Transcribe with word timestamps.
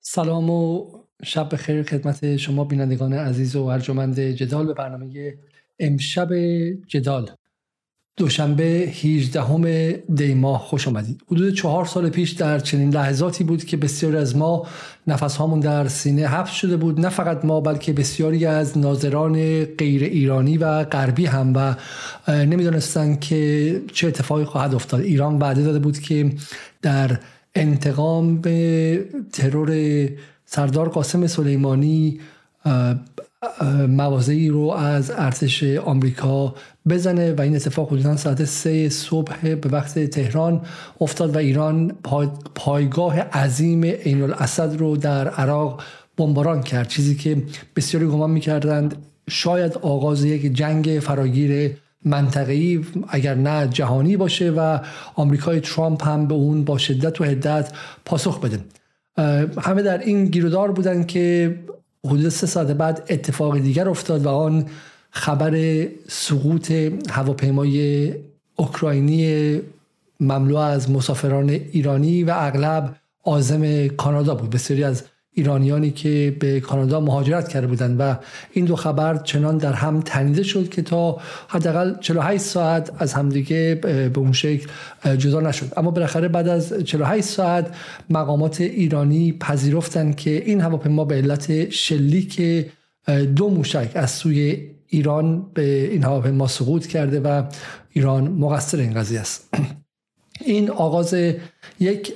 سلام 0.00 0.50
و 0.50 0.86
شب 1.22 1.54
بخیر 1.54 1.82
خدمت 1.82 2.36
شما 2.36 2.64
بینندگان 2.64 3.12
عزیز 3.12 3.56
و 3.56 3.62
ارجمند 3.62 4.20
جدال 4.20 4.66
به 4.66 4.74
برنامه 4.74 5.34
امشب 5.78 6.28
جدال. 6.86 7.30
دوشنبه 8.16 8.64
18 8.64 10.02
دی 10.14 10.34
ماه 10.34 10.60
خوش 10.60 10.88
آمدید. 10.88 11.22
حدود 11.26 11.54
چهار 11.54 11.84
سال 11.84 12.10
پیش 12.10 12.30
در 12.30 12.58
چنین 12.58 12.94
لحظاتی 12.94 13.44
بود 13.44 13.64
که 13.64 13.76
بسیاری 13.76 14.16
از 14.16 14.36
ما 14.36 14.66
نفس 15.06 15.36
هامون 15.36 15.60
در 15.60 15.88
سینه 15.88 16.26
حبس 16.26 16.50
شده 16.50 16.76
بود. 16.76 17.00
نه 17.00 17.08
فقط 17.08 17.44
ما 17.44 17.60
بلکه 17.60 17.92
بسیاری 17.92 18.46
از 18.46 18.78
ناظران 18.78 19.64
غیر 19.64 20.04
ایرانی 20.04 20.58
و 20.58 20.84
غربی 20.84 21.26
هم 21.26 21.52
و 21.56 21.74
نمی‌دانستند 22.28 23.20
که 23.20 23.82
چه 23.92 24.08
اتفاقی 24.08 24.44
خواهد 24.44 24.74
افتاد. 24.74 25.00
ایران 25.00 25.38
وعده 25.38 25.62
داده 25.62 25.78
بود 25.78 25.98
که 25.98 26.32
در 26.82 27.18
انتقام 27.54 28.40
به 28.40 29.04
ترور 29.32 30.08
سردار 30.46 30.88
قاسم 30.88 31.26
سلیمانی 31.26 32.20
موازهی 33.88 34.48
رو 34.48 34.70
از 34.70 35.10
ارتش 35.16 35.62
آمریکا 35.64 36.54
بزنه 36.88 37.32
و 37.32 37.40
این 37.40 37.56
اتفاق 37.56 37.92
حدودا 37.92 38.16
ساعت 38.16 38.44
سه 38.44 38.88
صبح 38.88 39.54
به 39.54 39.68
وقت 39.68 39.98
تهران 39.98 40.60
افتاد 41.00 41.34
و 41.34 41.38
ایران 41.38 41.92
پایگاه 42.54 43.20
عظیم 43.20 43.84
عین 43.84 44.22
الاسد 44.22 44.76
رو 44.78 44.96
در 44.96 45.28
عراق 45.28 45.82
بمباران 46.16 46.62
کرد. 46.62 46.88
چیزی 46.88 47.14
که 47.14 47.42
بسیاری 47.76 48.06
گمان 48.06 48.30
می‌کردند 48.30 48.96
شاید 49.30 49.78
آغاز 49.82 50.24
یک 50.24 50.52
جنگ 50.52 50.98
فراگیر 51.02 51.76
منطقه‌ای 52.04 52.84
اگر 53.08 53.34
نه 53.34 53.68
جهانی 53.68 54.16
باشه 54.16 54.50
و 54.50 54.78
آمریکای 55.14 55.60
ترامپ 55.60 56.08
هم 56.08 56.26
به 56.26 56.34
اون 56.34 56.64
با 56.64 56.78
شدت 56.78 57.20
و 57.20 57.24
حدت 57.24 57.72
پاسخ 58.04 58.40
بده. 58.40 58.60
همه 59.60 59.82
در 59.82 59.98
این 59.98 60.24
گیرودار 60.24 60.72
بودن 60.72 61.04
که 61.04 61.56
حدود 62.04 62.28
سه 62.28 62.46
ساعت 62.46 62.66
بعد 62.66 63.06
اتفاق 63.10 63.58
دیگر 63.58 63.88
افتاد 63.88 64.26
و 64.26 64.28
آن 64.28 64.66
خبر 65.10 65.86
سقوط 66.08 66.72
هواپیمای 67.10 68.14
اوکراینی 68.56 69.60
مملو 70.20 70.56
از 70.56 70.90
مسافران 70.90 71.50
ایرانی 71.50 72.24
و 72.24 72.34
اغلب 72.36 72.96
آزم 73.24 73.88
کانادا 73.88 74.34
بود. 74.34 74.50
بسیاری 74.50 74.84
از 74.84 75.04
ایرانیانی 75.40 75.90
که 75.90 76.36
به 76.40 76.60
کانادا 76.60 77.00
مهاجرت 77.00 77.48
کرده 77.48 77.66
بودند 77.66 77.96
و 78.00 78.16
این 78.52 78.64
دو 78.64 78.76
خبر 78.76 79.16
چنان 79.16 79.58
در 79.58 79.72
هم 79.72 80.00
تنیده 80.00 80.42
شد 80.42 80.68
که 80.68 80.82
تا 80.82 81.18
حداقل 81.48 81.94
48 82.00 82.42
ساعت 82.42 82.90
از 82.98 83.12
همدیگه 83.12 83.78
به 83.82 84.18
اون 84.18 84.32
شکل 84.32 84.68
جدا 85.16 85.40
نشد. 85.40 85.72
اما 85.76 85.90
بالاخره 85.90 86.28
بعد 86.28 86.48
از 86.48 86.74
48 86.84 87.26
ساعت 87.26 87.74
مقامات 88.10 88.60
ایرانی 88.60 89.32
پذیرفتند 89.32 90.16
که 90.16 90.30
این 90.30 90.60
هواپیما 90.60 91.04
به 91.04 91.14
علت 91.14 91.70
شلیک 91.70 92.42
دو 93.36 93.48
موشک 93.48 93.90
از 93.94 94.10
سوی 94.10 94.70
ایران 94.86 95.46
به 95.54 95.90
این 95.90 96.04
هواپیما 96.04 96.46
سقوط 96.46 96.86
کرده 96.86 97.20
و 97.20 97.42
ایران 97.90 98.28
مقصر 98.28 98.78
این 98.78 98.94
قضیه 98.94 99.20
است. 99.20 99.54
این 100.46 100.70
آغاز 100.70 101.14
یک 101.80 102.12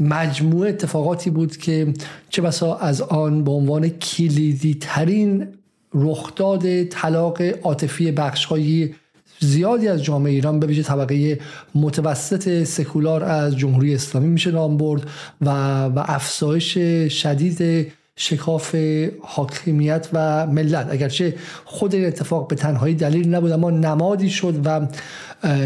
مجموعه 0.00 0.68
اتفاقاتی 0.68 1.30
بود 1.30 1.56
که 1.56 1.94
چه 2.30 2.42
بسا 2.42 2.76
از 2.76 3.02
آن 3.02 3.44
به 3.44 3.50
عنوان 3.50 3.88
کلیدی 3.88 4.76
ترین 4.80 5.46
رخداد 5.94 6.84
طلاق 6.84 7.42
عاطفی 7.62 8.12
بخشهایی 8.12 8.94
زیادی 9.40 9.88
از 9.88 10.04
جامعه 10.04 10.32
ایران 10.32 10.60
به 10.60 10.66
ویژه 10.66 10.82
طبقه 10.82 11.40
متوسط 11.74 12.64
سکولار 12.64 13.24
از 13.24 13.56
جمهوری 13.56 13.94
اسلامی 13.94 14.28
میشه 14.28 14.50
نام 14.50 14.76
برد 14.76 15.06
و, 15.40 15.50
و 15.84 16.04
افزایش 16.06 16.78
شدید 17.08 17.92
شکاف 18.16 18.76
حاکمیت 19.22 20.08
و 20.12 20.46
ملت. 20.46 20.88
اگرچه 20.90 21.34
خود 21.64 21.94
این 21.94 22.06
اتفاق 22.06 22.48
به 22.48 22.56
تنهایی 22.56 22.94
دلیل 22.94 23.34
نبود 23.34 23.52
اما 23.52 23.70
نمادی 23.70 24.30
شد 24.30 24.60
و 24.64 24.86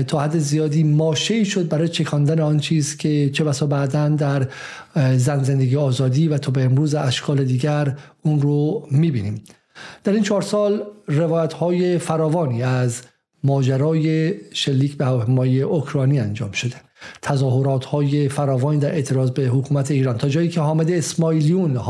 تا 0.07 0.21
حد 0.21 0.39
زیادی 0.39 0.85
ماشه 0.85 1.45
شد 1.45 1.69
برای 1.69 1.89
چکاندن 1.89 2.41
آن 2.41 2.59
چیز 2.59 2.97
که 2.97 3.31
چه 3.31 3.45
بسا 3.45 3.67
بعدا 3.67 4.09
در 4.09 4.47
زن 5.17 5.43
زندگی 5.43 5.77
آزادی 5.77 6.29
و 6.29 6.39
تا 6.39 6.51
به 6.51 6.65
امروز 6.65 6.95
اشکال 6.95 7.45
دیگر 7.45 7.97
اون 8.23 8.41
رو 8.41 8.87
می‌بینیم. 8.91 9.43
در 10.05 10.13
این 10.13 10.23
چهار 10.23 10.43
سال 10.43 10.83
روایت 11.07 11.53
های 11.53 11.99
فراوانی 11.99 12.63
از 12.63 13.03
ماجرای 13.45 14.35
شلیک 14.53 14.97
به 14.97 15.05
هواپیمای 15.05 15.63
اوکراینی 15.63 16.21
انجام 16.21 16.53
شده. 16.53 16.77
تظاهرات 17.23 17.85
های 17.85 18.29
فراوانی 18.29 18.81
در 18.81 18.93
اعتراض 18.93 19.31
به 19.31 19.43
حکومت 19.43 19.91
ایران. 19.91 20.19
تا 20.19 20.29
جایی 20.29 20.49
که 20.49 20.61
حامد 20.61 20.91
اسماعیلیون 20.91 21.81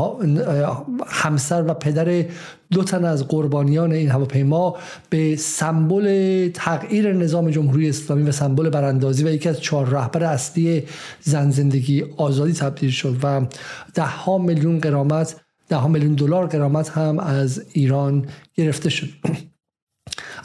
همسر 1.07 1.63
و 1.67 1.73
پدر 1.73 2.25
دو 2.71 2.83
تن 2.83 3.05
از 3.05 3.27
قربانیان 3.27 3.91
این 3.91 4.09
هواپیما 4.09 4.77
به 5.09 5.35
سمبل 5.35 6.49
تغییر 6.53 7.13
نظام 7.13 7.49
جمهوری 7.49 7.89
اسلامی 7.89 8.23
و 8.23 8.31
سمبل 8.31 8.69
براندازی 8.69 9.23
و 9.23 9.31
یکی 9.31 9.49
از 9.49 9.61
چهار 9.61 9.89
رهبر 9.89 10.23
اصلی 10.23 10.83
زن 11.21 11.49
زندگی 11.49 12.05
آزادی 12.17 12.53
تبدیل 12.53 12.89
شد 12.89 13.17
و 13.23 13.41
ده 13.93 14.03
ها 14.03 14.37
میلیون 14.37 14.79
قرامت 14.79 15.35
ده 15.69 15.75
ها 15.75 15.87
میلیون 15.87 16.13
دلار 16.13 16.47
قرامت 16.47 16.89
هم 16.89 17.19
از 17.19 17.65
ایران 17.73 18.25
گرفته 18.55 18.89
شد. 18.89 19.07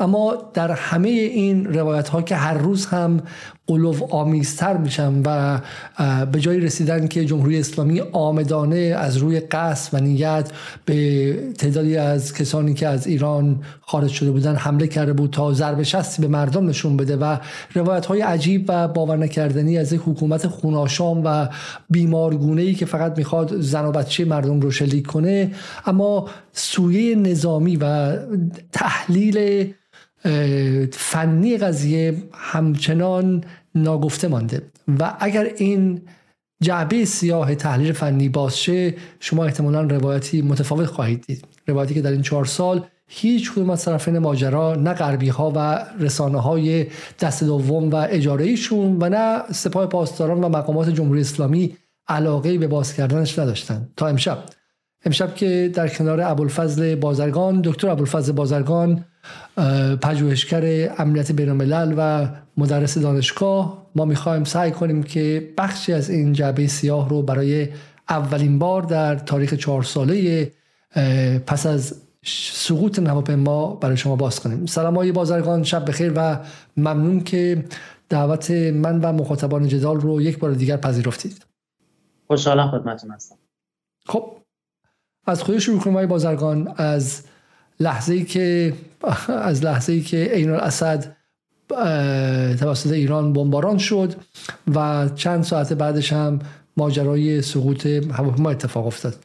اما 0.01 0.51
در 0.55 0.71
همه 0.71 1.09
این 1.09 1.75
روایت 1.75 2.09
ها 2.09 2.23
که 2.23 2.37
هر 2.37 2.55
روز 2.55 2.87
هم 2.87 3.21
قلوب 3.67 4.09
آمیزتر 4.11 4.77
میشن 4.77 5.23
و 5.25 5.61
به 6.27 6.41
جایی 6.41 6.61
رسیدن 6.61 7.07
که 7.07 7.25
جمهوری 7.25 7.59
اسلامی 7.59 8.01
آمدانه 8.01 8.77
از 8.77 9.17
روی 9.17 9.41
قصد 9.41 9.95
و 9.95 10.05
نیت 10.05 10.51
به 10.85 11.33
تعدادی 11.59 11.97
از 11.97 12.35
کسانی 12.35 12.75
که 12.75 12.89
از 12.89 13.07
ایران 13.07 13.63
خارج 13.81 14.11
شده 14.11 14.31
بودن 14.31 14.55
حمله 14.55 14.87
کرده 14.87 15.13
بود 15.13 15.31
تا 15.31 15.53
ضربه 15.53 15.85
شستی 15.85 16.23
به 16.23 16.29
مردم 16.29 16.67
نشون 16.67 16.97
بده 16.97 17.17
و 17.17 17.37
روایت 17.75 18.07
های 18.07 18.21
عجیب 18.21 18.65
و 18.69 18.89
باور 18.89 19.17
نکردنی 19.17 19.79
از 19.79 19.93
یک 19.93 20.01
حکومت 20.07 20.47
خوناشام 20.47 21.23
و 21.25 21.49
بیمارگونه 21.91 22.63
ای 22.63 22.75
که 22.75 22.87
فقط 22.87 23.19
می‌خواد 23.19 23.61
زن 23.61 23.85
و 23.85 23.93
بچه 23.93 24.25
مردم 24.25 24.61
رو 24.61 24.71
شلیک 24.71 25.07
کنه 25.07 25.51
اما 25.87 26.29
سویه 26.53 27.15
نظامی 27.15 27.77
و 27.77 28.17
تحلیل 28.73 29.67
فنی 30.93 31.57
قضیه 31.57 32.15
همچنان 32.33 33.45
ناگفته 33.75 34.29
مانده. 34.29 34.63
و 35.01 35.17
اگر 35.21 35.45
این 35.57 36.03
جعبه 36.63 37.05
سیاه 37.05 37.55
تحلیل 37.55 37.93
فنی 37.93 38.29
باز 38.29 38.59
شه 38.59 38.95
شما 39.21 39.45
احتمالا 39.45 39.83
روایتی 39.83 40.43
متفاوت 40.43 40.87
خواهید 40.87 41.25
دید. 41.27 41.45
روایتی 41.67 41.95
که 41.95 42.03
در 42.03 42.11
این 42.11 42.23
چهار 42.23 42.45
سال 42.45 42.85
هیچ 43.09 43.53
کدوم 43.53 43.71
از 43.71 43.85
طرفین 43.85 44.19
ماجرا 44.19 44.75
نه 44.75 44.93
غربی 44.93 45.29
ها 45.29 45.53
و 45.57 45.87
رسانه 46.01 46.41
های 46.41 46.87
دست 47.21 47.45
دوم 47.45 47.91
و 47.91 47.97
اجاره 48.11 48.45
ایشون 48.45 48.97
و 49.01 49.09
نه 49.09 49.43
سپاه 49.53 49.87
پاسداران 49.87 50.45
و 50.45 50.49
مقامات 50.49 50.89
جمهوری 50.89 51.21
اسلامی 51.21 51.77
علاقه 52.09 52.59
به 52.59 52.67
باز 52.67 52.95
کردنش 52.95 53.39
نداشتن 53.39 53.89
تا 53.97 54.07
امشب. 54.07 54.39
امشب 55.07 55.35
که 55.35 55.71
در 55.75 55.89
کنار 55.89 56.21
ابوالفضل 56.21 56.95
بازرگان 56.95 57.61
دکتر 57.65 57.89
ابوالفضل 57.89 58.33
بازرگان 58.33 59.05
پژوهشگر 60.03 60.95
امنیت 60.99 61.33
بین 61.33 61.95
و 61.97 62.29
مدرس 62.57 62.99
دانشگاه 62.99 63.87
ما 63.97 64.05
می‌خوایم 64.05 64.45
سعی 64.45 64.71
کنیم 64.71 65.03
که 65.03 65.53
بخشی 65.59 65.93
از 65.93 66.11
این 66.11 66.33
جعبه 66.33 66.67
سیاه 66.67 67.09
رو 67.09 67.23
برای 67.23 67.69
اولین 68.09 68.59
بار 68.59 68.83
در 68.83 69.15
تاریخ 69.15 69.55
چهار 69.55 69.83
ساله 69.83 70.51
پس 71.47 71.67
از 71.67 71.95
سقوط 72.53 72.99
نواپیما 72.99 73.75
برای 73.75 73.97
شما 73.97 74.17
باز 74.17 74.41
کنیم. 74.41 74.67
سلام 74.67 74.97
های 74.97 75.13
بازرگان 75.13 75.63
شب 75.63 75.89
بخیر 75.89 76.13
و 76.17 76.39
ممنون 76.77 77.21
که 77.21 77.65
دعوت 78.09 78.51
من 78.51 79.01
و 79.01 79.13
مخاطبان 79.13 79.69
جدال 79.69 80.01
رو 80.01 80.21
یک 80.23 80.39
بار 80.39 80.53
دیگر 80.53 80.77
پذیرفتید. 80.77 81.47
خوشحالم 82.27 82.71
خدمتتون 82.71 83.11
هستم. 83.11 83.37
خب 84.07 84.36
از 85.27 85.43
خود 85.43 85.59
شروع 85.59 85.81
کنیم 85.81 86.07
بازرگان 86.07 86.75
از 86.77 87.23
لحظه 87.81 88.15
ای 88.15 88.25
که 88.25 88.73
از 89.29 89.65
لحظه 89.65 89.93
ای 89.93 90.01
که 90.01 90.25
عین 90.33 90.51
الاسد 90.51 91.17
توسط 92.59 92.93
ایران 92.93 93.33
بمباران 93.33 93.79
شد 93.79 94.15
و 94.75 95.09
چند 95.09 95.45
ساعت 95.45 95.73
بعدش 95.73 96.13
هم 96.13 96.39
ماجرای 96.77 97.43
سقوط 97.43 97.87
هواپیما 97.87 98.51
اتفاق 98.51 98.87
افتاد. 98.87 99.25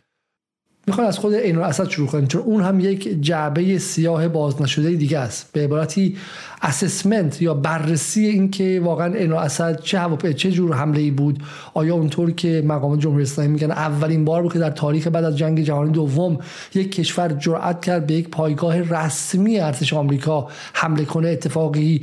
می‌خوان 0.88 1.08
از 1.08 1.20
خود 1.20 1.36
عین 1.36 1.58
الاسد 1.58 1.90
شروع 1.90 2.08
کنیم 2.08 2.28
چون 2.28 2.42
اون 2.42 2.64
هم 2.64 2.80
یک 2.80 3.22
جعبه 3.22 3.78
سیاه 3.78 4.28
باز 4.28 4.62
نشده 4.62 4.92
دیگه 4.92 5.20
است. 5.20 5.50
به 5.54 5.64
عبارتی 5.64 6.18
اسسمنت 6.62 7.42
یا 7.42 7.54
بررسی 7.54 8.26
این 8.26 8.52
که 8.52 8.82
واقعا 8.84 9.14
عین 9.14 9.32
الاسد 9.32 9.82
چه 9.82 10.00
هواپیما 10.00 10.34
چه 10.34 10.52
جور 10.52 10.74
حمله 10.74 11.00
ای 11.00 11.12
بود 11.12 11.44
آیا 11.74 11.96
اونطور 11.96 12.32
که 12.32 12.64
مقامات 12.66 13.00
جمهوری 13.00 13.24
اسلامی 13.24 13.50
میگن 13.50 13.72
اولین 13.72 14.26
بار 14.26 14.42
بود 14.42 14.54
که 14.54 14.60
در 14.60 14.70
تاریخ 14.70 15.08
بعد 15.08 15.24
از 15.24 15.38
جنگ 15.38 15.62
جهانی 15.62 15.92
دوم 15.92 16.40
یک 16.76 16.92
کشور 16.92 17.30
جرأت 17.30 17.86
کرد 17.86 18.08
به 18.08 18.14
یک 18.14 18.30
پایگاه 18.30 18.82
رسمی 18.82 19.60
ارتش 19.60 19.94
آمریکا 19.94 20.48
حمله 20.74 21.06
کنه 21.06 21.30
اتفاقی 21.30 22.02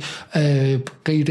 غیر 1.05 1.25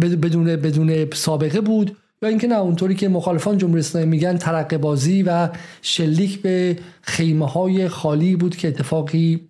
بدون 0.00 0.44
بدون 0.44 1.10
سابقه 1.10 1.60
بود. 1.60 1.96
یا 2.22 2.28
اینکه 2.28 2.46
نه 2.46 2.54
اونطوری 2.54 2.94
که 2.94 3.08
مخالفان 3.08 3.58
جمهوری 3.58 3.80
اسلامی 3.80 4.06
میگن 4.06 4.36
ترقه 4.36 4.78
بازی 4.78 5.22
و 5.22 5.48
شلیک 5.82 6.42
به 6.42 6.78
خیمه 7.02 7.46
های 7.46 7.88
خالی 7.88 8.36
بود 8.36 8.56
که 8.56 8.68
اتفاقی 8.68 9.48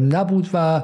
نبود 0.00 0.48
و 0.54 0.82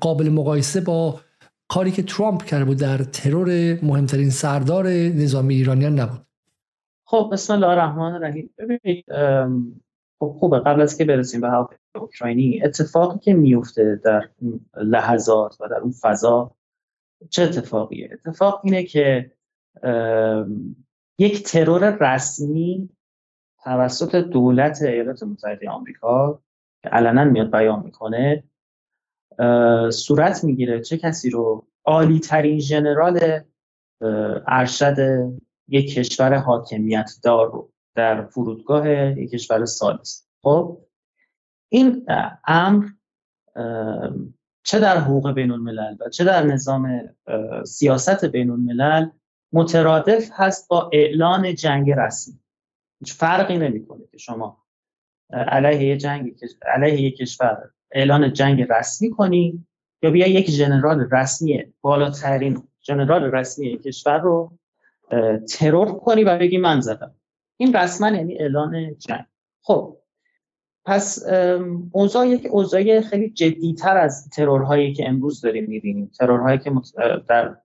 قابل 0.00 0.28
مقایسه 0.28 0.80
با 0.80 1.20
کاری 1.68 1.90
که 1.90 2.02
ترامپ 2.02 2.44
کرده 2.44 2.64
بود 2.64 2.78
در 2.78 2.98
ترور 2.98 3.78
مهمترین 3.82 4.30
سردار 4.30 4.88
نظامی 4.88 5.54
ایرانیان 5.54 6.00
نبود. 6.00 6.20
خب 7.06 7.30
بسم 7.32 7.54
الله 7.54 7.66
الرحمن 7.66 8.12
الرحیم. 8.12 8.50
ببینید 8.58 9.04
خب 10.20 10.36
خوبه. 10.38 10.58
قبل 10.58 10.80
از 10.80 10.98
که 10.98 11.04
برسیم 11.04 11.40
به 11.40 11.48
هواپیمای 11.48 11.78
اوکراینی 12.00 12.62
اتفاقی 12.64 13.18
که 13.18 13.34
میفته 13.34 14.00
در 14.04 14.28
لحظات 14.76 15.56
و 15.60 15.68
در 15.68 15.76
اون 15.76 15.92
فضا 15.92 16.56
چه 17.30 17.42
اتفاقیه؟ 17.42 18.10
اتفاق 18.12 18.60
اینه 18.64 18.82
که 18.82 19.32
یک 21.18 21.42
ترور 21.42 22.14
رسمی 22.14 22.90
توسط 23.64 24.14
دولت 24.14 24.82
ایالات 24.82 25.22
متحده 25.22 25.70
آمریکا 25.70 26.42
که 26.82 26.88
علنا 26.88 27.24
میاد 27.24 27.50
بیان 27.50 27.82
می‌کنه 27.84 28.44
صورت 29.90 30.44
می‌گیره. 30.44 30.80
چه 30.80 30.98
کسی 30.98 31.30
رو؟ 31.30 31.66
عالی 31.84 32.20
ترین 32.20 32.58
ژنرال 32.58 33.40
ارشد 34.46 34.96
یک 35.68 35.94
کشور 35.94 36.34
حاکمیت 36.34 37.10
دار 37.22 37.52
رو 37.52 37.72
در 37.94 38.24
فرودگاه 38.26 38.88
یک 38.90 39.30
کشور 39.30 39.64
سالس 39.64 40.28
خب 40.42 40.78
این 41.68 42.06
امر 42.46 42.86
چه 44.62 44.80
در 44.80 44.98
حقوق 44.98 45.32
بین 45.32 45.50
الملل 45.50 45.96
و 46.00 46.08
چه 46.08 46.24
در 46.24 46.42
نظام 46.42 47.14
سیاست 47.66 48.24
بین 48.24 48.50
الملل 48.50 49.08
مترادف 49.52 50.28
هست 50.32 50.68
با 50.68 50.90
اعلان 50.92 51.54
جنگ 51.54 51.90
رسمی. 51.90 52.38
هیچ 53.00 53.14
فرقی 53.14 53.58
نمی‌کنه 53.58 54.06
که 54.12 54.18
شما 54.18 54.64
علیه 55.30 55.96
جنگ 55.96 56.36
علیه 56.62 57.00
یک 57.00 57.16
کشور 57.16 57.70
اعلان 57.90 58.32
جنگ 58.32 58.66
رسمی 58.70 59.10
کنی 59.10 59.66
یا 60.02 60.10
بیا 60.10 60.26
یک 60.26 60.50
ژنرال 60.50 61.08
رسمی 61.10 61.64
بالاترین 61.80 62.62
ژنرال 62.86 63.24
رسمی 63.24 63.78
کشور 63.78 64.18
رو 64.18 64.58
ترور 65.48 65.98
کنی 65.98 66.24
و 66.24 66.38
بگی 66.38 66.58
من 66.58 66.80
زدم. 66.80 67.14
این 67.56 67.76
رسما 67.76 68.10
یعنی 68.10 68.38
اعلان 68.38 68.96
جنگ. 68.98 69.24
خب 69.62 69.96
پس 70.84 71.26
اوضاع 71.92 72.26
یک 72.26 72.46
اوضاع 72.50 73.00
خیلی 73.00 73.30
جدیتر 73.30 73.96
از 73.96 74.30
ترورهایی 74.30 74.94
که 74.94 75.08
امروز 75.08 75.40
داریم 75.40 75.64
می‌بینیم. 75.64 76.10
ترورهایی 76.18 76.58
که 76.58 76.72
در 77.28 77.56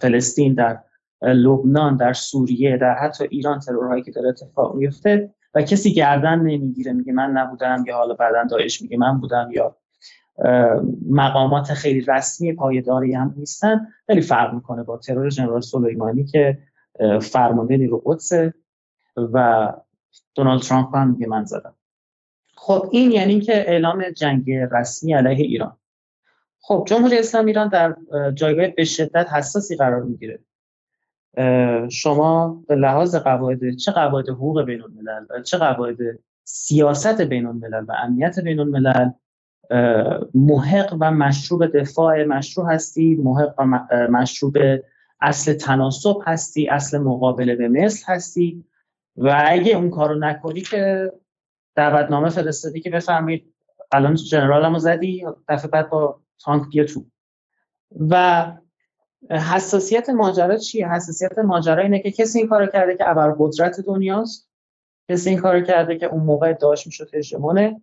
فلسطین 0.00 0.54
در 0.54 0.82
لبنان 1.22 1.96
در 1.96 2.12
سوریه 2.12 2.76
در 2.76 2.94
حتی 2.94 3.24
ایران 3.30 3.58
ترورهایی 3.58 4.02
که 4.02 4.10
داره 4.10 4.28
اتفاق 4.28 4.74
میفته 4.74 5.34
و 5.54 5.62
کسی 5.62 5.94
گردن 5.94 6.38
نمی‌گیره 6.38 6.92
میگه 6.92 7.12
من 7.12 7.30
نبودم 7.30 7.84
یا 7.86 7.96
حالا 7.96 8.14
بعدا 8.14 8.44
داعش 8.50 8.82
میگه 8.82 8.96
من 8.96 9.20
بودم 9.20 9.50
یا 9.52 9.76
مقامات 11.10 11.72
خیلی 11.74 12.00
رسمی 12.00 12.52
پایداری 12.52 13.14
هم 13.14 13.34
نیستن. 13.36 13.86
خیلی 14.06 14.20
فرق 14.20 14.54
می‌کنه 14.54 14.82
با 14.82 14.98
ترور 14.98 15.30
جنرال 15.30 15.60
سلیمانی 15.60 16.24
که 16.24 16.58
فرمانده 17.20 17.76
نیرو 17.76 18.02
قدسه 18.06 18.54
و 19.16 19.68
دونالد 20.34 20.60
ترامپ 20.60 20.96
هم 20.96 21.10
میگه 21.10 21.26
من 21.26 21.44
زدم. 21.44 21.74
خب 22.56 22.88
این 22.92 23.12
یعنی 23.12 23.40
که 23.40 23.70
اعلام 23.70 24.10
جنگ 24.10 24.50
رسمی 24.50 25.14
علیه 25.14 25.44
ایران. 25.46 25.76
خب 26.60 26.84
جمهوری 26.86 27.18
اسلامی 27.18 27.50
ایران 27.50 27.68
در 27.68 27.96
جایگاه 28.34 28.68
به 28.68 28.84
شدت 28.84 29.32
حساسی 29.32 29.76
قرار 29.76 30.02
می‌گیره. 30.02 30.38
شما 31.88 32.62
به 32.68 32.74
لحاظ 32.74 33.16
قواعد 33.16 33.76
چه 33.76 33.92
قواعد 33.92 34.28
حقوق 34.28 34.62
بین 34.62 34.82
الملل 34.82 35.26
و 35.30 35.42
چه 35.42 35.58
قواعد 35.58 35.96
سیاست 36.44 37.20
بین 37.20 37.46
الملل 37.46 37.84
و 37.88 37.92
امنیت 38.02 38.40
بین 38.40 38.60
الملل 38.60 39.10
محق 40.34 40.96
و 41.00 41.10
مشروع 41.10 41.66
دفاع 41.66 42.24
مشروع 42.24 42.72
هستی 42.72 43.14
محق 43.14 43.54
و 43.58 43.64
مشروع 44.10 44.52
اصل 45.20 45.52
تناسب 45.52 46.16
هستی 46.26 46.68
اصل 46.68 46.98
مقابله 46.98 47.56
به 47.56 47.68
مثل 47.68 48.12
هستی؟ 48.12 48.64
و 49.16 49.44
اگه 49.46 49.76
اون 49.76 49.90
کارو 49.90 50.18
نکنی 50.18 50.60
که 50.60 51.12
دعوتنامه 51.74 52.28
فرستادی 52.28 52.80
که 52.80 52.90
بفرمایید 52.90 53.54
الان 53.92 54.14
جنرال 54.14 54.64
هم 54.64 54.78
زدی 54.78 55.26
دفعه 55.48 55.70
بعد 55.70 55.90
با 55.90 56.20
تانک 56.38 56.68
بیا 56.68 56.84
تو. 56.84 57.04
و 58.10 58.44
حساسیت 59.30 60.10
ماجرا 60.10 60.56
چیه؟ 60.56 60.88
حساسیت 60.88 61.38
ماجرا 61.38 61.82
اینه 61.82 61.98
که 61.98 62.10
کسی 62.10 62.38
این 62.38 62.48
کارو 62.48 62.66
کرده 62.66 62.96
که 62.96 63.10
ابر 63.10 63.34
قدرت 63.38 63.80
دنیاست. 63.80 64.50
کسی 65.08 65.30
این 65.30 65.38
کارو 65.38 65.60
کرده 65.60 65.98
که 65.98 66.06
اون 66.06 66.22
موقع 66.22 66.52
داشت 66.52 66.86
می‌شد 66.86 67.14
هژمونه. 67.14 67.80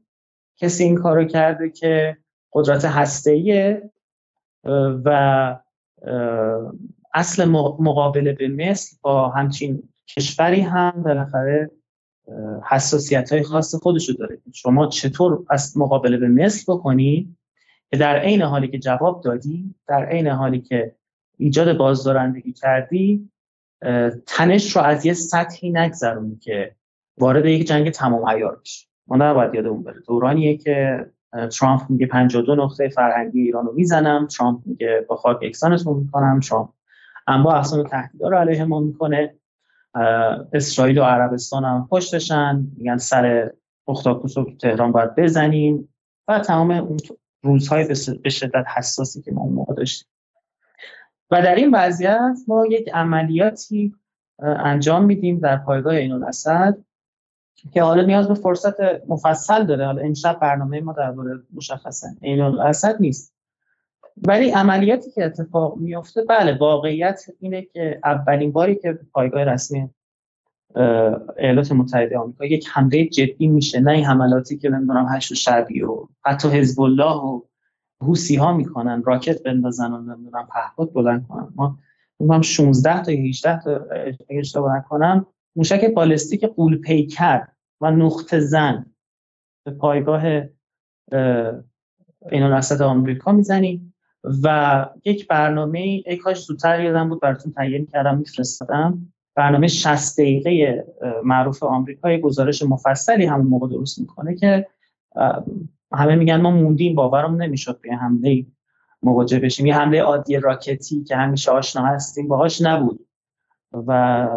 کسی 0.57 0.83
این 0.83 0.95
کارو 0.95 1.25
کرده 1.25 1.69
که 1.69 2.17
قدرت 2.53 2.85
هسته‌ایه. 2.85 3.91
و 5.05 5.59
اصل 7.13 7.45
مقابله 7.79 8.33
به 8.33 8.47
مثل 8.47 8.97
با 9.01 9.29
همچین 9.29 9.89
کشوری 10.07 10.61
هم 10.61 11.03
بالاخره 11.05 11.71
حساسیت 12.69 13.33
های 13.33 13.43
خاص 13.43 13.75
خودشو 13.75 14.13
داره. 14.13 14.37
شما 14.53 14.87
چطور 14.87 15.45
از 15.49 15.77
مقابله 15.77 16.17
به 16.17 16.27
مثل 16.27 16.73
بکنی 16.73 17.35
که 17.91 17.97
در 17.97 18.19
عین 18.19 18.41
حالی 18.41 18.67
که 18.67 18.79
جواب 18.79 19.21
دادی 19.23 19.75
در 19.87 20.05
عین 20.05 20.27
حالی 20.27 20.61
که 20.61 20.95
ایجاد 21.39 21.77
بازدارندگی 21.77 22.53
کردی 22.53 23.29
تنش 24.25 24.75
رو 24.75 24.81
از 24.81 25.05
یه 25.05 25.13
سطحی 25.13 25.69
نگذرونی 25.71 26.35
که 26.35 26.75
وارد 27.17 27.45
یک 27.45 27.67
جنگ 27.67 27.89
تمام 27.89 28.29
عیار 28.29 28.59
بشه 28.61 28.87
ما 29.07 29.15
نباید 29.15 29.55
یادمون 29.55 29.83
بره. 29.83 29.99
دورانیه 30.07 30.57
که 30.57 31.05
ترامپ 31.59 31.81
میگه 31.89 32.05
52 32.05 32.55
نقطه 32.55 32.89
فرهنگی 32.89 33.41
ایران 33.41 33.65
رو 33.65 33.73
می‌زنم. 33.73 34.27
ترامپ 34.27 34.61
میگه 34.65 35.05
با 35.09 35.15
خاک 35.15 35.39
اکسانتون 35.41 35.97
می‌کنم. 35.97 36.39
ترامپ 36.39 36.69
اما 37.27 37.53
احسان 37.53 37.87
تهدیدا 37.87 38.27
رو 38.27 38.37
علیه 38.37 38.63
ما 38.63 38.79
می‌کنه. 38.79 39.35
اسرائیل 40.53 40.99
و 40.99 41.03
عربستان 41.03 41.65
هم 41.65 41.87
پشتشن. 41.91 42.67
میگن 42.77 42.97
سر 42.97 43.51
اختاکوس 43.87 44.37
رو 44.37 44.51
تهران 44.61 44.91
باید 44.91 45.15
بزنیم. 45.15 45.89
و 46.27 46.39
تمام 46.39 46.71
اون 46.71 46.97
روزهای 47.43 47.87
به 48.23 48.29
شدت 48.29 48.65
حساسی 48.77 49.21
که 49.21 49.31
ما 49.31 49.41
اون 49.41 49.53
موقع 49.53 49.73
داشتیم. 49.73 50.08
و 51.31 51.41
در 51.41 51.55
این 51.55 51.71
وضعیت 51.73 52.37
ما 52.47 52.65
یک 52.65 52.89
عملیاتی 52.93 53.93
انجام 54.39 55.05
میدیم 55.05 55.39
در 55.39 55.57
پایگاه 55.57 55.95
این 55.95 56.11
الاسد 56.11 56.77
که 57.71 57.83
حالا 57.83 58.05
نیاز 58.05 58.27
به 58.27 58.33
فرصت 58.33 58.75
مفصل 59.07 59.65
داره. 59.65 59.85
حالا 59.85 60.01
امشب 60.01 60.39
برنامه 60.41 60.81
ما 60.81 60.93
درباره 60.93 61.39
مشخصا 61.53 62.07
این 62.21 62.41
الاسد 62.41 62.95
نیست. 62.99 63.33
ولی 64.27 64.51
عملیاتی 64.51 65.11
که 65.11 65.25
اتفاق 65.25 65.77
میفته 65.77 66.23
بله 66.23 66.57
واقعیت 66.57 67.25
اینه 67.39 67.61
که 67.61 67.99
اولین 68.03 68.51
باری 68.51 68.75
که 68.75 68.99
پایگاه 69.13 69.43
رسمی 69.43 69.89
ایالات 71.37 71.71
متحده 71.71 72.17
آمریکا 72.17 72.45
یک 72.45 72.67
حمله 72.73 73.05
جدی 73.05 73.47
میشه. 73.47 73.79
نه 73.79 73.91
این 73.91 74.05
حملاتی 74.05 74.57
که 74.57 74.69
نمی‌دونم 74.69 75.07
هشت 75.09 75.33
شبی 75.33 75.81
و 75.81 76.07
حتی 76.25 76.49
حزب 76.49 76.81
الله 76.81 77.15
و 77.15 77.41
حوسی 78.01 78.35
ها 78.35 78.53
می‌کنن 78.53 79.03
راکت 79.03 79.43
بندازن 79.43 79.91
و 79.91 80.01
نمی‌دونم 80.01 80.47
پهپاد 80.53 80.93
بلند 80.93 81.27
کنن. 81.27 81.53
ما 82.19 82.35
هم 82.35 82.41
16 82.41 83.03
تا 83.03 83.11
18 83.11 83.59
تا 83.61 83.85
اشتباه 84.29 84.77
نکنم 84.77 85.25
موشک 85.55 85.93
بالستیک 85.93 86.45
قول 86.45 86.77
پیکر 86.77 87.47
و 87.81 87.91
نقطه 87.91 88.39
زن 88.39 88.85
به 89.65 89.71
پایگاه 89.71 90.25
این 92.31 92.43
آمریکا 92.81 93.31
می‌زنیم 93.31 93.93
و 94.43 94.85
یک 95.05 95.27
برنامه 95.27 95.79
ای 95.79 96.17
کاش 96.17 96.43
زودتر 96.43 96.83
یادم 96.83 97.09
بود 97.09 97.21
براتون 97.21 97.51
تهیه 97.51 97.85
کردم 97.85 98.17
میفرستادم. 98.17 99.13
برنامه 99.35 99.67
60 99.67 100.19
دقیقه 100.19 100.85
معروف 101.23 101.63
آمریکا 101.63 102.17
گزارش 102.17 102.63
مفصلی 102.63 103.25
همون 103.25 103.47
موقع 103.47 103.67
درست 103.67 103.99
می‌کنه 103.99 104.35
که 104.35 104.67
همه 105.93 106.15
میگن 106.15 106.41
ما 106.41 106.51
موندیم 106.51 106.95
باورم 106.95 107.41
نمی‌شد 107.41 107.81
به 107.81 107.95
حمله 107.95 108.45
مواجه 109.03 109.39
بشیم. 109.39 109.65
یه 109.65 109.75
حمله 109.75 110.01
عادی 110.01 110.37
راکتی 110.37 111.03
که 111.03 111.15
همیشه 111.15 111.51
آشنا 111.51 111.85
هستیم 111.85 112.27
باهاش 112.27 112.61
نبود. 112.61 113.07
و 113.87 114.27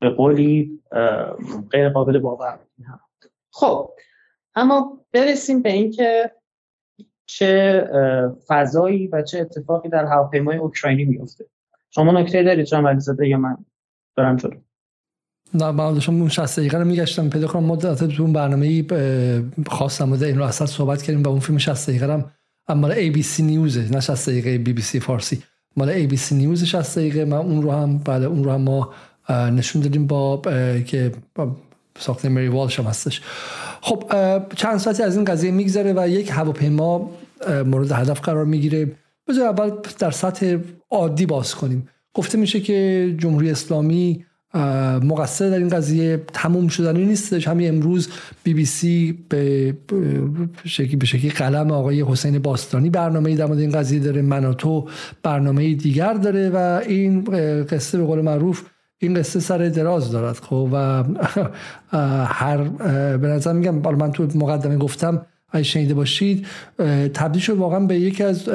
به 0.00 0.10
قولی 0.10 0.82
غیر 1.70 1.88
قابل 1.88 2.18
باور 2.18 2.58
خب 3.50 3.90
اما 4.54 5.00
برسیم 5.12 5.62
به 5.62 5.72
اینکه 5.72 6.32
چه 7.26 7.84
فضایی 8.48 9.06
و 9.06 9.22
چه 9.22 9.40
اتفاقی 9.40 9.88
در 9.88 10.04
هواپیمای 10.04 10.56
اوکراینی 10.56 11.04
میفته 11.04 11.46
شما 11.90 12.12
نکته 12.12 12.42
دارید 12.42 12.66
جان 12.66 12.98
زده 12.98 13.28
یا 13.28 13.38
من؟ 13.38 13.56
برم 14.16 14.36
جلو. 14.36 14.56
نه 15.54 15.70
من 15.70 15.94
داشتم 15.94 16.14
اون 16.14 16.28
60 16.28 16.58
دقیقه 16.58 16.78
رو 16.78 16.84
میگشتم. 16.84 17.28
پیدا 17.28 17.46
کنم 17.46 17.64
مدت 17.64 18.04
تو 18.04 18.22
اون 18.22 18.32
برنامه 18.32 18.84
خواستم 19.66 20.16
در 20.16 20.26
این 20.26 20.38
رو 20.38 20.44
اصلا 20.44 20.66
صحبت 20.66 21.02
کردیم 21.02 21.22
و 21.22 21.28
اون 21.28 21.40
فیلم 21.40 21.58
60 21.58 21.88
دقیقه 21.90 22.24
هم 22.68 22.88
بی 23.12 23.22
سی 23.22 23.42
نیوزه 23.42 23.88
نه 23.90 24.00
60 24.00 24.28
دقیقه 24.28 24.80
سی 24.80 25.00
فارسی. 25.00 25.42
مال 25.76 26.16
سی 26.16 26.34
نیوز 26.34 26.64
60 26.64 26.98
دقیقه. 26.98 27.24
من 27.24 27.36
اون 27.36 27.62
رو 27.62 27.72
هم 27.72 27.98
بله 27.98 28.26
اون 28.26 28.44
رو 28.44 28.50
هم 28.50 28.60
ما 28.60 28.90
نشون 29.28 29.82
دادیم 29.82 30.06
با 30.06 30.42
که 30.86 31.12
ساخت 31.98 32.26
مری 32.26 32.48
والش 32.48 32.78
هم 32.78 32.84
هستش. 32.84 33.20
خب 33.80 34.12
چند 34.56 34.78
ساعتی 34.78 35.02
از 35.02 35.16
این 35.16 35.24
قضیه 35.24 35.50
میگذره 35.50 35.92
و 35.96 36.08
یک 36.08 36.30
هواپیما 36.30 37.10
مورد 37.66 37.92
هدف 37.92 38.20
قرار 38.20 38.44
می‌گیره. 38.44 38.92
بذار 39.28 39.46
اول 39.48 39.70
در 39.98 40.10
سطح 40.10 40.56
عادی 40.90 41.26
باز 41.26 41.54
کنیم. 41.54 41.88
گفته 42.14 42.38
میشه 42.38 42.60
که 42.60 43.14
جمهوری 43.18 43.50
اسلامی 43.50 44.24
مقصر 45.04 45.50
در 45.50 45.58
این 45.58 45.68
قضیه 45.68 46.22
تموم 46.32 46.68
شدنی 46.68 47.04
نیستش. 47.04 47.48
همین 47.48 47.68
امروز 47.68 48.08
بی 48.44 48.54
بی 48.54 48.64
سی 48.64 49.24
به 49.28 49.74
شکلی 50.64 50.96
به 50.96 51.06
شکلی 51.06 51.30
قلم 51.30 51.70
آقای 51.70 52.02
حسین 52.02 52.38
باستانی 52.38 52.90
برنامه 52.90 53.36
در 53.36 53.46
مورد 53.46 53.58
این 53.58 53.72
قضیه 53.72 54.00
داره. 54.00 54.22
مناتو 54.22 54.88
برنامه 55.22 55.74
دیگر 55.74 56.14
داره 56.14 56.50
و 56.50 56.80
این 56.86 57.24
قصه 57.64 57.98
به 57.98 58.04
قول 58.04 58.20
معروف 58.20 58.62
این 58.98 59.14
قصه 59.14 59.40
سر 59.40 59.58
دراز 59.58 60.10
دارد. 60.10 60.36
خب 60.36 60.68
و 60.72 61.04
هر 62.26 62.56
به 63.16 63.28
نظر 63.28 63.52
میگم 63.52 63.74
من 63.74 64.12
تو 64.12 64.28
مقدمه 64.34 64.76
گفتم 64.76 65.26
اگه 65.52 65.62
شنیده 65.62 65.94
باشید 65.94 66.46
تبدیل 67.14 67.42
شد 67.42 67.56
واقعا 67.56 67.80
به 67.80 68.00
یکی 68.00 68.22
از 68.22 68.48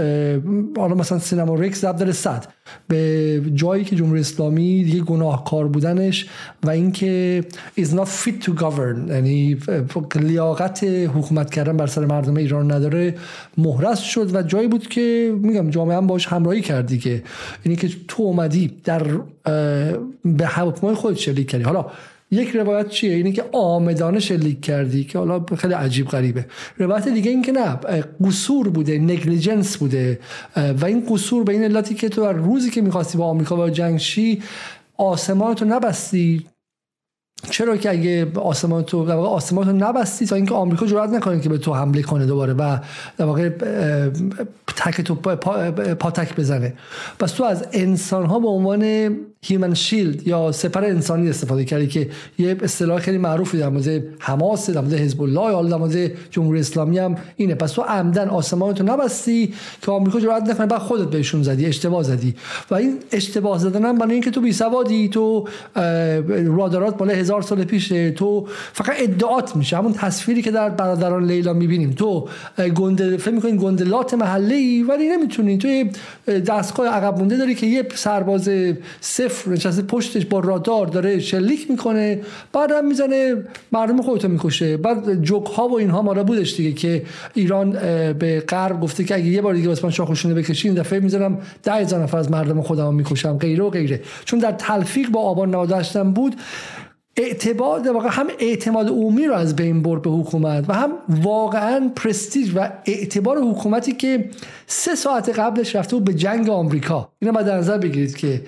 حالا 0.78 0.96
مثلا 0.96 1.20
سینما 1.20 1.56
رکس 1.56 1.86
در 1.86 2.12
صد. 2.12 2.48
به 2.88 3.42
جایی 3.54 3.84
که 3.84 3.96
جمهوری 3.96 4.20
اسلامی 4.20 4.84
دیگه 4.84 5.00
گناهکار 5.00 5.68
بودنش 5.68 6.28
و 6.64 6.70
اینکه 6.70 7.44
is 7.80 7.88
not 7.88 8.08
fit 8.08 8.46
to 8.46 8.62
govern 8.62 9.10
یعنی 9.10 9.58
لیاقت 10.16 10.84
حکومت 10.84 11.50
کردن 11.50 11.78
بر 11.78 11.88
سر 11.88 12.06
مردم 12.06 12.38
ایران 12.38 12.72
نداره 12.72 13.16
مهرس 13.58 14.00
شد 14.00 14.36
و 14.36 14.42
جایی 14.42 14.68
بود 14.68 14.88
که 14.88 15.36
میگم 15.42 15.70
جامعه 15.70 15.98
هم 15.98 16.08
باش 16.08 16.28
همراهی 16.28 16.62
کردی 16.62 16.98
که 16.98 17.24
اینی 17.64 17.76
که 17.76 17.90
تو 18.08 18.24
اومدی 18.24 18.72
در 18.84 19.04
به 20.26 20.46
هواپیمای 20.46 20.96
خود 20.96 21.16
شلیک 21.16 21.50
کردی. 21.50 21.64
حالا 21.64 21.86
یک 22.32 22.50
روایت 22.50 22.90
چیه؟ 22.90 23.16
اینه 23.16 23.32
که 23.32 23.44
آمدانه 23.52 24.20
شلیک 24.20 24.62
کردی 24.62 25.04
که 25.04 25.18
حالا 25.18 25.46
خیلی 25.58 25.74
عجیب 25.74 26.08
غریبه. 26.08 26.46
روایت 26.78 27.08
دیگه 27.08 27.32
این 27.32 27.42
که 27.42 27.52
نه 27.52 27.80
قصور 28.26 28.70
بوده 28.70 28.98
نگلیجنس 28.98 29.78
بوده. 29.78 30.20
و 30.82 30.86
این 30.86 31.06
قصور 31.10 31.44
به 31.44 31.54
این 31.54 31.64
علتی 31.64 31.96
که 31.96 32.10
تو 32.10 32.26
روزی 32.26 32.70
که 32.70 32.82
می‌خواستی 32.82 33.18
با 33.18 33.26
آمریکا 33.26 33.58
و 33.58 33.70
جنگ 33.70 33.98
شی 33.98 34.42
آسمانتو 34.98 35.66
نبستی. 35.66 36.46
چرا 37.50 37.78
که 37.78 37.90
اگه 37.90 38.32
آسمان 38.36 38.84
تو 38.84 39.06
در 39.06 39.16
واقع 39.16 39.28
آسمان 39.28 39.66
تو 39.66 39.72
نبستی 39.72 40.26
تا 40.26 40.36
اینکه 40.36 40.54
آمریکا 40.54 40.86
جرئت 40.86 41.10
نکنه 41.10 41.40
که 41.40 41.50
به 41.50 41.58
تو 41.58 41.74
حمله 41.74 42.02
کنه 42.02 42.26
دوباره 42.26 42.54
و 42.54 42.78
در 43.18 43.26
واقع 43.26 43.50
تک 44.78 45.02
تو 45.02 45.16
پا, 45.16 45.36
پا 45.72 46.12
تک 46.12 46.36
بزنه. 46.36 46.74
پس 47.20 47.32
تو 47.32 47.44
از 47.44 47.68
انسان 47.74 48.26
ها 48.26 48.40
به 48.40 48.48
عنوان 48.48 49.16
هیمن 49.48 49.74
شیلد 49.74 50.28
یا 50.28 50.52
سپر 50.52 50.84
انسانی 50.84 51.30
استفاده 51.30 51.66
کردی 51.66 51.88
که 51.88 52.10
یه 52.40 52.58
اصطلاح 52.62 53.00
خیلی 53.00 53.18
معروفی 53.18 53.58
در 53.58 53.70
مورد 53.70 54.04
حماس 54.20 54.70
در 54.70 54.82
مورد 54.82 54.94
حزب 54.94 55.22
الله 55.22 55.52
یا 55.52 55.64
در 55.64 55.78
مورد 55.78 56.12
جمهوری 56.32 56.60
اسلامی 56.60 57.00
هم 57.00 57.16
اینه. 57.36 57.56
پس 57.56 57.72
تو 57.72 57.82
عمدن 57.82 58.28
آسمان 58.28 58.74
تو 58.74 58.84
نبستی 58.84 59.54
که 59.82 59.92
آمریکا 59.92 60.20
جرئت 60.20 60.44
نکنه 60.50 60.66
بعد 60.66 60.80
خودت 60.80 61.10
بهشون 61.10 61.44
زدی 61.44 61.66
اشتباه 61.66 62.04
زدی. 62.04 62.36
و 62.72 62.76
این 62.76 62.98
اشتباه 63.12 63.60
زدن 63.60 63.86
هم 63.86 63.98
برای 63.98 64.14
اینکه 64.14 64.32
تو 64.32 64.42
بی 64.42 64.54
سوادی 64.54 65.10
تو 65.10 65.48
رادارات 66.46 67.02
مال 67.02 67.12
هزار 67.12 67.42
سال 67.42 67.64
پیش 67.64 67.88
تو 67.88 68.48
فقط 68.74 68.96
ادعات 69.00 69.56
میشه. 69.56 69.78
همون 69.78 69.94
تصویری 69.94 70.42
که 70.42 70.52
در 70.52 70.70
برادران 70.70 71.26
لیلا 71.26 71.54
می‌بینیم. 71.54 71.92
تو 71.92 72.28
گنده 72.76 73.18
فکر 73.18 73.34
می‌کنین 73.34 73.58
گندلات 73.58 74.14
محله 74.14 74.56
ای 74.56 74.84
ولی 74.84 75.10
نمی‌تونی. 75.10 75.58
تو 75.58 75.84
دستگاه 76.40 76.88
عقب 76.88 77.20
مونده 77.20 77.38
داری 77.38 77.56
که 77.56 77.66
یه 77.66 77.88
سرباز 77.96 78.50
صفر 79.02 79.37
نشسته 79.48 79.82
پشتش 79.82 80.26
با 80.26 80.40
رادار 80.40 80.88
داره 80.88 81.20
شلیک 81.20 81.72
می‌کنه 81.72 82.22
بعد 82.54 82.74
می‌زنه 82.74 83.36
مردم 83.72 84.02
خودتو 84.02 84.28
می‌کشه. 84.28 84.78
بعد 84.78 85.22
جوک 85.22 85.46
ها 85.46 85.68
و 85.68 85.78
اینها 85.78 86.02
مالا 86.02 86.24
بودش 86.24 86.56
دیگه 86.56 86.72
که 86.72 87.04
ایران 87.34 87.72
به 88.14 88.44
غرب 88.50 88.82
گفته 88.82 89.04
که 89.04 89.16
اگه 89.16 89.26
یه 89.26 89.42
بار 89.42 89.54
دیگه 89.54 89.68
واسه 89.70 89.90
شاخشونه 89.90 90.34
بکشین 90.34 90.74
دفعه 90.74 91.00
می‌ذارم 91.00 91.42
ده 91.64 91.74
هزار 91.74 92.04
نفر 92.04 92.18
از 92.18 92.32
مردم 92.32 92.62
خودم 92.62 92.94
می‌کشم 92.94 93.38
غیره 93.38 93.64
و 93.64 93.70
غیره. 93.70 94.02
چون 94.26 94.40
در 94.40 94.52
تلفیق 94.52 95.10
با 95.10 95.20
آبان 95.20 95.56
98 95.56 95.98
بود 95.98 96.36
اعتبار 97.20 97.80
در 97.80 97.92
واقع 97.92 98.10
هم 98.12 98.28
اعتماد 98.40 98.90
عمومی 98.90 99.26
رو 99.26 99.34
از 99.34 99.56
بین 99.56 99.82
برد 99.82 100.02
به 100.02 100.10
حکومت 100.10 100.66
و 100.68 100.74
هم 100.74 100.92
واقعا 101.10 101.92
پرستیج 101.96 102.52
و 102.56 102.70
اعتبار 102.86 103.38
حکومتی 103.38 103.92
که 103.92 104.30
سه 104.68 104.96
ساعت 104.96 105.40
قبلش 105.40 105.76
رفته 105.76 105.96
بود 105.96 106.06
به 106.06 106.14
جنگ 106.14 106.50
آمریکا. 106.50 107.10
اینو 107.20 107.34
باید 107.34 107.48
در 107.48 107.58
نظر 107.58 107.78
بگیرید 107.78 108.18
که 108.18 108.42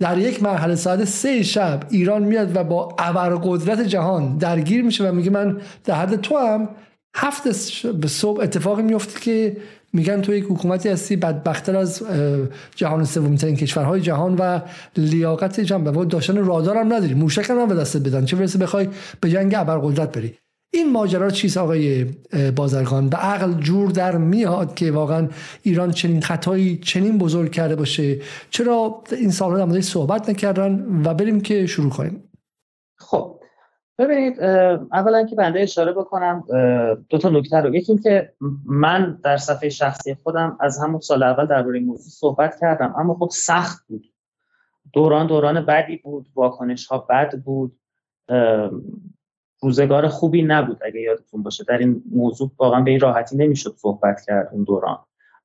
در 0.00 0.18
یک 0.18 0.42
مرحله 0.42 0.74
ساعت 0.74 1.04
سه 1.04 1.42
شب 1.42 1.80
ایران 1.90 2.22
میاد 2.22 2.56
و 2.56 2.64
با 2.64 2.94
ابرقدرت 2.98 3.80
جهان 3.80 4.38
درگیر 4.38 4.84
میشه 4.84 5.08
و 5.08 5.12
میگه 5.14 5.30
من 5.30 5.60
در 5.84 5.94
حد 5.94 6.20
تو 6.20 6.38
هم 6.38 6.68
هفت 7.16 7.52
صبح 8.06 8.42
اتفاقی 8.42 8.82
میفته 8.82 9.20
که 9.20 9.56
میگن 9.92 10.20
تو 10.20 10.34
یک 10.34 10.44
حکومتی 10.44 10.88
هستی 10.88 11.16
بدبختتر 11.16 11.76
از 11.76 12.02
جهان 12.76 13.04
سوم 13.04 13.36
ترین 13.36 13.56
کشورهای 13.56 14.00
جهان 14.00 14.34
و 14.34 14.60
لیاقت 14.96 15.60
جنب 15.60 15.96
و 15.96 16.04
داشتن 16.04 16.44
رادار 16.44 16.76
هم 16.76 16.92
نداری. 16.92 17.14
موشک 17.14 17.50
هم 17.50 17.68
به 17.68 17.74
دستت 17.74 18.00
بدن. 18.00 18.24
چه 18.24 18.36
برسه 18.36 18.58
بخوای 18.58 18.88
به 19.20 19.30
جنگ 19.30 19.54
ابرقدرت 19.56 20.12
بری. 20.16 20.34
این 20.72 20.92
ماجرا 20.92 21.30
چیست 21.30 21.56
آقای 21.56 22.04
بازرگان 22.56 23.08
به 23.08 23.16
عقل 23.16 23.52
جور 23.52 23.90
در 23.90 24.16
میاد 24.16 24.74
که 24.74 24.92
واقعا 24.92 25.28
ایران 25.62 25.90
چنین 25.90 26.20
خطایی 26.20 26.78
چنین 26.78 27.18
بزرگ 27.18 27.52
کرده 27.52 27.76
باشه. 27.76 28.18
چرا 28.50 29.02
این 29.12 29.30
سالها 29.30 29.66
در 29.66 29.80
صحبت 29.80 30.30
نکردن 30.30 31.02
و 31.04 31.14
بریم 31.14 31.40
که 31.40 31.66
شروع 31.66 31.90
کنیم؟ 31.90 32.30
خب 32.96 33.40
ببینید 33.98 34.40
اولا 34.92 35.26
که 35.26 35.36
بنده 35.36 35.60
اشاره 35.60 35.92
بکنم 35.92 36.44
دو 37.08 37.18
تا 37.18 37.28
نکته 37.28 37.56
رو. 37.56 37.74
یکی 37.74 37.98
که 37.98 38.32
من 38.66 39.20
در 39.24 39.36
صفحه 39.36 39.68
شخصی 39.68 40.14
خودم 40.14 40.56
از 40.60 40.78
همون 40.78 41.00
سال 41.00 41.22
اول 41.22 41.46
درباره 41.46 41.78
این 41.78 41.86
موضوع 41.86 42.10
صحبت 42.10 42.60
کردم 42.60 42.94
اما 42.98 43.14
خب 43.14 43.28
سخت 43.32 43.86
بود. 43.88 44.12
دوران 44.92 45.26
دوران 45.26 45.66
بدی 45.66 45.96
بود 45.96 46.26
واکنش 46.34 46.86
ها 46.86 46.98
بد 46.98 47.38
بود. 47.44 47.76
روزگار 49.62 50.08
خوبی 50.08 50.42
نبود 50.42 50.80
اگه 50.84 51.00
یادتون 51.00 51.42
باشه. 51.42 51.64
در 51.64 51.78
این 51.78 52.02
موضوع 52.12 52.50
واقعا 52.58 52.80
به 52.80 52.90
این 52.90 53.00
راحتی 53.00 53.36
نمی‌شد 53.36 53.74
صحبت 53.76 54.20
کرد 54.26 54.48
اون 54.52 54.64
دوران. 54.64 54.98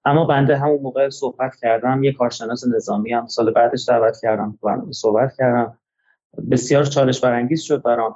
اما 0.05 0.25
بنده 0.25 0.57
همون 0.57 0.81
موقع 0.81 1.09
صحبت 1.09 1.55
کردم. 1.61 2.03
یه 2.03 2.13
کارشناس 2.13 2.67
نظامی 2.67 3.13
هم 3.13 3.27
سال 3.27 3.51
بعدش 3.51 3.89
دعوت 3.89 4.17
کردم. 4.21 4.57
صحبت 4.91 5.35
کردم. 5.37 5.77
بسیار 6.51 6.83
چالش 6.83 7.19
برانگیز 7.19 7.61
شد 7.61 7.81
برام. 7.81 8.15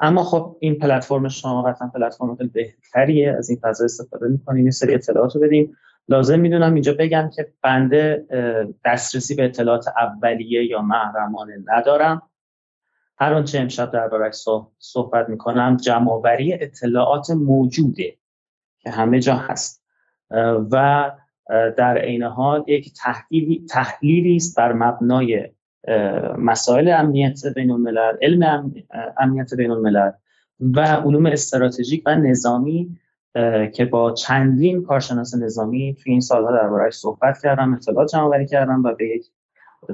اما 0.00 0.24
خب 0.24 0.56
این 0.60 0.78
پلتفرم 0.78 1.28
شما 1.28 1.62
قطعا 1.62 1.88
پلتفرم 1.88 2.36
بهتریه. 2.52 3.34
از 3.38 3.50
این 3.50 3.58
فضا 3.62 3.84
استفاده 3.84 4.28
می‌کنیم. 4.28 4.64
یه 4.64 4.70
سری 4.70 4.94
اطلاعات 4.94 5.36
رو 5.36 5.42
بدیم. 5.42 5.76
لازم 6.08 6.40
می‌دونم 6.40 6.74
اینجا 6.74 6.94
بگم 6.98 7.30
که 7.36 7.52
بنده 7.62 8.26
دسترسی 8.84 9.34
به 9.34 9.44
اطلاعات 9.44 9.88
اولیه 9.88 10.64
یا 10.64 10.82
محرمانه 10.82 11.64
ندارم. 11.66 12.22
هر 13.18 13.34
آنچه 13.34 13.60
امشب 13.60 13.90
دربارش 13.90 14.34
صحبت 14.78 15.28
می‌کنم 15.28 15.76
جمعآوری 15.76 16.54
اطلاعات 16.54 17.30
موجوده 17.30 18.16
که 18.78 18.90
همه 18.90 19.20
جا 19.20 19.36
هست. 19.36 19.84
و 20.70 21.10
در 21.48 21.98
عین 21.98 22.22
حال 22.22 22.64
یک 22.66 22.92
تحلیلی 23.68 24.36
است 24.36 24.56
بر 24.56 24.72
مبنای 24.72 25.48
مسائل 26.38 26.88
امنیت 26.88 27.46
بین 27.54 27.70
الملل 27.70 28.16
علم 28.22 28.72
امنیت 29.18 29.54
بین 29.54 29.70
الملل 29.70 30.10
و 30.60 30.80
علوم 30.80 31.26
استراتژیک 31.26 32.02
و 32.06 32.14
نظامی 32.14 32.98
که 33.74 33.84
با 33.84 34.12
چندین 34.12 34.82
کارشناس 34.82 35.34
نظامی 35.34 35.94
توی 35.94 36.12
این 36.12 36.20
سالها 36.20 36.52
دربارهش 36.52 36.94
صحبت 36.94 37.42
کردم 37.42 37.74
اطلاعات 37.74 38.10
جمع 38.10 38.44
کردم 38.44 38.82
و 38.84 38.94
به 38.94 39.08
یک 39.08 39.26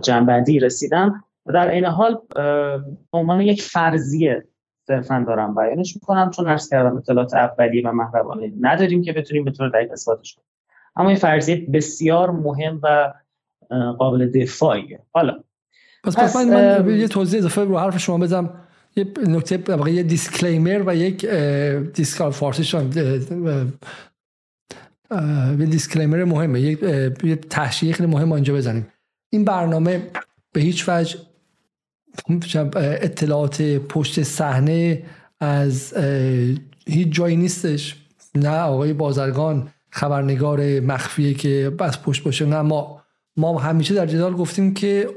جنبندی 0.03 0.61
رسیدم. 0.61 1.25
و 1.47 1.53
در 1.53 1.71
این 1.71 1.85
حال 1.85 2.19
عنوان 3.13 3.41
یک 3.41 3.63
فرضیه 3.63 4.45
صرفا 4.87 5.25
دارم 5.27 5.55
بیانش 5.55 5.95
می‌کنم 5.95 6.31
چون 6.31 6.49
ارز 6.49 6.69
کردم 6.69 6.97
اطلاعات 6.97 7.35
اولیه 7.35 7.89
و 7.89 7.93
محرمانه 7.93 8.53
نداریم 8.61 9.03
که 9.03 9.13
بتونیم 9.13 9.45
به 9.45 9.51
طور 9.51 9.69
دقیق 9.69 9.93
اثباتش 9.93 10.35
کنیم. 10.35 10.47
اما 10.97 11.09
این 11.09 11.19
فرضیه 11.19 11.67
بسیار 11.73 12.31
مهم 12.31 12.81
و 12.83 13.13
قابل 13.99 14.27
دفاعیه. 14.27 15.01
حالا 15.13 15.41
پس, 16.05 16.17
پس 16.17 16.37
من, 16.37 16.83
من 16.83 17.01
یه 17.01 17.09
توضیح 17.09 17.39
اضافه 17.39 17.65
رو 17.65 17.79
حرف 17.79 17.99
شما 17.99 18.19
بدم 18.19 18.51
یه 18.97 19.07
نکته 19.27 19.63
یه 19.91 20.03
دیسکلیمر 20.03 20.83
و 20.87 20.97
یک 20.97 21.27
دیسکال 21.95 22.31
فارسیشان 22.31 22.93
یه 25.59 25.67
دیسکلیمر 25.67 26.25
مهمه. 26.25 26.61
یه 26.61 27.37
تحشیه 27.37 27.93
خیلی 27.93 28.11
مهم 28.11 28.33
اینجا 28.33 28.55
بزنیم. 28.55 28.87
این 29.33 29.45
برنامه 29.45 30.03
به 30.53 30.61
هیچ 30.61 30.89
وجه 30.89 31.19
اطلاعات 32.77 33.63
پشت 33.63 34.23
صحنه 34.23 35.03
از 35.41 35.95
هیچ 36.87 37.09
جایی 37.11 37.37
نیستش. 37.37 37.97
نه 38.35 38.59
آقای 38.59 38.93
بازرگان 38.93 39.69
خبرنگار 39.91 40.81
مخفیه 40.81 41.35
که 41.35 41.71
بس 41.79 41.99
پشت 41.99 42.25
باشه. 42.25 42.45
نه 42.45 42.63
ما 42.63 43.03
ما 43.37 43.59
همیشه 43.59 43.95
در 43.95 44.07
جدال 44.07 44.35
گفتیم 44.35 44.75
که 44.75 45.09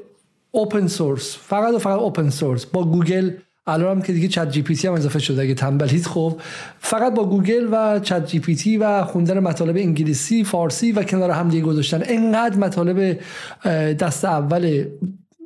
open 0.51 0.87
source 0.87 1.37
فقط 1.37 1.73
و 1.73 1.79
فقط 1.79 1.99
open 1.99 2.29
source 2.29 2.65
با 2.65 2.83
گوگل 2.83 3.31
الان 3.67 3.91
هم 3.91 4.01
که 4.01 4.13
دیگه 4.13 4.27
ChatGPT 4.27 4.87
هم 4.87 4.93
اضافه 4.93 5.19
شده 5.19 5.41
اگه 5.41 5.53
تنبلید 5.53 6.05
خب 6.05 6.41
فقط 6.79 7.13
با 7.13 7.25
گوگل 7.25 7.67
و 7.71 7.99
ChatGPT 7.99 8.77
و 8.77 9.03
خوندن 9.03 9.39
مطالب 9.39 9.77
انگلیسی 9.77 10.43
فارسی 10.43 10.91
و 10.91 11.03
کنار 11.03 11.31
هم 11.31 11.49
دیگه 11.49 11.65
گذاشتن. 11.65 12.01
انقدر 12.05 12.57
مطالب 12.57 13.19
دست 13.93 14.25
اول 14.25 14.85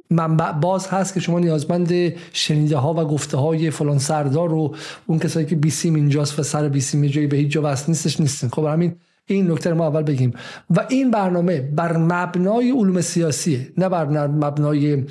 منبع 0.10 0.52
باز 0.52 0.88
هست 0.88 1.14
که 1.14 1.20
شما 1.20 1.40
نیازمند 1.40 2.14
شنیده 2.34 2.78
ها 2.78 2.94
و 2.94 3.06
گفته 3.06 3.38
های 3.38 3.70
فلان 3.72 3.98
سردار 3.98 4.54
و 4.54 4.76
اون 5.06 5.20
کسایی 5.20 5.46
که 5.46 5.56
بیسیم 5.56 5.96
اینجاست 5.96 6.40
و 6.40 6.44
سر 6.44 6.70
بیسیم 6.70 7.06
جایی 7.06 7.28
به 7.28 7.38
هیچ 7.38 7.52
جا 7.52 7.62
وصل 7.64 7.86
نیستش 7.88 8.20
نیستن. 8.20 8.48
خب 8.48 8.66
همین 8.66 8.96
این 9.26 9.52
نکته 9.52 9.74
ما 9.74 9.88
اول 9.88 10.04
بگیم. 10.04 10.34
و 10.70 10.86
این 10.90 11.12
برنامه 11.12 11.62
بر 11.62 11.98
مبنای 11.98 12.72
علوم 12.72 13.02
سیاسیه 13.02 13.68
نه 13.78 13.90
بر 13.90 14.28
مبنای 14.28 15.04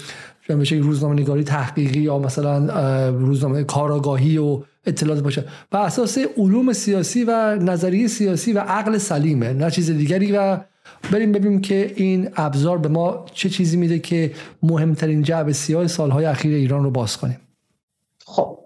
بشه 0.49 0.77
روزنامه 0.77 1.15
نگاری 1.15 1.45
تحقیقی 1.45 2.01
یا 2.01 2.19
مثلا 2.19 3.09
روزنامه 3.09 3.65
کاراگاهی 3.65 4.39
و 4.39 4.61
اطلاعات 4.87 5.23
باشه. 5.23 5.45
بر 5.71 5.83
اساس 5.83 6.19
علوم 6.37 6.73
سیاسی 6.73 7.25
و 7.25 7.59
نظریه 7.61 8.09
سیاسی 8.09 8.53
و 8.53 8.59
عقل 8.59 8.99
سلیمه 8.99 9.53
نه 9.53 9.71
چیز 9.71 9.91
دیگری. 9.91 10.33
و 10.33 10.59
بریم 11.13 11.33
ببینیم 11.33 11.61
که 11.61 11.93
این 11.97 12.31
ابزار 12.37 12.79
به 12.79 12.89
ما 12.89 13.25
چه 13.33 13.49
چیزی 13.49 13.77
میده 13.77 13.99
که 13.99 14.33
مهمترین 14.63 15.23
جعب 15.23 15.53
سیاه 15.53 15.87
سالهای 15.87 16.25
اخیر 16.25 16.55
ایران 16.55 16.85
رو 16.85 16.91
باز 16.91 17.17
کنیم. 17.17 17.41
خب 18.27 18.59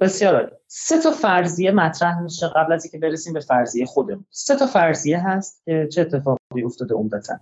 بسیار 0.00 0.52
سه 0.66 0.98
تا 1.02 1.10
فرضیه 1.10 1.70
مطرح 1.70 2.20
میشه 2.20 2.48
قبل 2.56 2.72
از 2.72 2.84
اینکه 2.84 2.98
برسیم 2.98 3.32
به 3.32 3.40
فرضیه 3.40 3.86
خودمون. 3.86 4.24
سه 4.30 4.56
تا 4.56 4.66
فرضیه 4.66 5.28
هست 5.28 5.62
که 5.64 5.88
چه 5.92 6.00
اتفاقی 6.00 6.62
افتاده 6.64 6.94
عمدتا. 6.94 7.34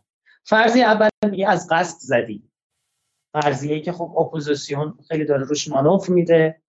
فرضیه 0.44 0.84
اول 0.84 1.08
میگه 1.30 1.48
از 1.48 1.68
قصد 1.70 1.98
زدی. 1.98 2.42
فرضیه 3.32 3.80
که 3.80 3.92
خب 3.92 4.14
اپوزیسیون 4.18 4.98
خیلی 5.08 5.24
داره 5.24 5.44
روش 5.44 5.68
مانور 5.68 6.08
میده 6.08 6.60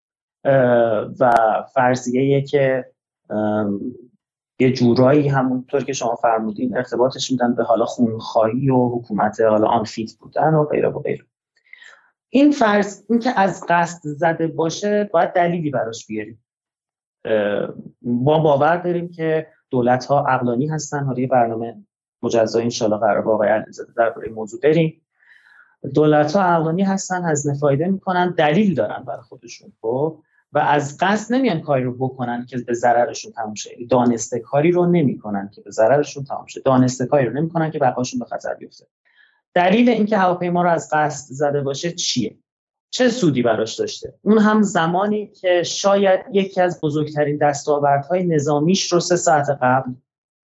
و 1.19 1.33
فرضیه 1.73 2.41
که 2.41 2.85
یه 4.59 4.73
جورایی 4.73 5.27
همونطور 5.27 5.83
که 5.83 5.93
شما 5.93 6.15
فرمودین 6.15 6.77
ارتباطش 6.77 7.31
میدن 7.31 7.55
به 7.55 7.63
حالا 7.63 7.85
خونخواهی 7.85 8.69
و 8.69 8.89
حکومت 8.89 9.41
حالا 9.41 9.67
unfit 9.67 10.13
بودن 10.13 10.53
و 10.53 10.65
غیره 10.65 10.89
و 10.89 10.99
غیره. 10.99 11.25
این 12.29 12.51
فرض 12.51 13.03
این 13.09 13.19
که 13.19 13.39
از 13.39 13.65
قصد 13.69 13.99
زده 14.03 14.47
باشه 14.47 15.09
باید 15.13 15.33
دلیلی 15.33 15.69
براش 15.69 16.05
بیاریم. 16.05 16.43
ما 18.01 18.39
باور 18.39 18.77
داریم 18.77 19.09
که 19.11 19.47
دولت 19.69 20.05
ها 20.05 20.25
عقلانی 20.27 20.67
هستن. 20.67 21.03
حالا 21.03 21.19
یه 21.19 21.27
برنامه 21.27 21.75
مجزا 22.21 22.59
انشالله 22.59 22.97
قرار 22.97 23.21
با 23.21 23.33
آقای 23.33 23.49
علیزاده 23.49 23.93
درباره 23.97 24.29
موضوع 24.29 24.59
بریم. 24.59 25.01
دولت 25.93 26.35
ها 26.35 26.41
عقلانی 26.41 26.83
هستن 26.83 27.25
از 27.25 27.47
نفایده 27.47 27.87
می‌کنن 27.87 28.31
دلیل 28.31 28.75
دارن 28.75 29.03
برای 29.03 29.21
خودشون. 29.21 29.73
خب؟ 29.81 30.19
و 30.53 30.59
از 30.59 30.97
قصد 30.99 31.33
نمیان 31.33 31.61
کاری 31.61 31.83
رو 31.83 31.93
بکنن 31.93 32.45
که 32.45 32.57
به 32.57 32.73
ضررشون 32.73 33.31
تموم 33.31 33.53
شه. 33.53 33.69
دانسته 33.89 34.39
کاری 34.39 34.71
رو 34.71 34.85
نمی‌کنن 34.85 35.49
که 35.53 35.61
به 35.61 35.71
ضررشون 35.71 36.23
تموم 36.23 36.45
شه. 36.45 36.61
دانسته 36.61 37.05
کاری 37.05 37.25
رو 37.25 37.33
نمی‌کنن 37.33 37.71
که 37.71 37.79
بقاشون 37.79 38.19
به 38.19 38.25
خطر 38.25 38.53
بیفته. 38.53 38.85
دلیل 39.53 39.89
اینکه 39.89 40.17
هواپیما 40.17 40.61
رو 40.61 40.69
از 40.69 40.89
قصد 40.91 41.33
زده 41.33 41.61
باشه 41.61 41.91
چیه؟ 41.91 42.37
چه 42.89 43.09
سودی 43.09 43.41
براش 43.41 43.75
داشته؟ 43.75 44.13
اون 44.21 44.37
هم 44.37 44.61
زمانی 44.61 45.27
که 45.27 45.63
شاید 45.63 46.19
یکی 46.31 46.61
از 46.61 46.81
بزرگترین 46.81 47.37
دستاوردهای 47.37 48.23
نظامیش 48.23 48.91
رو 48.91 48.99
سه 48.99 49.15
ساعت 49.15 49.49
قبل 49.61 49.91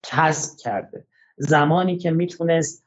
کسب 0.03 0.57
کرده. 0.57 1.05
زمانی 1.37 1.97
که 1.97 2.11
می‌تونست 2.11 2.80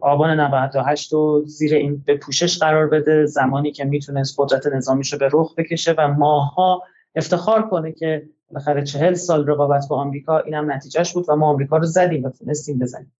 آبان 0.00 0.40
98 0.40 1.12
رو 1.12 1.42
زیر 1.46 1.74
این 1.74 2.02
به 2.06 2.16
پوشش 2.16 2.58
قرار 2.58 2.88
بده 2.88 3.26
زمانی 3.26 3.72
که 3.72 3.84
می‌تونست 3.84 4.34
قدرت 4.38 4.66
نظامیش 4.66 5.12
رو 5.12 5.18
به 5.18 5.28
رخ 5.32 5.54
بکشه 5.54 5.94
و 5.98 6.08
ماها 6.08 6.82
افتخار 7.14 7.68
کنه 7.68 7.92
که 7.92 8.28
بالاخره 8.50 8.84
چهل 8.84 9.14
سال 9.14 9.46
رقابت 9.46 9.84
با 9.90 9.96
آمریکا 9.96 10.38
اینم 10.38 10.72
نتیجهش 10.72 11.12
بود 11.12 11.24
و 11.28 11.36
ما 11.36 11.48
آمریکا 11.48 11.76
رو 11.76 11.84
زدیم 11.84 12.24
و 12.24 12.30
تونستیم 12.30 12.78
بزنیم. 12.78 13.12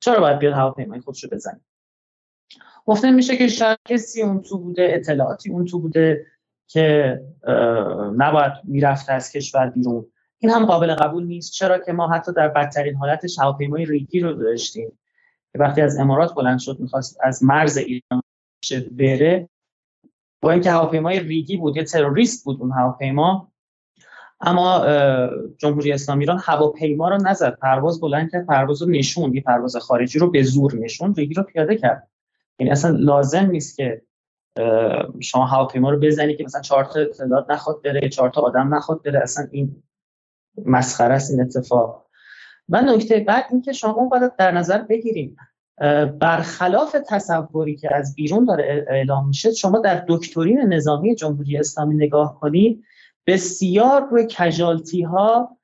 چرا 0.00 0.20
باید 0.20 0.38
بیاد 0.38 0.54
هواپیمای 0.54 1.00
خودش 1.00 1.24
رو 1.24 1.30
بزنیم 1.30 1.64
گفته 2.86 3.10
میشه 3.10 3.36
که 3.36 3.48
شاید 3.48 3.78
کسی 3.84 4.22
اون 4.22 4.42
تو 4.42 4.58
بوده 4.58 4.88
اطلاعاتی 4.90 5.50
اون 5.50 5.64
تو 5.64 5.80
بوده 5.80 6.26
که 6.66 7.20
نباید 8.16 8.52
می‌رفته 8.64 9.12
از 9.12 9.32
کشور 9.32 9.70
بیرون. 9.70 10.06
این 10.38 10.50
هم 10.50 10.66
قابل 10.66 10.94
قبول 10.94 11.26
نیست 11.26 11.52
چرا 11.52 11.78
که 11.78 11.92
ما 11.92 12.08
حتی 12.08 12.32
در 12.32 12.48
بدترین 12.48 12.94
حالتش 12.94 13.38
هواپیمای 13.38 13.84
ریگی 13.84 14.20
رو 14.20 14.32
داشتیم. 14.32 14.98
وقتی 15.56 15.80
از 15.80 15.98
امارات 15.98 16.34
بلند 16.34 16.58
شد 16.58 16.80
می‌خواست 16.80 17.18
از 17.22 17.44
مرز 17.44 17.76
ایران 17.76 18.22
بره 18.90 19.48
با 20.42 20.52
اینکه 20.52 20.70
هواپیمای 20.70 21.20
ریگی 21.20 21.56
بود 21.56 21.76
یه 21.76 21.84
تروریست 21.84 22.44
بود 22.44 22.60
اون 22.60 22.72
هواپیما 22.72 23.52
اما 24.40 24.86
جمهوری 25.58 25.92
اسلامی 25.92 26.24
ایران 26.24 26.40
هواپیما 26.44 27.08
رو 27.08 27.16
نزد 27.16 27.58
پرواز 27.58 28.00
بلند 28.00 28.30
کرد 28.30 28.46
پرواز 28.46 28.82
رو 28.82 28.88
نشون 28.88 29.34
یه 29.34 29.40
پرواز 29.40 29.76
خارجی 29.76 30.18
رو 30.18 30.30
به 30.30 30.42
زور 30.42 30.74
نشون 30.74 31.14
ریگی 31.14 31.34
رو 31.34 31.42
پیاده 31.42 31.76
کرد. 31.76 32.08
یعنی 32.58 32.72
اصلا 32.72 32.90
لازم 32.90 33.46
نیست 33.46 33.76
که 33.76 34.02
شما 35.20 35.46
هواپیما 35.46 35.90
رو 35.90 35.98
بزنی 35.98 36.36
که 36.36 36.44
مثلا 36.44 36.60
چهار 36.60 36.84
تا 36.84 37.04
تعداد 37.04 37.52
نخواد 37.52 37.82
بره 37.82 38.08
چهار 38.08 38.30
تا 38.30 38.40
آدم 38.40 38.74
نخواد 38.74 39.02
بره 39.02 39.22
اصلا 39.22 39.46
این 39.50 39.82
مسخره 40.64 41.14
است 41.14 41.30
این 41.30 41.40
اتفاق. 41.40 42.05
و 42.68 42.80
نکته 42.80 43.20
بعد 43.20 43.44
اینکه 43.50 43.72
شما 43.72 43.92
باید 43.92 44.36
در 44.36 44.50
نظر 44.50 44.82
بگیریم 44.82 45.36
برخلاف 46.20 46.96
تصوری 47.08 47.76
که 47.76 47.94
از 47.94 48.14
بیرون 48.14 48.44
داره 48.44 48.86
اعلام 48.88 49.28
میشه 49.28 49.52
شما 49.52 49.78
در 49.78 50.04
دکترین 50.08 50.60
نظامی 50.60 51.14
جمهوری 51.14 51.58
اسلامی 51.58 51.94
نگاه 51.94 52.40
کنید 52.40 52.84
بسیار 53.26 54.08
روی 54.10 54.26
کجالتی 54.38 55.02
ها 55.02 55.56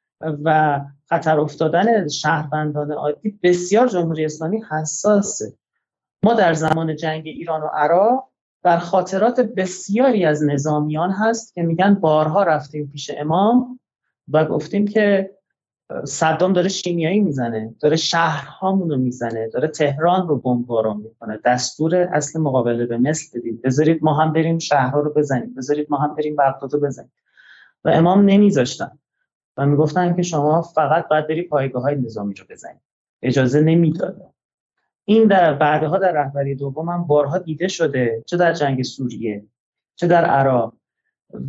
و 0.44 0.80
خطر 1.08 1.40
افتادن 1.40 2.08
شهروندان 2.08 2.92
عادی 2.92 3.38
بسیار 3.42 3.88
جمهوری 3.88 4.24
اسلامی 4.24 4.62
حساسه. 4.70 5.52
ما 6.22 6.34
در 6.34 6.54
زمان 6.54 6.96
جنگ 6.96 7.26
ایران 7.26 7.62
و 7.62 7.66
عراق 7.66 8.28
در 8.62 8.78
خاطرات 8.78 9.40
بسیاری 9.40 10.24
از 10.24 10.44
نظامیان 10.44 11.10
هست 11.10 11.54
که 11.54 11.62
میگن 11.62 11.94
بارها 11.94 12.42
رفتیم 12.42 12.88
پیش 12.88 13.10
امام 13.16 13.80
و 14.28 14.44
گفتیم 14.44 14.88
که 14.88 15.30
صدام 16.04 16.52
داره 16.52 16.68
شیمیایی 16.68 17.20
می‌زنه 17.20 17.74
داره 17.80 17.96
شهرهامون 17.96 18.90
رو 18.90 18.96
می‌زنه 18.96 19.48
داره 19.48 19.68
تهران 19.68 20.28
رو 20.28 20.38
بمباران 20.38 20.96
می‌کنه. 20.96 21.38
دستور 21.44 21.96
اصل 21.96 22.40
مقابله 22.40 22.86
به 22.86 22.98
مثل 22.98 23.38
بدید. 23.38 23.62
بذارید 23.62 24.04
ما 24.04 24.14
هم 24.14 24.32
بریم 24.32 24.58
شهرها 24.58 25.00
رو 25.00 25.12
بزنیم. 25.12 25.54
بذارید 25.54 25.86
ما 25.90 25.96
هم 25.96 26.14
بریم 26.14 26.36
بغداد 26.36 26.74
رو 26.74 26.80
بزنیم. 26.80 27.12
و 27.84 27.88
امام 27.88 28.24
نمیذاشتن. 28.24 28.98
و 29.56 29.66
می‌گفتن 29.66 30.16
که 30.16 30.22
شما 30.22 30.62
فقط 30.62 31.08
باید 31.08 31.28
بری 31.28 31.42
پایگاه 31.42 31.82
های 31.82 31.96
نظامی 31.96 32.34
رو 32.34 32.44
بزنید. 32.50 32.80
اجازه 33.22 33.60
نمی‌داده 33.60 34.26
این 35.04 35.28
در 35.28 35.54
بعدها 35.54 35.98
در 35.98 36.12
رهبری 36.12 36.54
دوم 36.54 36.88
هم 36.88 37.06
بارها 37.06 37.38
دیده 37.38 37.68
شده 37.68 38.22
چه 38.26 38.36
در 38.36 38.52
جنگ 38.52 38.82
سوریه 38.82 39.46
چه 39.96 40.06
در 40.06 40.24
عراق. 40.24 40.74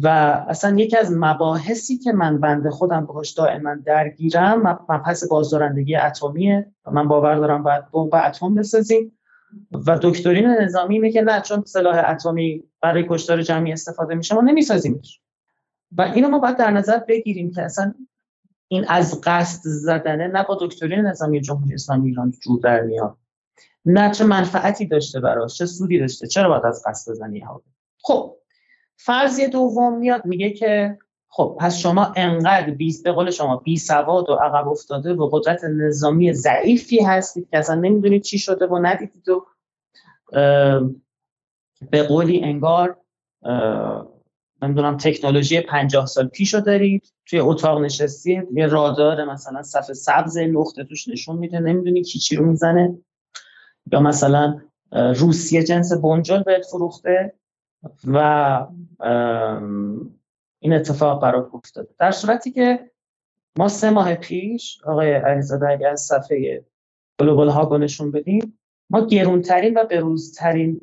و 0.04 0.08
اصلا 0.48 0.78
یکی 0.78 0.98
از 0.98 1.12
مباحثی 1.12 1.98
که 1.98 2.12
من 2.12 2.40
بنده 2.40 2.70
خودم 2.70 3.06
باهاش 3.06 3.32
دائما 3.32 3.76
درگیرم 3.86 4.62
مبحث 4.90 5.28
بازدارندگی 5.28 5.96
اتمیه 5.96 6.72
من 6.92 7.08
باور 7.08 7.36
دارم 7.36 7.64
باید 7.64 7.92
بمب 7.92 8.16
اتم 8.16 8.56
بسازیم. 8.56 9.18
و 9.88 10.00
دکترین 10.02 10.46
نظامی 10.46 11.12
که 11.12 11.22
نه 11.22 11.42
چون 11.42 11.64
سلاح 11.66 12.10
اتمی 12.10 12.64
برای 12.82 13.06
کشتار 13.10 13.42
جمعی 13.42 13.74
استفاده 13.74 14.16
میشه 14.16 14.36
ما 14.36 14.42
نمیسازیمش. 14.42 15.22
و 15.98 16.02
اینو 16.02 16.30
ما 16.30 16.40
باید 16.40 16.58
در 16.58 16.72
نظر 16.72 17.00
بگیریم 17.00 17.52
که 17.52 17.62
اصلا 17.62 17.94
این 18.68 18.86
از 18.88 19.22
قصد 19.24 19.62
زدنه 19.64 20.28
نه 20.28 20.44
با 20.44 20.58
دکترین 20.62 21.00
نظامی 21.00 21.42
جمهوری 21.42 21.74
اسلامی 21.74 22.10
ایران 22.10 22.32
جور 22.32 22.60
در 22.64 22.82
میاد. 22.82 23.18
نه 23.86 24.12
چه 24.12 24.24
منفعتی 24.24 24.86
داشته 24.86 25.20
براش 25.20 25.58
چه 25.58 25.66
سودی 25.66 26.00
داشته 26.00 26.28
چرا 26.28 26.50
باید 26.50 26.66
از 26.66 26.84
قصد 26.86 27.12
بزنی 27.12 27.44
خب 28.04 28.36
فرضیه 29.06 29.48
دوم 29.48 29.98
میاد 29.98 30.26
میگه 30.26 30.50
که 30.50 30.98
خب 31.28 31.58
پس 31.60 31.78
شما 31.78 32.14
انقدر 32.16 32.72
بی 32.72 32.94
به 33.04 33.12
قول 33.12 33.32
شما 33.32 33.58
بی 33.58 33.78
سواد 33.78 34.30
و 34.30 34.34
عقب 34.34 34.68
افتاده 34.68 35.14
و 35.14 35.30
قدرت 35.32 35.64
نظامی 35.64 36.34
ضعیفی 36.34 37.00
هستید 37.00 37.50
که 37.50 37.58
اصلا 37.58 37.76
نمی‌دونید 37.76 38.22
چی 38.24 38.40
شده 38.40 38.68
و 38.68 38.80
ندیدید 38.80 39.30
و 39.30 39.46
به 41.92 42.04
قولی 42.08 42.44
انگار 42.44 42.98
نمی‌دونم 44.62 44.98
تکنولوژی 44.98 45.62
پنجاه 45.62 46.06
سال 46.06 46.28
پیشو 46.28 46.60
دارید 46.60 47.14
توی 47.26 47.40
اتاق 47.40 47.82
نشستید 47.82 48.48
یه 48.54 48.68
رادار 48.68 49.26
مثلا 49.26 49.62
صفحه 49.62 49.94
سبز 49.94 50.38
نقطه 50.38 50.84
توش 50.84 51.08
نشون 51.08 51.38
میده 51.38 51.60
نمی‌دونی 51.60 52.02
کی 52.04 52.20
چی 52.20 52.36
رو 52.36 52.46
می‌زنه. 52.46 52.98
یا 53.92 54.00
مثلا 54.00 54.62
روسیه 54.92 55.64
جنس 55.64 55.94
بنجل 55.94 56.44
بهت 56.44 56.66
فروخته. 56.66 57.34
و 58.08 58.68
این 60.60 60.74
اتفاق 60.74 61.22
برای 61.22 61.44
افتاده. 61.54 61.90
در 62.00 62.12
صورتی 62.12 62.52
که 62.52 62.92
ما 63.58 63.68
سه 63.68 63.90
ماه 63.90 64.16
پیش 64.16 64.82
آقای 64.84 65.14
علیزاده 65.14 65.70
اگر 65.70 65.90
از 65.90 66.02
صفحه 66.02 66.66
گلوبال 67.20 67.50
ها 67.50 67.78
نشون 67.78 68.12
بدیم 68.12 68.60
ما 68.90 69.06
گرونترین 69.06 69.78
و 69.78 69.84
بروزترین 69.86 70.82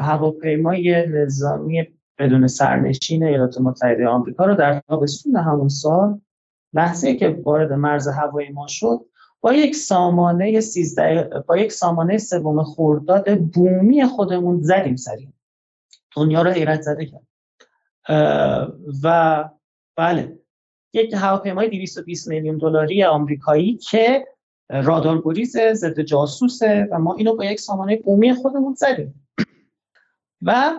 هواپیمای 0.00 1.06
نظامی 1.08 1.88
بدون 2.18 2.46
سرنشین 2.46 3.24
ایالات 3.24 3.60
متحده 3.60 4.08
آمریکا 4.08 4.44
رو 4.44 4.54
در 4.54 4.80
تابستون 4.88 5.36
همون 5.36 5.68
سال 5.68 6.20
لحظه 6.72 7.14
که 7.14 7.40
وارد 7.44 7.72
مرز 7.72 8.08
هوایی 8.08 8.50
ما 8.50 8.66
شد 8.66 9.00
با 9.40 9.52
یک 9.52 9.74
سامانه 9.74 10.60
13 10.60 11.30
با 11.46 11.56
یک 11.56 11.72
سامانه 11.72 12.18
سوم 12.18 12.64
خرداد 12.64 13.38
بومی 13.38 14.04
خودمون 14.04 14.62
زدیم 14.62 14.96
سریم 14.96 15.34
دنیا 16.16 16.42
رو 16.42 16.50
حیرت 16.50 16.82
زده 16.82 17.06
کرد. 17.06 17.26
و 19.02 19.48
بله 19.96 20.38
یک 20.92 21.14
هواپیمای 21.14 21.68
220 21.68 22.28
میلیون 22.28 22.58
دلاری 22.58 23.04
آمریکایی 23.04 23.76
که 23.76 24.26
رادارگریز 24.70 25.58
ضد 25.58 26.00
جاسوسه 26.00 26.88
و 26.90 26.98
ما 26.98 27.14
اینو 27.14 27.36
با 27.36 27.44
یک 27.44 27.60
سامانه 27.60 27.96
بومی 27.96 28.34
خودمون 28.34 28.74
زدیم. 28.74 29.28
و 30.42 30.72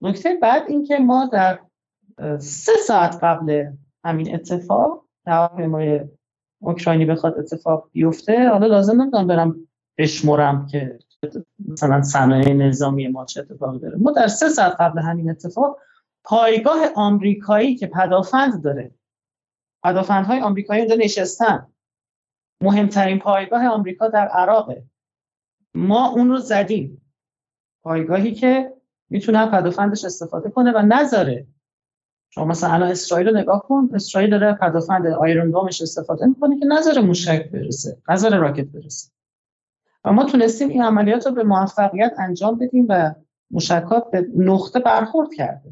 نکته 0.00 0.38
بعد 0.42 0.62
اینکه 0.68 0.98
ما 0.98 1.30
در 1.32 1.58
سه 2.38 2.72
ساعت 2.86 3.18
قبل 3.22 3.72
همین 4.04 4.34
اتفاق 4.34 5.04
هواپیمای 5.26 6.00
اوکراینی 6.60 7.04
بخواد 7.04 7.38
اتفاق 7.38 7.90
بیفته 7.92 8.48
حالا 8.48 8.66
لازم 8.66 9.02
نمی‌دونم 9.02 9.26
برم 9.26 9.68
بشمرم 9.98 10.66
که 10.66 10.98
مثلا 11.68 12.02
صنایع 12.02 12.52
نظامی 12.52 13.08
ما 13.08 13.24
چه 13.24 13.40
اتفاقی 13.40 13.78
داره؟ 13.78 13.96
ما 13.96 14.10
در 14.10 14.28
سه 14.28 14.48
ساعت 14.48 14.76
قبل 14.80 15.00
همین 15.00 15.30
اتفاق 15.30 15.78
پایگاه 16.24 16.78
آمریکایی 16.94 17.76
که 17.76 17.86
پدافند 17.86 18.64
داره 18.64 18.90
پدافندهای 19.84 20.40
آمریکایی 20.40 20.80
اونجا 20.80 20.96
نشستن. 20.96 21.66
مهمترین 22.62 23.18
پایگاه 23.18 23.66
آمریکا 23.66 24.08
در 24.08 24.28
عراقه. 24.28 24.84
ما 25.74 26.08
اون 26.08 26.28
رو 26.28 26.38
زدیم. 26.38 27.02
پایگاهی 27.82 28.34
که 28.34 28.72
می‌تونه 29.10 29.46
پدافندش 29.46 30.04
استفاده 30.04 30.50
کنه 30.50 30.72
و 30.72 30.82
نذاره. 30.82 31.46
شما 32.30 32.44
مثلا 32.44 32.70
الان 32.70 32.90
اسرائیل 32.90 33.28
رو 33.28 33.36
نگاه 33.36 33.62
کن 33.62 33.88
اسرائیل 33.94 34.30
داره 34.30 34.54
پدافند 34.54 35.06
آیرون 35.06 35.50
دومش 35.50 35.82
استفاده 35.82 36.26
می‌کنه 36.26 36.58
که 36.58 36.66
نذاره 36.66 37.02
موشک 37.02 37.50
برسه 37.50 38.02
نذاره 38.08 38.38
راکت 38.38 38.64
برسه. 38.64 39.10
و 40.04 40.12
ما 40.12 40.24
تونستیم 40.24 40.68
این 40.68 40.82
عملیات 40.82 41.26
رو 41.26 41.32
به 41.32 41.44
موفقیت 41.44 42.12
انجام 42.18 42.58
بدیم 42.58 42.86
و 42.88 43.14
موشکات 43.50 44.10
به 44.10 44.26
نقطه 44.36 44.80
برخورد 44.80 45.28
کرده 45.34 45.70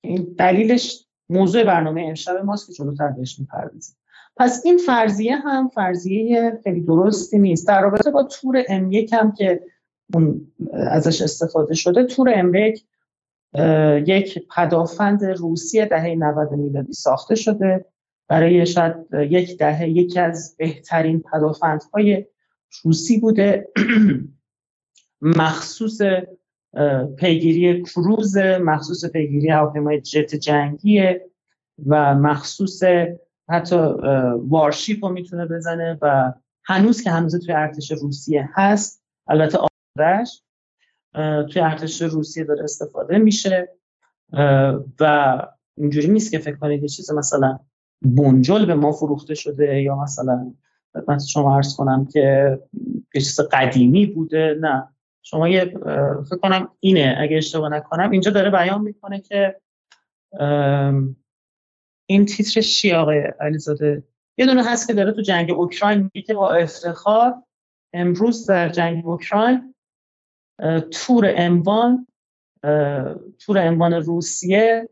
این 0.00 0.34
دلیلش 0.38 1.06
موضوع 1.28 1.64
برنامه 1.64 2.04
امشب 2.08 2.36
ماست 2.36 2.66
که 2.66 2.72
جلوتر 2.72 3.08
بهش 3.08 3.38
می‌پردازیم. 3.38 3.96
پس 4.36 4.62
این 4.64 4.78
فرضیه 4.78 5.36
هم 5.36 5.68
فرضیه 5.68 6.60
خیلی 6.64 6.80
درستی 6.80 7.38
نیست. 7.38 7.68
در 7.68 7.82
رابطه 7.82 8.10
با 8.10 8.22
تور 8.22 8.64
ام 8.68 8.92
هم 9.12 9.32
که 9.32 9.60
اون 10.14 10.52
ازش 10.72 11.22
استفاده 11.22 11.74
شده 11.74 12.04
تور 12.04 12.32
ام 12.34 12.54
یک 14.06 14.46
پدافند 14.56 15.24
روسی 15.24 15.86
دهه 15.86 16.14
90 16.14 16.52
میلادی 16.52 16.92
ساخته 16.92 17.34
شده. 17.34 17.84
برای 18.28 18.66
شاید 18.66 18.94
یک 19.12 19.58
دهه 19.58 19.88
یکی 19.88 20.20
از 20.20 20.56
بهترین 20.58 21.22
پدافندهای 21.32 22.26
روسی 22.84 23.20
بوده. 23.20 23.68
مخصوص 25.22 26.00
پیگیری 27.16 27.82
کروز 27.82 28.36
مخصوص 28.36 29.04
پیگیری 29.04 29.48
هواپیمای 29.48 30.00
جت 30.00 30.34
جنگیه 30.34 31.30
و 31.86 32.14
مخصوص 32.14 32.82
حتی 33.48 33.76
وارشیپ 34.48 35.04
رو 35.04 35.12
می‌تونه 35.12 35.46
بزنه 35.46 35.98
و 36.02 36.32
هنوز 36.64 37.02
که 37.02 37.10
هنوز 37.10 37.46
توی 37.46 37.54
ارتش 37.54 37.90
روسیه 37.92 38.48
هست 38.54 39.02
البته 39.26 39.58
آدرش 39.58 40.42
توی 41.52 41.62
ارتش 41.62 42.02
روسیه 42.02 42.44
داره 42.44 42.64
استفاده 42.64 43.18
میشه. 43.18 43.68
و 45.00 45.42
اینجوری 45.76 46.08
نیست 46.08 46.30
که 46.30 46.38
فکر 46.38 46.56
کنید 46.56 46.82
یه 46.82 46.88
چیز 46.88 47.12
مثلا 47.12 47.58
بنجل 48.02 48.66
به 48.66 48.74
ما 48.74 48.92
فروخته 48.92 49.34
شده 49.34 49.82
یا 49.82 49.96
مثلا 49.96 50.54
خدمت 50.92 51.24
شما 51.24 51.56
عرض 51.56 51.76
کنم 51.76 52.06
که 52.12 52.58
یه 53.14 53.20
چیز 53.20 53.40
قدیمی 53.40 54.06
بوده 54.06 54.58
نه. 54.60 54.88
شما 55.22 55.48
یه 55.48 55.64
فکر 56.24 56.38
کنم 56.42 56.68
اینه 56.80 57.16
اگه 57.20 57.36
اشتباه 57.36 57.68
نکنم 57.70 58.10
اینجا 58.10 58.30
داره 58.30 58.50
بیان 58.50 58.80
می‌کنه 58.80 59.20
که 59.20 59.60
این 62.06 62.26
تیتر 62.26 62.60
چی 62.60 62.92
آقای 62.92 63.18
علیزاده؟ 63.40 64.02
یه 64.38 64.46
دونه 64.46 64.64
هست 64.64 64.86
که 64.86 64.94
داره 64.94 65.12
تو 65.12 65.22
جنگ 65.22 65.50
اوکراین 65.50 66.10
میگه 66.14 66.34
با 66.34 66.50
افتخار 66.50 67.42
امروز 67.92 68.46
در 68.46 68.68
جنگ 68.68 69.06
اوکراین 69.06 69.74
تور 70.90 71.34
اموان 71.36 72.06
تور 73.38 73.58
اموان 73.58 73.92
روسیه 73.94 74.88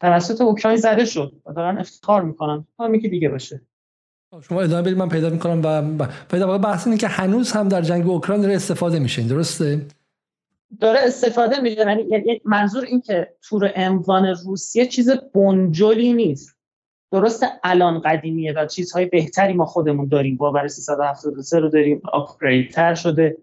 توسط 0.00 0.40
اوکراین 0.40 0.76
زده 0.76 1.04
شد. 1.04 1.32
و 1.46 1.52
دارن 1.52 1.78
افتخار 1.78 2.22
می‌کنن. 2.22 2.66
همین 2.78 3.00
که 3.00 3.08
دیگه 3.08 3.28
باشه. 3.28 3.60
شما 4.48 4.60
ادامه 4.60 4.82
بدید 4.82 4.98
من 4.98 5.08
پیدا 5.08 5.30
می‌کنم 5.30 5.60
و 5.64 6.06
پیدا 6.30 6.58
بحث 6.58 6.86
اینه 6.86 6.98
که 6.98 7.08
هنوز 7.08 7.52
هم 7.52 7.68
در 7.68 7.82
جنگ 7.82 8.08
اوکراین 8.08 8.42
داره 8.42 8.54
استفاده 8.54 8.98
میشه. 8.98 9.22
درسته؟ 9.22 9.86
داره 10.80 10.98
استفاده 11.02 11.60
میشه. 11.60 11.76
یعنی, 11.76 12.40
منظور 12.44 12.84
این 12.84 13.00
که 13.00 13.34
تور 13.42 13.72
اموان 13.76 14.26
روسیه 14.26 14.86
چیز 14.86 15.10
بنجلی 15.10 16.12
نیست. 16.12 16.56
درسته 17.12 17.46
الان 17.64 18.00
قدیمیه 18.00 18.52
و 18.52 18.66
چیزهای 18.66 19.06
بهتری 19.06 19.52
ما 19.52 19.66
خودمون 19.66 20.08
داریم. 20.08 20.36
باور 20.36 20.68
373 20.68 21.58
رو 21.58 21.68
داریم. 21.68 22.02
آپگرید 22.12 22.70
تر 22.70 22.94
شده 22.94 23.36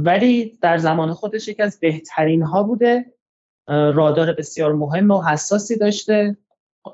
ولی 0.00 0.58
در 0.60 0.78
زمان 0.78 1.12
خودش 1.12 1.48
یکی 1.48 1.62
از 1.62 1.80
بهترین 1.80 2.42
ها 2.42 2.62
بوده 2.62 3.12
رادار 3.68 4.32
بسیار 4.32 4.72
مهم 4.72 5.10
و 5.10 5.22
حساسی 5.22 5.78
داشته. 5.78 6.36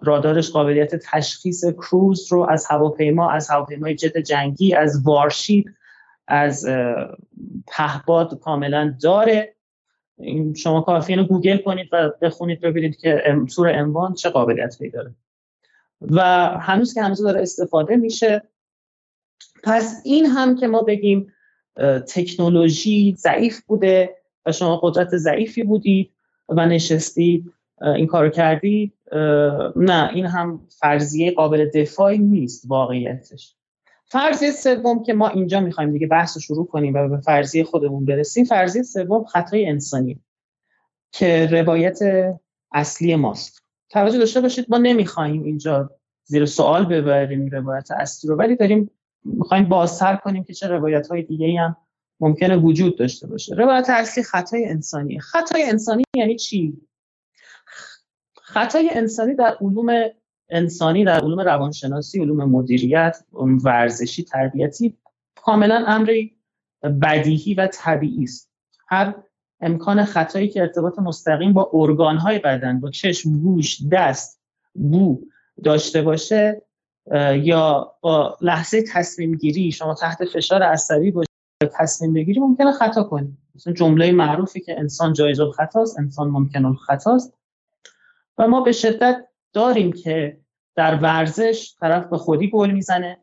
رادارش 0.02 0.50
قابلیت 0.50 0.94
تشخیص 0.94 1.64
کروز 1.64 2.32
رو 2.32 2.46
از 2.50 2.66
هواپیما 2.70 3.30
از 3.30 3.50
هواپیمای 3.50 3.94
جت 3.94 4.18
جنگی 4.18 4.74
از 4.74 5.02
وارشیپ 5.04 5.68
از 6.26 6.66
پهباد 7.66 8.40
کاملا 8.40 8.94
داره. 9.02 9.54
شما 10.56 10.80
کافی 10.80 11.12
اینو 11.12 11.24
گوگل 11.24 11.56
کنید 11.56 11.88
و 11.92 12.10
بخونید 12.22 12.60
ببینید 12.60 12.96
که 12.96 13.22
تور 13.54 13.78
اموان 13.78 14.14
چه 14.14 14.30
قابلیت 14.30 14.76
داره. 14.92 15.14
و 16.00 16.20
هنوز 16.60 16.94
که 16.94 17.02
هنوز 17.02 17.22
داره 17.22 17.42
استفاده 17.42 17.96
میشه. 17.96 18.42
پس 19.62 20.02
این 20.04 20.26
هم 20.26 20.56
که 20.56 20.66
ما 20.66 20.82
بگیم 20.82 21.32
تکنولوژی 22.14 23.14
ضعیف 23.18 23.60
بوده 23.60 24.16
و 24.46 24.52
شما 24.52 24.76
قدرت 24.76 25.16
ضعیفی 25.16 25.62
بودید 25.62 26.10
و 26.48 26.66
نشستید. 26.66 27.52
این 27.82 28.06
کارو 28.06 28.28
کردید 28.28 28.94
نه 29.76 30.10
این 30.14 30.26
هم 30.26 30.60
فرضیه 30.68 31.30
قابل 31.30 31.70
دفاعی 31.74 32.18
نیست 32.18 32.64
واقعیتش. 32.68 33.56
فرضیه 34.04 34.50
سوم 34.50 35.02
که 35.02 35.14
ما 35.14 35.28
اینجا 35.28 35.60
می‌خوایم 35.60 35.92
دیگه 35.92 36.06
بحث 36.06 36.36
رو 36.36 36.40
شروع 36.40 36.66
کنیم 36.66 36.94
و 36.94 37.08
به 37.08 37.20
فرضیه 37.20 37.64
خودمون 37.64 38.04
برسیم 38.04 38.44
فرضیه 38.44 38.82
سوم 38.82 39.24
خطای 39.24 39.66
انسانی 39.66 40.20
که 41.12 41.48
روایت 41.52 41.98
اصلی 42.72 43.16
ماست. 43.16 43.62
توجه 43.90 44.18
داشته 44.18 44.40
باشید 44.40 44.66
ما 44.68 44.78
نمی‌خوایم 44.78 45.42
اینجا 45.42 45.90
زیر 46.24 46.46
سوال 46.46 46.84
ببریم 46.84 47.46
روایت 47.46 47.90
اصلی 47.90 48.30
رو 48.30 48.36
ولی 48.36 48.56
داریم 48.56 48.90
می‌خوایم 49.24 49.64
بازتر 49.64 50.16
کنیم 50.16 50.44
که 50.44 50.54
چه 50.54 50.68
روایت 50.68 51.08
های 51.08 51.22
دیگه 51.22 51.60
هم 51.60 51.76
ممکنه 52.20 52.56
وجود 52.56 52.98
داشته 52.98 53.26
باشه. 53.26 53.54
روایت 53.54 53.86
اصلی 53.90 54.22
خطای 54.22 54.64
انسانی 54.64 55.20
خطای 55.20 55.62
انسانی 55.62 56.04
یعنی 56.16 56.36
چی؟ 56.36 56.74
خطای 58.46 58.90
انسانی 58.92 59.34
در 59.34 59.56
علوم 59.60 59.88
انسانی 60.48 61.04
در 61.04 61.20
علوم 61.20 61.40
روانشناسی 61.40 62.20
علوم 62.20 62.44
مدیریت 62.44 63.16
ورزشی 63.64 64.22
تربیتی 64.24 64.96
کاملا 65.34 65.84
امری 65.86 66.36
بدیهی 67.02 67.54
و 67.54 67.68
طبیعی 67.72 68.24
است. 68.24 68.50
هر 68.88 69.14
امکان 69.60 70.04
خطایی 70.04 70.48
که 70.48 70.60
ارتباط 70.60 70.98
مستقیم 70.98 71.52
با 71.52 71.70
ارگانهای 71.72 72.38
بدن 72.38 72.80
با 72.80 72.90
چشم 72.90 73.38
گوش 73.38 73.78
دست 73.92 74.40
بو 74.74 75.20
داشته 75.64 76.02
باشه 76.02 76.62
یا 77.42 77.92
با 78.00 78.38
لحظه 78.40 78.84
تصمیم 78.92 79.34
گیری 79.34 79.72
شما 79.72 79.94
تحت 79.94 80.24
فشار 80.24 80.62
عصبی 80.62 81.10
باشید 81.10 81.30
تصمیم 81.78 82.12
بگیری 82.12 82.40
ممکنه 82.40 82.72
خطا 82.72 83.02
کنی. 83.02 83.36
مثلا 83.54 83.72
جمله 83.72 84.12
معروفی 84.12 84.60
که 84.60 84.78
انسان 84.78 85.12
جایز 85.12 85.40
الخطاست 85.40 85.98
انسان 85.98 86.28
ممکن 86.28 86.64
الخطاست. 86.64 87.34
و 88.38 88.48
ما 88.48 88.60
به 88.60 88.72
شدت 88.72 89.28
داریم 89.52 89.92
که 89.92 90.40
در 90.76 90.94
ورزش 90.94 91.76
طرف 91.80 92.06
به 92.06 92.18
خودی 92.18 92.50
گل 92.50 92.70
می‌زنه. 92.70 93.20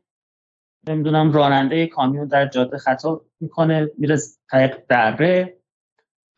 نمی‌دونم 0.87 1.31
راننده 1.31 1.87
کامیون 1.87 2.27
در 2.27 2.47
جاده 2.47 2.77
خطا 2.77 3.21
می‌کنه 3.39 3.91
میره 3.97 4.17
طریق 4.49 4.85
دره. 4.87 5.57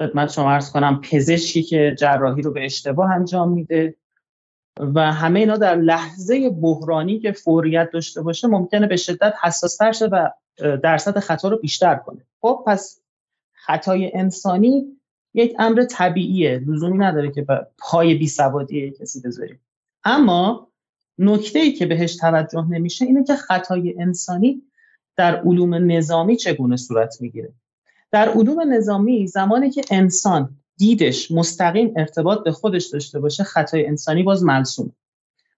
خدمت 0.01 0.31
شما 0.31 0.51
ارز 0.51 0.71
کنم 0.71 1.01
پزشکی 1.01 1.63
که 1.63 1.95
جراحی 1.99 2.41
رو 2.41 2.51
به 2.51 2.65
اشتباه 2.65 3.11
انجام 3.11 3.51
میده 3.51 3.95
و 4.79 5.11
همه 5.11 5.39
اینا 5.39 5.57
در 5.57 5.75
لحظه 5.75 6.49
بحرانی 6.49 7.19
که 7.19 7.31
فوریت 7.31 7.89
داشته 7.93 8.21
باشه 8.21 8.47
ممکنه 8.47 8.87
به 8.87 8.95
شدت 8.95 9.33
حساس 9.41 9.83
شه 9.83 10.05
و 10.05 10.29
درصد 10.83 11.19
خطا 11.19 11.47
رو 11.47 11.57
بیشتر 11.57 11.95
کنه. 11.95 12.25
خب 12.41 12.63
پس 12.67 13.01
خطای 13.53 14.11
انسانی 14.13 14.99
یک 15.33 15.55
امر 15.59 15.83
طبیعیه. 15.83 16.63
لزومی 16.67 16.97
نداره 16.97 17.31
که 17.31 17.45
پای 17.77 18.15
بی 18.15 18.27
سوادی 18.27 18.91
کسی 18.91 19.21
بذاریم. 19.21 19.59
اما 20.03 20.71
نکته 21.17 21.59
ای 21.59 21.73
که 21.73 21.85
بهش 21.85 22.15
توجه 22.15 22.65
نمیشه 22.69 23.05
اینه 23.05 23.23
که 23.23 23.35
خطای 23.35 23.95
انسانی 23.99 24.61
در 25.15 25.41
علوم 25.41 25.91
نظامی 25.91 26.35
چگونه 26.37 26.77
صورت 26.77 27.21
می‌گیره. 27.21 27.53
در 28.11 28.29
علوم 28.29 28.73
نظامی 28.73 29.27
زمانی 29.27 29.69
که 29.69 29.81
انسان 29.91 30.57
دیدش 30.77 31.31
مستقیم 31.31 31.93
ارتباط 31.97 32.43
به 32.43 32.51
خودش 32.51 32.85
داشته 32.85 33.19
باشه 33.19 33.43
خطای 33.43 33.85
انسانی 33.85 34.23
باز 34.23 34.43
مرسوم 34.43 34.93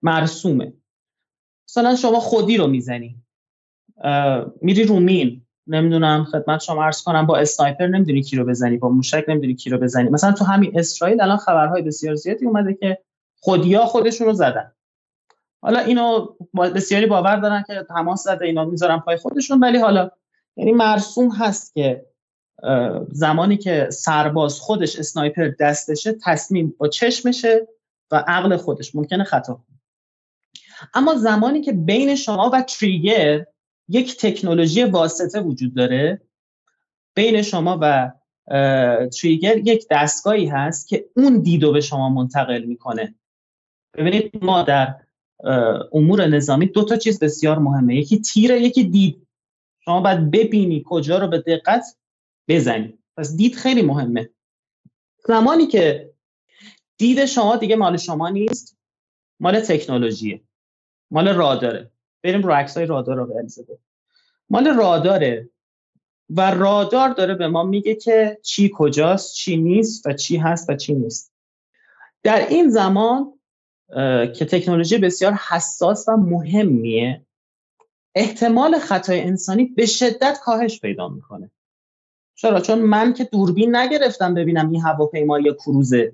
مرسومه. 0.02 0.74
مثلا 1.70 1.96
شما 1.96 2.20
خودی 2.20 2.58
رو 2.58 2.68
می‌زنی. 2.68 3.16
میری 4.62 4.84
رو 4.84 5.00
مین 5.00 5.45
نمی‌دونم 5.68 6.24
خدمت 6.24 6.62
شما 6.62 6.84
عرض 6.84 7.04
کنم 7.04 7.26
با 7.26 7.38
اسنایپر 7.38 7.88
نمی‌دونی 7.88 8.22
کی 8.22 8.36
رو 8.36 8.46
بزنی 8.46 8.78
با 8.78 8.90
موشک 8.90 9.26
نمی‌دونی 9.28 9.56
کی 9.56 9.70
رو 9.70 9.78
بزنی. 9.78 10.10
مثلا 10.10 10.32
تو 10.32 10.46
همین 10.46 10.80
اسرائیل 10.80 11.22
الان 11.22 11.38
خبرهای 11.38 11.82
بسیار 11.82 12.16
زیادی 12.16 12.46
اومده 12.46 12.74
که 12.74 12.98
خودیا 13.40 13.86
خودشون 13.86 14.28
رو 14.28 14.34
زدن. 14.34 14.72
حالا 15.62 15.80
اینو 15.80 16.28
بسیاری 16.76 17.06
باور 17.06 17.36
دارن 17.36 17.64
که 17.68 17.86
تماس 17.90 18.24
زده 18.24 18.46
اینا 18.46 18.66
می‌ذارن 18.66 19.00
پای 19.00 19.18
خودشون 19.18 19.60
ولی 19.60 19.78
حالا 19.78 20.12
یعنی 20.58 20.72
مرسوم 20.72 21.32
هست 21.32 21.74
که 21.74 22.06
زمانی 23.12 23.58
که 23.58 23.88
سرباز 23.92 24.60
خودش 24.60 25.00
اسنایپر 25.00 25.52
دستشه 25.60 26.16
تصمیم 26.24 26.76
با 26.78 26.88
چشمشه 26.88 27.68
و 28.12 28.24
عقل 28.28 28.58
خودش. 28.58 28.96
ممکنه 28.96 29.24
خطا 29.24 29.54
کنه. 29.54 29.80
اما 30.94 31.16
زمانی 31.16 31.62
که 31.62 31.72
بین 31.72 32.16
شما 32.16 32.50
و 32.54 32.62
تریگر 32.62 33.46
یک 33.90 34.18
تکنولوژی 34.18 34.84
واسطه 34.84 35.40
وجود 35.40 35.76
داره. 35.76 36.22
بین 37.16 37.42
شما 37.42 37.80
و 37.82 38.12
تریگر 39.08 39.58
یک 39.58 39.88
دستگاهی 39.92 40.46
هست 40.46 40.88
که 40.88 41.06
اون 41.16 41.42
دیدو 41.42 41.72
به 41.72 41.82
شما 41.82 42.10
منتقل 42.10 42.64
می‌کنه. 42.64 43.16
ببینید 43.94 44.44
ما 44.44 44.64
در 44.64 44.96
امور 45.94 46.28
نظامی 46.28 46.66
دو 46.66 46.84
تا 46.84 46.98
چیز 46.98 47.20
بسیار 47.20 47.60
مهمه. 47.60 47.96
یکی 47.96 48.22
تیره 48.22 48.62
یکی 48.62 48.84
دید. 48.84 49.28
شما 49.80 50.02
باید 50.02 50.32
ببینی 50.32 50.84
کجا 50.86 51.18
رو 51.18 51.28
به 51.28 51.38
دقت 51.38 51.98
بزنی. 52.48 52.98
پس 53.18 53.36
دید 53.36 53.56
خیلی 53.56 53.82
مهمه. 53.82 54.30
زمانی 55.28 55.68
که 55.68 56.14
دید 56.98 57.26
شما 57.26 57.56
دیگه 57.56 57.76
مال 57.76 57.98
شما 57.98 58.30
نیست 58.30 58.78
مال 59.40 59.60
تکنولوژیه. 59.60 60.42
مال 61.12 61.28
راداره. 61.28 61.92
بریم 62.26 62.42
رو 62.42 62.54
عکس 62.54 62.78
های 62.78 62.86
رادار 62.86 63.16
رو 63.16 63.26
بنزده 63.26 63.78
مال 64.50 64.68
راداره. 64.68 65.50
و 66.30 66.52
رادار 66.52 67.10
داره 67.10 67.36
به 67.36 67.48
ما 67.48 67.64
میگه 67.64 67.96
که 67.96 68.38
چی 68.44 68.72
کجاست 68.74 69.36
چی 69.36 69.58
نیست 69.58 70.08
و 70.08 70.14
چی 70.14 70.38
هست 70.38 70.70
و 70.70 70.76
چی 70.76 70.94
نیست. 70.94 71.32
در 72.24 72.48
این 72.48 72.70
زمان 72.70 73.34
که 74.36 74.46
تکنولوژی 74.46 74.98
بسیار 74.98 75.34
حساس 75.34 76.10
و 76.10 76.18
مهمیه 76.18 77.22
احتمال 78.16 78.80
خطای 78.80 79.22
انسانی 79.22 79.66
به 79.66 79.86
شدت 79.86 80.40
کاهش 80.44 80.82
پیدا 80.82 81.08
می‌کنه. 81.08 81.52
چرا؟ 82.36 82.60
چون 82.60 82.80
من 82.80 83.14
که 83.14 83.24
دوربین 83.24 83.76
نگرفتم 83.76 84.34
ببینم 84.34 84.70
این 84.70 84.82
هواپیما 84.82 85.40
یا 85.40 85.54
کروزه 85.54 86.14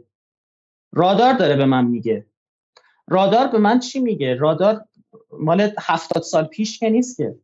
رادار 0.91 1.34
داره 1.34 1.56
به 1.56 1.65
من 1.65 1.86
میگه. 1.86 2.26
رادار 3.08 3.47
به 3.47 3.58
من 3.58 3.80
چی 3.80 4.00
میگه؟ 4.00 4.36
رادار 4.36 4.86
مال 5.39 5.71
هفتاد 5.80 6.24
سال 6.24 6.45
پیش 6.45 6.80
که 6.80 6.89
نیست 6.89 7.17
که. 7.17 7.36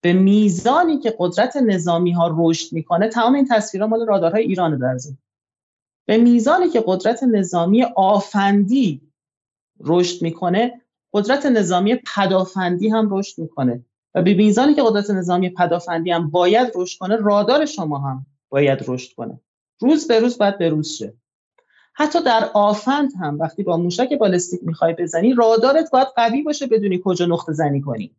به 0.00 0.12
میزانی 0.12 0.98
که 0.98 1.14
قدرت 1.18 1.56
نظامی 1.56 2.12
ها 2.12 2.36
رشد 2.38 2.72
می‌کنه 2.72 3.08
تمام 3.08 3.34
این 3.34 3.48
تصویرها 3.50 3.88
مال 3.88 4.06
رادارهای 4.06 4.42
ایران 4.42 4.78
درزه. 4.78 5.16
به 6.06 6.16
میزانی 6.16 6.68
که 6.68 6.84
قدرت 6.86 7.22
نظامی 7.22 7.82
آفندی 7.82 9.00
رشد 9.80 10.22
می‌کنه 10.22 10.80
قدرت 11.12 11.46
نظامی 11.46 11.94
پدافندی 11.94 12.88
هم 12.88 13.08
رشد 13.10 13.38
می‌کنه. 13.40 13.84
و 14.14 14.22
به 14.22 14.34
میزانی 14.34 14.74
که 14.74 14.82
قدرت 14.82 15.10
نظامی 15.10 15.50
پدافندی 15.50 16.10
هم 16.10 16.30
باید 16.30 16.72
رشد 16.74 16.98
کنه 16.98 17.16
رادار 17.16 17.64
شما 17.64 17.98
هم 17.98 18.26
باید 18.48 18.84
رشد 18.88 19.14
کنه. 19.14 19.40
روز 19.80 20.08
به 20.08 20.20
روز 20.20 20.38
باید 20.38 20.58
به 20.58 20.68
روز 20.68 20.88
شه. 20.92 21.14
حتی 21.96 22.22
در 22.22 22.50
آفند 22.54 23.12
هم 23.20 23.38
وقتی 23.38 23.62
با 23.62 23.76
موشک 23.76 24.12
بالستیک 24.12 24.60
می‌خوای 24.62 24.94
بزنی 24.98 25.34
رادارت 25.34 25.90
باید 25.90 26.08
قوی 26.16 26.42
باشه 26.42 26.66
بدونی 26.66 27.00
کجا 27.04 27.26
نقطه 27.26 27.52
زنی 27.52 27.80
کنی. 27.80 28.16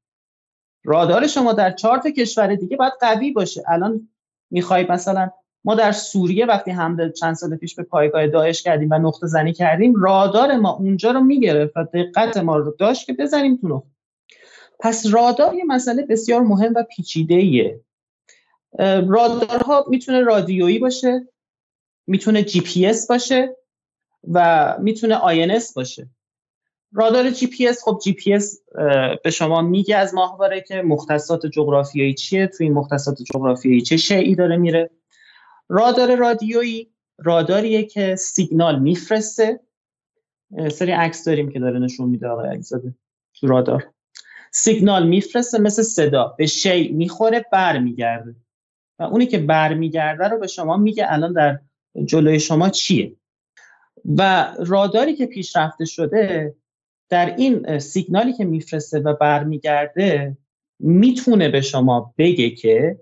رادار 0.84 1.28
شما 1.28 1.54
در 1.54 1.72
چهار 1.71 2.00
تا 2.00 2.08
کشور 2.08 2.56
دیگه 2.56 2.78
باید 2.78 2.94
قوی 3.02 3.32
باشه. 3.32 3.64
الان 3.68 4.10
می‌خوای 4.52 4.86
مثلا 4.90 5.30
ما 5.64 5.76
در 5.76 5.92
سوریه 5.92 6.46
وقتی 6.46 6.72
حمله 6.72 7.12
چند 7.12 7.34
سال 7.36 7.56
پیش 7.56 7.76
به 7.76 7.84
پایگاه 7.84 8.28
داعش 8.28 8.64
کردیم 8.64 8.90
و 8.92 8.96
نقطه 8.96 9.28
زنی 9.28 9.54
کردیم 9.54 9.96
رادار 9.96 10.58
ما 10.58 10.72
اونجا 10.72 11.12
رو 11.12 11.20
می‌گرفت 11.20 11.78
و 11.78 11.84
دقت 11.84 12.38
ما 12.38 12.58
رو 12.58 12.76
داشت 12.80 13.06
که 13.06 13.14
بزنیم 13.14 13.58
تو 13.58 13.68
نقطه. 13.68 13.88
پس 14.80 15.06
رادار 15.12 15.54
یه 15.54 15.64
مسئله 15.68 16.06
بسیار 16.06 16.42
مهم 16.42 16.74
و 16.76 16.84
پیچیده 16.96 17.36
ایه 17.36 17.82
رادارها 19.08 19.86
می‌تونه 19.90 20.22
رادیویی 20.22 20.80
باشه 20.80 21.28
می‌تونه 22.08 22.44
جی 22.44 22.62
پی 22.62 22.86
اس 22.86 23.08
باشه 23.08 23.56
و 24.34 24.78
می‌تونه 24.80 25.16
INS 25.15 25.74
باشه. 25.74 26.10
رادار 26.94 27.30
جی 27.30 27.48
پی 27.48 27.68
اس 27.68 27.84
خب 27.84 28.00
جی 28.04 28.14
پی 28.14 28.34
اس 28.34 28.60
به 29.24 29.32
شما 29.32 29.62
میگه 29.62 29.96
از 29.96 30.14
ماهواره 30.14 30.62
که 30.62 30.82
مختصات 30.82 31.46
جغرافیایی 31.46 32.14
چیه؟ 32.14 32.48
توی 32.48 32.66
این 32.66 32.74
مختصات 32.74 33.22
جغرافیایی 33.22 33.82
چه 33.82 33.98
شیئی 33.98 34.36
داره 34.36 34.58
میره. 34.58 34.90
رادار 35.70 36.16
رادیویی 36.16 36.92
راداریه 37.18 37.84
که 37.84 38.16
سیگنال 38.16 38.80
میفرسته. 38.80 39.60
سری 40.72 40.92
عکس 40.92 41.26
داریم 41.26 41.52
که 41.52 41.60
داره 41.60 41.80
نشون 41.80 42.10
میده 42.10 42.28
آقای 42.28 42.50
علیزاده 42.50 42.96
تو 43.40 43.48
رادار. 43.48 43.92
سیگنال 44.52 45.08
میفرسته 45.08 45.60
مثل 45.62 45.84
صدا 45.84 46.36
به 46.38 46.46
شی 46.46 46.88
می‌خوره 46.88 47.46
برمیگرده 47.52 48.36
و 49.00 49.04
اونی 49.04 49.26
که 49.26 49.38
برمیگرده 49.38 50.28
رو 50.28 50.40
به 50.40 50.48
شما 50.48 50.78
میگه 50.78 51.06
الان 51.10 51.34
در 51.34 51.60
جلوی 52.06 52.40
شما 52.40 52.70
چیه؟ 52.70 53.16
و 54.17 54.51
راداری 54.60 55.15
که 55.15 55.25
پیشرفته 55.25 55.86
شده 55.86 56.55
در 57.10 57.36
این 57.36 57.79
سیگنالی 57.79 58.34
که 58.34 58.45
میفرسته 58.45 58.99
و 58.99 59.13
برمیگرده 59.13 60.38
می‌تونه 60.79 61.49
به 61.49 61.62
شما 61.62 62.13
بگه 62.17 62.49
که 62.49 62.99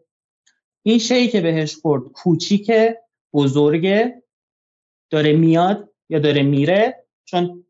این 0.84 0.98
شی 1.00 1.28
که 1.28 1.42
بهش 1.42 1.76
خورد 1.76 2.04
کوچیکه 2.04 3.02
بزرگه 3.34 4.24
داره 5.10 5.34
میاد 5.34 5.90
یا 6.10 6.20
داره 6.20 6.44
میره؟ 6.44 7.04
چون 7.26 7.66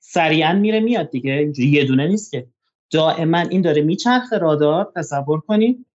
سریعا 0.00 0.52
میره 0.52 0.80
میاد 0.80 1.10
دیگه 1.10 1.32
اینجوری 1.32 1.68
یه 1.68 1.84
دونه 1.84 2.08
نیست 2.08 2.30
که. 2.30 2.46
دائما 2.90 3.38
این 3.38 3.60
داره 3.60 3.82
میچرخه 3.82 4.38
رادار 4.38 4.92
تصور 4.96 5.40
کنید 5.40 5.86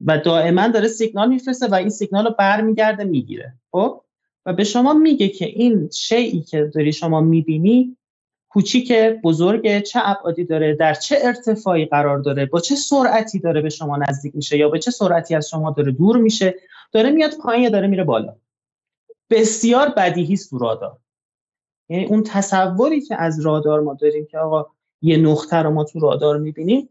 و 0.00 0.18
دائما 0.18 0.68
داره 0.68 0.88
سیگنال 0.88 1.28
میفرسته 1.28 1.66
و 1.66 1.74
این 1.74 1.90
سیگنال 1.90 2.24
رو 2.24 2.34
برمیگرده 2.38 3.04
می‌گیره. 3.04 3.54
خب؟ 3.70 4.04
و 4.48 4.52
به 4.52 4.64
شما 4.64 4.94
میگه 4.94 5.28
که 5.28 5.44
این 5.44 5.90
شیعی 5.90 6.42
که 6.42 6.70
داری 6.74 6.92
شما 6.92 7.20
می‌بینی 7.20 7.96
کوچیک 8.48 8.92
بزرگ 9.22 9.82
چه 9.82 10.00
ابعادی 10.04 10.44
داره 10.44 10.74
در 10.74 10.94
چه 10.94 11.16
ارتفاعی 11.22 11.86
قرار 11.86 12.18
داره 12.18 12.46
با 12.46 12.60
چه 12.60 12.74
سرعتی 12.74 13.38
داره 13.38 13.60
به 13.60 13.68
شما 13.68 13.96
نزدیک 13.96 14.36
میشه 14.36 14.58
یا 14.58 14.68
به 14.68 14.78
چه 14.78 14.90
سرعتی 14.90 15.34
از 15.34 15.48
شما 15.48 15.70
داره 15.70 15.92
دور 15.92 16.16
میشه. 16.16 16.54
داره 16.92 17.10
میاد 17.10 17.36
پایین 17.42 17.62
یا 17.64 17.70
داره 17.70 17.86
میره 17.86 18.04
بالا. 18.04 18.36
بسیار 19.30 19.88
بدیهی 19.88 20.34
است 20.34 20.50
رادار. 20.60 20.98
یعنی 21.88 22.06
اون 22.06 22.22
تصوری 22.22 23.00
که 23.00 23.22
از 23.22 23.40
رادار 23.40 23.80
ما 23.80 23.94
داریم 23.94 24.26
که 24.26 24.38
آقا 24.38 24.66
یه 25.02 25.16
نقطه 25.16 25.56
رو 25.56 25.70
ما 25.70 25.84
تو 25.84 26.00
رادار 26.00 26.38
می‌بینیم 26.38 26.88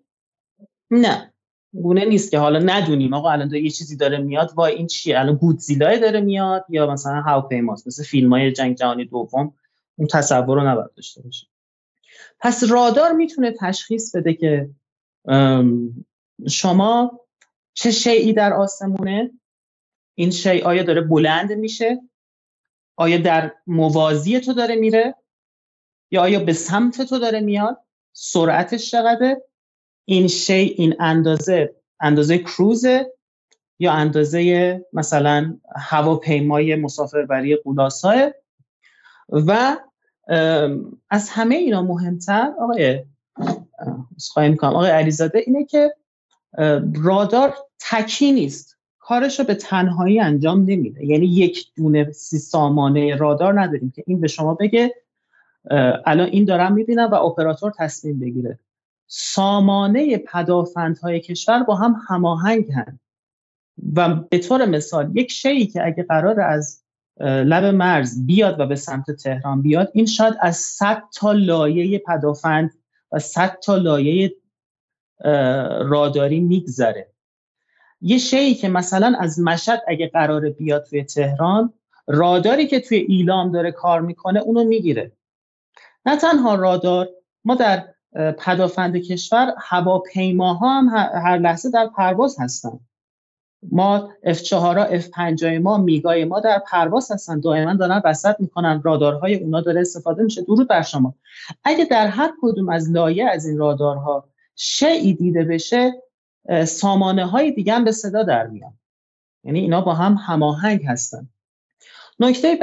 نه. 0.91 1.33
گونه 1.73 2.05
نیست 2.05 2.31
که 2.31 2.39
حالا 2.39 2.59
ندونیم. 2.59 3.13
آقا 3.13 3.31
الان 3.31 3.53
یه 3.53 3.69
چیزی 3.69 3.97
داره 3.97 4.17
میاد 4.17 4.51
وای 4.55 4.73
این 4.73 4.87
چیه؟ 4.87 5.19
الان 5.19 5.35
گودزیلا 5.35 5.97
داره 5.97 6.21
میاد 6.21 6.65
یا 6.69 6.87
مثلا 6.87 7.21
هاوپیماست 7.21 7.87
مثل 7.87 8.03
فیلم 8.03 8.33
های 8.33 8.51
جنگ 8.51 8.75
جهانی 8.75 9.05
دوم 9.05 9.53
اون 9.95 10.07
تصور 10.07 10.61
رو 10.61 10.67
نباید 10.67 10.93
داشته 10.95 11.21
باشه. 11.21 11.47
پس 12.39 12.63
رادار 12.69 13.11
می‌تونه 13.11 13.53
تشخیص 13.59 14.15
بده 14.15 14.33
که 14.33 14.69
شما 16.49 17.19
چه 17.73 17.91
شیعی 17.91 18.33
در 18.33 18.53
آسمونه؟ 18.53 19.31
این 20.15 20.31
شیع 20.31 20.65
آیا 20.65 20.83
داره 20.83 21.01
بلند 21.01 21.51
میشه؟ 21.53 22.01
آیا 22.95 23.17
در 23.17 23.53
موازی 23.67 24.39
تو 24.39 24.53
داره 24.53 24.75
میره؟ 24.75 25.15
یا 26.11 26.21
آیا 26.21 26.39
به 26.39 26.53
سمت 26.53 27.01
تو 27.01 27.19
داره 27.19 27.39
میاد؟ 27.39 27.77
سرعتش 28.13 28.91
چقدره؟ 28.91 29.41
این 30.09 30.27
شی 30.27 30.53
این 30.53 30.95
اندازه 30.99 31.75
اندازه 31.99 32.37
کروزه 32.37 33.13
یا 33.79 33.91
اندازه 33.91 34.85
مثلا 34.93 35.57
هواپیمای 35.75 36.75
مسافربری 36.75 37.55
قولاساه 37.55 38.15
و 39.29 39.77
از 41.09 41.29
همه 41.29 41.55
اینا 41.55 41.81
مهمتر 41.81 42.53
آقای 42.59 43.03
خواهی 44.31 44.49
می‌کنم 44.49 44.69
آقای 44.69 44.89
علیزاده 44.89 45.43
اینه 45.45 45.65
که 45.65 45.95
رادار 46.95 47.53
تکی 47.79 48.31
نیست. 48.31 48.77
کارش 48.99 49.39
رو 49.39 49.45
به 49.45 49.55
تنهایی 49.55 50.19
انجام 50.19 50.59
نمیده. 50.61 51.05
یعنی 51.05 51.25
یک 51.25 51.67
دونه 51.75 52.11
سی 52.11 52.37
سامانه 52.37 53.15
رادار 53.15 53.61
نداریم 53.61 53.91
که 53.95 54.03
این 54.07 54.21
به 54.21 54.27
شما 54.27 54.53
بگه 54.53 54.95
الان 56.05 56.27
این 56.27 56.45
دارم 56.45 56.73
می‌بینم 56.73 57.09
و 57.11 57.15
اپراتور 57.15 57.71
تصمیم 57.77 58.19
بگیره. 58.19 58.59
سامانه 59.07 60.17
پدافندهای 60.17 61.19
کشور 61.19 61.63
با 61.63 61.75
هم 61.75 61.95
هماهنگ 62.07 62.71
هن 62.71 62.99
و 63.95 64.15
به 64.15 64.37
طور 64.37 64.65
مثال 64.65 65.17
یک 65.17 65.31
شیعی 65.31 65.67
که 65.67 65.85
اگه 65.85 66.03
قرار 66.03 66.41
از 66.41 66.83
لب 67.19 67.63
مرز 67.63 68.25
بیاد 68.25 68.59
و 68.59 68.65
به 68.65 68.75
سمت 68.75 69.11
تهران 69.11 69.61
بیاد 69.61 69.91
این 69.93 70.05
شاید 70.05 70.33
از 70.41 70.55
100 70.57 71.03
تا 71.15 71.31
لایه 71.31 71.99
پدافند 71.99 72.73
و 73.11 73.19
100 73.19 73.59
تا 73.59 73.75
لایه 73.75 74.35
راداری 75.81 76.39
میگذره. 76.39 77.11
یه 78.01 78.17
شیعی 78.17 78.55
که 78.55 78.69
مثلا 78.69 79.17
از 79.19 79.39
مشهد 79.39 79.83
اگه 79.87 80.07
قرار 80.07 80.49
بیاد 80.49 80.85
توی 80.89 81.03
تهران 81.03 81.73
راداری 82.07 82.67
که 82.67 82.79
توی 82.79 82.97
ایلام 82.97 83.51
داره 83.51 83.71
کار 83.71 84.01
می‌کنه 84.01 84.39
اونو 84.39 84.63
می‌گیره. 84.63 85.11
نه 86.05 86.17
تنها 86.17 86.55
رادار 86.55 87.09
ما 87.45 87.55
در 87.55 87.93
پدافند 88.13 88.97
کشور 88.97 89.53
هواپیماها 89.57 90.81
هم 90.81 90.89
هر 91.25 91.37
لحظه 91.37 91.69
در 91.69 91.87
پرواز 91.87 92.35
هستن. 92.39 92.79
ما 93.71 94.09
F4 94.25 95.01
F5 95.01 95.43
ما 95.43 95.77
میگای 95.77 96.25
ما 96.25 96.39
در 96.39 96.63
پرواز 96.71 97.11
هستن. 97.11 97.39
دائما 97.39 97.73
دارن 97.73 98.01
رصد 98.05 98.35
می‌کنن. 98.39 98.81
رادارهای 98.83 99.35
اونا 99.35 99.61
داره 99.61 99.81
استفاده 99.81 100.23
میشه. 100.23 100.41
درود 100.41 100.67
بر 100.67 100.81
شما. 100.81 101.15
اگه 101.63 101.85
در 101.85 102.07
هر 102.07 102.33
کدوم 102.41 102.69
از 102.69 102.91
لایه 102.91 103.29
از 103.29 103.45
این 103.45 103.57
رادارها 103.57 104.29
شیعی 104.55 105.13
دیده 105.13 105.43
بشه 105.43 106.03
سامانه 106.65 107.25
های 107.25 107.51
دیگه 107.51 107.73
هم 107.73 107.83
به 107.83 107.91
صدا 107.91 108.23
در 108.23 108.47
میان. 108.47 108.73
یعنی 109.43 109.59
اینا 109.59 109.81
با 109.81 109.93
هم 109.93 110.13
هماهنگ 110.13 110.85
هستن. 110.85 111.29
نکته 112.19 112.59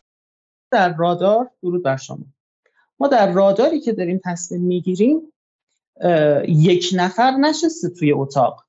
در 0.70 0.96
رادار 0.96 1.50
درود 1.62 1.82
بر 1.82 1.96
شما. 1.96 2.24
ما 3.00 3.08
در 3.08 3.32
راداری 3.32 3.80
که 3.80 3.92
داریم 3.92 4.20
تصمیم 4.24 4.60
می‌گیریم 4.60 5.20
یک 6.48 6.90
نفر 6.96 7.30
نشسته 7.30 7.88
توی 7.88 8.12
اتاق. 8.12 8.64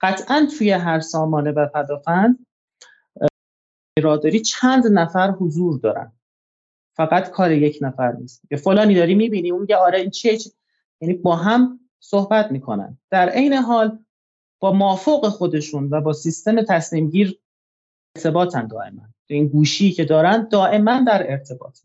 قطعا 0.00 0.48
توی 0.58 0.70
هر 0.70 1.00
سامانه 1.00 1.50
و 1.50 1.66
پدافند 1.74 2.46
راداری 3.98 4.40
چند 4.40 4.86
نفر 4.86 5.30
حضور 5.30 5.78
دارن. 5.78 6.12
فقط 6.96 7.30
کار 7.30 7.52
یک 7.52 7.78
نفر 7.80 8.12
نیست. 8.12 8.42
یه 8.50 8.58
فلانی 8.58 8.94
داری 8.94 9.14
می‌بینی 9.14 9.50
اون 9.50 9.60
میگه 9.60 9.76
آره 9.76 10.00
این 10.00 10.10
چیه؟ 10.10 10.38
یعنی 11.00 11.14
با 11.14 11.36
هم 11.36 11.80
صحبت 12.00 12.52
می‌کنن. 12.52 12.98
در 13.10 13.28
عین 13.28 13.52
حال 13.52 13.98
با 14.58 14.72
مافوق 14.72 15.28
خودشون 15.28 15.88
و 15.90 16.00
با 16.00 16.12
سیستم 16.12 16.62
تصمیم 16.62 17.10
گیر 17.10 17.38
ارتباطن 18.16 18.66
دائما. 18.66 19.02
این 19.26 19.48
گوشی 19.48 19.92
که 19.92 20.04
دارن 20.04 20.48
دائما 20.48 21.04
در 21.06 21.30
ارتباط 21.30 21.78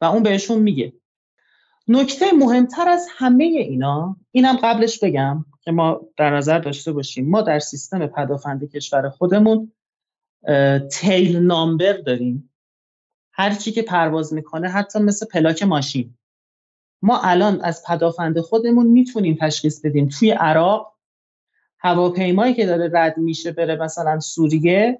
و 0.00 0.04
اون 0.04 0.22
بهشون 0.22 0.62
میگه 0.62 0.92
نکته 1.88 2.32
مهمتر 2.32 2.88
از 2.88 3.06
همه 3.16 3.44
اینا 3.44 4.16
اینم 4.30 4.56
قبلش 4.62 4.98
بگم 4.98 5.44
که 5.60 5.72
ما 5.72 6.00
در 6.16 6.36
نظر 6.36 6.58
داشته 6.58 6.92
باشیم. 6.92 7.30
ما 7.30 7.42
در 7.42 7.58
سیستم 7.58 8.06
پدافند 8.06 8.70
کشور 8.70 9.08
خودمون 9.08 9.72
تیل 10.90 11.36
نامبر 11.36 11.92
داریم. 11.92 12.50
هر 13.32 13.54
چی 13.54 13.72
که 13.72 13.82
پرواز 13.82 14.32
می‌کنه 14.32 14.68
حتی 14.68 14.98
مثل 14.98 15.26
پلاک 15.26 15.62
ماشین. 15.62 16.14
ما 17.02 17.20
الان 17.22 17.60
از 17.60 17.82
پدافند 17.88 18.40
خودمون 18.40 18.86
می‌تونیم 18.86 19.38
تشخیص 19.40 19.84
بدیم 19.84 20.08
توی 20.08 20.30
عراق 20.30 20.96
هواپیمایی 21.78 22.54
که 22.54 22.66
داره 22.66 22.90
رد 22.92 23.18
میشه 23.18 23.52
بره 23.52 23.76
مثلا 23.76 24.20
سوریه 24.20 24.98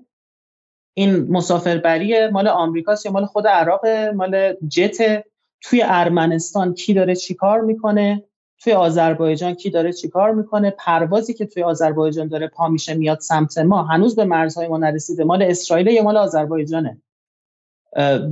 این 0.94 1.32
مسافربری 1.32 2.28
مال 2.28 2.48
آمریکاست 2.48 3.06
یا 3.06 3.12
مال 3.12 3.26
خود 3.26 3.46
عراق 3.46 3.86
مال 4.14 4.54
جت 4.68 5.24
توی 5.60 5.82
ارمنستان 5.84 6.74
کی 6.74 6.94
داره 6.94 7.14
چیکار 7.14 7.60
می‌کنه؟ 7.60 8.24
توی 8.58 8.72
آذربایجان 8.72 9.54
کی 9.54 9.70
داره 9.70 9.92
چیکار 9.92 10.34
می‌کنه؟ 10.34 10.70
پروازی 10.70 11.34
که 11.34 11.46
توی 11.46 11.62
آذربایجان 11.62 12.28
داره 12.28 12.48
پا 12.48 12.68
میشه 12.68 12.94
میاد 12.94 13.20
سمت 13.20 13.58
ما. 13.58 13.82
هنوز 13.82 14.16
به 14.16 14.24
مرزهای 14.24 14.68
ما 14.68 14.78
نرسیده. 14.78 15.24
مال 15.24 15.42
اسرائیل 15.42 15.86
یا 15.86 16.02
مال 16.02 16.16
آذربایجانه. 16.16 17.02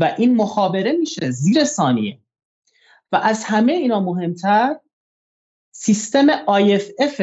و 0.00 0.14
این 0.18 0.36
مخابره 0.36 0.92
میشه 0.92 1.30
زیر 1.30 1.64
ثانیه. 1.64 2.18
و 3.12 3.16
از 3.16 3.44
همه 3.44 3.72
اینا 3.72 4.00
مهمتر 4.00 4.76
سیستم 5.70 6.26
IFF 6.46 7.22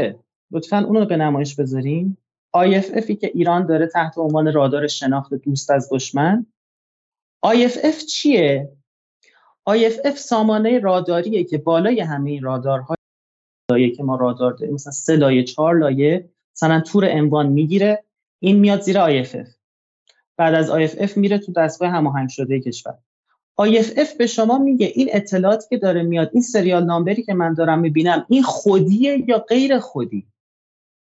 لطفا 0.52 0.78
اونو 0.78 1.06
به 1.06 1.18
نمایش 1.18 1.56
بذاریم 1.56 2.18
IFFی 2.58 3.12
که 3.12 3.32
ایران 3.34 3.66
داره 3.66 3.88
تحت 3.88 4.18
عنوان 4.18 4.54
رادار 4.54 4.88
شناخت 4.88 5.34
دوست 5.34 5.72
از 5.72 5.90
دشمن. 5.92 6.46
IFF 7.46 8.06
چیه؟ 8.06 8.72
IFF 9.70 10.16
سامانه 10.16 10.80
راداریه 10.80 11.44
که 11.44 11.58
بالای 11.58 12.00
همه 12.02 12.32
این 12.32 12.44
رادارها 12.44 12.96
لایه 13.72 13.92
که 13.92 14.04
ما 14.04 14.16
رادار 14.16 14.54
داریم 14.54 14.74
مثلا 14.74 14.92
سه 14.92 15.16
لایه 15.16 15.44
چهار 15.44 15.78
لایه 15.78 16.30
مثلا 16.56 16.80
تور 16.80 17.08
اموان 17.10 17.48
می‌گیره. 17.48 18.04
این 18.40 18.60
میاد 18.60 18.82
زیر 18.82 19.24
IFF 19.24 19.50
بعد 20.38 20.54
از 20.54 20.72
IFF 20.72 21.18
میره 21.18 21.38
تو 21.38 21.52
دستگاه 21.52 21.90
هماهنگ 21.90 22.30
شده 22.30 22.60
کشور 22.60 22.98
IFF 23.62 24.16
به 24.18 24.28
شما 24.28 24.58
میگه 24.58 24.92
این 24.96 25.10
اطلاعاتی 25.12 25.70
که 25.70 25.78
داره 25.78 26.04
میاد 26.04 26.30
این 26.34 26.44
سریال 26.44 26.86
نامبری 26.86 27.24
که 27.24 27.34
من 27.34 27.54
دارم 27.54 27.80
می‌بینم 27.80 28.26
این 28.30 28.44
خودیه 28.44 29.24
یا 29.28 29.40
غیر 29.40 29.80
خودی؟ 29.80 30.28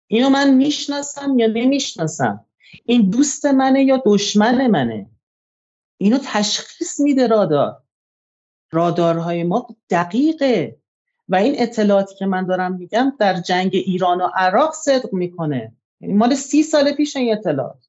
اینو 0.07 0.29
من 0.29 0.55
می‌شناسم 0.55 1.39
یا 1.39 1.47
نمی‌شناسم؟ 1.47 2.45
این 2.85 3.11
دوست 3.11 3.47
منه 3.47 3.85
یا 3.85 4.03
دشمن 4.07 4.67
منه؟ 4.67 5.11
اینو 5.99 6.19
تشخیص 6.23 7.01
میده 7.01 7.27
رادار. 7.27 7.82
رادارهای 8.73 9.45
ما 9.45 9.67
دقیقه. 9.91 10.77
و 11.29 11.37
این 11.37 11.55
اطلاعاتی 11.59 12.15
که 12.15 12.27
من 12.27 12.47
دارم 12.47 12.73
میگم 12.77 13.13
در 13.19 13.41
جنگ 13.41 13.71
ایران 13.75 14.21
و 14.21 14.29
عراق 14.35 14.73
صدق 14.75 15.13
می‌کنه. 15.13 15.73
یعنی 16.01 16.15
مال 16.15 16.35
سی 16.35 16.63
سال 16.63 16.93
پیش 16.93 17.17
این 17.17 17.33
اطلاعات. 17.33 17.89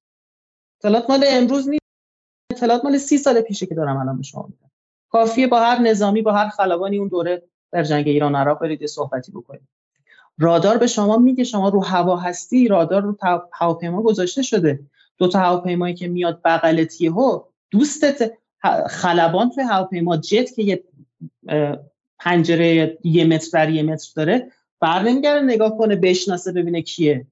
اطلاعات 0.80 1.10
مال 1.10 1.24
امروز 1.28 1.70
نیست. 1.70 1.84
اطلاعات 2.52 2.86
مال 2.86 2.98
سی 2.98 3.18
سال 3.18 3.42
پیشه 3.42 3.66
که 3.66 3.76
دارم 3.76 3.98
الان 3.98 4.18
به 4.18 4.24
شما 4.24 4.44
میگم. 4.44 4.72
کافیه 5.10 5.48
با 5.48 5.60
هر 5.60 5.80
نظامی 5.80 6.22
با 6.22 6.32
هر 6.32 6.50
خلبانی 6.50 6.98
اون 6.98 7.08
دوره 7.08 7.44
در 7.72 7.84
جنگ 7.84 8.08
ایران 8.08 8.36
و 8.36 8.38
عراق 8.38 8.60
برید 8.60 8.86
صحبتی 8.86 9.32
بکنید. 9.32 9.68
رادار 10.38 10.78
به 10.78 10.88
شما 10.88 11.18
میگه 11.18 11.44
شما 11.44 11.70
رو 11.70 11.84
هوا 11.84 12.18
هستی 12.18 12.68
رادار 12.68 13.02
رو 13.02 13.18
هواپیما 13.52 14.02
گذاشته 14.02 14.42
شده. 14.42 14.80
دو 15.18 15.28
تا 15.28 15.40
هواپیمایی 15.40 15.96
که 15.96 16.08
میاد 16.08 16.42
بغل 16.46 16.86
ها 17.16 17.50
دوستت 17.72 18.34
خلبان 18.90 19.50
توی 19.50 19.64
هواپیما 19.64 20.18
جت 20.18 20.56
که 20.56 20.64
یه 20.64 20.84
پنجره 22.20 22.98
یه 23.04 23.26
متر 23.26 23.50
بر 23.54 23.70
یه 23.70 23.84
متر 23.84 24.12
داره 24.16 24.52
بر 24.80 25.02
نمیگره 25.02 25.42
نگاه 25.42 25.78
کنه 25.78 25.96
بشناسه 25.96 26.52
ببینه 26.52 26.82
کیه. 26.82 27.28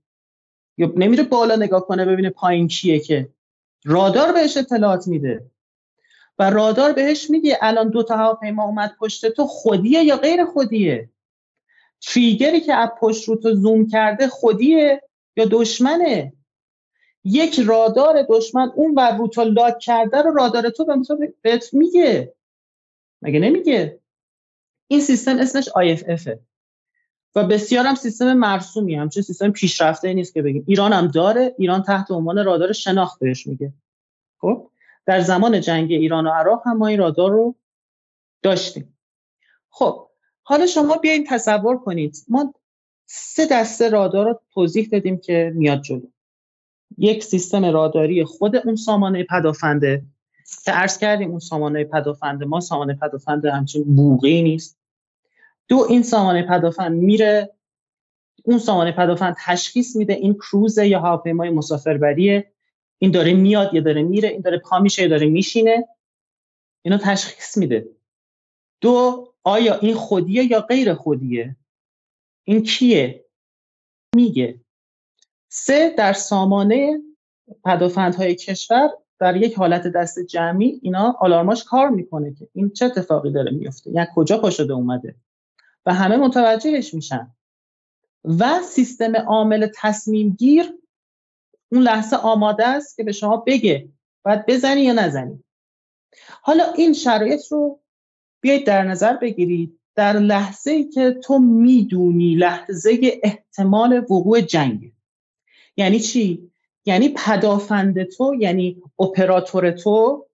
یا 0.78 0.94
نمیره 0.96 1.24
بالا 1.24 1.56
نگاه 1.56 1.86
کنه 1.86 2.06
ببینه 2.06 2.30
پایین 2.30 2.68
کیه 2.68 3.00
که. 3.00 3.30
رادار 3.86 4.34
بهش 4.34 4.58
اطلاعات 4.58 5.08
میده. 5.08 5.46
و 6.40 6.50
رادار 6.50 6.94
بهش 6.94 7.30
میگه 7.30 7.58
الان 7.62 7.90
دو 7.90 8.04
تا 8.04 8.18
هواپیما 8.18 8.64
اومد 8.64 8.96
پشت 9.00 9.30
تو 9.30 9.46
خودیه 9.46 10.04
یا 10.04 10.18
غیر 10.18 10.46
خودیه؟ 10.46 11.10
تریگری 12.02 12.62
که 12.62 12.74
از 12.74 12.90
پشت 13.00 13.30
رو 13.30 13.36
تو 13.36 13.56
زوم 13.56 13.88
کرده 13.88 14.28
خودیه 14.28 15.02
یا 15.36 15.46
دشمنه؟ 15.52 16.34
یک 17.24 17.60
رادار 17.60 18.26
دشمن 18.30 18.72
اون 18.76 18.96
بر 18.96 19.18
رو 19.18 19.28
تو 19.28 19.44
لاک 19.44 19.80
کرده 19.80 20.22
رو 20.22 20.34
رادار 20.34 20.70
تو 20.70 20.86
به 20.86 21.34
بهت 21.42 21.74
میگه. 21.74 22.34
مگه 23.22 23.40
نمیگه؟ 23.40 24.00
این 24.88 25.02
سیستم 25.02 25.38
اسمش 25.40 25.70
IFF 25.70 26.38
و 27.36 27.44
بسیار 27.44 27.86
هم 27.86 27.96
سیستم 27.96 28.34
مرسومی 28.34 28.96
همچه 28.96 29.22
سیستم 29.22 29.52
پیشرفته 29.52 30.14
نیست 30.14 30.34
که 30.34 30.42
بگیم. 30.42 30.64
ایران 30.68 30.94
هم 30.94 31.08
داره 31.08 31.56
ایران 31.58 31.84
تحت 31.84 32.12
عنوان 32.12 32.46
رادار 32.46 32.74
شناخت 32.74 33.20
بهش 33.20 33.48
میگه. 33.48 33.74
خب؟ 34.38 34.72
در 35.06 35.22
زمان 35.22 35.62
جنگ 35.62 35.92
ایران 35.92 36.28
و 36.28 36.30
عراق 36.30 36.62
هم 36.66 36.78
ما 36.78 36.88
این 36.88 37.00
رادار 37.00 37.32
رو 37.32 37.56
داشتیم. 38.42 38.98
خب 39.70 40.08
حالا 40.44 40.68
شما 40.68 40.98
بیاین 40.98 41.26
تصور 41.30 41.78
کنید. 41.78 42.18
ما 42.28 42.54
سه 43.06 43.46
دسته 43.46 43.90
رادار 43.90 44.26
رو 44.26 44.40
توضیح 44.54 44.90
دادیم 44.92 45.18
که 45.18 45.52
میاد 45.56 45.82
جلو. 45.82 46.08
یک 46.98 47.24
سیستم 47.24 47.66
راداری 47.66 48.24
خود 48.24 48.56
اون 48.56 48.76
سامانه 48.76 49.24
پدافنده. 49.24 50.04
که 50.66 50.72
عرض 50.72 50.98
کردیم 50.98 51.30
اون 51.30 51.40
سامانه 51.40 51.84
پدافنده 51.84 52.46
ما 52.46 52.60
سامانه 52.60 52.94
پدافنده 52.94 53.52
همچین 53.52 53.96
بوغی 53.96 54.42
نیست. 54.42 54.78
دو 55.68 55.86
این 55.90 56.04
سامانه 56.04 56.48
پدافند 56.48 56.92
میره 56.92 57.54
اون 58.44 58.60
سامانه 58.60 58.92
پدافند 58.92 59.36
تشخیص 59.46 59.96
میده 59.96 60.14
این 60.14 60.34
کروز 60.34 60.78
یا 60.78 61.00
هواپیمای 61.00 61.50
مسافربریه. 61.50 62.52
این 62.98 63.12
داره 63.12 63.34
میاد 63.34 63.74
یا 63.74 63.82
داره 63.82 64.04
میره 64.04 64.30
این 64.30 64.42
داره 64.42 64.58
پا 64.58 64.80
میشه 64.80 65.02
یا 65.02 65.08
داره 65.08 65.28
میشینه. 65.28 65.88
اینو 66.82 66.98
تشخیص 66.98 67.58
میده. 67.58 67.88
دو 68.82 69.28
آیا 69.44 69.76
این 69.76 69.96
خودیه 69.96 70.52
یا 70.52 70.62
غیر 70.62 70.94
خودیه؟ 70.94 71.56
این 72.44 72.64
کیه؟ 72.64 73.26
میگه. 74.16 74.61
سه 75.54 75.94
در 75.98 76.14
سامانه 76.14 77.02
پدافندهای 77.66 78.36
کشور 78.36 78.90
در 79.20 79.38
یک 79.38 79.58
حالت 79.58 79.88
دست 79.88 80.20
جمعی 80.20 80.80
اینا 80.84 81.16
آلارماش 81.20 81.64
کار 81.64 81.90
می‌کنه 81.90 82.34
که 82.34 82.48
این 82.54 82.70
چه 82.70 82.86
اتفاقی 82.86 83.32
داره 83.32 83.52
میفته 83.52 83.92
یعنی 83.92 84.08
کجا 84.16 84.38
پا 84.38 84.50
اومده 84.70 85.16
و 85.86 85.94
همه 85.94 86.18
متوجهش 86.18 86.94
میشن. 86.94 87.32
و 88.24 88.62
سیستم 88.62 89.16
عامل 89.16 89.68
تصمیم 89.76 90.30
گیر 90.40 90.74
اون 91.72 91.82
لحظه 91.82 92.16
آماده 92.16 92.68
است 92.68 92.98
که 92.98 93.04
به 93.04 93.12
شما 93.12 93.38
بگه 93.38 93.90
باید 94.26 94.46
بزنی 94.46 94.82
یا 94.82 94.94
نزنی. 94.94 95.44
حالا 96.42 96.64
این 96.78 96.94
شرایط 96.94 97.42
رو 97.52 97.80
بیایید 98.42 98.68
در 98.68 98.84
نظر 98.84 99.18
بگیرید. 99.18 99.80
در 99.96 100.20
لحظه 100.20 100.72
ای 100.72 100.90
که 100.90 101.12
تو 101.12 101.40
می‌دونی 101.40 102.36
لحظه 102.36 103.20
احتمال 103.24 103.94
وقوع 103.94 104.42
جنگ 104.42 104.92
یعنی 105.82 106.00
چی؟ 106.00 106.52
یعنی 106.86 107.10
پدافند 107.10 108.04
تو 108.04 108.36
یعنی 108.40 108.82
اپراتور 109.00 109.72
تو 109.72 110.26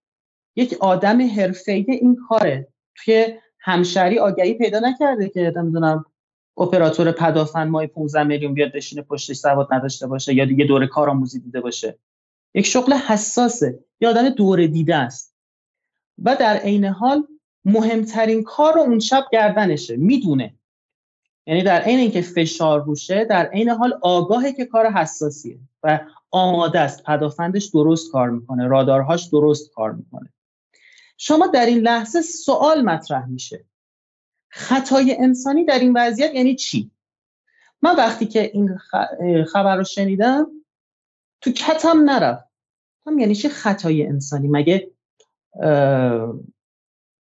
یک 0.55 0.77
آدم 0.79 1.29
حرفه‌ای 1.29 1.85
این 1.87 2.17
کاره. 2.29 2.67
توی 2.95 3.25
همشری 3.59 4.19
آگهی 4.19 4.53
پیدا 4.53 4.79
نکرده 4.79 5.29
که 5.29 5.53
نمی‌دونم 5.55 6.05
اپراتور 6.57 7.11
پدافند 7.11 7.67
مای 7.67 7.87
15 7.87 8.23
میلیون 8.23 8.53
بیاد 8.53 8.71
بشینه 8.71 9.01
پشتش 9.01 9.35
سواد 9.35 9.67
نداشته 9.71 10.07
باشه 10.07 10.33
یا 10.33 10.45
دیگه 10.45 10.65
دوره 10.65 10.87
کارآموزی 10.87 11.39
دیده 11.39 11.61
باشه. 11.61 11.97
یک 12.53 12.65
شغل 12.65 12.93
حساسه. 12.93 13.79
یا 13.99 14.09
آدم 14.09 14.29
دوره 14.29 14.67
دیده 14.67 14.95
است. 14.95 15.35
و 16.23 16.35
در 16.35 16.57
عین 16.57 16.85
حال 16.85 17.27
مهمترین 17.65 18.43
کار 18.43 18.73
رو 18.73 18.81
اون 18.81 18.99
شب 18.99 19.25
گردنشه. 19.31 19.97
می‌دونه. 19.97 20.53
یعنی 21.47 21.63
در 21.63 21.81
عین 21.81 21.99
اینکه 21.99 22.21
فشار 22.21 22.83
روشه 22.83 23.25
در 23.25 23.45
عین 23.45 23.69
حال 23.69 23.99
آگاهه 24.01 24.51
که 24.51 24.65
کار 24.65 24.91
حساسیه 24.91 25.59
و 25.83 25.99
آماده 26.31 26.79
است 26.79 27.03
پدافندش 27.03 27.65
درست 27.65 28.11
کار 28.11 28.29
می‌کنه 28.29 28.67
رادارهاش 28.67 29.25
درست 29.25 29.71
کار 29.71 29.91
می‌کنه. 29.91 30.33
شما 31.17 31.47
در 31.47 31.65
این 31.65 31.79
لحظه 31.79 32.21
سوال 32.21 32.81
مطرح 32.81 33.25
میشه. 33.25 33.65
خطای 34.49 35.15
انسانی 35.19 35.65
در 35.65 35.79
این 35.79 35.93
وضعیت 35.97 36.33
یعنی 36.33 36.55
چی؟ 36.55 36.91
من 37.81 37.95
وقتی 37.95 38.25
که 38.25 38.51
این 38.53 38.77
خبر 39.45 39.75
رو 39.75 39.83
شنیدم 39.83 40.47
تو 41.41 41.51
کتم 41.51 42.09
نرفت. 42.09 42.47
هم 43.07 43.19
یعنی 43.19 43.35
چه 43.35 43.49
خطای 43.49 44.05
انسانی؟ 44.05 44.47
مگه 44.47 44.91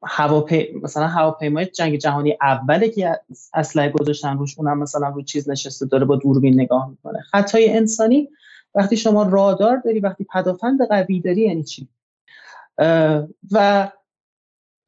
هواپی... 0.04 0.80
مثلا 0.84 1.08
هواپیمای 1.08 1.66
جنگ 1.66 1.98
جهانی 1.98 2.38
اوله 2.42 2.90
که 2.90 3.20
اسلحه 3.54 3.90
گذاشتن 3.90 4.38
روش 4.38 4.60
اونم 4.60 4.80
مثلا 4.80 5.10
رو 5.10 5.22
چیز 5.22 5.50
نشسته 5.50 5.86
داره 5.86 6.06
با 6.06 6.16
دوربین 6.16 6.62
نگاه 6.62 6.90
می‌کنه. 6.90 7.22
خطای 7.22 7.78
انسانی 7.78 8.30
وقتی 8.76 8.98
شما 8.98 9.24
رادار 9.24 9.82
داری 9.86 10.00
وقتی 10.00 10.26
پدافند 10.34 10.88
قوی 10.90 11.20
داری 11.20 11.42
یعنی 11.42 11.64
چی؟ 11.64 11.88
و 13.52 13.88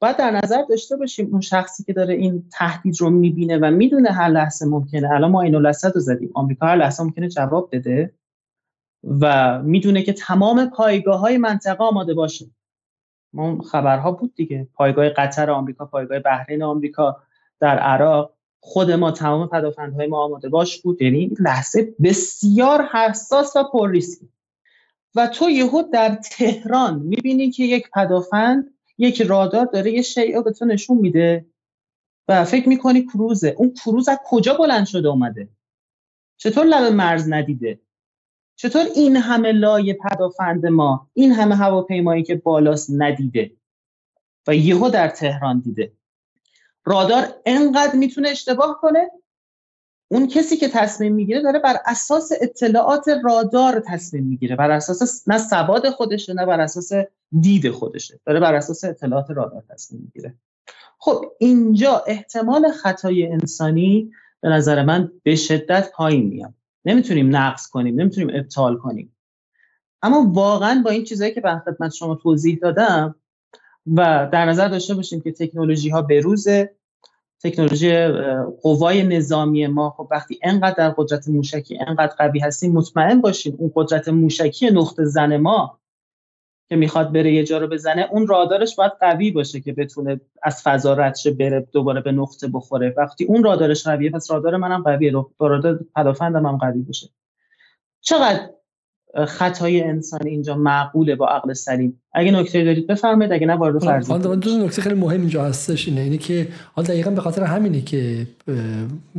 باید 0.01 0.18
در 0.18 0.32
نظر 0.32 0.64
داشته 0.70 0.95
باشیم 0.95 1.30
اون 1.32 1.41
شخصی 1.41 1.84
که 1.84 1.93
داره 1.93 2.14
این 2.14 2.49
تهدید 2.51 3.01
رو 3.01 3.10
می‌بینه 3.10 3.57
و 3.57 3.72
می‌دونه 3.72 4.12
هر 4.12 4.30
لحظه 4.30 4.66
ممکنه. 4.66 5.12
الان 5.12 5.32
ما 5.32 5.41
اینو 5.41 5.60
رو 5.60 5.99
زدیم. 5.99 6.32
آمریکا 6.34 6.66
هر 6.66 6.76
لحظه 6.76 7.03
ممکنه 7.03 7.30
جواب 7.30 7.70
بده 7.72 8.14
و 9.03 9.60
می‌دونه 9.64 10.01
که 10.01 10.14
تمام 10.14 10.70
پایگاه 10.70 11.20
های 11.20 11.38
منطقه 11.38 11.84
آماده 11.84 12.14
باشه. 12.14 12.45
ما 13.34 13.62
خبرها 13.62 14.12
بود 14.12 14.36
دیگه. 14.36 14.68
پایگاه 14.74 15.10
قطر 15.10 15.52
آمریکا 15.52 15.86
پایگاه 15.86 16.20
بحرین 16.20 16.64
آمریکا 16.64 17.18
در 17.60 17.80
عراق. 17.80 18.34
خود 18.60 18.92
ما 18.92 19.12
تمام 19.12 19.48
پدافندهای 19.48 20.08
ما 20.08 20.24
آماده 20.24 20.50
باش 20.50 20.82
بود. 20.82 21.02
یعنی 21.02 21.36
لحظه 21.40 21.96
بسیار 22.04 22.86
حساس 22.86 23.56
و 23.56 23.64
پر 23.64 23.92
ریسکی 23.92 24.30
و 25.16 25.28
تو 25.28 25.50
یهو 25.50 25.84
در 25.94 26.16
تهران 26.16 27.00
می‌بینی 27.00 27.52
که 27.52 27.64
یک 27.64 27.90
پدافند 27.92 28.74
یک 28.98 29.22
رادار 29.22 29.66
داره 29.66 29.92
یه 29.92 30.02
شیء 30.02 30.42
به 30.42 30.52
تو 30.52 30.66
نشون 30.66 30.98
میده. 30.98 31.46
و 32.28 32.46
فکر 32.46 32.70
می‌کنی 32.70 33.06
کروزه. 33.06 33.56
اون 33.58 33.74
کروز 33.74 34.10
از 34.10 34.20
کجا 34.26 34.54
بلند 34.54 34.86
شده 34.86 35.08
اومده؟ 35.08 35.50
چطور 36.38 36.66
لب 36.66 36.94
مرز 36.94 37.32
ندیده؟ 37.32 37.80
چطور 38.62 38.86
این 38.95 39.18
همه 39.18 39.51
لایه 39.51 39.93
پدافند 39.93 40.66
ما 40.66 41.07
این 41.14 41.32
همه 41.32 41.55
هواپیمایی 41.55 42.24
که 42.24 42.36
بالاست 42.36 42.89
ندیده 42.97 43.51
و 44.47 44.55
یهو 44.55 44.89
در 44.89 45.07
تهران 45.07 45.60
دیده؟ 45.60 45.91
رادار 46.86 47.28
انقدر 47.45 47.95
می‌تونه 47.95 48.30
اشتباه 48.30 48.80
کنه؟ 48.82 49.12
اون 50.07 50.28
کسی 50.28 50.57
که 50.57 50.70
تصمیم 50.70 51.14
می‌گیره 51.14 51.41
داره 51.41 51.60
بر 51.60 51.76
اساس 51.86 52.32
اطلاعات 52.41 53.05
رادار 53.24 53.84
تصمیم 53.88 54.24
می‌گیره 54.24 54.55
بر 54.55 54.72
اساس 54.72 55.28
نه 55.28 55.38
سواد 55.38 55.89
خودشه 55.89 56.34
نه 56.34 56.45
بر 56.45 56.62
اساس 56.62 56.91
دید 57.39 57.70
خودشه 57.70 58.20
داره 58.26 58.39
بر 58.39 58.55
اساس 58.55 58.84
اطلاعات 58.84 59.30
رادار 59.30 59.64
تصمیم 59.70 60.01
می‌گیره. 60.01 60.36
خب 60.97 61.26
اینجا 61.39 62.03
احتمال 62.07 62.72
خطای 62.72 63.28
انسانی 63.28 64.12
به 64.41 64.49
نظر 64.49 64.84
من 64.84 65.12
به 65.24 65.36
شدت 65.36 65.91
پایین 65.91 66.28
میاد. 66.28 66.59
نمی‌تونیم 66.90 67.36
نقص 67.36 67.68
کنیم 67.68 68.02
نمی‌تونیم 68.02 68.36
ابطال 68.36 68.78
کنیم. 68.78 69.16
اما 70.02 70.32
واقعا 70.34 70.82
با 70.86 70.92
این 70.92 71.04
چیزهایی 71.04 71.34
که 71.34 71.42
به 71.42 71.62
خدمت 71.66 71.94
شما 71.94 72.16
توضیح 72.16 72.60
دادم 72.62 73.16
و 73.96 74.30
در 74.32 74.46
نظر 74.46 74.68
داشته 74.68 74.94
باشیم 74.94 75.22
که 75.22 75.32
تکنولوژی 75.32 75.90
ها 75.90 76.02
بروزه 76.02 76.76
تکنولوژی 77.44 78.08
قوای 78.62 79.04
نظامی 79.04 79.68
ما 79.68 79.90
خب 79.90 80.08
وقتی 80.12 80.40
انقدر 80.44 80.76
در 80.78 80.90
قدرت 80.90 81.28
موشکی 81.28 81.80
انقدر 81.88 82.16
قوی 82.18 82.40
هستیم 82.40 82.72
مطمئن 82.72 83.22
باشیم 83.22 83.56
اون 83.58 83.72
قدرت 83.76 84.10
موشکی 84.10 84.70
نقطه 84.70 85.06
زن 85.06 85.38
ما 85.38 85.80
که 86.70 86.76
می‌خواد 86.76 87.12
بره 87.12 87.34
یه 87.34 87.44
جا 87.44 87.58
رو 87.58 87.68
بزنه 87.68 88.08
اون 88.12 88.28
رادارش 88.28 88.76
باید 88.76 88.92
قوی 89.00 89.32
باشه 89.32 89.60
که 89.60 89.74
بتونه 89.74 90.22
از 90.44 90.62
فضا 90.64 90.94
رد 90.94 91.16
بره 91.40 91.68
دوباره 91.72 92.02
به 92.02 92.12
نقطه 92.12 92.48
بخوره. 92.48 92.94
وقتی 92.98 93.26
اون 93.26 93.44
رادارش 93.44 93.88
قویه 93.88 94.12
پس 94.12 94.32
رادار 94.32 94.58
منم 94.58 94.84
قویه. 94.84 95.14
رادار 95.40 95.80
پدافندم 95.96 96.46
هم 96.46 96.58
قوی 96.58 96.82
باشه. 96.82 97.10
چقدر 98.02 98.50
خطای 99.28 99.82
انسان 99.82 100.20
اینجا 100.26 100.55
معقوله 100.55 101.16
با 101.16 101.28
عقل 101.28 101.53
سلیم. 101.53 102.01
اگه 102.14 102.32
نکته 102.32 102.64
دارید 102.64 102.88
بفرمایید 102.88 103.32
اگه 103.32 103.47
نه 103.47 103.55
وارد 103.55 103.84
فرض 103.84 104.12
دو 104.12 104.66
نکته 104.66 104.82
خیلی 104.82 104.95
مهم 104.95 105.20
اینجا 105.20 105.43
هستش 105.43 105.88
اینه 105.88 106.01
اینه 106.01 106.18
که 106.18 106.47
حالا 106.74 106.88
دقیقا 106.88 107.12
به 107.12 107.22
خاطر 107.22 107.43
همینه 107.43 107.82
که 107.82 108.28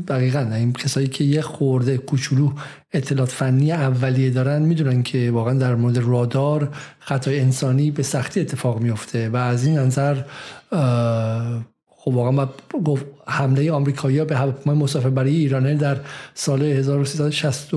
دقیقا 0.09 0.51
این 0.55 0.73
کسایی 0.73 1.07
که 1.07 1.25
یه 1.25 1.41
خورده 1.41 1.99
کوچولو 1.99 2.51
اطلاعات 2.93 3.31
فنی 3.31 3.73
اولیه 3.73 4.31
دارن 4.31 4.63
می‌دونن 4.63 5.03
که 5.03 5.31
واقعا 5.31 5.55
در 5.55 5.75
مورد 5.75 5.99
رادار 5.99 6.69
خطای 6.99 7.41
انسانی 7.41 7.91
به 7.91 8.03
سختی 8.03 8.41
اتفاق 8.41 8.81
میفته 8.81 9.29
و 9.29 9.37
از 9.37 9.67
این 9.67 9.79
نظر 9.79 10.17
خب 11.89 12.15
واقعا 12.15 12.49
گفت 12.85 13.07
حمله 13.27 13.73
آمریکایی‌ها 13.73 14.25
به 14.25 14.37
هواپیمای 14.37 14.79
مسافربری 14.79 15.37
ایرانی 15.37 15.75
در 15.75 15.97
سال 16.35 16.63
1360 16.63 17.75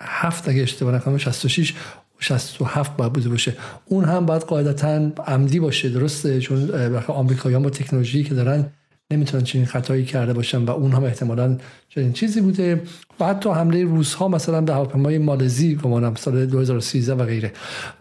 هفت 0.00 0.48
اگه 0.48 0.62
اشتباه 0.62 0.94
نکنم 0.94 1.18
66 1.18 1.74
67 2.18 2.96
باید 2.96 3.12
بوده 3.12 3.28
باشه. 3.28 3.56
اون 3.84 4.04
هم 4.04 4.26
باید 4.26 4.42
قاعدتا 4.42 5.10
عمدی 5.26 5.60
باشه 5.60 5.88
درسته؟ 5.88 6.40
چون 6.40 6.70
آمریکاییان 7.06 7.62
با 7.62 7.70
تکنولوژی 7.70 8.24
که 8.24 8.34
دارن 8.34 8.66
نمی‌تونن 9.10 9.44
چنین 9.44 9.66
خطایی 9.66 10.04
کرده 10.04 10.32
باشن 10.32 10.64
و 10.64 10.70
اون 10.70 10.92
هم 10.92 11.04
احتمالا 11.04 11.58
چنین 11.88 12.12
چیزی 12.12 12.40
بوده. 12.40 12.82
و 13.20 13.26
حتی 13.26 13.50
حمله 13.50 13.84
روس 13.84 14.14
ها 14.14 14.28
مثلا 14.28 14.60
به 14.60 14.72
هواپیمای 14.72 15.18
مالزی 15.18 15.74
گمانم 15.74 16.14
سال 16.14 16.46
2013 16.46 17.14
و 17.14 17.24
غیره. 17.24 17.52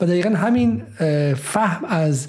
و 0.01 0.05
دقیقا 0.05 0.29
همین 0.29 0.81
فهم 1.35 1.85
از 1.85 2.27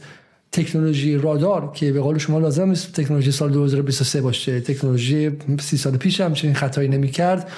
تکنولوژی 0.53 1.17
رادار 1.17 1.73
که 1.75 1.93
به 1.93 2.01
قول 2.01 2.19
شما 2.19 2.39
لازم 2.39 2.71
است 2.71 2.93
تکنولوژی 2.93 3.33
سال 3.33 3.51
2023 3.51 4.21
باشه 4.21 4.61
تکنولوژی 4.61 5.31
سی 5.61 5.77
سال 5.77 5.97
پیش 5.97 6.21
هم 6.21 6.35
چنین 6.35 6.55
خطایی 6.55 6.89
نمی‌کرد. 6.89 7.51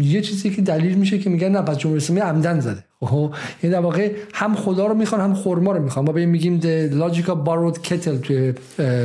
یه 0.00 0.20
چیزی 0.20 0.50
که 0.50 0.62
دلیل 0.62 0.94
میشه 0.94 1.18
که 1.18 1.30
میگن 1.30 1.48
نه 1.48 1.62
پس 1.62 1.78
جمهوری 1.78 2.02
اسلامی 2.02 2.20
عمدن 2.20 2.60
زده. 2.60 2.84
خب 3.00 3.34
یعنی 3.62 3.74
در 3.76 3.80
واقع 3.80 4.12
هم 4.34 4.54
خدا 4.54 4.86
رو 4.86 4.94
می‌خوان 4.94 5.20
هم 5.20 5.34
خرما 5.34 5.72
رو 5.72 5.82
می‌خوان. 5.82 6.04
ما 6.04 6.12
به 6.12 6.26
میگیم 6.26 6.60
the 6.60 6.92
logic 6.92 7.24
of 7.24 7.46
borrowed 7.46 7.88
kettle 7.88 8.20
توی 8.22 8.52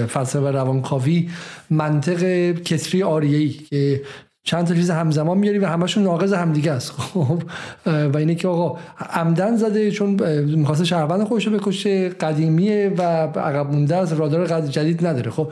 فلسفه 0.08 0.52
روانکاوی 0.52 1.30
منطق 1.70 2.52
کسری 2.52 3.04
آریه‌ای 3.04 3.50
که 3.50 4.02
چند 4.46 4.68
تا 4.68 4.76
چیز 4.76 4.90
همزمان 4.90 5.38
میاری 5.38 5.60
و 5.60 5.66
همشون 5.66 6.04
ناقض 6.04 6.34
همدیگه 6.34 6.72
است. 6.72 6.92
خب 7.00 7.44
و 7.86 8.18
اینه 8.18 8.36
که 8.36 8.48
آقا 8.48 8.80
عمدن 9.10 9.58
زده 9.58 9.92
چون 9.92 10.10
می‌خواسته 10.44 10.86
شهروند 10.86 11.24
خودش 11.24 11.48
رو 11.48 11.60
بکشه 11.60 12.10
قدیمیه 12.10 12.94
و 12.98 13.02
عقب 13.40 13.72
مونده 13.72 13.96
از 13.96 14.14
رادار 14.14 14.62
جدید 14.62 15.08
نداره. 15.08 15.32
خب 15.32 15.52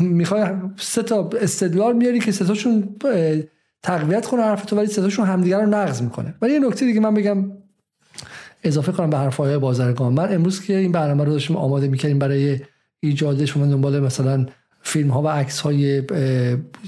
می‌خوای 0.00 0.44
سه 0.76 1.02
تا 1.02 1.30
استدلال 1.40 1.96
میاری 1.96 2.20
که 2.20 2.32
سه 2.32 2.44
تاشون 2.44 2.88
تقویت 3.84 4.26
کنه 4.26 4.42
حرف 4.42 4.64
تو 4.64 4.76
ولی 4.76 4.86
ستاشون 4.86 5.26
همدیگه 5.26 5.56
رو 5.56 5.66
نقض 5.66 6.02
می‌کنه. 6.02 6.34
ولی 6.42 6.52
یه 6.52 6.58
نکته 6.58 6.86
دیگه 6.86 7.00
من 7.00 7.14
بگم 7.14 7.44
اضافه 8.64 8.92
کنم 8.92 9.10
به 9.10 9.16
حرفهای 9.16 9.58
بازرگان. 9.58 10.12
من 10.12 10.34
امروز 10.34 10.60
که 10.60 10.76
این 10.76 10.92
برنامه 10.92 11.24
رو 11.24 11.32
داشتیم 11.32 11.56
آماده 11.56 11.88
می‌کردیم 11.88 12.18
برای 12.18 12.60
ایجادش 13.00 13.56
من 13.56 13.70
دنبال 13.70 14.00
مثلا 14.00 14.46
فیلم 14.82 15.10
ها 15.10 15.22
و 15.22 15.28
عکس 15.28 15.60
های 15.60 16.02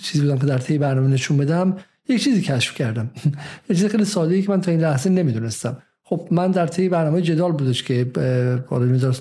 چیزی 0.03 0.25
بودم 0.25 0.39
که 0.39 0.47
در 0.47 0.59
طی 0.59 0.79
برنامه 0.79 1.09
نشون 1.09 1.37
بدم 1.37 1.77
یک 2.09 2.25
چیزی 2.25 2.43
کشف 2.43 2.75
کردم. 2.75 3.11
یک 3.71 3.79
چیز 3.79 3.87
خیلی 3.87 4.05
ساده 4.05 4.43
که 4.43 4.51
من 4.51 4.61
تا 4.61 4.71
این 4.71 4.81
لحظه 4.81 5.11
نمی‌دونستم. 5.11 5.83
خب 6.03 6.29
من 6.31 6.51
در 6.51 6.67
طی 6.67 6.89
برنامه 6.89 7.23
جدال 7.23 7.53
بودش 7.53 7.83
که 7.83 8.05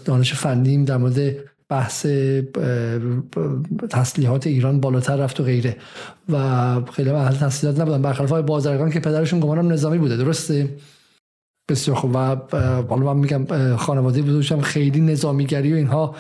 دانش 0.06 0.34
فنیم 0.34 0.86
در 0.86 0.98
مورد 0.98 1.36
بحث 1.70 2.06
تسلیحات 3.90 4.48
ایران 4.48 4.80
بالاتر 4.80 5.16
رفت 5.16 5.40
و 5.40 5.44
غیره. 5.44 5.78
و 6.30 6.82
خیلی 6.82 7.10
اهل 7.10 7.36
تسلیحات 7.36 7.80
نبودن. 7.80 8.02
برخلاف 8.02 8.32
بازرگان 8.32 8.92
که 8.92 9.00
پدرشون 9.00 9.40
گمانم 9.40 9.74
نظامی 9.74 9.98
بوده. 9.98 10.18
درسته؟ 10.18 10.70
بسیار 11.70 11.98
خوب. 11.98 12.12
و 12.14 12.36
حالا 12.90 13.14
من 13.14 13.18
میگم 13.18 13.76
خانواده 13.76 14.22
بودوشم 14.22 14.62
خیلی 14.62 15.02
نظامیگری 15.02 15.74
و 15.74 15.76
اینها 15.76 16.16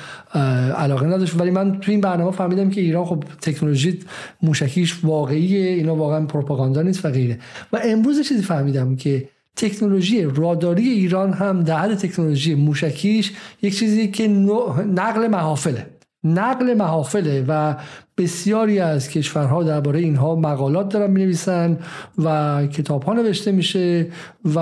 علاقه 0.76 1.06
نداشت. 1.06 1.42
ولی 1.42 1.52
من 1.52 1.80
تو 1.80 1.92
این 1.92 2.02
برنامه 2.02 2.32
فهمیدم 2.32 2.70
که 2.70 2.82
ایران 2.82 3.06
خب 3.06 3.24
تکنولوژی 3.42 4.00
موشکیش 4.42 5.00
واقعیه. 5.04 5.70
اینا 5.70 5.96
واقعا 5.96 6.26
پروپاگاندا 6.26 6.82
نیست 6.82 7.06
و 7.06 7.10
غیره. 7.10 7.40
و 7.74 7.80
امروز 7.84 8.28
چیزی 8.28 8.42
فهمیدم 8.42 8.96
که 8.96 9.30
تکنولوژی 9.56 10.24
راداری 10.24 10.90
ایران 10.90 11.34
هم 11.34 11.64
در 11.64 11.78
حد 11.78 11.96
تکنولوژی 11.96 12.56
موشکیش 12.56 13.32
یک 13.62 13.78
چیزی 13.78 14.08
که 14.08 14.28
نقل 14.28 15.28
محافله. 15.28 15.86
نقل 16.24 16.74
محافله 16.74 17.46
و 17.48 17.76
بسیاری 18.18 18.80
از 18.80 19.10
کشورها 19.10 19.64
درباره 19.64 20.00
اینها 20.00 20.36
مقالات 20.36 20.90
دارن 20.90 21.12
می 21.12 21.24
نویسن 21.24 21.78
و 22.24 22.68
کتاب 22.68 23.04
ها 23.04 23.14
نوشته 23.14 23.52
میشه 23.52 24.08
و 24.56 24.60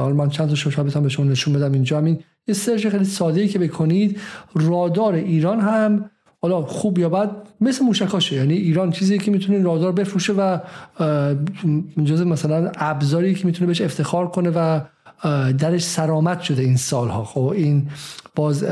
حالا 0.00 0.14
من 0.14 0.28
چند 0.28 0.48
تا 0.48 0.54
شبه 0.54 1.00
به 1.00 1.08
شما 1.08 1.26
نشون 1.26 1.54
بدم 1.54 1.72
اینجا. 1.72 1.98
همین 1.98 2.18
یه 2.48 2.54
سرچ 2.54 2.86
خیلی 2.86 3.04
ساده 3.04 3.48
که 3.48 3.58
بکنید 3.58 4.20
رادار 4.54 5.14
ایران 5.14 5.60
هم 5.60 6.10
حالا 6.42 6.62
خوب 6.62 6.98
یا 6.98 7.08
بد 7.08 7.30
مثل 7.60 7.84
موشکاشه 7.84 8.36
یعنی 8.36 8.54
ایران 8.54 8.90
چیزی 8.90 9.18
که 9.18 9.30
می‌تونه 9.30 9.62
رادار 9.62 9.92
بفروشه 9.92 10.32
و 10.32 10.58
جز 12.04 12.22
مثلا 12.22 12.72
ابزاری 12.76 13.34
که 13.34 13.46
می‌تونه 13.46 13.66
بهش 13.66 13.80
افتخار 13.80 14.28
کنه 14.28 14.50
و 14.50 14.80
درش 15.58 15.84
سرامت 15.84 16.40
شده 16.40 16.62
این 16.62 16.76
سالها. 16.76 17.24
خب 17.24 17.40
این 17.40 17.88
باز 18.34 18.62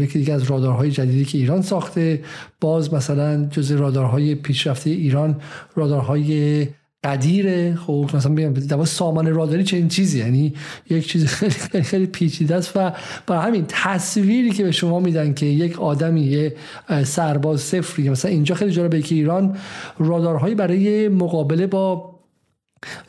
یکی 0.00 0.18
دیگه 0.18 0.34
از 0.34 0.42
رادارهای 0.42 0.90
جدیدی 0.90 1.24
که 1.24 1.38
ایران 1.38 1.62
ساخته. 1.62 2.22
باز 2.60 2.94
مثلا 2.94 3.44
جز 3.44 3.72
رادارهای 3.72 4.34
پیشرفته 4.34 4.90
ایران 4.90 5.40
رادارهای 5.74 6.68
قدیره. 7.06 7.74
خب 7.74 8.10
مثلا 8.14 8.34
بگم 8.34 8.52
در 8.52 8.84
سامان 8.84 9.34
راداری 9.34 9.64
چه 9.64 9.86
چیزی؟ 9.88 10.18
یعنی 10.18 10.54
یک 10.90 11.08
چیز 11.08 11.26
خیلی 11.26 11.52
خیلی, 11.52 11.84
خیلی 11.84 12.06
پیچیده 12.06 12.54
است 12.54 12.76
و 12.76 12.92
برای 13.26 13.46
همین 13.46 13.64
تصویری 13.68 14.50
که 14.50 14.64
به 14.64 14.72
شما 14.72 15.00
میدن 15.00 15.34
که 15.34 15.46
یک 15.46 15.80
آدمی 15.80 16.20
یه 16.20 16.56
سرباز 17.04 17.60
صفری 17.60 18.08
مثلا 18.08 18.30
اینجا 18.30 18.54
خیلی 18.54 18.72
جالبه 18.72 19.02
که 19.02 19.14
ایران 19.14 19.56
رادارهایی 19.98 20.54
برای 20.54 21.08
مقابله 21.08 21.66
با 21.66 22.16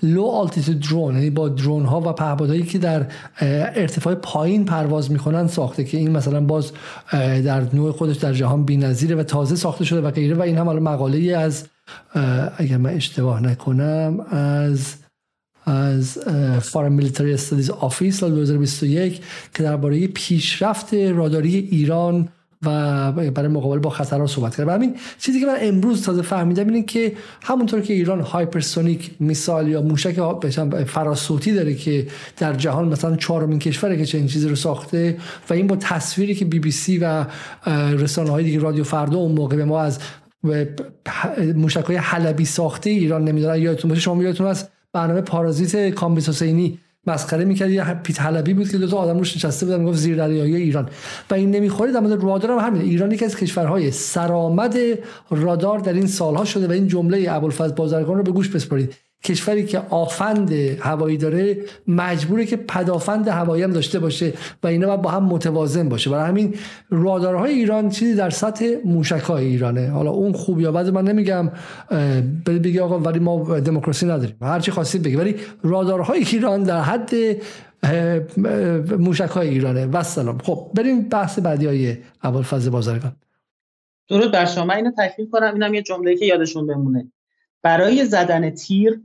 لو 0.03 0.23
آلتیتود 0.23 0.79
درون 0.79 1.15
یعنی 1.15 1.29
با 1.29 1.49
درون 1.49 1.85
ها 1.85 2.01
و 2.01 2.13
پهپادهایی 2.13 2.63
که 2.63 2.77
در 2.77 3.07
ارتفاع 3.75 4.15
پایین 4.15 4.65
پرواز 4.65 5.11
می‌کنن 5.11 5.47
ساخته 5.47 5.83
که 5.83 5.97
این 5.97 6.11
مثلا 6.11 6.41
باز 6.41 6.71
در 7.45 7.63
نوع 7.73 7.91
خودش 7.91 8.15
در 8.15 8.33
جهان 8.33 8.65
بی‌نظیره 8.65 9.15
و 9.15 9.23
تازه 9.23 9.55
ساخته 9.55 9.85
شده 9.85 10.01
و 10.01 10.11
غیره 10.11 10.35
و 10.35 10.41
این 10.41 10.57
هم 10.57 10.79
مقاله 10.79 11.37
از 11.37 11.67
اگر 12.57 12.77
من 12.77 12.89
اشتباه 12.89 13.41
نکنم 13.43 14.19
از 14.29 14.95
از 15.65 16.17
Foreign 16.61 16.91
Military 16.91 17.33
Studies 17.33 17.69
Office 17.69 18.19
سال 18.19 18.31
2021 18.31 19.21
که 19.53 19.63
درباره 19.63 20.07
پیشرفت 20.07 20.93
راداری 20.93 21.55
ایران 21.71 22.29
و 22.65 23.11
برای 23.11 23.47
مقابله 23.47 23.79
با 23.79 23.89
خطرها 23.89 24.27
صحبت 24.27 24.55
کرد. 24.55 24.67
و 24.67 24.71
همین 24.71 24.95
چیزی 25.19 25.39
که 25.39 25.45
من 25.45 25.55
امروز 25.59 26.03
تازه 26.03 26.21
فهمیدم 26.21 26.67
اینه 26.67 26.83
که 26.83 27.13
همونطور 27.43 27.81
که 27.81 27.93
ایران 27.93 28.21
hypersonic 28.21 29.11
missile 29.19 29.67
یا 29.67 29.81
موشک 29.81 30.15
فراسوتی 30.83 31.53
داره 31.53 31.75
که 31.75 32.07
در 32.38 32.53
جهان 32.53 32.88
مثلا 32.88 33.15
چهارمین 33.15 33.59
کشوره 33.59 33.97
که 33.97 34.05
چنین 34.05 34.27
چیزی 34.27 34.49
رو 34.49 34.55
ساخته 34.55 35.17
و 35.49 35.53
این 35.53 35.67
با 35.67 35.75
تصویری 35.75 36.35
که 36.35 36.45
بی 36.45 36.59
بی 36.59 36.71
سی 36.71 36.97
و 36.97 37.25
رسانه 37.97 38.29
های 38.29 38.43
دیگه 38.43 38.59
رادیو 38.59 38.83
فردا 38.83 39.17
اون 39.17 39.31
موقع 39.31 39.55
به 39.55 39.65
ما 39.65 39.81
از 39.81 39.99
موشک 41.55 41.83
های 41.85 41.95
حلبی 41.95 42.45
ساخته 42.45 42.89
ایران 42.89 43.23
نمیدارن. 43.23 43.61
یادتون 43.61 43.89
باشه 43.89 44.01
شما 44.01 44.23
یادتون 44.23 44.47
از 44.47 44.67
برنامه 44.93 45.21
پارازیت 45.21 45.89
کامبیس 45.89 46.29
حسینی 46.29 46.79
مسخره 47.07 47.45
می‌کرد. 47.45 47.69
یه 47.69 47.83
پیت 47.83 48.21
حلبی 48.21 48.53
بود 48.53 48.69
که 48.69 48.77
دو 48.77 48.87
تا 48.87 48.97
آدم 48.97 49.17
روش 49.17 49.35
نشسته 49.35 49.65
بودن 49.65 49.79
می‌گفت 49.79 49.97
زیر 49.97 50.15
دریایی 50.15 50.55
ایران. 50.55 50.89
و 51.29 51.33
این 51.33 51.51
نمی‌خوره. 51.51 51.91
در 51.91 51.99
مورد 51.99 52.23
رادار 52.23 52.51
هم 52.51 52.65
همین 52.65 52.81
ایران 52.81 53.11
یکی 53.11 53.25
از 53.25 53.35
کشورهای 53.35 53.91
سرآمد 53.91 54.77
رادار 55.31 55.79
در 55.79 55.93
این 55.93 56.07
سالها 56.07 56.45
شده 56.45 56.67
و 56.67 56.71
این 56.71 56.87
جمله 56.87 57.25
ابوالفضل 57.29 57.75
بازرگان 57.75 58.17
رو 58.17 58.23
به 58.23 58.31
گوش 58.31 58.49
بسپارید. 58.49 58.93
کشوری 59.24 59.65
که 59.65 59.80
آفند 59.89 60.51
هوایی 60.80 61.18
داره 61.18 61.57
مجبوره 61.88 62.45
که 62.45 62.57
پدافند 62.57 63.28
هوایی 63.28 63.63
هم 63.63 63.72
داشته 63.72 63.99
باشه 63.99 64.34
و 64.63 64.68
اینا 64.68 64.97
با 64.97 65.09
هم 65.11 65.24
متوازن 65.24 65.89
باشه. 65.89 66.09
برای 66.09 66.30
همین 66.30 66.55
رادارهای 66.89 67.53
ایران 67.53 67.89
چیزی 67.89 68.15
در 68.15 68.30
سطح 68.30 68.76
موشکای 68.86 69.45
ایرانه. 69.45 69.89
حالا 69.89 70.11
اون 70.11 70.34
خوب 70.34 70.59
یا 70.59 70.72
بد 70.72 70.89
من 70.89 71.03
نمیگم 71.03 71.51
بگی 72.45 72.80
آقا 72.80 72.99
ولی 72.99 73.20
ما 73.20 73.59
دموکراسی 73.59 74.05
نداریم. 74.05 74.36
هر 74.41 74.59
چی 74.59 74.72
خواستید 74.72 75.03
بگی. 75.03 75.15
ولی 75.15 75.36
رادارهای 75.63 76.20
ایران 76.20 76.63
در 76.63 76.82
حد 76.82 77.11
موشکای 78.99 79.49
ایرانه. 79.49 79.86
و 79.86 80.03
سلام 80.03 80.38
خب 80.38 80.72
بریم 80.76 81.09
بحث 81.09 81.39
بعدی 81.39 81.65
های 81.65 81.97
ابوالفضل 82.22 82.70
بازرگان. 82.70 83.15
درود 84.09 84.32
بر 84.32 84.45
شما. 84.45 84.74
اینو 84.74 84.91
تکمیل 84.97 85.30
کنم. 85.30 85.53
اینم 85.53 85.74
یه 85.74 85.82
جمله 85.82 86.15
که 86.15 86.26
یادشون 86.26 86.68
بمونه. 86.68 87.11
برای 87.68 88.05
زدن 88.05 88.49
تیر 88.49 89.01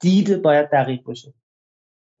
دید 0.00 0.42
باید 0.42 0.70
دقیق 0.70 1.02
باشه. 1.02 1.34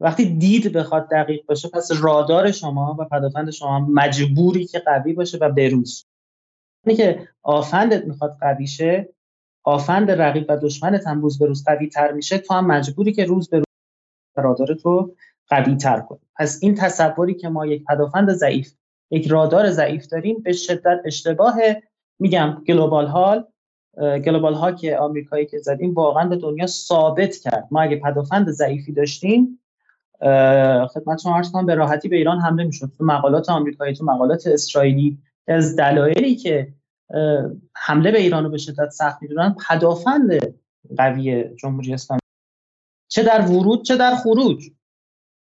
وقتی 0.00 0.24
دید 0.24 0.72
بخواد 0.72 1.10
دقیق 1.10 1.46
باشه 1.46 1.68
پس 1.68 1.90
رادار 2.00 2.52
شما 2.52 2.96
و 2.98 3.04
پدافند 3.04 3.50
شما 3.50 3.78
مجبوری 3.78 4.64
که 4.64 4.78
قوی 4.78 5.12
باشه 5.12 5.38
و 5.38 5.50
بروز. 5.50 6.06
اینه 6.84 6.96
که 6.96 7.28
آفندت 7.42 8.04
می‌خواد 8.04 8.36
قوی 8.40 8.66
شه 8.66 9.08
آفند 9.64 10.10
رقیب 10.10 10.46
و 10.48 10.56
دشمنت 10.56 11.06
هم 11.06 11.22
روز 11.22 11.38
به 11.38 11.46
روز 11.46 11.64
قوی 11.64 11.88
تر 11.88 12.12
میشه 12.12 12.38
تو 12.38 12.54
هم 12.54 12.66
مجبوری 12.66 13.12
که 13.12 13.24
روز 13.24 13.48
به 13.50 13.56
روز 13.56 13.66
رادار 14.36 14.74
تو 14.74 15.14
قوی 15.48 15.76
تر 15.76 16.00
کنی. 16.00 16.20
پس 16.36 16.58
این 16.62 16.74
تصوری 16.74 17.34
که 17.34 17.48
ما 17.48 17.66
یک 17.66 17.84
پدافند 17.84 18.32
ضعیف 18.32 18.72
یک 19.10 19.26
رادار 19.26 19.70
ضعیف 19.70 20.06
داریم 20.06 20.42
به 20.42 20.52
شدت 20.52 21.00
اشتباه 21.04 21.56
میگم 22.18 22.62
گلوبال 22.68 23.06
حال 23.06 23.44
گلوبال 23.96 24.54
ها 24.54 24.72
که 24.72 24.98
آمریکایی 24.98 25.46
که 25.46 25.58
زدیم 25.58 25.94
واقعا 25.94 26.28
به 26.28 26.36
دنیا 26.36 26.66
ثابت 26.66 27.36
کرد. 27.36 27.68
ما 27.70 27.82
اگه 27.82 27.96
پدافند 27.96 28.50
ضعیفی 28.50 28.92
داشتیم 28.92 29.60
خدمت 30.88 31.20
شما 31.22 31.36
عرض 31.36 31.52
کنم 31.52 31.66
به 31.66 31.74
راحتی 31.74 32.08
به 32.08 32.16
ایران 32.16 32.40
حمله 32.40 32.64
می‌شد. 32.64 32.90
تو 32.98 33.04
مقالات 33.04 33.48
آمریکایی 33.50 33.94
تو 33.94 34.04
مقالات 34.04 34.46
اسرائیلی 34.46 35.18
از 35.48 35.76
دلایلی 35.76 36.36
که 36.36 36.72
حمله 37.76 38.12
به 38.12 38.18
ایران 38.18 38.44
رو 38.44 38.50
به 38.50 38.58
شدت 38.58 38.90
سخت 38.90 39.22
می‌دونن 39.22 39.56
پدافند 39.68 40.56
قوی 40.96 41.44
جمهوری 41.56 41.94
اسلامی. 41.94 42.20
چه 43.08 43.22
در 43.22 43.40
ورود 43.40 43.84
چه 43.84 43.96
در 43.96 44.14
خروج. 44.14 44.70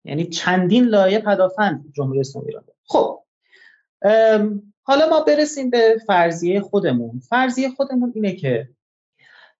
یعنی 0.05 0.25
چندین 0.25 0.85
لایه 0.85 1.19
پدافند 1.19 1.85
جمهوری 1.95 2.19
اسلامی 2.19 2.47
ایران 2.47 2.63
خب 2.83 3.23
حالا 4.87 5.09
ما 5.09 5.19
برسیم 5.19 5.69
به 5.69 5.97
فرضیه 6.07 6.61
خودمون. 6.61 7.19
فرضیه 7.19 7.69
خودمون 7.69 8.11
اینه 8.15 8.35
که 8.35 8.69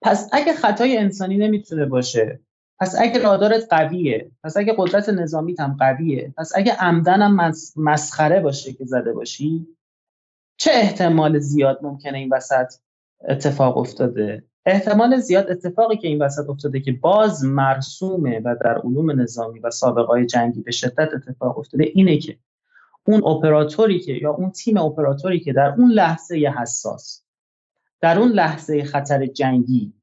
پس 0.02 0.30
اگه 0.32 0.54
خطای 0.54 0.98
انسانی 0.98 1.38
نمی‌تونه 1.38 1.86
باشه 1.86 2.40
پس 2.80 2.96
اگه 3.00 3.20
رادارت 3.20 3.74
قویه 3.74 4.32
پس 4.44 4.58
اگه 4.58 4.76
قدرت 4.78 5.10
نظامیت 5.10 5.60
هم 5.60 5.78
قویه 5.80 6.34
پس 6.38 6.52
اگه 6.56 6.74
عمدن 6.74 7.52
مسخره 7.76 8.40
باشه 8.40 8.74
که 8.74 8.86
زده 8.86 9.14
باشی 9.14 9.68
چه 10.58 10.72
احتمال 10.74 11.40
زیاد 11.40 11.80
ممکنه 11.82 12.18
این 12.18 12.34
وسط 12.34 12.74
اتفاق 13.30 13.78
افتاده؟ 13.78 14.44
احتمال 14.66 15.18
زیاد 15.18 15.52
اتفاقی 15.52 15.98
که 15.98 16.08
این 16.08 16.22
وسط 16.22 16.50
افتاده 16.50 16.80
که 16.80 16.92
باز 16.92 17.46
مرسومه 17.46 18.40
و 18.40 18.56
در 18.62 18.78
علوم 18.78 19.22
نظامی 19.22 19.60
و 19.60 19.72
سابقه 19.72 20.26
جنگی 20.26 20.62
به 20.62 20.72
شدت 20.72 21.10
اتفاق 21.14 21.60
افتاده 21.60 21.84
اینه 21.84 22.18
که 22.18 22.38
اون 23.08 23.24
اپراتوری 23.26 24.00
که 24.00 24.14
یا 24.14 24.32
اون 24.32 24.52
تیم 24.52 24.78
اپراتوری 24.78 25.40
که 25.40 25.54
در 25.54 25.74
اون 25.78 25.92
لحظه 25.92 26.36
حساس 26.36 27.24
در 28.02 28.20
اون 28.20 28.30
لحظه 28.30 28.84
خطر 28.84 29.26
جنگی 29.26 29.94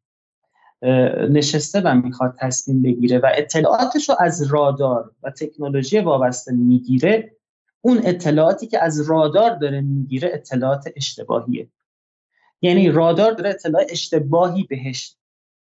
نشسته 1.31 1.81
و 1.81 1.95
می‌خواد 1.95 2.35
تصمیم 2.39 2.83
بگیره 2.83 3.19
و 3.19 3.31
اطلاعاتش 3.35 4.09
رو 4.09 4.17
از 4.19 4.43
رادار 4.53 5.11
و 5.23 5.31
تکنولوژی 5.31 5.99
وابسته 5.99 6.53
می‌گیره 6.53 7.37
اون 7.81 8.01
اطلاعاتی 8.05 8.67
که 8.67 8.83
از 8.83 9.11
رادار 9.11 9.55
داره 9.55 9.81
می‌گیره 9.81 10.31
اطلاعات 10.33 10.89
اشتباهیه. 10.97 11.69
یعنی 12.63 12.91
رادار 12.91 13.33
داره 13.33 13.51
اطلاع 13.51 13.83
اشتباهی 13.89 14.63
بهش 14.63 15.17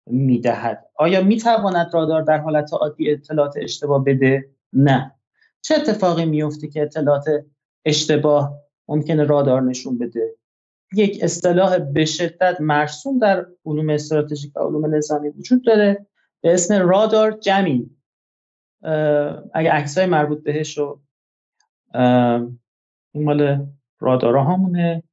می‌دهد. 0.06 0.86
آیا 0.96 1.24
می‌تواند 1.24 1.90
رادار 1.94 2.22
در 2.22 2.38
حالت 2.38 2.74
عادی 2.74 3.12
اطلاعات 3.12 3.54
اشتباه 3.58 4.04
بده؟ 4.04 4.50
نه. 4.74 5.16
چه 5.62 5.76
اتفاقی 5.76 6.26
میفته 6.26 6.68
که 6.68 6.82
اطلاعات 6.82 7.26
اشتباه 7.86 8.60
ممکنه 8.88 9.24
رادار 9.24 9.62
نشون 9.62 9.97
بده؟ 9.97 10.36
یک 10.93 11.20
اصطلاح 11.22 11.80
به 11.80 12.05
شدت 12.05 12.62
مرسوم 12.62 13.20
در 13.20 13.45
علوم 13.66 13.89
استراتژیک 13.89 14.58
و 14.58 14.60
علوم 14.60 14.95
نظامی 14.95 15.30
وجود 15.30 15.66
داره 15.66 16.05
به 16.41 16.53
اسم 16.53 16.88
رادار 16.88 17.32
جمی 17.32 17.89
اگه 19.53 19.72
عکسای 19.72 20.05
مربوط 20.05 20.43
بهش 20.43 20.78
رو 20.78 21.01
این 23.14 23.24
مال 23.24 23.68
رادارا 23.99 24.43
همونه. 24.43 25.03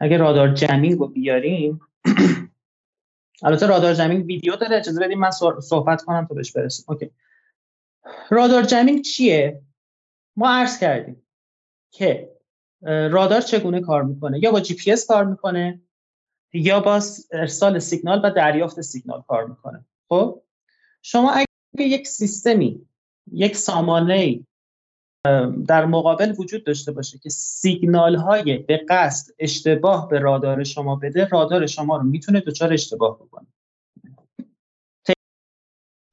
اگه 0.00 0.16
رادار 0.16 0.54
جمینگ 0.54 0.98
رو 0.98 1.08
بیاریم 1.08 1.80
البته 3.42 3.66
رادار 3.66 3.94
جمینگ 3.94 4.26
ویدیو 4.26 4.56
داره 4.56 4.76
اجازه 4.76 5.00
بدیم 5.00 5.18
من 5.18 5.30
صحبت 5.60 6.02
کنم 6.02 6.26
تا 6.26 6.34
بهش 6.34 6.52
برسیم. 6.52 6.84
Okay. 6.88 7.10
radar 8.30 8.62
jamming 8.62 9.02
چیه؟ 9.02 9.62
ما 10.36 10.50
عرض 10.50 10.78
کردیم 10.78 11.22
که 11.90 12.32
رادار 12.82 13.40
چگونه 13.40 13.80
کار 13.80 14.02
می‌کنه؟ 14.02 14.38
یا 14.42 14.52
با 14.52 14.60
جی 14.60 14.74
پی 14.74 14.92
اس 14.92 15.06
کار 15.06 15.24
می‌کنه 15.24 15.80
یا 16.52 16.80
با 16.80 17.00
ارسال 17.32 17.78
سیگنال 17.78 18.20
و 18.24 18.30
دریافت 18.30 18.80
سیگنال 18.80 19.22
کار 19.28 19.46
می‌کنه. 19.46 19.84
خب؟ 20.08 20.42
شما 21.02 21.30
اگه 21.30 21.46
یک 21.78 22.08
سیستمی 22.08 22.86
یک 23.32 23.56
سامانه 23.56 24.40
در 25.66 25.86
مقابل 25.86 26.34
وجود 26.38 26.64
داشته 26.64 26.92
باشه 26.92 27.18
که 27.18 27.30
سیگنال 27.30 28.16
های 28.16 28.58
به 28.58 28.84
قصد 28.88 29.34
اشتباه 29.38 30.08
به 30.08 30.18
رادار 30.18 30.64
شما 30.64 30.96
بده 30.96 31.24
رادار 31.24 31.66
شما 31.66 31.96
رو 31.96 32.02
می‌تونه 32.02 32.40
دچار 32.40 32.72
اشتباه 32.72 33.18
بکنه. 33.18 33.46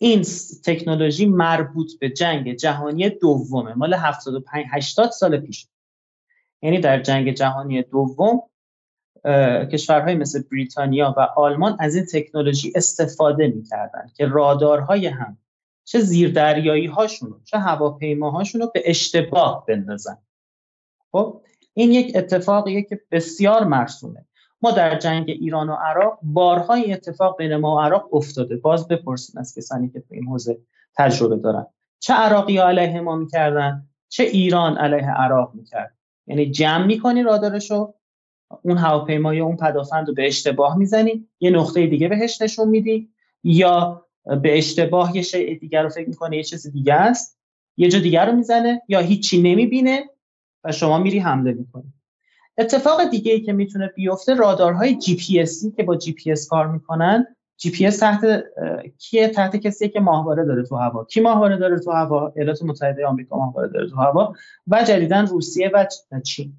این 0.06 0.22
تکنولوژی 0.66 1.26
مربوط 1.26 1.99
به 1.99 2.10
جنگ 2.10 2.53
جهانی 2.53 3.10
دومه. 3.10 3.74
مال 3.74 3.93
75 3.93 4.66
80 4.72 5.12
سال 5.12 5.38
پیش. 5.38 5.68
یعنی 6.62 6.80
در 6.80 7.01
جنگ 7.01 7.32
جهانی 7.32 7.84
دوم 7.84 8.41
کشورهای 9.72 10.16
مثل 10.16 10.43
بریتانیا 10.51 11.16
و 11.18 11.20
آلمان 11.20 11.78
از 11.80 11.95
این 11.95 12.06
تکنولوژی 12.14 12.74
استفاده 12.76 13.47
می‌کردن 13.47 14.12
که 14.16 14.26
رادارهای 14.26 15.08
هم 15.08 15.38
چه 15.86 15.99
زیردریایی 15.99 16.86
هاشون 16.86 17.41
چه 17.43 17.58
هواپیماهاشون 17.58 18.62
رو 18.62 18.72
به 18.74 18.84
اشتباه 18.86 19.66
بندازن. 19.68 20.18
خب 21.12 21.41
این 21.74 21.91
یک 21.91 22.16
اتفاقیه 22.16 22.84
که 22.84 23.01
بسیار 23.12 23.64
مرسومه. 23.64 24.26
ما 24.66 24.72
در 24.72 24.99
جنگ 24.99 25.30
ایران 25.30 25.70
و 25.70 25.74
عراق 25.74 26.20
بارها 26.24 26.74
این 26.74 26.93
اتفاق 26.93 27.38
بین 27.38 27.55
ما 27.55 27.76
و 27.76 27.80
عراق 27.80 28.13
افتاده. 28.13 28.55
باز 28.55 28.88
بپرسیم 28.88 29.39
از 29.39 29.55
کسانی 29.57 29.89
که 29.89 29.99
تو 29.99 30.07
این 30.11 30.26
حوزه 30.26 30.57
تجربه 30.97 31.36
دارن. 31.36 31.66
چه 31.99 32.13
عراقی 32.13 32.57
علیه 32.57 33.01
ما 33.01 33.16
می‌کردن؟ 33.16 33.88
چه 34.09 34.24
ایران 34.24 34.78
علیه 34.78 35.11
عراق 35.11 35.51
می‌کرد؟ 35.53 35.95
یعنی 36.28 36.51
jam 36.52 36.86
می‌کنی 36.86 37.24
رادارشو 37.24 37.93
اون 38.61 38.78
هواپیما 38.78 39.34
یا 39.34 39.45
اون 39.45 39.57
پدافند 39.57 40.07
رو 40.07 40.13
به 40.13 40.28
اشتباه 40.28 40.78
می‌زنی 40.78 41.28
یه 41.39 41.49
نقطه 41.49 41.88
دیگه 41.88 42.07
بهش 42.07 42.41
نشون 42.41 42.70
میدی. 42.70 43.09
یا 43.43 44.05
به 44.41 44.57
اشتباه 44.57 45.16
یه 45.16 45.22
شیء 45.22 45.59
دیگر 45.59 45.84
رو 45.84 45.89
فکر 45.89 46.09
می‌کنه 46.09 46.38
یه 46.38 46.43
چیز 46.43 46.68
دیگه 46.72 46.93
است 46.93 47.39
یه 47.78 47.89
جا 47.89 47.99
دیگر 47.99 48.26
رو 48.26 48.32
می‌زنه 48.32 48.82
یا 48.88 48.99
هیچی 48.99 49.41
نمی‌بینه 49.41 50.03
و 50.63 50.72
شما 50.72 50.97
میری 50.97 51.20
حمله 51.20 51.51
می‌کنی. 51.53 51.93
اتفاق 52.58 53.03
دیگه 53.03 53.34
ای 53.34 53.41
که 53.41 53.53
می‌تونه 53.53 53.88
بیفته 53.88 54.34
رادارهای 54.34 54.97
جی 54.97 55.16
پی 55.16 55.39
اسی 55.39 55.72
که 55.72 55.84
با 55.84 55.95
جی 55.95 56.14
پی 56.14 56.32
اس 56.32 56.47
کار 56.47 56.68
می‌کنن. 56.68 57.26
جی 57.58 57.72
پی 57.72 57.86
اس 57.86 57.97
تحت 57.97 58.43
کیه؟ 58.97 59.28
تحت 59.28 59.56
کسی 59.56 59.89
که 59.89 59.99
ماهواره 59.99 60.45
داره 60.45 60.64
تو 60.64 60.76
هوا. 60.76 61.03
کی 61.03 61.22
ماهواره 61.22 61.58
داره 61.58 61.80
تو 61.80 61.91
هوا؟ 61.91 62.34
ایالات 62.36 62.64
متحده 62.64 63.06
آمریکا 63.06 63.38
ماهواره 63.38 63.68
داره 63.68 63.89
تو 63.89 63.95
هوا 63.95 64.34
و 64.68 64.84
جدیدا 64.84 65.20
روسیه 65.20 65.72
و 65.74 65.86
چین. 66.24 66.53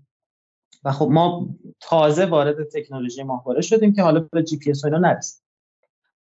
و 0.84 0.92
خب 0.92 1.09
ما 1.11 1.49
تازه 1.80 2.26
وارد 2.26 2.68
تکنولوژی 2.68 3.22
ماهواره 3.22 3.61
شدیم 3.61 3.92
که 3.92 4.03
حالا 4.03 4.28
به 4.32 4.42
جی 4.42 4.59
پی 4.59 4.70
اس 4.70 4.84
اینا 4.84 4.99
نرسیم. 4.99 5.42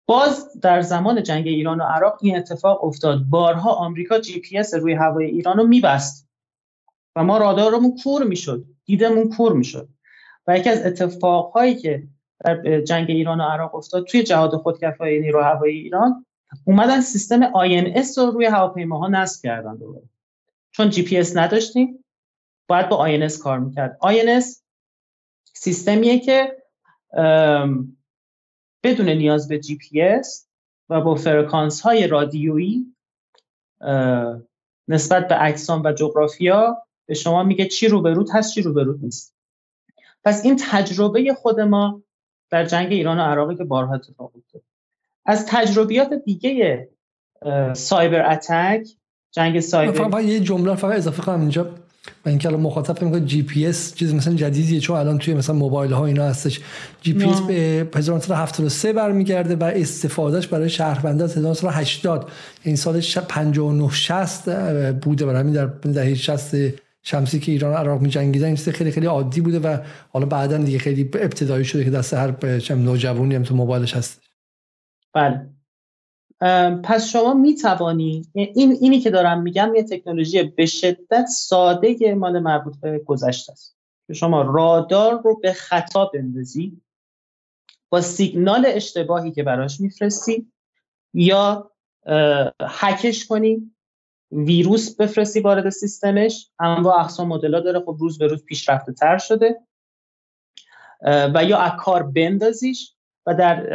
باز 0.07 0.59
در 0.61 0.81
زمان 0.81 1.23
جنگ 1.23 1.47
ایران 1.47 1.81
و 1.81 1.83
عراق 1.83 2.17
این 2.21 2.37
اتفاق 2.37 2.83
افتاد. 2.83 3.23
بارها 3.29 3.71
آمریکا 3.71 4.19
جی 4.19 4.39
پی 4.39 4.57
اس 4.57 4.73
روی 4.73 4.93
هوای 4.93 5.25
ایران 5.25 5.57
رو 5.57 5.67
میبست 5.67 6.29
و 7.15 7.23
ما 7.23 7.37
رادارمون 7.37 7.97
کور 8.03 8.23
می‌شد. 8.23 8.65
دیدمون 8.85 9.29
کور 9.29 9.53
می‌شد. 9.53 9.89
و 10.47 10.57
یکی 10.57 10.69
از 10.69 10.85
اتفاقهایی 10.85 11.75
که 11.75 12.03
در 12.45 12.81
جنگ 12.81 13.09
ایران 13.09 13.41
و 13.41 13.43
عراق 13.43 13.75
افتاد 13.75 14.05
توی 14.05 14.23
جهاد 14.23 14.55
خودکفایی 14.55 15.19
نیرو 15.19 15.41
هوایی 15.41 15.79
ایران 15.79 16.25
اومدن 16.65 17.01
سیستم 17.01 17.51
INS 17.51 18.17
رو 18.17 18.31
روی 18.31 18.45
هواپیماها 18.45 19.07
نصب 19.07 19.43
کردن 19.43 19.77
دوباره. 19.77 20.03
چون 20.71 20.89
جی 20.89 21.03
پی 21.03 21.17
اس 21.17 21.37
نداشتیم 21.37 22.05
باید 22.67 22.89
با 22.89 23.07
INS 23.07 23.41
کار 23.41 23.59
می‌کرد. 23.59 23.99
INS 24.03 24.45
سیستمیه 25.53 26.19
که 26.19 26.57
بدون 28.83 29.09
نیاز 29.09 29.47
به 29.47 29.59
جی 29.59 29.77
پی 29.77 30.01
اس 30.01 30.47
و 30.89 31.01
با 31.01 31.15
فرکانس 31.15 31.81
های 31.81 32.07
رادیویی 32.07 32.95
نسبت 34.87 35.27
به 35.27 35.43
اجسام 35.43 35.81
و 35.85 35.91
جغرافیا 35.91 36.83
به 37.11 37.15
شما 37.15 37.43
میگه 37.43 37.65
چی 37.65 37.87
روبروت 37.87 38.35
هست 38.35 38.53
چی 38.53 38.61
روبروت 38.61 38.99
نیست. 39.01 39.35
پس 40.23 40.45
این 40.45 40.55
تجربه 40.69 41.33
خود 41.33 41.59
ما 41.59 42.03
در 42.49 42.65
جنگ 42.65 42.91
ایران 42.91 43.19
و 43.19 43.21
عراقی 43.21 43.55
که 43.55 43.63
بارها 43.63 43.95
اتفاق 43.95 44.31
افتاد 44.35 44.61
از 45.25 45.45
تجربیات 45.45 46.13
دیگه 46.13 46.89
cyber 47.73 48.31
attack 48.31 48.87
جنگ 49.31 49.59
سایبر 49.59 50.09
فقط 50.09 50.23
یه 50.23 50.39
جمله 50.39 50.75
فقط 50.75 50.95
اضافه 50.95 51.21
کنم 51.21 51.39
اینجا. 51.39 51.69
و 52.25 52.29
اینکه 52.29 52.47
الان 52.47 52.61
مخاطب 52.61 52.93
فکر 52.93 53.19
جی 53.19 53.43
پی 53.43 53.65
اس 53.65 53.95
چیز 53.95 54.13
مثلا 54.13 54.33
جدیدیه 54.33 54.79
چون 54.79 54.97
الان 54.97 55.17
توی 55.17 55.33
مثلا 55.33 55.55
موبایل 55.55 55.91
ها 55.91 56.05
اینا 56.05 56.23
هستش. 56.23 56.59
جی 57.01 57.13
پی 57.13 57.25
اس 57.25 57.41
به 57.41 57.87
1973 57.95 58.93
برمیگرده 58.93 59.55
و 59.55 59.63
استفادهش 59.63 60.47
برای 60.47 60.69
شهروندان 60.69 61.29
1980 61.29 62.31
این 62.63 62.75
سال 62.75 63.01
59 63.01 63.89
60 63.91 64.49
بوده 64.91 65.25
برای 65.25 65.39
همین 65.39 65.53
در 65.53 65.65
دهه 65.65 66.15
60 66.15 66.55
شمسی 67.03 67.39
که 67.39 67.51
ایران 67.51 67.73
عراق 67.73 68.01
می 68.01 68.09
جنگیدن 68.09 68.45
این 68.45 68.55
خیلی 68.55 68.91
خیلی 68.91 69.05
عادی 69.05 69.41
بوده 69.41 69.59
و 69.59 69.77
حالا 70.09 70.25
بعدا 70.25 70.57
دیگه 70.57 70.79
خیلی 70.79 71.09
ابتدایی 71.13 71.65
شده 71.65 71.83
که 71.83 71.89
دست 71.89 72.13
هر 72.13 72.59
چم 72.59 72.79
نوجوانی 72.79 73.35
هم 73.35 73.43
تو 73.43 73.55
موبایلش 73.55 73.93
هست. 73.93 74.21
بله. 75.13 75.49
پس 76.83 77.07
شما 77.07 77.33
می 77.33 77.55
توانی 77.55 78.25
این 78.33 78.77
اینی 78.81 78.99
که 78.99 79.09
دارم 79.09 79.41
میگم 79.41 79.71
یه 79.75 79.83
تکنولوژی 79.83 80.43
به 80.43 80.65
شدت 80.65 81.25
ساده 81.25 82.13
مال 82.13 82.39
مربوط 82.39 82.79
به 82.81 82.99
گذشته 82.99 83.51
است. 83.51 83.77
که 84.07 84.13
شما 84.13 84.41
رادار 84.41 85.21
رو 85.23 85.39
به 85.41 85.53
خطا 85.53 86.05
بندازی 86.05 86.81
با 87.89 88.01
سیگنال 88.01 88.65
اشتباهی 88.67 89.31
که 89.31 89.43
براش 89.43 89.79
میفرستی 89.79 90.51
یا 91.13 91.71
هکش 92.61 93.27
کنی 93.27 93.71
ویروس 94.31 94.95
بفرستی 94.95 95.39
وارد 95.39 95.69
سیستمش. 95.69 96.49
انواع 96.59 96.99
اقسام 96.99 97.27
مدل‌ها 97.27 97.59
داره. 97.59 97.79
خب 97.79 97.97
روز 97.99 98.17
به 98.17 98.27
روز 98.27 98.43
پیشرفته 98.45 98.93
تر 98.93 99.17
شده. 99.17 99.59
و 101.05 101.43
یا 101.43 101.57
از 101.57 101.71
کار 101.79 102.03
بندازیش 102.03 102.93
و 103.25 103.35
در 103.35 103.67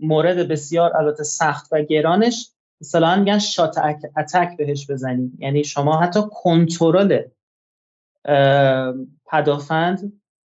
مورد 0.00 0.48
بسیار 0.48 0.96
البته 0.96 1.24
سخت 1.24 1.68
و 1.72 1.82
گرانش 1.82 2.50
مثلا 2.80 3.16
میگن 3.16 3.38
شات 3.38 3.78
اتک 4.16 4.56
بهش 4.58 4.90
بزنی 4.90 5.32
یعنی 5.38 5.64
شما 5.64 6.00
حتی 6.00 6.20
کنترل 6.30 7.22
پدافند 9.26 10.12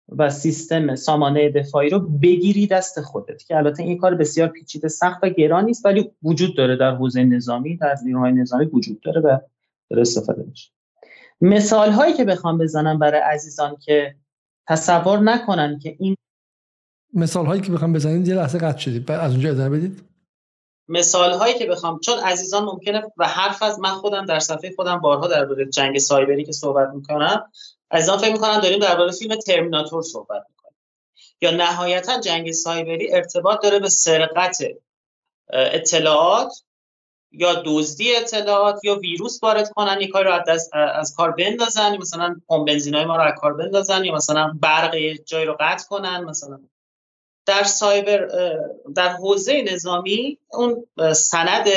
و 0.09 0.29
سیستم 0.29 0.95
سامانه 0.95 1.49
دفاعی 1.49 1.89
رو 1.89 1.99
بگیری 1.99 2.67
دست 2.67 3.01
خودت 3.01 3.43
که 3.43 3.57
البته 3.57 3.83
این 3.83 3.97
کار 3.97 4.15
بسیار 4.15 4.47
پیچیده 4.47 4.87
سخت 4.87 5.19
و 5.23 5.29
گران 5.29 5.65
نیست 5.65 5.85
ولی 5.85 6.11
وجود 6.23 6.57
داره 6.57 6.75
در 6.75 6.91
حوزه 6.95 7.23
نظامی 7.23 7.77
در 7.77 7.95
نیروهای 8.05 8.31
نظامی 8.31 8.65
وجود 8.65 9.01
داره 9.01 9.21
و 9.21 9.37
داره 9.89 10.01
استفاده 10.01 10.43
میشه. 10.43 10.71
مثال 11.41 11.91
هایی 11.91 12.13
که 12.13 12.25
بخوام 12.25 12.57
بزنم 12.57 12.99
برای 12.99 13.21
عزیزان 13.21 13.77
که 13.85 14.15
تصور 14.67 15.19
نکنن 15.19 15.79
که 15.79 15.95
این 15.99 16.15
مثال 17.13 17.45
هایی 17.45 17.61
که 17.61 17.71
بخوام 17.71 17.93
بزنید 17.93 18.27
یه 18.27 18.35
لحظه 18.35 18.57
قطع 18.57 18.77
شدید 18.77 19.11
از 19.11 19.31
اونجا 19.31 19.49
ادامه 19.49 19.77
بدید. 19.77 20.03
مثال 20.87 21.31
هایی 21.31 21.53
که 21.53 21.65
بخوام 21.65 21.99
چون 21.99 22.19
عزیزان 22.19 22.63
ممکنه 22.63 23.01
و 23.17 23.27
حرف 23.27 23.63
از 23.63 23.79
من 23.79 23.89
خودم 23.89 24.25
در 24.25 24.39
صفحه 24.39 24.73
خودم 24.75 24.97
بارها 24.97 25.27
در 25.27 25.45
مورد 25.45 25.69
جنگ 25.69 25.97
سایبری 25.97 26.43
که 26.43 26.51
صحبت 26.51 26.89
می‌کنم 26.93 27.43
عزیزان 27.93 28.17
فکر 28.17 28.31
می‌کنن 28.31 28.59
داریم 28.59 28.79
درباره 28.79 29.11
فیلم 29.11 29.35
ترمیناتور 29.35 30.01
صحبت 30.01 30.45
می‌کنیم. 30.49 30.75
یا 31.41 31.51
نهایتا 31.51 32.19
جنگ 32.19 32.51
سایبری 32.51 33.13
ارتباط 33.13 33.63
داره 33.63 33.79
به 33.79 33.89
سرقت 33.89 34.57
اطلاعات 35.49 36.63
یا 37.31 37.63
دزدی 37.65 38.15
اطلاعات 38.15 38.85
یا 38.85 38.95
ویروس 38.95 39.43
وارد 39.43 39.69
کنن 39.69 40.01
یک 40.01 40.09
کاری 40.09 40.25
رو 40.25 40.41
از, 40.47 40.69
از 40.73 41.15
کار 41.15 41.31
بندازن 41.31 41.97
مثلا 41.97 42.35
پمپ 42.47 42.67
بنزینای 42.67 43.05
ما 43.05 43.15
رو 43.15 43.21
از 43.21 43.33
کار 43.37 43.53
بندازن 43.53 44.03
یا 44.03 44.13
مثلا 44.15 44.57
برق 44.61 44.95
جای 45.25 45.45
رو 45.45 45.57
قطع 45.59 45.87
کنن 45.87 46.23
مثلا. 46.23 46.59
در 47.45 47.63
سایبر 47.63 48.27
در 48.95 49.09
حوزه 49.09 49.61
نظامی 49.61 50.37
اون 50.51 50.87
سند 51.13 51.67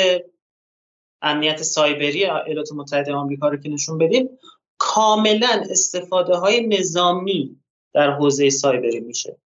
امنیت 1.21 1.61
سایبری 1.61 2.25
ایالات 2.25 2.71
متحده 2.71 3.13
آمریکا 3.13 3.47
رو 3.47 3.57
که 3.57 3.69
نشون 3.69 3.97
بدیم 3.97 4.29
کاملا 4.77 5.65
استفاده 5.69 6.35
های 6.35 6.67
نظامی 6.67 7.59
در 7.93 8.11
حوزه 8.11 8.49
سایبری 8.49 8.99
میشه. 8.99 9.37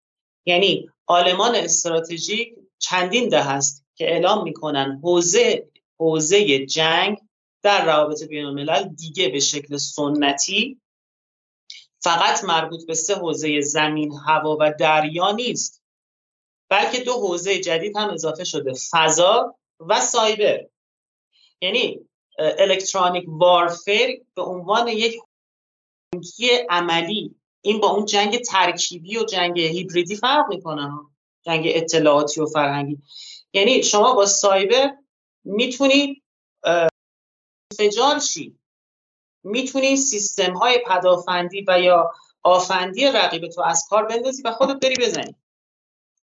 یعنی 0.46 0.90
آلمان 1.08 1.56
استراتژیک 1.56 2.56
چندین 2.80 3.30
ده 3.30 3.44
هست 3.44 3.86
که 3.96 4.12
اعلام 4.12 4.44
می‌کنن 4.44 5.00
حوزه 5.04 5.68
حوزه 6.00 6.66
جنگ 6.66 7.18
در 7.62 7.86
روابط 7.86 8.24
بین 8.24 8.46
الملل 8.46 8.84
دیگه 8.88 9.30
به 9.30 9.40
شکل 9.40 9.78
سنتی 9.78 10.82
فقط 12.00 12.44
مربوط 12.44 12.88
به 12.88 12.94
سه 12.94 13.16
حوزه 13.16 13.62
زمین، 13.62 14.14
هوا 14.28 14.58
و 14.60 14.74
دریا 14.80 15.32
نیست. 15.32 15.84
بلکه 16.70 17.04
دو 17.04 17.14
حوزه 17.14 17.60
جدید 17.60 17.98
هم 17.98 18.10
اضافه 18.10 18.44
شده 18.44 18.74
فضا 18.92 19.56
و 19.80 20.02
سایبر. 20.02 20.66
یعنی 21.62 22.00
الکترونیک 22.58 23.26
وارفیر 23.28 24.24
به 24.36 24.42
عنوان 24.42 24.88
یک 24.88 25.22
عملی. 26.70 27.36
این 27.62 27.80
با 27.80 27.90
اون 27.90 28.06
جنگ 28.06 28.38
ترکیبی 28.38 29.18
و 29.18 29.24
جنگ 29.24 29.60
هیبریدی 29.60 30.16
فرق 30.16 30.46
می‌کنه 30.50 30.92
جنگ 31.42 31.64
اطلاعاتی 31.66 32.42
و 32.42 32.46
فرهنگی. 32.46 32.98
یعنی 33.54 33.84
شما 33.84 34.14
با 34.14 34.26
سایبر 34.26 34.92
می‌تونید 35.44 36.24
فجار 37.78 38.20
شی. 38.20 38.58
می‌تونی 39.44 39.98
سیستم 39.98 40.54
های 40.54 40.84
پدافندی 40.88 41.66
و 41.68 41.80
یا 41.80 42.12
آفندی 42.44 43.06
رقیب 43.06 43.48
تو 43.48 43.62
از 43.62 43.86
کار 43.90 44.06
بندازی 44.06 44.42
و 44.44 44.52
خودت 44.52 44.80
بری 44.80 44.96
بزنی 45.06 45.36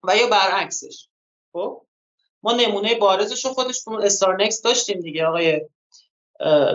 و 0.03 0.17
یا 0.17 0.27
برعکسش. 0.27 1.09
خب؟ 1.53 1.83
ما 2.43 2.53
نمونه 2.53 2.95
بارزش 2.95 3.45
رو 3.45 3.53
خودش 3.53 3.85
تو 3.85 3.91
استارنکس 3.91 4.63
داشتیم 4.63 5.01
دیگه 5.01 5.27
آقای 5.27 5.69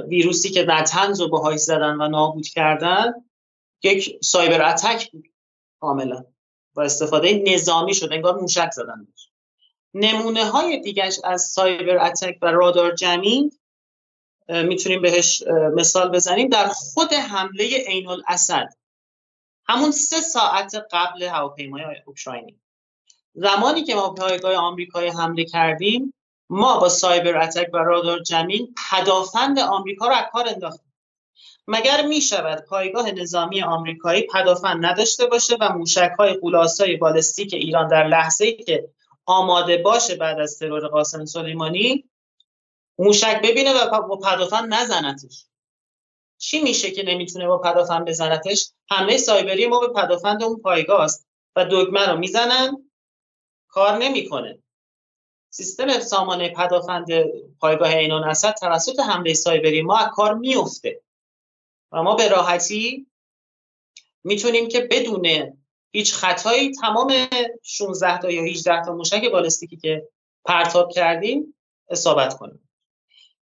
ویروسی 0.07 0.49
که 0.49 0.65
نتنز 0.67 1.21
رو 1.21 1.27
باهاش 1.27 1.59
زدن 1.59 2.01
و 2.01 2.07
نابود 2.07 2.47
کردن 2.47 3.13
یک 3.83 4.17
سایبر 4.23 4.69
اتک 4.69 5.11
بود 5.11 5.29
کاملا 5.79 6.25
و 6.75 6.81
استفاده 6.81 7.43
نظامی 7.47 7.93
شد 7.93 8.13
انگار 8.13 8.39
موشک 8.39 8.71
زدن 8.71 9.07
نمونه 9.93 10.45
های 10.45 10.79
دیگهش 10.79 11.19
از 11.23 11.41
سایبر 11.41 12.05
اتک 12.05 12.37
و 12.41 12.45
رادار 12.45 12.95
جمینگ 12.95 13.51
می‌تونیم 14.49 15.01
بهش 15.01 15.43
مثال 15.75 16.09
بزنیم. 16.09 16.49
در 16.49 16.67
خود 16.67 17.13
حمله 17.13 17.83
عین 17.87 18.07
الاسد 18.07 18.69
همون 19.67 19.91
سه 19.91 20.21
ساعت 20.21 20.75
قبل 20.91 21.23
هواپیمای 21.23 21.83
اوکراینی. 22.05 22.59
زمانی 23.33 23.83
که 23.83 23.95
ما 23.95 24.13
پایگاه 24.13 24.55
آمریکایی 24.55 25.09
حمله 25.09 25.45
کردیم 25.45 26.13
ما 26.53 26.79
با 26.79 26.89
سایبر 26.89 27.37
اتک 27.37 27.69
و 27.73 27.77
رادار 27.77 28.19
جمین 28.19 28.75
پدافند 28.91 29.59
آمریکا 29.59 30.07
رو 30.07 30.13
از 30.13 30.25
کار 30.31 30.49
انداختیم. 30.49 30.93
مگر 31.67 32.05
می 32.05 32.21
شود 32.21 32.65
پایگاه 32.65 33.11
نظامی 33.11 33.61
آمریکایی 33.61 34.27
پدافند 34.33 34.85
نداشته 34.85 35.25
باشه 35.25 35.57
و 35.59 35.69
موشک 35.69 36.11
های 36.19 36.33
قولاسای 36.33 36.97
بالستیک 36.97 37.53
ایران 37.53 37.87
در 37.87 38.07
لحظه 38.07 38.45
ای 38.45 38.63
که 38.63 38.89
آماده 39.25 39.77
باشه 39.77 40.15
بعد 40.15 40.39
از 40.39 40.59
ترور 40.59 40.87
قاسم 40.87 41.25
سلیمانی 41.25 42.09
موشک 42.99 43.41
ببینه 43.43 43.73
و 43.73 44.01
با 44.01 44.17
پدافند 44.17 44.73
نزنتش؟ 44.73 45.45
چی 46.37 46.61
میشه 46.61 46.91
که 46.91 47.03
نمی‌تونه 47.03 47.47
با 47.47 47.57
پدافند 47.57 48.07
بزنتش؟ 48.07 48.71
حمله 48.89 49.17
سایبری 49.17 49.67
ما 49.67 49.79
به 49.79 49.87
پدافند 49.87 50.43
اون 50.43 50.61
پایگاه 50.61 51.01
است 51.01 51.27
و 51.55 51.65
دگمه 51.65 52.09
رو 52.09 52.17
می‌زنن 52.17 52.91
کار 53.67 53.97
نمی‌کنه. 53.97 54.60
سیستم 55.53 55.99
سامانه 55.99 56.49
پدافند 56.49 57.07
پایگاه 57.59 57.93
عینون 57.93 58.23
اسد 58.23 58.53
توسط 58.53 58.99
حمله 58.99 59.33
سایبری 59.33 59.81
ما 59.81 59.97
از 59.97 60.09
کار 60.13 60.33
میفته 60.33 61.01
و 61.91 62.03
ما 62.03 62.15
به 62.15 62.27
راحتی 62.27 63.07
می‌تونیم 64.23 64.67
که 64.67 64.87
بدون 64.91 65.27
هیچ 65.91 66.13
خطایی 66.13 66.71
تمام 66.71 67.13
16 67.63 68.17
تا 68.17 68.31
یا 68.31 68.43
18 68.43 68.85
تا 68.85 68.95
موشک 68.95 69.31
بالستیکی 69.31 69.77
که 69.77 70.07
پرتاب 70.45 70.91
کردیم 70.91 71.53
اصابت 71.89 72.37
کنیم. 72.37 72.69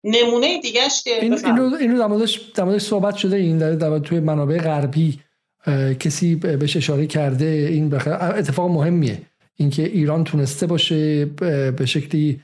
نمونه 0.03 0.61
دیگهش 0.61 1.03
که 1.03 1.23
این 1.23 1.45
اینو 1.45 1.75
اینو 1.75 2.27
در 2.55 2.79
صحبت 2.79 3.15
شده 3.15 3.35
این 3.35 3.57
در, 3.57 3.71
در 3.71 3.99
توی 3.99 4.19
منابع 4.19 4.57
غربی 4.57 5.19
کسی 5.99 6.35
بهش 6.35 6.77
اشاره 6.77 7.07
کرده 7.07 7.45
این 7.45 7.93
اتفاق 7.93 8.71
مهمیه. 8.71 9.28
اینکه 9.59 9.83
ایران 9.83 10.23
تونسته 10.23 10.67
باشه 10.67 11.25
به 11.71 11.85
شکلی 11.85 12.41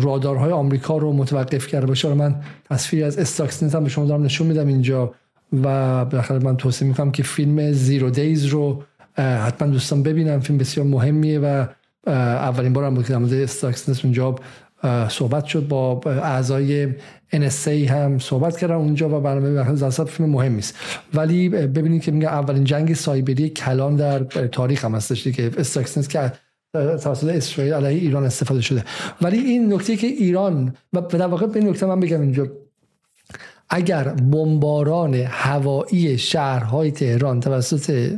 رادارهای 0.00 0.52
آمریکا 0.52 0.98
رو 0.98 1.12
متوقف 1.12 1.66
کرده 1.66 1.86
باشه. 1.86 2.14
من 2.14 2.36
تصویری 2.70 3.04
از 3.04 3.18
استاکسنت 3.18 3.74
هم 3.74 3.84
به 3.84 3.90
شما 3.90 4.04
دارم 4.04 4.22
نشون 4.22 4.46
میدم 4.46 4.66
اینجا 4.66 5.14
و 5.62 6.04
بالاخره 6.04 6.38
من 6.38 6.56
توصیه 6.56 6.88
می‌کنم 6.88 7.10
که 7.10 7.22
فیلم 7.22 7.72
زیرو 7.72 8.10
دیز 8.10 8.44
رو 8.46 8.82
حتما 9.16 9.68
دوستان 9.68 10.02
ببینم 10.02 10.40
فیلم 10.40 10.58
بسیار 10.58 10.86
مهمیه 10.86 11.38
و 11.38 11.66
اولین 12.06 12.72
بار 12.72 12.84
هم 12.84 12.94
بود 12.94 13.06
که 13.06 13.12
در 13.12 13.18
مورد 13.18 13.50
اونجا 14.04 14.36
صحبت 15.08 15.44
شد 15.44 15.68
با 15.68 16.00
اعضای 16.06 16.88
NSA 17.32 17.68
هم 17.68 18.18
صحبت 18.18 18.56
کردن 18.56 18.74
اونجا 18.74 19.18
و 19.18 19.20
برنامه 19.20 19.74
زاست 19.74 20.04
فیلم 20.04 20.28
مهمی 20.28 20.58
است 20.58 20.74
ولی 21.14 21.48
ببینید 21.48 22.02
که 22.02 22.12
میگه 22.12 22.28
اولین 22.28 22.64
جنگ 22.64 22.94
سایبری 22.94 23.48
کلان 23.48 23.96
در 23.96 24.18
تاریخ 24.24 24.84
هم 24.84 24.94
هستش 24.94 25.28
که 25.28 25.50
استاکسنس 25.58 26.08
که 26.08 26.32
توسط 26.74 27.28
اسرائیل 27.28 27.74
علیه 27.74 28.00
ایران 28.00 28.24
استفاده 28.24 28.60
شده. 28.60 28.84
ولی 29.22 29.38
این 29.38 29.72
نکته 29.72 29.96
که 29.96 30.06
ایران 30.06 30.74
و 30.92 31.00
در 31.00 31.26
واقع 31.26 31.46
به 31.46 31.60
نکته 31.60 31.86
من 31.86 32.00
بگم 32.00 32.20
اینجا. 32.20 32.46
اگر 33.70 34.04
بمباران 34.08 35.14
هوایی 35.14 36.18
شهرهای 36.18 36.90
تهران 36.90 37.40
توسط 37.40 38.12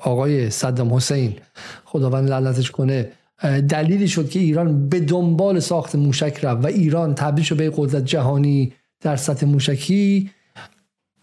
آقای 0.00 0.50
صدام 0.50 0.94
حسین 0.94 1.36
خداوند 1.84 2.30
لعنتش 2.30 2.70
کنه 2.70 3.12
دلیلی 3.42 4.08
شد 4.08 4.28
که 4.28 4.38
ایران 4.38 4.88
به 4.88 5.00
دنبال 5.00 5.60
ساخت 5.60 5.94
موشک 5.94 6.38
رفت 6.42 6.64
و 6.64 6.66
ایران 6.66 7.14
تبدیل 7.14 7.44
شد 7.44 7.56
به 7.56 7.72
قدرت 7.76 8.04
جهانی 8.04 8.72
در 9.00 9.16
سطح 9.16 9.46
موشکی. 9.46 10.30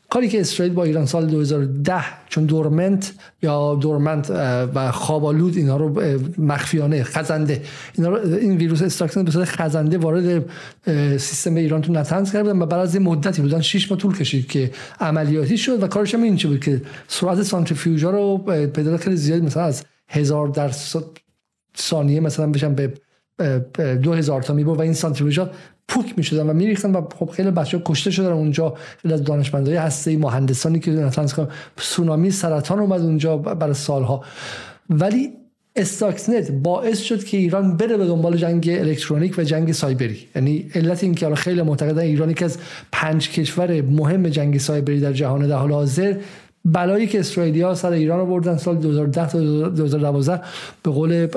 کاری 0.10 0.28
که 0.30 0.40
اسرائیل 0.40 0.74
با 0.74 0.84
ایران 0.84 1.06
سال 1.06 1.26
2010 1.26 2.04
چون 2.30 2.46
دورمنت 2.46 3.14
یا 3.42 3.76
دورمنت 3.76 4.30
و 4.76 4.92
خوابالود 4.92 5.58
اینا 5.58 5.78
رو 5.78 6.02
مخفیانه 6.38 7.04
خزنده. 7.04 7.62
اینا 7.98 8.10
رو 8.10 8.34
این 8.34 8.58
ویروس 8.58 8.82
استراکسن 8.82 9.24
به 9.24 9.32
صورت 9.32 9.48
خزنده 9.48 9.98
وارد 9.98 10.46
سیستم 11.18 11.56
ایران 11.56 11.82
تو 11.82 11.94
نتنز 11.94 12.32
کردن 12.32 12.62
و 12.62 12.66
بعد 12.66 12.80
از 12.80 12.96
مدتی 12.96 13.42
بودن 13.42 13.62
6 13.62 13.92
ماه 13.92 14.00
طول 14.00 14.18
کشید 14.18 14.48
که 14.48 14.72
عملیاتی 15.00 15.58
شد 15.58 15.84
و 15.84 15.88
کارش 15.88 16.14
هم 16.14 16.24
این 16.24 16.36
چه 16.36 16.48
بود 16.48 16.60
که 16.60 16.82
سرعت 17.08 17.44
سانتریفیوژا 17.44 18.10
رو 18.10 18.38
به 18.38 18.98
خیلی 18.98 19.16
زیاد 19.16 19.44
مثلا 19.44 19.64
از 19.64 19.84
هزار 20.10 20.48
در 20.48 20.72
ثانیه 21.80 22.20
مثلا 22.20 22.48
بشن 22.48 22.76
به 22.76 22.94
دو 24.04 24.14
هزار 24.14 24.42
تا 24.42 24.54
میبود 24.54 24.78
و 24.78 24.82
این 24.82 24.94
سانتریفیوژا 24.94 25.50
پوک 25.88 26.14
می‌شدن 26.18 26.50
و 26.50 26.54
میریختن 26.54 26.92
و 26.92 27.02
خب 27.16 27.30
خیلی 27.30 27.52
بچه 27.52 27.82
کشته 27.86 28.12
شدن 28.12 28.32
اونجا. 28.32 28.74
خیلی 29.02 29.14
از 29.14 29.24
دانشمندای 29.24 29.76
هسته 29.76 30.18
مهندسانی 30.18 30.80
که 30.80 30.92
نتانس 30.92 31.36
سونامی 31.78 32.32
سرطان 32.32 32.80
اومد 32.80 33.02
اونجا 33.02 33.38
برای 33.38 33.74
سالها. 33.74 34.24
ولی 34.90 35.34
استاکسنت 35.76 36.52
باعث 36.52 37.00
شد 37.00 37.24
که 37.24 37.38
ایران 37.38 37.78
بره 37.78 37.98
به 37.98 38.06
دنبال 38.06 38.38
جنگ 38.38 38.70
الکترونیک 38.70 39.36
و 39.38 39.44
جنگ 39.44 39.72
سایبری. 39.72 40.20
یعنی 40.36 40.66
علت 40.76 41.04
این 41.04 41.16
که 41.16 41.36
خیلی 41.36 41.62
معتقدن 41.62 42.02
ایران 42.02 42.34
که 42.34 42.46
از 42.46 42.58
پنج 42.92 43.30
کشور 43.30 43.82
مهم 43.82 44.30
جنگ 44.30 44.58
سایبری 44.58 45.00
در 45.00 45.14
جهان 45.14 45.48
در 45.48 45.56
حال 45.56 45.72
حاضر 45.72 46.16
بلایی 46.74 47.08
که 47.08 47.20
اسرائیلیا 47.20 47.76
سر 47.76 47.92
ایران 47.92 48.20
آوردن 48.20 48.58
سال 48.58 48.76
2010 48.76 49.30
تا 49.30 49.40
2012 49.70 50.42
به 50.84 50.92
قول 50.92 51.28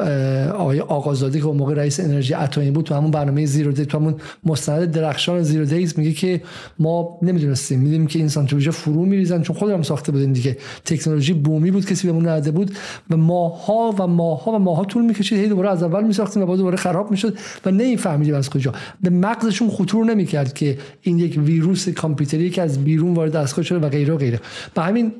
آقای 0.48 0.80
آقازاده 0.80 1.38
که 1.38 1.46
اون 1.46 1.56
موقع 1.56 1.74
رئیس 1.74 2.00
انرژی 2.00 2.34
اتمی 2.34 2.70
بود 2.70 2.84
تو 2.84 2.94
همون 2.94 3.10
برنامه 3.10 3.46
زیرو 3.46 3.72
دی 3.72 3.86
تو 3.86 3.98
همون 3.98 4.14
مستند 4.44 4.90
درخشان 4.90 5.42
زیرو 5.42 5.64
دیز 5.64 5.98
میگه 5.98 6.12
که 6.12 6.42
ما 6.78 7.18
نمی‌دونستیم 7.22 7.80
میدیم 7.80 8.06
که 8.06 8.18
این 8.18 8.28
سانتریفیوژ 8.28 8.74
فرو 8.74 9.04
میریزن 9.04 9.42
چون 9.42 9.56
خودم 9.56 9.82
ساخته 9.82 10.12
بودیم 10.12 10.32
دیگه. 10.32 10.56
تکنولوژی 10.84 11.32
بومی 11.32 11.70
بود 11.70 11.86
کسی 11.86 12.06
بهمون 12.06 12.28
نده 12.28 12.50
بود. 12.50 12.70
و 13.10 13.16
ماها 13.16 13.94
و 13.98 14.06
ماها 14.06 14.50
و 14.50 14.58
ماها 14.58 14.84
طول 14.84 15.04
می‌کشید 15.04 15.38
هی 15.38 15.48
دوباره 15.48 15.70
از 15.70 15.82
اول 15.82 16.04
میساختیم 16.04 16.42
و 16.42 16.46
بعد 16.46 16.56
دوباره 16.56 16.76
خراب 16.76 17.10
می‌شد 17.10 17.38
و 17.66 17.70
نمیفهمیدیم 17.70 18.34
از 18.34 18.50
کجا. 18.50 18.72
به 19.02 19.10
مغزشون 19.10 19.70
خطور 19.70 20.04
نمی‌کرد 20.04 20.52
که 20.52 20.78
این 21.02 21.18
یک 21.18 21.38
ویروس 21.44 21.88
کامپیوتری 21.88 22.50
که 22.50 22.62
از 22.62 22.84
بیرون 22.84 23.14
وارد 23.14 23.32
دستگاه 23.32 23.64
شده 23.64 23.78
و 23.78 23.88
غیره 23.88 24.14
و 24.14 24.16
غیره. 24.16 24.40
به 24.74 24.82
همین 24.82 25.12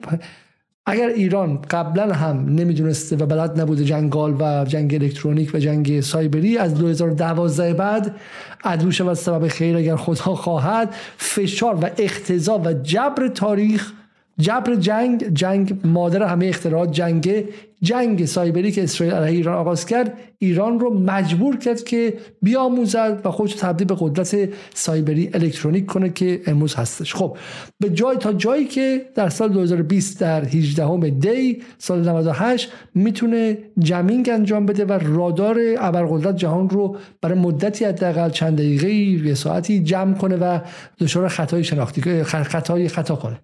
اگر 0.87 1.09
ایران 1.09 1.63
قبلا 1.71 2.15
هم 2.15 2.37
نمی‌دونسته 2.49 3.17
و 3.17 3.27
بلد 3.27 3.61
نبوده 3.61 3.85
جنگال 3.85 4.37
و 4.41 4.65
جنگ 4.65 4.95
الکترونیک 4.95 5.55
و 5.55 5.59
جنگ 5.59 6.01
سایبری 6.01 6.59
از 6.59 6.75
2012 6.75 7.75
بعد 7.75 8.17
عدو 8.65 8.91
شود 8.91 9.15
سبب 9.15 9.49
خیر 9.49 9.77
اگر 9.77 9.97
خدا 9.97 10.35
خواهد 10.35 10.95
فشار 11.17 11.75
و 11.75 11.91
اختزا 11.99 12.59
و 12.59 12.73
جبر 12.73 13.29
تاریخ 13.29 13.93
جبر 14.41 14.75
جنگ 14.75 15.35
جنگ 15.35 15.81
مادر 15.85 16.23
همه 16.23 16.47
اختراعات 16.47 16.93
جنگ 16.93 17.45
جنگ 17.83 18.25
سایبری 18.25 18.73
که 18.73 18.83
اسرائیل 18.83 19.15
علیه 19.15 19.37
ایران 19.37 19.55
آغاز 19.55 19.87
کرد 19.87 20.19
ایران 20.39 20.81
رو 20.81 20.99
مجبور 20.99 21.57
کرد 21.57 21.85
که 21.85 22.15
بیاموزد 22.43 23.21
و 23.25 23.31
خودش 23.31 23.55
تبدیل 23.55 23.87
به 23.87 23.97
قدرت 23.99 24.49
سایبری 24.75 25.31
الکترونیک 25.35 25.87
کنه 25.87 26.11
که 26.11 26.41
امروز 26.47 26.75
هستش. 26.75 27.15
خب 27.15 27.37
به 27.81 27.91
جای 27.91 28.17
تا 28.17 28.33
جایی 28.33 28.65
که 28.65 29.07
در 29.15 29.29
سال 29.29 29.49
2020 29.49 30.21
در 30.21 30.45
18 30.45 31.11
دی 31.11 31.63
سال 31.79 32.09
98 32.09 32.73
می‌تونه 32.95 33.59
جمینگ 33.79 34.31
انجام 34.33 34.67
بده 34.67 34.85
و 34.85 34.93
رادار 34.93 35.59
ابرقدرت 35.79 36.37
جهان 36.37 36.71
رو 36.71 36.97
برای 37.23 37.39
مدتی 37.39 37.85
حداقل 37.85 38.31
چند 38.31 38.59
دقیقه 38.59 38.93
یه 38.93 39.35
ساعتی 39.35 39.81
جمع 39.81 40.15
کنه 40.15 40.37
و 40.37 40.59
دچار 40.99 41.29
خطای 41.29 41.65
شناختی 41.65 42.23
خطای 42.25 42.89
خطا 42.89 43.17
کنه. 43.17 43.41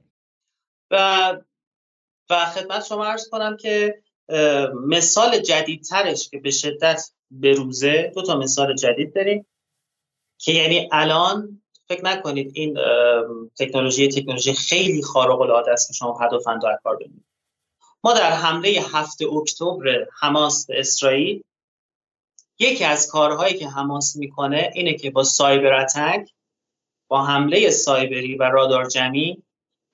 و 0.90 1.36
و 2.30 2.44
خدمت 2.44 2.84
شما 2.84 3.06
عرض 3.06 3.28
کنم 3.28 3.56
که 3.56 4.02
مثال 4.86 5.38
جدیدترش 5.38 6.28
که 6.28 6.38
به 6.38 6.50
شدت 6.50 7.10
بروزه 7.30 8.12
دو 8.14 8.22
تا 8.22 8.36
مثال 8.36 8.74
جدید 8.74 9.14
داریم 9.14 9.46
که 10.38 10.52
یعنی 10.52 10.88
الان 10.92 11.62
فکر 11.88 12.04
نکنید 12.04 12.50
این 12.54 12.78
تکنولوژی 13.58 14.08
تکنولوژی 14.08 14.54
خیلی 14.54 15.02
خارق 15.02 15.40
العاده 15.40 15.72
است 15.72 15.88
که 15.88 15.92
شما 15.92 16.12
پدافند 16.12 16.64
و 16.64 16.78
کار 16.84 16.96
ببینید. 16.96 17.24
ما 18.04 18.12
در 18.12 18.32
حمله 18.32 18.82
هفته 18.92 19.26
اکتبر 19.26 20.06
حماس 20.20 20.66
به 20.66 20.80
اسرائیل 20.80 21.42
یکی 22.58 22.84
از 22.84 23.10
کارهایی 23.10 23.58
که 23.58 23.68
حماس 23.68 24.16
می‌کنه 24.16 24.70
اینه 24.74 24.94
که 24.94 25.10
با 25.10 25.24
سایبر 25.24 25.72
اتک 25.72 26.30
با 27.08 27.24
حمله 27.24 27.70
سایبری 27.70 28.36
و 28.36 28.42
رادار 28.42 28.84
جمعی 28.84 29.42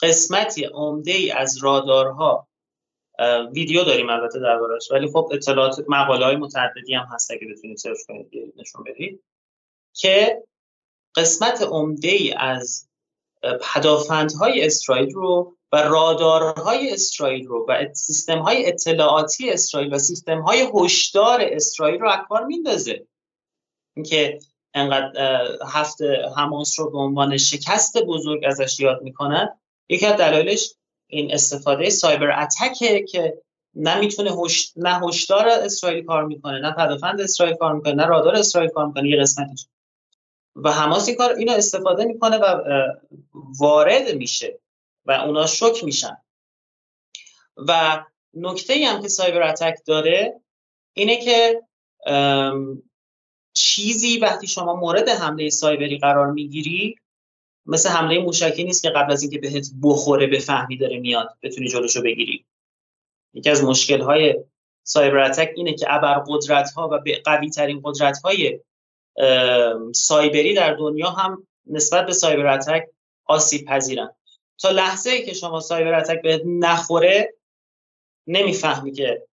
قسمتی 0.03 0.65
عمده 0.65 1.13
ای 1.13 1.31
از 1.31 1.59
رادارها 1.63 2.49
ویدیو 3.53 3.85
داریم 3.85 4.11
البته 4.11 4.39
دربارش 4.39 4.91
ولی 4.91 5.07
خب 5.07 5.31
اطلاعات 5.33 5.85
مقاله 5.89 6.25
های 6.25 6.37
متعددی 6.37 6.95
هم 6.95 7.07
هست 7.11 7.31
اگه 7.31 7.47
بتونید 7.47 7.77
سرچ 7.77 7.99
کنید 8.09 8.55
نشون 8.57 8.85
بدید 8.85 9.25
که 9.93 10.43
قسمت 11.17 11.63
عمده 11.63 12.09
ای 12.09 12.33
از 12.33 12.89
پدافندهای 13.43 14.67
اسرائیل 14.67 15.15
رو 15.15 15.57
و 15.73 15.77
رادارهای 15.77 16.93
اسرائیل 16.93 17.47
رو 17.47 17.67
و 17.69 17.95
سیستم 17.95 18.39
های 18.39 18.67
اطلاعاتی 18.67 19.51
اسرائیل 19.51 19.95
و 19.95 19.99
سیستم 19.99 20.41
های 20.41 20.71
هشدار 20.75 21.41
اسرائیل 21.43 22.01
رو 22.01 22.11
اکبار 22.13 22.45
میندازه. 22.45 23.07
اینکه 23.97 24.39
انقدر 24.75 25.49
هفت 25.67 26.03
حماس 26.37 26.81
رو 26.81 26.91
به 26.91 26.99
عنوان 26.99 27.37
شکست 27.37 28.03
بزرگ 28.03 28.45
ازش 28.47 28.81
یاد 28.81 29.03
می‌کنن 29.03 29.59
یکی 29.93 30.07
از 30.07 30.17
دلایلش 30.17 30.75
این 31.07 31.35
استفاده 31.35 31.91
سایبر 31.91 32.43
اتکه 32.43 33.05
که 33.05 33.43
نه 33.75 33.99
می‌تونه 33.99 34.31
هش... 34.33 34.73
نه 34.77 35.01
هشدار 35.09 35.49
اسرائیل 35.49 36.05
کار 36.05 36.25
می‌کنه 36.25 36.59
نه 36.59 36.73
پدافند 36.73 37.21
اسرائیل 37.21 37.57
کار 37.57 37.75
می‌کنه 37.75 37.93
نه 37.93 38.07
رادار 38.07 38.37
اسرائیل 38.37 38.71
کار 38.71 38.87
می‌کنه 38.87 39.09
یه 39.09 39.21
قسمتش. 39.21 39.67
و 40.57 40.73
حماس 40.73 41.09
این 41.09 41.17
کار 41.17 41.33
اینو 41.33 41.53
استفاده 41.53 42.05
می‌کنه 42.05 42.39
و 42.39 42.63
وارد 43.59 44.15
میشه 44.15 44.59
و 45.05 45.13
اونا 45.13 45.47
شک 45.47 45.85
میشن. 45.85 46.17
و 47.57 48.05
نکته 48.35 48.73
ای 48.73 48.85
هم 48.85 49.03
که 49.03 49.09
سایبر 49.09 49.43
اتک 49.43 49.79
داره 49.87 50.41
اینه 50.93 51.17
که 51.25 51.63
چیزی 53.53 54.19
وقتی 54.19 54.47
شما 54.47 54.75
مورد 54.75 55.09
حمله 55.09 55.51
سایبری 55.51 55.99
قرار 55.99 56.31
می‌گیری 56.31 56.97
مثل 57.67 57.89
حمله 57.89 58.19
موشکی 58.19 58.65
نیست 58.65 58.83
که 58.83 58.91
قبل 58.91 59.13
از 59.13 59.23
اینکه 59.23 59.39
بهت 59.39 59.67
بخوره 59.83 60.27
به 60.27 60.39
فهمی 60.39 60.77
داره 60.77 60.99
میاد 60.99 61.37
بتونی 61.43 61.69
جلوشو 61.69 62.03
بگیری. 62.03 62.45
یکی 63.35 63.51
از 63.51 63.65
مشکل 63.65 64.01
های 64.01 64.45
سایبر 64.83 65.19
اتک 65.19 65.53
اینه 65.57 65.75
که 65.75 65.87
ابر 65.95 66.25
قدرت 66.29 66.71
ها 66.71 66.89
و 66.89 67.01
قوی 67.25 67.51
ترین 67.51 67.81
قدرت 67.85 68.19
های 68.19 68.61
سایبری 69.95 70.55
در 70.55 70.75
دنیا 70.75 71.11
هم 71.11 71.47
نسبت 71.67 72.07
به 72.07 72.13
سایبر 72.13 72.47
اتک 72.47 72.89
آسیب 73.25 73.67
پذیرن. 73.67 74.15
تا 74.59 74.71
لحظه 74.71 75.11
ای 75.11 75.27
که 75.27 75.35
شما 75.35 75.61
سایبر 75.61 75.95
اتک 75.95 76.23
بهت 76.23 76.43
نخوره 76.47 77.35
نمی‌فهمی 78.27 78.93
که 78.93 79.27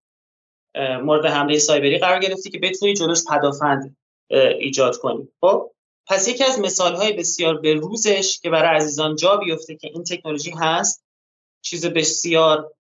مورد 0.76 1.26
حمله 1.26 1.58
سایبری 1.58 1.98
قرار 1.98 2.20
گرفتی 2.20 2.50
که 2.50 2.60
بتونی 2.60 2.94
جلوش 2.94 3.20
پدافند 3.30 3.98
ایجاد 4.60 4.98
کنی. 4.98 5.28
خب؟ 5.42 5.72
پس 6.10 6.28
یکی 6.28 6.44
از 6.44 6.60
مثال 6.60 6.96
های 6.96 7.14
بسیار 7.14 7.58
به 7.58 7.74
روزش 7.74 8.40
که 8.40 8.50
برای 8.50 8.78
عزیزان 8.78 9.16
جا 9.16 9.38
بیفته 9.38 9.76
که 9.76 9.88
این 9.88 10.04
تکنولوژی 10.04 10.52
هست 10.52 11.04
چیز 11.62 11.86
بسیار 11.86 12.74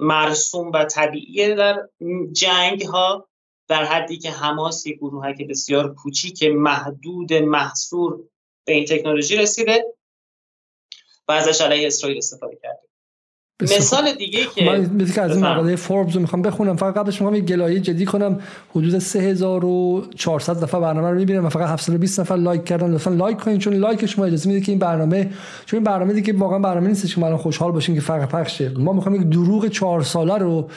مرسوم 0.00 0.72
و 0.72 0.84
طبیعیه 0.84 1.54
در 1.54 1.88
جنگ 2.32 2.82
ها 2.82 3.28
در 3.68 3.84
حدی 3.84 4.18
که 4.18 4.30
حماس 4.30 4.86
یک 4.86 4.98
که 5.38 5.44
بسیار 5.44 5.94
کوچیک 5.94 6.42
محدود 6.42 7.32
محصور 7.32 8.24
به 8.64 8.72
این 8.72 8.84
تکنولوژی 8.84 9.36
رسیده 9.36 9.84
و 11.28 11.32
ازش 11.32 11.60
علیه 11.60 11.86
اسرائیل 11.86 12.18
استفاده 12.18 12.56
کرده. 12.62 12.88
مثال 13.62 14.12
دیگه 14.18 14.38
که 14.54 14.64
من 14.64 15.06
که 15.06 15.22
از 15.22 15.30
این 15.36 15.46
مقاله 15.46 15.76
فوربس 15.76 16.14
رو 16.14 16.20
می‌خوام 16.20 16.42
بخونم 16.42 16.76
فقط 16.76 16.94
قبلش 16.94 17.14
می‌خوام 17.20 17.34
یه 17.34 17.40
گلایه 17.40 17.80
جدی 17.80 18.04
کنم. 18.04 18.38
حدود 18.70 18.98
3400 18.98 20.62
نفر 20.62 20.80
برنامه 20.80 21.10
رو 21.10 21.14
می‌بینم 21.16 21.46
و 21.46 21.48
فقط 21.48 21.68
720 21.68 22.20
نفر 22.20 22.36
لایک 22.36 22.64
کردن. 22.64 22.90
لطفا 22.90 23.10
لایک 23.10 23.38
کنین 23.38 23.58
چون 23.58 23.74
لایک 23.74 24.06
شما 24.06 24.24
اجازه 24.24 24.48
میده 24.48 24.60
که 24.60 24.72
این 24.72 24.78
برنامه 24.78 25.30
چون 25.66 25.78
این 25.78 25.84
برنامه 25.84 26.12
دیگه 26.12 26.32
واقعا 26.32 26.58
برنامه 26.58 26.88
نیست 26.88 27.14
که 27.14 27.20
ما 27.20 27.36
خوشحال 27.36 27.72
باشیم 27.72 27.94
که 27.94 28.00
فقط 28.00 28.28
پخشه. 28.28 28.72
ما 28.78 28.92
می‌خوام 28.92 29.14
یک 29.14 29.22
دروغ 29.22 29.68
4 29.68 30.02
ساله 30.02 30.38
رو 30.38 30.68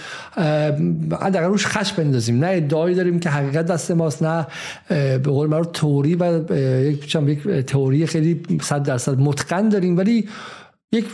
حداقل 1.21 1.45
روش 1.45 1.65
خش 1.65 1.93
بندازیم. 1.93 2.39
نه 2.39 2.47
ادعایی 2.47 2.95
داریم 2.95 3.19
که 3.19 3.29
حقیقت 3.29 3.65
دست 3.65 3.91
ماست 3.91 4.23
نه 4.23 4.47
به 4.89 5.17
قول 5.17 5.49
معروف 5.49 5.67
تئوری 5.73 6.15
و 6.15 6.53
یک 6.83 7.17
تئوری 7.67 8.05
خیلی 8.05 8.41
100 8.61 8.83
درصد 8.83 9.19
متقن 9.19 9.69
داریم. 9.69 9.97
ولی 9.97 10.27
یک 10.91 11.05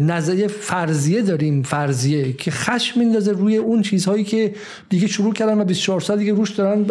نظریه 0.00 0.48
فرضیه 0.48 1.22
داریم 1.22 1.62
فرضیه 1.62 2.32
که 2.32 2.50
خشم 2.50 3.00
میندازه 3.00 3.32
روی 3.32 3.56
اون 3.56 3.82
چیزهایی 3.82 4.24
که 4.24 4.54
دیگه 4.88 5.06
شروع 5.06 5.32
کردن 5.32 5.60
و 5.60 5.64
24 5.64 6.00
سال 6.00 6.18
دیگه 6.18 6.32
روش 6.32 6.50
دارن 6.50 6.86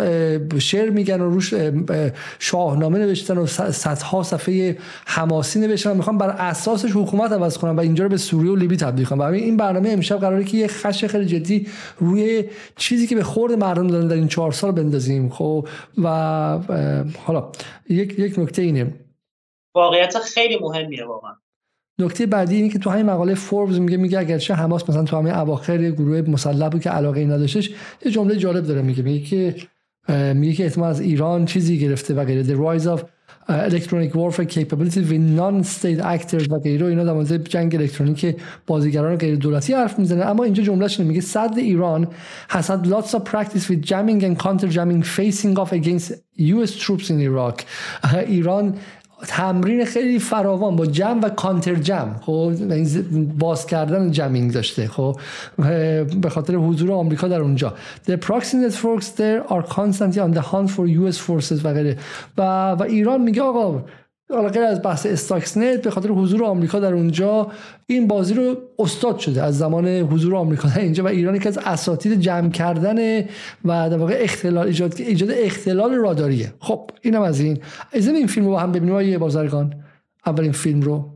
شعر 0.59 0.89
میگن 0.89 1.21
و 1.21 1.29
روش 1.29 1.53
شاهنامه 2.39 2.99
نوشتن 2.99 3.37
و 3.37 3.45
صدها 3.71 4.23
صفحه 4.23 4.77
حماسی 5.05 5.59
نوشتن. 5.59 5.97
می‌خوام 5.97 6.17
بر 6.17 6.29
اساسش 6.29 6.91
حکومت 6.93 7.31
عوض 7.31 7.57
کنم 7.57 7.77
و 7.77 7.79
اینجا 7.79 8.03
رو 8.03 8.09
به 8.09 8.17
سوریه 8.17 8.51
و 8.51 8.55
لیبی 8.55 8.77
تبدیل 8.77 9.05
کنم. 9.05 9.19
و 9.19 9.23
این 9.23 9.57
برنامه 9.57 9.89
امشب 9.89 10.19
قراره 10.19 10.43
که 10.43 10.57
یه 10.57 10.67
خش 10.67 11.05
خیلی 11.05 11.25
جدی 11.25 11.67
روی 11.99 12.43
چیزی 12.75 13.07
که 13.07 13.15
به 13.15 13.23
خورد 13.23 13.53
مردم 13.53 13.87
دارن 13.87 14.07
در 14.07 14.15
این 14.15 14.27
چهار 14.27 14.51
سال 14.51 14.71
بندازیم. 14.71 15.29
خب 15.29 15.67
و 15.97 16.07
حالا 17.17 17.51
یک 17.89 18.19
یک 18.19 18.39
نکته 18.39 18.61
اینه. 18.61 18.93
واقعیت 19.75 20.17
خیلی 20.19 20.57
مهمیه 20.61 21.05
واقعا. 21.05 21.31
نکته 21.99 22.25
بعدی 22.25 22.55
اینه 22.55 22.69
که 22.69 22.79
تو 22.79 22.89
همین 22.89 23.05
مقاله 23.05 23.33
فوربس 23.33 23.79
میگه 23.79 23.97
میگه 23.97 24.19
اگرچه 24.19 24.53
حماس 24.53 24.89
مثلا 24.89 25.03
تو 25.03 25.17
همین 25.17 25.33
اواخر 25.33 25.89
گروه 25.89 26.21
مسلح 26.21 26.69
بود 26.69 26.81
که 26.81 26.89
علاقه 26.89 27.19
ای 27.19 27.25
نداشتش 27.25 27.69
یه 28.05 28.11
جمله 28.11 28.35
جالب 28.35 28.65
داره 28.65 28.81
میگه 28.81 29.03
میگه 29.03 29.25
که 29.25 29.55
میگه 30.33 30.53
که 30.53 30.63
احتمال 30.63 30.89
از 30.89 30.99
ایران 30.99 31.45
چیزی 31.45 31.79
گرفته 31.79 32.13
و 32.13 32.25
غیره. 32.25 32.43
The 32.43 32.57
rise 32.57 32.85
of 32.85 33.01
electronic 33.49 34.11
warfare 34.13 34.45
capability 34.45 35.01
with 35.09 35.23
non-state 35.39 36.01
actors 36.01 36.51
و 36.51 36.59
غیره 36.59 36.85
اینا 36.87 37.03
در 37.03 37.13
مورد 37.13 37.49
جنگ 37.49 37.75
الکترونیک 37.75 38.35
بازیگران 38.67 39.15
غیر 39.15 39.35
دولتی 39.35 39.73
حرف 39.73 39.99
می‌زنه. 39.99 40.25
اما 40.25 40.43
اینجا 40.43 40.63
جملهش 40.63 40.99
میگه 40.99 41.21
صد 41.21 41.53
ایران 41.57 42.07
has 42.49 42.63
had 42.63 42.87
lots 42.87 43.13
of 43.13 43.19
practice 43.19 43.69
with 43.69 43.81
jamming 43.81 44.23
and 44.23 44.43
counter 44.43 44.67
jamming 44.67 45.03
facing 45.03 45.57
off 45.59 45.73
against 45.73 46.13
US 46.39 46.71
troops 46.75 47.09
in 47.09 47.19
Iraq. 47.19 47.63
ایران 48.27 48.73
تمرین 49.27 49.85
خیلی 49.85 50.19
فراوان 50.19 50.75
با 50.75 50.85
جمع 50.85 51.21
و 51.21 51.29
کانتر 51.29 51.75
جمع 51.75 52.13
خب 52.21 52.53
باز 53.39 53.65
کردن 53.65 54.11
جمینگ 54.11 54.53
داشته. 54.53 54.87
خب 54.87 55.19
به 56.21 56.29
خاطر 56.29 56.55
حضور 56.55 56.91
آمریکا 56.91 57.27
در 57.27 57.41
اونجا. 57.41 57.73
The 58.07 58.11
proxy 58.11 58.53
networks 58.53 59.07
there 59.07 59.53
are 59.53 59.63
constantly 59.63 60.19
on 60.19 60.33
the 60.37 60.41
hunt 60.41 60.69
for 60.71 60.87
US 60.87 61.17
forces 61.17 61.65
و 61.65 61.73
غیره. 61.73 61.97
و, 62.37 62.71
و 62.71 62.83
ایران 62.83 63.21
میگه 63.21 63.41
آقا 63.41 63.83
حالا 64.35 64.49
غیر 64.49 64.63
از 64.63 64.81
بحث 64.81 65.05
استاکسنت 65.05 65.81
به 65.81 65.91
خاطر 65.91 66.09
حضور 66.09 66.43
آمریکا 66.43 66.79
در 66.79 66.93
اونجا 66.93 67.51
این 67.87 68.07
بازی 68.07 68.33
رو 68.33 68.57
استاد 68.79 69.19
شده 69.19 69.43
از 69.43 69.57
زمان 69.57 69.87
حضور 69.87 70.35
آمریکا. 70.35 70.69
در 70.69 70.79
اینجا 70.79 71.03
و 71.03 71.07
ایران 71.07 71.35
یکی 71.35 71.47
از 71.47 71.57
اساتید 71.57 72.19
جمع 72.19 72.49
کردن 72.49 73.21
و 73.65 73.89
در 73.89 73.97
واقع 73.97 74.17
اختلال 74.19 74.67
ایجاد 74.67 74.93
ایجاد 74.97 75.29
اختلال 75.31 75.93
راداریه. 75.93 76.53
خب 76.59 76.91
اینم 77.01 77.21
از 77.21 77.39
این. 77.39 77.59
از 77.93 78.07
این 78.07 78.27
فیلم 78.27 78.45
رو 78.45 78.51
با 78.51 78.59
هم 78.59 78.71
ببینیم 78.71 79.01
یه 79.01 79.17
بازرگان. 79.17 79.73
اولین 80.25 80.51
فیلم 80.51 80.81
رو. 80.81 81.09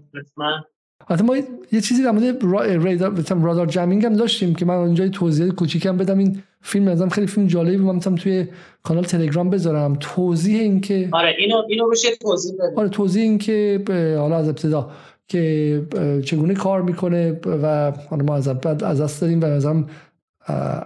حتی 1.09 1.23
ما 1.23 1.37
یه 1.71 1.81
چیزی 1.81 2.03
در 2.03 2.11
مورد 2.11 3.31
رادار 3.43 3.65
جمینگ 3.65 4.05
هم 4.05 4.13
داشتیم 4.13 4.55
که 4.55 4.65
من 4.65 4.75
اونجا 4.75 5.07
توضیح 5.07 5.49
کوچیکم 5.49 5.97
بدم. 5.97 6.17
این 6.17 6.43
فیلم 6.65 6.87
ازم 6.87 7.09
خیلی 7.09 7.27
فیلم 7.27 7.47
جالبی 7.47 7.77
من 7.77 7.95
می‌تونم 7.95 8.15
توی 8.15 8.47
کانال 8.83 9.03
تلگرام 9.03 9.49
بذارم. 9.49 9.97
توضیح 9.99 10.59
این 10.59 10.81
که 10.81 11.09
آره 11.11 11.35
اینو 11.37 11.63
اینو 11.69 11.89
بشه 11.89 12.15
توضیح 12.15 12.53
بده 12.53 12.73
آره 12.75 12.89
توضیح 12.89 13.23
این 13.23 13.37
که 13.37 13.83
حالا 14.17 14.37
از 14.37 14.47
ابتدا 14.47 14.91
که 15.27 15.85
چگونه 16.25 16.53
کار 16.53 16.81
می‌کنه 16.81 17.39
و 17.45 17.91
حالا 18.09 18.23
ما 18.23 18.35
از 18.35 18.47
از 18.47 19.01
دست 19.01 19.21
داریم 19.21 19.41
و 19.41 19.45
از 19.45 19.67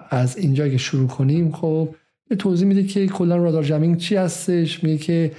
از 0.09 0.38
اینجا 0.38 0.69
که 0.69 0.78
شروع 0.78 1.07
کنیم 1.07 1.51
خب 1.51 1.95
یه 2.32 2.38
توضیح 2.38 2.67
میده 2.67 2.84
که 2.84 3.07
کلا 3.07 3.38
رادار 3.38 3.63
جمینگ 3.63 3.97
چی 3.97 4.15
هستش. 4.15 4.84
میگه 4.84 4.97
که 4.97 5.32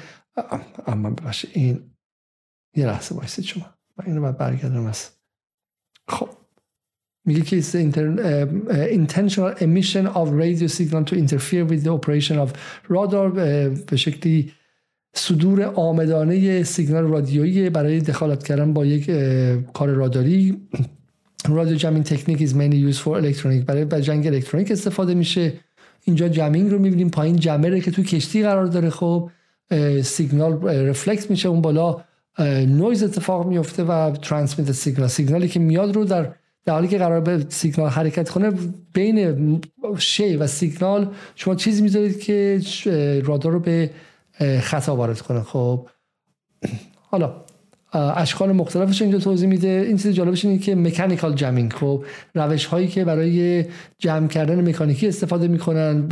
اما 0.87 1.11
ببخشید 1.11 1.51
این 1.53 1.81
یه 2.77 2.87
لحظه 2.87 3.15
وایسید 3.15 3.45
شما. 3.45 3.65
من 3.97 4.07
اینو 4.07 4.21
باید 4.21 4.39
برگردم 4.39 4.87
از 4.87 5.11
خب. 6.09 6.29
میگه 7.29 7.41
که 7.41 7.63
it's 7.63 7.65
the 7.65 7.79
intentional 9.01 9.53
emission 9.61 10.07
of 10.21 10.27
radio 10.45 10.69
signal 10.79 11.03
to 11.11 11.15
interfere 11.15 11.65
with 11.71 11.83
the 11.85 11.93
operation 11.99 12.37
of 12.45 12.49
radar 12.89 13.29
به 13.91 13.97
شکلی 13.97 14.53
صدور 15.15 15.63
عامدانه 15.63 16.63
سیگنال 16.63 17.05
رادیویی 17.05 17.71
برای 17.71 18.01
دخالت 18.01 18.45
کردن 18.45 18.73
با 18.73 18.87
یک 18.87 19.11
کار 19.73 19.89
راداری. 19.89 20.57
radio 21.49 21.77
jamming 21.77 22.05
technique 22.05 22.49
is 22.49 22.53
mainly 22.53 22.95
used 22.95 23.01
for 23.01 23.21
electronic. 23.21 23.65
برای 23.67 24.03
جنگ 24.03 24.27
الکترونیک 24.27 24.71
استفاده 24.71 25.15
میشه. 25.15 25.53
اینجا 26.05 26.29
jamming 26.29 26.71
رو 26.71 26.79
می‌بینیم 26.79 27.11
پایین. 27.11 27.37
jammer 27.37 27.74
ه 27.74 27.81
که 27.81 27.91
تو 27.91 28.03
کشتی 28.03 28.43
قرار 28.43 28.67
داره. 28.67 28.91
خب 28.91 29.31
سیگنال 30.03 30.69
reflect 30.69 31.31
میشه. 31.31 31.49
اون 31.49 31.61
بالا 31.61 32.05
نویز 32.67 33.03
اتفاق 33.03 33.47
میفته 33.47 33.85
و 33.85 34.11
transmit 34.11 34.73
سیگنال 34.73 35.09
سیگنالی 35.09 35.49
که 35.49 35.61
میاد 35.61 35.97
رو 35.97 36.05
در 36.05 36.31
در 36.65 36.73
حالی 36.73 36.89
که 36.89 36.99
قرار 36.99 37.21
به 37.21 37.47
سیگنال 37.49 37.89
حرکت 37.89 38.29
کنه 38.29 38.53
بین 38.93 39.61
شی 39.99 40.37
و 40.37 40.47
سیگنال 40.47 41.09
شما 41.35 41.55
چیزی 41.55 41.83
می‌ذارید 41.83 42.21
که 42.21 42.61
رادار 43.25 43.53
رو 43.53 43.61
به 43.61 43.91
خطا 44.61 44.97
وارد 44.97 45.21
کنه. 45.21 45.41
خب. 45.41 45.89
حالا 47.11 47.33
اشکال 47.93 48.53
مختلفش 48.53 49.03
اینجا 49.03 49.19
توضیح 49.19 49.49
میده. 49.49 49.85
این 49.89 49.97
چیز 49.97 50.13
جالبش 50.13 50.45
اینه 50.45 50.59
که 50.59 50.75
مکانیکال 50.75 51.35
جمینگ. 51.35 51.73
خب 51.73 52.05
روش 52.35 52.67
هایی 52.67 52.89
که 52.89 53.05
برای 53.05 53.65
جمع 53.99 54.29
کردن 54.29 54.69
مکانیکی 54.69 55.09
استفاده 55.09 55.49
می‌کنن 55.49 56.09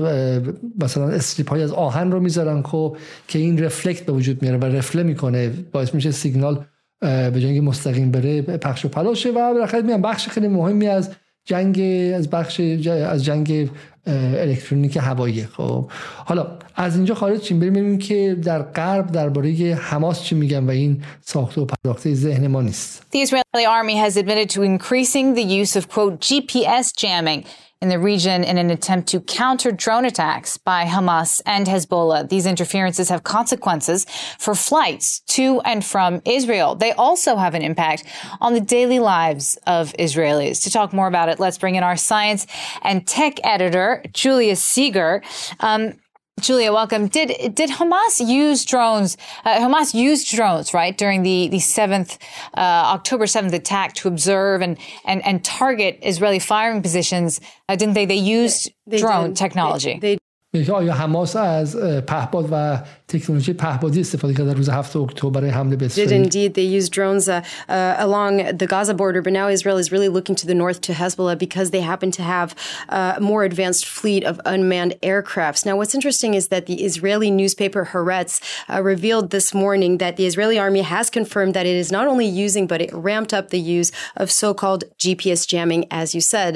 مثلا 0.81 1.09
استریپ 1.09 1.51
های 1.51 1.63
از 1.63 1.73
آهن 1.73 2.13
رو 2.13 2.21
می‌ذارن 2.21 2.63
خب 2.63 2.97
که 3.29 3.39
این 3.39 3.65
رفلکت 3.65 4.07
به 4.07 4.13
وجود 4.13 4.43
میاره 4.43 4.59
و 4.59 4.65
رفله 4.65 5.03
می‌کنه. 5.03 5.51
باعث 5.73 5.95
میشه 5.95 6.11
سیگنال 6.11 6.65
به 7.01 7.41
جنگ 7.41 7.65
مستقیم 7.65 8.11
بره 8.11 8.43
پخش 8.43 8.85
و 8.85 8.89
پلاشه 8.89 9.31
و 9.31 9.35
بالاخره 9.35 9.83
میان 9.83 10.03
بخش 10.03 10.29
خیلی 10.29 10.49
مهمی 10.49 10.87
از 10.87 11.11
جنگ 11.45 11.81
از 12.15 12.31
بخش 12.31 12.61
از 12.61 13.25
جنگ 13.25 13.71
الکترونیک 14.07 14.97
هوایی. 14.97 15.45
خب 15.45 15.91
حالا 16.17 16.59
از 16.77 16.97
اینجا 16.97 17.15
خارج 17.15 17.41
چیم؟ 17.41 17.61
بریم 17.61 17.73
ببینیم 17.73 17.99
که 17.99 18.37
در 18.45 18.63
غرب 18.63 19.13
درباره 19.13 19.79
حماس 19.81 20.23
چی 20.23 20.35
میگن 20.35 20.65
و 20.67 20.71
این 20.71 21.03
ساخته 21.21 21.61
و 21.61 21.65
پرداخته 21.65 22.15
ذهن 22.15 22.47
ما 22.47 22.63
نیست. 22.63 23.03
The 23.13 23.21
Israeli 23.21 23.67
army 23.67 23.97
has 23.97 24.17
admitted 24.17 24.51
to 24.51 24.63
increasing 24.63 25.35
the 25.35 25.43
use 25.63 25.77
of 25.77 25.89
quote 25.89 26.21
GPS 26.21 26.87
jamming. 26.97 27.45
In 27.83 27.91
the 27.91 27.99
region 27.99 28.43
in 28.43 28.57
an 28.57 28.71
attempt 28.71 29.09
to 29.09 29.21
counter 29.21 29.71
drone 29.71 30.07
attacks 30.07 30.57
by 30.57 30.85
Hamas 30.87 31.43
and 31.45 31.67
Hezbollah. 31.67 32.29
These 32.29 32.47
interferences 32.47 33.11
have 33.11 33.23
consequences 33.23 34.07
for 34.39 34.55
flights 34.55 35.21
to 35.21 35.61
and 35.61 35.85
from 35.85 36.23
Israel. 36.25 36.75
They 36.75 36.93
also 36.93 37.37
have 37.37 37.55
an 37.55 37.63
impact 37.63 38.05
on 38.41 38.55
the 38.55 38.61
daily 38.61 38.99
lives 38.99 39.59
of 39.67 39.93
Israelis. 39.99 40.63
To 40.63 40.71
talk 40.71 40.93
more 40.93 41.07
about 41.07 41.29
it, 41.29 41.39
let's 41.39 41.59
bring 41.59 41.75
in 41.75 41.83
our 41.83 41.97
science 41.97 42.47
and 42.83 43.07
tech 43.07 43.45
editor, 43.45 44.03
Julia 44.13 44.57
Seeger. 44.57 45.23
Um, 45.61 45.95
Julia, 46.43 46.71
welcome. 46.71 47.09
Did 47.09 47.55
did 47.55 47.71
Hamas 47.71 48.21
use 48.21 48.67
drones? 48.67 49.17
Uh, 49.43 49.59
Hamas 49.59 49.95
used 49.95 50.31
drones, 50.35 50.75
right, 50.75 50.97
during 50.97 51.23
the 51.23 51.49
the 51.49 51.61
seventh 51.61 52.19
uh, 52.55 52.61
October 52.61 53.27
seventh 53.27 53.55
attack 53.55 53.95
to 53.95 54.09
observe 54.09 54.61
and 54.61 54.77
and 55.07 55.25
and 55.25 55.43
target 55.43 55.99
Israeli 56.03 56.39
firing 56.39 56.83
positions. 56.83 57.41
Uh, 57.71 57.77
didn't 57.77 57.95
they? 57.95 58.05
They 58.05 58.17
used 58.17 58.71
they, 58.87 58.99
they 58.99 59.03
drone 59.03 59.29
did. 59.29 59.37
technology. 59.37 59.99
They, 59.99 60.19
they 60.54 60.70
آیا 60.70 60.94
حماس 60.94 61.36
از 61.36 61.78
پهپاد 62.08 62.50
و 62.52 62.80
تکنولوژی 63.08 63.54
پهپادی 63.54 64.02
استفاده 64.02 64.34
کرد 64.34 64.48
در 64.48 64.54
روز 64.54 64.70
7 64.70 64.96
اکتبر 64.96 65.46
حمله 65.46 65.76
به 65.76 65.86
اسرائیل. 65.86 66.10
Did 66.10 66.26
indeed 66.26 66.54
they 66.54 66.82
used 66.82 66.92
drones 66.92 67.30
uh, 67.30 67.42
uh, 67.70 67.96
along 67.98 68.58
the 68.58 68.68
Gaza 68.68 68.94
border, 68.94 69.22
but 69.22 69.32
now 69.32 69.48
Israel 69.48 69.78
is 69.78 69.92
really 69.94 70.10
looking 70.10 70.36
to 70.36 70.46
the 70.48 70.54
north 70.54 70.82
to 70.82 70.94
Hezbollah 70.94 71.38
because 71.38 71.72
they 71.72 71.80
happen 71.80 72.12
to 72.12 72.24
have 72.24 72.50
a 72.90 73.22
more 73.22 73.44
advanced 73.46 73.86
fleet 73.86 74.24
of 74.26 74.42
unmanned 74.54 74.94
aircrafts. 75.02 75.66
Now, 75.66 75.78
what's 75.78 75.96
interesting 75.96 76.34
is 76.34 76.50
that 76.50 76.66
the 76.66 76.84
Israeli 76.90 77.32
newspaper 77.32 77.82
Haaretz 77.92 78.34
uh, 78.42 78.84
revealed 78.94 79.30
this 79.30 79.54
morning 79.54 80.00
that 80.00 80.18
the 80.18 80.26
Israeli 80.26 80.60
army 80.60 80.82
has 80.82 81.10
confirmed 81.10 81.54
that 81.54 81.66
it 81.66 81.78
is 81.84 81.90
not 81.98 82.06
only 82.12 82.28
using, 82.46 82.68
but 82.68 82.80
it 82.86 82.92
ramped 83.10 83.34
up 83.38 83.46
the 83.50 83.64
use 83.80 83.90
of 84.18 84.30
so-called 84.30 84.84
GPS 85.04 85.42
jamming, 85.48 85.82
as 86.02 86.14
you 86.14 86.22
said. 86.36 86.52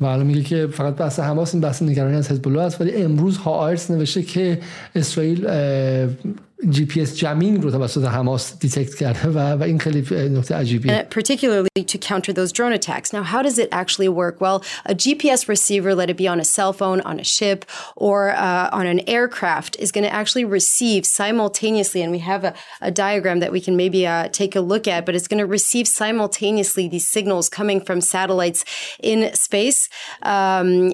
و 0.00 0.06
حالا 0.06 0.24
میگه 0.24 0.42
که 0.42 0.66
فقط 0.66 0.96
بحث 0.96 1.20
حماس 1.20 1.54
این 1.54 1.60
بحث 1.60 1.82
نگرانی 1.82 2.16
از 2.16 2.30
حزب 2.30 2.48
الله 2.48 2.62
است 2.62 2.80
ولی 2.80 2.92
امروز 2.94 3.36
هاایرس 3.36 3.90
نوشته 3.90 4.22
که 4.22 4.60
اسرائیل 4.94 5.46
جی 6.69 6.85
پی 6.85 7.01
اس 7.01 7.17
جمینگ 7.17 7.61
رو 7.61 7.71
توسط 7.71 8.05
حماس 8.05 8.59
دیتکت 8.59 8.95
کرده 8.95 9.27
و 9.27 9.39
و 9.39 9.63
این 9.63 9.79
خیلی 9.79 10.29
نکته 10.29 10.55
عجیبیه 10.55 11.07
particularly 11.09 11.83
to 11.87 11.97
counter 11.97 12.33
those 12.33 12.51
drone 12.51 12.73
attacks 12.73 13.13
now 13.13 13.23
how 13.23 13.41
does 13.41 13.57
it 13.63 13.69
actually 13.71 14.09
work 14.09 14.35
well 14.41 14.63
a 14.85 14.95
GPS 14.95 15.47
receiver 15.47 15.95
let 15.95 16.09
it 16.09 16.17
be 16.17 16.27
on 16.27 16.39
a 16.39 16.47
cell 16.55 16.73
phone 16.73 16.99
on 17.01 17.19
a 17.19 17.23
ship 17.37 17.65
or 17.95 18.19
uh, 18.31 18.79
on 18.79 18.85
an 18.93 18.99
aircraft 19.15 19.71
is 19.83 19.91
going 19.95 20.05
to 20.09 20.13
actually 20.21 20.45
receive 20.59 21.01
simultaneously 21.05 22.01
and 22.03 22.11
we 22.17 22.21
have 22.31 22.43
a, 22.49 22.53
a 22.89 22.91
diagram 23.03 23.37
that 23.43 23.51
we 23.55 23.61
can 23.65 23.75
maybe 23.83 24.01
uh, 24.07 24.15
take 24.41 24.53
a 24.61 24.63
look 24.71 24.85
at 24.95 24.99
but 25.05 25.13
it's 25.15 25.29
going 25.31 25.43
to 25.45 25.51
receive 25.59 25.85
simultaneously 25.87 26.85
these 26.95 27.07
signals 27.15 27.45
coming 27.59 27.79
from 27.87 27.97
satellites 28.15 28.59
in 29.11 29.19
space 29.47 29.79
um, 30.33 30.93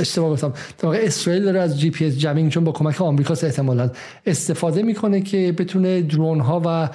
اشتباه 0.00 0.30
گفتم 0.30 0.52
اسرائیل 0.82 1.44
داره 1.44 1.60
از 1.60 1.80
جی 1.80 1.90
پی 1.90 2.06
اس 2.06 2.18
جمینگ 2.18 2.52
چون 2.52 2.64
با 2.64 2.72
کمک 2.72 3.02
آمریکا 3.02 3.34
احتمالاً 3.42 3.90
استفاده 4.26 4.69
استفاده 4.71 4.87
می‌کنه 4.87 5.21
که 5.21 5.51
بتونه 5.51 6.01
drone 6.01 6.39
ها 6.39 6.61
و 6.65 6.89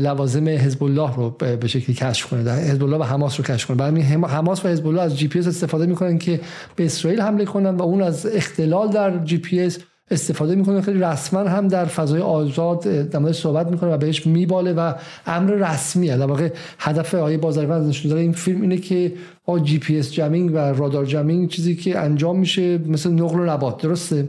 لوازم 0.00 0.48
حزب 0.48 0.84
الله 0.84 1.16
رو 1.16 1.30
به 1.30 1.68
شکلی 1.68 1.94
کشف 1.96 2.30
کنه. 2.30 2.50
حزب 2.50 2.84
الله 2.84 2.96
و 2.96 3.02
حماس 3.02 3.40
رو 3.40 3.44
کشف 3.44 3.68
کنه. 3.68 3.76
برای 3.76 4.02
حماس 4.02 4.64
و 4.64 4.68
حزب 4.68 4.86
الله 4.86 5.02
از 5.02 5.18
جی 5.18 5.28
پی 5.28 5.38
اس 5.38 5.46
استفاده 5.46 5.86
می‌کنن 5.86 6.18
که 6.18 6.40
به 6.76 6.84
اسرائیل 6.84 7.20
حمله 7.20 7.44
کنن 7.44 7.76
و 7.76 7.82
اون 7.82 8.02
از 8.02 8.26
اختلال 8.26 8.90
در 8.90 9.24
جی 9.24 9.38
پی 9.38 9.60
اس 9.60 9.78
استفاده 10.10 10.54
می‌کنه. 10.54 10.80
خیلی 10.80 11.00
رسما 11.00 11.40
هم 11.40 11.68
در 11.68 11.84
فضای 11.84 12.20
آزاد 12.20 12.80
در 12.82 13.32
صحبت 13.32 13.66
می‌کنه 13.66 13.90
و 13.90 13.96
بهش 13.96 14.26
میباله 14.26 14.72
و 14.72 14.92
امر 15.26 15.50
رسمیه. 15.50 16.16
در 16.16 16.26
واقع 16.26 16.48
هدف 16.78 17.14
آیه 17.14 17.38
بازرگان 17.38 17.88
نشون 17.88 18.10
داره 18.10 18.22
این 18.22 18.32
فیلم 18.32 18.62
اینه 18.62 18.76
که 18.76 19.12
آ 19.46 19.58
جی 19.58 19.78
پی 19.78 19.98
اس 19.98 20.12
جمینگ 20.12 20.50
و 20.54 20.58
رادار 20.58 21.04
جمینگ 21.04 21.48
چیزی 21.48 21.76
که 21.76 21.98
انجام 21.98 22.38
میشه 22.38 22.78
مثل 22.78 23.10
نقل 23.10 23.40
و 23.40 23.44
نبات. 23.44 23.82
درسته؟ 23.82 24.28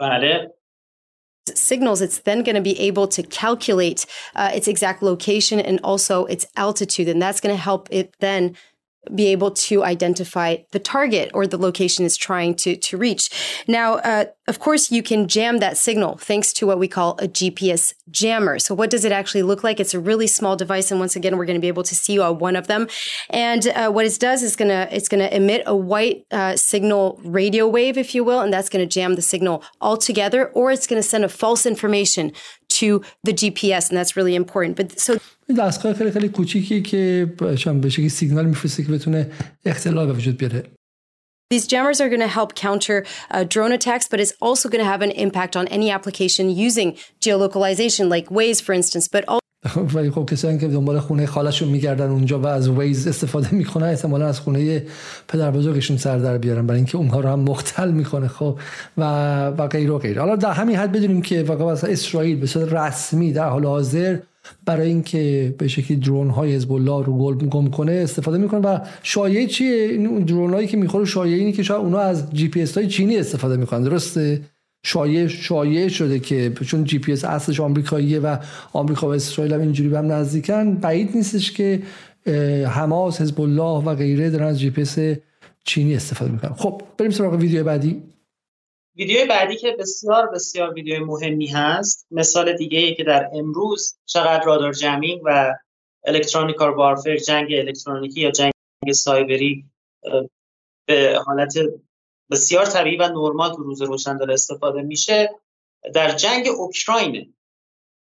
بله. 0.00 0.53
Signals, 1.58 2.00
it's 2.00 2.18
then 2.20 2.42
going 2.42 2.54
to 2.54 2.60
be 2.60 2.78
able 2.80 3.08
to 3.08 3.22
calculate 3.22 4.06
uh, 4.34 4.50
its 4.54 4.68
exact 4.68 5.02
location 5.02 5.60
and 5.60 5.80
also 5.82 6.24
its 6.26 6.46
altitude. 6.56 7.08
And 7.08 7.20
that's 7.20 7.40
going 7.40 7.54
to 7.54 7.60
help 7.60 7.88
it 7.90 8.14
then 8.20 8.56
be 9.14 9.26
able 9.28 9.50
to 9.50 9.82
identify 9.82 10.56
the 10.72 10.78
target 10.78 11.30
or 11.34 11.46
the 11.46 11.58
location 11.58 12.04
is 12.04 12.16
trying 12.16 12.54
to, 12.56 12.76
to 12.76 12.96
reach. 12.96 13.30
Now, 13.66 13.94
uh, 13.94 14.26
of 14.46 14.58
course, 14.58 14.90
you 14.90 15.02
can 15.02 15.26
jam 15.26 15.58
that 15.58 15.76
signal 15.78 16.16
thanks 16.16 16.52
to 16.54 16.66
what 16.66 16.78
we 16.78 16.86
call 16.86 17.12
a 17.12 17.26
GPS 17.26 17.94
jammer. 18.10 18.58
So 18.58 18.74
what 18.74 18.90
does 18.90 19.04
it 19.04 19.12
actually 19.12 19.42
look 19.42 19.64
like? 19.64 19.80
It's 19.80 19.94
a 19.94 20.00
really 20.00 20.26
small 20.26 20.54
device. 20.54 20.90
And 20.90 21.00
once 21.00 21.16
again, 21.16 21.38
we're 21.38 21.46
going 21.46 21.56
to 21.56 21.60
be 21.60 21.68
able 21.68 21.82
to 21.84 21.94
see 21.94 22.20
uh, 22.20 22.30
one 22.30 22.54
of 22.54 22.66
them. 22.66 22.86
And 23.30 23.66
uh, 23.68 23.90
what 23.90 24.04
it 24.04 24.18
does 24.20 24.42
is 24.42 24.54
going 24.54 24.68
to, 24.68 24.94
it's 24.94 25.08
going 25.08 25.20
to 25.20 25.34
emit 25.34 25.62
a 25.66 25.74
white 25.74 26.26
uh, 26.30 26.56
signal 26.56 27.20
radio 27.24 27.66
wave, 27.66 27.96
if 27.96 28.14
you 28.14 28.22
will, 28.22 28.40
and 28.40 28.52
that's 28.52 28.68
going 28.68 28.86
to 28.86 28.92
jam 28.92 29.14
the 29.14 29.22
signal 29.22 29.64
altogether, 29.80 30.48
or 30.48 30.70
it's 30.70 30.86
going 30.86 31.00
to 31.00 31.08
send 31.08 31.24
a 31.24 31.28
false 31.28 31.64
information 31.64 32.32
to 32.79 33.01
the 33.23 33.33
GPS, 33.33 33.89
and 33.89 33.97
that's 33.97 34.15
really 34.15 34.35
important. 34.35 34.77
But 34.77 34.99
so 34.99 35.17
دستگاه 35.57 35.93
خیلی 35.93 36.11
خیلی 36.11 36.29
کوچیکی 36.29 36.81
که 36.81 37.33
به 37.81 37.89
شکلی 37.89 38.09
سیگنال 38.09 38.45
میفرسته 38.45 38.83
که 38.83 38.91
بتونه 38.91 39.31
اختلال 39.65 40.07
به 40.07 40.13
وجود 40.13 40.37
بیاره 40.37 40.63
These 41.51 41.65
jammers 41.65 41.99
are 41.99 42.09
going 42.09 42.19
to 42.19 42.27
help 42.27 42.53
counter 42.53 42.97
uh, 43.31 43.43
drone 43.43 43.71
attacks, 43.71 44.07
but 44.07 44.19
it's 44.19 44.33
also 44.39 44.69
going 44.69 44.83
to 44.85 44.91
have 44.93 45.01
an 45.01 45.09
impact 45.09 45.57
on 45.57 45.67
any 45.69 45.89
application 45.89 46.45
using 46.67 46.95
geolocalization, 47.25 48.07
like 48.07 48.29
Waze, 48.29 48.61
for 48.61 48.73
instance, 48.73 49.07
but 49.07 49.23
also 49.27 49.42
ولی 49.94 50.10
خب 50.10 50.26
کسایی 50.30 50.58
که 50.58 50.68
دنبال 50.68 51.00
خونه 51.00 51.26
خاله‌شون 51.26 51.68
میگردن 51.68 52.10
اونجا 52.10 52.38
و 52.38 52.46
از 52.46 52.68
Waze 52.68 53.06
استفاده 53.06 53.54
می‌کنن 53.54 53.86
احتمالا 53.86 54.26
از 54.26 54.40
خونه 54.40 54.82
پدر 55.28 55.50
بزرگشون 55.50 55.96
سر 55.96 56.18
در 56.18 56.38
بیارن 56.38 56.66
برای 56.66 56.78
اینکه 56.78 56.98
اونها 56.98 57.20
رو 57.20 57.28
هم 57.28 57.40
مختل 57.40 57.90
می‌کنه 57.90 58.28
خب. 58.28 58.58
و 58.96 59.02
و 59.48 59.66
غیر 59.66 59.90
و 59.90 59.98
غیر. 59.98 60.18
حالا 60.18 60.36
در 60.36 60.52
همین 60.52 60.76
حد 60.76 60.92
بدونیم 60.92 61.22
که 61.22 61.42
واقعا 61.42 61.70
اسرائیل 61.70 62.36
به 62.36 62.46
صورت 62.46 62.72
رسمی 62.72 63.32
در 63.32 63.48
حال 63.48 63.64
حاضر 63.64 64.18
برای 64.66 64.88
اینکه 64.88 65.54
به 65.58 65.68
شکلی 65.68 65.96
drone 65.96 66.30
های 66.30 66.54
حزب 66.54 66.72
الله 66.72 67.04
رو 67.04 67.18
گل 67.18 67.34
گم 67.34 67.70
کنه 67.70 67.92
استفاده 67.92 68.38
می‌کنه. 68.38 68.60
و 68.60 68.78
شایعه 69.02 69.46
چیه؟ 69.46 69.88
این 69.90 70.24
drone 70.24 70.54
هایی 70.54 70.66
که 70.66 70.76
می‌خوره 70.76 71.04
شایعه 71.04 71.38
اینه 71.38 71.52
که 71.52 71.62
شاید 71.62 71.80
اونا 71.80 71.98
از 71.98 72.32
جی 72.32 72.48
پی 72.48 72.62
اس 72.62 72.78
های 72.78 72.86
چینی 72.86 73.16
استفاده 73.16 73.56
می‌کنن. 73.56 73.82
درسته؟ 73.82 74.40
شایع 74.84 75.26
شایع 75.26 75.88
شده 75.88 76.20
که 76.20 76.52
چون 76.66 76.84
جی 76.84 76.98
پی 76.98 77.12
اس 77.12 77.24
اصلش 77.24 77.60
آمریکاییه 77.60 78.20
و 78.20 78.36
آمریکا 78.72 79.08
و 79.08 79.10
اسرائیل 79.10 79.54
هم 79.54 79.60
اینجوری 79.60 79.88
به 79.88 79.98
هم 79.98 80.12
نزدیکن 80.12 80.74
بعید 80.74 81.16
نیستش 81.16 81.52
که 81.52 81.82
حماس 82.66 83.20
حزب 83.20 83.40
الله 83.40 83.84
و 83.84 83.94
غیره 83.94 84.30
دارن 84.30 84.46
از 84.46 84.60
جی 84.60 84.70
پی 84.70 84.82
اس 84.82 84.98
چینی 85.64 85.94
استفاده 85.94 86.32
می‌کنن. 86.32 86.52
خب 86.52 86.82
بریم 86.98 87.10
سراغ 87.10 87.34
ویدیو 87.34 87.64
بعدی. 87.64 88.02
ویدیو 88.96 89.26
بعدی 89.28 89.56
که 89.56 89.76
بسیار 89.78 90.30
بسیار 90.34 90.74
ویدیو 90.74 91.06
مهمی 91.06 91.46
هست. 91.46 92.06
مثال 92.10 92.56
دیگه 92.56 92.78
ای 92.78 92.94
که 92.94 93.04
در 93.04 93.30
امروز 93.34 93.98
چقدر 94.04 94.44
radar 94.44 94.72
jamming 94.72 95.20
و 95.24 95.54
electronic 96.06 96.70
warfare 96.70 97.16
جنگ 97.16 97.48
الکترونیکی 97.52 98.20
یا 98.20 98.30
جنگ 98.30 98.52
سایبری 98.92 99.64
به 100.86 101.18
حالت 101.26 101.54
بسیار 102.30 102.66
طبیعی 102.66 102.96
و 102.96 103.08
نرمال 103.08 103.54
تو 103.54 103.62
روز 103.62 103.82
روشن 103.82 104.16
داره 104.16 104.34
استفاده 104.34 104.82
میشه. 104.82 105.40
در 105.94 106.10
جنگ 106.10 106.48
اوکراین 106.48 107.34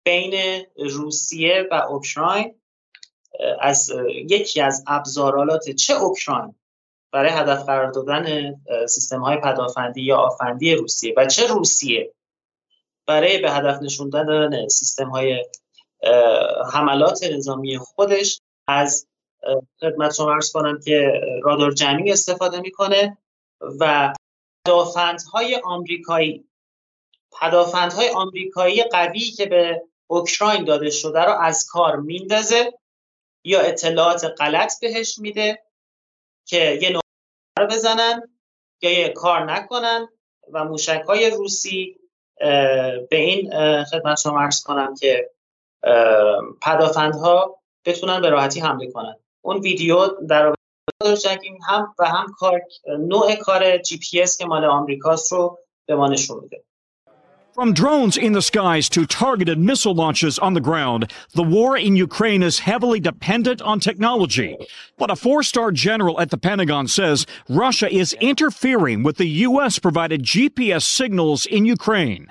بین 0.06 0.66
روسیه 0.78 1.68
و 1.72 1.74
اوکراین 1.74 2.56
از 3.60 3.92
یکی 4.30 4.62
از 4.62 4.84
ابزارالات 4.88 5.70
چه 5.70 5.94
اوکراین 5.94 6.56
برای 7.12 7.32
هدف 7.32 7.66
قرار 7.66 7.92
دادن 7.92 8.56
سیستم 8.88 9.22
های 9.22 9.38
پدافندی 9.38 10.02
یا 10.02 10.18
آفندی 10.18 10.76
روسیه 10.76 11.14
و 11.18 11.26
چه 11.26 11.48
روسیه 11.48 12.14
برای 13.08 13.38
به 13.38 13.52
هدف 13.52 13.82
نشون 13.82 14.10
دادن 14.10 14.68
سیستم 14.68 15.10
های 15.10 15.46
حملات 16.74 17.24
نظامی 17.24 17.78
خودش 17.78 18.42
از 18.68 19.08
خدمت 19.80 20.14
شما 20.14 20.34
ارز 20.34 20.52
کنم 20.52 20.80
که 20.86 21.22
رادار 21.44 21.72
جمعی 21.72 22.12
استفاده 22.12 22.60
می‌کنه. 22.60 23.18
و 23.62 24.14
پدافندهای 24.66 25.62
آمریکایی. 25.64 26.50
پدافندهای 27.42 28.10
آمریکایی 28.10 28.84
قوی 28.84 29.20
که 29.20 29.46
به 29.46 29.82
اوکراین 30.08 30.64
داده 30.64 30.90
شده 30.90 31.20
رو 31.20 31.32
از 31.42 31.66
کار 31.66 31.96
میندازه 31.96 32.74
یا 33.44 33.62
اطلاعات 33.62 34.24
غلط 34.24 34.80
بهش 34.82 35.20
میده 35.20 35.64
که 36.46 36.80
یه 36.82 36.90
نقطه 36.90 37.76
بزنن 37.76 38.38
یا 38.82 39.00
یه 39.00 39.10
کار 39.10 39.52
نکنن 39.52 40.08
و 40.52 40.66
موشک 40.66 41.04
های 41.08 41.30
روسی 41.30 42.00
به 43.10 43.18
این 43.18 43.52
خدمت 43.84 44.20
شما 44.20 44.42
ارز 44.42 44.64
کنم 44.64 44.96
که 44.96 45.32
پدافندها 46.62 47.60
بتونن 47.86 48.22
به 48.22 48.30
راحتی 48.30 48.60
حمله 48.60 48.92
کنن. 48.92 49.16
اون 49.42 49.58
ویدیو 49.58 50.08
در 50.08 50.54
جنگینگ 51.25 51.59
هم 51.69 51.95
و 51.99 52.09
هم 52.09 52.27
کار 52.39 52.61
نوع 52.99 53.35
کار 53.35 53.79
جی 53.79 53.99
پی 53.99 54.23
اس 54.23 54.37
که 54.37 54.47
مال 54.47 54.65
آمریکاست 54.65 55.33
رو 55.33 55.59
به 55.87 55.97
ما 55.97 56.09
نشون 56.09 56.41
میده 56.43 56.65
From 57.55 57.75
drones 57.75 58.17
in 58.17 58.33
the 58.33 58.41
skies 58.41 58.89
to 58.89 59.05
targeted 59.05 59.59
missile 59.59 59.95
launches 59.95 60.39
on 60.39 60.55
the 60.55 60.61
ground, 60.71 61.13
the 61.35 61.43
war 61.43 61.77
in 61.77 61.97
Ukraine 61.97 62.43
is 62.43 62.61
heavily 62.61 62.99
dependent 62.99 63.61
on 63.61 63.79
technology. 63.79 64.57
But 64.97 65.11
a 65.11 65.17
four 65.17 65.43
star 65.43 65.71
general 65.71 66.19
at 66.19 66.31
the 66.31 66.39
Pentagon 66.39 66.89
says 66.89 67.27
Russia 67.51 67.89
is 67.93 68.15
interfering 68.15 69.03
with 69.03 69.19
the 69.19 69.29
U.S. 69.49 69.79
provided 69.79 70.23
GPS 70.23 70.85
signals 70.85 71.45
in 71.45 71.67
Ukraine. 71.67 72.27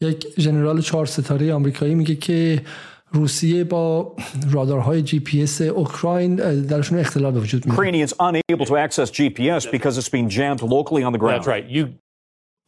یک 0.00 0.26
ژنرال 0.38 0.80
چهار 0.80 1.06
ستاره 1.06 1.54
آمریکایی 1.54 1.94
میگه 1.94 2.14
که 2.14 2.62
روسیه 3.11 3.63
با 3.63 4.15
رادارهای 4.51 5.01
جی 5.01 5.19
پی 5.19 5.43
اس 5.43 5.61
اوکراین 5.61 6.35
درشون 6.61 6.99
اختلال 6.99 7.31
به 7.31 7.39
وجود 7.39 7.65
میاد. 7.65 7.77
Ukrainians 7.77 8.13
unable 8.13 8.65
to 8.65 8.75
access 8.77 9.09
GPS 9.11 9.71
because 9.71 9.97
it's 9.97 10.09
being 10.09 10.29
jammed 10.29 10.61
locally 10.61 11.03
on 11.03 11.13
the 11.13 11.19
ground. 11.19 11.43
That's 11.43 11.47
right. 11.47 11.65
You 11.69 11.87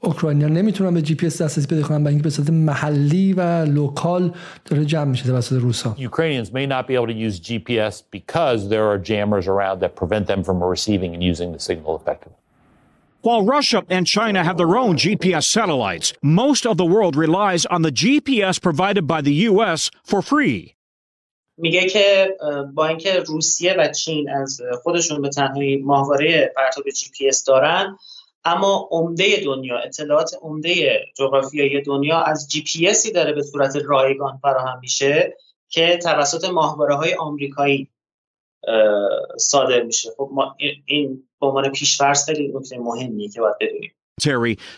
اوکراینیا 0.04 0.48
نمی‌تونن 0.48 0.94
به 0.94 1.02
جی 1.02 1.16
پی 1.16 1.28
اس 1.28 1.42
دسترسی 1.42 1.68
پیدا 1.68 1.82
کنن 1.82 2.04
برای 2.04 2.14
اینکه 2.14 2.24
به 2.24 2.30
صورت 2.30 2.50
محلی 2.50 3.34
و 3.34 3.66
لوکال 3.66 4.34
داره 4.66 4.86
جمع 4.86 5.04
میشه 5.04 5.26
توسط 5.26 5.56
روسا 5.56 5.96
Ukrainians 6.00 6.48
may 6.48 6.68
not 6.68 6.88
be 6.88 6.96
able 6.96 7.08
to 7.08 7.18
use 7.30 7.40
GPS 7.40 8.02
because 8.12 8.70
there 8.70 8.86
are 8.92 8.98
jammers 8.98 9.48
around 9.48 9.80
that 9.80 9.96
prevent 9.96 10.28
them 10.28 10.44
from 10.44 10.64
receiving 10.64 11.16
and 11.16 11.24
using 11.24 11.52
the 11.52 11.60
signal 11.60 11.96
effectively. 12.02 12.41
While 13.24 13.46
Russia 13.46 13.84
and 13.88 14.08
China 14.08 14.44
have 14.44 14.58
their 14.58 14.76
own 14.76 14.96
GPS 14.98 15.44
satellites, 15.44 16.14
most 16.24 16.66
of 16.66 16.78
the 16.78 16.86
world 16.86 17.16
relies 17.16 17.68
on 17.68 17.84
the 17.84 17.92
GPS 17.92 18.60
provided 18.60 19.06
by 19.06 19.22
the 19.22 19.34
US 19.50 19.92
for 20.04 20.22
free. 20.24 20.76
میگه 21.58 21.90
که 21.90 22.38
با 22.74 22.88
اینکه 22.88 23.20
روسیه 23.20 23.76
و 23.78 23.88
چین 23.88 24.30
از 24.30 24.62
خودشون 24.84 25.22
به 25.22 25.30
تنهایی 25.30 25.78
ماهواره 25.78 26.54
پرتاب 26.56 26.90
جی 26.90 27.12
پی 27.18 27.28
اس 27.28 27.44
دارن 27.44 27.98
اما 28.44 28.90
عمده 28.92 29.42
دنیا 29.46 29.78
اطلاعات 29.78 30.32
عمده 30.42 31.00
جغرافیایی 31.18 31.82
دنیا 31.82 32.20
از 32.22 32.48
جی 32.50 32.64
پی 32.64 32.88
اسی 32.88 33.12
داره 33.12 33.34
به 33.34 33.44
صورت 33.44 33.76
رایگان 33.86 34.40
فراهم 34.42 34.80
میشه 34.80 35.38
که 35.70 36.00
توسط 36.04 36.50
ماهواره 36.50 36.96
های 36.96 37.14
آمریکایی 37.14 37.90
صادر 39.38 39.84
میشه 39.84 40.10
خب 40.18 40.30
ما 40.34 40.56
این 40.86 41.24
به 41.41 41.47
عنوان 41.47 41.73
پیشفرض 41.73 42.25
خیلی 42.25 42.53
نکته 42.55 42.79
مهمیه 42.79 43.29
که 43.29 43.41
باید 43.41 43.55
بدونیم 43.61 43.91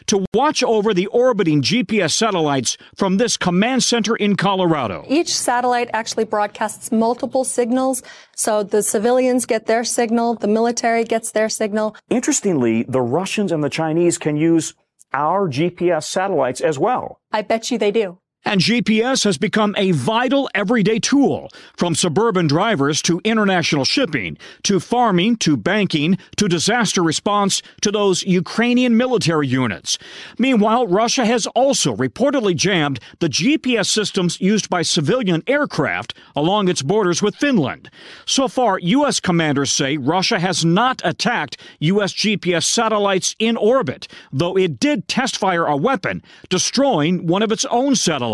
to 0.07 0.24
watch 0.35 0.64
over 0.64 0.93
the 0.93 1.07
orbiting 1.07 1.62
GPS 1.62 2.11
satellites 2.11 2.76
from 2.97 3.18
this 3.18 3.37
command 3.37 3.85
center 3.85 4.16
in 4.16 4.35
Colorado. 4.35 5.05
Each 5.09 5.33
satellite 5.33 5.89
actually 5.93 6.24
broadcasts 6.24 6.91
multiple 6.91 7.45
signals. 7.45 8.03
So 8.37 8.64
the 8.64 8.83
civilians 8.83 9.47
get 9.47 9.66
their 9.66 9.85
signal, 9.85 10.35
the 10.35 10.49
military 10.49 11.05
gets 11.05 11.31
their 11.31 11.49
signal. 11.49 11.95
Interestingly, 12.11 12.83
the 12.89 13.01
Russians 13.01 13.53
and 13.53 13.62
the 13.62 13.70
Chinese 13.70 14.18
can 14.18 14.37
use 14.37 14.74
our 15.12 15.49
GPS 15.49 16.05
satellites 16.05 16.61
as 16.61 16.79
well. 16.79 17.20
I 17.33 17.43
bet 17.43 17.70
you 17.70 17.79
they 17.79 17.93
do. 17.93 18.18
And 18.46 18.60
GPS 18.60 19.24
has 19.24 19.38
become 19.38 19.74
a 19.78 19.91
vital 19.91 20.50
everyday 20.54 21.00
tool 21.00 21.50
from 21.78 21.96
suburban 21.96 22.48
drivers 22.48 23.02
to 23.04 23.22
international 23.24 23.86
shipping, 23.86 24.38
to 24.64 24.82
farming, 24.82 25.38
to 25.38 25.56
banking, 25.56 26.18
to 26.36 26.50
disaster 26.50 27.02
response, 27.02 27.62
to 27.82 27.91
those 27.91 28.24
Ukrainian 28.24 28.98
military 28.98 29.48
units. 29.48 29.98
Meanwhile, 30.38 30.88
Russia 30.88 31.26
has 31.26 31.48
also 31.48 31.96
reportedly 31.96 32.54
jammed 32.54 33.00
the 33.20 33.30
GPS 33.30 33.88
systems 33.88 34.41
used 34.41 34.70
by 34.70 34.82
civilian 34.82 35.41
aircraft 35.48 36.14
along 36.36 36.68
its 36.68 36.82
borders 36.82 37.22
with 37.22 37.36
Finland. 37.36 37.89
So 38.26 38.50
far, 38.50 38.78
U.S. 38.80 39.22
commanders 39.22 39.72
say 39.72 39.96
Russia 39.96 40.39
has 40.39 40.66
not 40.66 41.02
attacked 41.06 41.58
U.S. 41.80 42.12
GPS 42.14 42.66
satellites 42.66 43.36
in 43.39 43.56
orbit, 43.56 44.10
though 44.34 44.58
it 44.58 44.80
did 44.80 45.08
test 45.08 45.38
fire 45.38 45.66
a 45.66 45.78
weapon, 45.78 46.22
destroying 46.50 47.26
one 47.26 47.41
of 47.41 47.52
its 47.52 47.64
own 47.66 47.96
satellites. 47.96 48.33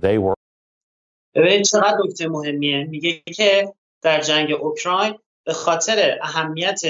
They 0.00 0.18
were 0.18 0.34
ببینید 1.34 1.64
چقدر 1.64 1.98
نکته 2.04 2.28
مهمیه. 2.28 2.84
میگه 2.84 3.22
که 3.36 3.74
در 4.02 4.20
جنگ 4.20 4.52
اوکراین 4.52 5.18
به 5.44 5.52
خاطر 5.52 6.18
اهمیت 6.22 6.80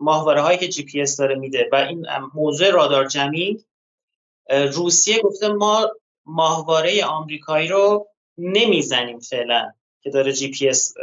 ماهواره 0.00 0.40
هایی 0.40 0.58
که 0.58 0.68
جی 0.68 0.82
پی 0.82 1.00
اس 1.00 1.16
داره 1.16 1.34
میده 1.34 1.68
و 1.72 1.76
این 1.76 2.06
موضوع 2.34 2.70
radar 2.70 3.06
jamming 3.06 3.64
روسیه 4.50 5.20
گفته 5.22 5.48
ما 5.48 5.90
ماهواره 6.26 7.04
آمریکایی 7.04 7.68
رو 7.68 8.06
نمی‌زنیم 8.38 9.18
فعلا 9.18 9.72
که 10.02 10.10
داره 10.10 10.32
جی 10.32 10.50
پی 10.50 10.68
اس 10.68 10.94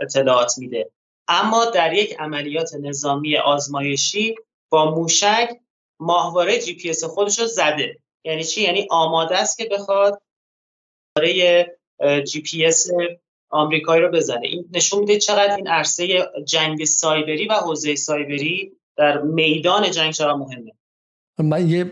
اطلاعات 0.00 0.58
میده. 0.58 0.90
اما 1.28 1.64
در 1.64 1.92
یک 1.92 2.16
عملیات 2.18 2.74
نظامی 2.74 3.36
آزمایشی 3.36 4.34
با 4.68 4.90
موشک 4.90 5.60
ماهواره 6.00 6.58
جی 6.58 6.74
پی 6.74 6.90
اس 6.90 7.04
خودش 7.04 7.38
رو 7.38 7.46
زده. 7.46 7.98
یعنی 8.24 8.44
چی؟ 8.44 8.62
یعنی 8.62 8.86
آماده 8.90 9.38
است 9.38 9.58
که 9.58 9.64
بخواد 9.64 10.22
برای 11.20 11.66
جی 12.24 12.40
پی 12.40 12.66
اس 12.66 12.86
آمریکایی 13.50 14.02
رو 14.02 14.10
بزنه. 14.10 14.46
این 14.46 14.64
نشون 14.72 14.98
میده 14.98 15.18
چقدر 15.18 15.56
این 15.56 15.68
عرصه 15.68 16.28
جنگ 16.46 16.84
سایبری 16.84 17.46
و 17.46 17.52
حوزه 17.52 17.94
سایبری 17.94 18.72
در 18.96 19.22
میدان 19.22 19.90
جنگ 19.90 20.12
چقدر 20.12 20.32
مهمه. 20.32 20.72
من 21.38 21.70
یه 21.70 21.84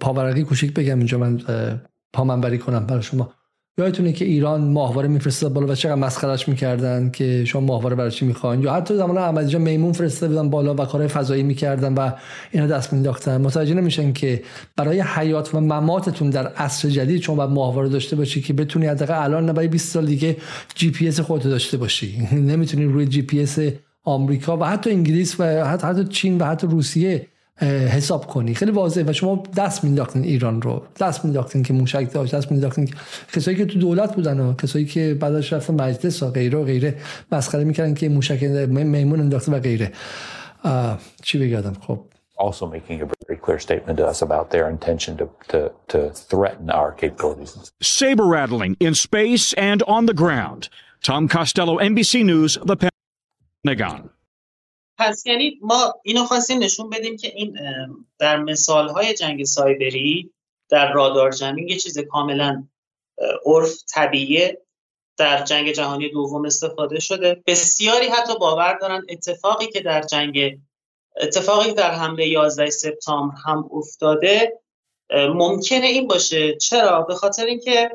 پاورقی 0.00 0.42
کوچیک 0.42 0.74
بگم 0.74 0.98
اینجا 0.98 1.18
من 1.18 1.40
پامنبری 2.12 2.58
کنم 2.58 2.86
برای 2.86 3.02
شما. 3.02 3.34
یادتونه 3.80 4.12
که 4.12 4.24
ایران 4.24 4.60
ماهواره 4.60 5.08
میفرستاد 5.08 5.52
بالا 5.52 5.66
و 5.66 5.74
چقدر 5.74 5.94
مسخرش 5.94 6.48
می‌کردن 6.48 7.10
که 7.10 7.44
شما 7.44 7.60
ماهواره 7.60 7.96
برای 7.96 8.10
چی 8.10 8.26
می‌خواین؟ 8.26 8.62
یا 8.62 8.72
حتی 8.72 8.96
زمان 8.96 9.18
احمدی 9.18 9.58
میمون 9.58 9.92
فرستاده 9.92 10.34
بودن 10.34 10.50
بالا 10.50 10.74
و 10.74 10.84
کارهای 10.84 11.08
فضایی 11.08 11.42
می‌کردن 11.42 11.94
و 11.94 12.10
اینا 12.50 12.66
دست 12.66 12.92
مینداختن 12.92 13.40
متوجه 13.40 13.74
نمیشن 13.74 14.12
که 14.12 14.42
برای 14.76 15.00
حیات 15.00 15.54
و 15.54 15.60
مماتتون 15.60 16.30
در 16.30 16.46
عصر 16.46 16.88
جدید 16.88 17.20
چون 17.20 17.36
باید 17.36 17.50
ماهواره 17.50 17.88
داشته 17.88 18.16
باشی 18.16 18.40
که 18.40 18.52
بتونی 18.52 18.86
حداقل 18.86 19.14
الان 19.14 19.50
نه 19.50 19.68
20 19.68 19.88
سال 19.88 20.06
دیگه 20.06 20.36
جی 20.74 20.90
پی 20.90 21.08
اس 21.08 21.20
خودت 21.20 21.44
داشته 21.44 21.76
باشی. 21.76 22.28
نمی‌تونی 22.50 22.84
روی 22.84 23.06
جی 23.06 23.22
پی 23.22 23.40
اس 23.40 23.58
آمریکا 24.04 24.56
و 24.56 24.64
حتی 24.64 24.90
انگلیس 24.90 25.40
و 25.40 25.44
حتی, 25.44 25.86
حتی 25.86 26.04
چین 26.04 26.38
و 26.38 26.44
حتی 26.44 26.66
روسیه 26.66 27.26
حساب 27.66 28.26
کنی. 28.26 28.54
خیلی 28.54 28.70
واضحه. 28.70 29.04
و 29.04 29.12
شما 29.12 29.42
دست 29.56 29.84
مینداختین 29.84 30.24
ایران 30.24 30.62
رو. 30.62 30.82
دست 31.00 31.24
مینداختین 31.24 31.62
که 31.62 31.72
موشک 31.72 32.12
داشت. 32.12 32.34
دست 32.34 32.52
مینداختین 32.52 32.86
که 32.86 32.94
کسایی 33.32 33.56
که 33.56 33.64
تو 33.64 33.78
دولت 33.78 34.14
بودن 34.14 34.40
و 34.40 34.54
کسایی 34.54 34.84
که 34.84 35.16
بعدش 35.20 35.52
رفتن 35.52 35.74
مجلس 35.74 36.22
و 36.22 36.30
غیره 36.30 36.58
و 36.58 36.64
غیره 36.64 36.96
مسخره 37.32 37.64
می‌کردن 37.64 37.94
که 37.94 38.08
موشک 38.08 38.42
میمون 38.42 39.20
انداخته 39.20 39.52
و 39.52 39.60
غیره. 39.60 39.92
چی 41.22 41.38
بگردم 41.38 41.72
خب. 41.86 42.00
Also 42.38 42.66
making 42.66 43.02
a 43.02 43.08
very 43.26 43.36
clear 43.36 43.58
statement 43.58 43.98
to 43.98 44.06
us 44.06 44.22
about 44.22 44.50
their 44.50 44.66
intention 44.76 45.14
to, 45.18 45.28
to, 45.52 45.70
to 45.92 45.98
threaten 46.30 46.70
our 46.70 46.90
capabilities. 46.92 47.50
Saber 47.82 48.26
rattling 48.38 48.76
in 48.80 48.94
space 48.94 49.52
and 49.70 49.82
on 49.82 50.06
the 50.06 50.14
ground. 50.14 50.70
Tom 51.02 51.28
Costello, 51.28 51.78
NBC 51.78 52.24
News, 52.24 52.58
the 52.70 52.76
Pentagon. 53.64 54.10
پس 55.00 55.26
یعنی 55.26 55.58
ما 55.62 55.94
اینو 56.02 56.24
خواستیم 56.24 56.58
نشون 56.58 56.90
بدیم 56.90 57.16
که 57.16 57.28
این 57.34 57.58
در 58.18 58.36
مثالهای 58.36 59.14
جنگ 59.14 59.44
سایبری 59.44 60.32
در 60.68 60.92
رادار 60.92 61.30
جمینگ 61.30 61.70
یه 61.70 61.76
چیز 61.76 61.98
کاملا 61.98 62.66
عرف 63.46 63.74
طبیعیه. 63.94 64.62
در 65.16 65.44
جنگ 65.44 65.72
جهانی 65.72 66.08
دوم 66.08 66.44
استفاده 66.44 67.00
شده. 67.00 67.42
بسیاری 67.46 68.06
حتی 68.06 68.38
باور 68.38 68.78
دارن 68.78 69.06
اتفاقی 69.08 69.66
که 69.66 69.80
در 69.80 70.02
جنگ 70.02 70.60
اتفاقی 71.16 71.72
در 71.72 71.90
حمله 71.90 72.28
11 72.28 72.70
سپتامبر 72.70 73.34
هم 73.44 73.70
افتاده 73.72 74.60
ممکنه 75.34 75.86
این 75.86 76.06
باشه. 76.06 76.56
چرا؟ 76.56 77.02
به 77.02 77.14
خاطر 77.14 77.46
اینکه 77.46 77.90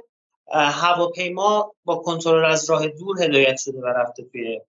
هواپیما 0.53 1.73
با 1.86 1.95
کنترل 1.95 2.45
از 2.45 2.69
راه 2.69 2.88
دور 2.88 3.23
هدایت 3.23 3.57
شده 3.60 3.80
و 3.80 3.86
رفته 3.86 4.23
توی 4.23 4.60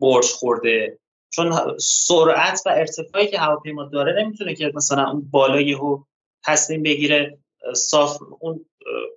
برج 0.00 0.26
خورده. 0.26 0.98
چون 1.30 1.78
سرعت 1.78 2.62
و 2.66 2.68
ارتفاعی 2.68 3.26
که 3.26 3.38
هواپیما 3.38 3.84
داره 3.84 4.22
نمی‌تونه 4.22 4.54
که 4.54 4.72
مثلا 4.74 5.10
اون 5.10 5.30
بالا 5.30 5.60
یهو 5.60 6.02
تصمیم 6.44 6.82
بگیره 6.82 7.38
صاف 7.74 8.18
اون 8.40 8.66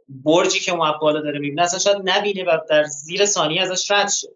برجی 0.08 0.60
که 0.60 0.72
اون 0.72 0.92
بالا 1.02 1.22
داره 1.22 1.40
می‌بینه 1.40 1.62
اصلا 1.62 1.80
شاید 1.80 2.02
نبینه 2.04 2.44
و 2.44 2.58
در 2.70 2.84
زیر 2.84 3.26
ثانیه 3.26 3.62
ازش 3.62 3.92
رد 3.92 4.10
شه. 4.10 4.28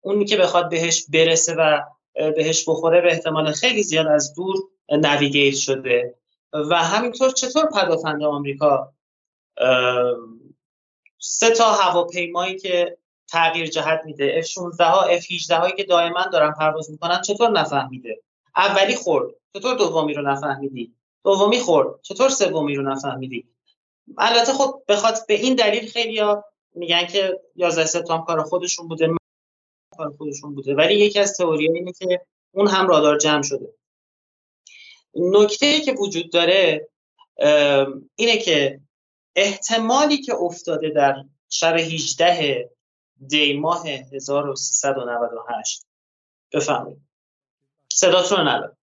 اونی 0.00 0.24
که 0.24 0.36
بخواد 0.36 0.70
بهش 0.70 1.04
برسه 1.12 1.54
و 1.54 1.80
بهش 2.14 2.68
بخوره 2.68 3.00
به 3.00 3.12
احتمال 3.12 3.52
خیلی 3.52 3.82
زیاد 3.82 4.06
از 4.06 4.34
دور 4.34 4.56
نویگیت 4.88 5.54
شده. 5.54 6.14
و 6.52 6.74
همینطور 6.74 7.30
چطور 7.30 7.66
پدافند 7.66 8.22
آمریکا 8.22 8.92
سه 11.18 11.50
تا 11.50 11.72
هواپیمایی 11.72 12.58
که 12.58 12.98
تغییر 13.30 13.66
جهت 13.66 14.00
میده. 14.04 14.42
F16 14.42 14.80
ها 14.80 15.18
F18 15.18 15.50
هایی 15.50 15.72
که 15.76 15.84
دائما 15.84 16.26
دارن 16.32 16.52
پرواز 16.52 16.90
می‌کنن 16.90 17.22
چطور 17.22 17.50
نفهمیده؟ 17.50 18.22
اولی 18.56 18.94
خورد. 18.94 19.34
چطور 19.54 19.74
دومی 19.74 20.14
رو 20.14 20.22
نفهمیدی؟ 20.22 20.94
دومی 21.24 21.60
خورد. 21.60 22.02
چطور 22.02 22.28
سومی 22.28 22.74
رو 22.74 22.82
نفهمیدی؟ 22.82 23.48
البته 24.18 24.52
خب 24.52 24.82
بخاطر 24.88 25.20
به 25.28 25.34
این 25.34 25.54
دلیل 25.54 25.88
خیلی 25.88 26.18
ها 26.18 26.44
میگن 26.74 27.06
که 27.06 27.40
11 27.56 27.86
سپتامبر 27.86 28.26
کار 28.26 28.42
خودشون 28.42 28.88
بوده 28.88 29.08
کار 29.96 30.10
خودشون 30.16 30.54
بوده. 30.54 30.74
ولی 30.74 30.94
یکی 30.94 31.18
از 31.18 31.36
تئوری 31.36 31.72
اینه 31.72 31.92
که 31.92 32.20
اون 32.54 32.68
هم 32.68 32.88
رادار 32.88 33.18
جمع 33.18 33.42
شده. 33.42 33.74
نکته 35.14 35.80
که 35.80 35.92
وجود 35.92 36.32
داره 36.32 36.88
اینه 38.16 38.38
که 38.38 38.80
احتمالی 39.36 40.18
که 40.18 40.34
افتاده 40.34 40.90
در 40.90 41.24
شب 41.48 41.76
18 41.76 42.70
دی 43.26 43.58
ماه 43.58 43.88
1398 43.88 45.86
بفهمید 46.52 46.96
صداتون 47.92 48.38
رو 48.38 48.44
ندارم. 48.48 48.76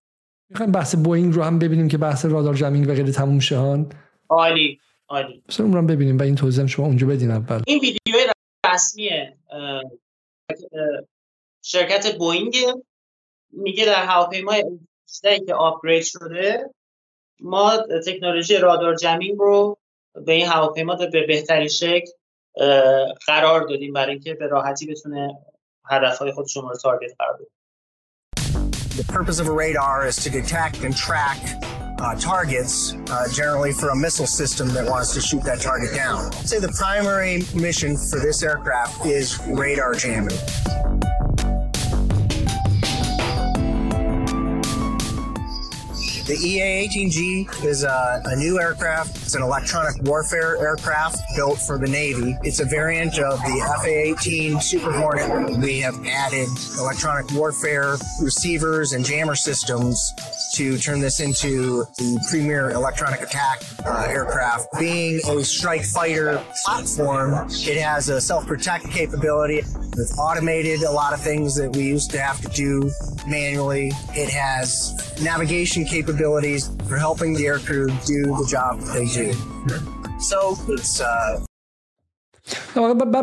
می‌خوایم 0.50 0.72
بحث 0.72 0.96
بوینگ 0.96 1.34
رو 1.34 1.44
هم 1.44 1.60
ببینیم 1.60 1.88
که 1.88 1.98
بحث 1.98 2.26
رادار 2.26 2.54
جمینگ 2.54 2.90
و 2.90 2.94
غیره 2.94 3.12
تموم 3.12 3.40
شه 3.40 3.86
عالی 4.30 4.80
عالی. 5.08 5.44
اون 5.60 5.74
رو 5.74 5.80
هم 5.80 5.88
ببینیم. 5.88 6.18
و 6.18 6.22
این 6.22 6.36
توضیح 6.36 6.66
شما 6.66 6.86
اونجا 6.86 7.08
بدین 7.08 7.32
اول. 7.32 7.62
این 7.68 7.80
ویدیو 7.80 8.32
رسمی 8.74 9.10
شرکت 11.62 12.18
بوینگ 12.18 12.56
میگه 13.52 13.86
در 13.86 14.06
هواپیمای 14.06 14.64
که 15.48 15.54
آپگرید 15.54 16.04
شده 16.04 16.70
ما 17.40 17.78
تکنولوژی 18.06 18.58
رادار 18.58 18.96
جمینگ 18.96 19.40
رو 19.40 19.78
به 20.26 20.34
این 20.34 20.46
هواپیما 20.46 20.96
به 20.96 21.28
بهترین 21.28 21.68
شکل 21.68 22.12
قرار 23.28 23.68
دادیم 23.70 23.94
برای 23.94 24.12
اینکه 24.12 24.34
به 24.34 24.48
راحتی 24.48 24.86
بتونه 24.86 25.38
هدفهای 25.90 26.32
خودش 26.32 26.56
رو 26.56 26.78
تارگت 26.82 27.12
قرار 27.20 27.34
بده 27.34 27.48
The 28.98 29.04
purpose 29.04 29.40
of 29.40 29.48
a 29.50 29.52
radar 29.52 30.08
is 30.08 30.16
to 30.24 30.30
detect 30.30 30.86
and 30.86 30.96
track 30.96 31.38
uh, 32.00 32.16
targets, 32.16 32.94
uh, 33.10 33.28
generally 33.32 33.74
for 33.74 33.90
a 33.90 33.96
missile 33.96 34.28
system 34.28 34.70
that 34.70 34.90
wants 34.90 35.14
to 35.16 35.22
shoot 35.22 35.44
that 35.44 35.60
target 35.60 35.94
down. 35.94 36.32
Say 36.32 36.60
the 36.60 36.70
primary 36.70 37.44
mission 37.54 37.98
for 37.98 38.20
this 38.20 38.44
aircraft 38.44 39.06
is 39.06 39.40
radar 39.48 39.94
jamming. 39.96 40.38
The 46.26 46.34
EA-18G 46.34 47.66
is 47.66 47.84
a, 47.84 48.20
a, 48.26 48.36
new 48.36 48.60
aircraft. 48.60 49.16
It's 49.18 49.36
an 49.36 49.44
electronic 49.44 50.02
warfare 50.02 50.58
aircraft 50.58 51.20
built 51.36 51.60
for 51.60 51.78
the 51.78 51.86
Navy. 51.86 52.36
It's 52.42 52.60
a 52.60 52.66
variant 52.66 53.20
of 53.20 53.38
the 53.42 53.78
FA-18 53.84 54.60
Super 54.60 54.92
Hornet. 54.92 55.60
We 55.60 55.80
have 55.82 55.94
added 56.08 56.48
electronic 56.80 57.32
warfare 57.34 57.98
receivers 58.20 58.94
and 58.94 59.06
jammer 59.06 59.36
systems 59.36 60.14
to 60.56 60.80
turn 60.80 61.00
this 61.00 61.20
into 61.20 61.86
the 61.98 62.26
premier 62.32 62.72
electronic 62.72 63.22
attack 63.22 63.62
uh, 63.86 64.08
aircraft. 64.10 64.70
Being 64.80 65.22
a 65.28 65.44
strike 65.44 65.84
fighter 65.84 66.44
platform, 66.64 67.48
it 67.52 67.80
has 67.80 68.10
a 68.10 68.20
self-protect 68.20 68.90
capability. 68.90 69.60
It's 69.60 70.18
automated 70.18 70.82
a 70.82 70.92
lot 70.92 71.14
of 71.14 71.22
things 71.22 71.56
that 71.58 71.76
we 71.76 71.84
used 71.84 72.10
to 72.12 72.20
have 72.20 72.42
to 72.42 72.48
do 72.48 72.90
manually. 73.28 73.92
It 74.16 74.30
has 74.30 74.92
navigation 75.22 75.86
capabilities 76.16 76.70
for 76.88 76.98
helping 76.98 77.34
the 77.34 77.46
aircrew 77.46 77.88
do 78.06 78.20
the 78.40 78.48
job 78.56 78.74
they 78.94 79.06
do. 79.20 79.28
So 80.20 80.58
it's 80.70 81.02
uh, 81.02 81.42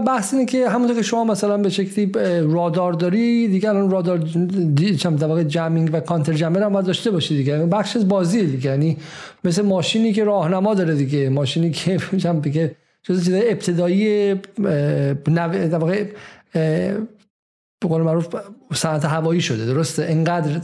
بحث 0.07 0.35
اینه 0.35 0.47
که 0.47 0.69
همونطور 0.69 0.97
که 0.97 1.03
شما 1.03 1.25
مثلا 1.25 1.57
به 1.57 1.69
شکلی 1.69 2.13
رادار 2.53 2.93
داری 2.93 3.49
دیگه 3.49 3.69
الان 3.69 3.91
رادار 3.91 4.19
چم 4.99 5.17
در 5.17 5.27
واقع 5.27 5.43
جمینگ 5.43 5.91
و 5.93 6.01
کانتر 6.01 6.33
جمر 6.33 6.63
هم 6.63 6.81
داشته 6.81 7.11
باشی 7.11 7.37
دیگه. 7.37 7.59
بخش 7.59 7.97
از 7.97 8.09
بازی 8.09 8.47
دیگه. 8.47 8.71
یعنی 8.71 8.97
مثل 9.45 9.63
ماشینی 9.63 10.13
که 10.13 10.25
راهنما 10.25 10.75
داره 10.75 10.95
دیگه. 10.95 11.29
ماشینی 11.29 11.71
که 11.71 11.99
چم 12.23 12.41
دیگه 12.41 12.77
جز 13.03 13.25
چیز 13.25 13.35
ابتدایی 13.35 14.35
در 15.25 15.79
واقع 15.79 16.05
به 17.83 17.89
قول 17.89 18.03
معروف 18.03 18.37
صنعت 18.75 19.05
هوایی 19.05 19.41
شده 19.41 19.67
درسته؟ 19.67 20.07
انقدر 20.09 20.61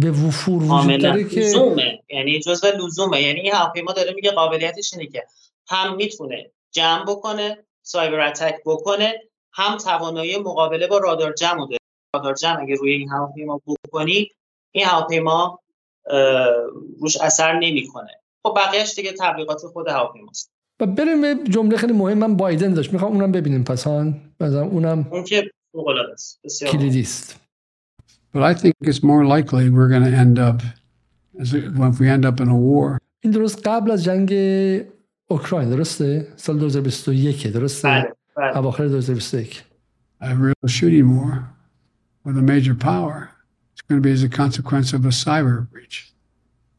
به 0.00 0.10
وفور 0.10 0.62
وجود 0.62 1.00
داره 1.00 1.24
که 1.24 1.40
لزومه. 1.40 2.02
یعنی 2.10 2.40
جزء 2.40 2.70
لزومه. 2.70 3.22
یعنی 3.22 3.40
این 3.40 3.52
هواپیما 3.52 3.92
داره 3.92 4.12
میگه 4.12 4.30
قابلیتش 4.30 4.94
اینه 4.94 5.06
که 5.06 5.24
هم 5.68 5.96
می‌تونه 5.96 6.50
جمع 6.70 7.04
بکنه 7.04 7.58
سایبر 7.82 8.20
اتک 8.20 8.54
بکنه 8.66 9.14
هم 9.52 9.76
توانایی 9.76 10.38
مقابله 10.38 10.86
با 10.86 10.98
رادار 10.98 11.32
جمع 11.32 11.66
داره. 11.66 11.78
رادار 12.14 12.34
جمع 12.34 12.62
اگه 12.62 12.74
روی 12.74 12.92
این 12.92 13.08
هواپیما 13.08 13.60
بکنی 13.84 14.30
این 14.72 14.84
هواپیما 14.84 15.58
روش 17.00 17.16
اثر 17.20 17.58
نمی‌کنه. 17.58 18.10
خب 18.42 18.54
بقیهش 18.56 18.94
دیگه 18.94 19.12
تبلیغات 19.20 19.60
خود 19.60 19.88
هواپیماست. 19.88 20.50
و 20.80 20.86
بریم 20.86 21.20
به 21.20 21.36
جمله 21.50 21.76
خیلی 21.76 21.92
مهم. 21.92 22.18
من 22.18 22.36
بایدن 22.36 22.74
داشت. 22.74 22.92
می‌خوام 22.92 23.12
اونم 23.12 23.32
ببینیم. 23.32 23.64
پس 23.64 23.86
اونم 23.86 25.08
اون 25.10 25.24
که 25.24 25.50
فوق 25.71 25.87
العاده 25.87 26.13
است 26.13 26.63
کلیدی 26.65 27.01
است 27.01 27.39
But 28.33 28.43
I 28.43 28.53
think 28.53 28.73
it's 28.83 29.03
more 29.03 29.25
likely 29.25 29.69
we're 29.69 29.89
going 29.95 30.03
to 30.11 30.15
end 30.25 30.37
up 30.37 30.61
as 31.39 31.53
if 31.53 31.99
we 31.99 32.07
end 32.09 32.25
up 32.25 32.39
in 32.39 32.49
a 32.49 32.57
war. 32.57 32.97
این 33.23 33.31
درست 33.33 33.67
قبل 33.67 33.91
از 33.91 34.03
جنگ 34.03 34.33
اوکراین 35.27 35.69
درسته 35.69 36.27
سال 36.35 36.59
2021 36.59 37.47
درسته 37.47 37.87
بله 37.87 38.13
بله 38.37 38.57
اواخر 38.57 38.87
2021 38.87 39.63
A 40.21 40.35
real 40.35 40.67
shooting 40.67 41.15
war 41.15 41.49
with 42.25 42.37
a 42.37 42.41
major 42.41 42.75
power. 42.75 43.29
It's 43.71 43.83
going 43.87 44.01
to 44.01 44.07
be 44.09 44.11
as 44.11 44.23
a 44.23 44.29
consequence 44.29 44.93
of 44.93 45.05
a 45.05 45.09
cyber 45.09 45.69
breach 45.71 46.11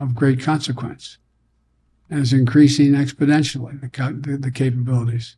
of 0.00 0.14
great 0.14 0.40
consequence. 0.42 1.18
And 2.10 2.20
it's 2.20 2.32
increasing 2.32 2.92
exponentially, 3.04 3.80
the, 3.80 3.88
the, 4.24 4.36
the 4.38 4.50
capabilities. 4.50 5.36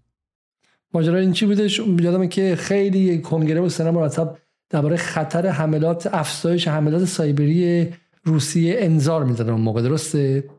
ماجرا 0.96 1.20
این 1.20 1.34
چی 1.34 1.46
بودش 1.46 1.80
یادم 1.80 2.28
که 2.28 2.56
خیلی 2.56 3.22
کنگره 3.22 3.62
و 3.62 3.70
سنا 3.70 3.92
مرتب 3.92 4.38
درباره 4.70 4.96
خطر 4.96 5.48
حملات 5.48 6.10
افزایش 6.14 6.68
حملات 6.68 7.06
سایبری 7.06 7.94
روسیه 8.24 8.76
انذار 8.80 9.24
می‌دادن 9.24 9.50
اون 9.50 9.62
موقع 9.62 9.82
درسته؟ 9.82 10.50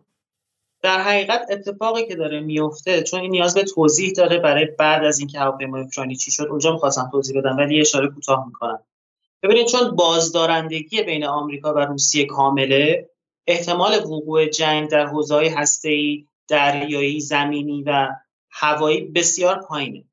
در 0.82 1.00
حقیقت 1.02 1.40
اتفاقی 1.50 2.06
که 2.06 2.16
داره 2.16 2.40
میفته 2.40 3.02
چون 3.02 3.20
این 3.20 3.30
نیاز 3.30 3.54
به 3.54 3.62
توضیح 3.62 4.12
داره 4.12 4.38
برای 4.38 4.66
بعد 4.78 5.04
از 5.04 5.18
اینکه 5.18 5.38
هواپیمای 5.38 5.82
اوکراینی 5.82 6.16
چی 6.16 6.30
شد 6.30 6.46
اونجا 6.50 6.72
می‌خواستم 6.72 7.08
توضیح 7.12 7.40
بدم 7.40 7.56
ولی 7.56 7.80
اشاره 7.80 8.08
کوتاه 8.08 8.46
می‌کنم. 8.46 8.78
ببینید 9.42 9.66
چون 9.66 9.96
بازدارندگی 9.96 11.02
بین 11.02 11.24
آمریکا 11.24 11.74
و 11.74 11.78
روسیه 11.78 12.26
کامله 12.26 13.08
احتمال 13.46 13.92
وقوع 13.94 14.46
جنگ 14.46 14.90
در 14.90 15.06
حوزه‌های 15.06 15.48
هسته‌ای 15.48 16.26
دریایی 16.48 17.20
زمینی 17.20 17.82
و 17.82 18.08
هوایی 18.50 19.00
بسیار 19.00 19.60
پایینه. 19.68 20.04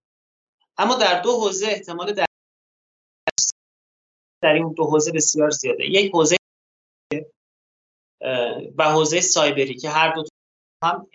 اما 0.78 0.96
در 0.96 1.22
دو 1.22 1.32
حوزه 1.32 1.68
احتمال 1.68 2.14
در 2.14 2.26
در 4.42 4.54
این 4.54 4.74
دو 4.74 4.84
حوزه 4.84 5.12
بسیار 5.12 5.50
زیاده. 5.50 5.86
یک 5.86 6.12
حوزه 6.14 6.36
و 8.78 8.92
حوزه 8.92 9.22
سایبری 9.22 9.76
که 9.76 9.90
هر 9.90 10.16
دو 10.16 10.24
هم 10.84 11.08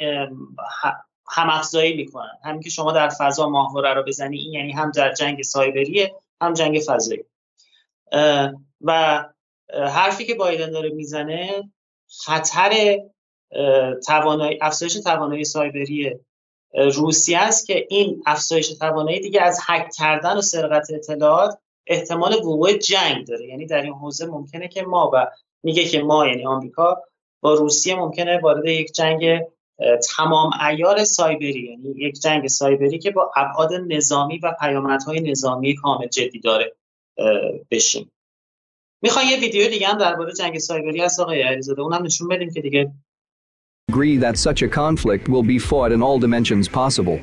هم 1.30 1.50
افزایی 1.50 1.96
می‌کنن. 1.96 2.38
همین 2.44 2.60
که 2.60 2.70
شما 2.70 2.92
در 2.92 3.08
فضا 3.08 3.48
ماهواره 3.48 3.94
رو 3.94 4.02
بزنی 4.02 4.38
این 4.38 4.52
یعنی 4.52 4.72
هم 4.72 4.90
در 4.90 5.14
جنگ 5.14 5.42
سایبریه 5.42 6.14
هم 6.40 6.52
جنگ 6.52 6.80
فضایی. 6.86 7.24
و 8.80 9.24
حرفی 9.70 10.26
که 10.26 10.34
بایدن 10.34 10.70
داره 10.70 10.90
می‌زنه 10.90 11.70
خطر 12.24 12.98
توانایی 14.06 14.58
افزایش 14.62 14.94
توانایی 14.94 15.44
سایبری 15.44 16.20
روسیه 16.74 17.38
است 17.38 17.66
که 17.66 17.86
این 17.90 18.22
افزایش 18.26 18.68
توانایی 18.68 19.20
دیگه 19.20 19.42
از 19.42 19.58
هک 19.66 19.90
کردن 19.96 20.36
و 20.36 20.40
سرقت 20.40 20.86
اطلاعات 20.90 21.58
احتمال 21.86 22.34
وقوع 22.34 22.72
جنگ 22.72 23.26
داره. 23.26 23.46
یعنی 23.46 23.66
در 23.66 23.82
این 23.82 23.92
حوزه 23.92 24.26
ممکنه 24.26 24.68
که 24.68 24.82
ما 24.82 25.10
و 25.14 25.26
میگه 25.62 25.84
که 25.84 26.02
ما 26.02 26.26
یعنی 26.26 26.46
آمریکا 26.46 27.02
با 27.40 27.54
روسیه 27.54 27.94
ممکنه 27.94 28.38
وارد 28.38 28.66
یک 28.66 28.92
جنگ 28.92 29.40
تمام 30.16 30.50
ایار 30.68 31.04
سایبری 31.04 31.68
یعنی 31.70 31.94
یک 31.96 32.20
جنگ 32.20 32.46
سایبری 32.46 32.98
که 32.98 33.10
با 33.10 33.32
ابعاد 33.36 33.72
نظامی 33.88 34.38
و 34.38 34.54
پیامدهای 34.60 35.20
نظامی 35.20 35.74
کامل 35.74 36.06
جدی 36.06 36.40
داره 36.40 36.76
بشیم 37.70 38.12
می‌خوای 39.02 39.26
یه 39.26 39.40
ویدیو 39.40 39.68
دیگه 39.68 39.86
هم 39.86 39.98
درباره 39.98 40.32
جنگ 40.32 40.58
سایبری 40.58 41.00
هست 41.00 41.20
آقای 41.20 41.42
علیزاده 41.42 41.82
اونم 41.82 42.02
نشون 42.02 42.28
بدیم 42.28 42.50
که 42.50 42.60
دیگه 42.60 42.92
agree 43.88 44.18
that 44.18 44.36
such 44.36 44.60
a 44.60 44.68
conflict 44.68 45.30
will 45.30 45.42
be 45.42 45.58
fought 45.58 45.92
in 45.92 46.02
all 46.02 46.18
dimensions 46.18 46.68
possible. 46.68 47.18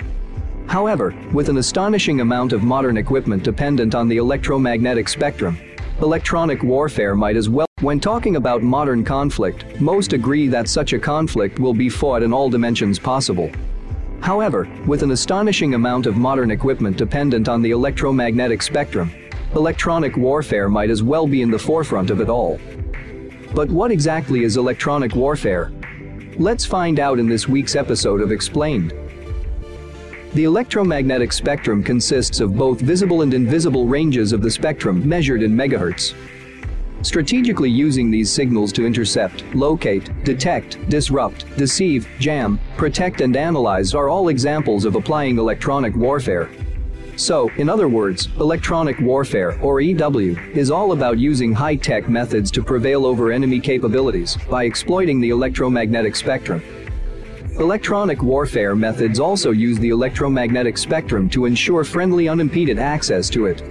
However, 0.66 1.14
with 1.32 1.48
an 1.48 1.58
astonishing 1.58 2.22
amount 2.22 2.54
of 2.54 2.64
modern 2.64 2.98
equipment 2.98 3.44
dependent 3.44 3.94
on 3.94 4.10
the 4.10 4.18
electromagnetic 4.18 5.08
spectrum, 5.08 5.60
electronic 6.02 6.64
warfare 6.64 7.16
might 7.16 7.36
as 7.36 7.50
well. 7.50 7.68
When 7.82 8.00
talking 8.00 8.36
about 8.36 8.64
modern 8.64 9.04
conflict, 9.04 9.80
most 9.80 10.14
agree 10.14 10.48
that 10.48 10.68
such 10.68 10.94
a 10.94 10.98
conflict 10.98 11.60
will 11.60 11.76
be 11.76 11.88
fought 11.88 12.24
in 12.24 12.34
all 12.34 12.50
dimensions 12.50 12.98
possible. 12.98 13.52
However, 14.22 14.68
with 14.88 15.04
an 15.04 15.12
astonishing 15.12 15.76
amount 15.76 16.08
of 16.08 16.18
modern 16.18 16.50
equipment 16.50 16.98
dependent 16.98 17.48
on 17.48 17.62
the 17.62 17.72
electromagnetic 17.72 18.64
spectrum, 18.64 19.12
electronic 19.54 20.18
warfare 20.18 20.68
might 20.68 20.90
as 20.90 21.04
well 21.04 21.28
be 21.28 21.44
in 21.44 21.52
the 21.52 21.60
forefront 21.60 22.10
of 22.10 22.22
it 22.22 22.30
all. 22.30 22.60
But 23.54 23.70
what 23.70 23.92
exactly 23.92 24.44
is 24.44 24.58
electronic 24.58 25.16
warfare? 25.16 25.72
Let's 26.38 26.66
find 26.66 27.00
out 27.00 27.18
in 27.18 27.30
this 27.30 27.48
week's 27.48 27.78
episode 27.78 28.20
of 28.20 28.30
Explained. 28.30 28.94
The 30.34 30.44
electromagnetic 30.44 31.32
spectrum 31.32 31.82
consists 31.82 32.42
of 32.42 32.58
both 32.58 32.82
visible 32.82 33.22
and 33.22 33.34
invisible 33.34 33.88
ranges 33.88 34.34
of 34.34 34.42
the 34.42 34.52
spectrum 34.52 35.08
measured 35.08 35.44
in 35.44 35.56
megahertz. 35.56 36.14
Strategically 37.04 37.70
using 37.70 38.12
these 38.12 38.30
signals 38.30 38.74
to 38.74 38.86
intercept, 38.86 39.46
locate, 39.56 40.12
detect, 40.26 40.78
disrupt, 40.90 41.46
deceive, 41.56 42.06
jam, 42.20 42.60
protect 42.76 43.22
and 43.22 43.38
analyze 43.38 43.96
are 43.96 44.10
all 44.10 44.28
examples 44.28 44.84
of 44.84 44.96
applying 44.96 45.38
electronic 45.38 45.96
warfare. 45.96 46.50
So, 47.18 47.50
in 47.58 47.70
other 47.70 47.88
words, 47.88 48.28
electronic 48.40 49.00
warfare, 49.00 49.58
or 49.62 49.80
EW, 49.80 50.38
is 50.54 50.70
all 50.70 50.92
about 50.92 51.18
using 51.18 51.54
high-tech 51.54 52.10
methods 52.10 52.52
to 52.52 52.64
prevail 52.64 53.06
over 53.06 53.32
enemy 53.32 53.62
capabilities 53.62 54.38
by 54.50 54.66
exploiting 54.66 55.22
the 55.22 55.30
electromagnetic 55.30 56.16
spectrum. 56.16 56.62
Electronic 57.58 58.22
warfare 58.22 58.76
methods 58.76 59.18
also 59.18 59.52
use 59.52 59.80
the 59.80 59.90
electromagnetic 59.90 60.78
spectrum 60.78 61.30
to 61.30 61.46
ensure 61.46 61.86
friendly 61.86 62.28
unimpeded 62.28 62.78
access 62.80 63.30
to 63.30 63.46
it. 63.46 63.64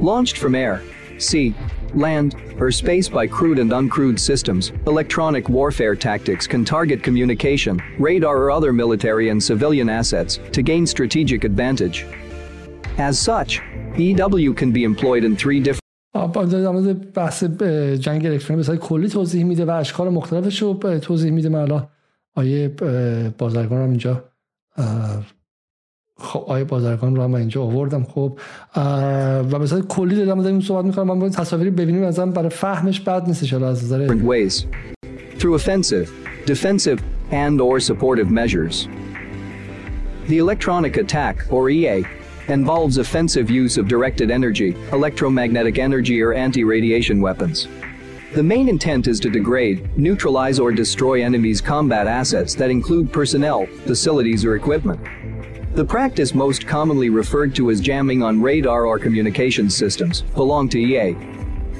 Launched 0.00 0.38
from 0.38 0.54
air, 0.54 0.82
sea, 1.18 1.54
land, 1.92 2.36
or 2.58 2.70
space 2.70 3.06
by 3.06 3.26
crewed 3.26 3.58
and 3.58 3.70
uncrewed 3.70 4.18
systems, 4.18 4.72
electronic 4.86 5.50
warfare 5.50 5.94
tactics 5.94 6.46
can 6.46 6.64
target 6.64 7.02
communication, 7.02 7.82
radar 7.98 8.38
or 8.38 8.50
other 8.50 8.72
military 8.72 9.28
and 9.28 9.42
civilian 9.42 9.90
assets 9.90 10.40
to 10.52 10.62
gain 10.62 10.86
strategic 10.86 11.44
advantage. 11.44 12.06
As 12.98 13.16
such, 13.18 13.60
EW 13.96 14.52
can 14.54 14.72
be 14.72 14.82
employed 14.82 15.22
in 15.24 15.36
three 15.36 15.60
different 15.60 15.78
در 16.34 16.70
مورد 16.70 17.12
بحث 17.12 17.44
جنگ 18.00 18.26
الکترونیک 18.26 18.66
به 18.66 18.76
کلی 18.76 19.08
توضیح 19.08 19.44
میده 19.44 19.64
و 19.64 19.70
اشکال 19.70 20.08
مختلفش 20.08 20.62
رو 20.62 20.74
توضیح 21.02 21.30
میده. 21.30 21.48
من 21.48 21.58
الان 21.58 21.88
آیه 22.34 22.68
بازرگان 23.38 23.82
هم 23.82 23.88
اینجا 23.88 24.24
خب 26.16 26.44
آیه 26.46 26.64
بازرگان 26.64 27.16
رو 27.16 27.22
هم 27.22 27.34
اینجا 27.34 27.62
آوردم. 27.62 28.04
خب 28.04 28.38
و 29.52 29.58
به 29.58 29.82
کلی 29.88 30.16
دارم 30.24 30.42
در 30.42 30.48
این 30.48 30.60
صحبت 30.60 30.84
می‌کنم. 30.84 31.06
من 31.06 31.18
باید 31.18 31.32
تصاویری 31.32 31.70
ببینیم 31.70 32.02
از 32.02 32.20
برای 32.20 32.48
فهمش 32.48 33.00
بد 33.00 33.26
نیستش. 33.26 33.52
از 33.52 33.84
نظر 33.84 34.08
ways. 34.08 34.64
Through 35.38 35.54
offensive, 35.54 36.08
defensive 36.46 36.98
and 37.30 37.60
or 37.60 37.80
supportive 37.80 38.30
measures. 38.30 38.88
The 40.28 40.38
electronic 40.38 40.96
attack 40.96 41.36
or 41.50 41.70
EA 41.70 42.04
involves 42.48 42.98
offensive 42.98 43.50
use 43.50 43.76
of 43.76 43.88
directed 43.88 44.30
energy, 44.30 44.76
electromagnetic 44.92 45.78
energy 45.78 46.22
or 46.22 46.32
anti-radiation 46.32 47.20
weapons. 47.20 47.68
The 48.34 48.42
main 48.42 48.68
intent 48.68 49.06
is 49.06 49.20
to 49.20 49.30
degrade, 49.30 49.88
neutralize 49.96 50.58
or 50.58 50.70
destroy 50.70 51.24
enemies' 51.24 51.62
combat 51.62 52.06
assets 52.06 52.54
that 52.56 52.70
include 52.70 53.12
personnel, 53.12 53.66
facilities 53.86 54.44
or 54.44 54.54
equipment. 54.54 55.00
The 55.74 55.84
practice 55.84 56.34
most 56.34 56.66
commonly 56.66 57.08
referred 57.08 57.54
to 57.54 57.70
as 57.70 57.80
jamming 57.80 58.22
on 58.22 58.42
radar 58.42 58.84
or 58.84 58.98
communications 58.98 59.76
systems 59.76 60.22
belong 60.22 60.68
to 60.70 60.78
EA. 60.78 61.16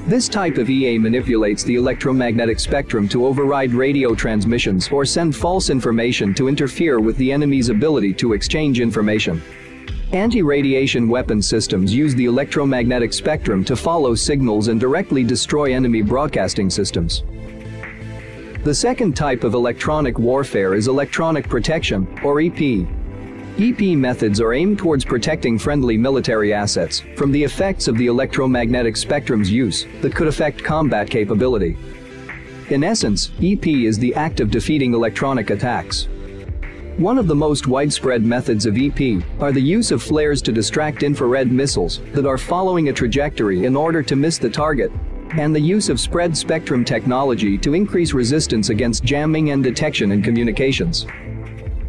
This 0.07 0.27
type 0.27 0.57
of 0.57 0.71
EA 0.71 0.97
manipulates 0.99 1.65
the 1.65 1.75
electromagnetic 1.75 2.61
spectrum 2.61 3.09
to 3.09 3.27
override 3.27 3.73
radio 3.73 4.15
transmissions 4.15 4.89
or 4.91 5.05
send 5.05 5.37
false 5.37 5.69
information 5.69 6.33
to 6.35 6.49
interfere 6.49 6.99
with 6.99 7.17
the 7.19 7.31
enemy's 7.31 7.69
ability 7.69 8.15
to 8.15 8.33
exchange 8.33 8.81
information. 8.81 9.43
Anti-radiation 10.13 11.07
weapon 11.07 11.43
systems 11.43 11.95
use 11.95 12.15
the 12.15 12.25
electromagnetic 12.25 13.13
spectrum 13.13 13.63
to 13.63 13.77
follow 13.77 14.15
signals 14.15 14.69
and 14.69 14.81
directly 14.81 15.23
destroy 15.23 15.75
enemy 15.75 16.01
broadcasting 16.01 16.71
systems. 16.71 17.25
The 18.65 18.75
second 18.75 19.15
type 19.15 19.45
of 19.45 19.53
electronic 19.53 20.19
warfare 20.19 20.75
is 20.75 20.89
electronic 20.89 21.47
protection, 21.47 22.09
or 22.25 22.41
EP. 22.41 22.87
EP 23.59 23.99
methods 23.99 24.41
are 24.41 24.55
aimed 24.55 24.79
towards 24.79 25.05
protecting 25.05 25.59
friendly 25.59 25.99
military 25.99 26.55
assets 26.55 27.03
from 27.15 27.31
the 27.31 27.45
effects 27.45 27.87
of 27.87 27.99
the 27.99 28.07
electromagnetic 28.07 28.97
spectrum's 28.97 29.51
use 29.51 29.87
that 30.01 30.15
could 30.15 30.29
affect 30.29 30.65
combat 30.65 31.11
capability. 31.11 31.77
In 32.71 32.83
essence, 32.83 33.31
EP 33.43 33.67
is 33.67 33.99
the 33.99 34.15
act 34.15 34.41
of 34.41 34.51
defeating 34.51 34.95
electronic 34.95 35.51
attacks. 35.51 36.09
One 36.99 37.17
of 37.17 37.29
the 37.29 37.35
most 37.37 37.69
widespread 37.69 38.25
methods 38.25 38.67
of 38.67 38.77
EP 38.77 39.23
are 39.39 39.53
the 39.53 39.61
use 39.61 39.93
of 39.93 40.03
flares 40.03 40.43
to 40.43 40.51
distract 40.51 41.05
infrared 41.05 41.53
missiles 41.53 42.01
that 42.13 42.27
are 42.27 42.37
following 42.37 42.89
a 42.89 42.93
trajectory 42.93 43.67
in 43.67 43.77
order 43.77 44.03
to 44.03 44.17
miss 44.17 44.37
the 44.37 44.51
target, 44.51 44.91
and 45.37 45.55
the 45.55 45.61
use 45.61 45.91
of 45.91 46.01
spread 46.01 46.37
spectrum 46.37 46.85
technology 46.85 47.57
to 47.57 47.75
increase 47.75 48.15
resistance 48.15 48.71
against 48.71 49.05
jamming 49.05 49.53
and 49.53 49.63
detection 49.63 50.11
in 50.11 50.23
communications. 50.23 51.07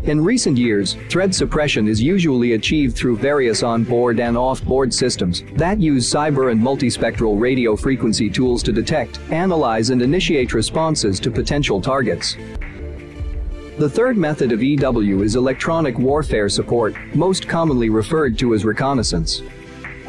In 0.04 0.24
recent 0.24 0.60
years, 0.60 0.96
thread 1.10 1.34
suppression 1.34 1.88
is 1.88 2.00
usually 2.00 2.54
achieved 2.54 2.96
through 2.96 3.18
various 3.18 3.64
on-board 3.64 4.20
and 4.20 4.38
off-board 4.38 4.94
systems 4.94 5.44
that 5.56 5.80
use 5.80 6.08
cyber 6.08 6.52
and 6.52 6.62
multispectral 6.62 7.40
radio 7.40 7.76
frequency 7.76 8.30
tools 8.30 8.62
to 8.62 8.72
detect, 8.72 9.20
analyze 9.32 9.90
and 9.90 10.04
initiate 10.04 10.54
responses 10.54 11.20
to 11.20 11.32
potential 11.32 11.82
targets. 11.82 12.38
The 13.80 13.90
third 13.90 14.18
method 14.18 14.52
of 14.52 14.62
EW 14.62 15.24
is 15.24 15.38
electronic 15.38 15.98
warfare 15.98 16.50
support, 16.50 16.94
most 17.16 17.48
commonly 17.48 17.90
referred 17.90 18.38
to 18.40 18.54
as 18.54 18.66
reconnaissance. 18.66 19.42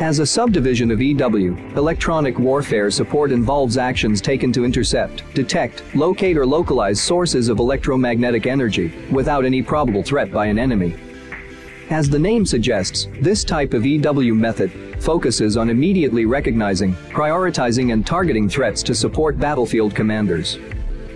As 0.00 0.18
a 0.18 0.26
subdivision 0.26 0.90
of 0.90 1.00
EW, 1.00 1.56
electronic 1.76 2.36
warfare 2.40 2.90
support 2.90 3.30
involves 3.30 3.76
actions 3.76 4.20
taken 4.20 4.52
to 4.54 4.64
intercept, 4.64 5.22
detect, 5.34 5.84
locate 5.94 6.36
or 6.36 6.44
localize 6.44 7.00
sources 7.00 7.48
of 7.48 7.60
electromagnetic 7.60 8.48
energy 8.48 8.92
without 9.12 9.44
any 9.44 9.62
probable 9.62 10.02
threat 10.02 10.32
by 10.32 10.46
an 10.46 10.58
enemy. 10.58 10.96
As 11.90 12.10
the 12.10 12.18
name 12.18 12.44
suggests, 12.44 13.06
this 13.20 13.44
type 13.44 13.72
of 13.72 13.86
EW 13.86 14.34
method 14.34 14.72
focuses 15.00 15.56
on 15.56 15.70
immediately 15.70 16.24
recognizing, 16.24 16.92
prioritizing 17.12 17.92
and 17.92 18.04
targeting 18.04 18.48
threats 18.48 18.82
to 18.82 18.96
support 18.96 19.38
battlefield 19.38 19.94
commanders. 19.94 20.58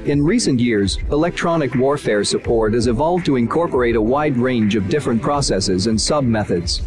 In 0.07 0.23
recent 0.23 0.61
years, 0.61 0.99
electronic 1.11 1.75
warfare 1.75 2.25
support 2.25 2.75
has 2.75 2.89
evolved 2.89 3.25
to 3.25 3.37
incorporate 3.37 3.97
a 3.97 4.03
wide 4.03 4.37
range 4.37 4.77
of 4.77 4.91
different 4.91 5.23
processes 5.23 5.87
and 5.87 5.99
sub-methods. 5.99 6.83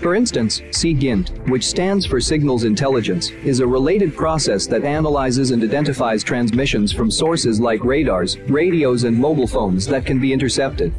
For 0.00 0.14
instance, 0.14 0.62
SIGINT, 0.70 1.50
which 1.50 1.66
stands 1.66 2.06
for 2.06 2.18
Signals 2.18 2.64
Intelligence, 2.64 3.28
is 3.44 3.60
a 3.60 3.66
related 3.66 4.16
process 4.16 4.66
that 4.68 4.84
analyzes 4.84 5.50
and 5.50 5.62
identifies 5.62 6.24
transmissions 6.24 6.92
from 6.92 7.10
sources 7.10 7.60
like 7.60 7.84
radars, 7.84 8.38
radios 8.48 9.04
and 9.04 9.18
mobile 9.18 9.46
phones 9.46 9.86
that 9.88 10.06
can 10.06 10.18
be 10.18 10.32
intercepted. 10.32 10.94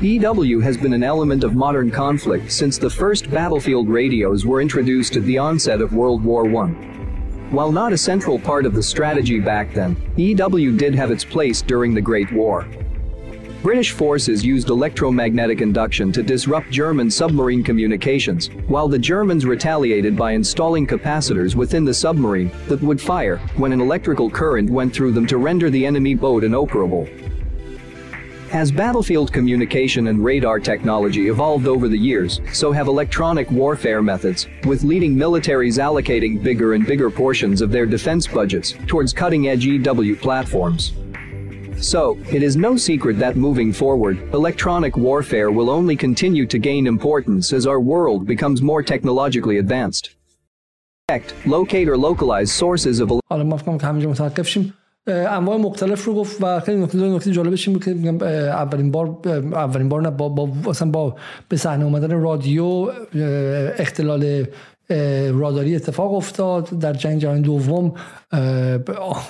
EW 0.00 0.58
has 0.58 0.76
been 0.76 0.94
an 0.94 1.04
element 1.04 1.44
of 1.44 1.54
modern 1.54 1.92
conflict 1.92 2.50
since 2.50 2.76
the 2.76 2.90
first 2.90 3.30
battlefield 3.30 3.88
radios 3.88 4.44
were 4.44 4.60
introduced 4.60 5.14
at 5.14 5.22
the 5.22 5.38
onset 5.38 5.80
of 5.80 5.92
World 5.92 6.24
War 6.24 6.44
I. 6.56 7.07
While 7.50 7.72
not 7.72 7.94
a 7.94 7.98
central 7.98 8.38
part 8.38 8.66
of 8.66 8.74
the 8.74 8.82
strategy 8.82 9.40
back 9.40 9.72
then, 9.72 9.96
EW 10.16 10.76
did 10.76 10.94
have 10.94 11.10
its 11.10 11.24
place 11.24 11.62
during 11.62 11.94
the 11.94 12.00
Great 12.00 12.30
War. 12.30 12.68
British 13.62 13.92
forces 13.92 14.44
used 14.44 14.68
electromagnetic 14.68 15.62
induction 15.62 16.12
to 16.12 16.22
disrupt 16.22 16.70
German 16.70 17.10
submarine 17.10 17.62
communications, 17.62 18.48
while 18.66 18.86
the 18.86 18.98
Germans 18.98 19.46
retaliated 19.46 20.14
by 20.14 20.32
installing 20.32 20.86
capacitors 20.86 21.54
within 21.54 21.86
the 21.86 21.94
submarine 21.94 22.50
that 22.66 22.82
would 22.82 23.00
fire 23.00 23.38
when 23.56 23.72
an 23.72 23.80
electrical 23.80 24.28
current 24.28 24.68
went 24.68 24.92
through 24.92 25.12
them 25.12 25.26
to 25.26 25.38
render 25.38 25.70
the 25.70 25.86
enemy 25.86 26.14
boat 26.14 26.44
inoperable. 26.44 27.08
As 28.51 28.71
battlefield 28.71 29.33
communication 29.33 30.07
and 30.07 30.23
radar 30.23 30.59
technology 30.59 31.27
evolved 31.27 31.67
over 31.67 31.87
the 31.87 31.97
years, 31.97 32.39
so 32.51 32.71
have 32.71 32.87
electronic 32.87 33.49
warfare 33.49 34.01
methods, 34.01 34.47
with 34.65 34.83
leading 34.83 35.15
militaries 35.15 35.79
allocating 35.79 36.41
bigger 36.43 36.73
and 36.73 36.85
bigger 36.85 37.09
portions 37.09 37.61
of 37.61 37.71
their 37.71 37.87
defense 37.87 38.27
budgets 38.27 38.75
towards 38.85 39.11
cutting 39.11 39.47
edge 39.47 39.65
EW 39.65 40.15
platforms. 40.15 40.93
So, 41.81 42.17
it 42.31 42.43
is 42.43 42.55
no 42.55 42.77
secret 42.77 43.17
that 43.19 43.35
moving 43.35 43.73
forward, 43.73 44.17
electronic 44.33 44.95
warfare 44.95 45.51
will 45.51 45.69
only 45.69 45.95
continue 45.95 46.45
to 46.45 46.59
gain 46.59 46.87
importance 46.87 47.51
as 47.51 47.65
our 47.65 47.79
world 47.79 48.25
becomes 48.25 48.61
more 48.61 48.83
technologically 48.83 49.57
advanced. 49.57 50.11
Locate 51.45 51.89
or 51.89 51.97
localize 51.97 52.51
sources 52.51 52.99
of 52.99 53.11
حالا 53.29 53.43
ما 53.43 53.57
فکر 53.57 53.77
که 53.77 53.87
همینجا 53.87 54.09
متوقف 54.09 54.47
شیم 54.47 54.73
انواع 55.08 55.56
مختلف 55.56 56.04
رو 56.04 56.14
گفت 56.14 56.42
و 56.42 56.60
خیلی 56.60 56.82
نکته 56.82 56.98
نکته 56.98 57.32
جالبش 57.32 57.68
این 57.68 57.78
که 57.78 57.90
اولین 57.90 58.90
بار 58.90 59.16
اولین 59.52 59.88
بار 59.88 60.02
نه 60.02 60.10
با, 60.10 60.28
با 60.28 60.70
اصلا 60.70 60.90
با 60.90 61.16
به 61.48 61.56
صحنه 61.56 61.84
اومدن 61.84 62.20
رادیو 62.20 62.86
اختلال 63.78 64.44
راداری 65.32 65.76
اتفاق 65.76 66.14
افتاد. 66.14 66.78
در 66.78 66.92
جنگ 66.92 67.18
جهانی 67.18 67.40
دوم 67.40 67.92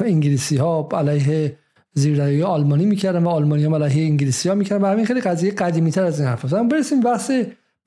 انگلیسی 0.01 0.57
ها 0.57 0.89
علیه 0.93 1.57
زیردریایی 1.95 2.43
آلمانی 2.43 2.87
می‌کردن 2.87 3.25
و 3.25 3.29
آلمانی 3.29 3.65
ها 3.65 3.77
علیه 3.77 4.05
انگلیسی 4.05 4.49
ها 4.49 4.55
می‌کردن. 4.55 4.85
و 4.85 4.87
همین 4.87 5.07
خیلی 5.07 5.21
قضیه 5.21 5.51
قدیمی 5.51 5.91
تر 5.91 6.05
از 6.05 6.21
این 6.21 6.29
حرف 6.29 6.45
هست 6.45 6.55
برسیم 6.55 7.01
بحث 7.01 7.31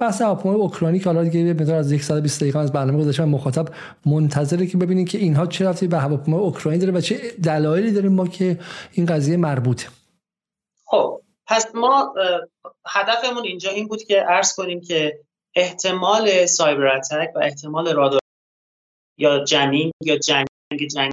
بحث 0.02 0.22
هواپیمای 0.22 0.58
اوکراینی 0.58 1.00
که 1.00 1.06
حالا 1.06 1.24
دیگه 1.24 1.54
مقدار 1.54 1.76
از 1.76 1.94
120 1.94 2.42
دقیقه 2.42 2.60
از 2.60 2.72
برنامه 2.72 3.00
گذاشتم 3.00 3.30
مخاطب 3.30 3.68
منتظره 4.06 4.68
که 4.68 4.78
ببینیم 4.78 5.06
که 5.06 5.18
اینها 5.18 5.48
چه 5.48 5.66
رفتی 5.66 5.88
به 5.88 5.98
هواپیمای 5.98 6.42
اوکراینی 6.42 6.80
داره 6.86 6.98
و 6.98 7.02
چه 7.02 7.32
دلایلی 7.44 7.92
داریم 7.92 8.12
ما 8.12 8.28
که 8.28 8.60
این 8.92 9.06
قضیه 9.06 9.38
مربوطه. 9.38 9.88
خب 10.86 11.22
پس 11.48 11.76
ما 11.76 12.14
هدفمون 12.88 13.44
اینجا 13.44 13.70
این 13.70 13.88
بود 13.88 14.04
که 14.04 14.22
عرض 14.22 14.56
کنیم 14.56 14.82
که 14.82 15.20
احتمال 15.56 16.46
سایبر 16.46 16.88
اتک 16.88 17.32
و 17.36 17.40
احتمال 17.40 17.94
رادار 17.94 18.20
یا 19.18 19.44
جمینگ 19.44 19.92
یا 20.04 20.18
جنگ 20.18 20.48
جنگ 20.96 21.12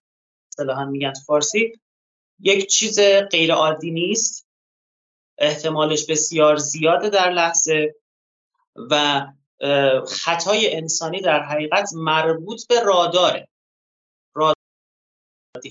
اصطلاحا 0.53 0.85
میگن 0.85 1.13
فارسی 1.27 1.73
یک 2.41 2.67
چیز 2.67 3.01
غیر 3.31 3.53
عادی 3.53 3.91
نیست. 3.91 4.47
احتمالش 5.39 6.07
بسیار 6.07 6.57
زیاده 6.57 7.09
در 7.09 7.31
لحظه. 7.31 7.95
و 8.91 9.27
خطای 10.07 10.77
انسانی 10.77 11.21
در 11.21 11.43
حقیقت 11.43 11.91
مربوط 11.95 12.67
به 12.67 12.81
راداره. 12.81 13.49
رادار 14.35 14.55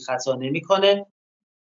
خطا 0.05 0.35
نمی‌کنه 0.35 1.05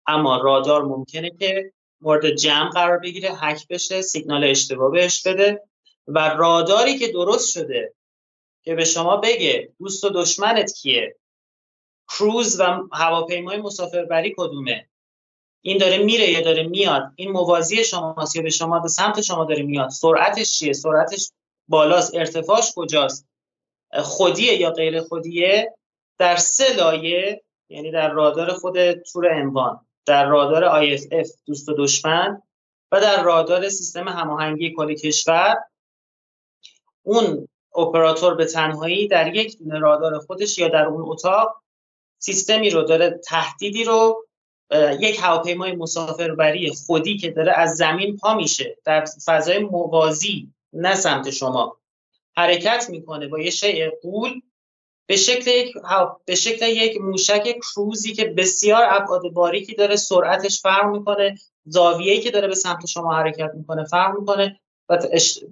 اما 0.06 0.36
رادار 0.36 0.82
ممکنه 0.82 1.30
که 1.30 1.72
مورد 2.00 2.30
جمع 2.30 2.70
قرار 2.70 2.98
بگیره 2.98 3.30
هک 3.40 3.68
بشه 3.68 4.02
سیگنال 4.02 4.44
اشتباه 4.44 4.90
بهش 4.90 5.26
بده 5.26 5.62
و 6.06 6.18
راداری 6.28 6.98
که 6.98 7.12
درست 7.12 7.50
شده 7.50 7.94
که 8.62 8.74
به 8.74 8.84
شما 8.84 9.16
بگه 9.16 9.72
دوست 9.78 10.04
و 10.04 10.08
دشمنت 10.08 10.72
کیه 10.72 11.16
کروز 12.08 12.60
و 12.60 12.64
هواپیمای 12.92 13.56
مسافربری 13.56 14.34
کدومه؟ 14.36 14.88
این 15.66 15.78
داره 15.78 15.98
میره 15.98 16.30
یا 16.30 16.40
داره 16.40 16.62
میاد. 16.62 17.12
این 17.16 17.30
موازی 17.30 17.84
شماست 17.84 18.36
یا 18.36 18.42
به 18.42 18.50
شما 18.50 18.78
به 18.78 18.88
سمت 18.88 19.20
شما 19.20 19.44
داره 19.44 19.62
میاد. 19.62 19.88
سرعتش 19.88 20.58
چیه؟ 20.58 20.72
سرعتش 20.72 21.30
بالاست. 21.68 22.14
ارتفاعش 22.14 22.72
کجاست؟ 22.76 23.26
خودیه 24.02 24.60
یا 24.60 24.70
غیر 24.70 25.00
خودیه؟ 25.00 25.74
در 26.18 26.36
سه 26.36 26.76
لایه 26.76 27.42
یعنی 27.68 27.90
در 27.90 28.10
رادار 28.12 28.52
خود 28.52 28.92
تور 28.92 29.28
انوان 29.28 29.86
در 30.06 30.26
رادار 30.26 30.84
IFF 30.84 31.30
دوست 31.46 31.68
و 31.68 31.74
دشمن. 31.78 32.42
و 32.92 33.00
در 33.00 33.22
رادار 33.22 33.68
سیستم 33.68 34.08
هماهنگی 34.08 34.74
کل 34.76 34.94
کشور. 34.94 35.56
اون 37.02 37.48
اپراتور 37.76 38.34
به 38.34 38.44
تنهایی 38.44 39.08
در 39.08 39.34
یک 39.34 39.58
رادار 39.70 40.18
خودش 40.18 40.58
یا 40.58 40.68
در 40.68 40.86
اون 40.86 41.02
اتاق 41.06 41.62
سیستمی 42.18 42.70
رو 42.70 42.82
داره 42.82 43.20
تهدیدی 43.24 43.84
رو 43.84 44.24
یک 45.00 45.18
هواپیمای 45.22 45.72
مسافربری 45.72 46.70
خودی 46.70 47.16
که 47.16 47.30
داره 47.30 47.52
از 47.52 47.76
زمین 47.76 48.16
پا 48.16 48.34
میشه 48.34 48.78
در 48.84 49.04
فضای 49.24 49.58
موازی 49.58 50.48
نه 50.72 50.94
سمت 50.94 51.30
شما. 51.30 51.76
حرکت 52.36 52.86
می‌کنه 52.90 53.28
با 53.28 53.40
یه 53.40 53.50
شیء 53.50 53.90
قول 54.02 54.40
به 55.06 55.16
شکل 55.16 55.50
یک 55.50 55.74
به 56.24 56.34
شکل 56.34 56.68
یک 56.68 57.00
موشک 57.00 57.58
کروزی 57.58 58.12
که 58.12 58.24
بسیار 58.24 58.82
ابعاد 58.90 59.22
باریکی 59.32 59.74
داره 59.74 59.96
سرعتش 59.96 60.62
فرق 60.62 60.86
می‌کنه 60.86 61.34
زاویه‌ای 61.66 62.20
که 62.20 62.30
داره 62.30 62.48
به 62.48 62.54
سمت 62.54 62.86
شما 62.86 63.14
حرکت 63.14 63.50
می‌کنه 63.54 63.84
فرق 63.84 64.18
می‌کنه 64.18 64.60
و, 64.88 64.98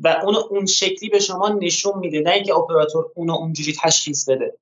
و 0.00 0.08
اون 0.24 0.36
اون 0.50 0.66
شکلی 0.66 1.08
به 1.08 1.18
شما 1.18 1.48
نشون 1.48 1.98
میده 1.98 2.20
نه 2.20 2.30
اینکه 2.30 2.54
اپراتور 2.54 3.10
اونو 3.14 3.32
اونجوری 3.32 3.76
تشخیص 3.82 4.28
بده. 4.28 4.58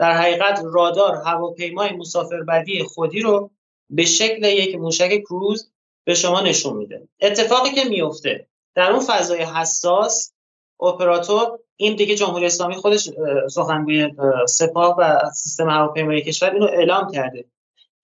در 0.00 0.12
حقیقت 0.12 0.62
رادار 0.64 1.14
هواپیمای 1.14 1.92
مسافربری 1.92 2.84
خودی 2.84 3.20
رو 3.20 3.50
به 3.90 4.04
شکل 4.04 4.44
یک 4.44 4.74
موشک 4.76 5.20
کروز 5.20 5.72
به 6.04 6.14
شما 6.14 6.40
نشون 6.40 6.76
میده. 6.76 7.08
اتفاقی 7.20 7.70
که 7.70 7.84
میفته 7.84 8.46
در 8.74 8.90
اون 8.90 9.00
فضای 9.00 9.42
حساس 9.42 10.32
اپراتور 10.80 11.58
این 11.76 11.96
دیگه 11.96 12.14
جمهوری 12.14 12.46
اسلامی 12.46 12.74
خودش 12.74 13.08
سخنگوی 13.50 14.10
سپاه 14.48 14.96
و 14.98 15.30
سیستم 15.34 15.70
هواپیمایی 15.70 16.22
کشور 16.22 16.50
اینو 16.50 16.66
اعلام 16.66 17.12
کرده 17.12 17.44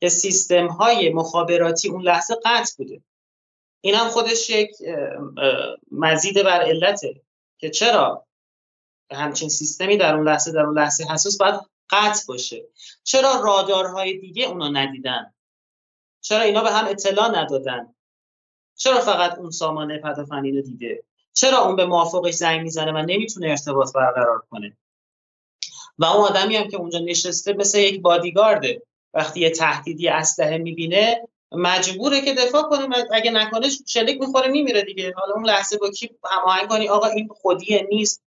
که 0.00 0.08
سیستم 0.08 0.66
های 0.66 1.12
مخابراتی 1.12 1.88
اون 1.88 2.02
لحظه 2.02 2.34
قطع 2.44 2.74
بوده. 2.78 3.00
این 3.80 3.94
هم 3.94 4.08
خودش 4.08 4.50
یک 4.50 4.70
مزید 5.90 6.42
بر 6.42 6.60
علته 6.60 7.20
که 7.58 7.70
چرا 7.70 8.26
همچین 9.12 9.48
سیستمی 9.48 9.96
در 9.96 10.14
اون 10.14 10.28
لحظه 10.28 10.52
در 10.52 10.62
اون 10.62 10.78
لحظه 10.78 11.04
حساس 11.04 11.38
باید 11.38 11.60
قطع 11.90 12.26
باشه. 12.28 12.64
چرا 13.04 13.40
رادارهای 13.40 14.18
دیگه 14.18 14.44
اونا 14.44 14.68
ندیدن؟ 14.68 15.34
چرا 16.20 16.40
اینا 16.40 16.62
به 16.62 16.70
هم 16.70 16.86
اطلاع 16.88 17.28
ندادن؟ 17.28 17.94
چرا 18.76 19.00
فقط 19.00 19.38
اون 19.38 19.50
سامانه 19.50 19.98
پدافندی 19.98 20.52
رو 20.52 20.62
دیده؟ 20.62 21.02
چرا 21.32 21.58
اون 21.58 21.76
به 21.76 21.86
موافقش 21.86 22.34
زنگ 22.34 22.60
می‌زنه 22.60 22.92
و 22.92 22.98
نمی‌تونه 22.98 23.50
ارتباط 23.50 23.92
برقرار 23.92 24.42
کنه؟ 24.50 24.76
و 25.98 26.04
اون 26.04 26.24
آدمی 26.24 26.56
هم 26.56 26.68
که 26.68 26.76
اونجا 26.76 26.98
نشسته 26.98 27.52
مثل 27.52 27.78
یک 27.78 28.02
بادیگارده 28.02 28.82
وقتی 29.14 29.40
یه 29.40 29.50
تهدیدی 29.50 30.08
اسلحه 30.08 30.58
می‌بینه 30.58 31.28
مجبوره 31.52 32.20
که 32.20 32.34
دفاع 32.34 32.62
کنه 32.62 32.88
اگه 33.12 33.30
نکنه 33.30 33.68
شلیک 33.86 34.20
می‌خوره 34.20 34.48
میمیره 34.48 34.82
دیگه. 34.82 35.12
حالا 35.16 35.34
اون 35.34 35.46
لحظه 35.46 35.78
با 35.78 35.90
کی 35.90 36.10
هماهنگ 36.30 36.68
کنی؟ 36.68 36.88
آقا 36.88 37.06
این 37.06 37.28
خودیه 37.28 37.88
نیست. 37.90 38.22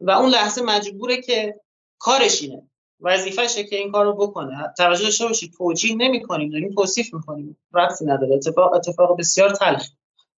و 0.00 0.10
اون 0.10 0.30
لحظه 0.30 0.62
مجبوره 0.62 1.22
که 1.22 1.60
کارش 1.98 2.42
اینه. 2.42 2.69
وظیفشه 3.00 3.64
که 3.64 3.76
این 3.76 3.92
کار 3.92 4.04
رو 4.04 4.12
بکنه. 4.12 4.72
توجه 4.76 5.04
داشته 5.04 5.26
باشید 5.26 5.52
توجیه 5.52 5.96
نمی 5.96 6.22
کنیم 6.22 6.50
داریم 6.50 6.74
توصیف 6.74 7.14
می‌کنیم. 7.14 7.58
ربطی 7.74 8.04
نداره. 8.04 8.34
اتفاق 8.34 8.74
اتفاق 8.74 9.18
بسیار 9.18 9.50
تلخ 9.50 9.86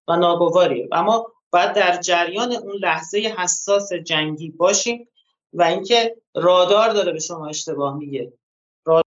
و 0.09 0.17
ناگواریه. 0.17 0.89
اما 0.93 1.27
باید 1.51 1.73
در 1.73 1.97
جریان 1.97 2.53
اون 2.53 2.77
لحظه 2.81 3.35
حساس 3.39 3.93
جنگی 3.93 4.51
باشیم 4.51 5.09
و 5.53 5.63
اینکه 5.63 6.17
رادار 6.35 6.93
داره 6.93 7.13
به 7.13 7.21
شما 7.21 7.49
اشتباه 7.49 7.97
میگه. 7.97 8.33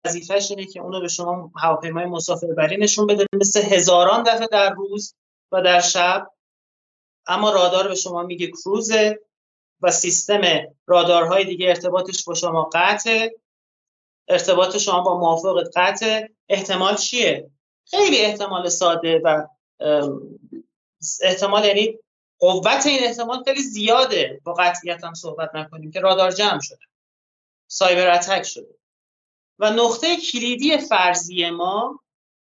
وظیفش 0.06 0.51
اینه 0.51 0.66
که 0.66 0.81
اونو 0.81 1.01
به 1.01 1.09
شما 1.09 1.51
هواپیمای 1.56 2.05
مسافربری 2.05 2.76
نشون 2.76 3.06
بده 3.06 3.26
مثل 3.32 3.62
هزاران 3.62 4.22
دفعه 4.22 4.47
در 4.47 4.72
روز 4.72 5.14
و 5.52 5.62
در 5.62 5.81
شب. 5.81 6.31
اما 7.26 7.51
رادار 7.51 7.89
به 7.89 7.94
شما 7.94 8.22
میگه 8.22 8.47
کروزه 8.47 9.20
و 9.81 9.90
سیستم 9.90 10.43
رادارهای 10.86 11.44
دیگه 11.44 11.68
ارتباطش 11.68 12.24
با 12.24 12.35
شما 12.35 12.70
قطعه. 12.72 13.35
ارتباط 14.28 14.76
شما 14.76 15.01
با 15.01 15.18
موافق 15.18 15.70
قطع 15.76 16.26
احتمال 16.48 16.96
چیه؟ 16.96 17.51
خیلی 17.84 18.20
احتمال 18.20 18.68
ساده 18.68 19.20
و 19.24 19.46
احتمال 21.22 21.64
یعنی 21.64 21.98
قوت 22.38 22.86
این 22.86 23.05
احتمال 23.05 23.44
خیلی 23.44 23.62
زیاده. 23.62 24.40
با 24.44 24.55
قطعیت 24.55 25.05
هم 25.05 25.14
صحبت 25.14 25.55
نکنیم 25.55 25.90
که 25.90 26.01
رادار 26.01 26.30
jam 26.31 26.60
شده. 26.60 26.78
cyber 27.66 28.10
attack 28.10 28.43
شده. 28.42 28.74
و 29.59 29.70
نقطه 29.70 30.16
کلیدی 30.16 30.78
فرضی 30.78 31.51
ما 31.51 32.01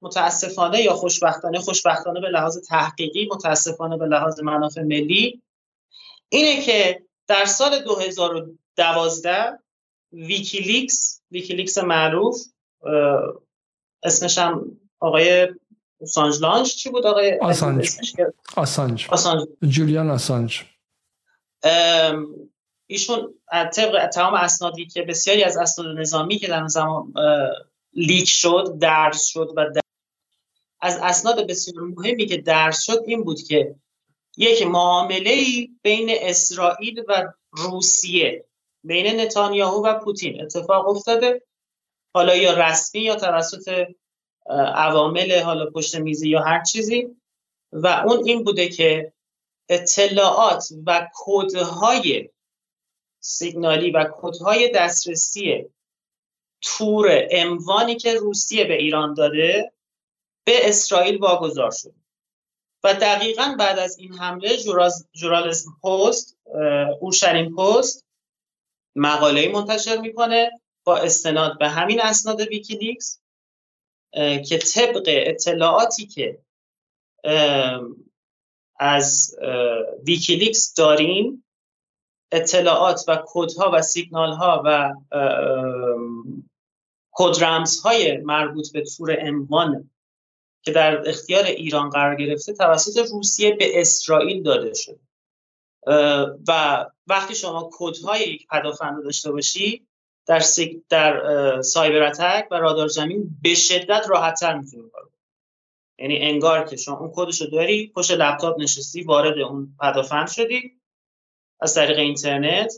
متاسفانه 0.01 0.81
یا 0.81 0.93
خوشبختانه 0.93 1.59
خوشبختانه 1.59 2.19
به 2.19 2.29
لحاظ 2.29 2.57
تحقیقی 2.57 3.27
متاسفانه 3.31 3.97
به 3.97 4.05
لحاظ 4.05 4.39
منافع 4.39 4.81
ملی 4.81 5.41
اینه 6.29 6.61
که 6.61 7.03
در 7.27 7.45
سال 7.45 7.79
2012 7.79 9.59
ویکیلیکس 10.11 11.21
ویکیلیکس 11.31 11.77
معروف. 11.77 12.41
اسمش 14.03 14.37
هم 14.37 14.77
آقای 14.99 15.47
سانج 16.07 16.41
لانج 16.41 16.75
چی 16.75 16.89
بود؟ 16.89 17.05
آقای 17.05 17.39
آسانج. 17.39 17.89
آسانج. 18.55 19.07
آسانج. 19.09 19.47
جولیان 19.63 20.09
آسانج. 20.09 20.63
ایشون 22.87 23.33
طبق 23.51 24.07
تمام 24.07 24.33
اسنادی 24.33 24.85
که 24.85 25.01
بسیاری 25.01 25.43
از 25.43 25.57
اسناد 25.57 25.97
نظامی 25.97 26.37
که 26.37 26.47
در 26.47 26.67
زمان 26.67 27.13
لیک 27.93 28.27
شد 28.27 28.77
درس 28.81 29.25
شد 29.25 29.53
و 29.55 29.71
از 30.81 30.99
اسناد 31.01 31.47
بسیار 31.47 31.83
مهمی 31.83 32.25
که 32.25 32.37
درس 32.37 32.83
شد 32.83 33.03
این 33.07 33.23
بود 33.23 33.41
که 33.41 33.75
یک 34.37 34.67
معامله 34.67 35.43
بین 35.81 36.09
اسرائیل 36.11 37.03
و 37.07 37.33
روسیه 37.51 38.45
بین 38.87 39.19
نتانیاهو 39.19 39.85
و 39.85 39.99
پوتین 39.99 40.41
اتفاق 40.41 40.87
افتاده. 40.87 41.41
حالا 42.13 42.35
یا 42.35 42.53
رسمی 42.53 43.01
یا 43.01 43.15
توسط 43.15 43.87
عوامل 44.75 45.39
حالا 45.39 45.69
پشت 45.69 45.95
میزی 45.95 46.29
یا 46.29 46.41
هر 46.41 46.63
چیزی. 46.63 47.17
و 47.71 47.87
اون 47.87 48.27
این 48.27 48.43
بوده 48.43 48.69
که 48.69 49.13
اطلاعات 49.69 50.67
و 50.85 51.09
کودهای 51.13 52.29
سیگنالی 53.19 53.91
و 53.91 54.03
کودهای 54.03 54.71
دسترسی 54.75 55.65
تور 56.61 57.27
اموانی 57.31 57.95
که 57.95 58.13
روسیه 58.13 58.63
به 58.63 58.73
ایران 58.73 59.13
داده 59.13 59.73
به 60.45 60.69
اسرائیل 60.69 61.17
واگذار 61.17 61.71
شد. 61.71 61.93
و 62.83 62.93
دقیقا 62.93 63.55
بعد 63.59 63.79
از 63.79 63.97
این 63.97 64.13
حمله 64.13 64.57
جورالسم 65.13 65.71
پست 65.83 66.37
اورشلیم 66.99 67.55
پست 67.55 68.06
مقاله 68.97 69.51
منتشر 69.51 69.97
می‌کنه 69.97 70.51
با 70.83 70.97
استناد 70.97 71.57
به 71.59 71.69
همین 71.69 72.01
اسناد 72.01 72.41
ویکیلیکس 72.41 73.21
که 74.47 74.57
طبق 74.57 75.03
اطلاعاتی 75.07 76.05
که 76.07 76.39
از 78.79 79.35
ویکیلیکس 80.03 80.73
داریم 80.73 81.43
اطلاعات 82.31 83.01
و 83.07 83.15
کدها 83.15 83.71
و 83.73 83.81
سیگنال 83.81 84.33
ها 84.33 84.63
و 84.65 84.93
کدرمز 87.11 87.79
های 87.79 88.17
مربوط 88.17 88.71
به 88.73 88.81
تور 88.81 89.17
M1 89.19 89.89
که 90.61 90.71
در 90.71 91.09
اختیار 91.09 91.43
ایران 91.43 91.89
قرار 91.89 92.15
گرفته 92.15 92.53
توسط 92.53 93.11
روسیه 93.11 93.55
به 93.55 93.81
اسرائیل 93.81 94.43
داده 94.43 94.73
شد 94.73 94.99
و 96.47 96.85
وقتی 97.07 97.35
شما 97.35 97.63
کدهای 97.63 98.21
یک 98.21 98.47
پدافند 98.47 99.03
داشته 99.03 99.31
باشی 99.31 99.87
در, 100.25 100.43
در 100.89 101.61
cyber 101.61 102.03
attack 102.03 102.47
و 102.51 102.55
radar 102.55 102.87
jamming 102.87 103.37
به 103.41 103.55
شدت 103.55 104.05
راحتتر 104.09 104.57
می‌تونی 104.57 104.89
کار 104.89 105.09
یعنی 105.99 106.17
انگار 106.17 106.65
که 106.65 106.75
شما 106.75 106.97
اون 106.97 107.11
کدشو 107.15 107.45
داری 107.45 107.91
پشت 107.95 108.11
لپتاپ 108.11 108.59
نشستی 108.59 109.03
وارد 109.03 109.39
اون 109.39 109.75
پدافند 109.81 110.27
شدی 110.27 110.81
از 111.59 111.75
طریق 111.75 111.97
اینترنت. 111.97 112.73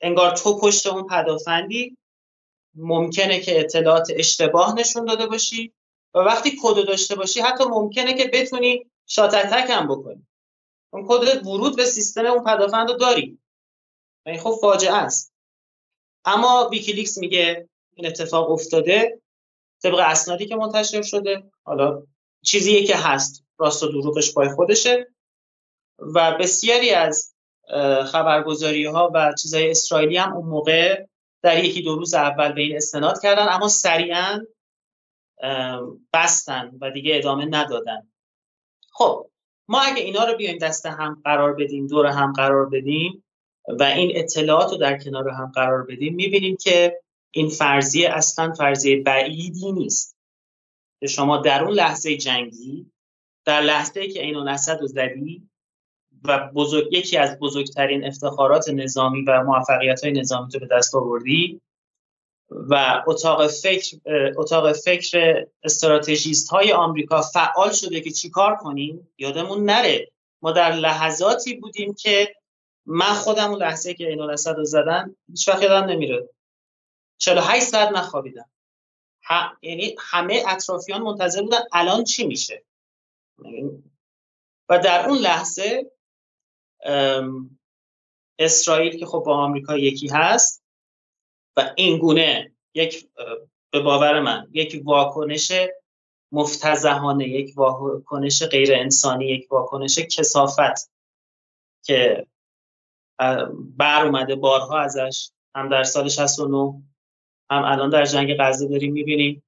انگار 0.00 0.30
تو 0.30 0.58
پشت 0.58 0.86
اون 0.86 1.06
پدافندی 1.06 1.96
ممکنه 2.74 3.40
که 3.40 3.60
اطلاعات 3.60 4.08
اشتباه 4.16 4.74
نشون 4.74 5.04
داده 5.04 5.26
باشی 5.26 5.72
و 6.14 6.18
وقتی 6.18 6.52
کد 6.62 6.86
داشته 6.86 7.14
باشی 7.14 7.40
حتی 7.40 7.64
ممکنه 7.64 8.14
که 8.14 8.30
بتونی 8.32 8.86
shot 9.06 9.34
attack 9.34 9.70
هم 9.70 9.88
بکنی. 9.88 10.26
اون 10.92 11.06
کد 11.08 11.46
ورود 11.46 11.76
به 11.76 11.84
سیستم 11.84 12.26
اون 12.26 12.44
پدافند 12.44 12.90
رو 12.90 12.96
داری 12.96 13.38
این 14.26 14.38
خب 14.38 14.58
فاجعه 14.60 14.94
است. 14.94 15.32
اما 16.24 16.68
ویکیلیکس 16.72 17.18
میگه 17.18 17.68
این 17.94 18.06
اتفاق 18.06 18.50
افتاده. 18.50 19.20
طبق 19.82 19.98
اسنادی 19.98 20.46
که 20.46 20.56
منتشر 20.56 21.02
شده. 21.02 21.50
حالا 21.64 22.02
چیزیه 22.44 22.86
که 22.86 22.96
هست. 22.96 23.44
راست 23.58 23.82
و 23.82 23.88
دروغش 23.88 24.34
پای 24.34 24.48
خودشه. 24.48 25.08
و 25.98 26.38
بسیاری 26.38 26.90
از 26.90 27.34
خبرگزاری 28.06 28.86
ها 28.86 29.10
و 29.14 29.34
چیزهای 29.42 29.70
اسرائیلی 29.70 30.16
هم 30.16 30.32
اون 30.32 30.46
موقع 30.46 31.06
در 31.42 31.64
یکی 31.64 31.82
دو 31.82 31.96
روز 31.96 32.14
اول 32.14 32.52
به 32.52 32.60
این 32.60 32.76
استناد 32.76 33.22
کردن 33.22 33.48
اما 33.48 33.68
سریعا 33.68 34.40
بستن 36.12 36.78
و 36.80 36.90
دیگه 36.90 37.16
ادامه 37.16 37.44
ندادن. 37.44 38.12
خب 38.90 39.30
ما 39.68 39.80
اگه 39.80 40.02
اینا 40.02 40.24
رو 40.24 40.36
بیایم 40.36 40.58
دست 40.58 40.86
هم 40.86 41.20
قرار 41.24 41.54
بدیم 41.54 41.86
دور 41.86 42.06
هم 42.06 42.32
قرار 42.32 42.68
بدیم 42.68 43.24
و 43.68 43.82
این 43.82 44.12
اطلاعات 44.14 44.70
رو 44.70 44.76
در 44.76 44.98
کنار 44.98 45.28
هم 45.28 45.52
قرار 45.54 45.82
بدیم 45.82 46.14
می‌بینیم 46.14 46.56
که 46.60 47.00
این 47.30 47.48
فرضیه 47.48 48.10
اصلا 48.10 48.52
فرضیه 48.52 49.02
بعیدی 49.02 49.72
نیست. 49.72 50.16
که 51.00 51.06
شما 51.06 51.36
در 51.36 51.64
اون 51.64 51.72
لحظه 51.72 52.16
جنگی 52.16 52.90
در 53.44 53.60
لحظه 53.60 54.08
که 54.08 54.22
این 54.22 54.36
اسد 54.36 54.80
رو 54.80 54.86
زدی 54.86 55.48
و 56.24 56.50
بزرگ 56.54 56.92
یکی 56.92 57.16
از 57.16 57.38
بزرگترین 57.38 58.04
افتخارات 58.04 58.68
نظامی 58.68 59.22
و 59.22 59.42
موفقیت 59.42 60.04
های 60.04 60.12
نظامی 60.12 60.50
تو 60.50 60.58
به 60.58 60.66
دست 60.66 60.94
آوردی 60.94 61.60
و 62.68 63.02
اتاق 63.06 63.46
فکر 63.46 63.96
اتاق 64.36 64.72
فکر 64.72 65.44
استراتژیست 65.62 66.48
های 66.48 66.72
آمریکا 66.72 67.22
فعال 67.22 67.72
شده 67.72 68.00
که 68.00 68.10
چیکار 68.10 68.56
کنیم؟ 68.56 69.08
یادمون 69.18 69.64
نره. 69.64 70.12
ما 70.42 70.52
در 70.52 70.72
لحظاتی 70.72 71.54
بودیم 71.54 71.94
که 71.94 72.34
من 72.86 73.14
خودم 73.14 73.50
اون 73.50 73.58
لحظه 73.58 73.94
که 73.94 74.08
اینو 74.08 74.22
الاسد 74.22 74.56
رو 74.56 74.64
زدن 74.64 75.16
هیچ 75.28 75.48
وقت 75.48 75.62
یادم 75.62 75.90
نمیره. 75.90 76.28
48 77.18 77.64
ساعت 77.64 77.88
نخوابیدم. 77.88 78.50
یعنی 79.62 79.96
همه 79.98 80.42
اطرافیان 80.48 81.02
منتظر 81.02 81.42
بودن 81.42 81.60
الان 81.72 82.04
چی 82.04 82.26
میشه. 82.26 82.64
و 84.68 84.78
در 84.78 85.08
اون 85.08 85.18
لحظه 85.18 85.90
اسرائیل 88.38 88.98
که 88.98 89.06
خب 89.06 89.22
با 89.26 89.36
آمریکا 89.36 89.78
یکی 89.78 90.08
هست 90.08 90.61
و 91.56 91.72
این 91.76 91.98
گونه 91.98 92.52
یک 92.74 93.08
به 93.70 93.80
باور 93.80 94.20
من 94.20 94.48
یک 94.52 94.82
واکنش 94.84 95.52
مفتزهانه 96.32 97.28
یک 97.28 97.52
واکنش 97.56 98.42
غیر 98.42 98.74
انسانی 98.74 99.24
یک 99.24 99.52
واکنش 99.52 99.98
کسافت 99.98 100.92
که 101.84 102.26
بر 103.76 104.06
اومده 104.06 104.34
بارها 104.34 104.78
ازش 104.80 105.30
هم 105.54 105.68
در 105.68 105.84
سال 105.84 106.08
69 106.08 106.82
هم 107.50 107.64
الان 107.64 107.90
در 107.90 108.04
جنگ 108.04 108.36
غزه 108.38 108.68
داریم 108.68 108.92
می‌بینیم. 108.92 109.42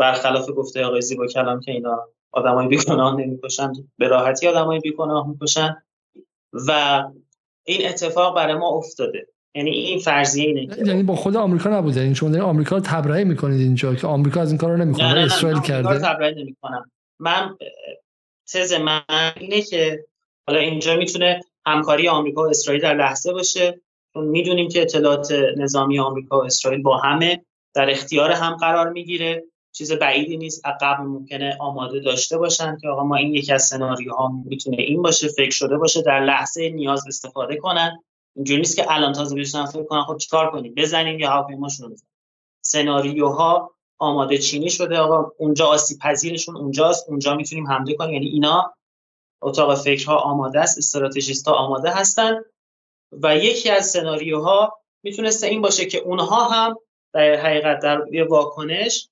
برخلاف 0.00 0.50
گفته 0.56 0.84
آقای 0.84 1.02
زیبا 1.02 1.26
کلام 1.26 1.60
که 1.60 1.72
اینا 1.72 2.08
آدمای 2.32 2.66
بیگناه 2.66 3.16
نمی‌کشن 3.16 3.72
به 3.98 4.08
راحتی 4.08 4.48
آدمای 4.48 4.78
بیگناه 4.78 5.28
می‌کشن. 5.28 5.82
و 6.52 7.02
این 7.64 7.88
اتفاق 7.88 8.36
برای 8.36 8.54
ما 8.54 8.68
افتاده. 8.68 9.28
یعنی 9.54 9.70
این 9.70 9.98
فرضیه 9.98 10.46
اینه 10.46 10.88
یعنی 10.88 11.02
با 11.02 11.16
خود 11.16 11.36
آمریکا 11.36 11.70
نبوده. 11.70 11.96
این 11.96 12.04
یعنی 12.04 12.14
شما 12.14 12.28
دارین 12.28 12.44
آمریکا 12.44 12.76
رو 12.76 12.82
تبرئه 12.82 13.24
می‌کنید 13.24 13.60
اینجا 13.60 13.94
که 13.94 14.06
آمریکا 14.06 14.40
از 14.40 14.48
این 14.48 14.58
کار 14.58 14.70
رو 14.70 14.76
نمی‌کنه. 14.76 15.08
نه 15.08 15.14
نه 15.14 15.20
اسرائیل 15.20 15.60
کرده. 15.60 15.98
تبرئه 15.98 16.34
نمی‌کنم. 16.34 16.90
من 17.20 17.56
تز 18.52 18.72
من 18.72 19.02
اینه 19.36 19.62
که 19.62 20.04
حالا 20.46 20.60
اینجا 20.60 20.96
می‌تونه 20.96 21.40
همکاری 21.66 22.08
آمریکا 22.08 22.42
و 22.42 22.48
اسرائیل 22.48 22.82
در 22.82 22.94
لحظه 22.94 23.32
باشه. 23.32 23.80
چون 24.14 24.24
می‌دونیم 24.24 24.68
که 24.68 24.82
اطلاعات 24.82 25.32
نظامی 25.56 25.98
آمریکا 25.98 26.40
و 26.40 26.44
اسرائیل 26.44 26.82
با 26.82 26.96
همه 26.98 27.44
در 27.74 27.90
اختیار 27.90 28.30
هم 28.30 28.56
قرار 28.56 28.90
می‌گیره. 28.90 29.44
چیز 29.72 29.92
بعیدی 29.92 30.36
نیست. 30.36 30.62
قبل 30.80 31.02
ممکنه 31.04 31.56
آماده 31.60 32.00
داشته 32.00 32.38
باشن 32.38 32.78
که 32.80 32.88
آقا 32.88 33.04
ما 33.04 33.16
این 33.16 33.34
یکی 33.34 33.52
از 33.52 33.62
سناریوها 33.62 34.32
می‌تونه 34.44 34.76
این 34.76 35.02
باشه 35.02 35.28
فکر 35.28 35.50
شده 35.50 35.76
باشه 35.76 36.02
در 36.02 36.24
لحظه 36.24 36.68
نیاز 36.68 37.06
استفاده 37.06 37.56
کنن. 37.56 38.02
اینجوری 38.36 38.60
نیست 38.60 38.76
که 38.76 38.92
الان 38.92 39.12
تازه 39.12 39.36
بشن 39.36 39.66
فکر 39.66 39.84
کنن 39.84 40.02
خب 40.02 40.16
چیکار 40.16 40.50
کنیم؟ 40.50 40.74
بزنیم 40.74 41.18
یا 41.18 41.30
هواپیماشون 41.30 41.86
رو 41.86 41.92
بزنیم. 41.92 42.10
سناریوها 42.64 43.74
آماده 43.98 44.38
چینی 44.38 44.70
شده 44.70 44.98
آقا. 44.98 45.32
اونجا 45.38 45.66
آسیب 45.66 45.98
پذیرشون 45.98 46.56
اونجاست 46.56 47.08
اونجا 47.08 47.34
می‌تونیم 47.34 47.66
حمله 47.66 47.94
کنیم. 47.94 48.12
یعنی 48.12 48.26
اینا 48.26 48.74
اتاق 49.42 49.74
فکرها 49.74 50.16
آماده 50.16 50.60
است 50.60 50.78
استراتژیست 50.78 51.48
ها 51.48 51.54
آماده 51.54 51.90
هستن. 51.90 52.40
و 53.12 53.36
یکی 53.36 53.70
از 53.70 53.86
سناریوها 53.86 54.80
می‌تونسته 55.02 55.46
این 55.46 55.62
باشه 55.62 55.86
که 55.86 55.98
اونها 55.98 56.44
هم 56.44 56.78
در 57.12 57.34
حقیقت 57.34 57.82
در 57.82 58.02
یه 58.12 58.24
واکنش 58.24 59.08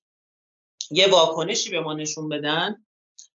یه 0.91 1.09
واکنشی 1.09 1.69
به 1.69 1.79
ما 1.79 1.93
نشون 1.93 2.29
بدن. 2.29 2.85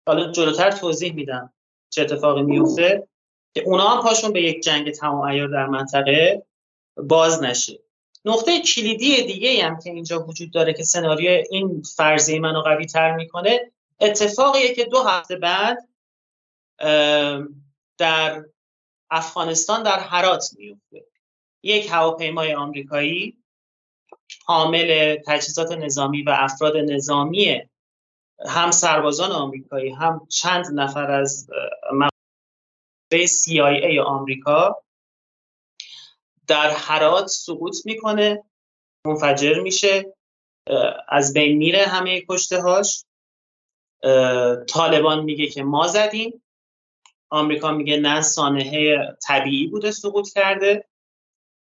حالا 0.08 0.32
جلوتر 0.32 0.72
توضیح 0.72 1.14
میدم 1.14 1.54
چه 1.90 2.02
اتفاقی 2.02 2.42
میفته 2.42 3.08
که 3.56 3.64
اونا 3.66 3.88
هم 3.88 4.04
پاشون 4.04 4.34
به 4.34 4.42
یک 4.42 4.64
جنگ 4.64 4.92
تمام 4.92 5.22
ایار 5.22 5.48
در 5.48 5.66
منطقه 5.66 6.44
باز 6.98 7.44
نشه. 7.44 7.80
نقطه 8.26 8.62
کلیدی 8.62 9.24
دیگه 9.24 9.64
هم 9.66 9.80
که 9.80 9.90
اینجا 9.90 10.26
وجود 10.26 10.52
داره 10.52 10.74
که 10.74 10.84
سناریو 10.84 11.44
این 11.52 11.82
فرضی 11.96 12.40
منو 12.40 12.62
قوی 12.62 12.86
تر 12.86 13.16
می‌کنه 13.16 13.72
اتفاقیه 14.00 14.76
که 14.76 14.86
دو 14.86 15.04
هفته 15.04 15.36
بعد 15.36 15.88
در 17.98 18.46
افغانستان 19.12 19.84
در 19.84 20.00
حرات 20.00 20.50
میفته 20.58 21.06
یک 21.64 21.92
هواپیمای 21.92 22.54
آمریکایی 22.54 23.38
حامل 24.46 25.18
تجهیزات 25.28 25.72
نظامی 25.72 26.24
و 26.24 26.36
افراد 26.40 26.78
نظامی 26.78 27.62
هم 28.48 28.72
سربازان 28.72 29.32
آمریکایی 29.32 29.90
هم 29.90 30.28
چند 30.30 30.66
نفر 30.74 31.12
از 31.12 31.48
CIA 33.14 34.00
آمریکا 34.06 34.84
در 36.48 36.70
حرات 36.70 37.28
سقوط 37.28 37.86
می‌کنه 37.86 38.44
منفجر 39.08 39.60
میشه 39.60 40.14
از 41.10 41.34
بین 41.34 41.58
میره 41.58 41.86
همه 41.86 42.26
کشته 42.30 42.62
هاش 42.62 43.06
طالبان 44.70 45.24
میگه 45.24 45.48
که 45.48 45.64
ما 45.64 45.88
زدیم. 45.88 46.42
آمریکا 47.30 47.72
میگه 47.72 47.98
نه 47.98 48.22
سانحه 48.22 48.98
طبیعی 49.28 49.68
بوده 49.68 49.92
سقوط 49.92 50.34
کرده. 50.34 50.86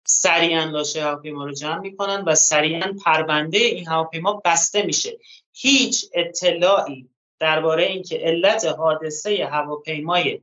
سریعا 0.07 0.65
لاشه 0.65 1.03
هواپیما 1.03 1.45
رو 1.45 1.53
جمع 1.53 1.79
می‌کنن 1.79 2.23
و 2.27 2.35
سریعا 2.35 2.97
پرونده 3.05 3.59
این 3.59 3.87
هواپیما 3.87 4.43
بسته 4.45 4.83
میشه. 4.83 5.19
هیچ 5.53 6.07
اطلاعی 6.15 7.11
درباره 7.39 7.85
اینکه 7.85 8.19
علت 8.19 8.65
حادثه 8.65 9.49
هواپیمای 9.53 10.43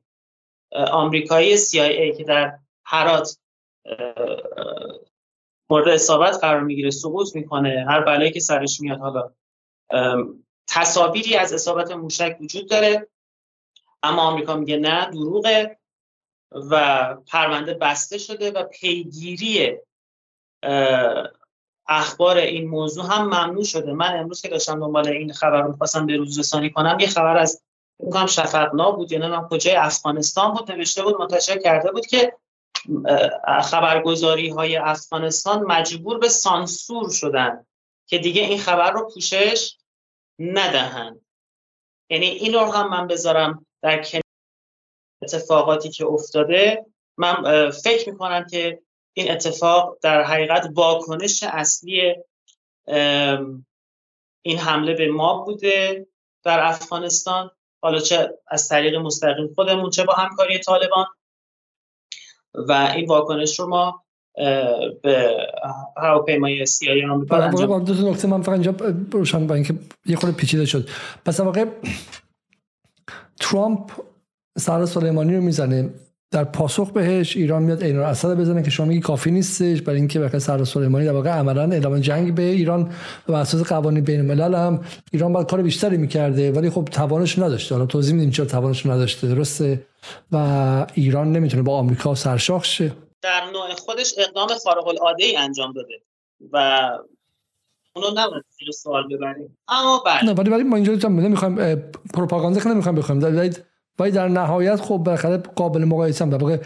آمریکایی 0.71 1.57
CIA 1.57 2.17
که 2.17 2.23
در 2.27 2.59
حرات 2.85 3.37
مورد 5.69 5.87
اصابت 5.87 6.37
قرار 6.41 6.63
می‌گیره 6.63 6.89
سقوط 6.89 7.35
می‌کنه 7.35 7.85
هر 7.89 8.01
بلایی 8.01 8.31
که 8.31 8.39
سرش 8.39 8.81
میاد. 8.81 8.99
حالا 8.99 9.31
تصاویری 10.67 11.35
از 11.35 11.53
اصابت 11.53 11.91
موشک 11.91 12.37
وجود 12.41 12.69
داره 12.69 13.07
اما 14.03 14.21
آمریکا 14.21 14.55
میگه 14.55 14.77
نه 14.77 15.05
دروغه 15.05 15.77
و 16.51 17.15
پرونده 17.27 17.73
بسته 17.73 18.17
شده 18.17 18.51
و 18.51 18.63
پیگیری 18.63 19.77
اخبار 21.87 22.37
این 22.37 22.67
موضوع 22.67 23.05
هم 23.05 23.25
ممنوع 23.25 23.63
شده. 23.63 23.93
من 23.93 24.19
امروز 24.19 24.41
که 24.41 24.47
داشتم 24.47 24.79
دنبال 24.79 25.07
این 25.07 25.33
خبر 25.33 25.61
رو 25.61 25.71
می‌خواستم 25.71 26.05
به 26.05 26.17
روز 26.17 26.39
رسانی 26.39 26.69
کنم 26.69 26.97
یه 26.99 27.07
خبر 27.07 27.37
از 27.37 27.63
میگم 27.99 28.25
شفقنا 28.25 28.91
بود 28.91 29.11
یا 29.11 29.19
نمی‌دونم 29.19 29.47
کجای 29.47 29.75
افغانستان 29.75 30.53
بود 30.53 30.71
نوشته 30.71 31.03
بود 31.03 31.19
منتشر 31.19 31.57
کرده 31.57 31.91
بود 31.91 32.05
که 32.05 32.37
خبرگزاری 33.63 34.49
های 34.49 34.77
افغانستان 34.77 35.63
مجبور 35.63 36.19
به 36.19 36.29
سانسور 36.29 37.11
شدن 37.11 37.65
که 38.07 38.17
دیگه 38.17 38.41
این 38.41 38.59
خبر 38.59 38.91
رو 38.91 39.09
پوشش 39.13 39.77
ندهند 40.39 41.21
یعنی 42.09 42.25
این 42.25 42.53
رو 42.53 42.59
هم 42.59 42.89
من 42.89 43.07
بذارم 43.07 43.65
در 43.81 44.05
اتفاقاتی 45.21 45.89
که 45.89 46.05
افتاده. 46.05 46.85
من 47.17 47.71
فکر 47.71 48.09
می‌کنم 48.09 48.45
که 48.51 48.81
این 49.13 49.31
اتفاق 49.31 49.97
در 50.01 50.23
حقیقت 50.23 50.69
واکنش 50.73 51.43
اصلی 51.43 52.15
این 54.41 54.57
حمله 54.57 54.93
به 54.93 55.07
ما 55.11 55.43
بوده 55.43 56.07
در 56.43 56.65
افغانستان. 56.65 57.51
حالا 57.87 57.99
چه 57.99 58.29
از 58.47 58.67
طریق 58.67 58.95
مستقیم 58.95 59.53
خودمون 59.55 59.89
چه 59.89 60.03
با 60.03 60.13
همکاری 60.13 60.59
طالبان. 60.59 61.05
و 62.53 62.71
این 62.95 63.07
واکنش 63.07 63.59
رو 63.59 63.67
ما 63.67 64.03
به 65.03 65.37
هواپیمای 65.97 66.65
سیایی 66.65 67.05
آمریکا 67.05 67.37
انجام 67.37 67.83
دو 67.83 67.95
تا 67.95 68.09
نکته 68.09 68.27
من 68.27 68.41
فقط 68.41 68.53
اینجا 68.53 68.75
روشن 69.11 69.47
با 69.47 69.55
اینکه 69.55 69.73
یه 70.05 70.15
خورده 70.15 70.35
پیچیده 70.35 70.65
شد. 70.65 70.89
پس 71.25 71.39
واقع 71.39 71.65
ترامپ 73.39 73.91
سر 74.57 74.85
سلیمانی 74.85 75.35
رو 75.35 75.41
می‌زنه. 75.41 75.89
در 76.31 76.43
پاسخ 76.43 76.91
بهش 76.91 77.37
ایران 77.37 77.63
میاد 77.63 77.83
عین 77.83 77.97
الاسد 77.97 78.37
بزنه 78.37 78.63
که 78.63 78.69
شما 78.69 78.85
میگی 78.85 79.01
کافی 79.01 79.31
نیستش 79.31 79.81
برای 79.81 79.99
اینکه 79.99 80.19
بخاطر 80.19 80.39
سر 80.39 80.63
سلیمانی 80.63 81.05
در 81.05 81.11
واقع 81.11 81.29
عملا 81.29 81.71
اعلام 81.71 81.99
جنگ 81.99 82.35
به 82.35 82.41
ایران 82.41 82.91
و 83.27 83.33
اساس 83.33 83.63
قوانین 83.63 84.03
بین 84.03 84.19
الملل 84.19 84.55
هم 84.55 84.81
ایران 85.11 85.33
باید 85.33 85.49
کار 85.49 85.61
بیشتری 85.61 85.97
می‌کرده 85.97 86.51
ولی 86.51 86.69
خب 86.69 86.85
توانش 86.91 87.39
نداشته. 87.39 87.75
حالا 87.75 87.85
توضیح 87.85 88.15
میدیم 88.15 88.31
چرا 88.31 88.45
توانش 88.45 88.85
نداشته 88.85 89.27
درسته؟ 89.27 89.85
و 90.31 90.37
ایران 90.93 91.31
نمی‌تونه 91.31 91.63
با 91.63 91.77
آمریکا 91.77 92.15
سرشاخ 92.15 92.63
شه. 92.63 92.91
در 93.21 93.43
نوع 93.53 93.73
خودش 93.73 94.13
اقدام 94.17 94.47
خارق 94.63 94.87
العاده 94.87 95.23
ای 95.23 95.37
انجام 95.37 95.73
داده 95.73 95.93
و 96.51 96.89
اونو 97.95 98.07
نباید 98.15 98.43
سوال 98.73 99.03
ببریم. 99.07 99.57
اما 99.67 100.03
بعد 100.05 100.25
نه 100.25 100.33
ولی 100.33 100.49
ولی 100.49 100.63
ما 100.63 100.75
اینجا 100.75 101.09
نمی‌خوایم 101.09 101.75
پروپاگاندا 102.13 102.71
نمی‌خوایم 102.71 102.95
بخوایم. 102.95 103.51
ولی 103.99 104.11
در 104.11 104.27
نهایت 104.27 104.81
خب 104.81 104.97
بالاخره 104.97 105.37
قابل 105.37 105.85
مقایسه 105.85 106.25
هم 106.25 106.29
در 106.29 106.59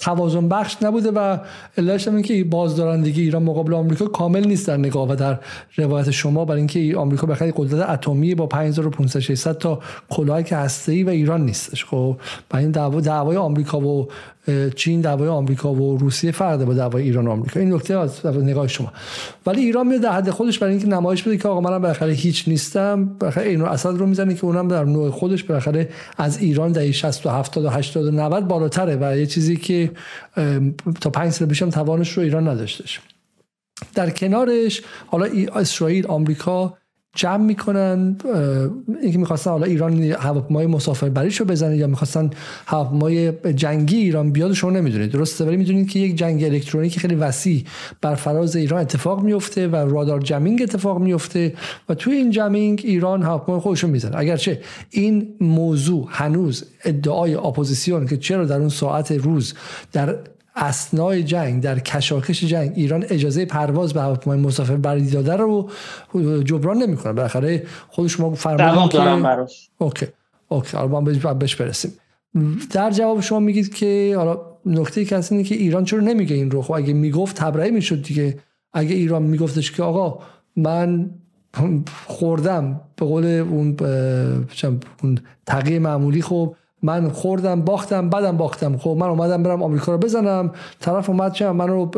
توازن 0.00 0.48
بخش 0.48 0.76
نبوده 0.82 1.10
و 1.10 1.38
علتش 1.78 2.08
هم 2.08 2.22
که 2.22 2.44
بازدارندگی 2.44 3.22
ایران 3.22 3.42
مقابل 3.42 3.74
آمریکا 3.74 4.06
کامل 4.06 4.46
نیست 4.46 4.66
در 4.66 4.76
نگاه 4.76 5.08
و 5.10 5.14
در 5.14 5.38
روایت 5.76 6.10
شما 6.10 6.44
برای 6.44 6.60
اینکه 6.60 6.96
آمریکا 6.96 7.26
بخاطر 7.26 7.52
قدرت 7.56 7.90
اتمی 7.90 8.34
با 8.34 8.46
5500 8.46 9.20
600 9.20 9.58
تا 9.58 9.80
کلاهی 10.10 10.44
که 10.44 10.56
هسته 10.56 11.04
و 11.04 11.08
ایران 11.08 11.44
نیستش. 11.44 11.84
خب 11.84 12.16
برای 12.50 12.64
این 12.64 12.72
دعوا 12.72 13.00
دعوای 13.00 13.36
آمریکا 13.36 13.80
و 13.80 14.08
چین 14.76 15.00
دعوای 15.00 15.28
آمریکا 15.28 15.72
و 15.72 15.98
روسیه 15.98 16.30
فرق 16.30 16.64
با 16.64 16.74
دعوای 16.74 17.02
ایران 17.02 17.26
و 17.26 17.30
آمریکا. 17.30 17.60
این 17.60 17.74
نکته 17.74 17.98
از 17.98 18.26
نگاه 18.26 18.68
شما. 18.68 18.92
ولی 19.46 19.60
ایران 19.60 19.86
میاد 19.86 20.00
در 20.00 20.12
حد 20.12 20.30
خودش 20.30 20.58
برای 20.58 20.72
اینکه 20.72 20.88
نمایش 20.88 21.22
بده 21.22 21.36
که 21.36 21.48
آقا 21.48 21.60
منم 21.60 21.82
بالاخره 21.82 22.12
هیچ 22.12 22.48
نیستم 22.48 23.04
بالاخره 23.04 23.48
اینو 23.48 23.64
اسد 23.64 23.88
رو 23.96 24.06
می‌زنه 24.06 24.34
که 24.34 24.44
اونم 24.44 24.68
در 24.68 24.84
نوع 24.84 25.10
خودش 25.10 25.44
بالاخره 25.44 25.88
از 26.18 26.38
ایران 26.38 26.72
در 26.72 26.90
60 26.90 27.26
و 27.26 27.30
70 27.30 27.64
و 27.64 27.68
80 27.68 28.06
و 28.06 28.10
90 28.10 28.48
بالاتره 28.48 28.98
و 29.00 29.18
یه 29.18 29.26
چیزی 29.26 29.56
که 29.56 29.90
تا 31.00 31.10
5 31.10 31.32
سال 31.32 31.48
پیشم 31.48 31.70
توانش 31.70 32.12
رو 32.12 32.22
ایران 32.22 32.48
نداشتش. 32.48 33.00
در 33.94 34.10
کنارش 34.10 34.82
حالا 35.06 35.26
اسرائیل 35.56 36.06
آمریکا 36.06 36.78
جمع 37.14 37.44
می‌کنن 37.44 38.16
اینکه 39.02 39.18
می‌خواستن 39.18 39.50
حالا 39.50 39.66
ایران 39.66 40.02
هواپیمای 40.02 40.66
مسافربریشو 40.66 41.44
بزنه 41.44 41.76
یا 41.76 41.86
می‌خواستن 41.86 42.30
هواپیمای 42.66 43.32
جنگی 43.52 43.96
ایران 43.96 44.32
بیاد 44.32 44.52
شما 44.52 44.70
نمی‌دونید. 44.70 45.10
درسته؟ 45.10 45.44
ولی 45.44 45.56
می‌دونید 45.56 45.90
که 45.90 45.98
یک 45.98 46.16
جنگ 46.16 46.44
الکترونیکی 46.44 47.00
خیلی 47.00 47.14
وسیع 47.14 47.64
بر 48.00 48.14
فراز 48.14 48.56
ایران 48.56 48.80
اتفاق 48.80 49.22
میفته 49.22 49.68
و 49.68 49.76
radar 49.76 50.20
jamming 50.20 50.62
اتفاق 50.62 50.98
میفته 50.98 51.54
و 51.88 51.94
توی 51.94 52.16
این 52.16 52.30
jamming 52.30 52.82
ایران 52.84 53.22
هواپیمای 53.22 53.60
خودشون 53.60 53.90
می‌زنه 53.90 54.16
اگرچه 54.16 54.60
این 54.90 55.28
موضوع 55.40 56.06
هنوز 56.10 56.64
ادعای 56.84 57.34
اپوزیسیون 57.34 58.06
که 58.06 58.16
چرا 58.16 58.44
در 58.44 58.58
اون 58.58 58.68
ساعت 58.68 59.12
روز 59.12 59.54
در 59.92 60.18
اسنای 60.60 61.22
جنگ 61.22 61.62
در 61.62 61.78
کشاکش 61.78 62.44
جنگ 62.44 62.72
ایران 62.74 63.04
اجازه 63.08 63.44
پرواز 63.44 63.94
به 63.94 64.00
هواپیمای 64.00 64.38
مسافر 64.38 64.76
بری 64.76 65.10
داده 65.10 65.36
رو 65.36 65.70
جبران 66.44 66.76
نمی‌کنه. 66.76 67.12
بالاخره 67.12 67.66
خودش 67.88 68.20
ما 68.20 68.34
فرمان 68.34 68.88
که 68.88 69.46
اوکی 69.78 70.06
اوکی. 70.48 70.76
حالا 70.76 71.00
بهش 71.34 71.56
برسیم. 71.56 71.92
در 72.70 72.90
جواب 72.90 73.20
شما 73.20 73.38
میگید 73.38 73.74
که 73.74 74.14
حالا 74.16 74.40
نکته 74.66 75.04
که 75.04 75.22
اینه 75.30 75.44
که 75.44 75.54
ایران 75.54 75.84
چرا 75.84 76.00
نمیگه 76.00 76.36
این 76.36 76.50
رو؟ 76.50 76.62
خب 76.62 76.72
اگه 76.72 76.92
می‌گفت 76.92 77.36
تبرئه 77.36 77.70
می‌شد 77.70 78.02
دیگه. 78.02 78.38
اگه 78.72 78.94
ایران 78.94 79.22
میگفتش 79.22 79.72
که 79.72 79.82
آقا 79.82 80.18
من 80.56 81.10
خوردم 82.06 82.80
به 82.96 83.06
قول 83.06 83.24
اون 83.24 83.76
اون 85.02 85.18
تقیه 85.46 85.78
معمولی 85.78 86.22
خب 86.22 86.54
من 86.82 87.08
خوردم 87.08 87.62
باختم 87.62 88.10
بعدم 88.10 88.36
باختم. 88.36 88.76
خب 88.76 88.96
من 89.00 89.06
اومدم 89.06 89.42
برم 89.42 89.62
آمریکا 89.62 89.92
رو 89.92 89.98
بزنم. 89.98 90.52
طرف 90.80 91.10
اومد 91.10 91.32
چه 91.32 91.52
من 91.52 91.68
رو 91.68 91.90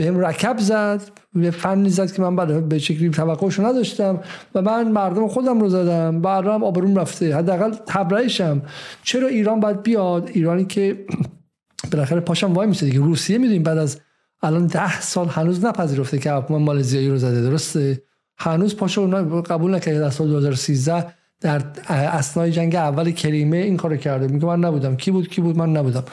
هم 0.00 0.20
رکب 0.20 0.58
زد. 0.58 1.02
یه 1.34 1.50
فنی 1.50 1.90
زد 1.90 2.12
که 2.12 2.22
من 2.22 2.36
بعد 2.36 2.68
به 2.68 2.78
شکلی 2.78 3.10
توقعش 3.10 3.60
نداشتم 3.60 4.20
و 4.54 4.62
من 4.62 4.88
مردم 4.88 5.28
خودم 5.28 5.60
رو 5.60 5.68
زدم. 5.68 6.20
بعد 6.20 6.46
هم 6.46 6.64
آبروم 6.64 6.96
رفته. 6.96 7.36
حداقل 7.36 7.74
تبرئهشم 7.86 8.62
چرا 9.02 9.28
ایران 9.28 9.60
باید 9.60 9.82
بیاد؟ 9.82 10.28
ایرانی 10.32 10.64
که 10.64 11.06
بالاخره 11.92 12.20
پاشم 12.20 12.52
وای 12.52 12.66
میشه 12.66 12.86
دیگه. 12.86 12.98
روسیه 12.98 13.38
می‌دونیم 13.38 13.62
بعد 13.62 13.78
از 13.78 14.00
الان 14.42 14.66
ده 14.66 15.00
سال 15.00 15.28
هنوز 15.28 15.64
نپذیرفته 15.64 16.18
که 16.18 16.30
هواپیمای 16.30 16.62
مالزیایی 16.62 17.10
رو 17.10 17.16
زده. 17.16 17.42
درسته؟ 17.42 18.02
هنوز 18.38 18.76
پاشو 18.76 19.10
قبول 19.40 19.74
نکرده. 19.74 20.00
در 20.00 20.10
سال 20.10 20.28
2013 20.28 21.06
در 21.42 21.62
اسنای 21.88 22.52
جنگ 22.52 22.74
اول 22.74 23.10
کریمه 23.10 23.56
این 23.56 23.76
کارو 23.76 23.96
کرده. 23.96 24.28
میگه 24.28 24.46
من 24.46 24.60
نبودم. 24.60 24.96
کی 24.96 25.10
بود؟ 25.10 25.28
کی 25.28 25.40
بود؟ 25.40 25.56
من 25.56 25.76
نبودم. 25.76 26.04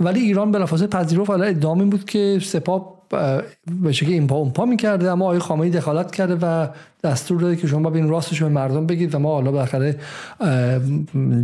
ولی 0.00 0.20
ایران 0.20 0.52
بلافاصله 0.52 0.86
پذیرفت. 0.86 1.30
حالا 1.30 1.44
ادعا 1.44 1.74
بود 1.74 2.04
که 2.04 2.38
سپاه 2.42 2.97
به 3.82 3.92
شکلی 3.92 4.12
این 4.12 4.26
پا 4.26 4.36
اون 4.36 4.50
پا 4.50 4.64
می‌کرده 4.64 5.10
اما 5.10 5.24
آقای 5.24 5.38
خامنه‌ای 5.38 5.70
دخالت 5.70 6.10
کرده 6.10 6.34
و 6.42 6.66
دستور 7.04 7.40
داده 7.40 7.56
که 7.56 7.66
شما 7.66 7.90
ببین 7.90 8.08
راستش 8.08 8.42
به 8.42 8.48
مردم 8.48 8.86
بگید 8.86 9.14
و 9.14 9.18
ما 9.18 9.34
حالا 9.34 9.52
بالاخره 9.52 9.96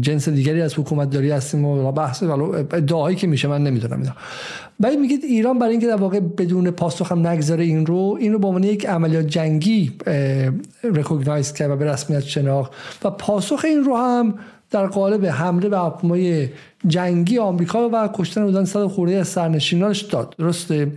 جنس 0.01 0.28
دیگری 0.28 0.62
از 0.62 0.78
حکومت 0.78 1.11
داری 1.11 1.31
هستیم 1.31 1.65
و 1.65 1.93
بحث 1.93 2.23
ادعایی 2.23 3.16
که 3.16 3.27
میشه 3.27 3.49
من 3.49 3.62
نمی‌دونم 3.62 4.01
اینا. 4.01 4.12
ولی 4.81 4.97
میگید 4.97 5.24
ایران 5.24 5.59
برای 5.59 5.70
اینکه 5.70 5.86
در 5.86 5.97
واقع 5.97 6.20
بدون 6.20 6.70
پاسخ 6.70 7.12
هم 7.12 7.27
نگذاره 7.27 7.65
این 7.65 7.86
رو 7.86 8.16
این 8.20 8.32
رو 8.32 8.39
به 8.39 8.47
عنوان 8.47 8.65
یک 8.65 8.86
عملیات 8.86 9.27
جنگی 9.27 9.93
رکوگنایز 10.85 11.53
کرد 11.53 11.70
و 11.70 11.77
به 11.77 11.85
رسمیت 11.85 12.20
شناخت 12.20 12.73
و 13.05 13.11
پاسخ 13.11 13.65
این 13.65 13.85
رو 13.85 13.97
هم 13.97 14.35
در 14.70 14.86
قالب 14.86 15.27
حمله 15.27 15.69
به 15.69 15.77
هواپیمای 15.77 16.49
جنگی 16.86 17.39
آمریکا 17.39 17.89
و 17.89 18.09
کشتن 18.15 18.44
بودن 18.44 18.65
صد 18.65 18.86
خورده 18.86 19.16
از 19.16 19.28
سرنشینانش 19.28 20.01
داد. 20.01 20.35
درسته؟ 20.39 20.93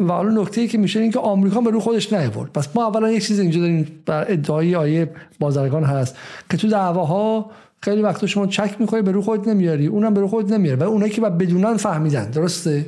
و 0.00 0.12
حالا 0.12 0.42
نکته 0.42 0.60
ای 0.60 0.68
که 0.68 0.78
میشه 0.78 1.00
این 1.00 1.10
که 1.10 1.18
آمریکا 1.18 1.60
به 1.60 1.70
رو 1.70 1.80
خودش 1.80 2.12
نیورد 2.12 2.52
پس 2.52 2.68
ما 2.74 2.86
اولا 2.86 3.10
یک 3.10 3.26
چیز 3.26 3.40
اینجا 3.40 3.60
داریم 3.60 4.02
بر 4.06 4.24
ادعای 4.28 4.74
آیه 4.74 5.10
بازرگان 5.40 5.84
هست 5.84 6.16
که 6.50 6.56
تو 6.56 6.68
دعواها 6.68 7.50
خیلی 7.82 8.02
وقتا 8.02 8.26
شما 8.26 8.46
چک 8.46 8.80
می‌کنی 8.80 9.02
به 9.02 9.12
رو 9.12 9.22
خود 9.22 9.48
نمیاری 9.48 9.86
اونم 9.86 10.14
به 10.14 10.20
رو 10.20 10.28
خود 10.28 10.52
نمیاره 10.52 10.78
و 10.78 10.82
اونایی 10.82 11.12
که 11.12 11.20
بعد 11.20 11.38
بدونن 11.38 11.76
فهمیدن. 11.76 12.30
درسته؟ 12.30 12.86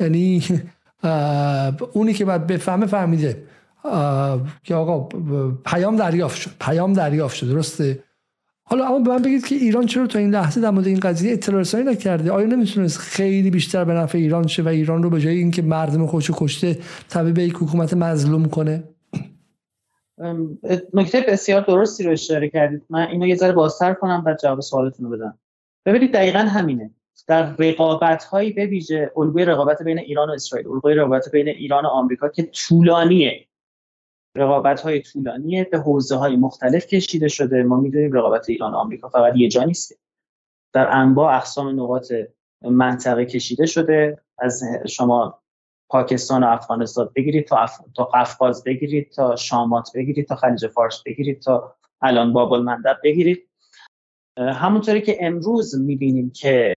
یعنی 0.00 0.42
اونی 1.92 2.12
که 2.14 2.24
بعد 2.24 2.46
بفهمه 2.46 2.86
فهمیده. 2.86 3.42
که 4.64 4.74
آقا 4.74 5.08
پیام 5.64 5.96
دریافت 5.96 6.36
شد. 6.36 6.50
پیام 6.60 6.92
دریافت 6.92 7.36
شد. 7.36 7.48
درسته؟ 7.48 8.03
حالا 8.66 8.86
اما 8.86 8.98
به 8.98 9.10
من 9.10 9.22
بگید 9.22 9.46
که 9.46 9.54
ایران 9.54 9.86
چرا 9.86 10.06
تا 10.06 10.18
این 10.18 10.30
لحظه 10.30 10.60
در 10.60 10.70
مورد 10.70 10.86
این 10.86 11.00
قضیه 11.00 11.32
اطلاع 11.32 11.60
رسانی 11.60 11.84
نکرده؟ 11.84 12.32
آیا 12.32 12.46
نمی‌تونست 12.46 12.98
خیلی 12.98 13.50
بیشتر 13.50 13.84
به 13.84 13.92
نفع 13.92 14.18
ایران 14.18 14.46
شه 14.46 14.62
و 14.62 14.68
ایران 14.68 15.02
رو 15.02 15.10
به 15.10 15.20
جای 15.20 15.36
اینکه 15.36 15.62
مردم 15.62 16.06
خودشو 16.06 16.34
کشته 16.36 16.78
تبع 17.10 17.30
به 17.30 17.42
یک 17.42 17.54
حکومت 17.54 17.94
مظلوم 17.94 18.44
کنه؟ 18.44 18.84
نکته 20.94 21.24
بسیار 21.28 21.60
درستی 21.60 22.04
رو 22.04 22.12
اشاره 22.12 22.48
کردید. 22.48 22.82
من 22.90 23.06
اینو 23.08 23.26
یه 23.26 23.36
ذره 23.36 23.52
بازتر 23.52 23.94
کنم 23.94 24.24
بعد 24.24 24.38
جواب 24.42 24.60
سوالتون 24.60 25.06
رو 25.06 25.16
بدم. 25.16 25.38
ببینید 25.86 26.12
دقیقا 26.12 26.38
همینه. 26.38 26.90
در 27.26 27.56
رقابت 27.56 28.24
هایی 28.24 28.52
به 28.52 28.66
ویژه 28.66 29.10
الگوی 29.16 29.44
رقابت 29.44 29.82
بین 29.82 29.98
ایران 29.98 30.30
و 30.30 30.32
اسرائیل 30.32 30.68
الگوی 30.68 30.94
رقابت 30.94 31.30
بین 31.32 31.48
ایران 31.48 31.84
و 31.84 31.88
آمریکا 31.88 32.28
که 32.28 32.42
طولانیه. 32.42 33.46
رقابت 34.36 34.80
های 34.80 35.00
طولانیه 35.00 35.64
به 35.64 35.78
حوزه 35.78 36.16
های 36.16 36.36
مختلف 36.36 36.86
کشیده 36.86 37.28
شده. 37.28 37.62
ما 37.62 37.80
می‌دونیم 37.80 38.12
رقابت 38.12 38.48
ایران 38.48 38.72
و 38.72 38.76
آمریکا 38.76 39.08
فقط 39.08 39.36
یه 39.36 39.48
جا 39.48 39.64
نیست. 39.64 40.00
در 40.72 40.88
انواع 40.90 41.36
اقسام 41.36 41.80
نقاط 41.80 42.12
منطقه 42.62 43.24
کشیده 43.24 43.66
شده. 43.66 44.18
از 44.38 44.62
شما 44.88 45.40
پاکستان 45.88 46.44
و 46.44 46.46
افغانستان 46.46 47.10
بگیرید 47.16 47.46
تا, 47.46 47.56
اف... 47.56 47.78
تا 47.96 48.04
قفقاز 48.04 48.64
بگیرید 48.64 49.10
تا 49.10 49.36
شامات 49.36 49.90
بگیرید 49.94 50.26
تا 50.26 50.36
خلیج 50.36 50.66
فارس 50.66 51.02
بگیرید 51.06 51.42
تا 51.42 51.76
الان 52.02 52.32
باب 52.32 52.52
المندب 52.52 52.96
بگیرید. 53.04 53.48
همونطوری 54.38 55.02
که 55.02 55.16
امروز 55.20 55.80
می‌بینیم 55.80 56.30
که 56.30 56.74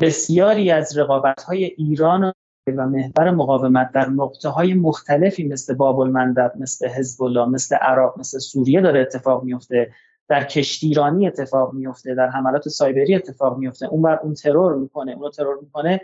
بسیاری 0.00 0.70
از 0.70 0.98
رقابت 0.98 1.42
های 1.42 1.64
ایران 1.64 2.24
و 2.24 2.32
محور 2.72 3.30
مقاومت 3.30 3.92
در 3.92 4.08
نقطه 4.08 4.48
های 4.48 4.74
مختلفی 4.74 5.48
مثل 5.48 5.74
باب 5.74 6.00
المندب 6.00 6.52
مثل 6.60 6.88
حزب 6.88 7.22
الله 7.22 7.48
مثل 7.48 7.76
عراق 7.76 8.18
مثل 8.18 8.38
سوریه 8.38 8.80
داره 8.80 9.00
اتفاق 9.00 9.44
میفته 9.44 9.92
در 10.28 10.44
کشتیرانی 10.44 11.26
اتفاق 11.26 11.72
میفته 11.72 12.14
در 12.14 12.28
حملات 12.28 12.68
سایبری 12.68 13.14
اتفاق 13.14 13.58
میفته 13.58 13.86
اون 13.86 14.02
بر 14.02 14.18
اون 14.22 14.34
ترور 14.34 14.74
می‌کنه 14.74 15.12
اون 15.12 15.30
ترور 15.30 15.58
می‌کنه. 15.62 16.00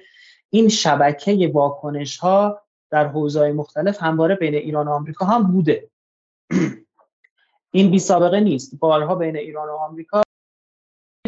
این 0.50 0.68
شبکه 0.68 1.50
واکنش 1.54 2.16
ها 2.16 2.62
در 2.90 3.06
حوزه 3.06 3.52
مختلف 3.52 4.02
همواره 4.02 4.34
بین 4.34 4.54
ایران 4.54 4.88
و 4.88 4.90
آمریکا 4.90 5.24
هم 5.26 5.52
بوده. 5.52 5.90
این 7.74 7.90
بی 7.90 7.98
سابقه 7.98 8.40
نیست. 8.40 8.78
بارها 8.78 9.14
بین 9.14 9.36
ایران 9.36 9.68
و 9.68 9.72
آمریکا 9.72 10.22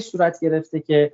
صورت 0.01 0.40
گرفته 0.40 0.81
که 0.81 1.12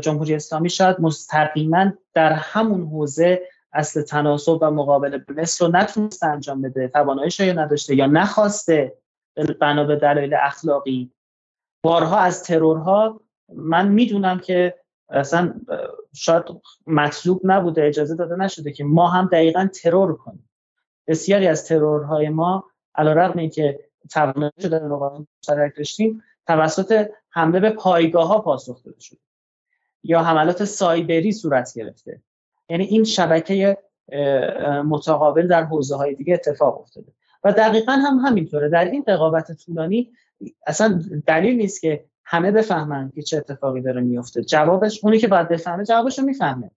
جمهوری 0.00 0.34
اسلامی 0.34 0.70
شاید 0.70 1.00
مستقیما 1.00 1.92
در 2.14 2.32
همون 2.32 2.82
حوزه 2.82 3.42
اصل 3.74 4.02
تناسب 4.02 4.58
و 4.60 4.70
مقابله 4.70 5.18
به 5.18 5.42
مصر 5.42 5.66
رو 5.66 5.72
نتونسته 5.76 6.26
انجام 6.26 6.62
بده 6.62 6.88
تواناییش 6.88 7.40
رو 7.40 7.58
نداشته 7.58 7.94
یا 7.94 8.06
نخواسته 8.06 8.98
بنا 9.60 9.84
به 9.84 9.96
دلایل 9.96 10.34
اخلاقی. 10.34 11.10
بارها 11.82 12.18
از 12.18 12.42
ترورها 12.42 13.20
من 13.54 13.88
می‌دونم 13.88 14.38
که 14.38 14.74
اصلا 15.08 15.54
شاید 16.12 16.44
مطلوب 16.86 17.40
نبوده 17.44 17.86
اجازه 17.86 18.14
داده 18.14 18.36
نشده 18.36 18.72
که 18.72 18.84
ما 18.84 19.08
هم 19.08 19.28
دقیقا 19.32 19.68
ترور 19.82 20.16
کنیم. 20.16 20.50
بسیاری 21.06 21.46
از 21.46 21.68
ترورهای 21.68 22.28
ما 22.28 22.64
علا 22.94 23.12
رقم 23.12 23.38
این 23.38 23.50
که 23.50 23.80
توانایی 24.10 24.52
شده 24.62 24.78
در 24.78 24.86
مشترک 24.88 25.76
داشتیم 25.76 26.22
توسط 26.46 27.08
حمله 27.30 27.60
به 27.60 27.70
پایگاه 27.70 28.28
ها 28.28 28.40
پاسخ 28.40 28.84
داده 28.84 29.00
شده. 29.00 29.18
یا 30.02 30.22
حملات 30.22 30.64
سایبری 30.64 31.32
صورت 31.32 31.72
گرفته. 31.76 32.22
یعنی 32.68 32.84
این 32.84 33.04
شبکه 33.04 33.78
متقابل 34.84 35.46
در 35.46 35.64
حوزه 35.64 35.96
های 35.96 36.14
دیگه 36.14 36.34
اتفاق 36.34 36.80
افتاده. 36.80 37.12
و 37.44 37.52
دقیقا 37.52 37.92
هم 37.92 38.16
همینطوره. 38.16 38.68
در 38.68 38.84
این 38.84 39.04
رقابت 39.08 39.52
طولانی 39.52 40.12
اصلا 40.66 41.02
دلیل 41.26 41.56
نیست 41.56 41.80
که 41.80 42.04
همه 42.24 42.50
بفهمن 42.50 43.12
که 43.14 43.22
چه 43.22 43.36
اتفاقی 43.36 43.80
داره 43.80 44.00
میفته 44.00 44.42
جوابش 44.42 45.04
اونی 45.04 45.18
که 45.18 45.28
باید 45.28 45.48
بفهمه 45.48 45.84
جوابش 45.84 46.18
رو 46.18 46.24
می‌فهمه. 46.24 46.70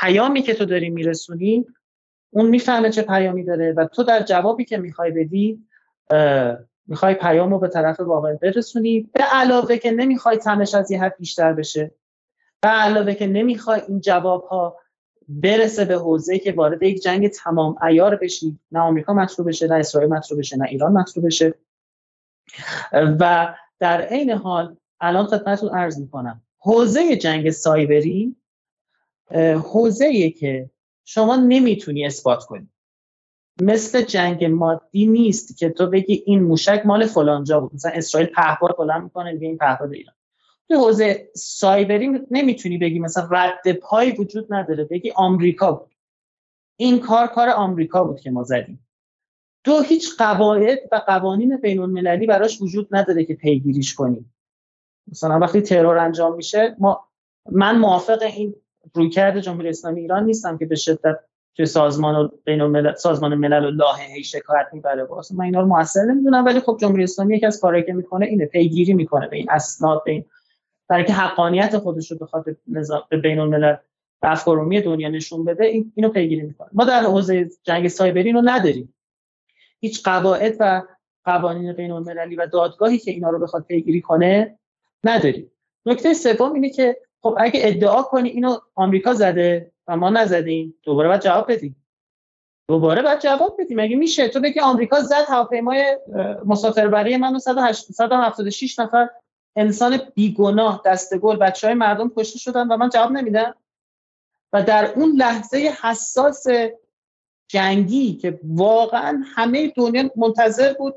پیامی 0.00 0.42
که 0.42 0.54
تو 0.54 0.64
داری 0.64 0.90
میرسونی 0.90 1.66
اون 2.30 2.46
می‌فهمه 2.46 2.90
چه 2.90 3.02
پیامی 3.02 3.44
داره 3.44 3.72
و 3.72 3.86
تو 3.86 4.02
در 4.02 4.22
جوابی 4.22 4.64
که 4.64 4.76
می‌خوای 4.78 5.10
بدی 5.10 5.64
می‌خوای 6.86 7.14
پیام 7.14 7.50
رو 7.50 7.58
به 7.58 7.68
طرف 7.68 8.00
واقع 8.00 8.34
برسونی 8.34 9.10
به 9.12 9.22
علاوه 9.22 9.76
که 9.76 9.90
نمی‌خوای 9.90 10.36
تنش 10.36 10.74
از 10.74 10.90
یه 10.90 11.02
حد 11.02 11.14
بیشتر 11.18 11.52
بشه. 11.52 11.90
به 12.60 12.68
علاوه 12.68 13.14
که 13.14 13.26
نمی‌خوای 13.26 13.80
این 13.88 14.00
جواب 14.00 14.44
ها 14.44 14.76
برسه 15.28 15.84
به 15.84 15.94
حوزه 15.94 16.38
که 16.38 16.52
وارد 16.52 16.82
یک 16.82 17.02
جنگ 17.02 17.28
تمام 17.28 17.76
ایار 17.82 18.16
بشی 18.16 18.58
نه 18.72 18.80
آمریکا 18.80 19.14
مطلوب 19.14 19.48
بشه 19.48 19.66
نه 19.66 19.74
اسرائیل 19.74 20.10
مطلوب 20.10 20.40
بشه 20.40 20.56
نه 20.56 20.64
ایران 20.64 20.92
مطلوب 20.92 21.26
بشه. 21.26 21.54
و 22.92 23.54
در 23.78 24.00
عین 24.02 24.30
حال 24.30 24.76
الان 25.00 25.26
خدمتتون 25.26 25.68
عرض 25.68 25.98
می‌کنم. 25.98 26.42
حوزه 26.58 27.16
جنگ 27.16 27.50
سایبری 27.50 28.36
حوزه 29.72 30.30
که 30.30 30.70
شما 31.04 31.36
نمی‌تونی 31.36 32.06
اثبات 32.06 32.44
کنی. 32.44 32.68
مثل 33.60 34.02
جنگ 34.02 34.44
مادی 34.44 35.06
نیست 35.06 35.58
که 35.58 35.70
تو 35.70 35.86
بگی 35.86 36.22
این 36.26 36.42
موشک 36.42 36.82
مال 36.84 37.06
فلانجا 37.06 37.60
بود. 37.60 37.74
مثلا 37.74 37.92
اسرائیل 37.94 38.28
پهپاد 38.28 38.76
بلند 38.78 39.02
می‌کنه 39.02 39.32
میگه 39.32 39.46
این 39.46 39.58
پهپاد 39.58 39.92
ایران. 39.92 40.14
تو 40.68 40.74
حوزه 40.74 41.28
سایبری 41.34 42.20
نمی‌تونی 42.30 42.78
بگی 42.78 42.98
مثلا 42.98 43.28
رد 43.30 43.72
پای 43.72 44.12
وجود 44.12 44.54
نداره 44.54 44.84
بگی 44.84 45.12
آمریکا 45.16 45.72
بود. 45.72 45.94
این 46.76 47.00
کار 47.00 47.26
کار 47.26 47.48
آمریکا 47.48 48.04
بود 48.04 48.20
که 48.20 48.30
ما 48.30 48.42
زدیم. 48.42 48.86
تو 49.64 49.80
هیچ 49.80 50.16
قواعد 50.18 50.78
و 50.92 50.96
قوانین 51.06 51.56
بین 51.56 51.78
المللی 51.78 52.26
براش 52.26 52.62
وجود 52.62 52.88
نداره 52.90 53.24
که 53.24 53.34
پیگیریش 53.34 53.94
کنیم. 53.94 54.34
مثلا 55.10 55.38
وقتی 55.38 55.60
ترور 55.60 55.98
انجام 55.98 56.36
میشه 56.36 56.76
ما 56.78 57.04
من 57.52 57.78
موافق 57.78 58.22
این 58.22 58.54
رویکرد 58.94 59.40
جمهوری 59.40 59.68
اسلامی 59.68 60.00
ایران 60.00 60.24
نیستم 60.24 60.58
که 60.58 60.66
به 60.66 60.74
شدت 60.74 61.18
توی 61.56 61.66
سازمان 61.66 62.32
بین 62.44 62.60
الملل 62.60 62.94
سازمان 62.94 63.34
ملل 63.34 63.64
و 63.64 63.70
لاهه 63.70 64.22
شکایت 64.22 64.66
می‌بره 64.72 65.04
واسه 65.04 65.34
من 65.34 65.44
اینا 65.44 65.60
رو 65.60 65.66
موثر 65.66 66.04
نمی‌دونم 66.04 66.44
ولی 66.44 66.60
خب 66.60 66.76
جمهوری 66.80 67.02
اسلامی 67.02 67.36
یکی 67.36 67.46
از 67.46 67.60
کارهایی 67.60 67.84
که 67.84 67.92
می‌کنه 67.92 68.26
اینه 68.26 68.46
پیگیری 68.46 68.94
می‌کنه 68.94 69.28
به 69.28 69.36
این 69.36 69.50
اسناد 69.50 70.02
به 70.04 70.12
این 70.12 70.24
برای 70.88 71.02
اینکه 71.02 71.12
حقانیت 71.12 71.78
خودش 71.78 72.10
رو 72.10 72.18
بخواد 72.18 72.44
به 73.08 73.16
بین 73.16 73.38
الملل 73.38 73.76
افکار 74.22 74.80
دنیا 74.80 75.08
نشون 75.08 75.44
بده 75.44 75.64
اینو 75.94 76.08
پیگیری 76.08 76.42
می‌کنه. 76.42 76.68
ما 76.72 76.84
در 76.84 77.02
حوزه 77.02 77.50
جنگ 77.62 77.88
سایبری 77.88 78.32
رو 78.32 78.42
نداریم. 78.44 78.94
هیچ 79.80 80.02
قواعد 80.02 80.56
و 80.60 80.82
قوانین 81.24 81.72
بین 81.72 81.90
المللی 81.90 82.36
و 82.36 82.46
دادگاهی 82.46 82.98
که 82.98 83.10
اینا 83.10 83.30
رو 83.30 83.38
بخواد 83.38 83.64
پیگیری 83.64 84.00
کنه 84.00 84.58
نداریم. 85.04 85.50
نکته 85.86 86.14
سوم 86.14 86.52
اینه 86.52 86.70
که 86.70 86.96
خب 87.22 87.36
اگه 87.38 87.60
ادعا 87.62 88.02
کنی 88.02 88.28
اینو 88.28 88.56
آمریکا 88.74 89.14
زده 89.14 89.72
و 89.86 89.96
ما 89.96 90.10
نزدیم 90.10 90.74
دوباره 90.82 91.08
باید 91.08 91.20
جواب 91.20 91.52
بدیم. 91.52 91.76
دوباره 92.68 93.02
باید 93.02 93.20
جواب 93.20 93.56
بدیم. 93.58 93.80
مگه 93.80 93.96
میشه؟ 93.96 94.28
تو 94.28 94.40
بگی 94.40 94.60
آمریکا 94.60 95.00
زد 95.00 95.24
هواپیمای 95.28 95.98
مسافربری 96.44 97.16
منو 97.16 97.38
176 97.38 98.78
نفر 98.78 99.08
انسان 99.56 100.00
بیگناه 100.14 100.82
دستگل 100.84 101.36
بچه 101.36 101.66
های 101.66 101.74
مردم 101.74 102.12
کشته 102.16 102.38
شدن 102.38 102.68
و 102.68 102.76
من 102.76 102.88
جواب 102.88 103.12
نمیدم. 103.12 103.54
و 104.52 104.62
در 104.62 104.92
اون 104.92 105.12
لحظه 105.16 105.76
حساس 105.82 106.46
جنگی 107.48 108.14
که 108.14 108.40
واقعا 108.44 109.22
همه 109.34 109.72
دنیا 109.76 110.10
منتظر 110.16 110.72
بود 110.72 110.94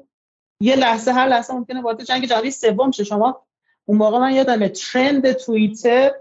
یه 0.59 0.75
لحظه 0.75 1.11
هر 1.11 1.27
لحظه 1.27 1.53
ممکنه 1.53 1.81
وارد 1.81 2.03
جنگ 2.03 2.25
جهانی 2.25 2.51
سوم 2.51 2.91
شه. 2.91 3.03
شما 3.03 3.45
اون 3.85 3.97
موقع 3.97 4.19
من 4.19 4.33
یادمه 4.33 4.69
ترند 4.69 5.31
توییتر 5.31 6.11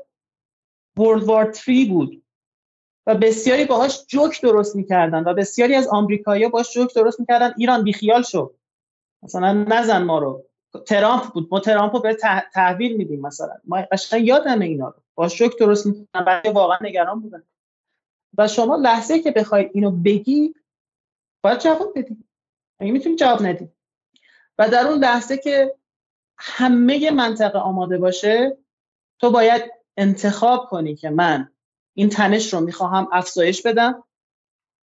ورلد 0.97 1.25
وار 1.25 1.53
3 1.53 1.85
بود 1.91 2.23
و 3.07 3.15
بسیاری 3.15 3.65
باهاش 3.65 4.07
جوک 4.07 4.43
درست 4.43 4.77
می‌کردن 4.77 5.25
و 5.25 5.35
بسیاری 5.35 5.75
از 5.75 5.89
آمریکایی‌ها 5.89 6.51
باهاش 6.51 6.73
جوک 6.73 6.95
درست 6.95 7.21
می‌کردن. 7.21 7.55
ایران 7.59 7.85
بیخیال 7.85 8.23
شو 8.23 8.55
مثلا 9.23 9.53
نزن 9.53 10.03
ما 10.03 10.19
رو. 10.19 10.45
ترامپ 10.77 11.33
بود. 11.33 11.49
ما 11.51 11.61
ترامپ 11.61 11.95
رو 11.95 12.01
به 12.01 12.17
تحویل 12.55 12.97
میدیم 12.97 13.21
مثلا. 13.21 13.55
ما 13.65 13.83
قشنگ 13.93 14.27
یادم 14.27 14.61
اینا 14.61 14.89
رو. 14.89 15.03
با 15.15 15.29
شوک 15.29 15.59
درست 15.59 15.87
می‌کنن 15.87 16.41
واقعا 16.53 16.79
نگران 16.81 17.21
بودن. 17.21 17.43
و 18.39 18.49
شما 18.49 18.77
لحظه 18.77 19.23
که 19.23 19.31
بخوای 19.31 19.71
اینو 19.75 19.91
بگی 19.91 20.55
باید 21.43 21.59
جواب 21.59 21.99
بدی. 21.99 22.17
اگه 22.81 22.93
می‌تونی 22.93 23.17
جواب 23.17 23.43
ندی؟ 23.43 23.69
و 24.59 24.69
در 24.69 24.87
اون 24.87 24.99
لحظه 24.99 25.37
که 25.37 25.75
همه 26.39 27.11
منطقه 27.11 27.59
آماده 27.59 27.99
باشه 27.99 28.57
تو 29.19 29.31
باید 29.31 29.63
انتخاب 29.97 30.69
کنی 30.69 30.97
که 30.97 31.11
من 31.11 31.49
این 31.95 32.09
تنش 32.09 32.55
رو 32.55 32.61
می‌خواهم 32.61 33.09
افزایش 33.13 33.63
بدم 33.63 34.05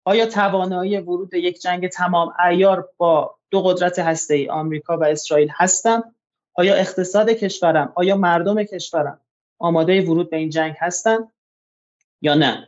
آیا 0.06 0.26
توانایی 0.26 0.98
ورود 0.98 1.30
به 1.30 1.40
یک 1.40 1.62
جنگ 1.62 1.88
تمام 1.88 2.34
ایار 2.50 2.90
با 2.98 3.36
دو 3.52 3.62
قدرت 3.62 4.00
هسته 4.00 4.52
آمریکا 4.52 4.98
و 4.98 5.04
اسرائیل 5.04 5.50
هستم 5.52 6.16
آیا 6.54 6.76
اقتصاد 6.76 7.30
کشورم 7.30 7.94
آیا 7.96 8.16
مردم 8.16 8.64
کشورم 8.64 9.20
آماده 9.60 10.02
ورود 10.02 10.30
به 10.30 10.38
این 10.38 10.50
جنگ 10.50 10.76
هستن 10.80 11.18
یا 12.22 12.34
نه؟ 12.34 12.68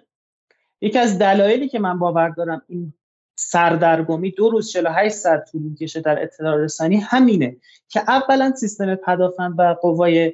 یکی 0.82 1.00
از 1.00 1.20
دلایلی 1.20 1.70
که 1.70 1.80
من 1.80 2.00
باور 2.00 2.30
دارم 2.30 2.62
این 2.68 2.94
سردرگمی 3.36 4.32
دو 4.32 4.50
روز 4.50 4.72
48 4.72 5.16
ساعت 5.16 5.52
طول 5.52 5.62
می‌کشه 5.62 6.02
در 6.02 6.24
اطلاع 6.24 6.56
رسانی 6.56 6.98
همینه 6.98 7.58
که 7.90 8.00
اولا 8.00 8.54
سیستم 8.56 8.96
پدافند 8.96 9.56
و 9.58 9.76
قوای 9.82 10.34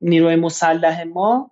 نیروی 0.00 0.36
مسلح 0.36 1.04
ما 1.04 1.50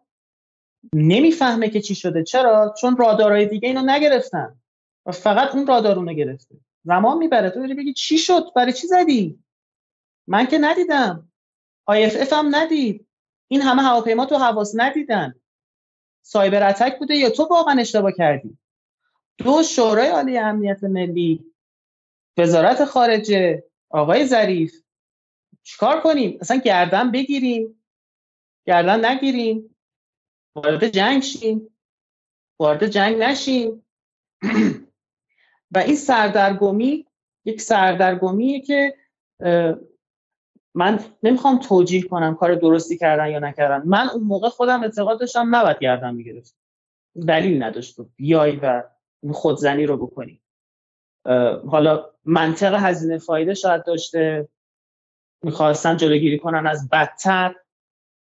نمی‌فهمه 0.95 1.69
که 1.69 1.81
چی 1.81 1.95
شده. 1.95 2.25
چرا؟ 2.25 2.75
چون 2.81 2.97
رادارهای 2.97 3.47
دیگه 3.47 3.69
اینو 3.69 3.83
نگرفتن. 3.87 4.61
و 5.07 5.13
فقط 5.13 5.55
اون 5.55 5.67
رادارونو 5.67 6.13
گرفته. 6.13 6.57
زمان 6.85 7.19
می‌بره. 7.19 7.51
تو 7.51 7.61
بگی 7.61 7.93
چی 7.93 8.19
شد؟ 8.19 8.45
برای 8.57 8.73
چی 8.73 8.87
زدی؟ 8.87 9.39
من 10.27 10.47
که 10.47 10.59
ندیدم. 10.59 11.29
اف 11.89 12.33
هم 12.33 12.57
ندید. 12.57 13.07
این 13.49 13.63
همه 13.63 13.83
هواپیما 13.83 14.27
تو 14.27 14.37
حواس 14.37 14.73
ندیدن. 14.77 15.35
سایبر 16.23 16.69
اتک 16.69 16.99
بوده 16.99 17.15
یا 17.17 17.31
تو 17.31 17.45
واقعا 17.45 17.81
اشتباه 17.81 18.13
کردی؟ 18.13 18.59
دو 19.39 19.63
شورای 19.63 20.09
عالی 20.09 20.39
امنیت 20.39 20.85
ملی 20.85 21.45
وزارت 22.37 22.85
خارجه 22.85 23.65
آقای 23.89 24.27
ظریف. 24.27 24.83
چیکار 25.63 26.01
کنیم؟ 26.01 26.39
اصلا 26.41 26.57
گردن 26.57 27.11
بگیریم. 27.11 27.83
گردن 28.67 29.05
نگیریم. 29.05 29.76
وارد 30.57 30.89
جنگ 30.89 31.23
شیم. 31.23 31.71
وارد 32.61 32.87
جنگ 32.87 33.17
نشیم. 33.17 33.87
و 35.75 35.79
این 35.79 35.97
سردرگمی 35.97 37.07
یک 37.45 37.61
سردرگمیه 37.61 38.61
که 38.61 38.95
من 40.75 41.01
نمی‌خوام 41.23 41.59
توجیه 41.59 42.03
کنم 42.03 42.35
کار 42.35 42.55
درستی 42.55 42.99
کردن 42.99 43.31
یا 43.31 43.39
نکردن. 43.39 43.83
من 43.89 44.09
اون 44.09 44.23
موقع 44.23 44.49
خودم 44.49 44.83
اعتقاد 44.83 45.21
داشتم 45.21 45.57
نباید 45.57 45.79
گردن 45.79 46.15
می‌گرفت. 46.15 46.57
دلیل 47.29 47.63
نداشت. 47.63 47.97
بیای 48.17 48.57
و 48.57 48.83
خودزنی 49.33 49.87
رو 49.87 49.97
بکنی. 49.97 50.43
حالا 51.69 52.11
منطق 52.25 52.75
هزینه 52.75 53.19
فایده 53.19 53.55
شاید 53.55 53.85
داشته. 53.85 54.49
می‌خواستن 55.43 55.97
جلوگیری 55.97 56.39
کنن 56.39 56.67
از 56.67 56.89
بدتر. 56.89 57.55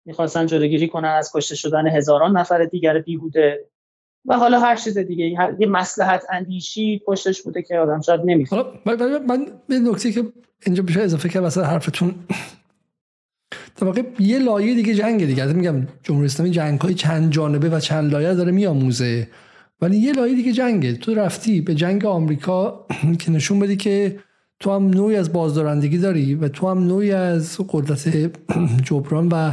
می‌خواستن 0.08 0.46
جلوگیری 0.46 0.88
کنن 0.88 1.08
از 1.08 1.30
کشته 1.34 1.54
شدن 1.54 1.86
هزاران 1.86 2.36
نفر 2.36 2.64
دیگر 2.64 2.98
بیهوده. 2.98 3.64
و 4.26 4.36
حالا 4.36 4.60
هر 4.60 4.76
چیز 4.76 4.98
دیگه 4.98 5.24
یه 5.58 5.66
مسلحت 5.66 6.24
اندیشی 6.30 7.02
پشتش 7.06 7.42
بوده 7.42 7.62
که 7.62 7.78
آدم 7.78 8.00
شاید 8.00 8.20
نمی‌خواد 8.24 8.82
من, 8.84 9.26
من 9.26 9.46
به 9.68 9.78
نکته 9.78 10.12
که 10.12 10.24
اینجا 10.66 10.82
بشه 10.82 11.00
اضافه 11.00 11.28
کرد 11.28 11.42
واسه 11.42 11.62
حرفتون. 11.62 12.14
در 13.76 14.04
یه 14.18 14.38
لایه 14.38 14.74
دیگه 14.74 14.94
جنگ 14.94 15.26
دیگه 15.26 15.46
میگم 15.46 15.88
جمهوری 16.02 16.26
اسلامی 16.26 16.50
جنگ 16.50 16.94
چند 16.94 17.32
جانبه 17.32 17.68
و 17.68 17.80
چند 17.80 18.12
لایه 18.12 18.34
داره 18.34 18.52
میآموزه. 18.52 19.28
ولی 19.80 19.96
یه 19.96 20.12
لایه 20.12 20.34
دیگه 20.34 20.52
جنگه. 20.52 20.92
تو 20.92 21.14
رفتی 21.14 21.60
به 21.60 21.74
جنگ 21.74 22.04
آمریکا 22.04 22.86
که 23.20 23.30
نشون 23.30 23.58
بدی 23.58 23.76
که 23.76 24.18
تو 24.60 24.70
هم 24.70 24.90
نوعی 24.90 25.16
از 25.16 25.32
بازدارندگی 25.32 25.98
داری 25.98 26.34
و 26.34 26.48
تو 26.48 26.68
هم 26.68 26.78
نوعی 26.78 27.12
از 27.12 27.60
قدرت 27.68 28.08
جبران 28.86 29.28
و 29.28 29.52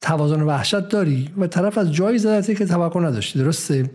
توازن 0.00 0.42
وحشت 0.42 0.88
داری 0.88 1.28
و 1.36 1.46
طرف 1.46 1.78
از 1.78 1.92
جایی 1.92 2.18
زدته 2.18 2.54
که 2.54 2.64
توقع 2.66 3.00
نداشتی 3.00 3.38
درسته؟ 3.38 3.90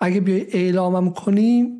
اگه 0.00 0.20
بیای 0.20 0.46
اعلامم 0.52 1.12
کنی 1.12 1.72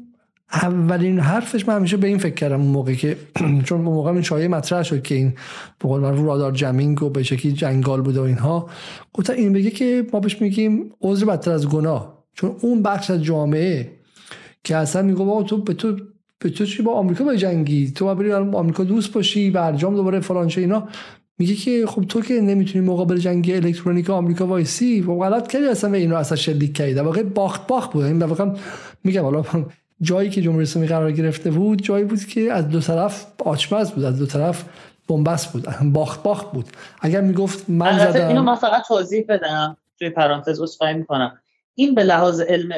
اولین 0.53 1.21
حرفش 1.21 1.69
من 1.69 1.77
همیشه 1.77 1.97
به 1.97 2.07
این 2.07 2.19
فکر 2.19 2.35
کردم 2.35 2.61
اون 2.61 2.71
موقع 2.71 2.95
که 2.95 3.17
چون 3.67 3.79
اون 3.79 3.95
موقع 3.95 4.11
این 4.11 4.23
شایعه 4.23 4.49
مطرح 4.49 4.83
شد 4.83 5.03
که 5.03 5.15
این 5.15 5.35
به 5.79 5.89
قول 5.89 6.03
رادار 6.03 6.53
جمینگ 6.53 7.03
و 7.03 7.11
به 7.11 7.23
شکلی 7.23 7.53
جنگال 7.53 8.03
بوده 8.03 8.21
و 8.21 8.23
اینها. 8.23 8.71
گفتن 9.13 9.33
این 9.33 9.53
بگه 9.53 9.71
که 9.71 10.07
ما 10.13 10.21
بهش 10.21 10.43
میگیم 10.43 10.93
عذر 11.01 11.27
بدتر 11.27 11.51
از 11.51 11.69
گناه. 11.69 12.25
چون 12.35 12.57
اون 12.61 12.83
بخش 12.83 13.11
از 13.11 13.23
جامعه 13.23 13.93
که 14.65 14.77
اصلا 14.77 15.03
میگه 15.03 15.19
بابا 15.19 15.43
تو 15.43 15.57
به 15.57 15.75
تو 15.75 15.97
به 16.39 16.51
تو 16.51 16.65
چی 16.67 16.83
با 16.83 16.93
آمریکا 16.93 17.25
با 17.25 17.35
جنگی 17.35 17.91
تو 17.91 18.15
بری 18.15 18.33
آمریکا 18.33 18.85
دوست 18.85 19.13
باشی 19.13 19.51
برجام 19.51 19.95
دوباره 19.97 20.21
فلان 20.21 20.53
اینا. 20.57 20.89
میگه 21.39 21.55
که 21.55 21.87
خب 21.87 22.05
تو 22.05 22.21
که 22.21 22.41
نمی‌تونی 22.41 22.87
مقابل 22.87 23.17
جنگ 23.17 23.51
الکترونیک 23.51 24.11
آمریکا 24.11 24.47
وایسی؟ 24.47 25.01
و 25.01 25.19
غلط 25.19 25.47
کردی 25.49 25.67
اصلا 25.67 25.91
به 25.91 25.99
اینو 25.99 26.17
اصلا 26.17 26.37
شلیک 26.37 26.77
کردی. 26.77 26.95
در 26.95 27.03
واقع 27.03 27.23
باخت 27.23 27.67
باخت 27.67 27.93
بود. 27.93 28.05
این 28.05 28.23
واقع 28.23 28.51
میگم 29.05 29.23
حالا 29.23 29.45
جایی 30.01 30.31
که 30.31 30.43
جمهوری 30.43 30.63
اسلامی 30.63 30.89
قرار 30.89 31.13
گرفته 31.13 31.51
بود 31.51 31.83
جایی 31.83 32.05
بود 32.05 32.25
که 32.25 32.53
از 32.53 32.69
دو 32.69 32.81
طرف 32.81 33.27
آچمز 33.45 33.91
بود 33.91 34.05
از 34.05 34.19
دو 34.19 34.27
طرف 34.27 34.65
بنبست 35.09 35.53
بود. 35.53 35.67
باخت 35.93 36.23
باخت 36.23 36.53
بود. 36.53 36.67
اگر 37.01 37.21
می‌گفت 37.21 37.71
من 37.71 37.99
زدم 37.99 38.29
اینو 38.29 38.43
من 38.43 38.55
فقط 38.55 38.83
توضیح 38.89 39.25
بدم. 39.29 39.77
توی 39.99 40.11
پرانتز 40.11 40.61
عذرخواهی 40.61 40.95
می‌کنم. 40.95 41.39
این 41.75 41.95
به 41.95 42.03
لحاظ 42.03 42.41
علم 42.41 42.73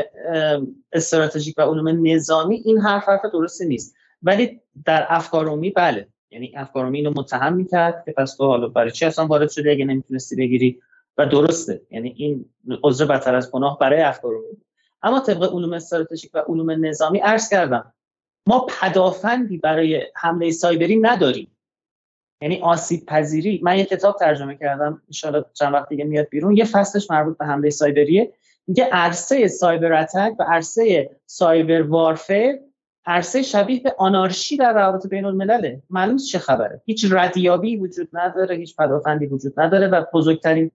استراتژیک 0.92 1.54
و 1.58 1.62
علوم 1.62 2.06
نظامی 2.06 2.62
این 2.64 2.78
حرف 2.78 3.08
حرف 3.08 3.20
درستی 3.32 3.66
نیست. 3.66 3.94
ولی 4.22 4.60
در 4.84 5.06
افکارومی 5.08 5.70
بله. 5.70 6.08
یعنی 6.30 6.52
افکارومی 6.56 6.98
اینو 6.98 7.12
متهم 7.16 7.52
می‌کرد 7.52 8.02
که 8.04 8.12
پس 8.12 8.36
تو 8.36 8.46
حالا 8.46 8.68
برای 8.68 8.90
چی 8.90 9.04
اصلا 9.04 9.26
وارد 9.26 9.50
شدی 9.50 9.70
اگه 9.70 9.84
نمی‌تونستی 9.84 10.36
بگیری؟ 10.36 10.80
و 11.18 11.26
درسته. 11.26 11.82
یعنی 11.90 12.14
این 12.16 12.44
عذر 12.82 13.04
بدتر 13.04 13.34
از 13.34 13.50
گناه 13.50 13.78
برای 13.78 14.00
افکارومی 14.00 14.56
اما 15.02 15.20
طبق 15.20 15.54
علوم 15.54 15.72
استراتژیک 15.72 16.30
و 16.34 16.38
علوم 16.38 16.86
نظامی 16.86 17.18
عرض 17.18 17.48
کردم 17.48 17.92
ما 18.46 18.66
پدافندی 18.80 19.58
برای 19.58 20.02
حمله 20.16 20.50
سایبری 20.50 20.96
نداریم. 20.96 21.56
یعنی 22.42 22.60
آسیب 22.60 23.06
پذیری. 23.06 23.60
من 23.62 23.78
یه 23.78 23.84
کتاب 23.84 24.16
ترجمه 24.16 24.56
کردم 24.56 25.02
ان 25.24 25.44
چند 25.54 25.74
وقت 25.74 25.88
دیگه 25.88 26.04
میاد 26.04 26.28
بیرون. 26.30 26.56
یه 26.56 26.64
فصلش 26.64 27.10
مربوط 27.10 27.38
به 27.38 27.46
حمله 27.46 27.70
سایبریه. 27.70 28.32
میگه 28.66 28.84
عرصه 28.84 29.48
سایبر 29.48 29.92
اتک 29.92 30.34
و 30.38 30.42
عرصه 30.42 31.10
سایبر 31.26 31.82
وارفر 31.82 32.58
عرصه 33.08 33.42
شبیه 33.42 33.80
به 33.80 33.94
آنارشی 33.98 34.56
در 34.56 34.72
روابط 34.72 35.06
بین 35.06 35.24
الملله 35.24 35.82
معلوم 35.90 36.16
چه 36.16 36.38
خبره. 36.38 36.80
هیچ 36.84 37.06
ردیابی 37.10 37.76
وجود 37.76 38.08
نداره 38.12 38.56
هیچ 38.56 38.76
پدافندی 38.76 39.26
وجود 39.26 39.60
نداره 39.60 39.88
و 39.88 40.04
بزرگترین 40.14 40.70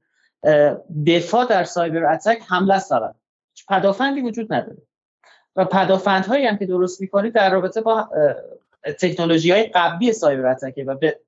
دفاع 1.07 1.45
در 1.45 1.63
سایبر 1.63 2.13
اتک 2.13 2.37
حمله 2.47 2.73
است 2.73 2.91
هیچ 3.53 3.65
پدافندی 3.69 4.21
وجود 4.21 4.53
نداره. 4.53 4.77
و 5.55 5.65
پدافندهایی 5.65 6.45
هم 6.45 6.57
که 6.57 6.65
درست 6.65 7.01
می‌کنید 7.01 7.33
در 7.33 7.51
رابطه 7.51 7.81
با 7.81 8.09
تکنولوژی 8.99 9.51
های 9.51 9.63
قبلی 9.63 10.13
سایبر 10.13 10.45
اتکه 10.45 10.83
و 10.83 10.95
به 10.95 11.19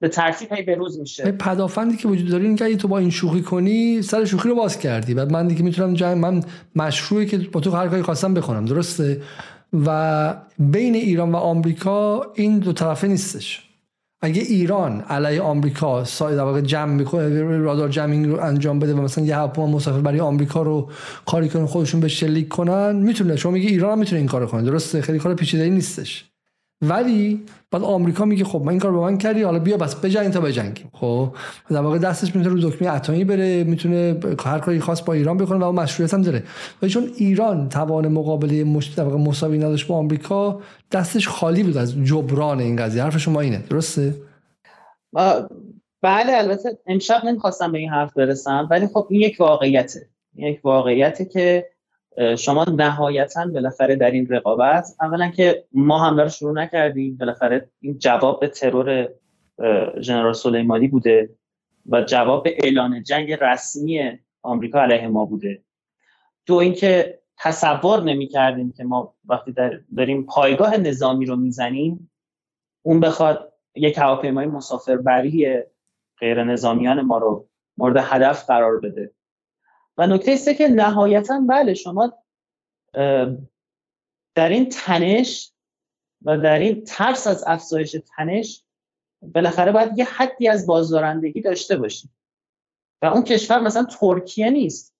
به 0.00 0.08
ترتیب 0.08 0.52
هی 0.52 0.74
روز 0.74 1.00
میشه. 1.00 1.32
پدافندی 1.32 1.96
که 1.96 2.08
وجود 2.08 2.30
داره 2.30 2.44
این 2.44 2.56
که 2.56 2.76
تو 2.76 2.88
با 2.88 2.98
این 2.98 3.10
شوخی 3.10 3.42
کنی 3.42 4.02
سر 4.02 4.24
شوخی 4.24 4.48
رو 4.48 4.54
باز 4.54 4.78
کردی. 4.78 5.14
بعد 5.14 5.32
من 5.32 5.46
دیگه 5.48 5.62
می‌تونم 5.62 5.94
جنگ 5.94 6.18
من 6.18 6.42
مشروعی 6.76 7.26
که 7.26 7.38
با 7.38 7.60
تو 7.60 7.70
هر 7.70 7.88
کاری 7.88 8.02
خواستم 8.02 8.34
بکنم 8.34 8.64
درسته؟ 8.64 9.22
و 9.72 10.34
بین 10.58 10.94
ایران 10.94 11.32
و 11.32 11.36
آمریکا 11.36 12.26
این 12.34 12.58
دو 12.58 12.72
طرفه 12.72 13.08
نیستش. 13.08 13.62
اگه 14.20 14.42
ایران 14.42 15.00
علیه 15.00 15.40
آمریکا 15.40 16.04
سای 16.04 16.36
در 16.36 16.42
واقع 16.42 16.60
جمع 16.60 16.92
می‌کنه 16.92 17.58
رادار 17.58 17.88
جمینگ 17.88 18.26
رو 18.26 18.40
انجام 18.40 18.78
بده 18.78 18.94
و 18.94 19.02
مثلا 19.02 19.24
یه 19.24 19.36
هواپیما 19.36 19.66
مسافر 19.66 20.00
برای 20.00 20.20
آمریکا 20.20 20.62
رو 20.62 20.90
کاری 21.26 21.48
کنه 21.48 21.66
خودشون 21.66 22.00
به 22.00 22.08
شلیک 22.08 22.48
کنن 22.48 22.96
می‌تونه. 22.96 23.36
شما 23.36 23.52
میگه 23.52 23.68
ایران 23.68 23.92
هم 23.92 23.98
می‌تونه 23.98 24.18
این 24.18 24.28
کارو 24.28 24.46
کنه. 24.46 24.62
درسته 24.62 25.02
خیلی 25.02 25.18
کار 25.18 25.34
پیچیده 25.34 25.68
نیستش. 25.68 26.24
ولی 26.82 27.44
بعد 27.70 27.82
آمریکا 27.82 28.24
میگه 28.24 28.44
خب 28.44 28.62
من 28.62 28.68
این 28.68 28.78
کار 28.80 28.92
به 28.92 28.98
من 28.98 29.18
کردی 29.18 29.42
حالا 29.42 29.58
بیا 29.58 29.76
بس 29.76 29.94
بجنگ 29.94 30.32
تا 30.32 30.40
بجنگیم 30.40 30.90
خب 30.92 31.34
در 31.70 31.80
واقع 31.80 31.98
دستش 31.98 32.36
می‌تونه 32.36 32.54
رو 32.54 32.70
دکمه 32.70 32.94
اتمی 32.94 33.24
بره 33.24 33.64
می‌تونه 33.64 34.20
هر 34.44 34.58
کاری 34.58 34.80
خاص 34.80 35.02
با 35.02 35.12
ایران 35.12 35.36
بکنه 35.36 35.58
و 35.58 35.64
اون 35.64 35.74
مشروعیت 35.74 36.14
هم 36.14 36.22
داره. 36.22 36.42
ولی 36.82 36.90
چون 36.90 37.10
ایران 37.16 37.68
توان 37.68 38.08
مقابله 38.08 38.64
مش... 38.64 38.86
در 38.86 39.04
واقع 39.04 39.16
مساوی 39.16 39.58
نداشت 39.58 39.86
با 39.86 39.94
آمریکا 39.94 40.60
دستش 40.92 41.28
خالی 41.28 41.62
بود 41.62 41.76
از 41.76 41.94
جبران 42.04 42.60
این 42.60 42.76
قضیه. 42.76 43.02
حرف 43.02 43.18
شما 43.18 43.40
اینه 43.40 43.62
درسته؟ 43.70 44.14
بله 46.02 46.32
البته 46.32 46.78
امشب 46.86 47.24
نمی‌خواستم 47.24 47.72
به 47.72 47.78
این 47.78 47.90
حرف 47.90 48.12
برسم 48.12 48.68
ولی 48.70 48.86
خب 48.86 49.06
این 49.10 49.20
یک 49.20 49.36
واقعیته. 49.40 50.08
یک 50.36 50.60
واقعیته 50.64 51.24
که 51.24 51.66
شما 52.38 52.64
نهایتا 52.64 53.46
بالاخره 53.46 53.96
در 53.96 54.10
این 54.10 54.26
رقابت 54.28 54.86
اولا 55.00 55.30
که 55.30 55.64
ما 55.72 55.98
هم 55.98 56.20
رو 56.20 56.28
شروع 56.28 56.52
نکردیم 56.52 57.16
بالاخره 57.16 57.70
این 57.80 57.98
جواب 57.98 58.40
به 58.40 58.48
ترور 58.48 59.08
ژنرال 60.00 60.32
سلیمانی 60.32 60.88
بوده 60.88 61.30
و 61.86 62.02
جواب 62.02 62.44
به 62.44 62.56
اعلان 62.64 63.02
جنگ 63.02 63.32
رسمی 63.32 64.18
آمریکا 64.42 64.80
علیه 64.80 65.08
ما 65.08 65.24
بوده. 65.24 65.62
دو 66.46 66.54
اینکه 66.54 67.18
تصور 67.38 68.02
نمی 68.02 68.26
کردیم 68.26 68.72
که 68.72 68.84
ما 68.84 69.14
وقتی 69.24 69.54
داریم 69.96 70.26
پایگاه 70.26 70.76
نظامی 70.76 71.26
رو 71.26 71.36
می‌زنیم 71.36 72.10
اون 72.82 73.00
بخواد 73.00 73.52
یک 73.74 73.98
هواپیمای 73.98 74.46
مسافربری 74.46 75.62
غیر 76.18 76.44
نظامیان 76.44 77.00
ما 77.00 77.18
رو 77.18 77.48
مورد 77.76 77.96
هدف 77.96 78.46
قرار 78.46 78.80
بده. 78.80 79.10
و 79.98 80.06
نکته 80.06 80.32
است 80.32 80.48
که 80.58 80.68
نهایتا 80.68 81.40
بله 81.48 81.74
شما 81.74 82.12
در 84.34 84.48
این 84.48 84.68
تنش 84.68 85.52
و 86.24 86.38
در 86.38 86.58
این 86.58 86.84
ترس 86.84 87.26
از 87.26 87.44
افزایش 87.46 87.96
تنش 88.16 88.64
بالاخره 89.22 89.72
باید 89.72 89.98
یه 89.98 90.04
حدی 90.04 90.48
از 90.48 90.66
بازدارندگی 90.66 91.40
داشته 91.40 91.76
باشید 91.76 92.10
و 93.02 93.06
اون 93.06 93.24
کشور 93.24 93.60
مثلا 93.60 93.84
ترکیه 93.84 94.50
نیست 94.50 94.94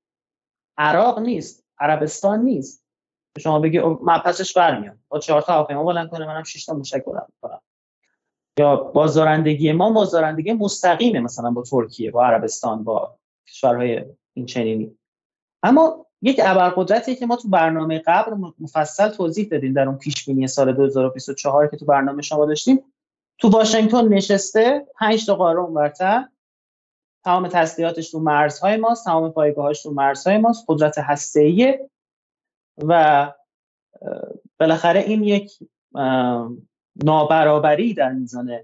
عراق 0.79 1.19
نیست 1.19 1.65
عربستان 1.79 2.41
نیست. 2.41 2.87
شما 3.39 3.61
بگی 3.61 3.81
من 3.81 4.19
پسش 4.19 4.57
برمیام. 4.57 4.99
با 5.09 5.19
چهار 5.19 5.43
تا 5.43 5.53
هواپیما 5.53 5.85
بلند 5.85 6.11
کنه 6.11 6.27
منم 6.27 6.43
6 6.43 6.65
تا 6.65 6.75
موشک 6.75 7.05
بلند 7.05 7.33
کنم. 7.43 7.61
یا 8.59 8.77
بازدارندگی 8.77 9.73
ما 9.73 9.91
بازدارندگی 9.91 10.53
مستقیمه 10.53 11.21
مثلا 11.21 11.51
با 11.51 11.63
ترکیه 11.63 12.11
با 12.11 12.27
عربستان 12.27 12.85
با 12.85 13.19
کشورهای 13.49 14.05
این 14.37 14.47
چنینی. 14.47 14.99
اما 15.63 16.07
یک 16.23 16.41
ابرقدرتی 16.45 17.17
که 17.17 17.27
ما 17.27 17.37
تو 17.37 17.49
برنامه 17.49 18.03
قبل 18.07 18.37
مفصل 18.59 19.09
توضیح 19.09 19.49
دادیم 19.49 19.73
در 19.73 19.89
اون 19.89 19.99
پیش 19.99 20.25
بینی 20.25 20.47
سال 20.47 20.73
2024 20.73 21.69
که 21.69 21.77
تو 21.77 21.87
برنامه 21.87 22.23
شما 22.23 22.47
داشتیم 22.47 22.85
تو 23.39 23.49
واشنگتن 23.49 24.09
نشسته 24.09 24.87
پنج 24.95 25.27
تا 25.27 25.35
قاره 25.35 25.61
اونورتر. 25.61 26.29
تمام 27.25 27.49
تسلیحاتش 27.49 28.11
تو 28.11 28.21
مرزهای 28.21 28.77
ماست 28.77 29.05
تمام 29.05 29.33
پایگاهاش 29.33 29.83
تو 29.83 29.91
مرزهای 29.91 30.39
ماست 30.39 30.65
قدرت 30.69 30.99
هسته‌ایه. 30.99 31.91
و 32.79 33.33
بالاخره 34.61 35.01
این 35.01 35.25
یک 35.25 35.53
نابرابری 37.05 37.95
در 37.95 38.13
میزان 38.13 38.61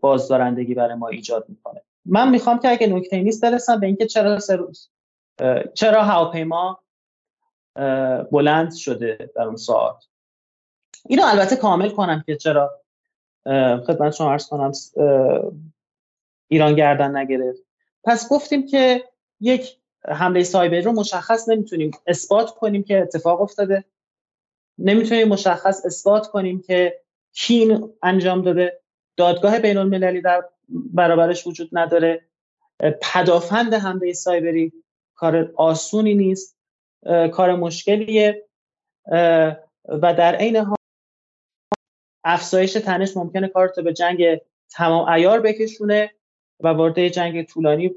بازدارندگی 0.00 0.74
برای 0.74 0.94
ما 0.94 1.08
ایجاد 1.08 1.48
می‌کنه. 1.48 1.82
من 2.04 2.30
می‌خوام 2.30 2.58
که 2.58 2.68
اگه 2.68 2.86
نکته 2.86 3.22
نیست 3.22 3.42
برسم 3.42 3.80
به 3.80 3.86
اینکه 3.86 4.06
چرا 4.06 4.38
سه 4.38 4.56
روز. 4.56 4.90
چرا 5.74 6.02
هواپیما 6.02 6.82
بلند 8.32 8.74
شده 8.74 9.30
در 9.36 9.42
اون 9.42 9.56
ساعت؟ 9.56 10.04
اینو 11.06 11.22
البته 11.26 11.56
کامل 11.56 11.90
کنم 11.90 12.24
که 12.26 12.36
چرا 12.36 12.80
خدمت 13.86 14.12
شما 14.12 14.32
عرض 14.32 14.48
کنم 14.48 14.72
ایران 16.48 16.74
گردن 16.74 17.16
نگرفت. 17.16 17.62
پس 18.04 18.28
گفتیم 18.28 18.66
که 18.66 19.04
یک 19.40 19.78
حمله 20.08 20.42
سایبری 20.42 20.82
رو 20.82 20.92
مشخص 20.92 21.48
نمی‌تونیم 21.48 21.90
اثبات 22.06 22.50
کنیم 22.50 22.82
که 22.82 22.98
اتفاق 22.98 23.40
افتاده. 23.40 23.84
نمی‌تونیم 24.78 25.28
مشخص 25.28 25.86
اثبات 25.86 26.26
کنیم 26.26 26.62
که 26.62 27.00
کی 27.32 27.78
انجام 28.02 28.42
داده. 28.42 28.80
دادگاه 29.16 29.58
بین 29.58 29.76
المللی 29.76 30.20
در 30.20 30.44
برابرش 30.72 31.46
وجود 31.46 31.68
نداره. 31.72 32.24
پدافند 33.02 33.74
حمله 33.74 34.12
سایبری 34.12 34.72
کار 35.14 35.52
آسونی 35.56 36.14
نیست. 36.14 36.56
کار 37.32 37.54
مشکلیه. 37.54 38.48
و 39.88 40.14
در 40.18 40.36
عین 40.36 40.56
حال 40.56 40.76
افزایش 42.24 42.72
تنش 42.72 43.16
ممکنه 43.16 43.48
کارتو 43.48 43.82
به 43.82 43.92
جنگ 43.92 44.40
تمام 44.70 45.08
ایار 45.08 45.40
بکشونه 45.40 46.10
و 46.60 46.68
وارد 46.68 47.08
جنگ 47.08 47.46
طولانی 47.46 47.94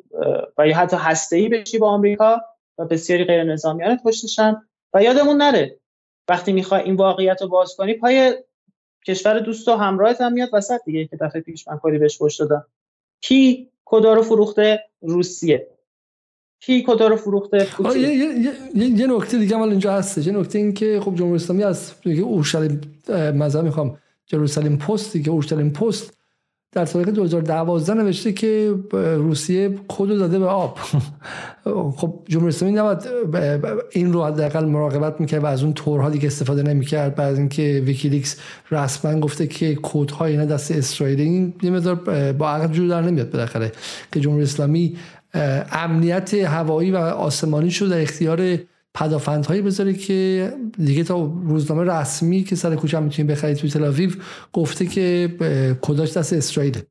و 0.58 0.68
یا 0.68 0.78
حتی 0.78 0.98
هسته‌ای 0.98 1.50
بشی 1.50 1.78
با 1.78 1.90
آمریکا 1.90 2.42
و 2.78 2.86
بسیاری 2.86 3.24
غیر 3.24 3.44
نظامیان 3.44 4.00
و 4.94 5.04
یادمون 5.04 5.38
نره 5.38 5.80
وقتی 6.30 6.54
می‌خوای 6.54 6.82
این 6.82 6.96
واقعیت 6.96 7.42
رو 7.42 7.48
باز 7.48 7.76
کنی 7.76 7.94
پای 7.94 8.44
کشور 9.07 9.40
دوست 9.40 9.68
و 9.68 9.76
همراهت 9.76 10.22
هم 10.22 10.34
میاد 10.34 10.49
وسط 10.53 10.80
دیگه 10.86 11.07
که 11.07 11.18
دفعه 11.18 11.41
پیش 11.41 11.68
من 11.68 11.77
کاری 11.77 11.98
بهش 11.98 12.18
پشت 12.18 12.40
دادم. 12.40 12.65
کی 13.22 13.69
کدا 13.86 14.14
رو 14.14 14.22
فروخته؟ 14.22 14.80
روسیه. 15.02 15.68
کی 16.60 16.84
کدا 16.88 17.07
رو 17.07 17.15
فروخته؟ 17.15 17.68
یه, 17.95 17.99
یه،, 18.02 18.53
یه،, 18.76 18.86
یه 18.86 19.07
نکته 19.07 19.38
دیگه 19.38 19.57
مال 19.57 19.69
اینجا 19.69 19.94
هست 19.94 20.18
یه 20.18 20.34
نکته 20.34 20.60
این 20.60 20.73
که 20.73 20.99
خب 21.03 21.15
جمهوری 21.15 21.36
اسلامی 21.36 21.64
از 21.64 21.94
اورشلیم 22.06 22.82
مثلا 23.36 23.61
می‌خوام 23.61 23.98
Jerusalem 24.26 24.78
Post 24.78 25.14
دیگه 25.14 25.30
اورشلیم 25.30 25.69
پست 25.69 26.15
در 26.76 26.86
تاریخ 26.86 27.10
2012 27.10 27.94
نوشته 27.94 28.34
که 28.34 28.76
روسیه 28.94 29.80
کد 29.88 30.18
داده 30.18 30.40
به 30.40 30.46
آب. 30.46 30.78
خب 31.96 32.14
جمهوری 32.28 32.50
اسلامی 32.50 32.76
نباید 32.76 33.00
این 33.92 34.14
رو 34.14 34.24
حداقل 34.24 34.66
مراقبت 34.66 35.22
می‌کرد 35.22 35.44
و 35.44 35.46
از 35.46 35.64
اون 35.64 35.74
تورها 35.74 36.10
دیگه 36.10 36.28
استفاده 36.28 36.64
نمی‌کرد. 36.64 37.16
بعد 37.16 37.36
اینکه 37.36 37.84
ویکیلیکس 37.86 38.38
رسما 38.72 39.20
گفته 39.20 39.48
که 39.48 39.76
کدهای 39.76 40.32
اینا 40.32 40.46
دست 40.46 40.72
اسرائیل 40.72 41.22
این 41.22 41.54
یه 41.62 41.80
با 42.34 42.50
عقل 42.50 42.68
جور 42.68 42.88
در 42.88 43.02
نمیاد 43.02 43.32
بالاخره 43.32 43.72
که 44.12 44.20
جمهوری 44.20 44.44
اسلامی 44.44 44.98
امنیت 45.72 46.34
هوایی 46.34 46.92
و 46.92 46.98
آسمانی 46.98 47.72
شد 47.72 47.90
در 47.90 48.02
اختیار 48.02 48.58
پدافندهایی 48.96 49.62
بذاره 49.62 49.94
که 49.94 50.54
دیگه 50.86 51.04
تا 51.04 51.34
روزنامه 51.44 51.84
رسمی 51.84 52.44
که 52.44 52.56
سر 52.56 52.76
کوچه 52.76 53.00
می‌تونید 53.00 53.32
بخرید 53.32 53.58
توی 53.58 53.70
تل 53.70 54.12
گفته 54.54 54.86
که 54.86 55.30
کداش 55.82 56.18
دست 56.18 56.34
اسرائیل 56.34 56.82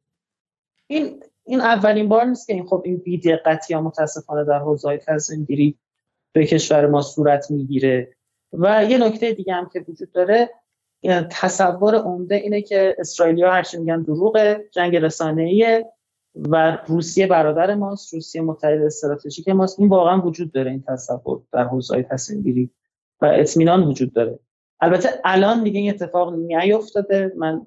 این 0.87 1.23
این 1.47 1.61
اولین 1.61 2.09
بار 2.09 2.25
نیست 2.25 2.47
که 2.47 2.53
این 2.53 2.67
خب 2.67 2.83
این 2.85 2.97
بیدقتی 2.97 3.75
ها 3.75 3.81
متاسفانه 3.81 4.45
در 4.45 4.59
حوزه 4.59 4.89
های 4.89 4.99
تصمیم 4.99 5.47
به 6.35 6.47
کشور 6.47 6.87
ما 6.87 7.03
صورت 7.03 7.51
می‌گیره. 7.51 8.17
و 8.53 8.85
یه 8.85 8.99
نکته 8.99 9.33
دیگه 9.33 9.55
هم 9.55 9.71
که 9.73 9.85
وجود 9.89 10.13
داره 10.13 10.51
تصور 11.31 11.95
عمده 11.95 12.35
اینه 12.35 12.63
که 12.63 12.97
اسرائیلیا 12.99 13.53
هرچی 13.53 13.77
میگن 13.77 14.03
دروغه 14.03 14.65
جنگ 14.73 14.97
رسانه‌ایه. 14.97 15.93
و 16.35 16.79
روسیه 16.87 17.27
برادر 17.27 17.75
ماست 17.75 18.15
روسیه 18.15 18.43
متحد 18.43 18.83
استراتژیک 18.83 19.49
ماست. 19.49 19.81
این 19.81 19.89
واقعا 19.89 20.21
وجود 20.21 20.53
داره 20.53 20.71
این 20.71 20.85
تصور 20.89 21.43
در 21.53 21.65
حوزه 21.65 22.03
تصمیم 22.03 22.43
گیری 22.43 22.71
و 23.21 23.27
اطمینان 23.27 23.85
وجود 23.85 24.13
داره. 24.13 24.39
البته 24.81 25.09
الان 25.25 25.65
دیگه 25.65 25.81
این 25.81 25.91
اتفاق 25.91 26.35
نیفتاده 26.35 27.33
من 27.37 27.63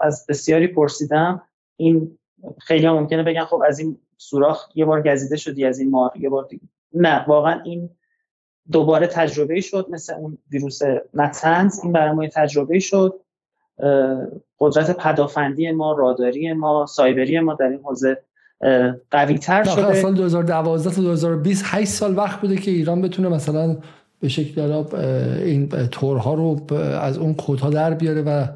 از 0.00 0.26
بسیاری 0.28 0.66
پرسیدم. 0.66 1.42
این 1.76 2.18
خیلی 2.58 2.86
هم 2.86 2.94
ممکنه 2.94 3.22
بگن 3.22 3.44
خب 3.44 3.62
از 3.66 3.78
این 3.78 3.98
سوراخ 4.16 4.68
یه 4.74 4.84
بار 4.84 5.02
گزیده 5.02 5.36
شدی 5.36 5.64
از 5.64 5.78
این 5.78 5.90
مار 5.90 6.12
یه 6.16 6.28
بار 6.28 6.44
دیگه. 6.44 6.62
نه 6.92 7.24
واقعا 7.28 7.60
این 7.60 7.90
دوباره 8.72 9.06
تجربه 9.06 9.60
شد 9.60 9.86
مثل 9.90 10.14
اون 10.14 10.38
ویروس 10.50 10.80
نتنز 11.14 11.80
این 11.82 11.92
برای 11.92 12.12
ما 12.12 12.26
تجربه 12.26 12.78
شد. 12.78 13.20
قدرت 14.58 14.96
پدافندی 14.96 15.70
ما 15.70 15.92
راداری 15.92 16.52
ما 16.52 16.86
سایبری 16.86 17.40
ما 17.40 17.54
در 17.54 17.66
این 17.66 17.80
حوزه 17.80 18.22
قوی 19.10 19.38
تر 19.38 19.64
شده. 19.64 19.94
سال 19.94 20.14
2012 20.14 20.90
تا 20.90 21.02
2020 21.02 21.64
8 21.66 21.88
سال 21.88 22.16
وقت 22.16 22.40
بوده 22.40 22.56
که 22.56 22.70
ایران 22.70 23.02
بتونه 23.02 23.28
مثلا 23.28 23.76
به 24.20 24.28
شکل 24.28 24.84
این 25.44 25.68
تورها 25.68 26.34
رو 26.34 26.74
از 27.00 27.18
اون 27.18 27.34
کدها 27.34 27.70
در 27.70 27.94
بیاره 27.94 28.22
و 28.22 28.46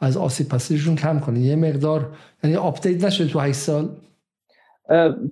از 0.00 0.16
آسیب 0.16 0.48
پذیریشون 0.48 0.96
کم 0.96 1.20
کنه. 1.20 1.40
یه 1.40 1.56
مقدار 1.56 2.10
یعنی 2.44 2.56
update 2.56 3.04
نشده 3.04 3.28
تو 3.28 3.40
8 3.40 3.58
سال؟ 3.58 3.88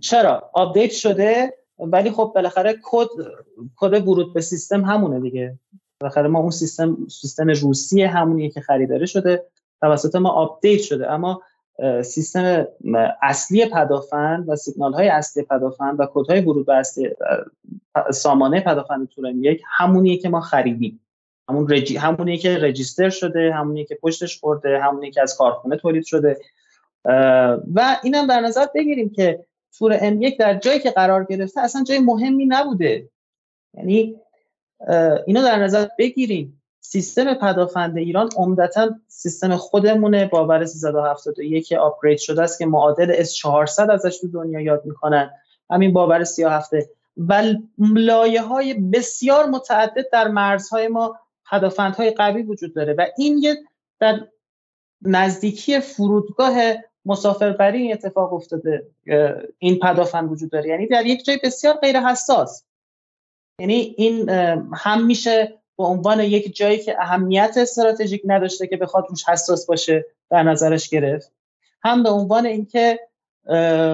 چرا؟ 0.01 0.51
update 0.53 0.91
شده 0.91 1.53
ولی 1.79 2.11
خب 2.11 2.33
بالاخره 2.35 2.75
کد 2.83 3.09
کد 3.77 4.09
ورود 4.09 4.35
به 4.35 4.41
سیستم 4.41 4.85
همونه 4.85 5.21
دیگه. 5.21 5.59
بالاخره 6.03 6.29
ما 6.29 6.39
اون 6.39 6.51
سیستم 6.51 6.97
سیستم 7.09 7.49
روسی 7.49 8.03
همونیه 8.03 8.51
که 8.51 8.61
خریداری 8.61 9.07
شده 9.07 9.47
توسط 9.81 10.17
ما 10.17 10.31
update 10.31 10.81
شده. 10.81 11.11
اما 11.11 11.43
سیستم 12.03 12.67
اصلی 13.23 13.67
پدافند 13.67 14.49
و 14.49 14.57
سیگنال 14.57 14.93
های 14.93 15.09
اصلی 15.09 15.43
پدافند 15.43 16.01
و 16.01 16.07
کد 16.15 16.31
های 16.31 16.41
ورود 16.41 16.67
به 16.67 16.83
سامانه 18.13 18.61
پدافند 18.61 19.09
تور 19.09 19.33
ام 19.33 19.41
یک 19.41 19.63
همونیه 19.67 20.17
که 20.17 20.29
ما 20.29 20.41
خریدیم. 20.41 21.01
همون 21.49 21.69
رجی... 21.69 21.97
همونیه 21.97 22.37
که 22.37 22.59
register 22.59 23.11
شده 23.11 23.53
همونیه 23.53 23.85
که 23.85 23.99
پشتش 24.03 24.41
خورده 24.41 24.79
همونیه 24.79 25.11
که 25.11 25.23
از 25.23 25.37
کارخونه 25.37 25.77
تولید 25.77 26.05
شده. 26.05 26.39
و 27.75 27.97
اینم 28.03 28.27
در 28.27 28.41
نظر 28.41 28.67
بگیریم 28.75 29.11
که 29.11 29.45
تور 29.79 29.99
M1 29.99 30.37
در 30.39 30.59
جایی 30.59 30.81
که 30.81 30.91
قرار 30.91 31.25
گرفته 31.25 31.61
اصلا 31.61 31.85
جای 31.85 31.99
مهمی 31.99 32.47
نبوده. 32.47 33.09
یعنی 33.75 34.17
اینو 35.27 35.43
در 35.43 35.59
نظر 35.59 35.89
بگیریم. 35.99 36.63
سیستم 36.81 37.35
پدافند 37.35 37.99
ایران 37.99 38.29
عمدتا 38.37 38.91
سیستم 39.09 39.57
خودمونه. 39.57 40.27
باور 40.27 40.65
371 40.65 41.73
آپگرید 41.73 42.19
شده 42.19 42.43
است 42.43 42.59
که 42.59 42.67
معادل 42.67 43.25
S400 43.25 43.91
ازش 43.91 44.19
تو 44.21 44.29
دنیا 44.29 44.61
یاد 44.61 44.83
می‌کنن. 44.85 45.31
همین 45.71 45.93
باور 45.93 46.25
37 46.25 46.73
و 47.17 47.43
لایه 47.79 48.43
های 48.43 48.75
بسیار 48.75 49.47
متعدد 49.47 50.11
در 50.13 50.29
مرزهای 50.29 50.89
ما 50.89 51.19
پدافندهای 51.51 52.11
قوی 52.11 52.43
وجود 52.43 52.75
داره. 52.75 52.93
و 52.93 53.07
این 53.19 53.39
یه 53.39 53.57
در 54.01 54.21
نزدیکی 55.03 55.81
فرودگاه 55.81 56.55
مسافربری 57.05 57.93
اتفاق 57.93 58.33
افتاده 58.33 58.87
این 59.59 59.79
پدافند 59.79 60.33
وجود 60.33 60.51
داره. 60.51 60.69
یعنی 60.69 60.87
در 60.87 61.07
یک 61.07 61.25
جای 61.25 61.39
بسیار 61.45 61.75
غیر 61.75 62.01
حساس 62.01 62.65
یعنی 63.59 63.95
این 63.97 64.29
هم 64.75 65.07
میشه 65.07 65.59
به 65.79 65.85
عنوان 65.85 66.21
یک 66.21 66.57
جایی 66.57 66.79
که 66.79 67.01
اهمیت 67.01 67.55
استراتژیک 67.57 68.23
نداشته 68.25 68.67
که 68.67 68.77
بخواد 68.77 69.07
روش 69.09 69.29
حساس 69.29 69.67
باشه 69.67 70.07
در 70.31 70.43
نظرش 70.43 70.89
گرفت 70.89 71.33
هم 71.85 72.03
به 72.03 72.11
عنوان 72.11 72.47
اینکه 72.47 73.01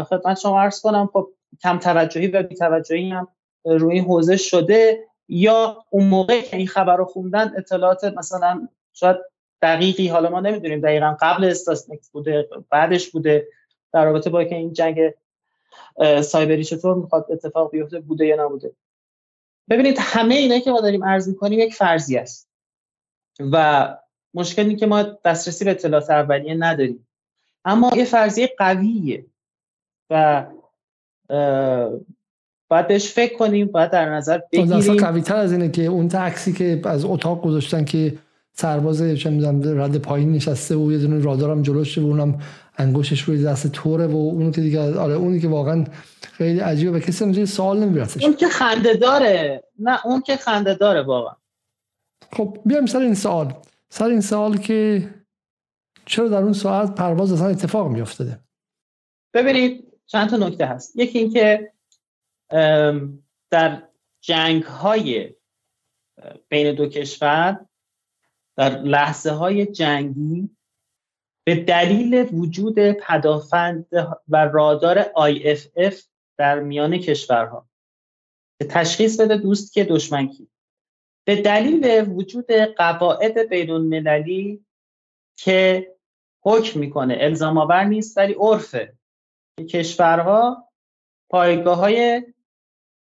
خدمت 0.05 0.39
شما 0.39 0.61
عرض 0.61 0.81
کنم 0.81 1.11
خب 1.13 1.29
کم 1.63 1.79
توجهی 1.79 2.27
و 2.27 2.43
بی‌توجهی 2.43 3.11
هم 3.11 3.29
روی 3.65 3.95
این 3.95 4.05
حوزه 4.05 4.37
شده 4.37 5.05
یا 5.29 5.85
اون 5.91 6.05
موقع 6.05 6.41
که 6.41 6.57
این 6.57 6.67
خبر 6.67 6.97
رو 6.97 7.05
خوندن 7.05 7.53
اطلاعات 7.57 8.05
مثلا 8.05 8.69
شاید 8.93 9.17
دقیقی 9.63 10.09
حالا 10.09 10.31
ما 10.31 10.41
نمی‌دونیم 10.41 10.81
دقیقا 10.81 11.17
قبل 11.21 11.45
استاسنکس 11.45 12.11
بوده 12.11 12.49
بعدش 12.71 13.11
بوده 13.11 13.49
در 13.93 14.05
رابطه 14.05 14.31
با 14.31 14.45
که 14.45 14.55
این 14.55 14.73
جنگ 14.73 14.99
سایبری 16.23 16.65
چطور 16.65 16.95
می‌خواد 16.95 17.27
اتفاق 17.31 17.71
بیفته 17.71 18.01
بوده 18.01 18.27
یا 18.27 18.45
نبوده. 18.45 18.73
ببینید 19.71 19.97
همه 20.01 20.35
اینا 20.35 20.59
که 20.59 20.71
ما 20.71 20.81
داریم 20.81 21.05
عرض 21.05 21.29
می‌کنیم 21.29 21.59
یک 21.59 21.75
فرضی 21.75 22.17
است. 22.17 22.49
و 23.53 23.97
مشکلی 24.35 24.77
که 24.77 24.87
ما 24.87 25.03
دسترسی 25.03 25.65
به 25.65 25.71
اطلاعات 25.71 26.11
اولیه 26.11 26.55
نداریم. 26.55 27.09
اما 27.65 27.91
یه 27.97 28.05
فرضیه 28.05 28.55
قویه 28.59 29.27
و 30.11 30.45
باید 32.69 32.89
بهش 32.89 33.13
فکر 33.13 33.37
کنیم 33.37 33.67
باید 33.67 33.91
در 33.91 34.15
نظر 34.15 34.41
بگیریم. 34.53 34.97
قوی 34.97 35.21
تر 35.21 35.37
از 35.37 35.53
اینه 35.53 35.71
که 35.71 35.85
اون 35.85 36.09
تاکسی 36.09 36.53
که 36.53 36.81
از 36.85 37.05
اتاق 37.05 37.43
گذاشتن 37.43 37.85
که 37.85 38.19
سرباز 38.53 39.03
چه 39.03 39.31
می‌دونم 39.31 39.81
رد 39.81 39.99
پایین 39.99 40.33
نشسته 40.33 40.77
و 40.77 40.93
یه 40.93 40.99
دونه 40.99 41.19
رادار 41.19 41.51
هم 41.51 41.63
جلوش 41.63 41.99
و 41.99 42.01
اونم 42.01 42.41
انگوشش 42.79 43.21
روی 43.21 43.45
دست 43.45 43.67
توره 43.67 44.07
و 44.07 44.17
اون 44.17 44.53
که 44.53 44.61
دیگه 44.61 44.99
آره 44.99 45.15
اونی 45.15 45.41
که 45.41 45.49
واقعا 45.49 45.85
خیلی 46.23 46.61
عجیبه. 46.61 46.91
به 46.91 47.01
کسی 47.01 47.25
نمیشه 47.25 47.47
سوال 47.47 47.79
نمی‌رسه. 47.85 48.25
اون 48.25 48.37
که 48.37 48.49
خنده 48.49 48.95
داره. 48.95 49.65
نه 49.79 50.07
اون 50.07 50.21
که 50.21 50.37
خنده 50.37 50.75
داره 50.75 51.03
واقعا. 51.03 51.35
خب 52.33 52.59
بیام 52.67 52.87
سر 52.87 52.99
این 52.99 53.15
سوال. 53.15 53.55
سر 53.91 54.05
این 54.05 54.21
سوال 54.21 54.57
که 54.57 55.09
چرا 56.07 56.29
در 56.29 56.43
اون 56.43 56.53
ساعت 56.53 56.95
پرواز 56.95 57.33
اصلا 57.33 57.47
اتفاق 57.47 57.89
میافتاده؟ 57.89 58.41
ببینید 59.35 59.85
چند 60.07 60.29
تا 60.31 60.37
نکته 60.37 60.67
هست. 60.67 60.97
یکی 60.97 61.19
اینکه 61.19 61.73
در 63.51 63.83
جنگ 64.21 64.63
های 64.63 65.35
بین 66.49 66.75
دو 66.75 66.89
کشور 66.89 67.67
در 68.57 68.79
لحظه 68.79 69.31
های 69.31 69.67
جنگی 69.67 70.51
به 71.49 71.55
دلیل 71.55 72.29
وجود 72.33 72.79
پدافند 72.79 73.87
و 74.29 74.37
رادار 74.37 75.03
IFF 75.03 76.05
در 76.39 76.61
میان 76.61 76.99
کشورها. 76.99 77.69
که 78.61 78.69
تشخیص 78.69 79.21
بده 79.21 79.37
دوست 79.37 79.73
که 79.73 79.85
دشمن 79.85 80.29
کی. 80.29 80.49
به 81.27 81.43
دلیل 81.43 82.09
وجود 82.09 82.51
قواعد 82.53 83.49
بین 83.49 83.71
المللی 83.71 84.67
که 85.39 85.89
حکم 86.45 86.81
می‌کنه 86.81 87.17
الزام 87.21 87.59
آور 87.59 87.85
نیست 87.85 88.19
ولی 88.19 88.35
عرفه. 88.35 88.93
که 89.59 89.65
کشورها 89.65 90.69
پایگاه 91.31 91.79
های 91.79 92.23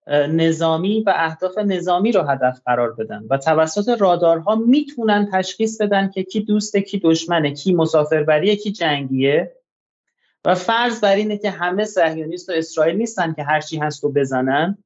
نظامی 0.07 1.03
و 1.03 1.13
اهداف 1.15 1.57
نظامی 1.57 2.11
رو 2.11 2.21
هدف 2.21 2.61
قرار 2.65 2.93
بدن 2.93 3.25
و 3.29 3.37
توسط 3.37 3.89
رادارها 3.89 4.55
می‌تونن 4.55 5.29
تشخیص 5.33 5.81
بدن 5.81 6.09
که 6.09 6.23
کی 6.23 6.39
دوسته 6.39 6.81
کی 6.81 6.99
دشمنه 6.99 7.51
کی 7.51 7.73
مسافربریه 7.73 8.55
کی 8.55 8.71
جنگیه. 8.71 9.55
و 10.45 10.55
فرض 10.55 11.01
بر 11.01 11.15
اینه 11.15 11.37
که 11.37 11.49
همه 11.49 11.85
صهیونیست 11.85 12.49
و 12.49 12.53
اسرائیل 12.55 12.95
نیستن 12.95 13.33
که 13.33 13.43
هر 13.43 13.61
چی 13.61 13.77
هست 13.77 14.03
رو 14.03 14.11
بزنن. 14.11 14.77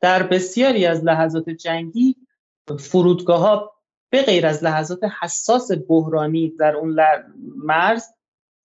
در 0.00 0.22
بسیاری 0.22 0.86
از 0.86 1.04
لحظات 1.04 1.50
جنگی 1.50 2.16
فرودگاه 2.78 3.40
ها 3.40 3.72
به 4.10 4.22
غیر 4.22 4.46
از 4.46 4.64
لحظات 4.64 5.00
حساس 5.20 5.70
بحرانی 5.88 6.48
در 6.48 6.76
اون 6.76 6.96
مرز 7.56 8.04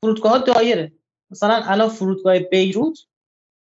فرودگاه 0.01 0.31
ها 0.31 0.37
دایره. 0.37 0.91
مثلا 1.31 1.61
الان 1.63 1.89
فرودگاه 1.89 2.39
بیروت 2.39 2.99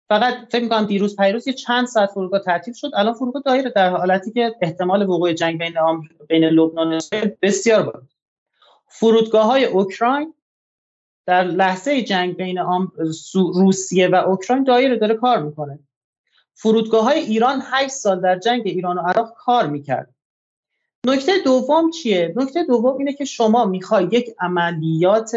فقط 0.08 0.34
فکر 0.50 0.62
می‌کنم 0.62 0.86
دیروز 0.86 1.16
پیروز 1.16 1.46
یه 1.46 1.52
چند 1.52 1.86
ساعت 1.86 2.10
فرودگاه 2.10 2.40
تعطیل 2.40 2.74
شد. 2.74 2.90
الان 2.94 3.14
فرودگاه 3.14 3.42
دایره 3.42 3.70
در 3.70 3.90
حالتی 3.90 4.32
که 4.32 4.54
احتمال 4.60 5.02
وقوع 5.02 5.32
جنگ 5.32 5.58
بین 5.58 5.74
بین 6.28 6.44
لبنان 6.44 7.00
بسیار 7.42 7.82
بود 7.82 8.08
فرودگاه 8.88 9.46
های 9.46 9.64
اوکراین 9.64 10.34
در 11.26 11.44
لحظه 11.44 12.02
جنگ 12.02 12.36
بین 12.36 12.58
روسیه 13.34 14.08
و 14.08 14.14
اوکراین 14.14 14.64
دایره 14.64 14.96
داره 14.96 15.14
کار 15.14 15.42
می‌کنه. 15.42 15.78
فرودگاه 16.54 17.04
های 17.04 17.18
ایران 17.18 17.62
8 17.64 17.88
سال 17.88 18.20
در 18.20 18.38
جنگ 18.38 18.62
ایران 18.64 18.98
و 18.98 19.00
عراق 19.00 19.34
کار 19.36 19.66
می‌کرد. 19.66 20.14
نکته 21.06 21.32
دوم 21.44 21.90
چیه؟ 21.90 22.34
نکته 22.36 22.64
دوم 22.64 22.98
اینه 22.98 23.12
که 23.12 23.24
شما 23.24 23.64
می‌خوای 23.64 24.08
یک 24.12 24.34
عملیات 24.40 25.32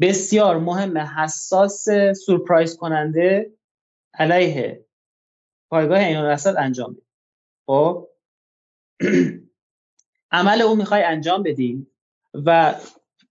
بسیار 0.00 0.58
مهم 0.58 0.98
حساس 0.98 1.86
سورپرایز 2.26 2.76
کننده 2.76 3.52
علیه 4.14 4.84
پایگاه 5.70 5.98
عین 5.98 6.16
الاسد 6.16 6.54
انجام 6.58 6.92
بدی 6.92 7.06
خب؟ 7.66 8.08
عمل 10.30 10.62
اون 10.62 10.78
می‌خوای 10.78 11.02
انجام 11.02 11.42
بدی 11.42 11.86
و 12.34 12.74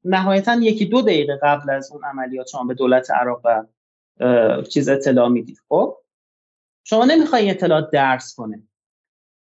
نهایتا 0.04 0.56
یکی 0.56 0.86
دو 0.86 1.02
دقیقه 1.02 1.40
قبل 1.44 1.70
از 1.70 1.92
اون 1.92 2.04
عملیات 2.06 2.48
شما 2.48 2.64
به 2.64 2.74
دولت 2.74 3.12
عراق 3.12 3.42
و 3.44 3.66
چیز 4.62 4.90
اطلاع 4.90 5.30
می‌دید 5.30 5.58
خب؟ 5.70 5.98
شما 6.84 7.06
نمی‌خوای 7.06 7.50
اطلاع 7.50 7.90
درس 7.94 8.36
کنه. 8.36 8.64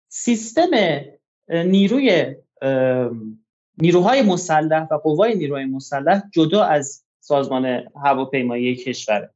سیستم 0.08 0.70
نیروی 1.48 2.36
نیروهای 3.78 4.22
مسلح 4.22 4.88
و 4.90 4.94
قوای 4.94 5.34
نیروهای 5.34 5.64
مسلح 5.64 6.22
جدا 6.32 6.64
از 6.64 7.04
سازمان 7.20 7.90
هواپیمایی 8.04 8.76
کشوره 8.76 9.30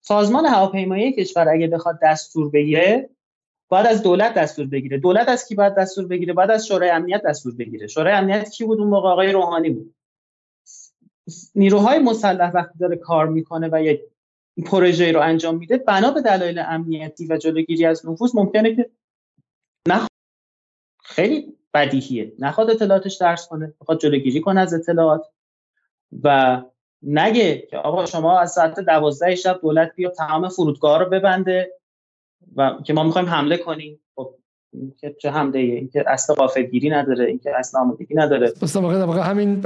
سازمان 0.00 0.46
هواپیمایی 0.46 1.12
کشور 1.12 1.48
اگه 1.48 1.66
بخواد 1.66 1.98
دستور 2.02 2.50
بگیره 2.50 3.10
باید 3.68 3.86
از 3.86 4.02
دولت 4.02 4.34
دستور 4.34 4.66
بگیره. 4.66 4.98
دولت 4.98 5.28
از 5.28 5.48
کی 5.48 5.54
باید 5.54 5.74
دستور 5.74 6.06
بگیره؟ 6.06 6.32
باید 6.32 6.50
از 6.50 6.66
شورای 6.66 6.90
امنیت 6.90 7.22
دستور 7.22 7.54
بگیره. 7.54 7.86
شورای 7.86 8.12
امنیت 8.12 8.50
کی 8.50 8.64
بود؟ 8.64 8.78
اون 8.78 8.88
موقع 8.88 9.08
آقای 9.08 9.32
روحانی 9.32 9.70
بود. 9.70 9.94
نیروهای 11.54 11.98
مسلح 11.98 12.50
وقتی 12.54 12.78
داره 12.78 12.96
کار 12.96 13.26
می‌کنه 13.26 13.68
و 13.72 13.82
یک 13.82 14.00
پروژه 14.66 15.12
رو 15.12 15.20
انجام 15.20 15.56
میده 15.56 15.76
بنا 15.76 16.10
به 16.10 16.22
دلایل 16.22 16.58
امنیتی 16.58 17.26
و 17.26 17.36
جلوگیری 17.36 17.86
از 17.86 18.06
نفوذ 18.06 18.30
ممکنه 18.34 18.76
که 18.76 18.90
نه 19.88 20.06
خیلی 21.02 21.56
بدیهیه. 21.74 22.32
نخواد 22.38 22.70
اطلاعاتش 22.70 23.16
درس 23.16 23.48
کنه. 23.48 23.74
بخواد 23.80 24.00
جلوگیری 24.00 24.40
کنه 24.40 24.60
از 24.60 24.74
اطلاعات. 24.74 25.26
و 26.22 26.62
نگه 27.02 27.58
که 27.70 27.76
آقا 27.76 28.06
شما 28.06 28.38
از 28.38 28.52
ساعت 28.52 28.80
دوازده 28.80 29.34
شب 29.34 29.60
دولت 29.62 29.92
بیا 29.96 30.10
تمام 30.10 30.48
فرودگاه 30.48 30.98
رو 30.98 31.10
ببنده 31.10 31.72
و 32.56 32.70
که 32.84 32.92
ما 32.92 33.02
می‌خوایم 33.02 33.28
حمله 33.28 33.56
کنیم. 33.56 34.00
خب 34.14 34.34
که 35.00 35.16
چه 35.18 35.30
حمله 35.30 35.58
ایه 35.58 35.74
این 35.74 35.88
که 35.88 36.04
اصلا 36.06 36.36
قافلگیری 36.36 36.90
نداره 36.90 37.24
این 37.24 37.38
که 37.38 37.58
اصلا 37.58 37.80
آمادگی 37.80 38.14
نداره. 38.14 38.52
بس 38.62 38.76
واقعا 38.76 39.22
همین 39.22 39.62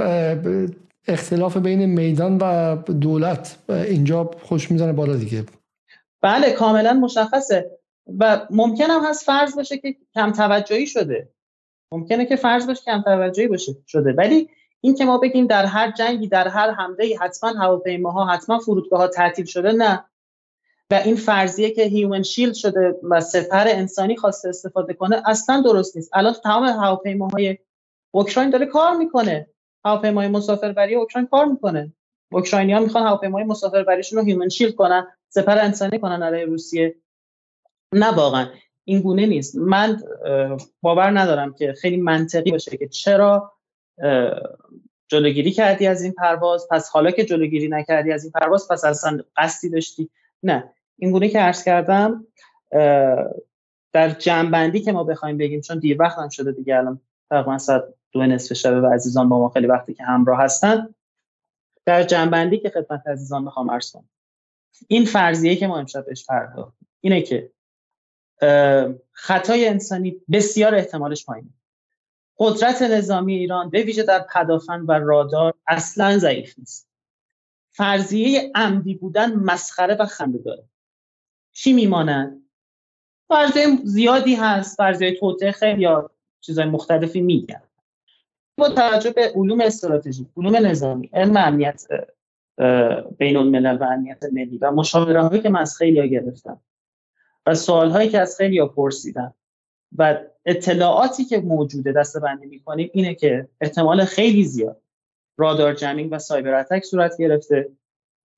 اختلاف 1.07 1.57
بین 1.57 1.85
میدان 1.85 2.37
و 2.37 2.75
دولت 2.75 3.57
اینجا 3.69 4.31
خوش 4.41 4.71
می‌زنه 4.71 4.93
بالا 4.93 5.15
دیگه. 5.15 5.43
بله 6.21 6.51
کاملا 6.51 6.93
مشخصه. 6.93 7.71
و 8.19 8.47
ممکن 8.49 8.85
هم 8.85 9.01
هست 9.05 9.25
فرض 9.25 9.55
باشه 9.55 9.77
که 9.77 9.95
کم 10.15 10.31
توجهی 10.31 10.87
شده. 10.87 11.29
ممکنه 11.91 12.25
که 12.25 12.35
فرض 12.35 12.67
باشه 12.67 12.81
کم 12.85 13.01
توجهی 13.01 13.47
باشه 13.47 13.75
شده. 13.87 14.13
ولی 14.13 14.49
این 14.85 14.95
که 14.95 15.05
ما 15.05 15.17
بگیم 15.17 15.47
در 15.47 15.65
هر 15.65 15.91
جنگی 15.91 16.27
در 16.27 16.47
هر 16.47 16.71
حمله 16.71 17.17
حتما 17.21 17.49
هواپیماها 17.49 18.25
حتما 18.25 18.59
فرودگاه 18.59 18.99
ها 18.99 19.07
تعطیل 19.07 19.45
شده 19.45 19.71
نه. 19.71 20.05
و 20.91 20.95
این 21.05 21.15
فرضیه 21.15 21.71
که 21.71 21.83
هیومن 21.83 22.23
شیلد 22.23 22.53
شده 22.53 22.95
و 23.03 23.21
سپر 23.21 23.67
انسانی 23.67 24.15
خواسته 24.15 24.49
استفاده 24.49 24.93
کنه 24.93 25.21
اصلا 25.25 25.61
درست 25.61 25.95
نیست. 25.95 26.09
الان 26.13 26.33
تمام 26.43 26.63
هواپیماهای 26.63 27.57
اوکراین 28.11 28.49
داره 28.49 28.65
کار 28.65 28.95
می‌کنه. 28.95 29.47
هواپیمای 29.85 30.27
مسافربری 30.27 30.95
اوکراین 30.95 31.27
کار 31.27 31.45
می‌کنه. 31.45 31.93
اوکراینیا 32.31 32.79
می‌خوان 32.79 33.03
هواپیمای 33.03 33.43
مسافربریشون 33.43 34.19
رو 34.19 34.25
هیومن 34.25 34.49
شیلد 34.49 34.75
کنن 34.75 35.07
سپر 35.29 35.57
انسانی 35.57 35.99
کنن 35.99 36.23
علیه 36.23 36.45
روسیه. 36.45 36.95
نه 37.93 38.11
واقعا. 38.11 38.47
این 38.83 39.01
گونه 39.01 39.25
نیست. 39.25 39.55
من 39.55 40.03
باور 40.81 41.19
ندارم 41.19 41.53
که 41.53 41.73
خیلی 41.73 41.97
منطقی 41.97 42.51
باشه 42.51 42.77
که 42.77 42.87
چرا 42.87 43.51
جلوگیری 45.07 45.51
کردی 45.51 45.87
از 45.87 46.01
این 46.01 46.13
پرواز؟ 46.13 46.67
پس 46.71 46.89
حالا 46.89 47.11
که 47.11 47.25
جلوگیری 47.25 47.67
نکردی 47.67 48.11
از 48.11 48.23
این 48.23 48.31
پرواز 48.31 48.67
پس 48.67 48.83
اصلا 48.85 49.19
قصدی 49.37 49.69
داشتی؟ 49.69 50.09
نه. 50.43 50.73
این 50.97 51.11
گونه 51.11 51.29
که 51.29 51.39
عرض 51.39 51.63
کردم 51.63 52.27
در 53.93 54.09
جنبندی 54.09 54.81
که 54.81 54.91
ما 54.91 55.03
بخوایم 55.03 55.37
بگیم 55.37 55.61
چون 55.61 55.79
دیر 55.79 56.01
وقت 56.01 56.17
هم 56.17 56.29
شده 56.29 56.51
دیگه 56.51 56.77
الان 56.77 57.01
تقریبا 57.29 57.57
ساعت 57.57 57.83
دو 58.11 58.25
نصف 58.25 58.53
شبه 58.53 58.81
و 58.81 58.85
عزیزان 58.85 59.29
با 59.29 59.39
ما 59.39 59.49
خیلی 59.49 59.67
وقتی 59.67 59.93
که 59.93 60.03
همراه 60.03 60.41
هستن 60.41 60.95
در 61.85 62.03
جنبندی 62.03 62.57
که 62.59 62.69
خدمت 62.69 63.07
عزیزان 63.07 63.43
می‌خوام 63.43 63.71
عرض 63.71 63.91
کنم. 63.91 64.09
این 64.87 65.05
فرضیه 65.05 65.55
که 65.55 65.67
ما 65.67 65.79
امشب 65.79 66.05
بهش 66.05 66.25
پرداختیم 66.25 66.87
اینه 67.01 67.21
که 67.21 67.51
خطای 69.11 69.67
انسانی 69.67 70.21
بسیار 70.31 70.75
احتمالش 70.75 71.25
پایینه. 71.25 71.49
قدرت 72.37 72.81
نظامی 72.81 73.35
ایران 73.35 73.69
به 73.69 73.83
ویژه 73.83 74.03
در 74.03 74.25
پدافند 74.33 74.89
و 74.89 74.91
رادار 74.91 75.53
اصلا 75.67 76.17
ضعیف 76.17 76.59
نیست. 76.59 76.89
فرضیه 77.71 78.51
عمدی 78.55 78.93
بودن 78.93 79.35
مسخره 79.35 79.95
و 79.95 80.05
خنده 80.05 80.37
داره. 80.37 80.63
چی 81.53 81.73
میمانند 81.73 82.41
فرضیه 83.27 83.65
زیادی 83.83 84.35
هست 84.35 84.77
فرضیه 84.77 85.19
توته 85.19 85.51
خیلی 85.51 85.81
یا 85.81 86.11
چیزهای 86.41 86.69
مختلفی 86.69 87.21
میگن. 87.21 87.61
با 88.57 88.69
توجه 88.69 89.11
به 89.11 89.31
علوم 89.35 89.61
استراتژی 89.61 90.25
علوم 90.37 90.55
نظامی 90.55 91.09
علم 91.13 91.37
امنیت 91.37 91.87
بین 93.17 93.37
الملل 93.37 93.77
و 93.77 93.83
امنیت 93.83 94.23
ملی 94.31 94.57
و 94.57 94.71
مشاوره 94.71 95.21
هایی 95.21 95.41
که 95.41 95.49
من 95.49 95.61
از 95.61 95.77
خیلی 95.77 96.09
گرفتم 96.09 96.61
و 97.45 97.55
سوال 97.55 97.89
هایی 97.89 98.09
که 98.09 98.19
از 98.19 98.37
خیلی 98.37 98.65
پرسیدم 98.65 99.33
و 99.97 100.17
اطلاعاتی 100.45 101.25
که 101.25 101.39
موجوده 101.39 101.91
دسته 101.91 102.19
بندی 102.19 102.45
می‌کنیم 102.45 102.89
اینه 102.93 103.15
که 103.15 103.47
احتمال 103.61 104.05
خیلی 104.05 104.43
زیاد 104.43 104.81
رادار 105.37 105.73
جمینگ 105.73 106.09
و 106.11 106.19
سایبر 106.19 106.53
اتک 106.53 106.83
صورت 106.83 107.17
گرفته. 107.17 107.69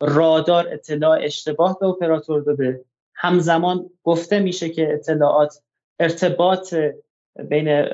رادار 0.01 0.67
اطلاع 0.71 1.19
اشتباه 1.21 1.79
به 1.79 1.85
اپراتور 1.85 2.41
داده. 2.41 2.85
همزمان 3.13 3.89
گفته 4.03 4.39
میشه 4.39 4.69
که 4.69 4.93
اطلاعات 4.93 5.61
ارتباط 5.99 6.75
بین 7.49 7.85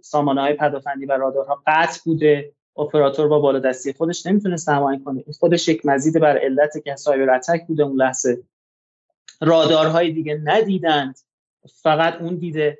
سامانه 0.00 0.40
های 0.40 0.54
پدافندی 0.54 1.06
و 1.06 1.12
رادارها 1.12 1.62
قطع 1.66 2.00
بوده. 2.04 2.52
اپراتور 2.76 3.28
با 3.28 3.38
بالادستی 3.38 3.92
خودش 3.92 4.26
نمی‌تونست 4.26 4.68
هماهنگ 4.68 5.04
کنه. 5.04 5.24
خودش 5.40 5.68
یک 5.68 5.86
مزید 5.86 6.20
بر 6.20 6.38
علت 6.38 6.84
که 6.84 6.96
سایبر 6.96 7.34
اتک 7.34 7.66
بوده 7.66 7.82
اون 7.82 7.96
لحظه. 7.96 8.42
رادارهای 9.40 10.12
دیگه 10.12 10.40
ندیدند. 10.44 11.18
فقط 11.82 12.20
اون 12.20 12.36
دیده. 12.36 12.78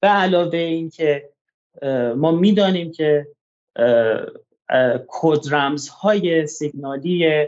به 0.00 0.08
علاوه 0.08 0.58
این 0.58 0.90
که 0.90 1.28
ما 2.16 2.30
می‌دانیم 2.32 2.92
که 2.92 3.26
کدرمز 5.08 5.88
های 5.88 6.46
سیگنالی 6.46 7.46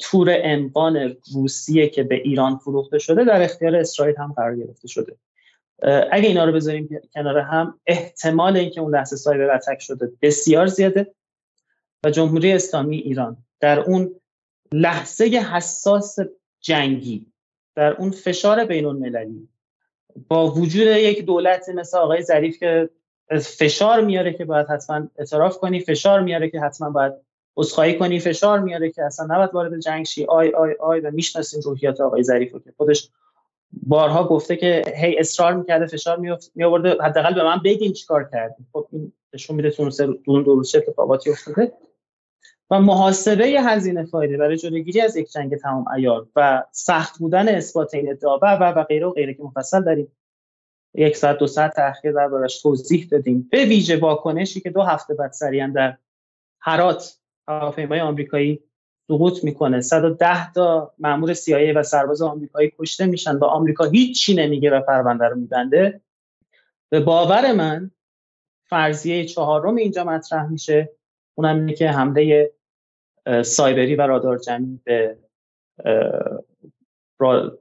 تور 0.00 0.36
اموان 0.42 1.16
روسیه 1.34 1.88
که 1.88 2.02
به 2.02 2.14
ایران 2.14 2.56
فروخته 2.56 2.98
شده 2.98 3.24
در 3.24 3.42
اختیار 3.42 3.76
اسرائیل 3.76 4.16
هم 4.16 4.32
قرار 4.36 4.56
گرفته 4.56 4.88
شده. 4.88 5.16
اگه 6.10 6.28
اینا 6.28 6.44
رو 6.44 6.52
بذاریم 6.52 7.00
کنار 7.14 7.38
هم 7.38 7.80
احتمال 7.86 8.56
اینکه 8.56 8.80
اون 8.80 8.94
لحظه 8.94 9.16
سایبر 9.16 9.54
اتک 9.54 9.80
شده 9.80 10.12
بسیار 10.22 10.66
زیاده 10.66 11.14
و 12.04 12.10
جمهوری 12.10 12.52
اسلامی 12.52 12.96
ایران 12.96 13.36
در 13.60 13.80
اون 13.80 14.20
لحظه 14.72 15.24
حساس 15.24 16.16
جنگی 16.60 17.26
در 17.74 17.92
اون 17.92 18.10
فشار 18.10 18.64
بین 18.64 18.84
المللی 18.84 19.48
با 20.28 20.50
وجود 20.50 20.86
یک 20.86 21.24
دولت 21.24 21.68
مثل 21.68 21.98
آقای 21.98 22.22
ظریف 22.22 22.58
که 22.58 22.90
فشار 23.40 24.00
میاره 24.00 24.32
که 24.32 24.44
باید 24.44 24.66
حتما 24.66 25.08
اعتراف 25.18 25.58
کنی 25.58 25.80
فشار 25.80 26.20
میاره 26.20 26.50
که 26.50 26.60
حتما 26.60 26.90
باید 26.90 27.12
عذرخواهی 27.56 27.98
کنی 27.98 28.20
فشار 28.20 28.60
میاره 28.60 28.90
که 28.90 29.04
اصلا 29.04 29.26
نباید 29.34 29.54
وارد 29.54 29.80
جنگ 29.80 30.04
شی. 30.04 30.24
آی 30.24 30.50
آی 30.50 30.72
آی 30.80 31.00
و 31.00 31.10
می‌شناسیم 31.10 31.60
روحیات 31.64 32.00
آقای 32.00 32.22
ظریف 32.22 32.52
که 32.52 32.72
خودش 32.76 33.10
بارها 33.72 34.24
گفته 34.24 34.56
که 34.56 34.82
هی 34.96 35.18
اصرار 35.18 35.54
می‌کرده 35.54 35.86
فشار 35.86 36.18
می 36.54 36.64
آورده 36.64 36.96
حداقل 37.02 37.34
به 37.34 37.44
من 37.44 37.60
بگین 37.64 37.92
چیکار 37.92 38.28
کردیم 38.32 38.66
خب 38.72 38.86
این 38.92 39.12
نشون 39.34 39.56
میده 39.56 39.70
تو 39.70 40.42
دو 40.42 40.54
روز 40.54 40.74
اتفاقاتی 40.74 41.30
افتاده. 41.30 41.72
و 42.70 42.80
محاسبه 42.80 43.44
هزینه 43.44 44.04
فایده 44.04 44.36
برای 44.36 44.56
جلوگیری 44.56 45.00
از 45.00 45.16
یک 45.16 45.30
جنگ 45.30 45.56
تمام 45.56 45.88
ایار 45.88 46.26
و 46.36 46.64
سخت 46.72 47.18
بودن 47.18 47.48
اثبات 47.48 47.94
این 47.94 48.10
ادعا 48.10 48.38
و 48.38 48.46
و 48.76 48.84
غیره 48.84 49.06
و 49.06 49.10
غیره 49.10 49.34
که 49.34 49.42
مفصل 49.42 49.82
داریم. 49.82 50.12
یک 50.94 51.16
ساعت 51.16 51.38
دو 51.38 51.46
ساعت 51.46 51.76
تأخیر 51.76 52.12
دربارش 52.12 52.62
توضیح 52.62 53.08
دادیم. 53.10 53.48
به 53.50 53.64
ویژه 53.64 53.96
واکنشی 53.96 54.60
که 54.60 54.70
دو 54.70 54.82
هفته 54.82 55.14
بعد 55.14 55.32
سریعا 55.32 55.72
در 55.74 55.96
هرات 56.60 57.18
هواپیمای 57.48 58.00
آمریکایی 58.00 58.62
سقوط 59.08 59.44
می‌کنه. 59.44 59.80
110 59.80 60.52
تا 60.52 60.94
مامور 60.98 61.34
CIA 61.34 61.76
و 61.76 61.82
سرباز 61.82 62.22
آمریکایی 62.22 62.72
کشته 62.78 63.06
میشن 63.06 63.36
و 63.36 63.44
آمریکا 63.44 63.84
هیچی 63.84 64.34
نمیگه 64.34 64.70
و 64.70 64.80
پرونده 64.80 65.24
رو 65.24 65.36
میبنده. 65.36 66.00
به 66.88 67.00
باور 67.00 67.52
من 67.52 67.90
فرضیه 68.68 69.24
چهارم 69.24 69.76
اینجا 69.76 70.04
مطرح 70.04 70.46
میشه. 70.46 70.96
اونم 71.38 71.56
اینه 71.56 71.74
که 71.74 71.88
حمله 71.88 72.52
سایبری 73.44 73.96
و 73.96 74.02
رادار 74.02 74.38
جمعی 74.38 74.80
به 74.84 75.16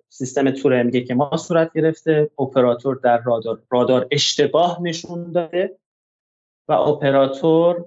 سیستم 0.10 0.52
تور 0.52 0.84
میگه 0.84 1.04
که 1.04 1.16
ما 1.16 1.38
صورت 1.38 1.74
گرفته. 1.74 2.32
اپراتور 2.40 2.96
در 2.96 3.22
رادار 3.24 3.62
رادار 3.70 4.08
اشتباه 4.12 4.82
نشون 4.82 5.32
داده 5.32 5.78
و 6.68 6.72
اپراتور 6.72 7.86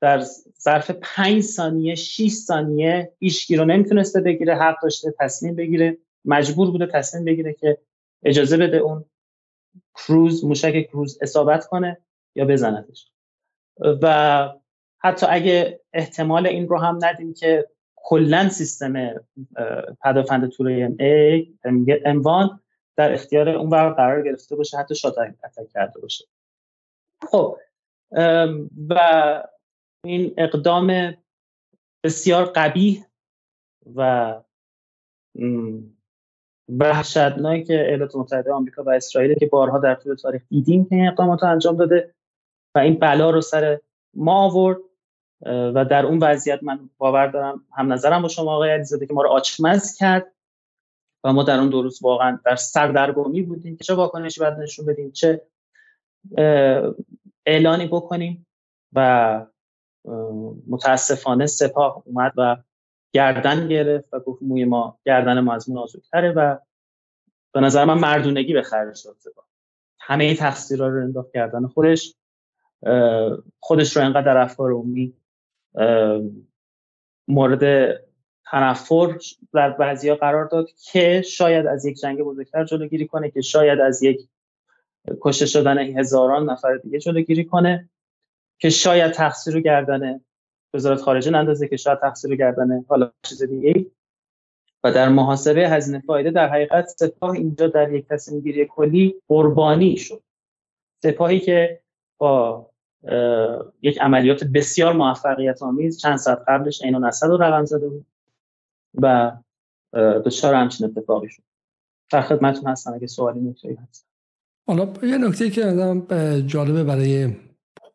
در 0.00 0.24
ظرف 0.60 0.90
5 0.90 1.42
ثانیه 1.42 1.94
6 1.94 2.28
ثانیه 2.28 3.12
ایشکی 3.18 3.56
رو 3.56 3.64
نمی‌تونسته 3.64 4.20
بگیره 4.20 4.54
حق 4.54 4.82
داشته 4.82 5.14
تصمیم 5.18 5.54
بگیره 5.54 5.96
مجبور 6.24 6.70
بوده 6.70 6.86
تصمیم 6.86 7.24
بگیره 7.24 7.52
که 7.52 7.78
اجازه 8.22 8.56
بده 8.56 8.76
اون 8.76 9.04
کروز 9.94 10.44
موشک 10.44 10.82
کروز 10.88 11.18
اصابت 11.22 11.66
کنه 11.66 11.98
یا 12.34 12.44
بزندش 12.44 13.10
و 14.02 14.48
حتی 15.02 15.26
اگه 15.30 15.80
احتمال 15.92 16.46
این 16.46 16.68
رو 16.68 16.78
هم 16.78 16.98
ندیم 17.02 17.34
که 17.34 17.68
کلا 17.96 18.48
سیستم 18.48 19.14
پدافند 20.04 20.48
تور 20.48 20.92
اموان 22.04 22.60
در 22.96 23.12
اختیار 23.12 23.48
اون 23.48 23.70
قرار 23.70 24.22
گرفته 24.22 24.56
باشه 24.56 24.78
حتی 24.78 24.94
شات 24.94 25.18
اتک 25.18 25.68
کرده 25.72 26.00
باشه. 26.00 26.24
خب 27.30 27.58
و 28.88 29.42
این 30.04 30.34
اقدام 30.38 31.16
بسیار 32.04 32.44
قبیح 32.44 33.04
و 33.94 34.34
وحشتناک 36.68 37.70
ایالات 37.70 38.16
متحده 38.16 38.52
آمریکا 38.52 38.82
و 38.82 38.90
اسرائیل 38.90 39.34
که 39.34 39.46
بارها 39.46 39.78
در 39.78 39.94
طول 39.94 40.14
تاریخ 40.14 40.42
دیدیم 40.48 40.84
که 40.84 40.94
این 40.94 41.08
اقدامات 41.08 41.42
انجام 41.42 41.76
داده 41.76 42.14
و 42.74 42.78
این 42.78 42.98
بلا 42.98 43.30
رو 43.30 43.40
سر 43.40 43.80
ما 44.14 44.44
آورد. 44.44 44.78
و 45.46 45.84
در 45.84 46.06
اون 46.06 46.18
وضعیت 46.18 46.62
من 46.62 46.90
باور 46.98 47.26
دارم 47.26 47.64
هم 47.72 47.92
نظرم 47.92 48.22
با 48.22 48.28
شما 48.28 48.54
آقای 48.54 48.70
علیزاده 48.70 49.06
که 49.06 49.14
ما 49.14 49.22
رو 49.22 49.28
آچمز 49.28 49.96
کرد 49.96 50.32
و 51.24 51.32
ما 51.32 51.42
در 51.42 51.58
اون 51.58 51.68
دو 51.68 51.82
روز 51.82 52.02
واقعا 52.02 52.38
در 52.44 52.56
سردرگمی 52.56 53.42
بودیم 53.42 53.76
که 53.76 53.84
چه 53.84 53.94
واکنشی 53.94 54.40
باید 54.40 54.54
نشون 54.54 54.86
بدیم 54.86 55.10
چه 55.10 55.42
اعلانی 57.46 57.86
بکنیم 57.86 58.46
و 58.92 59.46
متاسفانه 60.68 61.46
سپاه 61.46 62.02
اومد 62.06 62.32
و 62.36 62.56
گردن 63.12 63.68
گرفت 63.68 64.14
و 64.14 64.20
گفت 64.20 64.42
موی 64.42 64.64
ما 64.64 64.98
گردن 65.04 65.40
ما 65.40 65.54
از 65.54 65.70
نازکتره 65.70 66.32
و 66.32 66.56
به 67.52 67.60
نظر 67.60 67.84
من 67.84 67.98
مردونگی 67.98 68.52
به 68.52 68.62
خرج 68.62 69.06
داد 69.06 69.16
سپاه. 69.18 69.44
همه 70.00 70.34
تقصیرها 70.34 70.88
رو 70.88 71.02
انداخت 71.02 71.32
گردن 71.32 71.66
خودش 71.66 72.14
خودش 73.60 73.96
رو 73.96 74.02
انقدر 74.02 74.34
در 74.34 74.36
افکار 74.36 74.70
عمومی 74.70 75.14
مورد 77.28 77.94
تنفر 78.50 79.18
در 79.54 79.70
بعضی 79.70 80.14
قرار 80.14 80.44
داد 80.44 80.66
که 80.92 81.22
شاید 81.22 81.66
از 81.66 81.84
یک 81.84 81.96
جنگ 81.96 82.18
بزرگتر 82.18 82.64
جلوگیری 82.64 83.06
کنه 83.06 83.30
که 83.30 83.40
شاید 83.40 83.80
از 83.80 84.02
یک 84.02 84.28
کشته 85.20 85.46
شدن 85.46 85.78
هزاران 85.78 86.50
نفر 86.50 86.76
دیگه 86.76 86.98
جلوگیری 86.98 87.44
کنه 87.44 87.90
که 88.58 88.70
شاید 88.70 89.12
تقصیر 89.12 89.54
رو 89.54 89.60
گردنه 89.60 90.20
وزارت 90.74 91.00
خارجه 91.00 91.30
نندازه 91.30 91.68
که 91.68 91.76
شاید 91.76 92.00
تقصیر 92.00 92.30
رو 92.30 92.36
گردنه 92.36 92.84
حالا 92.88 93.12
چیز 93.22 93.42
دیگه 93.42 93.86
و 94.84 94.92
در 94.92 95.08
محاسبه 95.08 95.68
هزینه 95.68 96.00
فایده 96.00 96.30
در 96.30 96.48
حقیقت 96.48 96.88
سپاه 96.88 97.30
اینجا 97.30 97.68
در 97.68 97.92
یک 97.92 98.08
تصمیم 98.08 98.40
گیری 98.40 98.66
کلی 98.66 99.14
قربانی 99.28 99.96
شد. 99.96 100.22
سپاهی 101.02 101.40
که 101.40 101.80
با 102.18 102.69
یک 103.82 104.00
عملیات 104.00 104.44
بسیار 104.44 104.92
موفقیت 104.92 105.62
آمیز 105.62 105.98
چند 105.98 106.16
ساعت 106.16 106.38
قبلش 106.48 106.82
عین 106.82 107.04
اسد 107.04 107.26
رو 107.26 107.42
رقم 107.42 107.64
زده 107.64 107.88
بود 107.88 108.06
و 108.94 109.32
دچار 109.94 110.54
همچین 110.54 110.86
اتفاقی 110.86 111.28
شد. 111.28 111.42
در 112.12 112.20
خدمتتون 112.20 112.70
هستم 112.70 112.94
اگه 112.94 113.06
سوالی 113.06 113.40
نکته‌ای 113.40 113.74
هست. 113.74 114.06
حالا 114.66 114.92
یه 115.02 115.18
نکته 115.18 115.50
که 115.50 115.62
جالبه 116.46 116.84
برای 116.84 117.36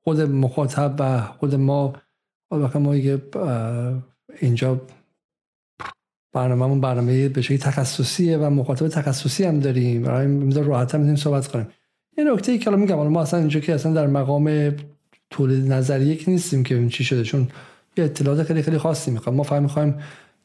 خود 0.03 0.21
مخاطب 0.21 0.95
و 0.99 1.21
خود 1.21 1.55
ما 1.55 1.93
وقتی 2.51 2.79
ما 2.79 2.93
اینجا 4.39 4.81
برنامهمون 6.33 6.81
برنامه 6.81 7.29
به 7.29 7.41
شکلی 7.41 7.57
تخصصیه 7.57 8.37
و 8.37 8.49
مخاطب 8.49 8.87
تخصصی 8.87 9.43
هم 9.43 9.59
داریم. 9.59 10.03
برای 10.03 10.51
راحت 10.51 10.95
هم 10.95 10.99
می‌تونیم 10.99 11.15
صحبت 11.15 11.47
کنیم. 11.47 11.67
یه 12.17 12.23
نکته 12.23 12.51
ای 12.51 12.57
که 12.57 12.71
میگم 12.71 13.07
ما 13.07 13.21
اصلا 13.21 13.39
اینجا 13.39 13.59
که 13.59 13.73
اصلا 13.73 13.93
در 13.93 14.07
مقام 14.07 14.75
تولید 15.29 15.73
نظریه 15.73 16.15
که 16.15 16.31
نیستیم 16.31 16.63
که 16.63 16.75
این 16.75 16.89
چی 16.89 17.03
شده 17.03 17.23
چون 17.23 17.47
یه 17.97 18.03
اطلاعات 18.03 18.43
خیلی 18.43 18.61
خیلی 18.61 18.77
خاصی 18.77 19.11
می‌خوام. 19.11 19.35
ما 19.35 19.43
فهم 19.43 19.63
می‌خوایم 19.63 19.95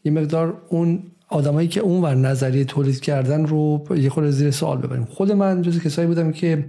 یه 0.05 0.12
مقدار 0.12 0.62
اون 0.69 1.02
آدمایی 1.28 1.69
که 1.69 1.81
اون 1.81 2.02
ور 2.02 2.15
نظریه 2.15 2.65
تولید 2.65 3.01
کردن 3.01 3.47
رو 3.47 3.86
یه 3.97 4.11
خورده 4.11 4.31
زیر 4.31 4.51
سوال 4.51 4.78
ببریم. 4.78 5.05
خود 5.05 5.32
من 5.32 5.62
جز 5.62 5.81
کسایی 5.81 6.09
بودم 6.09 6.32
که 6.32 6.65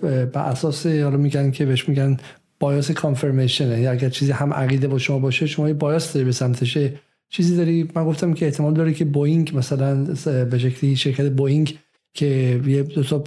به 0.00 0.30
اساس 0.34 0.86
حالا 0.86 1.16
میگن 1.16 1.50
که 1.50 1.66
بهش 1.66 1.88
میگن 1.88 2.16
بایاس 2.60 2.90
کانفرمیشن 2.90 3.68
یعنی 3.70 3.86
اگر 3.86 4.08
چیزی 4.08 4.32
هم 4.32 4.52
عقیده 4.52 4.88
با 4.88 4.98
شما 4.98 5.18
باشه 5.18 5.46
شما 5.46 5.68
یه 5.68 5.74
بایاس 5.74 6.12
داری 6.12 6.24
به 6.24 6.32
سمتشه 6.32 6.92
چیزی 7.28 7.56
داری 7.56 7.90
من 7.94 8.04
گفتم 8.04 8.34
که 8.34 8.46
احتمال 8.46 8.74
داره 8.74 8.92
که 8.92 9.04
بوینگ 9.04 9.52
مثلا 9.54 10.04
به 10.44 10.58
شکلی 10.58 10.96
شرکت 10.96 11.30
بوینگ 11.30 11.78
که 12.14 12.60
یه 12.66 12.82
دو 12.82 13.02
تا 13.02 13.24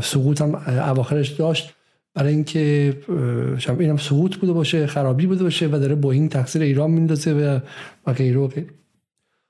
سقوط 0.00 0.42
هم 0.42 0.54
اواخرش 0.68 1.28
داشت 1.28 1.74
برای 2.14 2.34
اینکه 2.34 2.96
شب 3.58 3.80
اینم 3.80 3.96
سقوط 3.96 4.36
بوده 4.36 4.52
باشه 4.52 4.86
خرابی 4.86 5.26
بوده 5.26 5.42
باشه 5.44 5.66
و 5.66 5.70
داره 5.70 5.94
بوینگ 5.94 6.30
تقصیر 6.30 6.62
ایران 6.62 6.90
میندازه 6.90 7.32
و 7.32 7.58
و 8.06 8.12
غیره 8.12 8.40
و 8.40 8.48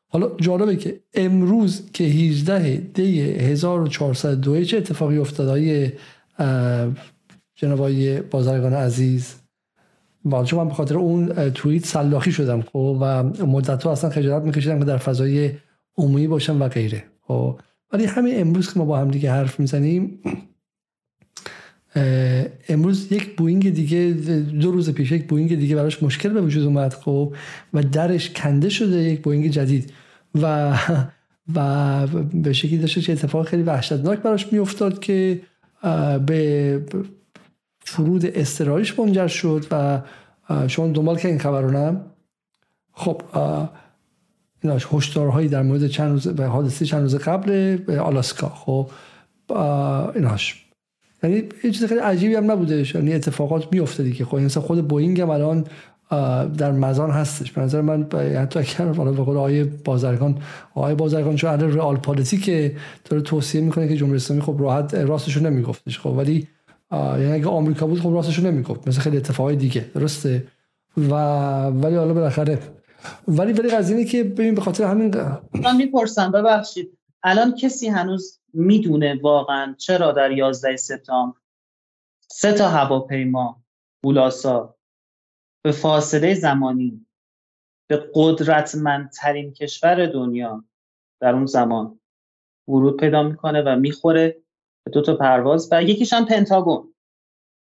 حالا 0.09 0.31
جالبه 0.41 0.77
که 0.77 1.01
امروز 1.15 1.91
که 1.93 2.05
18 2.05 2.77
دی 2.77 3.21
1402 3.21 4.65
چه 4.65 4.77
اتفاقی 4.77 5.19
افتاد؟ 5.19 5.49
های 5.49 5.93
جناب 7.55 8.21
بازرگان 8.21 8.73
عزیز. 8.73 9.35
چون 10.45 10.61
من 10.61 10.69
به 10.69 10.75
خاطر 10.75 10.99
اون 10.99 11.51
توییت 11.51 11.87
سلاخی 11.87 12.33
شدم 12.33 12.63
خب 12.63 12.99
و 13.01 13.23
مدت 13.47 13.87
اصلا 13.87 14.11
خجالت 14.11 14.43
میکشیدم 14.43 14.79
که 14.79 14.85
در 14.85 14.97
فضای 14.97 15.51
عمومی 15.97 16.27
باشم 16.27 16.63
و 16.63 16.69
غیره 16.69 17.05
خب. 17.21 17.61
ولی 17.93 18.05
همین 18.05 18.41
امروز 18.41 18.73
که 18.73 18.79
ما 18.79 18.85
با 18.85 18.99
هم 18.99 19.11
دیگه 19.11 19.31
حرف 19.31 19.61
می‌زنیم 19.61 20.21
امروز 22.69 23.13
یک 23.13 23.37
بوینگ 23.37 23.75
دیگه 23.75 24.11
دو 24.61 24.71
روز 24.71 24.91
پیش 24.91 25.13
یک 25.13 25.29
بوینگ 25.29 25.59
دیگه 25.59 25.77
براش 25.77 26.03
مشکل 26.03 26.29
به 26.29 26.41
وجود 26.41 26.65
اومد 26.65 26.95
خب 26.95 27.35
و 27.75 27.83
درش 27.83 28.31
کنده 28.31 28.69
شده 28.69 29.03
یک 29.03 29.23
بوینگ 29.23 29.49
جدید. 29.49 29.93
و 30.43 30.77
و 31.55 32.07
به 32.35 32.53
شکلی 32.53 32.79
داشته 32.79 33.01
چه 33.01 33.13
اتفاق 33.13 33.47
خیلی 33.47 33.63
وحشتناک 33.63 34.19
براش 34.19 34.53
میافتاد 34.53 35.01
که 35.01 35.41
به 36.27 36.83
فرود 37.81 38.27
اضطراریش 38.27 38.99
منجر 38.99 39.29
شد 39.29 39.67
و 39.71 40.01
شما 40.69 40.87
دنبال 40.87 41.19
که 41.19 41.29
این 41.29 41.39
خبرونم 41.39 42.05
خب 42.93 43.23
ایناش 44.63 44.87
هشدارهایی 44.93 45.49
در 45.49 45.63
مورد 45.63 45.87
چند 45.87 46.11
روز 46.11 46.41
حادثه 46.41 46.85
چند 46.85 47.03
روز 47.03 47.17
قبل 47.17 47.79
آلاسکا 47.99 48.49
خب 48.49 48.91
ایناش. 50.15 50.62
یعنی 51.23 51.43
یه 51.65 51.71
چیز 51.71 51.85
خیلی 51.85 52.01
عجیبی 52.01 52.35
هم 52.35 52.51
نبوده. 52.51 52.85
یعنی 52.95 53.15
اتفاقات 53.15 53.73
میفته 53.73 54.03
دیگه 54.03 54.25
خب 54.25 54.37
مثلا 54.37 54.63
خود 54.63 54.89
بوینگ 54.89 55.21
هم 55.21 55.31
الان 55.31 55.65
در 56.59 56.73
مزان 56.73 57.11
هستش. 57.11 57.53
به 57.53 57.61
نظر 57.63 57.81
من 57.81 58.07
حتی 58.13 58.59
اگر 58.59 58.93
حالا 58.93 59.13
به 59.13 59.23
قول 59.23 59.37
آقای 59.37 59.65
بازرگان 59.65 60.39
آقای 60.75 60.95
بازرگان 60.95 61.37
چون 61.37 61.51
الان 61.51 61.73
رئال 61.73 61.97
پالیسی 61.97 62.39
که 62.39 62.77
داره 63.05 63.23
توصیه 63.23 63.61
می‌کنه 63.61 63.89
که 63.89 63.97
جمهوری 63.97 64.17
اسلامی 64.17 64.43
خب 64.43 64.57
راحت 64.59 64.95
راستشو 64.95 65.41
نمیگفتش. 65.41 65.99
خب 65.99 66.07
ولی 66.07 66.49
یعنی 66.93 67.33
اگه 67.33 67.47
آمریکا 67.47 67.87
بود 67.87 68.01
خب 68.01 68.13
راستشو 68.13 68.43
نمی‌گفت. 68.43 68.89
مثل 68.89 69.01
خیلی 69.01 69.17
اتفاقای 69.17 69.57
دیگه. 69.57 69.85
درسته؟ 69.95 70.45
و 70.97 71.13
ولی 71.67 71.97
حالا 71.97 72.15
بالاخره. 72.15 72.59
ولی 73.29 73.53
ولی 73.53 73.69
قضیه 73.69 74.05
که 74.05 74.25
ببین 74.25 74.55
به 74.55 74.61
خاطر 74.61 74.85
همین 74.85 75.15
من 75.63 75.77
می‌پرسم. 75.77 76.33
ببخشید. 76.33 76.99
الان 77.25 77.55
کسی 77.55 77.89
هنوز 77.89 78.41
می‌دونه 78.53 79.21
واقعا 79.23 79.75
چرا 79.79 80.13
در 80.13 80.31
11 80.31 80.77
سپتامبر 80.77 81.39
سه 82.29 82.53
تا 82.53 82.69
هواپیما 82.69 83.63
بولاسا 84.03 84.77
به 85.65 85.73
فاصله 85.73 86.35
زمانی 86.35 87.07
به 87.91 88.11
قدرتمندترین 88.15 89.53
کشور 89.53 90.07
دنیا 90.07 90.65
در 91.21 91.35
اون 91.35 91.47
زمان 91.47 92.01
ورود 92.69 93.01
پیدا 93.01 93.23
می‌کنه 93.23 93.63
و 93.63 93.77
می‌خوره 93.77 94.43
به 94.85 94.91
دو 94.91 95.03
تا 95.03 95.17
پرواز 95.17 95.69
و 95.73 95.83
یکیش 95.83 96.13
هم 96.13 96.25
پنتاگون. 96.25 96.95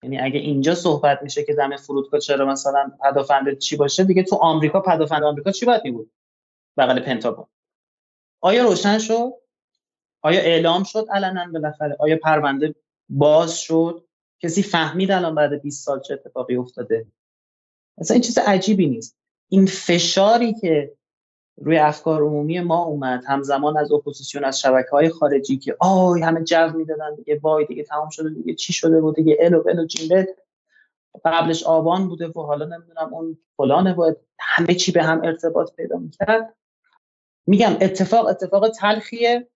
یعنی 0.04 0.20
اگه 0.20 0.40
اینجا 0.40 0.76
صحبت 0.76 1.20
میشه 1.24 1.44
که 1.44 1.54
دم 1.54 1.76
فرودگاه 1.76 2.20
چرا 2.20 2.46
مثلا 2.46 2.92
پدافند 3.04 3.58
چی 3.58 3.78
باشه 3.78 4.04
دیگه 4.04 4.24
تو 4.24 4.36
آمریکا 4.36 4.82
پدافند 4.82 5.24
آمریکا 5.24 5.52
چی 5.52 5.66
باید 5.66 5.82
میبود؟ 5.84 6.12
بغل 6.78 7.00
پنتاگون. 7.00 7.48
آیا 8.42 8.64
روشن 8.64 9.00
شد؟ 9.00 9.32
آیا 10.22 10.40
اعلام 10.40 10.84
شد 10.84 11.06
علنا 11.12 11.48
بالاخره 11.54 11.96
آیا 12.00 12.18
پرونده 12.24 12.76
باز 13.10 13.60
شد؟ 13.60 14.04
کسی 14.40 14.64
فهمید 14.64 15.12
الان 15.12 15.36
بعد 15.36 15.62
20 15.62 15.86
سال 15.86 16.02
چه 16.02 16.14
اتفاقی 16.14 16.56
افتاده؟ 16.56 17.06
مثلا 17.98 18.16
این 18.16 18.24
چیز 18.24 18.38
عجیبی 18.38 18.88
نیست. 18.88 19.18
این 19.50 19.66
فشاری 19.66 20.54
که 20.54 20.94
روی 21.62 21.78
افکار 21.78 22.22
عمومی 22.22 22.60
ما 22.60 22.84
اومد 22.84 23.24
همزمان 23.28 23.78
از 23.78 23.92
اپوزیسیون 23.92 24.44
از 24.44 24.60
شبکه 24.60 24.90
های 24.92 25.10
خارجی 25.10 25.58
که 25.58 25.76
آی 25.80 26.22
همه 26.22 26.44
جو 26.44 26.70
می‌دادن 26.78 27.16
دیگه 27.16 27.40
وای 27.42 27.66
دیگه 27.66 27.84
تمام 27.84 28.10
شده 28.10 28.30
دیگه 28.30 28.54
چی 28.54 28.74
شده 28.74 29.02
بود 29.02 29.16
دیگه 29.16 29.38
ال 29.40 29.54
و 29.54 29.64
و 31.16 31.20
قبلش 31.26 31.64
آبان 31.64 32.08
بوده 32.08 32.28
و 32.28 32.42
حالا 32.42 32.66
نمی‌دونم 32.66 33.14
اون 33.14 33.38
فلانه 33.58 33.94
باید 33.94 34.18
همه 34.40 34.76
چی 34.76 34.92
به 34.92 35.04
هم 35.04 35.22
ارتباط 35.24 35.76
پیدا 35.76 35.98
می‌کرد. 35.98 36.56
میگم 37.50 37.78
اتفاق 37.82 38.28
اتفاق 38.28 38.70
تلخیه. 38.70 39.48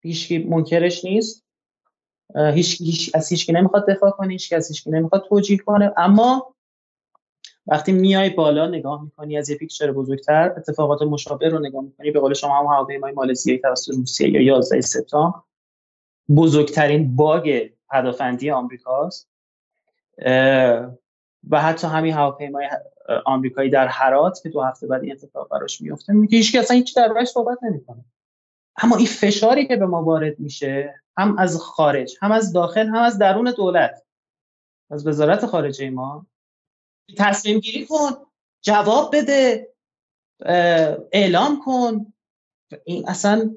هیچکی 0.00 0.38
منکرش 0.38 1.04
نیست. 1.04 1.44
هیچ, 2.36 2.80
هیچ 2.80 3.10
از 3.14 3.28
هیچکی 3.28 3.52
نمی‌خواد 3.52 3.90
دفاع 3.90 4.10
کنه 4.10 4.32
هیچ 4.32 4.52
از 4.52 4.68
هیچکی 4.68 4.90
نمی‌خواد 4.90 5.24
توجیه 5.28 5.58
کنه. 5.58 5.92
اما 5.96 6.54
وقتی 7.66 7.92
میای 7.92 8.30
بالا 8.30 8.66
نگاه 8.68 9.04
می‌کنی 9.04 9.38
از 9.38 9.50
یه 9.50 9.56
پیکچر 9.56 9.92
بزرگتر 9.92 10.54
اتفاقات 10.56 11.02
مشابه 11.02 11.48
رو 11.48 11.58
نگاه 11.58 11.82
می‌کنی. 11.82 12.10
به 12.10 12.20
قول 12.20 12.34
شما 12.34 12.58
هم 12.58 12.66
هواپیمای 12.66 13.12
مالزیایی 13.12 13.60
توسط 13.60 13.94
روسیه 13.94 14.30
یا 14.30 14.40
11 14.40 14.80
سپتامبر 14.80 15.38
بزرگترین 16.36 17.16
باگ 17.16 17.70
پدافندی 17.90 18.50
آمریکاست. 18.50 19.28
و 21.50 21.62
حتی 21.62 21.86
همین 21.86 22.14
هواپیمای 22.14 22.68
آمریکایی 23.24 23.70
در 23.70 23.86
هرات 23.86 24.40
که 24.42 24.48
دو 24.48 24.62
هفته 24.62 24.86
بعد 24.86 25.02
این 25.02 25.12
اتفاق 25.12 25.48
براش 25.48 25.80
میفته 25.80 26.12
میگه 26.12 26.38
هیچ 26.38 26.54
اصلا 26.54 26.76
هیچ 26.76 26.96
دربارش 26.96 27.28
صحبت 27.28 27.58
نمی‌کنه. 27.62 28.04
اما 28.76 28.96
این 28.96 29.06
فشاری 29.06 29.66
که 29.66 29.76
به 29.76 29.86
ما 29.86 30.02
وارد 30.02 30.38
میشه 30.38 31.02
هم 31.16 31.38
از 31.38 31.58
خارج 31.58 32.16
هم 32.22 32.32
از 32.32 32.52
داخل 32.52 32.86
هم 32.86 33.02
از 33.02 33.18
درون 33.18 33.54
دولت 33.56 34.02
از 34.90 35.06
وزارت 35.06 35.46
خارجه 35.46 35.90
ما 35.90 36.26
تصمیم 37.18 37.58
گیری 37.58 37.86
کن 37.86 38.10
جواب 38.62 39.16
بده 39.16 39.72
اعلام 41.12 41.62
کن. 41.64 42.12
این 42.84 43.08
اصلا 43.08 43.56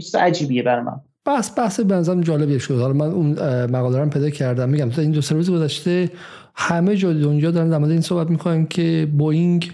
چیز 0.00 0.14
عجیبیه 0.14 0.62
بر 0.62 0.80
من. 0.80 1.00
بحث 1.28 1.58
بحث 1.58 1.80
به 1.80 1.94
نظرم 1.94 2.20
جالبیه 2.20 2.58
شد. 2.58 2.80
حالا 2.80 2.92
من 2.92 3.06
اون 3.06 3.32
مقاله 3.66 3.98
رو 3.98 4.08
پیدا 4.08 4.30
کردم. 4.30 4.68
میگم 4.68 4.90
تا 4.90 5.02
این 5.02 5.10
دو 5.10 5.20
سه 5.20 5.34
روز 5.34 5.50
گذشته 5.50 6.10
همه 6.54 6.96
جا 6.96 7.12
دنیا 7.12 7.50
دارن 7.50 7.70
در 7.70 7.84
این 7.84 8.00
صحبت 8.00 8.30
می‌کنن 8.30 8.66
که 8.66 9.08
بوینگ 9.18 9.72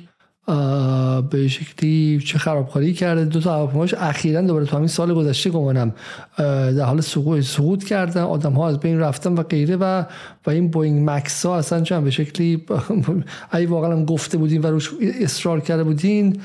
به 1.31 1.49
شکلی 1.49 2.23
چه 2.27 2.39
خرابکاری 2.39 2.93
کرده. 2.93 3.25
دو 3.25 3.41
تا 3.41 3.53
هواپیماش 3.53 3.95
اخیرا 3.95 4.41
دوباره 4.41 4.67
تو 4.67 4.77
همین 4.77 4.89
سال 4.89 5.15
گذشته 5.15 5.51
گمانم 5.51 5.95
در 6.39 6.85
حال 6.85 7.01
سقوط 7.01 7.41
سقوط 7.41 7.85
کردن. 7.85 8.23
آدم 8.23 8.53
ها 8.53 8.69
از 8.69 8.81
بین 8.81 8.99
رفتن 9.01 9.33
و 9.33 9.43
غیره 9.43 9.77
و 9.77 10.05
و 10.47 10.51
این 10.51 10.69
بوینگ 10.69 11.11
مکس 11.11 11.47
ها 11.47 11.59
اصلا 11.59 11.81
چون 11.81 12.05
به 12.05 12.11
شکلی 12.11 12.65
ای 13.55 13.67
واقعا 13.67 14.05
گفته 14.05 14.39
بودین 14.39 14.63
و 14.63 14.67
روش 14.67 14.91
اصرار 15.21 15.61
کرده 15.61 15.85
بودین 15.85 16.41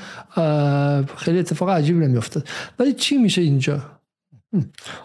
خیلی 1.16 1.38
اتفاق 1.38 1.70
عجیبی 1.70 2.06
نمیافتاد. 2.06 2.48
ولی 2.78 2.92
چی 2.92 3.18
میشه 3.18 3.42
اینجا؟ 3.42 3.99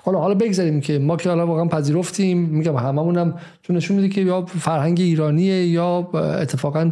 حالا 0.04 0.20
حالا 0.20 0.36
بگذاریم 0.36 0.82
که 0.82 1.00
ما 1.00 1.18
که 1.18 1.30
حالا 1.30 1.48
واقعا 1.48 1.66
پذیرفتیم. 1.66 2.38
میگم 2.38 2.76
هممونم 2.76 3.36
چون 3.62 3.76
نشون 3.76 3.98
میده 3.98 4.10
که 4.10 4.22
یا 4.22 4.46
فرهنگ 4.46 5.02
ایرانیه 5.02 5.68
یا 5.68 5.98
اتفاقا 6.42 6.92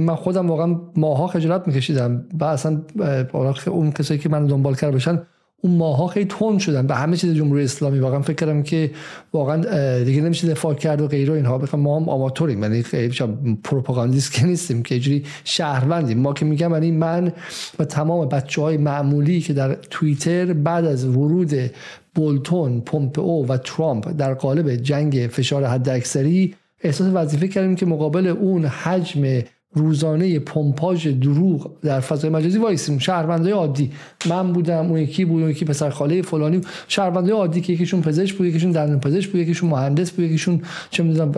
من 0.00 0.14
خودم 0.14 0.50
واقعا 0.50 0.80
ماها 0.96 1.26
خجالت 1.26 1.68
میکشیدم 1.68 2.24
و 2.40 2.44
اصلا 2.44 2.80
اون 3.66 3.92
کسایی 3.92 4.20
که 4.20 4.28
من 4.28 4.46
دنبال 4.46 4.74
کرده 4.74 4.92
باشن 4.92 5.22
اون 5.62 5.76
ماها 5.76 6.06
خیلی 6.06 6.26
تون 6.26 6.58
شدن 6.58 6.86
به 6.86 6.94
همه 6.94 7.16
چیز 7.16 7.34
جمهوری 7.34 7.64
اسلامی 7.64 7.98
واقعا 7.98 8.22
فکر 8.22 8.34
کردم 8.34 8.62
که 8.62 8.90
واقعا 9.32 9.56
دیگه 10.04 10.20
نمیشه 10.20 10.48
دفاع 10.48 10.74
کرد 10.74 11.00
و 11.00 11.08
غیره 11.08 11.34
اینها. 11.34 11.58
بخوام 11.58 11.82
ما 11.82 12.00
هم 12.00 12.08
آماتوریم. 12.08 12.62
یعنی 12.62 12.82
خیلی 12.82 13.14
propagandist 13.64 14.32
که 14.32 14.46
نیستیم 14.46 14.82
که 14.82 15.00
جوری 15.00 15.24
شهروندیم. 15.44 16.18
ما 16.18 16.32
که 16.32 16.44
میگم 16.44 16.72
یعنی 16.72 16.90
من 16.90 17.32
و 17.78 17.84
تمام 17.84 18.28
بچه 18.28 18.62
های 18.62 18.76
معمولی 18.76 19.40
که 19.40 19.52
در 19.52 19.74
توییتر 19.74 20.52
بعد 20.52 20.84
از 20.84 21.04
ورود 21.04 21.54
بولتون 22.14 22.80
پومپئو 22.80 23.46
و 23.46 23.56
ترامپ 23.56 24.12
در 24.18 24.34
قالب 24.34 24.74
جنگ 24.74 25.28
فشار 25.32 25.64
حداکثری 25.64 26.54
احساس 26.80 27.10
وظیفه 27.14 27.48
کردیم 27.48 27.76
که 27.76 27.86
مقابل 27.86 28.26
اون 28.26 28.64
حجم 28.64 29.42
روزانه 29.76 30.38
پمپاژ 30.38 31.06
دروغ 31.08 31.70
در 31.82 32.00
فضای 32.00 32.30
مجازی 32.30 32.58
وایسیم. 32.58 32.98
شهروندای 32.98 33.52
عادی. 33.52 33.90
من 34.28 34.52
بودم 34.52 34.86
اون 34.86 34.98
یکی 34.98 35.24
بود 35.24 35.42
اون 35.42 35.50
یکی 35.50 35.64
پسر 35.64 35.90
خاله 35.90 36.22
فلانی 36.22 36.60
شهروندای 36.88 37.32
عادی 37.32 37.60
که 37.60 37.72
یکیشون 37.72 38.02
پزشک 38.02 38.36
بود 38.36 38.46
یکیشون 38.46 38.70
دندون 38.70 39.00
پزشک 39.00 39.30
بود 39.30 39.40
یکیشون 39.40 39.70
مهندس 39.70 40.10
بود 40.10 40.24
یکیشون 40.24 40.62
چه 40.90 41.02
می‌دونم 41.02 41.32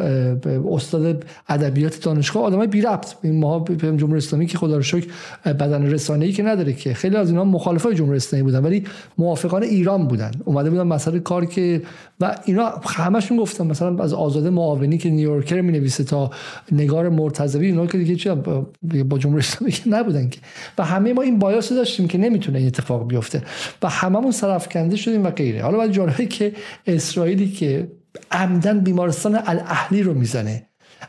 استاد 0.73 1.25
ادبیات 1.49 2.01
دانشگاه. 2.01 2.43
آدمای 2.43 2.67
بی 2.67 2.81
ربط 2.81 3.15
این 3.23 3.41
ما 3.41 3.65
جمهوری 3.81 4.17
اسلامی 4.17 4.47
که 4.47 4.59
خدا 4.59 4.77
رو 4.77 4.83
شکر 4.83 5.07
بدن 5.45 5.83
رسانه‌ای 5.87 6.33
که 6.33 6.43
نداره 6.43 6.73
که. 6.73 6.95
خیلی 6.95 7.17
از 7.17 7.31
اینا 7.31 7.45
مخالفای 7.45 7.95
جمهوری 7.95 8.17
اسلامی 8.17 8.43
بودن 8.43 8.59
ولی 8.59 8.85
موافقان 9.19 9.63
ایران 9.63 10.09
بودن. 10.09 10.31
اومده 10.45 10.71
بودن 10.71 10.83
مسئله 10.83 11.19
کار 11.19 11.45
که 11.45 11.83
و 12.21 12.37
اینا 12.45 12.69
همشون 12.85 13.37
گفتم 13.37 13.67
مثلا 13.67 13.99
از 14.05 14.13
آزاده 14.13 14.51
معاونی 14.51 14.99
که 14.99 15.11
نیویورکر 15.11 15.61
می 15.61 15.73
نویسه 15.73 16.05
تا 16.05 16.31
نگار 16.73 17.09
مرتضوی 17.09 17.67
اینا 17.67 17.87
که 17.87 17.99
دیگه 17.99 18.17
با 18.35 19.19
جمهوری 19.19 19.39
اسلامی 19.39 19.73
که 19.73 19.89
نبودن 19.89 20.29
که. 20.29 20.41
و 20.79 20.85
همه 20.85 21.13
ما 21.13 21.23
این 21.23 21.39
بایاس 21.39 21.73
داشتیم 21.73 22.09
که 22.09 22.19
نمی‌تونه 22.19 22.59
این 22.59 22.67
اتفاق 22.67 23.09
بیفته. 23.09 23.43
و 23.83 23.89
هممون 23.89 24.33
سرفکنده 24.33 24.97
شدیم 24.97 25.25
و 25.25 25.31
غیره. 25.31 25.63
حالا 25.63 25.79
بعد 25.79 25.93
جالبه 25.93 26.27
که 26.27 26.53
اسرائیلی 26.87 27.49
که 27.51 27.93
عمدن 28.31 28.81
بیمارستان 28.81 29.39
الاهلی 29.47 30.03
رو 30.03 30.15
می‌زنه. 30.15 30.65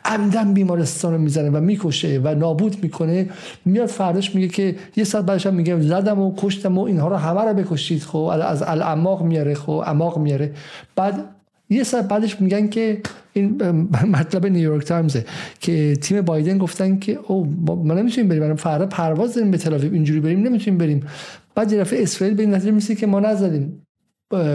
عمدن 0.06 0.54
بیمارستان 0.54 1.14
رو 1.14 1.18
می‌زنه 1.20 1.50
و 1.50 1.60
می‌کشه 1.60 2.22
و 2.24 2.36
نابود 2.36 2.84
می‌کنه. 2.84 3.30
میاد 3.66 3.88
فرداش 3.88 4.36
میگه 4.36 4.48
که 4.48 4.76
یه 4.96 5.04
ساعت 5.04 5.26
بعدش 5.26 5.46
هم 5.46 5.54
میگه 5.54 5.82
زدم 5.82 6.20
و 6.20 6.34
کشتم 6.38 6.78
و 6.78 6.82
اینها 6.84 7.08
رو 7.08 7.16
همه 7.16 7.42
رو 7.42 7.54
بکشید. 7.54 8.04
خب 8.04 8.18
از 8.18 8.64
الاماق 8.64 9.24
میاره 9.24 9.54
خب 9.54 9.84
اماق 9.88 10.18
میاره. 10.18 10.54
بعد 10.96 11.36
یه 11.70 11.84
ساعت 11.84 12.08
بعدش 12.08 12.42
میگن 12.42 12.68
که 12.68 13.02
این 13.34 13.62
مطلب 14.18 14.46
نیویورک 14.46 14.86
تایمزه 14.86 15.26
که 15.60 15.96
تیم 15.96 16.22
بایدن 16.22 16.58
گفتن 16.58 17.00
که 17.00 17.20
او 17.28 17.46
ما 17.66 17.94
نمی‌تونیم 17.94 18.30
بریم 18.30 18.56
فردا 18.56 18.86
پرواز 18.86 19.34
داریم 19.34 19.52
به 19.52 19.58
تل 19.58 19.74
اینجوری 19.74 20.20
بریم 20.20 20.40
نمی‌تونیم 20.40 20.78
بریم. 20.78 21.08
بعد 21.56 21.72
یه 21.72 21.86
اسرائیل 21.92 22.36
به 22.36 22.44
این 22.44 22.54
نتیجه 22.54 22.96
که 22.96 23.08
ما 23.08 23.20
نزدیم. 23.20 23.88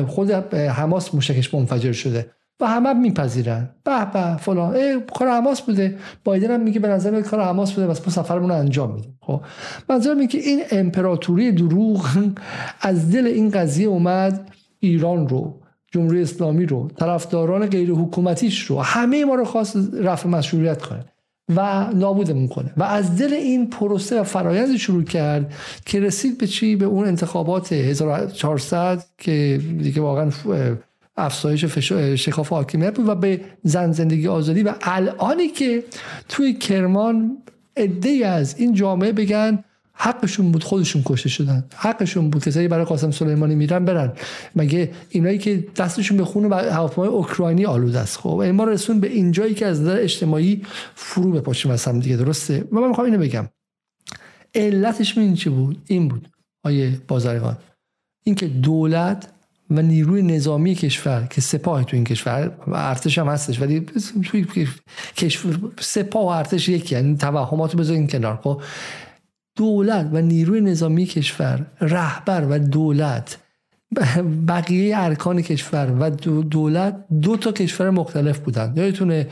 خود 0.06 0.30
حماس 0.54 1.14
موشکش 1.14 1.54
منفجر 1.54 1.92
شده 1.92 2.26
و 2.60 2.66
همه 2.66 2.92
میپذیرن. 2.92 3.68
به 3.84 4.06
به 4.12 4.36
فلان. 4.36 5.00
کار 5.00 5.28
حماس 5.28 5.62
بوده. 5.62 5.98
بایدن 6.24 6.50
هم 6.50 6.60
میگه 6.60 6.80
به 6.80 6.88
نظر 6.88 7.20
کار 7.20 7.40
حماس 7.40 7.72
بوده 7.72 7.86
بس 7.86 8.00
ما 8.00 8.12
سفرمون 8.12 8.48
رو 8.48 8.56
انجام 8.56 8.94
میدیم. 8.94 9.18
خب 9.20 9.40
منظورم 9.88 10.26
که 10.26 10.38
این 10.38 10.62
امپراتوری 10.70 11.52
دروغ 11.52 12.08
از 12.80 13.12
دل 13.12 13.26
این 13.26 13.50
قضیه 13.50 13.86
اومد 13.86 14.50
ایران 14.80 15.28
رو. 15.28 15.63
جمهوری 15.94 16.22
اسلامی 16.22 16.66
رو 16.66 16.88
طرفداران 16.96 17.66
غیر 17.66 17.90
حکومتیش 17.90 18.64
رو 18.64 18.80
همه 18.80 19.24
ما 19.24 19.34
رو 19.34 19.44
خواست 19.44 19.76
رفع 19.94 20.28
مسئولیت 20.28 20.82
کنه 20.82 21.04
و 21.56 21.90
نابودمون 21.94 22.48
کنه. 22.48 22.72
و 22.76 22.82
از 22.82 23.18
دل 23.18 23.32
این 23.32 23.70
پروسه 23.70 24.20
و 24.20 24.24
فرایند 24.24 24.76
شروع 24.76 25.04
کرد 25.04 25.52
که 25.86 26.00
رسید 26.00 26.38
به 26.38 26.46
چی؟ 26.46 26.76
به 26.76 26.84
اون 26.84 27.06
انتخابات 27.06 27.72
1400 27.72 29.04
که 29.18 29.60
دیگه 29.78 30.00
واقعا 30.00 30.30
افزایش 31.16 31.64
شکاف 32.18 32.48
حاکمیت 32.48 32.96
بود 32.96 33.08
و 33.08 33.14
به 33.14 33.40
زن 33.62 33.92
زندگی 33.92 34.28
آزادی 34.28 34.62
و 34.62 34.74
الانی 34.82 35.48
که 35.48 35.84
توی 36.28 36.54
کرمان 36.54 37.38
عده 37.76 38.26
از 38.26 38.58
این 38.58 38.74
جامعه 38.74 39.12
بگن 39.12 39.64
حقشون 39.94 40.52
بود 40.52 40.64
خودشون 40.64 41.02
کشته 41.04 41.28
شدن. 41.28 41.64
حقشون 41.76 42.30
بود. 42.30 42.44
کسایی 42.44 42.68
برای 42.68 42.84
قاسم 42.84 43.10
سلیمانی 43.10 43.54
میرن 43.54 43.84
برن. 43.84 44.12
مگه 44.56 44.90
اینایی 45.08 45.38
که 45.38 45.66
دستشون 45.76 46.16
به 46.16 46.24
خون 46.24 46.44
و 46.44 46.54
هواپیمای 46.54 47.08
اوکراینی 47.08 47.66
آلوده 47.66 48.00
است؟ 48.00 48.16
خب 48.16 48.28
ما 48.28 48.64
رسون 48.64 49.00
به 49.00 49.08
اینجایی 49.08 49.54
که 49.54 49.66
از 49.66 49.80
نظر 49.80 49.96
اجتماعی 49.96 50.62
فرو 50.94 51.32
بپاشیم 51.32 51.70
از 51.70 51.84
هم 51.84 52.00
دیگه. 52.00 52.16
درسته؟ 52.16 52.64
و 52.72 52.80
من 52.80 52.88
می‌خوام 52.88 53.04
اینو 53.04 53.18
بگم. 53.18 53.48
علتش 54.54 55.18
این 55.18 55.34
چی 55.34 55.50
بود؟ 55.50 55.82
این 55.86 56.08
بود 56.08 56.28
آیه 56.64 57.00
بازرگان. 57.08 57.56
اینکه 58.24 58.46
دولت 58.46 59.28
و 59.70 59.82
نیروی 59.82 60.22
نظامی 60.22 60.74
کشور 60.74 61.26
که 61.30 61.40
سپاه 61.40 61.84
تو 61.84 61.96
این 61.96 62.04
کشور 62.04 62.52
و 62.66 62.74
ارتش 62.74 63.18
هم 63.18 63.28
هستش 63.28 63.60
ولی 63.60 63.86
کشور 65.16 65.58
سپاه 65.80 66.24
و 66.24 66.26
ارتش 66.26 66.68
یکی 66.68 66.94
یعنی 66.94 67.16
توهمات 67.16 67.76
بذارین 67.76 68.06
کنار. 68.06 68.40
خب 68.42 68.62
دولت 69.56 70.10
و 70.12 70.20
نیروی 70.20 70.60
نظامی 70.60 71.06
کشور 71.06 71.66
رهبر 71.80 72.46
و 72.50 72.58
دولت 72.58 73.38
بقیه 74.48 74.98
ارکان 74.98 75.42
کشور 75.42 75.96
و 76.00 76.10
دولت 76.42 77.04
دو 77.22 77.36
تا 77.36 77.52
کشور 77.52 77.90
مختلف 77.90 78.38
بودن. 78.38 78.72
یادتونه 78.76 79.26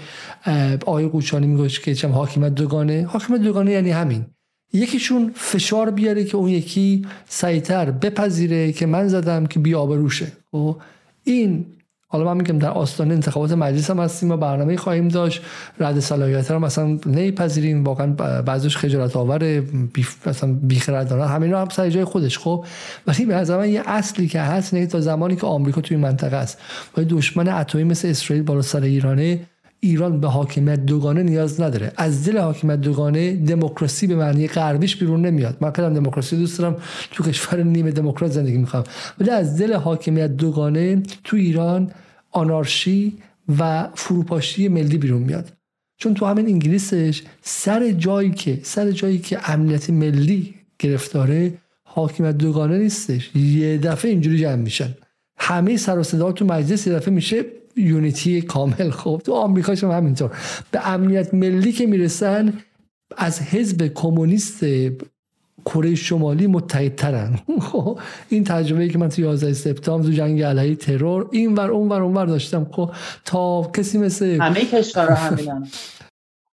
آقای 0.86 1.09
قوچانی 1.09 1.47
میگوش 1.47 1.81
که 1.81 1.94
چم 1.94 2.12
حاکمیت 2.12 2.55
دوگانه؟ 2.55 3.07
حاکمیت 3.07 3.40
دوگانه 3.40 3.70
یعنی 3.70 3.90
همین. 3.90 4.27
یکیشون 4.73 5.32
فشار 5.35 5.90
بیاره 5.90 6.24
که 6.24 6.36
اون 6.36 6.49
یکی 6.49 7.07
سعیتر 7.28 7.90
بپذیره 7.90 8.73
که 8.73 8.86
من 8.86 9.09
زدم 9.09 9.47
که 9.47 9.61
بی 9.61 9.74
آبروشه 9.74 10.24
و 10.24 10.31
خب، 10.53 10.77
این 11.24 11.66
حالا 12.13 12.25
من 12.25 12.37
میگم 12.37 12.59
در 12.59 12.71
آستانه 12.71 13.15
انتخابات 13.15 13.53
مجلس 13.53 13.91
هم 13.91 14.01
هستیم 14.01 14.31
و 14.31 14.37
برنامه 14.37 14.77
خواهیم 14.77 15.09
داشت. 15.09 15.43
رد 15.81 16.01
صلاحیت 16.01 16.51
رو 16.51 16.59
مثلا 16.59 16.99
نمیپذیریم 17.07 17.85
واقعا 17.85 18.07
بعضیش 18.43 18.77
خجالت 18.77 19.17
آور 19.17 19.61
بی 19.93 20.07
مثلا 20.27 20.53
بیخردانه. 20.53 21.27
همین 21.27 21.51
رو 21.51 21.59
هم 21.59 21.69
سر 21.69 21.91
جای 21.91 22.05
خودش. 22.05 22.39
خب 22.39 22.65
ولی 23.07 23.25
به 23.25 23.35
نظر 23.35 23.67
یه 23.67 23.83
اصلی 23.87 24.29
که 24.29 24.41
هست 24.41 24.75
نه 24.75 24.87
تا 24.87 25.01
زمانی 25.01 25.37
که 25.37 25.47
آمریکا 25.47 25.81
توی 25.81 25.97
منطقه 25.97 26.37
است 26.37 26.59
و 26.97 27.05
دشمن 27.05 27.49
اتمی 27.49 27.85
مثل 27.85 28.09
اسرائیل 28.09 28.45
بالا 28.45 28.63
سر 28.63 28.83
ایرانه 28.83 29.41
ایران 29.85 30.21
به 30.21 30.29
حاکمیت 30.29 30.87
دوگانه 30.87 31.23
نیاز 31.23 31.61
نداره. 31.61 31.93
از 31.97 32.25
دل 32.25 32.39
حاکمیت 32.39 32.81
دوگانه 32.81 33.37
دموکراسی 33.37 34.07
به 34.07 34.17
معنی 34.17 34.49
غربیش 34.49 34.97
بیرون 34.97 35.27
نمیاد. 35.27 35.57
من 35.61 35.73
خیلی 35.73 35.95
دموکراسی 35.95 36.37
دوست 36.37 36.59
دارم 36.59 36.77
تو 37.11 37.25
کشور 37.25 37.63
نیمه 37.63 37.91
دموکرات 37.91 38.33
زندگی 38.33 38.59
می‌خوام 38.59 38.85
ولی 39.19 39.31
از 39.31 39.59
دل 39.59 39.75
حاکمیت 39.75 40.37
دوگانه 40.37 41.03
تو 41.25 41.37
ایران 41.37 41.91
آنارشی 42.31 43.19
و 43.59 43.89
فروپاشی 43.95 44.69
ملی 44.69 44.99
بیرون 44.99 45.23
میاد. 45.23 45.53
چون 45.97 46.15
تو 46.15 46.27
همین 46.27 46.47
انگلیسش 46.47 47.23
سر 47.43 47.91
جایی 47.91 48.31
که 48.31 48.61
سر 48.63 48.91
جایی 48.91 49.19
که 49.19 49.51
امنیت 49.51 49.91
ملی 49.91 50.55
گرفتاره 50.79 51.53
حاکمیت 51.85 52.39
دوگانه 52.39 52.79
نیستش. 52.79 53.37
یه 53.37 53.79
دفعه 53.79 54.11
اینجوری 54.11 54.39
جمع 54.39 54.55
میشن. 54.55 54.95
همه 55.39 55.77
سر 55.77 55.99
و 55.99 56.03
صدا 56.03 56.33
تو 56.33 56.45
مجلس 56.45 56.87
یه 56.87 56.93
دفعه 56.93 57.15
میشه 57.15 57.45
یونیتی 57.77 58.43
کامل 58.43 58.90
خب. 58.90 59.23
تو 59.24 59.32
آمریکا 59.32 59.73
هم 59.73 59.90
همینطور. 59.90 60.31
به 60.70 60.89
امنیت 60.89 61.35
ملی 61.35 61.73
که 61.73 61.86
می‌رسن 61.86 62.53
از 63.16 63.40
حزب 63.40 63.86
کمونیست 63.94 64.65
کره 65.65 65.94
شمالی 65.94 66.47
متحدترن. 66.47 67.39
خب 67.73 67.99
این 68.28 68.44
تجربه 68.44 68.89
که 68.89 68.99
من 68.99 69.09
تو 69.09 69.23
11 69.23 69.53
سپتامبر 69.53 70.07
تو 70.07 70.12
جنگ 70.12 70.43
علیه 70.43 70.74
ترور 70.74 71.28
این 71.32 71.55
ور 71.55 71.70
اون 71.70 71.89
ور 71.89 72.03
اون 72.03 72.15
ور 72.15 72.27
داشتم. 72.27 72.66
خب 72.73 72.90
تا 73.24 73.62
کسی 73.62 73.99
مثل 73.99 74.40
همه 74.40 74.65
کشورها 74.65 75.15
همینن. 75.15 75.69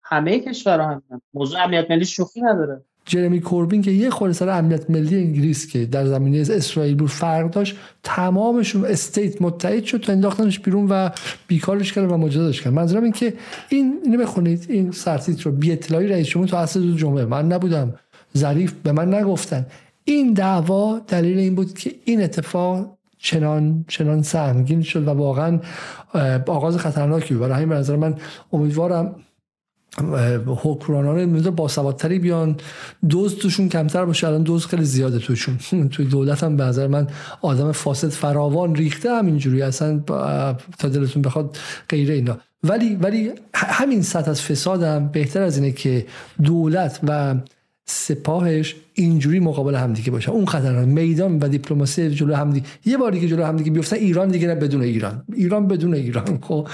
همه 0.02 0.40
کشورها 0.40 0.86
همینن. 0.86 1.20
موضوع 1.34 1.64
امنیت 1.64 1.90
ملی 1.90 2.04
شوخی 2.04 2.40
نداره. 2.40 2.84
جرمی 3.06 3.40
کوربین 3.40 3.82
که 3.82 3.90
یه 3.90 4.10
خورده 4.10 4.34
سر 4.34 4.48
امنیت 4.48 4.90
ملی 4.90 5.16
انگلیس 5.16 5.66
که 5.66 5.86
در 5.86 6.06
زمینه 6.06 6.38
اسرائیل 6.38 6.94
بود 6.94 7.10
فرق 7.10 7.50
داشت 7.50 7.76
تمامشون 8.02 8.84
استیت 8.84 9.42
متحد 9.42 9.84
شد 9.84 9.98
تا 10.00 10.12
انداختنش 10.12 10.60
بیرون 10.60 10.86
و 10.90 11.10
بیکارش 11.46 11.92
کردن 11.92 12.08
و 12.08 12.16
مجازش 12.16 12.62
کردن. 12.62 12.76
منظورم 12.76 13.02
این 13.02 13.12
که 13.12 13.34
این 13.68 13.98
اینو 14.04 14.18
بخونید. 14.18 14.66
این 14.68 14.90
سرتیتر 14.90 15.44
رو. 15.44 15.52
بی 15.52 15.72
اطلاعی 15.72 16.08
رئیس 16.08 16.26
جمهور 16.26 16.48
تو 16.48 16.56
اصل 16.56 16.92
جمعه. 16.92 17.24
من 17.24 17.52
نبودم. 17.52 17.94
ظریف 18.36 18.72
به 18.72 18.92
من 18.92 19.14
نگفتن. 19.14 19.66
این 20.04 20.32
دعوا 20.32 20.98
دلیل 21.08 21.38
این 21.38 21.54
بود 21.54 21.74
که 21.74 21.94
این 22.04 22.22
اتفاق 22.22 22.96
چنان 23.18 23.84
چنان 23.88 24.22
سهمگین 24.22 24.82
شد 24.82 25.08
و 25.08 25.10
واقعا 25.10 25.60
آغاز 26.46 26.76
خطرناکی 26.76 27.34
بود. 27.34 27.42
برای 27.42 27.62
همین 27.62 27.78
نظر 27.78 27.96
من 27.96 28.14
امیدوارم 28.52 29.14
حکمرانان 30.46 31.50
با 31.50 31.68
سوادتری 31.68 32.18
بیان. 32.18 32.56
دوز 33.08 33.36
توشون 33.36 33.68
کمتر 33.68 34.04
باشه 34.04 34.26
الان 34.26 34.42
دوز 34.42 34.66
خیلی 34.66 34.84
زیاده 34.84 35.18
توشون. 35.18 35.58
توی 35.92 36.04
دولت 36.04 36.44
هم 36.44 36.56
به 36.56 36.86
من 36.86 37.06
آدم 37.42 37.72
فاسد 37.72 38.08
فراوان 38.08 38.74
ریخته 38.74 39.10
همینجوری. 39.10 39.62
اصلا 39.62 39.98
تا 40.78 40.88
دلتون 40.88 41.22
بخواد 41.22 41.58
غیره 41.88 42.14
اینا. 42.14 42.38
ولی 42.62 42.96
ولی 42.96 43.32
همین 43.54 44.02
سطح 44.02 44.30
از 44.30 44.42
فساد 44.42 44.82
هم 44.82 45.08
بهتر 45.08 45.42
از 45.42 45.56
اینه 45.56 45.72
که 45.72 46.06
دولت 46.42 47.00
و 47.02 47.34
سپاهش 47.88 48.76
اینجوری 48.94 49.40
مقابل 49.40 49.74
همدیگه 49.74 50.10
باشه. 50.10 50.30
اون 50.30 50.46
خطر 50.46 50.84
میدان 50.84 51.38
و 51.38 51.48
دیپلماسی 51.48 52.10
جلو 52.10 52.34
همدیگه 52.34 52.66
یه 52.84 52.96
باری 52.96 53.20
که 53.20 53.28
جلو 53.28 53.44
همدیگه 53.44 53.70
بیفتن 53.70 53.96
ایران 53.96 54.28
دیگه 54.28 54.46
نه 54.46 54.54
بدون 54.54 54.82
ایران. 54.82 55.24
ایران 55.34 55.68
بدون 55.68 55.94
ایران. 55.94 56.38
خب 56.42 56.68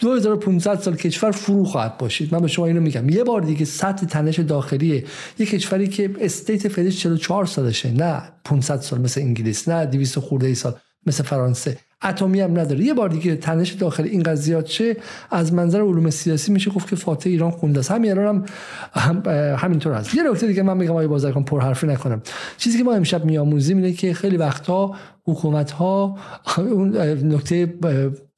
2500 0.00 0.80
سال 0.80 0.96
کشور 0.96 1.30
فرو 1.30 1.64
خواهد 1.64 1.98
باشید 1.98 2.34
من 2.34 2.40
به 2.40 2.48
شما 2.48 2.66
اینو 2.66 2.80
میگم. 2.80 3.08
یه 3.08 3.24
بار 3.24 3.40
دیگه 3.40 3.64
سطح 3.64 4.06
تنش 4.06 4.38
داخلی 4.38 5.04
یه 5.38 5.46
کشوری 5.46 5.88
که 5.88 6.10
استیت 6.20 6.68
فدش 6.68 7.00
44 7.00 7.46
سالشه. 7.46 7.90
نه 7.90 8.22
500 8.44 8.80
سال 8.80 9.00
مثل 9.00 9.20
انگلیس 9.20 9.68
نه 9.68 9.86
200 9.86 10.18
خورده 10.18 10.46
ای 10.46 10.54
سال 10.54 10.74
مثل 11.06 11.22
فرانسه. 11.22 11.76
اتمی 12.02 12.40
هم 12.40 12.58
نداره. 12.58 12.84
یه 12.84 12.94
بار 12.94 13.08
دیگه 13.08 13.36
تنش 13.36 13.72
داخل 13.72 14.02
این 14.02 14.22
قضیات 14.22 14.64
چه 14.64 14.96
از 15.30 15.52
منظر 15.52 15.80
علوم 15.80 16.10
سیاسی 16.10 16.52
میشه 16.52 16.70
گفت 16.70 16.88
که 16.88 16.96
فاتح 16.96 17.30
ایران 17.30 17.50
خونده 17.50 17.80
است. 17.80 17.90
همین 17.90 18.10
الان 18.10 18.46
هم 18.92 19.22
همینطور 19.58 19.92
هست. 19.92 20.14
یه 20.14 20.30
نکته 20.30 20.46
دیگه 20.46 20.62
من 20.62 20.76
میگم 20.76 20.90
آقای 20.90 21.06
بازرگان 21.06 21.44
پر 21.44 21.60
حرفی 21.60 21.86
نکنم. 21.86 22.22
چیزی 22.56 22.78
که 22.78 22.84
ما 22.84 22.92
امشب 22.94 23.24
میآموزیم 23.24 23.76
اینه 23.76 23.92
که 23.92 24.14
خیلی 24.14 24.36
وقتها 24.36 24.96
حکومت 25.24 25.70
ها 25.70 26.18
اون 26.56 26.96
نکته 27.34 27.74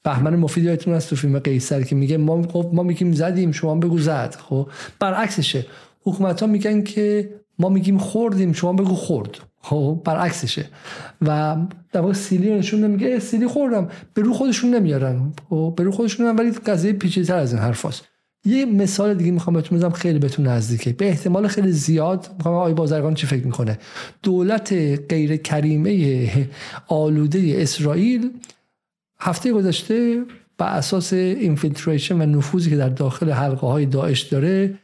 بهمن 0.04 0.36
مفید 0.36 0.64
یادتون 0.64 0.94
از 0.94 1.06
تو 1.06 1.16
فیلم 1.16 1.38
قیصر 1.38 1.82
که 1.82 1.94
میگه 1.94 2.16
ما 2.16 2.42
خب 2.42 2.70
ما 2.72 2.82
میگیم 2.82 3.12
زدیم 3.12 3.52
شما 3.52 3.74
بگو 3.74 3.98
زد. 3.98 4.36
خب 4.48 4.68
برعکسشه. 4.98 5.66
حکومت 6.02 6.40
ها 6.40 6.46
میگن 6.46 6.82
که 6.82 7.34
ما 7.58 7.68
میگیم 7.68 7.98
خوردیم 7.98 8.52
شما 8.52 8.72
بگو 8.72 8.94
خورد. 8.94 9.49
خب 9.62 10.00
برعکسشه. 10.04 10.66
و 11.22 11.56
در 11.92 12.00
واقع 12.00 12.12
سیلی 12.12 12.54
نشون 12.54 12.80
نمیگه 12.84 13.18
سیلی 13.18 13.46
خوردم. 13.46 13.88
به 14.14 14.22
رو 14.22 14.32
خودشون 14.32 14.74
نمیارن. 14.74 15.32
خب 15.50 15.74
به 15.76 15.82
رو 15.82 15.90
خودشون 15.90 16.26
نمیارن 16.26 16.48
ولی 16.48 16.58
قضیه 16.58 16.92
پیچیده‌تر 16.92 17.36
از 17.36 17.52
این 17.52 17.62
حرفاست. 17.62 18.04
یه 18.44 18.64
مثال 18.64 19.14
دیگه 19.14 19.30
می‌خوام 19.30 19.54
بهتون 19.56 19.78
بزنم 19.78 19.90
خیلی 19.90 20.18
بهتون 20.18 20.46
نزدیکه. 20.46 20.92
به 20.92 21.08
احتمال 21.08 21.46
خیلی 21.46 21.72
زیاد 21.72 22.30
می‌خوام 22.36 22.54
آقای 22.54 22.74
بازرگان 22.74 23.14
چی 23.14 23.26
فکر 23.26 23.44
می‌کنه. 23.44 23.78
دولت 24.22 24.72
غیر 25.08 25.36
کریمه 25.36 26.48
آلوده 26.88 27.54
اسرائیل 27.56 28.30
هفته 29.20 29.52
گذشته 29.52 30.22
بر 30.58 30.76
اساس 30.76 31.12
اینفیلتریشن 31.12 32.22
و 32.22 32.26
نفوذی 32.26 32.70
که 32.70 32.76
در 32.76 32.88
داخل 32.88 33.30
حلقه 33.30 33.66
های 33.66 33.86
داعش 33.86 34.20
داره 34.20 34.78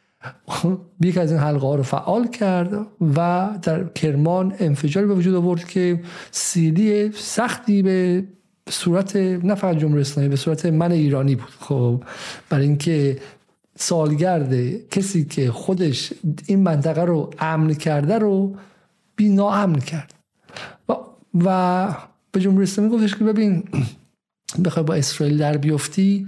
یک 1.00 1.18
از 1.18 1.32
این 1.32 1.40
حلقه 1.40 1.66
ها 1.66 1.74
رو 1.74 1.82
فعال 1.82 2.28
کرد 2.28 2.86
و 3.16 3.48
در 3.62 3.84
کرمان 3.84 4.54
انفجار 4.58 5.06
به 5.06 5.14
وجود 5.14 5.34
آورد 5.34 5.68
که 5.68 6.00
سیلی 6.30 7.12
سختی 7.12 7.82
به 7.82 8.24
صورت 8.70 9.16
نه 9.16 9.54
فقط 9.54 9.76
جمهوری 9.76 10.00
اسلامی 10.00 10.28
به 10.28 10.36
صورت 10.36 10.66
من 10.66 10.92
ایرانی 10.92 11.34
بود. 11.34 11.50
خب 11.60 12.04
برای 12.50 12.66
اینکه 12.66 13.18
سالگرد 13.76 14.88
کسی 14.88 15.24
که 15.24 15.52
خودش 15.52 16.12
این 16.46 16.62
منطقه 16.62 17.02
رو 17.02 17.30
امن 17.38 17.74
کرده 17.74 18.18
رو 18.18 18.56
بی 19.16 19.28
ناامن 19.28 19.78
کرد. 19.78 20.14
و, 20.88 20.92
و 21.44 21.88
به 22.32 22.40
جمهوری 22.40 22.62
اسلامی 22.62 22.90
گفتش 22.90 23.14
که 23.14 23.24
ببین 23.24 23.64
بخوای 24.64 24.84
با 24.84 24.94
اسرائیل 24.94 25.38
در 25.38 25.56
بیفتی 25.56 26.26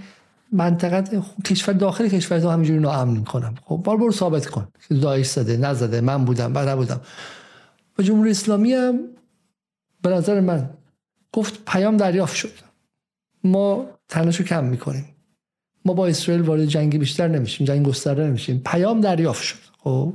منطقه 0.52 1.22
کشور 1.44 1.74
داخل 1.74 2.08
کشور 2.08 2.40
تو 2.40 2.48
همینجوری 2.48 2.80
ناامن 2.80 3.18
می‌کنم. 3.18 3.54
خب 3.64 3.76
بار 3.76 3.96
برو 3.96 4.12
ثابت 4.12 4.46
کن. 4.46 4.68
که 4.88 4.94
داعش 4.94 5.26
زده 5.26 5.56
نزده 5.56 6.00
من 6.00 6.24
بودم 6.24 6.52
بعد 6.52 6.68
نبودم. 6.68 7.00
و 7.98 8.02
جمهوری 8.02 8.30
اسلامی 8.30 8.72
هم 8.72 9.00
به 10.02 10.08
نظر 10.08 10.40
من 10.40 10.70
گفت 11.32 11.64
پیام 11.66 11.96
دریافت 11.96 12.34
شد. 12.36 12.52
ما 13.44 13.86
تنشو 14.08 14.44
کم 14.44 14.64
می‌کنیم. 14.64 15.04
ما 15.84 15.92
با 15.92 16.06
اسرائیل 16.06 16.42
وارد 16.42 16.64
جنگی 16.64 16.98
بیشتر 16.98 17.28
نمیشیم 17.28 17.66
جنگ 17.66 17.86
گسترده 17.86 18.26
نمیشیم. 18.26 18.62
پیام 18.66 19.00
دریافت 19.00 19.42
شد. 19.42 19.58
خب 19.78 20.12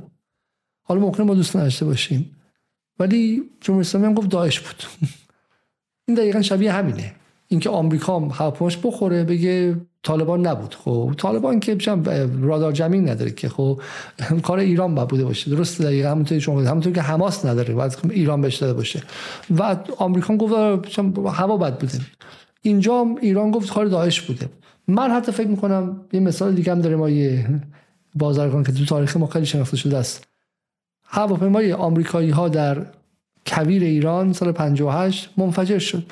حالا 0.82 1.00
ممکنه 1.00 1.26
ما 1.26 1.34
دوست 1.34 1.56
نداشته 1.56 1.84
باشیم. 1.84 2.36
ولی 2.98 3.50
جمهوری 3.60 3.86
اسلامی 3.86 4.06
هم 4.06 4.14
گفت 4.14 4.28
داعش 4.28 4.60
بود. 4.60 4.82
این 6.08 6.16
دقیقا 6.16 6.42
شبیه 6.42 6.72
همینه. 6.72 7.14
اینکه 7.54 7.70
آمریکا 7.70 8.20
هواپیماش 8.20 8.78
بخوره 8.82 9.24
بگه 9.24 9.76
طالبان 10.02 10.46
نبود. 10.46 10.74
خب 10.74 11.14
طالبان 11.18 11.60
که 11.60 11.78
رادار 12.42 12.72
جمعی 12.72 13.00
نداره 13.00 13.30
که. 13.30 13.48
خب 13.48 13.80
کار 14.42 14.58
ایران 14.58 14.94
با 14.94 15.04
بوده 15.04 15.24
باشه. 15.24 15.50
درست 15.50 15.82
دقیقا 15.82 16.10
همونطوری 16.10 16.40
شما 16.40 16.60
همونطور 16.60 16.92
که 16.92 17.00
حماس 17.00 17.44
نداره 17.44 17.74
باید 17.74 17.98
ایران 18.10 18.40
بهش 18.40 18.56
داده 18.56 18.72
باشه. 18.72 19.02
و 19.58 19.76
آمریکا 19.98 20.36
گفت 20.36 20.54
هوا 21.26 21.56
بد 21.56 21.78
بوده. 21.78 22.00
اینجا 22.62 23.06
ایران 23.20 23.50
گفت 23.50 23.72
کار 23.72 23.86
داعش 23.86 24.20
بوده. 24.20 24.48
من 24.88 25.10
حتی 25.10 25.32
فکر 25.32 25.48
می‌کنم 25.48 26.00
یه 26.12 26.20
مثال 26.20 26.54
دیگه 26.54 26.72
هم 26.72 26.80
داره 26.80 26.96
ما 26.96 27.10
یه 27.10 27.60
بازرگان 28.14 28.64
که 28.64 28.72
تو 28.72 28.84
تاریخ 28.84 29.16
ما 29.16 29.26
خیلی 29.26 29.46
شناخته 29.46 29.76
شده 29.76 29.96
است. 29.96 30.24
هواپیمای 31.04 31.72
آمریکایی 31.72 32.30
ها 32.30 32.48
در 32.48 32.86
کویر 33.46 33.82
ایران 33.82 34.32
سال 34.32 34.52
58 34.52 35.30
منفجر 35.36 35.78
شد. 35.78 36.04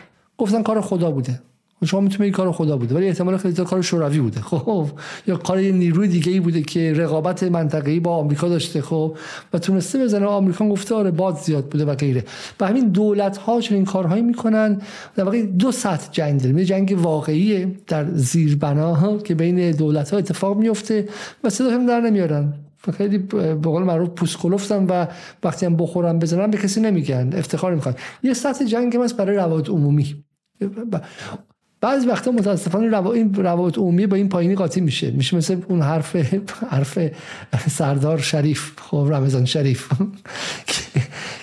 گفتن 0.42 0.62
کار 0.62 0.80
خدا 0.80 1.10
بوده. 1.10 1.40
شما 1.84 2.00
می‌تونید 2.00 2.22
این 2.22 2.32
کار 2.32 2.52
خدا 2.52 2.76
بوده 2.76 2.94
ولی 2.94 3.06
احتمال 3.06 3.36
خیلی 3.36 3.54
کار 3.54 3.82
شوروی 3.82 4.18
بوده. 4.18 4.40
خب 4.40 4.86
یا 5.26 5.36
کار 5.36 5.60
یه 5.60 5.72
نیروی 5.72 6.08
دیگه 6.08 6.32
ای 6.32 6.40
بوده 6.40 6.62
که 6.62 6.92
رقابت 6.96 7.42
منطقه‌ای 7.42 8.00
با 8.00 8.10
آمریکا 8.16 8.48
داشته 8.48 8.82
خب 8.82 9.16
و 9.52 9.58
تونسته 9.58 9.98
بزنه. 9.98 10.26
آمریکا 10.26 10.68
گفته 10.68 10.94
آره 10.94 11.10
باد 11.10 11.36
زیاد 11.36 11.64
بوده 11.64 11.84
و 11.84 11.94
غیره. 11.94 12.24
و 12.60 12.66
همین 12.66 12.88
دولت 12.88 13.36
ها 13.36 13.60
چنین 13.60 13.84
کارهایی 13.84 14.22
می‌کنن. 14.22 14.80
در 15.16 15.24
واقع 15.24 15.42
دو 15.42 15.72
سطح 15.72 16.08
جنگ 16.12 16.40
داریم. 16.40 16.58
یه 16.58 16.64
جنگ 16.64 16.98
واقعی 16.98 17.64
در 17.64 18.06
زیربناها 18.14 19.18
که 19.18 19.34
بین 19.34 19.70
دولت 19.70 20.10
ها 20.10 20.18
اتفاق 20.18 20.56
میفته 20.56 21.08
و 21.44 21.50
صدا 21.50 21.70
هم 21.70 21.86
در 21.86 22.00
نمیارن. 22.00 22.54
خیلی 22.98 23.18
به 23.18 23.54
قول 23.54 23.82
معروف 23.82 24.08
پوسکلفتن 24.08 24.86
و 24.88 25.06
وقتی 25.44 25.66
هم 25.66 25.76
بخورن 25.76 26.18
بزنن 26.18 26.50
به 26.50 26.58
کسی 26.58 26.80
نمیگن. 26.80 27.30
افتخار 27.36 27.74
می‌خوان. 27.74 27.94
یه 28.22 28.34
سطح 28.34 28.64
جنگ 28.64 28.96
هست 28.96 29.16
برای 29.16 29.36
روابط 29.36 29.68
عمومی. 29.68 30.24
بعضی 31.80 32.06
وقتا 32.06 32.30
متاسفانه 32.30 32.88
روا... 32.88 33.12
این 33.12 33.34
روابط 33.34 33.78
عمومی 33.78 34.06
با 34.06 34.16
این 34.16 34.28
پایینی 34.28 34.54
قاطی 34.54 34.80
میشه. 34.80 35.10
میشه 35.10 35.36
مثل 35.36 35.56
اون 35.68 35.82
حرف 35.82 36.16
حرف 36.70 36.98
سردار 37.68 38.18
شریف 38.18 38.72
خب 38.80 39.08
رمضان 39.10 39.44
شریف 39.44 39.88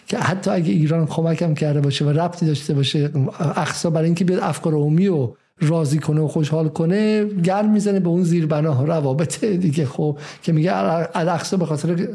که 0.07 0.17
حتی 0.17 0.51
اگه 0.51 0.71
ایران 0.71 1.05
کمکم 1.05 1.53
کرده 1.53 1.81
باشه 1.81 2.05
و 2.05 2.09
ربطی 2.09 2.45
داشته 2.45 2.73
باشه 2.73 3.11
اقصا 3.39 3.89
برای 3.89 4.05
اینکه 4.05 4.25
بیاد 4.25 4.39
افکار 4.43 4.73
عمومی 4.73 5.07
و 5.07 5.29
راضی 5.61 5.99
کنه 5.99 6.21
و 6.21 6.27
خوشحال 6.27 6.69
کنه 6.69 7.25
گرم 7.25 7.71
می‌زنه 7.71 7.99
به 7.99 8.09
اون 8.09 8.23
زیر 8.23 8.45
بنا 8.45 8.83
روابط 8.83 9.45
دیگه 9.45 9.85
خب 9.85 10.19
که 10.43 10.51
میگه 10.51 10.71
الاقصا 11.17 11.57
به 11.57 11.65
خاطر 11.65 12.07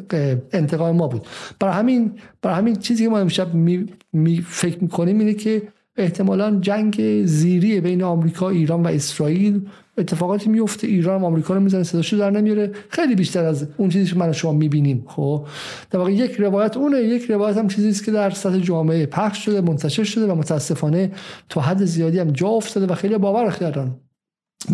انتقام 0.53 0.97
ما 0.97 1.09
بود. 1.09 1.27
برای 1.61 1.75
همین 1.75 2.13
برای 2.43 2.57
همین 2.57 2.77
چیزی 2.77 3.05
که 3.05 3.11
ما 3.11 3.19
امشب 3.19 3.55
می, 3.55 3.87
می 4.13 4.45
فکر 4.49 4.79
می‌کنیم 4.83 5.19
اینه 5.19 5.35
که 5.35 5.63
احتمالا 5.97 6.59
جنگ 6.61 7.25
زیری 7.25 7.81
بین 7.81 8.03
آمریکا 8.03 8.49
ایران 8.49 8.83
و 8.83 8.87
اسرائیل 8.87 9.69
اتفاقاتی 9.99 10.51
میفته. 10.51 10.87
ایران 10.87 11.23
و 11.23 11.25
آمریکا 11.25 11.55
رو 11.55 11.61
می‌زنه 11.61 11.83
صداشو 11.83 12.16
در 12.16 12.31
نمیاره. 12.31 12.73
خیلی 12.89 13.15
بیشتر 13.15 13.45
از 13.45 13.66
اون 13.77 13.89
چیزی 13.89 14.11
که 14.11 14.19
من 14.19 14.33
شما 14.33 14.53
می‌بینیم. 14.53 15.05
خب 15.09 15.47
در 15.91 15.99
واقع 15.99 16.12
یک 16.12 16.33
روایت 16.33 16.77
اونه. 16.77 16.99
یک 16.99 17.31
روایت 17.31 17.57
هم 17.57 17.69
چیزی 17.69 17.89
است 17.89 18.05
که 18.05 18.11
در 18.11 18.31
سطح 18.31 18.59
جامعه 18.59 19.07
پخش 19.07 19.45
شده 19.45 19.61
منتشر 19.61 20.05
شده 20.05 20.27
و 20.27 20.35
متاسفانه 20.35 21.12
تا 21.49 21.61
حد 21.61 21.85
زیادی 21.85 22.19
هم 22.19 22.31
جا 22.31 22.49
افتاده 22.49 22.87
و 22.87 22.95
خیلی 22.95 23.19
باور 23.19 23.51
کردن 23.51 23.97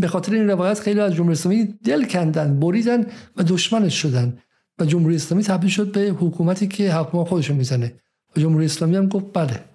به 0.01 0.09
خاطر 0.09 0.35
این 0.35 0.51
روایت 0.51 0.81
خیلی 0.81 1.01
از 1.01 1.15
جمهوری 1.15 1.33
اسلامی 1.33 1.65
دل 1.85 2.05
کندن 2.05 2.61
بریدن 2.61 3.07
و 3.37 3.43
دشمنش 3.43 4.03
شدن. 4.03 4.39
و 4.79 4.85
جمهوری 4.85 5.15
اسلامی 5.15 5.45
تبدیل 5.45 5.71
شد 5.71 5.93
به 5.93 6.01
حکومتی 6.01 6.69
که 6.69 6.93
حکومت 6.93 7.29
خودشون 7.29 7.57
می‌زنه. 7.57 7.93
جمهوری 8.37 8.65
اسلامی 8.65 8.97
هم 8.97 9.09
گفت 9.09 9.27
بله. 9.33 9.70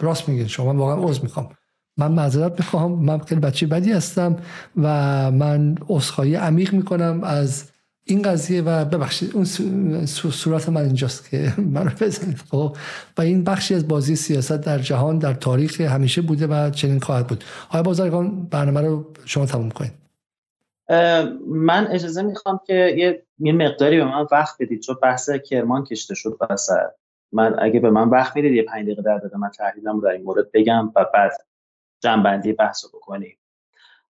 راست 0.00 0.28
میگه 0.28 0.48
شما 0.48 0.74
واقعا 0.74 1.08
عذر 1.08 1.22
می‌خوام. 1.22 1.48
من 1.96 2.12
معذرت 2.12 2.52
می‌خوام 2.58 2.92
من 2.92 3.18
خیلی 3.18 3.40
بچه 3.40 3.66
بدی 3.66 3.92
هستم 3.92 4.36
و 4.76 4.88
من 5.30 5.74
عذرخواهی 5.88 6.34
عمیق 6.34 6.72
می‌کنم 6.72 7.20
از 7.24 7.70
این 8.06 8.22
قضیه 8.22 8.62
و 8.62 8.84
ببخشید 8.84 9.30
اون 9.34 9.44
صورت 10.30 10.68
من 10.68 10.84
اینجاست 10.84 11.30
که 11.30 11.52
من 11.74 11.84
رو 11.84 11.90
بزنید 12.00 12.36
خب؟ 12.50 12.76
و 13.18 13.22
این 13.22 13.44
بخشی 13.44 13.74
از 13.74 13.88
بازی 13.88 14.16
سیاست 14.16 14.52
در 14.52 14.78
جهان 14.78 15.18
در 15.18 15.34
تاریخ 15.34 15.80
همیشه 15.80 16.22
بوده 16.22 16.46
و 16.46 16.70
چنین 16.70 17.00
خواهد 17.00 17.26
بود. 17.26 17.44
های 17.70 17.82
بازرگان 17.82 18.46
برنامه 18.46 18.80
رو 18.80 19.12
شما 19.24 19.46
تموم 19.46 19.70
کنید. 19.70 19.92
من 21.46 21.86
اجازه 21.90 22.22
می‌خوام 22.22 22.60
که 22.66 22.94
یه 23.38 23.52
مقداری 23.52 23.96
به 23.96 24.04
من 24.04 24.26
وقت 24.32 24.56
بدید 24.60 24.80
چون 24.80 24.96
بحث 25.02 25.30
کرمان 25.30 25.84
کشته 25.84 26.14
شد 26.14 26.36
وسط 26.50 26.90
من 27.32 27.56
اگه 27.58 27.80
به 27.80 27.90
من 27.90 28.08
وقت 28.08 28.36
می‌دید 28.36 28.52
یه 28.52 28.62
پنج 28.62 28.84
دقیقه 28.84 29.02
در 29.02 29.18
دقیقه 29.18 29.38
من 29.38 29.50
تحلیلم 29.50 30.00
در 30.00 30.08
این 30.08 30.22
مورد 30.24 30.52
بگم 30.52 30.92
و 30.96 31.06
بعد 31.14 31.32
جنبندی 32.00 32.52
بحث 32.52 32.84
رو 32.84 32.90
بکنیم. 32.98 33.36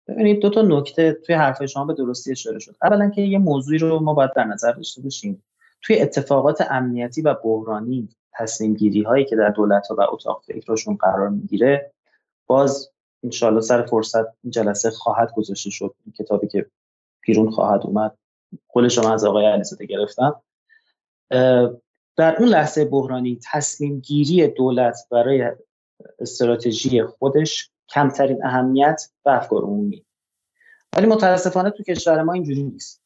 ببینید 0.07 0.41
دو 0.41 0.49
تا 0.49 0.61
نکته 0.61 1.13
توی 1.13 1.35
حرف 1.35 1.65
شما 1.65 1.85
به 1.85 1.93
درستی 1.93 2.31
اشاره 2.31 2.59
شد. 2.59 2.75
اولا 2.81 3.09
که 3.09 3.21
یه 3.21 3.37
موضوعی 3.37 3.77
رو 3.77 3.99
ما 3.99 4.13
باید 4.13 4.33
در 4.33 4.43
نظر 4.43 4.71
داشته 4.71 5.01
باشیم. 5.01 5.43
توی 5.81 5.99
اتفاقات 5.99 6.61
امنیتی 6.69 7.21
و 7.21 7.33
بحرانی 7.33 8.09
تصمیم 8.33 8.73
گیری 8.73 9.01
هایی 9.01 9.25
که 9.25 9.35
در 9.35 9.49
دولت 9.49 9.87
ها 9.87 9.95
و 9.95 10.01
اتاق 10.01 10.43
فکرشون 10.47 10.95
قرار 10.95 11.29
می‌گیره 11.29 11.91
باز 12.47 12.91
انشالله 13.23 13.61
سر 13.61 13.85
فرصت 13.85 14.25
این 14.43 14.51
جلسه 14.51 14.91
خواهد 14.91 15.33
گذاشته 15.33 15.69
شد. 15.69 15.95
کتابی 16.19 16.47
که 16.47 16.65
پیرون 17.21 17.49
خواهد 17.49 17.81
اومد. 17.83 18.17
قول 18.69 18.87
شما 18.87 19.13
از 19.13 19.25
آقای 19.25 19.45
علیزاده 19.45 19.85
گرفتم. 19.85 20.41
در 22.19 22.35
اون 22.39 22.47
لحظه 22.47 22.85
بحرانی 22.85 23.39
تصمیم 23.51 23.99
گیری 23.99 24.47
دولت 24.47 24.97
برای 25.11 25.51
استراتژی 26.19 27.03
خودش 27.03 27.71
کمترین 27.89 28.45
اهمیت 28.45 29.01
به 29.25 29.31
افکار 29.31 29.61
عمومی. 29.61 30.05
ولی 30.95 31.07
متاسفانه 31.07 31.69
تو 31.69 31.83
کشور 31.83 32.23
ما 32.23 32.33
اینجوری 32.33 32.63
نیست. 32.63 33.01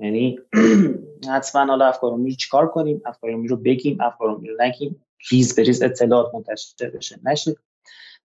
یعنی 0.00 0.38
حتما 1.34 1.64
حالا 1.64 1.86
افکار 1.86 2.12
عمومی 2.12 2.36
چیکار 2.36 2.68
کنیم؟ 2.68 3.02
افکار 3.06 3.30
عمومی 3.30 3.48
رو 3.48 3.56
بگیم 3.56 4.00
افکار 4.00 4.28
عمومی 4.28 4.48
رو 4.48 4.56
نگیم. 4.60 5.04
ریز 5.30 5.54
به 5.54 5.62
ریز 5.62 5.82
اطلاعات 5.82 6.34
منتشر 6.34 6.90
بشه. 6.90 7.20
نشه 7.24 7.56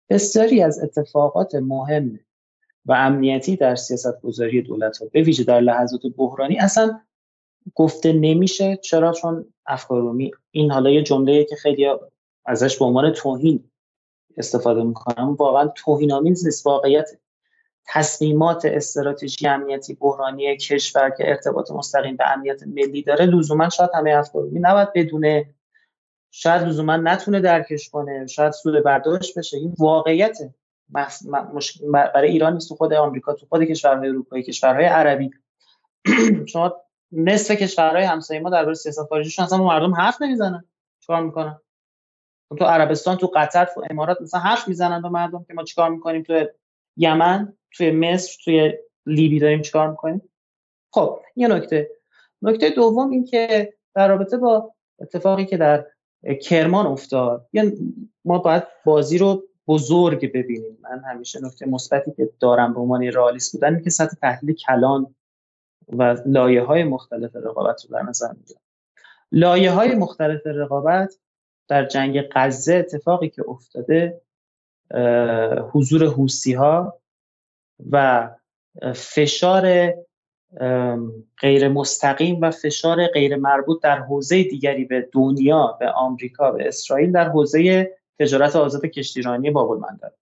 بسیاری 0.09 0.61
از 0.61 0.79
اتفاقات 0.83 1.55
مهم 1.55 2.19
و 2.85 2.93
امنیتی 2.93 3.55
در 3.55 3.75
سیاست 3.75 4.21
گذاری 4.21 4.61
دولت 4.61 4.97
ها 4.97 5.07
به 5.11 5.21
ویژه 5.21 5.43
در 5.43 5.59
لحظات 5.59 6.01
بحرانی 6.17 6.59
اصلا 6.59 6.99
گفته 7.75 8.13
نمیشه. 8.13 8.77
چرا؟ 8.77 9.11
چون 9.11 9.53
افکارومی 9.65 10.31
این 10.51 10.71
حالا 10.71 10.89
یه 10.89 11.03
جمله 11.03 11.43
که 11.43 11.55
خیلی 11.55 11.87
ازش 12.45 12.77
به 12.77 12.85
عنوان 12.85 13.13
توهین 13.13 13.71
استفاده 14.37 14.83
می‌کنم 14.83 15.33
واقعا 15.33 15.67
توهین 15.67 16.11
آمیز 16.11 16.45
نیست. 16.45 16.65
واقعیت 16.65 17.09
تصمیمات 17.87 18.65
استراتژی 18.65 19.47
امنیتی 19.47 19.93
بحرانی 19.93 20.57
کشور 20.57 21.09
که 21.09 21.29
ارتباط 21.29 21.71
مستقیم 21.71 22.15
به 22.15 22.31
امنیت 22.31 22.63
ملی 22.67 23.01
داره 23.01 23.25
لزوما 23.25 23.69
شاید 23.69 23.89
همه 23.93 24.11
افکارومی 24.11 24.59
نباید 24.59 24.93
بدونه. 24.93 25.53
شاید 26.31 26.61
لزوما 26.61 26.97
نتونه 26.97 27.39
درکش 27.39 27.89
کنه. 27.89 28.27
شاید 28.27 28.51
سود 28.51 28.83
برداشت 28.83 29.37
بشه. 29.37 29.57
این 29.57 29.75
واقعیت 29.79 30.37
برای 32.13 32.29
ایران 32.29 32.53
نیست 32.53 32.69
تو 32.69 32.75
خود 32.75 32.93
آمریکا 32.93 33.33
تو 33.33 33.45
خود 33.45 33.63
کشورهای 33.63 34.09
اروپایی 34.09 34.43
کشورهای 34.43 34.85
عربی. 34.85 35.31
شما 36.51 36.75
نصف 37.11 37.51
کشورهای 37.51 38.03
همسایه 38.03 38.39
ما 38.39 38.49
درباره 38.49 38.73
سیاست 38.73 39.03
خارجیشون 39.03 39.45
اصلا 39.45 39.57
مردم 39.63 39.95
حرف 39.95 40.21
نمی‌زنن. 40.21 40.63
چیکار 40.99 41.23
می‌کنن؟ 41.23 41.59
تو 42.57 42.65
عربستان 42.65 43.17
تو 43.17 43.31
قطر 43.35 43.65
تو 43.65 43.83
امارات 43.89 44.21
مثلا 44.21 44.39
حرف 44.39 44.67
می‌زنن 44.67 45.01
به 45.01 45.09
مردم 45.09 45.43
که 45.43 45.53
ما 45.53 45.63
چیکار 45.63 45.89
می‌کنیم؟ 45.89 46.23
تو 46.23 46.45
یمن 46.97 47.53
توی 47.71 47.91
مصر 47.91 48.37
توی 48.43 48.73
لیبی 49.05 49.39
داریم 49.39 49.61
چیکار 49.61 49.89
می‌کنیم؟ 49.89 50.21
خب 50.91 51.19
یه 51.35 51.47
نکته. 51.47 51.89
نکته 52.41 52.69
دوم 52.69 53.09
این 53.09 53.25
که 53.25 53.73
در 53.95 54.07
رابطه 54.07 54.37
با 54.37 54.73
اتفاقی 54.99 55.45
که 55.45 55.57
در 55.57 55.85
کرمان 56.41 56.85
افتاد 56.85 57.47
یا 57.53 57.71
ما 58.25 58.37
باید 58.37 58.63
بازی 58.85 59.17
رو 59.17 59.43
بزرگ 59.67 60.33
ببینیم. 60.33 60.77
من 60.81 60.99
همیشه 60.99 61.39
نکته 61.43 61.65
مثبتی 61.65 62.11
که 62.11 62.29
دارم 62.39 62.73
به 62.73 62.79
عنوان 62.79 63.03
رئالیست 63.03 63.53
بودن 63.53 63.81
که 63.83 63.89
سطح 63.89 64.15
تحلیل 64.21 64.55
کلان 64.55 65.15
و 65.87 66.17
لایه 66.25 66.61
های 66.61 66.83
مختلف 66.83 67.35
رقابت 67.35 67.85
رو 67.85 67.97
در 67.97 68.03
نظر 68.03 68.33
می‌گیرم. 68.33 68.61
لایه 69.31 69.71
های 69.71 69.95
مختلف 69.95 70.41
رقابت 70.45 71.13
در 71.67 71.85
جنگ 71.85 72.21
غزه 72.31 72.75
اتفاقی 72.75 73.29
که 73.29 73.43
افتاده 73.49 74.21
حضور 75.71 76.05
حوسی 76.05 76.53
ها 76.53 76.99
و 77.91 78.29
فشار 78.95 79.93
غیر 81.37 81.67
مستقیم 81.67 82.41
و 82.41 82.51
فشار 82.51 83.07
غیر 83.07 83.35
مربوط 83.35 83.83
در 83.83 83.99
حوزه 83.99 84.43
دیگری 84.43 84.85
به 84.85 85.09
دنیا 85.11 85.77
به 85.79 85.91
آمریکا 85.91 86.51
به 86.51 86.67
اسرائیل 86.67 87.11
در 87.11 87.29
حوزه 87.29 87.91
تجارت 88.19 88.55
آزاد 88.55 88.85
کشتیرانی 88.85 89.51
باب 89.51 89.71
المندب 89.71 90.13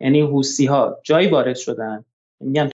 یعنی 0.00 0.20
حوثی 0.20 0.66
ها 0.66 0.98
جایی 1.02 1.28
وارد 1.28 1.56
شدن 1.56 2.04
میگن 2.40 2.70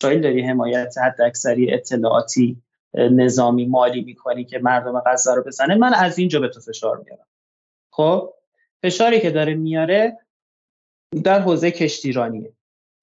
اسرائیل 0.00 0.22
داری 0.22 0.42
حمایت 0.42 0.94
حداکثری 0.98 1.74
اطلاعاتی 1.74 2.62
نظامی 2.94 3.66
مالی 3.66 4.04
می‌کنی 4.04 4.44
که 4.44 4.58
مردم 4.58 5.02
غزه 5.06 5.34
رو 5.34 5.42
بزنه. 5.42 5.74
من 5.74 5.94
از 5.94 6.18
اینجا 6.18 6.40
به 6.40 6.48
تو 6.48 6.60
فشار 6.60 6.96
میارم. 6.96 7.26
خب؟ 7.90 8.34
فشاری 8.82 9.20
که 9.20 9.30
داره 9.30 9.54
میاره 9.54 10.18
در 11.24 11.40
حوزه 11.40 11.70
کشتیرانیه. 11.70 12.52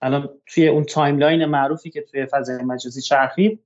الان 0.01 0.29
توی 0.45 0.67
اون 0.67 0.83
timeline 0.83 1.45
معروفی 1.45 1.89
که 1.89 2.01
توی 2.01 2.25
فضای 2.25 2.63
مجازی 2.63 3.01
چرخید 3.01 3.63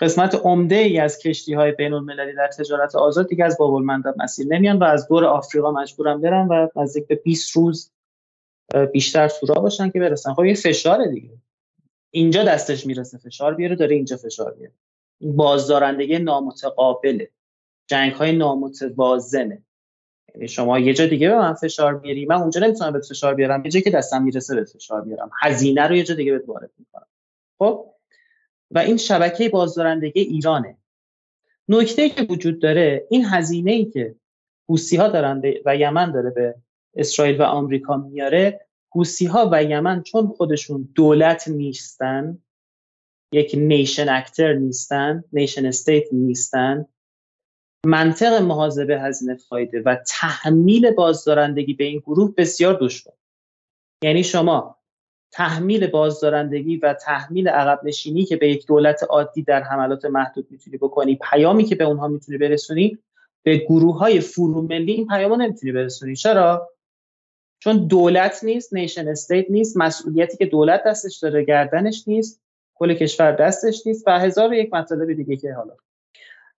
قسمت 0.00 0.34
عمده 0.34 0.74
ای 0.74 0.98
از 0.98 1.18
کشتی 1.18 1.54
های 1.54 1.72
بین 1.72 1.92
المللی 1.92 2.34
در 2.34 2.48
تجارت 2.48 2.96
آزاد 2.96 3.28
دیگه 3.28 3.44
از 3.44 3.58
باب 3.58 3.74
المندب 3.74 4.14
مسیر 4.16 4.46
نمیان 4.46 4.78
و 4.78 4.84
از 4.84 5.08
دور 5.08 5.24
آفریقا 5.24 5.72
مجبورن 5.72 6.20
برن 6.20 6.48
و 6.48 6.68
نزدیک 6.76 7.06
به 7.06 7.14
20 7.14 7.56
روز 7.56 7.92
بیشتر 8.92 9.28
سورا 9.28 9.60
باشن 9.60 9.90
که 9.90 10.00
برسن. 10.00 10.34
خب 10.34 10.44
یه 10.44 10.54
فشاره 10.54 11.08
دیگه. 11.08 11.30
اینجا 12.10 12.44
دستش 12.44 12.86
می‌رسه 12.86 13.18
فشار 13.18 13.54
بیاره 13.54 13.76
داره 13.76 13.96
اینجا 13.96 14.16
فشار 14.16 14.54
بیاره 14.54 14.72
این 15.20 15.36
بازدارندگی 15.36 16.18
نامتقابله. 16.18 17.30
جنگ 17.86 18.12
های 18.12 18.36
نامتوازنه. 18.36 19.62
یعنی 20.34 20.48
شما 20.48 20.78
یه 20.78 20.94
جا 20.94 21.06
دیگه 21.06 21.28
به 21.28 21.38
من 21.38 21.54
فشار 21.54 21.98
بیاری 21.98 22.26
من 22.26 22.36
اونجا 22.36 22.60
نمی‌تونم 22.60 22.92
به 22.92 23.00
فشار 23.00 23.34
بیارم. 23.34 23.64
یه 23.64 23.70
جایی 23.70 23.82
که 23.82 23.90
دستم 23.90 24.22
می‌رسه 24.22 24.54
به 24.54 24.64
فشار 24.64 25.02
بیارم. 25.02 25.30
هزینه 25.42 25.86
رو 25.86 25.96
یه 25.96 26.04
جا 26.04 26.14
دیگه 26.14 26.32
بهت 26.32 26.48
وارد 26.48 26.70
می‌کنم. 26.78 27.06
خب؟ 27.58 27.94
و 28.70 28.78
این 28.78 28.96
شبکه 28.96 29.48
بازدارندگی 29.48 30.20
ایرانه. 30.20 30.76
نکته 31.68 32.08
که 32.08 32.22
وجود 32.22 32.62
داره 32.62 33.06
این 33.10 33.24
هزینه 33.24 33.72
ای 33.72 33.84
که 33.84 34.14
حوسی 34.68 34.96
ها 34.96 35.08
دارن 35.08 35.42
و 35.64 35.76
یمن 35.76 36.12
داره 36.12 36.30
به 36.30 36.54
اسرائیل 36.94 37.40
و 37.40 37.42
آمریکا 37.42 37.96
میاره 37.96 38.67
حوسی 38.90 39.26
ها 39.26 39.48
و 39.52 39.64
یمن 39.64 40.02
چون 40.02 40.26
خودشون 40.26 40.88
دولت 40.94 41.48
نیستن 41.48 42.38
یک 43.32 43.54
نیشن 43.58 44.08
اکتر 44.08 44.52
نیستن 44.52 45.24
نیشن 45.32 45.66
استیت 45.66 46.04
نیستن 46.12 46.86
منطق 47.86 48.42
محاسبه 48.42 49.00
هزینه 49.00 49.36
فایده 49.36 49.82
و 49.86 49.96
تحمیل 50.06 50.90
بازدارندگی 50.90 51.74
به 51.74 51.84
این 51.84 51.98
گروه 51.98 52.34
بسیار 52.36 52.78
دشوار. 52.80 53.14
یعنی 54.04 54.24
شما 54.24 54.78
تحمیل 55.32 55.86
بازدارندگی 55.86 56.76
و 56.76 56.94
تحمیل 56.94 57.48
عقب 57.48 57.80
نشینی 57.84 58.24
که 58.24 58.36
به 58.36 58.48
یک 58.48 58.66
دولت 58.66 59.02
عادی 59.10 59.42
در 59.42 59.62
حملات 59.62 60.04
محدود 60.04 60.46
می‌تونی 60.50 60.76
بکنی 60.76 61.18
پیامی 61.30 61.64
که 61.64 61.74
به 61.74 61.84
اونها 61.84 62.08
می‌تونی 62.08 62.38
برسونی 62.38 62.98
به 63.42 63.56
گروه 63.56 63.98
های 63.98 64.20
فروملی 64.20 64.92
این 64.92 65.06
پیام 65.06 65.42
نمی‌تونی 65.42 65.72
برسونی. 65.72 66.16
چرا؟ 66.16 66.70
چون 67.58 67.86
دولت 67.86 68.44
نیست 68.44 68.74
نیشن 68.74 69.08
استیت 69.08 69.46
نیست 69.50 69.76
مسئولیتی 69.76 70.36
که 70.36 70.46
دولت 70.46 70.84
دستش 70.84 71.18
داره 71.18 71.44
گردنش 71.44 72.04
نیست 72.06 72.40
کل 72.74 72.94
کشور 72.94 73.32
دستش 73.32 73.86
نیست 73.86 74.04
و 74.06 74.18
هزار 74.18 74.50
و 74.50 74.54
یک 74.54 74.74
مطالب 74.74 75.12
دیگه 75.12 75.36
که 75.36 75.52
حالا. 75.52 75.76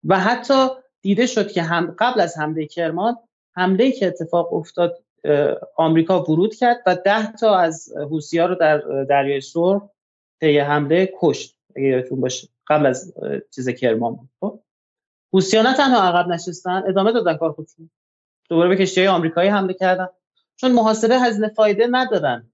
و 0.04 0.20
حتی 0.20 0.68
دیده 1.02 1.26
شد 1.26 1.52
که 1.52 1.62
هم 1.62 1.94
قبل 1.98 2.20
از 2.20 2.38
حمله 2.38 2.66
کرمان 2.66 3.16
حمله 3.52 3.92
که 3.92 4.06
اتفاق 4.06 4.52
افتاد 4.52 5.04
آمریکا 5.76 6.22
ورود 6.22 6.54
کرد 6.54 6.82
و 6.86 6.96
ده 6.96 7.32
تا 7.32 7.56
از 7.56 7.92
ها 8.32 8.46
رو 8.46 8.54
در 8.54 8.78
دریای 9.04 9.40
سرخ 9.40 9.82
طی 10.40 10.58
حمله 10.58 11.12
کشت 11.20 11.56
اگه 11.76 11.86
یادتون 11.86 12.20
باشه 12.20 12.48
قبل 12.66 12.86
از 12.86 13.14
چیز 13.54 13.68
کرمان 13.68 14.28
خب؟ 14.40 14.60
ها 15.32 15.62
نه 15.62 15.74
تنها 15.74 16.02
عقب 16.02 16.28
نشستن 16.28 16.82
ادامه 16.86 17.12
دادن 17.12 17.36
کار 17.36 17.52
خودشون. 17.52 17.90
دوباره 18.48 18.68
به 18.68 18.76
کشتی 18.76 19.00
های 19.00 19.08
آمریکایی 19.08 19.48
حمله 19.48 19.74
کردن. 19.74 20.08
چون 20.60 20.72
محاسبه 20.72 21.18
هزینه 21.18 21.48
فایده 21.48 21.86
ندارن. 21.90 22.50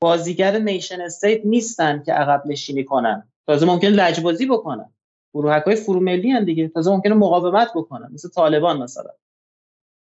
بازیگر 0.00 0.58
نیشن 0.58 1.00
استیت 1.00 1.40
نیستن 1.44 2.02
که 2.02 2.12
عقب 2.12 2.42
نشینی 2.46 2.84
کنن. 2.84 3.28
تازه 3.46 3.66
ممکن 3.66 3.88
لجبازی 3.88 4.46
بکنن. 4.46 4.92
گروهک 5.34 5.62
های 5.62 5.76
فروملی 5.76 6.30
هن 6.30 6.44
دیگه. 6.44 6.68
تازه 6.68 6.90
ممکنه 6.90 7.14
مقاومت 7.14 7.68
بکنن. 7.74 8.10
مثل 8.12 8.28
طالبان 8.28 8.82
مثلا. 8.82 9.10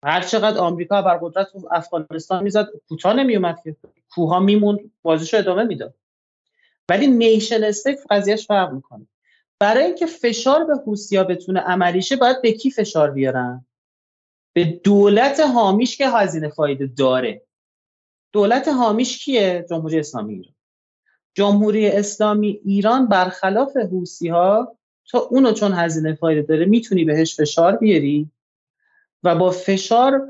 هر 0.03 0.21
چقدر 0.21 0.57
آمریکا 0.57 1.01
بر 1.01 1.17
قدرت 1.17 1.47
افغانستان 1.71 2.43
می‌زد 2.43 2.67
کوتاه 2.89 3.13
نمیومد 3.13 3.59
که. 3.63 3.75
کوها 4.09 4.39
میموند 4.39 4.79
بازیشو 5.01 5.37
ادامه 5.37 5.63
می‌داد. 5.63 5.93
ولی 6.89 7.07
نیشن 7.07 7.63
استیت 7.63 7.99
قضیهش 8.09 8.47
فرق 8.47 8.73
می‌کنه. 8.73 9.07
برای 9.59 9.83
اینکه 9.83 10.05
فشار 10.05 10.63
به 10.63 10.73
حوثی‌ها 10.85 11.23
بتونه 11.23 11.59
عملیشه 11.59 12.15
باید 12.15 12.41
به 12.41 12.51
کی 12.51 12.71
فشار 12.71 13.11
بیارن؟ 13.11 13.65
به 14.55 14.63
دولت 14.63 15.39
حامیش 15.39 15.97
که 15.97 16.09
هزینه 16.09 16.49
فایده 16.49 16.87
داره. 16.87 17.41
دولت 18.31 18.67
حامیش 18.67 19.25
کیه؟ 19.25 19.65
جمهوری 19.69 19.99
اسلامی 19.99 20.33
ایران. 20.33 20.55
جمهوری 21.33 21.87
اسلامی 21.87 22.61
ایران 22.65 23.07
برخلاف 23.07 23.77
حوسی 23.77 24.27
ها 24.27 24.77
تا 25.11 25.19
اونو 25.19 25.51
چون 25.51 25.73
هزینه 25.73 26.13
فایده 26.13 26.41
داره 26.41 26.65
می‌تونی 26.65 27.05
بهش 27.05 27.35
فشار 27.35 27.75
بیاری؟ 27.75 28.31
و 29.23 29.35
با 29.35 29.51
فشار 29.51 30.27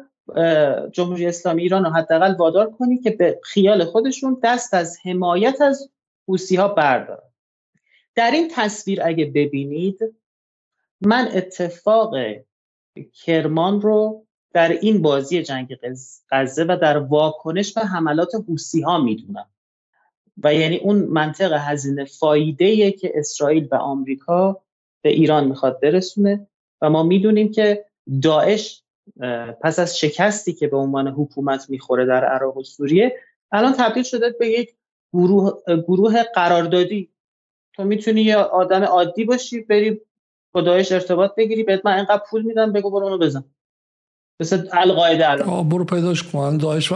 جمهوری 0.91 1.25
اسلامی 1.25 1.61
ایران 1.61 1.85
رو 1.85 1.91
حداقل 1.91 2.35
وادار 2.35 2.71
کنی 2.71 2.97
که 2.97 3.11
به 3.11 3.39
خیال 3.43 3.85
خودشون 3.85 4.39
دست 4.43 4.73
از 4.73 4.97
حمایت 5.03 5.61
از 5.61 5.89
حوسی 6.27 6.55
ها 6.55 6.67
بردارن 6.67 7.29
در 8.15 8.31
این 8.31 8.51
تصویر 8.55 9.01
اگه 9.03 9.25
ببینید 9.25 9.99
من 11.01 11.29
اتفاق 11.33 12.13
کرمان 13.25 13.81
رو 13.81 14.25
در 14.53 14.69
این 14.69 15.01
بازی 15.01 15.43
جنگ 15.43 15.77
غزه 16.31 16.63
و 16.63 16.77
در 16.81 16.97
واکنش 16.97 17.73
به 17.73 17.81
حملات 17.81 18.31
حوسی 18.47 18.81
ها 18.81 18.97
می‌دونم. 18.97 19.45
و 20.43 20.53
یعنی 20.53 20.77
اون 20.77 20.97
منطق 20.97 21.53
هزینه 21.53 22.05
فایده 22.05 22.91
که 22.91 23.11
اسرائیل 23.15 23.67
و 23.71 23.75
آمریکا 23.75 24.61
به 25.01 25.09
ایران 25.09 25.47
می‌خواد 25.47 25.79
برسونه 25.81 26.47
و 26.81 26.89
ما 26.89 27.03
می‌دونیم 27.03 27.51
که 27.51 27.85
داعش 28.21 28.83
پس 29.61 29.79
از 29.79 29.99
شکستی 29.99 30.53
که 30.53 30.67
به 30.67 30.77
عنوان 30.77 31.07
حکومت 31.07 31.69
می‌خوره 31.69 32.05
در 32.05 32.25
عراق 32.25 32.57
و 32.57 32.63
سوریه 32.63 33.15
الان 33.51 33.73
تبدیل 33.73 34.03
شده 34.03 34.35
به 34.39 34.49
یک 34.49 34.75
گروه, 35.13 35.51
گروه 35.87 36.23
قراردادی. 36.23 37.09
تو 37.73 37.83
می‌تونی 37.83 38.21
یه 38.21 38.37
آدم 38.37 38.83
عادی 38.83 39.25
باشی 39.25 39.61
بری 39.61 40.01
با 40.55 40.61
داعش 40.61 40.91
ارتباط 40.91 41.35
بگیری 41.37 41.63
بهت 41.63 41.85
من 41.85 41.93
اینقدر 41.93 42.21
پول 42.29 42.41
میدم 42.41 42.73
بگو 42.73 42.91
برو 42.91 43.03
اونو 43.05 43.17
بزن. 43.17 43.43
مثل 44.39 44.67
القاعده 44.73 45.29
الان. 45.29 45.69
برو 45.69 45.85
پیداش 45.85 46.23
کن. 46.23 46.57
داعش 46.57 46.91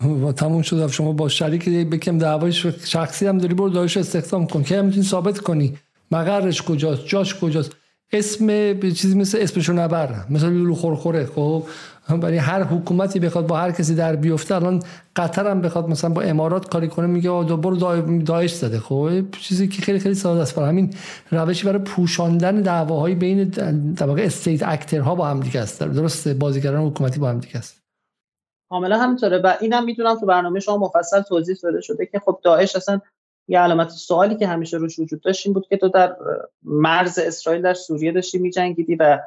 و 0.00 0.32
تموم 0.32 0.62
شد 0.62 0.86
شما 0.86 1.12
با 1.12 1.28
شریک 1.28 1.68
بکم 1.68 2.18
دعوای 2.18 2.52
شخصی 2.84 3.26
هم 3.26 3.38
داری 3.38 3.54
برو 3.54 3.70
داعش 3.70 3.96
استخدام 3.96 4.46
کن. 4.46 4.62
که 4.62 4.82
می‌تونی 4.82 5.04
ثابت 5.04 5.38
کنی؟ 5.38 5.78
مقرش 6.10 6.62
کجاست؟ 6.62 7.06
جاش 7.06 7.40
کجاست؟ 7.40 7.76
اسم 8.12 8.80
چیزی 8.80 9.18
مثل 9.18 9.38
اسمشو 9.40 9.72
نبر. 9.72 10.14
مثل 10.30 10.48
لولو 10.48 10.74
خورخوره 10.74 11.26
خب؟ 11.26 11.64
برای 12.08 12.36
هر 12.36 12.62
حکومتی 12.62 13.20
بخواد 13.20 13.46
با 13.46 13.56
هر 13.56 13.72
کسی 13.72 13.94
در 13.94 14.16
بیفته 14.16 14.54
الان 14.54 14.82
قطر 15.16 15.50
هم 15.50 15.60
بخواد 15.60 15.88
مثلا 15.88 16.10
با 16.10 16.22
امارات 16.22 16.68
کاری 16.68 16.88
کنه 16.88 17.06
میگه 17.06 17.30
برو 17.30 17.76
داعش 18.18 18.54
زده. 18.54 18.80
خب 18.80 19.30
چیزی 19.30 19.68
که 19.68 19.82
خیلی 19.82 19.98
خیلی 19.98 20.14
ساده 20.14 20.40
است. 20.40 20.56
برای 20.56 20.68
همین 20.68 20.94
روشی 21.30 21.66
برای 21.66 21.78
پوشاندن 21.78 22.60
دعواهای 22.60 23.14
بین 23.14 23.44
در 23.44 24.10
استیت 24.10 24.62
اکترها 24.62 25.14
با 25.14 25.26
هم 25.26 25.40
دیگه 25.40 25.60
است. 25.60 25.82
درسته؟ 25.82 26.34
بازیگران 26.34 26.86
حکومتی 26.86 27.20
با 27.20 27.28
هم 27.28 27.38
دیگه 27.38 27.56
است. 27.56 27.84
کاملا 28.70 28.98
همینطوره 28.98 29.38
و 29.38 29.54
اینم 29.60 29.84
می‌دونم 29.84 30.14
تو 30.14 30.26
برنامه 30.26 30.60
شما 30.60 30.78
مفصل 30.78 31.20
توضیح 31.20 31.56
داده 31.62 31.80
شده 31.80 32.06
که 32.06 32.18
خب 32.18 32.40
داعش 32.42 32.76
اصلا 32.76 33.00
یه 33.48 33.58
علامت 33.58 33.88
سوالی 33.88 34.36
که 34.36 34.46
همیشه 34.46 34.76
روش 34.76 34.98
وجود 34.98 35.20
داشت 35.20 35.46
این 35.46 35.54
بود 35.54 35.66
که 35.68 35.76
تو 35.76 35.88
در 35.88 36.16
مرز 36.62 37.18
اسرائیل 37.18 37.62
در 37.62 37.74
سوریه 37.74 38.12
داشتی 38.12 38.38
میجنگیدی 38.38 38.94
و 38.94 39.20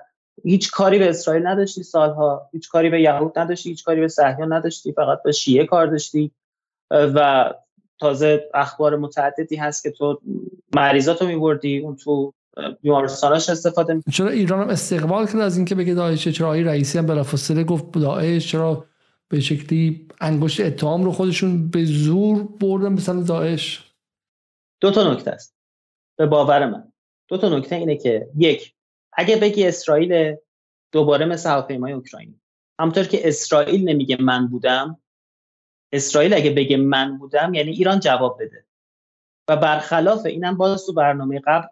هیچ 0.43 0.71
کاری 0.71 0.99
به 0.99 1.09
اسرائیل 1.09 1.47
نداشتی 1.47 1.83
سالها 1.83 2.49
هیچ 2.53 2.69
کاری 2.69 2.89
به 2.89 3.01
یهود 3.01 3.39
نداشتی 3.39 3.69
هیچ 3.69 3.83
کاری 3.83 4.01
به 4.01 4.07
صهیون 4.07 4.53
نداشتی 4.53 4.93
فقط 4.93 5.23
به 5.23 5.31
شیعه 5.31 5.65
کار 5.65 5.87
داشتی. 5.87 6.31
و 6.91 7.53
تازه 7.99 8.49
اخبار 8.53 8.95
متعددی 8.95 9.55
هست 9.55 9.83
که 9.83 9.91
تو 9.91 10.21
مریضاتو 10.75 11.27
میبردی 11.27 11.79
اون 11.79 11.95
تو 11.95 12.33
بیمارستاناش 12.81 13.49
استفاده 13.49 13.93
می 13.93 14.03
چرا 14.13 14.29
ایران 14.29 14.61
هم 14.61 14.69
استقبال 14.69 15.25
کرد 15.25 15.39
از 15.39 15.57
اینکه 15.57 15.75
بگه 15.75 15.93
داعش 15.93 16.27
چرا 16.27 16.47
آقای 16.47 16.63
رئیسی 16.63 16.97
هم 16.97 17.05
بلافاصله 17.05 17.63
گفت 17.63 17.91
داعش 17.91 18.51
چرا 18.51 18.85
به 19.29 19.39
شکلی 19.39 20.07
انگشت 20.21 20.61
اتهام 20.61 21.03
رو 21.03 21.11
خودشون 21.11 21.69
به 21.69 21.85
زور 21.85 22.43
بردن 22.43 22.95
به 22.95 23.01
سمت 23.01 23.27
داعش؟ 23.27 23.91
دو 24.81 24.91
تا 24.91 25.13
نکته 25.13 25.31
است. 25.31 25.55
به 26.17 26.25
باور 26.25 26.65
من. 26.65 26.91
دو 27.27 27.37
تا 27.37 27.57
نکته 27.57 27.75
اینه 27.75 27.97
که 27.97 28.29
یک 28.37 28.73
اگه 29.17 29.35
بگی 29.35 29.67
اسرائیل 29.67 30.35
دوباره 30.91 31.25
مثل 31.25 31.49
هواپیمای 31.49 31.93
اوکراینی. 31.93 32.41
همونطور 32.79 33.03
که 33.03 33.27
اسرائیل 33.27 33.89
نمیگه 33.89 34.17
من 34.21 34.47
بودم 34.47 35.01
اسرائیل 35.91 36.33
اگه 36.33 36.49
بگه 36.49 36.77
من 36.77 37.17
بودم 37.17 37.53
یعنی 37.53 37.71
ایران 37.71 37.99
جواب 37.99 38.37
بده. 38.41 38.65
و 39.49 39.57
برخلاف 39.57 40.25
اینم 40.25 40.57
باز 40.57 40.85
تو 40.85 40.93
برنامه 40.93 41.41
قبل 41.47 41.67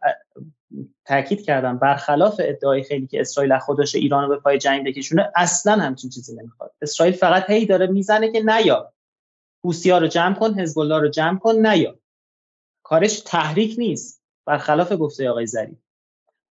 تاکید 1.06 1.42
کردم 1.42 1.78
برخلاف 1.78 2.36
ادعای 2.40 2.84
خیلی 2.84 3.08
که 3.08 3.22
اسرائیل 3.22 3.58
خودش 3.58 3.96
ایران 3.96 4.24
رو 4.24 4.30
به 4.30 4.42
پای 4.42 4.58
جنگ 4.58 4.88
بکشونه 4.88 5.32
اصلا 5.36 5.74
همچین 5.74 6.10
چیزی 6.10 6.36
نمی‌خواد. 6.36 6.74
اسرائیل 6.82 7.16
فقط 7.16 7.50
هی 7.50 7.66
داره 7.66 7.88
می‌زنه 7.88 8.32
که 8.32 8.44
نیا. 8.44 8.94
ها 9.86 9.98
رو 9.98 10.08
جمع 10.08 10.36
کن 10.36 10.60
حزب 10.60 10.80
الله 10.80 11.00
رو 11.00 11.10
جمع 11.10 11.40
کن 11.40 11.68
نیا. 11.68 12.00
کارش 12.84 13.20
تحریک 13.20 13.76
نیست. 13.80 14.24
برخلاف 14.46 14.94
گفته 15.00 15.30
آقای 15.30 15.48
زری. 15.48 15.78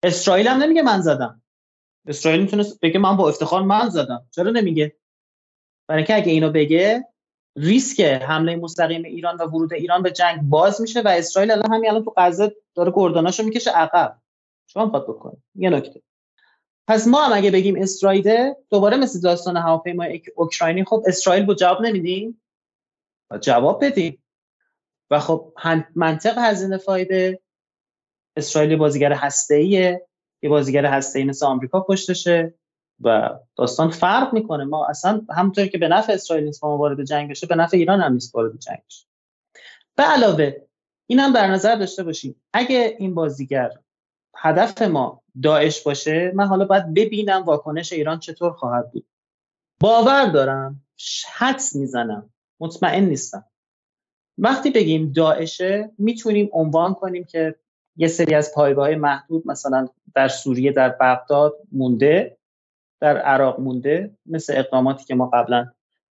اسرائیل 0.03 0.47
هم 0.47 0.57
نمیگه 0.63 0.81
من 0.81 1.01
زدم. 1.01 1.41
اسرائیل 2.07 2.41
می‌تونه 2.41 2.65
بگه 2.81 2.99
من 2.99 3.17
با 3.17 3.29
افتخار 3.29 3.61
من 3.61 3.89
زدم. 3.89 4.27
چرا 4.31 4.51
نمیگه؟ 4.51 4.95
برای 5.87 5.99
اینکه 5.99 6.15
اگه 6.15 6.31
اینو 6.31 6.49
بگه 6.49 7.07
ریسک 7.55 7.99
حمله 8.01 8.55
مستقیم 8.55 9.03
ایران 9.03 9.37
و 9.37 9.43
ورود 9.43 9.73
ایران 9.73 10.03
به 10.03 10.11
جنگ 10.11 10.41
باز 10.41 10.81
میشه 10.81 11.01
و 11.01 11.07
اسرائیل 11.07 11.51
الان 11.51 11.73
همین 11.73 11.89
الان 11.89 12.03
تو 12.03 12.13
غزه 12.17 12.55
داره 12.75 12.91
گرداناشو 12.95 13.43
می‌کشه 13.43 13.71
عقب. 13.71 14.19
شما 14.67 14.85
می‌خواد 14.85 15.03
بکنه؟ 15.03 15.37
یه 15.55 15.69
نکته. 15.69 16.01
پس 16.87 17.07
ما 17.07 17.21
هم 17.21 17.37
اگه 17.37 17.51
بگیم 17.51 17.81
اسرائیل 17.81 18.53
دوباره 18.69 18.97
مثل 18.97 19.21
داستان 19.21 19.57
هواپیمای 19.57 20.21
اوکراینی 20.35 20.85
خب 20.85 21.03
اسرائیل 21.07 21.45
بود 21.45 21.57
جواب 21.57 21.81
نمیدیم؟ 21.81 22.41
جواب 23.41 23.85
بدیم. 23.85 24.23
و 25.11 25.19
خب 25.19 25.53
منطق 25.95 26.37
هزینه 26.37 26.77
فایده 26.77 27.39
اسرائیل 28.35 28.75
بازیگر 28.75 29.13
هسته‌ایه. 29.13 30.07
یه 30.41 30.49
بازیگر 30.49 30.85
هسته‌ای 30.85 31.25
مثل 31.25 31.45
آمریکا 31.45 31.81
پشتشه 31.81 32.53
و 33.01 33.29
داستان 33.55 33.89
فرق 33.89 34.33
می‌کنه. 34.33 34.63
ما 34.63 34.85
اصلا 34.85 35.21
همونطور 35.37 35.67
که 35.67 35.77
به 35.77 35.87
نفع 35.87 36.13
اسرائیل 36.13 36.45
نیست 36.45 36.63
ما 36.63 36.77
وارد 36.77 37.03
جنگ 37.03 37.29
بشه 37.29 37.47
به 37.47 37.55
نفع 37.55 37.77
ایران 37.77 38.01
هم 38.01 38.13
نیست 38.13 38.35
وارد 38.35 38.59
جنگ 38.59 38.79
بشه. 38.87 39.05
به 39.95 40.03
علاوه 40.03 40.55
این 41.07 41.19
هم 41.19 41.33
در 41.33 41.47
نظر 41.47 41.75
داشته 41.75 42.03
باشیم. 42.03 42.35
اگه 42.53 42.95
این 42.99 43.15
بازیگر 43.15 43.71
هدف 44.35 44.81
ما 44.81 45.21
داعش 45.43 45.81
باشه 45.81 46.31
من 46.35 46.45
حالا 46.47 46.65
باید 46.65 46.93
ببینم 46.93 47.43
واکنش 47.43 47.93
ایران 47.93 48.19
چطور 48.19 48.51
خواهد 48.51 48.91
بود. 48.91 49.05
باور 49.79 50.25
دارم 50.25 50.83
حدس 51.33 51.75
می‌زنم. 51.75 52.29
مطمئن 52.59 53.03
نیستم. 53.03 53.45
وقتی 54.37 54.69
بگیم 54.69 55.11
داعشه 55.11 55.91
می‌تونیم 55.97 56.49
عنوان 56.51 56.93
کنیم 56.93 57.23
که 57.23 57.55
یه 57.99 58.07
سری 58.07 58.35
از 58.35 58.53
پایگاه 58.53 58.95
محدود 58.95 59.47
مثلا 59.47 59.87
در 60.15 60.27
سوریه 60.27 60.71
در 60.71 60.89
بغداد 60.89 61.57
مونده 61.71 62.37
در 63.01 63.17
عراق 63.17 63.59
مونده 63.59 64.17
مثل 64.25 64.53
اقداماتی 64.57 65.05
که 65.05 65.15
ما 65.15 65.29
قبلا 65.33 65.71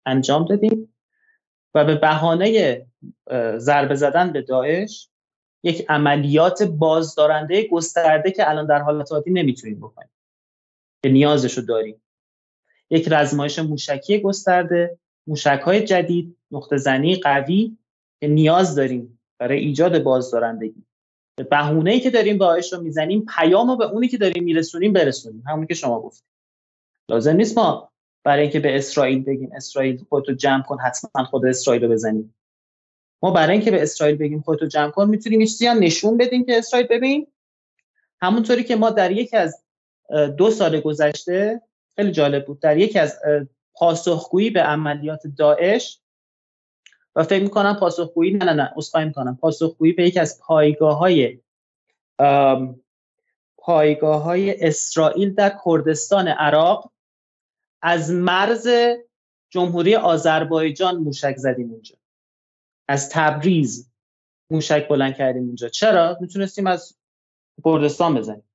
انجام 0.06 0.46
دادیم. 0.46 0.96
و 1.74 1.86
به 1.86 1.96
بهانه 1.96 2.86
ضربه 3.58 3.96
زدن 3.96 4.34
به 4.34 4.42
داعش 4.42 5.10
یک 5.64 5.86
عملیات 5.90 6.64
بازدارنده 6.64 7.68
گسترده 7.68 8.32
که 8.32 8.50
الان 8.50 8.66
در 8.66 8.82
حالت 8.82 9.12
عادی 9.12 9.32
نمی‌تونیم 9.32 9.80
بکنیم. 9.80 10.10
که 11.04 11.10
نیازش 11.10 11.58
رو 11.58 11.66
داریم. 11.66 12.02
یک 12.90 13.08
رزمایش 13.12 13.60
موشکی 13.60 14.20
گسترده 14.20 14.98
موشک 15.28 15.62
های 15.66 15.82
جدید 15.82 16.38
نقطه 16.52 16.78
زنی 16.78 17.16
قوی 17.16 17.78
که 18.20 18.28
نیاز 18.28 18.76
داریم 18.76 19.20
برای 19.38 19.60
ایجاد 19.60 20.04
بازدارندگی. 20.04 20.89
بهونه 21.44 21.92
ای 21.92 22.00
که 22.00 22.10
داریم 22.10 22.38
داعش 22.38 22.74
رو 22.74 22.82
می‌زنیم 22.82 23.26
پیام 23.38 23.68
رو 23.68 23.78
به 23.78 23.86
اونی 23.86 24.08
که 24.08 24.18
داریم 24.18 24.44
میرسونیم 24.44 24.94
برسونیم. 24.94 25.44
همون 25.48 25.68
که 25.68 25.74
شما 25.74 26.02
گفتید. 26.02 26.26
لازم 27.10 27.36
نیست 27.36 27.58
ما 27.58 27.92
برای 28.24 28.42
اینکه 28.42 28.60
به 28.60 28.78
اسرائیل 28.78 29.24
بگیم 29.24 29.52
اسرائیل 29.56 30.06
خودتو 30.10 30.34
جمع 30.34 30.64
کن 30.64 30.78
حتما 30.80 31.24
خود 31.24 31.46
اسرائیل 31.46 31.84
رو 31.84 31.90
بزنیم. 31.90 32.36
ما 33.22 33.32
برای 33.32 33.54
اینکه 33.54 33.72
به 33.72 33.82
اسرائیل 33.82 34.16
بگیم 34.16 34.42
خودتو 34.42 34.66
جمع 34.66 34.92
کن 34.92 35.10
می‌تونیم 35.10 35.40
چیزی 35.40 35.68
نشون 35.68 36.18
بدیم 36.18 36.46
که 36.46 36.58
اسرائیل 36.58 36.88
ببین 36.88 37.28
همونطوری 38.22 38.64
که 38.64 38.76
ما 38.76 38.90
در 38.90 39.12
یکی 39.12 39.38
از 39.38 39.64
دو 40.38 40.52
سال 40.52 40.80
گذشته 40.80 41.62
خیلی 41.96 42.12
جالب 42.12 42.46
بود 42.46 42.60
در 42.60 42.78
یکی 42.78 43.00
از 43.00 43.20
پاسخگویی 43.74 44.50
به 44.50 44.62
عملیات 44.62 45.28
داعش 45.38 46.00
و 47.16 47.24
فکر 47.24 47.44
می‌کنم 47.44 47.74
پاسخگویی 47.80 48.34
نه 48.34 48.46
نه 48.46 48.54
نه 48.54 48.74
اسخای 48.78 49.06
می‌کنم. 49.06 49.36
پاسخگویی 49.36 49.94
به 49.94 50.08
یکی 50.08 50.20
از 50.20 50.40
پایگاه 50.40 50.98
های 50.98 51.40
پایگاه 53.58 54.24
های 54.24 54.68
اسرائیل 54.68 55.34
در 55.34 55.58
کردستان 55.66 56.28
عراق 56.28 56.92
از 57.82 58.12
مرز 58.12 58.68
جمهوری 59.50 59.96
آذربایجان 59.96 60.98
موشک 60.98 61.36
زدیم 61.38 61.72
اونجا. 61.72 61.96
از 62.88 63.10
تبریز 63.10 63.92
موشک 64.52 64.88
بلند 64.88 65.16
کردیم 65.16 65.44
اونجا. 65.44 65.70
چرا؟ 65.70 66.18
می‌تونستیم 66.22 66.68
از 66.68 66.98
کردستان 67.66 68.16
بزنیم. 68.16 68.50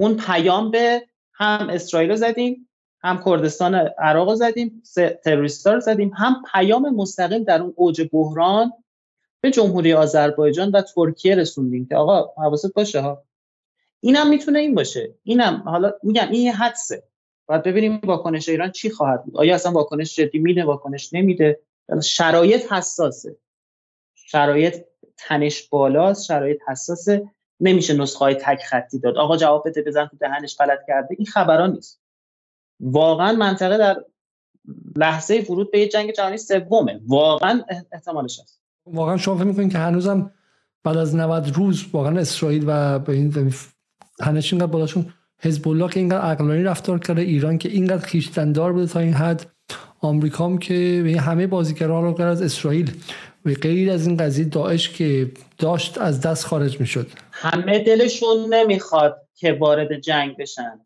اون 0.00 0.16
پیام 0.16 0.70
به 0.70 1.08
هم 1.32 1.68
اسرائیل 1.70 2.10
رو 2.10 2.16
زدیم. 2.16 2.68
هم 3.04 3.22
کردستان 3.24 3.74
عراق 3.74 4.34
زدیم 4.34 4.82
تروریستا 5.24 5.72
رو 5.72 5.80
زدیم 5.80 6.12
هم 6.16 6.42
پیام 6.52 6.94
مستقیم 6.94 7.44
در 7.44 7.62
اون 7.62 7.72
اوج 7.76 8.08
بحران 8.12 8.72
به 9.40 9.50
جمهوری 9.50 9.92
آذربایجان 9.92 10.70
و 10.70 10.82
ترکیه 10.82 11.34
رسوندیم 11.34 11.86
که 11.86 11.96
آقا 11.96 12.42
حواست 12.42 12.74
باشه 12.74 13.00
ها. 13.00 13.22
اینم 14.00 14.28
می‌تونه 14.28 14.58
این 14.58 14.74
باشه. 14.74 15.14
اینم 15.22 15.62
حالا 15.66 15.92
میگم 16.02 16.28
این 16.30 16.42
یه 16.42 16.56
حدسه. 16.56 17.02
باید 17.46 17.62
ببینیم 17.62 18.00
واکنش 18.04 18.48
ایران 18.48 18.70
چی 18.70 18.90
خواهد 18.90 19.24
بود. 19.24 19.36
آیا 19.36 19.54
اصلا 19.54 19.72
واکنش 19.72 20.16
جدی 20.16 20.38
میده 20.38 20.64
واکنش 20.64 21.12
نمیده؟ 21.12 21.60
شرایط 22.02 22.72
حساسه. 22.72 23.36
شرایط 24.14 24.84
تنش 25.16 25.68
بالاست 25.68 26.24
شرایط 26.24 26.58
حساسه. 26.68 27.30
نمیشه 27.60 27.94
نسخه 27.94 28.18
های 28.18 28.34
تک 28.34 28.62
خطی 28.62 28.98
داد. 28.98 29.16
آقا 29.16 29.36
جواب 29.36 29.68
بده 29.68 29.82
بزن 29.82 30.06
تو 30.06 30.16
دهنش 30.16 30.56
غلط 30.56 30.78
کرده. 30.88 31.16
این 31.18 31.26
خبران 31.26 31.72
نیست. 31.72 32.03
واقعا 32.80 33.32
منطقه 33.32 33.78
در 33.78 34.04
لحظه 34.96 35.46
ورود 35.50 35.70
به 35.70 35.88
جنگ 35.88 36.12
جهانی 36.12 36.38
سومه. 36.38 37.00
واقعا 37.06 37.62
احتمالش 37.92 38.40
هست. 38.40 38.60
واقعا 38.86 39.16
شما 39.16 39.36
فکر 39.36 39.44
می‌کنید 39.44 39.72
که 39.72 39.78
هنوزم 39.78 40.30
بعد 40.84 40.96
از 40.96 41.14
90 41.14 41.48
روز 41.54 41.84
واقعا 41.92 42.18
اسرائیل 42.18 42.64
و 42.66 42.98
به 42.98 43.12
این 43.12 43.52
هنش 44.20 44.52
اینقدر 44.52 44.72
بالاشون 44.72 45.06
حزب 45.38 45.68
الله 45.68 45.88
که 45.88 46.00
اینقدر 46.00 46.20
عقلانی 46.20 46.62
رفتار 46.62 46.98
کرده 46.98 47.22
ایران 47.22 47.58
که 47.58 47.68
اینقدر 47.68 48.06
خیشتندار 48.06 48.72
بوده 48.72 48.86
تا 48.86 49.00
این 49.00 49.12
حد 49.12 49.46
آمریکا 50.00 50.44
هم 50.44 50.58
که 50.58 51.16
همه 51.20 51.46
بازیگران 51.46 52.16
رو 52.16 52.24
از 52.24 52.42
اسرائیل 52.42 52.90
و 53.44 53.50
غیر 53.50 53.90
از 53.90 54.06
این 54.06 54.16
قضیه 54.16 54.44
داعش 54.44 54.88
که 54.88 55.32
داشت 55.58 55.98
از 55.98 56.20
دست 56.20 56.46
خارج 56.46 56.80
می‌شد. 56.80 57.06
همه 57.32 57.78
دلشون 57.78 58.54
نمی‌خواد 58.54 59.16
که 59.34 59.52
وارد 59.52 60.00
جنگ 60.00 60.36
بشن. 60.36 60.80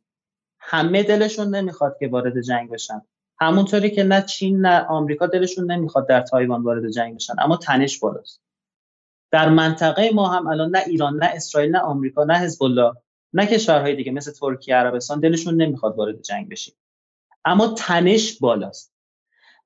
همه 0.70 1.02
دلشون 1.02 1.54
نمی‌خواد 1.54 1.96
که 2.00 2.08
وارد 2.08 2.40
جنگ 2.40 2.70
بشن. 2.70 3.02
همونطوری 3.40 3.90
که 3.90 4.04
نه 4.04 4.22
چین 4.22 4.60
نه 4.60 4.80
آمریکا 4.80 5.26
دلشون 5.26 5.70
نمی‌خواد 5.72 6.08
در 6.08 6.20
تایوان 6.20 6.62
وارد 6.62 6.90
جنگ 6.90 7.14
بشن. 7.14 7.34
اما 7.38 7.56
تنش 7.56 7.98
بالاست. 7.98 8.40
در 9.30 9.48
منطقه 9.48 10.10
ما 10.14 10.28
هم 10.28 10.46
الان 10.46 10.70
نه 10.70 10.82
ایران 10.86 11.16
نه 11.16 11.26
اسرائیل 11.26 11.70
نه 11.70 11.78
آمریکا 11.78 12.24
نه 12.24 12.34
حزب 12.38 12.62
الله 12.62 12.92
نه 13.32 13.46
کشورهای 13.46 13.96
دیگه 13.96 14.12
مثل 14.12 14.32
ترکیه 14.32 14.74
عربستان 14.74 15.20
دلشون 15.20 15.54
نمی‌خواد 15.54 15.96
وارد 15.98 16.22
جنگ 16.22 16.48
بشین 16.48 16.74
اما 17.44 17.66
تنش 17.68 18.38
بالاست. 18.38 18.92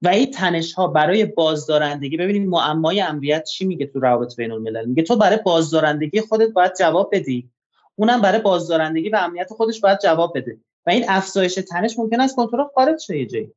و 0.02 0.08
این 0.08 0.30
تنش 0.30 0.72
ها 0.72 0.86
برای 0.86 1.24
بازدارندگی 1.24 2.16
ببینید 2.16 2.48
معمای 2.48 3.00
امنیت 3.00 3.44
چی 3.44 3.64
میگه 3.64 3.86
تو 3.86 4.00
روابط 4.00 4.36
بین 4.36 4.52
الملل 4.52 4.86
میگه 4.86 5.02
تو 5.02 5.16
برای 5.16 5.38
بازدارندگی 5.44 6.20
خودت 6.20 6.48
باید 6.52 6.72
جواب 6.78 7.10
بدی. 7.12 7.50
اونم 7.96 8.20
برای 8.20 8.40
بازدارندگی 8.40 9.08
و 9.08 9.16
امنیت 9.16 9.48
خودش 9.52 9.80
باید 9.80 9.98
جواب 10.02 10.32
بده. 10.38 10.58
و 10.86 10.90
این 10.90 11.04
افزایش 11.08 11.54
تنش 11.54 11.98
ممکن 11.98 12.20
است 12.20 12.36
کنترل 12.36 12.66
خارج 12.74 13.00
شه 13.00 13.18
یه 13.18 13.26
جایی. 13.26 13.52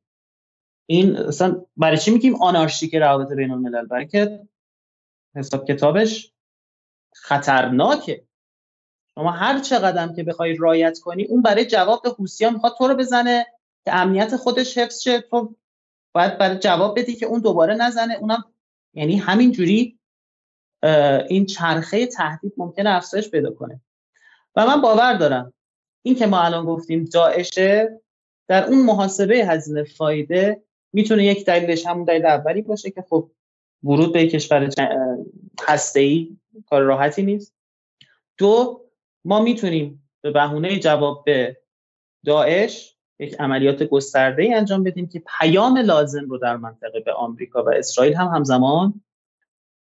این 0.86 1.16
اصلا 1.16 1.64
برای 1.76 1.98
چی 1.98 2.10
میگیم 2.10 2.42
آنارشیک 2.42 2.94
روابط 2.94 3.32
بین 3.32 3.50
الملل 3.50 3.86
برای 3.86 4.06
که 4.06 4.40
حساب 5.36 5.68
کتابش 5.68 6.32
خطرناکه. 7.14 8.24
شما 9.14 9.30
هر 9.30 9.60
چقدر 9.60 10.12
که 10.12 10.22
بخوای 10.22 10.56
رایت 10.56 10.98
کنی 10.98 11.24
اون 11.24 11.42
برای 11.42 11.64
جواب 11.64 12.02
به 12.02 12.10
حوثیان 12.10 12.52
می‌خواد 12.52 12.74
تو 12.78 12.88
رو 12.88 12.94
بزنه 12.94 13.46
که 13.84 13.94
امنیت 13.94 14.36
خودش 14.36 14.78
حفظ 14.78 15.00
شه. 15.00 15.20
تو 15.20 15.54
باید 16.12 16.38
برای 16.38 16.58
جواب 16.58 16.98
بدی 16.98 17.14
که 17.14 17.26
اون 17.26 17.40
دوباره 17.40 17.74
نزنه. 17.74 18.14
اونم 18.14 18.44
یعنی 18.94 19.16
همین 19.16 19.52
جوری 19.52 19.98
این 21.28 21.46
چرخه 21.46 22.06
تهدید 22.06 22.52
ممکنه 22.56 22.90
افزایش 22.90 23.30
پیدا 23.30 23.50
کنه. 23.50 23.80
و 24.56 24.66
من 24.66 24.80
باور 24.80 25.14
دارم 25.14 25.52
این 26.06 26.14
که 26.14 26.26
ما 26.26 26.42
الان 26.42 26.64
گفتیم 26.64 27.04
داعشه 27.04 28.00
در 28.48 28.66
اون 28.66 28.82
محاسبه 28.82 29.46
هزینه 29.46 29.84
فایده 29.84 30.62
می‌تونه 30.92 31.24
یک 31.24 31.46
دلیلش 31.46 31.86
همون 31.86 32.04
دلیل 32.04 32.26
اولی 32.26 32.62
باشه 32.62 32.90
که 32.90 33.04
خب 33.08 33.30
ورود 33.84 34.12
به 34.12 34.26
کشور 34.26 34.70
هسته 35.66 36.00
ای 36.00 36.36
کار 36.66 36.82
راحتی 36.82 37.22
نیست. 37.22 37.54
دو 38.38 38.84
ما 39.24 39.42
می‌تونیم 39.42 40.08
به 40.20 40.30
بهونه 40.30 40.78
جواب 40.78 41.24
به 41.24 41.56
داعش 42.24 42.96
یک 43.18 43.40
عملیات 43.40 43.82
گسترده 43.82 44.42
ای 44.42 44.54
انجام 44.54 44.82
بدیم 44.82 45.08
که 45.08 45.22
پیام 45.40 45.78
لازم 45.78 46.28
رو 46.28 46.38
در 46.38 46.56
منطقه 46.56 47.00
به 47.00 47.12
آمریکا 47.12 47.64
و 47.64 47.68
اسرائیل 47.68 48.14
هم 48.14 48.26
همزمان 48.26 49.00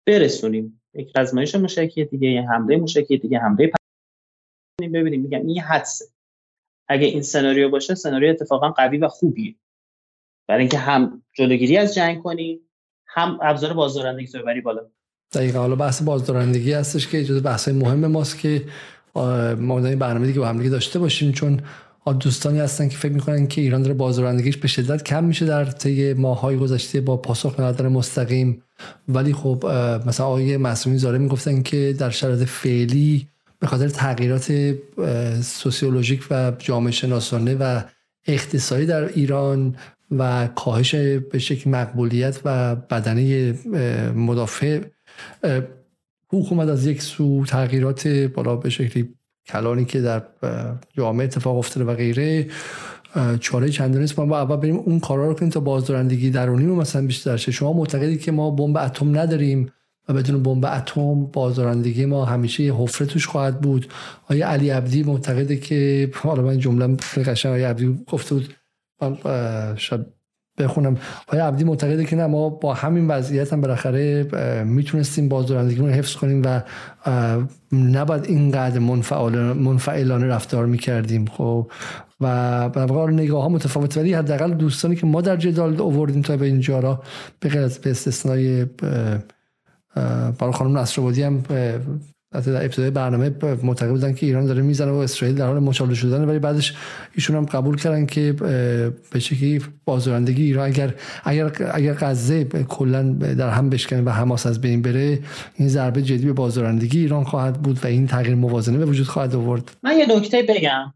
برسونیم. 0.08 0.82
یک 0.94 1.12
رزمایش 1.18 1.56
موشکی 1.56 2.06
دیگه 2.06 2.28
یه 2.28 2.42
حمله 2.42 2.78
موشکی 2.78 3.18
دیگه 3.18 3.40
حمله 3.40 3.72
ببینیم. 4.88 5.22
میگم 5.22 5.46
این 5.46 5.60
حدسه 5.62 6.06
اگه 6.88 7.08
این 7.08 7.22
سناریو 7.22 7.70
باشه 7.70 7.96
سناریو 7.96 8.30
اتفاقا 8.30 8.70
قوی 8.70 8.98
و 8.98 9.08
خوبیه. 9.08 9.56
برای 10.48 10.62
اینکه 10.62 10.78
هم 10.78 11.24
جلوگیری 11.34 11.78
از 11.78 11.96
جنگ 11.96 12.24
کنی 12.24 12.60
هم 13.08 13.40
ابزار 13.42 13.74
بازدارندگی 13.74 14.28
تو 14.28 14.40
ببری 14.40 14.62
بالا. 14.62 14.82
دقیقا. 15.34 15.60
حالا 15.60 15.76
بحث 15.76 16.02
بازدارندگی 16.02 16.74
هستش 16.74 17.08
که 17.08 17.24
جز 17.24 17.44
بحث 17.44 17.68
مهم 17.68 18.08
ماست 18.08 18.40
که 18.40 18.64
ما 19.58 19.82
در 19.82 19.96
برنامه 19.96 20.28
دیگه 20.28 20.40
با 20.40 20.48
هم 20.48 20.70
داشته 20.70 21.00
باشیم. 21.00 21.32
چون 21.32 21.62
دوستانی 22.20 22.60
هستن 22.60 22.90
که 22.90 22.98
فکر 22.98 23.12
می‌کنن 23.12 23.48
که 23.48 23.62
ایران 23.62 23.82
داره 23.82 23.94
بازدارندگیش 23.94 24.58
به 24.58 24.68
شدت 24.68 25.04
کم 25.04 25.24
میشه 25.24 25.46
در 25.46 25.66
طی 25.66 26.14
ماهای 26.14 26.58
گذشته 26.58 27.02
با 27.02 27.18
پاسخ 27.18 27.56
به 27.56 27.90
مستقیم. 27.90 28.64
ولی 29.08 29.34
خب 29.34 29.66
مثلا 30.06 30.26
آقای 30.26 30.58
معصومی 30.58 30.98
زاره 30.98 31.18
می‌گفتن 31.18 31.64
که 31.64 31.96
در 32.00 32.10
شرایط 32.10 32.48
فعلی 32.48 33.28
به 33.62 33.68
خاطر 33.68 33.90
تغییرات 33.90 34.76
سوسیولوژیک 35.42 36.28
و 36.32 36.52
جامعه 36.60 36.92
شناسانه 36.92 37.56
و 37.56 37.82
اقتصادی 38.28 38.86
در 38.86 39.04
ایران 39.04 39.76
و 40.12 40.48
کاهش 40.48 40.96
به 40.96 41.40
شکل 41.40 41.70
مقبولیت 41.70 42.40
و 42.46 42.76
بدنه 42.76 43.54
مدافع 44.16 44.82
حکومت 46.28 46.70
از 46.70 46.86
یک 46.86 47.02
سو 47.02 47.46
تغییرات 47.46 48.08
بالا 48.08 48.56
به 48.56 48.70
شکلی 48.70 49.10
کلانی 49.48 49.86
که 49.86 50.02
در 50.02 50.24
جامعه 50.98 51.26
اتفاق 51.26 51.58
افتاده 51.58 51.86
و 51.86 51.96
غیره. 51.96 52.48
چاره 53.40 53.70
چندانی 53.70 54.02
نیست 54.02 54.20
ما 54.20 54.40
اول 54.40 54.56
بریم 54.56 54.76
اون 54.76 55.00
کارا 55.00 55.28
رو 55.28 55.34
کنیم 55.34 55.52
تا 55.52 55.60
بازدارندگی 55.60 56.30
درونی 56.30 56.66
رو 56.66 56.76
مثلا 56.76 57.08
بیشتر 57.08 57.38
شه. 57.38 57.52
شما 57.52 57.74
معتقدی 57.74 58.18
که 58.18 58.32
ما 58.32 58.52
بمب 58.52 58.78
اتم 58.78 59.18
نداریم. 59.18 59.72
بدون 60.14 60.44
بمب 60.44 60.66
اتم 60.66 61.26
بازدارندگی 61.26 62.06
ما 62.06 62.26
همیشه 62.26 62.64
یه 62.64 62.74
حفره 62.74 63.08
توش 63.08 63.28
خواهد 63.28 63.62
بود. 63.62 63.88
آیا 64.30 64.50
علی 64.50 64.70
عبدی 64.70 65.04
معتقده 65.04 65.58
که 65.58 66.12
حالا 66.16 66.42
من 66.42 66.60
جمله 66.60 66.98
قشنگ 67.26 67.52
آیا 67.52 67.70
عبدی 67.70 68.00
گفته 68.12 68.36
بود. 68.36 68.56
شاید 69.78 70.06
بخونم. 70.58 70.98
آیا 71.28 71.48
عبدی 71.48 71.64
معتقده 71.64 72.06
که 72.06 72.16
نه 72.16 72.28
ما 72.28 72.50
با 72.50 72.74
همین 72.74 73.08
وضعیت 73.08 73.54
هم 73.54 73.62
بالاخره 73.62 74.24
می‌تونستیم 74.64 75.30
بازدارندگی 75.30 75.80
رو 75.80 75.88
حفظ 75.88 76.16
کنیم 76.16 76.42
و 76.46 76.62
نباید 77.72 78.26
اینقدر 78.26 78.80
منفعلانه 78.80 80.28
رفتار 80.28 80.66
می‌کردیم. 80.66 81.26
خب 81.26 81.72
و 82.22 82.70
به 82.70 83.12
نگاه 83.12 83.44
ها 83.44 83.50
متفاوت 83.50 83.98
ولی 83.98 84.14
حداقل 84.14 84.54
دوستانی 84.54 84.96
که 84.96 85.06
ما 85.06 85.22
در 85.22 85.38
جدال 85.38 85.82
اووردیم 85.82 86.22
تا 86.22 86.38
به 86.38 86.46
اینجا 86.46 86.80
را 86.80 87.04
از 87.42 87.80
به 87.80 87.92
استثنای 87.92 88.66
برای 90.40 90.54
خانم 90.54 90.78
نصرآبادی 90.78 91.24
هم 91.24 91.44
در 92.32 92.64
ابتدای 92.64 92.90
برنامه 92.90 93.32
معتقد 93.64 93.90
بودن 93.90 94.14
که 94.14 94.26
ایران 94.26 94.46
داره 94.46 94.62
می‌زنه 94.62 94.92
و 94.92 94.96
اسرائیل 94.96 95.38
در 95.38 95.46
حال 95.48 95.60
مشابه 95.60 95.96
شدن 95.96 96.26
ولی 96.26 96.40
بعدش 96.40 96.76
ایشون 97.16 97.36
هم 97.36 97.46
قبول 97.46 97.78
کردن 97.78 98.06
که 98.06 98.34
به 99.12 99.20
شکلی 99.20 99.62
بازدارندگی 99.86 100.44
ایران 100.44 100.68
اگر 100.68 100.94
اگر 101.24 101.52
اگر 101.74 101.94
غزه 101.94 102.44
کلا 102.44 103.04
در 103.14 103.50
هم 103.50 103.70
بشکنه 103.70 104.02
و 104.02 104.10
حماس 104.10 104.46
از 104.46 104.62
بین 104.62 104.82
بره 104.82 105.20
این 105.56 105.68
ضربه 105.68 106.02
جدی 106.02 106.26
به 106.26 106.34
بازدارندگی 106.34 107.00
ایران 107.00 107.24
خواهد 107.24 107.62
بود 107.62 107.80
و 107.84 107.88
این 107.88 108.08
تغییر 108.08 108.36
موازنه 108.36 108.78
به 108.78 108.86
وجود 108.86 109.08
خواهد 109.08 109.36
آورد. 109.36 109.72
من 109.84 109.98
یه 109.98 110.18
نکته 110.18 110.46
بگم. 110.50 110.94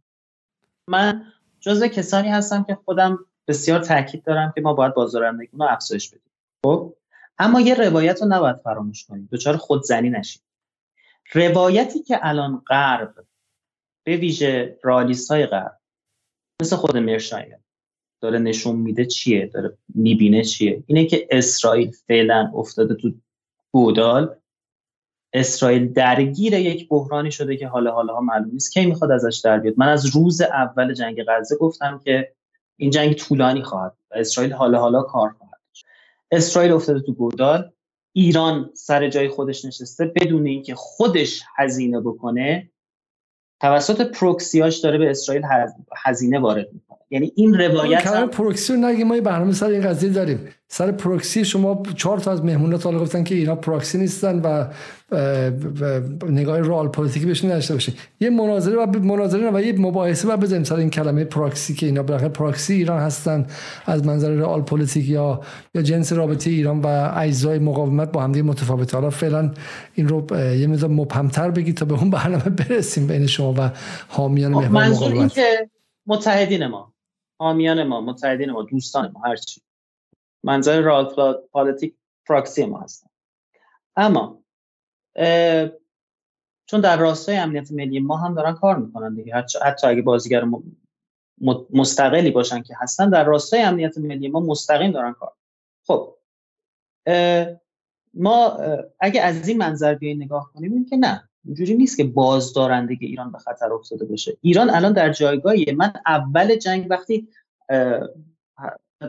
من 0.89 1.21
جزء 1.59 1.87
کسانی 1.87 2.29
هستم 2.29 2.63
که 2.63 2.77
خودم 2.85 3.19
بسیار 3.47 3.79
تاکید 3.79 4.23
دارم 4.23 4.51
که 4.55 4.61
ما 4.61 4.73
باید 4.73 4.93
بازدارندگی 4.93 5.49
رو 5.53 5.67
افزایش 5.69 6.09
بدیم. 6.09 6.31
خب؟ 6.65 6.93
اما 7.37 7.61
یه 7.61 7.73
روایت 7.73 8.21
رو 8.21 8.27
نباید 8.27 8.55
فراموش 8.55 9.05
کنیم 9.05 9.29
دچار 9.31 9.57
خودزنی 9.57 10.09
نشیم 10.09 10.41
روایتی 11.33 12.03
که 12.03 12.19
الان 12.21 12.63
غرب 12.67 13.15
به 14.03 14.17
ویژه 14.17 14.79
رالیست 14.83 15.31
های 15.31 15.45
غرب 15.45 15.79
مثل 16.61 16.75
خود 16.75 16.97
مرشایر 16.97 17.57
داره 18.21 18.39
نشون 18.39 18.75
میده 18.75 19.05
چیه 19.05 19.45
داره 19.45 19.77
می‌بینه 19.95 20.43
چیه؟ 20.43 20.83
اینه 20.87 21.05
که 21.05 21.27
اسرائیل 21.31 21.91
فعلا 22.07 22.51
افتاده 22.55 22.95
تو 22.95 23.11
گودال. 23.71 24.35
اسرائیل 25.33 25.93
درگیر 25.93 26.53
یک 26.53 26.89
بحرانی 26.89 27.31
شده 27.31 27.57
که 27.57 27.67
حالا 27.67 27.91
حالا 27.91 28.13
ها 28.13 28.21
معلوم 28.21 28.51
نیست. 28.51 28.73
کی 28.73 28.85
می‌خواد 28.85 29.11
ازش 29.11 29.41
در 29.43 29.59
بیاد؟ 29.59 29.73
من 29.77 29.89
از 29.89 30.15
روز 30.15 30.41
اول 30.41 30.93
جنگ 30.93 31.23
غزه 31.27 31.57
گفتم 31.57 32.01
که 32.05 32.33
این 32.77 32.91
جنگ 32.91 33.13
طولانی 33.13 33.63
خواهد 33.63 33.93
و 34.11 34.15
اسرائیل 34.17 34.53
حالا 34.53 34.79
حالا 34.79 35.01
کار 35.01 35.35
اسرائیل 36.31 36.71
افتاده 36.71 36.99
تو 36.99 37.13
گودال. 37.13 37.71
ایران 38.13 38.69
سر 38.73 39.09
جای 39.09 39.29
خودش 39.29 39.65
نشسته 39.65 40.05
بدون 40.05 40.45
اینکه 40.45 40.75
خودش 40.75 41.43
هزینه 41.57 42.01
بکنه. 42.01 42.71
توسط 43.61 44.01
پروکسیاش 44.01 44.77
داره 44.77 44.97
به 44.97 45.09
اسرائیل 45.09 45.43
هزینه 46.03 46.39
وارد 46.39 46.69
می‌کنه. 46.73 46.99
یعنی 47.09 47.31
این 47.35 47.53
روایت 47.53 48.07
هم... 48.07 48.29
پروکسی 48.29 48.73
رو 48.73 48.79
نگه 48.79 49.03
ما 49.03 49.19
برنامه 49.19 49.53
سر 49.53 49.67
این 49.67 49.81
قضیه 49.81 50.09
داریم. 50.09 50.49
سر 50.67 50.91
پروکسی 50.91 51.45
شما 51.45 51.83
چهار 51.95 52.19
تا 52.19 52.31
از 52.31 52.43
مهمونات 52.43 52.85
حالا 52.85 52.99
گفتن 52.99 53.23
که 53.23 53.35
اینا 53.35 53.55
پروکسی 53.55 53.97
نیستن 53.97 54.39
و 54.39 54.65
نگاه 56.29 56.59
رال 56.59 56.87
پلیتیکی 56.87 57.25
بهش 57.25 57.45
نداشته 57.45 57.73
باشه 57.73 57.93
یه 58.19 58.29
مناظره 58.29 58.75
و 58.75 58.99
مناظره 58.99 59.51
و 59.53 59.61
یه 59.61 59.79
مباحثه 59.79 60.27
و 60.27 60.37
بزنیم 60.37 60.63
سر 60.63 60.75
این 60.75 60.89
کلمه 60.89 61.23
پراکسی 61.23 61.73
که 61.73 61.85
اینا 61.85 62.03
بالاخره 62.03 62.29
پراکسی 62.29 62.73
ایران 62.73 62.99
هستن 62.99 63.47
از 63.85 64.05
منظر 64.05 64.29
رئال 64.29 64.61
پلیتیک 64.61 65.09
یا 65.09 65.41
یا 65.75 65.81
جنس 65.81 66.13
رابطه 66.13 66.49
ایران 66.49 66.81
و 66.81 67.11
اجزای 67.15 67.59
مقاومت 67.59 68.11
با 68.11 68.23
همدیگه 68.23 68.45
متفاوته. 68.45 68.97
حالا 68.97 69.09
فعلا 69.09 69.51
این 69.93 70.07
رو 70.07 70.25
یه 70.39 70.67
مقدار 70.67 70.89
مبهمتر 70.89 71.51
بگید 71.51 71.77
تا 71.77 71.85
به 71.85 71.93
اون 71.93 72.09
برنامه 72.09 72.49
برسیم 72.49 73.07
بین 73.07 73.27
شما 73.27 73.53
و 73.57 73.71
حامیان 74.07 74.51
محور 74.51 74.67
منظور 74.67 75.13
این 75.13 75.27
که 75.27 75.69
متحدین 76.07 76.67
ما 76.67 76.93
حامیان 77.39 77.83
ما 77.83 78.01
متحدین 78.01 78.51
ما 78.51 78.63
دوستان 78.63 79.11
ما 79.13 79.21
هر 79.25 79.35
چی. 79.35 79.64
منظر 80.45 80.81
realpolitik 80.81 81.95
proxy 82.25 82.65
ما 82.65 82.79
هستن. 82.79 83.09
اما 83.95 84.43
چون 86.65 86.81
در 86.81 86.97
راستای 86.97 87.37
امنیت 87.37 87.71
ملی 87.71 87.99
ما 87.99 88.17
هم 88.17 88.35
دارن 88.35 88.53
کار 88.53 88.77
می‌کنن 88.77 89.15
دیگه. 89.15 89.35
حتی 89.65 89.87
اگه 89.87 90.01
بازیگر 90.01 90.45
مستقلی 91.73 92.31
باشن 92.31 92.61
که 92.61 92.75
هستن 92.77 93.09
در 93.09 93.23
راستای 93.23 93.61
امنیت 93.61 93.97
ملی 93.97 94.27
ما 94.27 94.39
مستقیم 94.39 94.91
دارن 94.91 95.13
کار 95.13 95.33
خب 95.87 96.17
ما 98.13 98.57
اگه 98.99 99.21
از 99.21 99.47
این 99.47 99.57
منظر 99.57 99.95
بیاین 99.95 100.23
نگاه 100.23 100.51
کنیم 100.53 100.85
که 100.85 100.97
نه. 100.97 101.29
اینجوری 101.45 101.75
نیست 101.75 101.97
که 101.97 102.03
بازدارندگی 102.03 103.05
ایران 103.05 103.31
به 103.31 103.37
خطر 103.37 103.73
افتاده 103.73 104.05
باشه. 104.05 104.37
ایران 104.41 104.69
الان 104.69 104.93
در 104.93 105.11
جایگاهیه 105.11 105.73
من 105.73 105.93
اول 106.05 106.55
جنگ 106.55 106.87
وقتی 106.89 107.27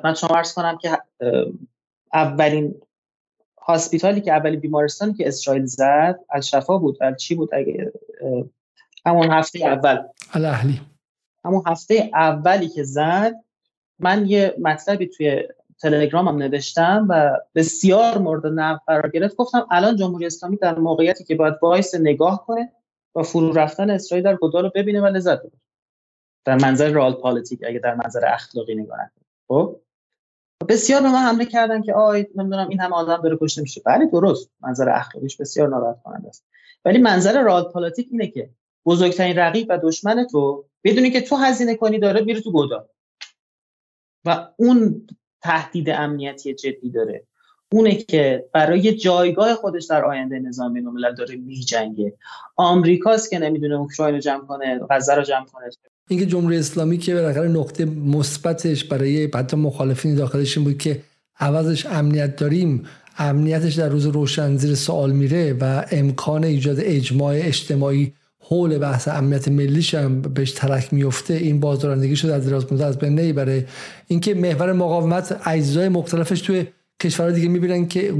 من 0.05 0.15
شما 0.15 0.37
عرض 0.37 0.55
کنم 0.55 0.79
که 0.79 0.99
اولین 2.13 2.75
هاسپیتالی 3.69 4.21
که 4.21 4.33
اولین 4.33 4.61
بیمارستانی 4.61 5.15
که 5.15 5.29
اسرائیل 5.29 5.67
زد 5.67 6.21
شفا 6.43 6.79
بود. 6.79 7.03
ال 7.03 7.15
چی 7.15 7.35
بود 7.35 7.49
اگه 7.53 7.93
همون 9.07 9.31
هفته 9.31 9.67
اول. 9.67 10.03
الاهلی. 10.35 10.81
همون 11.45 11.63
هفته 11.67 12.11
اولی 12.15 12.69
که 12.69 12.83
زد 12.83 13.35
من 13.99 14.27
یه 14.27 14.55
مطلبی 14.59 15.07
توی 15.07 15.43
تلگرامم 15.81 16.37
نوشتم 16.43 17.07
و 17.11 17.37
بسیار 17.55 18.19
مورد 18.19 18.47
نقد 18.47 18.81
قرار 18.87 19.11
گرفت. 19.11 19.37
گفتم 19.37 19.67
الان 19.71 19.97
جمهوری 19.97 20.27
اسلامی 20.27 20.57
در 20.57 20.79
موقعیتی 20.79 21.25
که 21.25 21.35
باید 21.35 21.55
وایسه 21.63 21.95
نگاه 21.95 22.47
کنه 22.47 22.73
و 23.15 23.23
فرو 23.23 23.53
رفتن 23.53 23.91
اسرائیل 23.91 24.25
در 24.25 24.37
گودال 24.37 24.65
رو 24.65 24.71
ببینه 24.75 25.01
و 25.01 25.07
لذت 25.07 25.39
ببره. 25.39 25.61
در 26.45 26.59
منظر 26.63 26.91
رال 26.91 27.13
پالیتیک 27.13 27.61
اگه 27.67 27.79
در 27.79 27.95
منظر 27.95 28.27
اخلاقی 28.27 28.75
نگاه 28.75 28.97
کنه 28.97 29.11
خب؟ 29.49 29.81
بسیار 30.69 31.03
به 31.03 31.09
من 31.09 31.19
حمله 31.19 31.45
کردن 31.45 31.83
که 31.83 31.95
آی 31.95 32.27
نمی‌دونم 32.35 32.69
این 32.69 32.81
همه 32.81 32.95
آدم 32.95 33.23
داره 33.23 33.39
کشته 33.41 33.63
میشه. 33.63 33.83
بله 33.87 34.07
درست. 34.07 34.51
منظر 34.61 34.89
اخلاقیش 34.91 35.37
بسیار 35.37 35.69
ناراحت 35.69 36.03
کننده 36.03 36.29
است. 36.29 36.45
ولی 36.85 36.99
منظر 36.99 37.43
رال 37.43 37.63
پالیتیک 37.63 38.09
اینه 38.11 38.27
که 38.27 38.51
بزرگترین 38.87 39.39
رقیب 39.39 39.67
و 39.71 39.79
دشمن 39.83 40.27
تو 40.27 40.65
بدونی 40.85 41.11
که 41.11 41.21
تو 41.21 41.37
هزینه 41.37 41.75
کنی 41.75 41.99
داره 41.99 42.21
میره 42.21 42.41
تو 42.41 42.53
گودال. 42.53 42.87
و 44.25 44.49
اون 44.57 45.07
تهدید 45.43 45.91
امنیتی 45.91 46.55
جدی 46.55 46.91
داره. 46.91 47.27
اونه 47.73 47.95
که 47.95 48.49
برای 48.53 48.97
جایگاه 48.97 49.55
خودش 49.55 49.85
در 49.85 50.05
آینده 50.05 50.39
نظام 50.39 50.73
بین 50.73 50.87
الملل 50.87 51.15
داره 51.15 51.37
میجنگه. 51.37 52.15
آمریکاست 52.57 53.31
که 53.31 53.39
نمی‌دونه 53.39 53.75
اوکراین 53.75 54.15
رو 54.15 54.21
جمع 54.21 54.47
کنه 54.47 54.81
غزه 54.91 55.15
رو 55.15 55.23
جمع 55.23 55.47
کنه. 55.47 55.71
اینکه 56.09 56.27
جمهوری 56.27 56.59
اسلامی 56.59 56.99
که 56.99 57.15
بالاخره 57.15 57.49
نقطه 57.49 57.85
مثبتش 57.85 58.85
برای 58.85 59.31
حتی 59.35 59.57
مخالفین 59.57 60.15
داخلش 60.15 60.57
این 60.57 60.65
بود 60.65 60.79
که 60.79 61.03
عوضش 61.41 61.87
امنیت 61.87 62.37
داریم 62.37 62.83
امنیتش 63.19 63.75
در 63.75 63.89
روز 63.89 64.07
روشن 64.07 64.57
زیر 64.57 64.75
سوال 64.75 65.13
میره 65.13 65.57
و 65.61 65.85
امکان 65.91 66.45
ایجاد 66.45 66.77
اجماع 66.81 67.35
اجتماعی 67.37 68.13
حول 68.39 68.79
بحث 68.79 69.09
امنیت 69.09 69.49
ملیش 69.49 69.95
هم 69.95 70.23
بهش 70.23 70.53
ترک 70.53 70.95
میفته 70.95 71.35
این 71.35 71.61
بازدارندگی 71.61 72.17
شده 72.17 72.35
از 72.35 72.47
دراز 72.47 72.81
از 72.81 72.99
بین 72.99 73.33
برای 73.33 73.65
اینکه 74.07 74.35
محور 74.35 74.73
مقاومت 74.73 75.41
اجزای 75.45 75.89
مختلفش 75.89 76.41
توی 76.41 76.67
کشورهای 77.03 77.35
دیگه 77.35 77.49
می‌بینن 77.49 77.89
که 77.89 78.15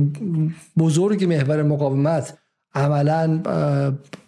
بزرگ 0.79 1.25
محور 1.25 1.63
مقاومت 1.63 2.39
عملا 2.77 3.41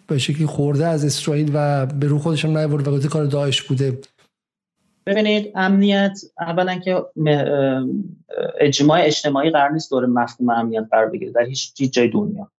به 0.07 0.17
شکلی 0.17 0.45
خورده 0.45 0.87
از 0.87 1.05
اسرائیل 1.05 1.51
و 1.53 1.85
به 1.85 2.07
رو 2.07 2.19
خودش 2.19 2.45
هم 2.45 2.73
و 2.73 3.07
کار 3.09 3.25
داعش 3.25 3.61
بوده. 3.61 3.97
ببینید 5.05 5.51
امنیت 5.55 6.19
اولا 6.39 6.79
که 6.79 7.05
اجماع 8.59 8.99
اجتماعی 9.01 9.49
قرار 9.49 9.71
نیست 9.71 9.91
دور 9.91 10.05
مفهوم 10.05 10.49
امنیت 10.49 10.87
قرار 10.91 11.09
بگیره 11.09 11.31
در 11.31 11.45
هیچ 11.45 11.93
جای 11.93 12.07
دنیا. 12.07 12.51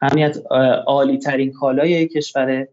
امنیت 0.00 0.38
عالی 0.86 1.18
ترین 1.18 1.52
کالای 1.52 2.08
کشور 2.08 2.68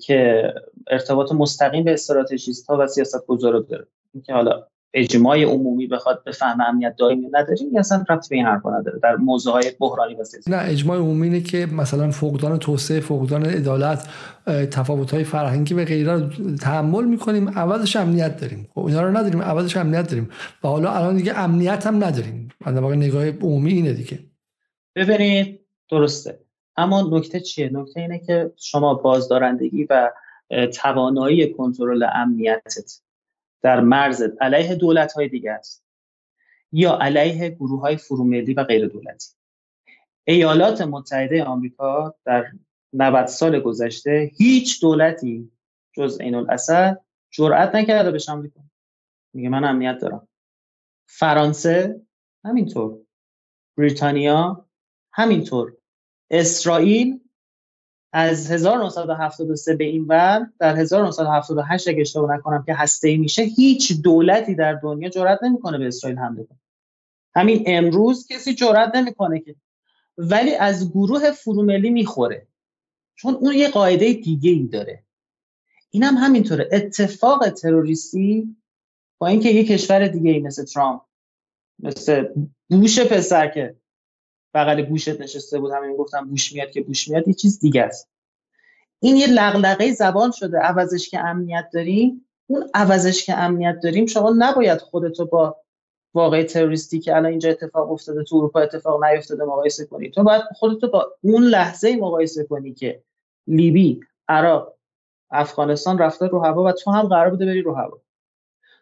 که 0.00 0.52
ارتباط 0.86 1.32
مستقیم 1.32 1.84
به 1.84 1.92
استراتژیست 1.92 2.66
ها 2.66 2.76
و 2.80 2.86
سیاست 2.86 3.26
گذارا 3.26 3.60
داره. 3.60 3.86
اینکه 4.14 4.32
حالا 4.32 4.66
اجماع 4.94 5.42
عمومی 5.42 5.86
بخواد 5.86 6.24
به 6.24 6.32
فهم 6.32 6.60
امنیت 6.60 6.94
دائمی 6.98 7.28
نداریم 7.32 7.72
یا 7.72 7.80
اصلا 7.80 8.04
ربط 8.08 8.28
به 8.28 8.36
این 8.36 8.46
حرفا 8.46 8.78
نداره 8.78 8.98
در 9.02 9.16
موضوع 9.16 9.52
های 9.52 9.72
بحرانی 9.80 10.14
و 10.14 10.24
سیاسی. 10.24 10.50
نه 10.50 10.56
اجماع 10.64 10.98
عمومی 10.98 11.26
اینه 11.26 11.40
که 11.40 11.66
مثلا 11.72 12.10
فقدان 12.10 12.58
توسعه 12.58 13.00
فقدان 13.00 13.46
عدالت 13.46 14.08
تفاوت 14.46 15.10
های 15.10 15.24
فرهنگی 15.24 15.74
و 15.74 15.84
غیره 15.84 16.28
تحمل 16.60 17.04
می‌کنیم 17.04 17.48
عوضش 17.48 17.96
امنیت 17.96 18.40
داریم. 18.40 18.68
خب 18.74 18.84
اینا 18.84 19.02
رو 19.02 19.16
نداریم 19.16 19.42
عوضش 19.42 19.76
امنیت 19.76 20.10
داریم. 20.10 20.30
و 20.64 20.68
حالا 20.68 20.92
الان 20.92 21.16
دیگه 21.16 21.38
امنیت 21.38 21.86
هم 21.86 22.04
نداریم. 22.04 22.48
در 22.66 22.80
واقع 22.80 22.94
نگاه 22.94 23.28
عمومی 23.28 23.72
اینه 23.72 23.92
دیگه. 23.92 24.18
ببینید 24.96 25.60
درسته. 25.90 26.38
اما 26.76 27.08
نکته 27.12 27.40
چیه؟ 27.40 27.70
نکته 27.72 28.00
اینه 28.00 28.18
که 28.18 28.52
شما 28.56 28.94
بازدارندگی 28.94 29.84
و 29.90 30.10
توانایی 30.74 31.52
کنترل 31.52 32.06
امنیتت 32.14 33.00
در 33.62 33.80
مرزت 33.80 34.42
علیه 34.42 34.74
دولت 34.74 35.12
های 35.12 35.28
دیگه 35.28 35.52
است. 35.52 35.84
یا 36.72 36.98
علیه 37.00 37.50
گروه 37.50 37.80
های 37.80 37.96
فروملی 37.96 38.54
و 38.54 38.64
غیر 38.64 38.86
دولتی. 38.88 39.28
ایالات 40.24 40.80
متحده 40.80 41.44
آمریکا 41.44 42.14
در 42.24 42.46
90 42.92 43.26
سال 43.26 43.60
گذشته 43.60 44.30
هیچ 44.36 44.80
دولتی 44.80 45.52
جز 45.92 46.20
عین 46.20 46.34
الاسد 46.34 47.00
جرأت 47.30 47.74
نکرده 47.74 48.10
به 48.10 48.18
آمریکا. 48.28 48.60
میگه 49.34 49.48
من 49.48 49.64
امنیت 49.64 49.98
دارم. 49.98 50.28
فرانسه 51.06 52.00
همینطور. 52.44 52.98
بریتانیا 53.76 54.66
همینطور. 55.12 55.76
اسرائیل 56.30 57.20
از 58.12 58.50
1973 58.50 59.76
به 59.76 59.84
این 59.84 60.04
ور 60.04 60.50
در 60.58 60.76
1978 60.76 61.88
اگه 61.88 62.00
اشتباه 62.00 62.36
نکنم 62.36 62.64
که 62.66 62.74
هسته 62.74 63.16
میشه 63.16 63.42
هیچ 63.42 64.02
دولتی 64.02 64.54
در 64.54 64.72
دنیا 64.72 65.08
جرئت 65.08 65.42
نمی‌کنه 65.42 65.78
به 65.78 65.86
اسرائیل 65.86 66.18
حمله 66.18 66.44
کنه. 66.44 66.58
همین 67.34 67.64
امروز 67.66 68.26
کسی 68.30 68.54
جرئت 68.54 68.94
نمی‌کنه 68.94 69.40
که. 69.40 69.54
ولی 70.18 70.54
از 70.54 70.90
گروه 70.90 71.30
فروملی 71.30 71.90
می‌خوره. 71.90 72.46
چون 73.14 73.34
اون 73.34 73.54
یه 73.54 73.68
قاعده 73.68 74.12
دیگه 74.12 74.50
ای 74.50 74.66
داره. 74.66 75.02
اینم 75.90 76.14
هم 76.16 76.24
همینطوره. 76.24 76.68
اتفاق 76.72 77.50
تروریستی 77.50 78.56
با 79.18 79.26
اینکه 79.26 79.48
یه 79.48 79.64
کشور 79.64 80.08
دیگه 80.08 80.30
ای 80.30 80.38
مثل 80.38 80.64
ترامپ 80.64 81.02
مثل 81.78 82.24
بوش 82.70 83.00
پسر 83.00 83.48
که 83.48 83.76
بغل 84.54 84.82
گوشت 84.82 85.20
نشسته 85.20 85.58
بود 85.58 85.72
همین 85.72 85.96
گفتم 85.96 86.28
بوش 86.28 86.52
میاد 86.52 86.70
که 86.70 86.82
بوش 86.82 87.08
میاد 87.08 87.28
یه 87.28 87.34
چیز 87.34 87.60
دیگه 87.60 87.82
است. 87.82 88.08
این 89.00 89.16
یه 89.16 89.26
لغلقه 89.26 89.92
زبان 89.92 90.30
شده 90.30 90.58
عوضش 90.58 91.08
که 91.08 91.20
امنیت 91.20 91.68
داریم. 91.72 92.28
اون 92.46 92.70
عوضش 92.74 93.26
که 93.26 93.38
امنیت 93.38 93.80
داریم 93.82 94.06
شما 94.06 94.34
نباید 94.38 94.78
خودتو 94.78 95.26
با 95.26 95.56
واقع 96.14 96.42
تروریستی 96.42 97.00
که 97.00 97.16
الان 97.16 97.30
اینجا 97.30 97.50
اتفاق 97.50 97.92
افتاده 97.92 98.24
تو 98.24 98.36
اروپا 98.36 98.60
اتفاق 98.60 99.04
نیفتاده 99.04 99.44
مقایسه 99.44 99.86
کنی. 99.86 100.10
تو 100.10 100.22
باید 100.22 100.42
خودتو 100.54 100.88
با 100.88 101.16
اون 101.20 101.42
لحظه 101.42 101.96
مقایسه 101.96 102.44
کنی 102.44 102.74
که 102.74 103.02
لیبی 103.46 104.00
عراق 104.28 104.74
افغانستان 105.30 105.98
رفته 105.98 106.26
رو 106.26 106.44
هوا 106.44 106.62
و 106.62 106.72
تو 106.72 106.90
هم 106.90 107.08
قرار 107.08 107.30
بوده 107.30 107.46
بری 107.46 107.62
رو 107.62 107.74
هوا. 107.74 108.00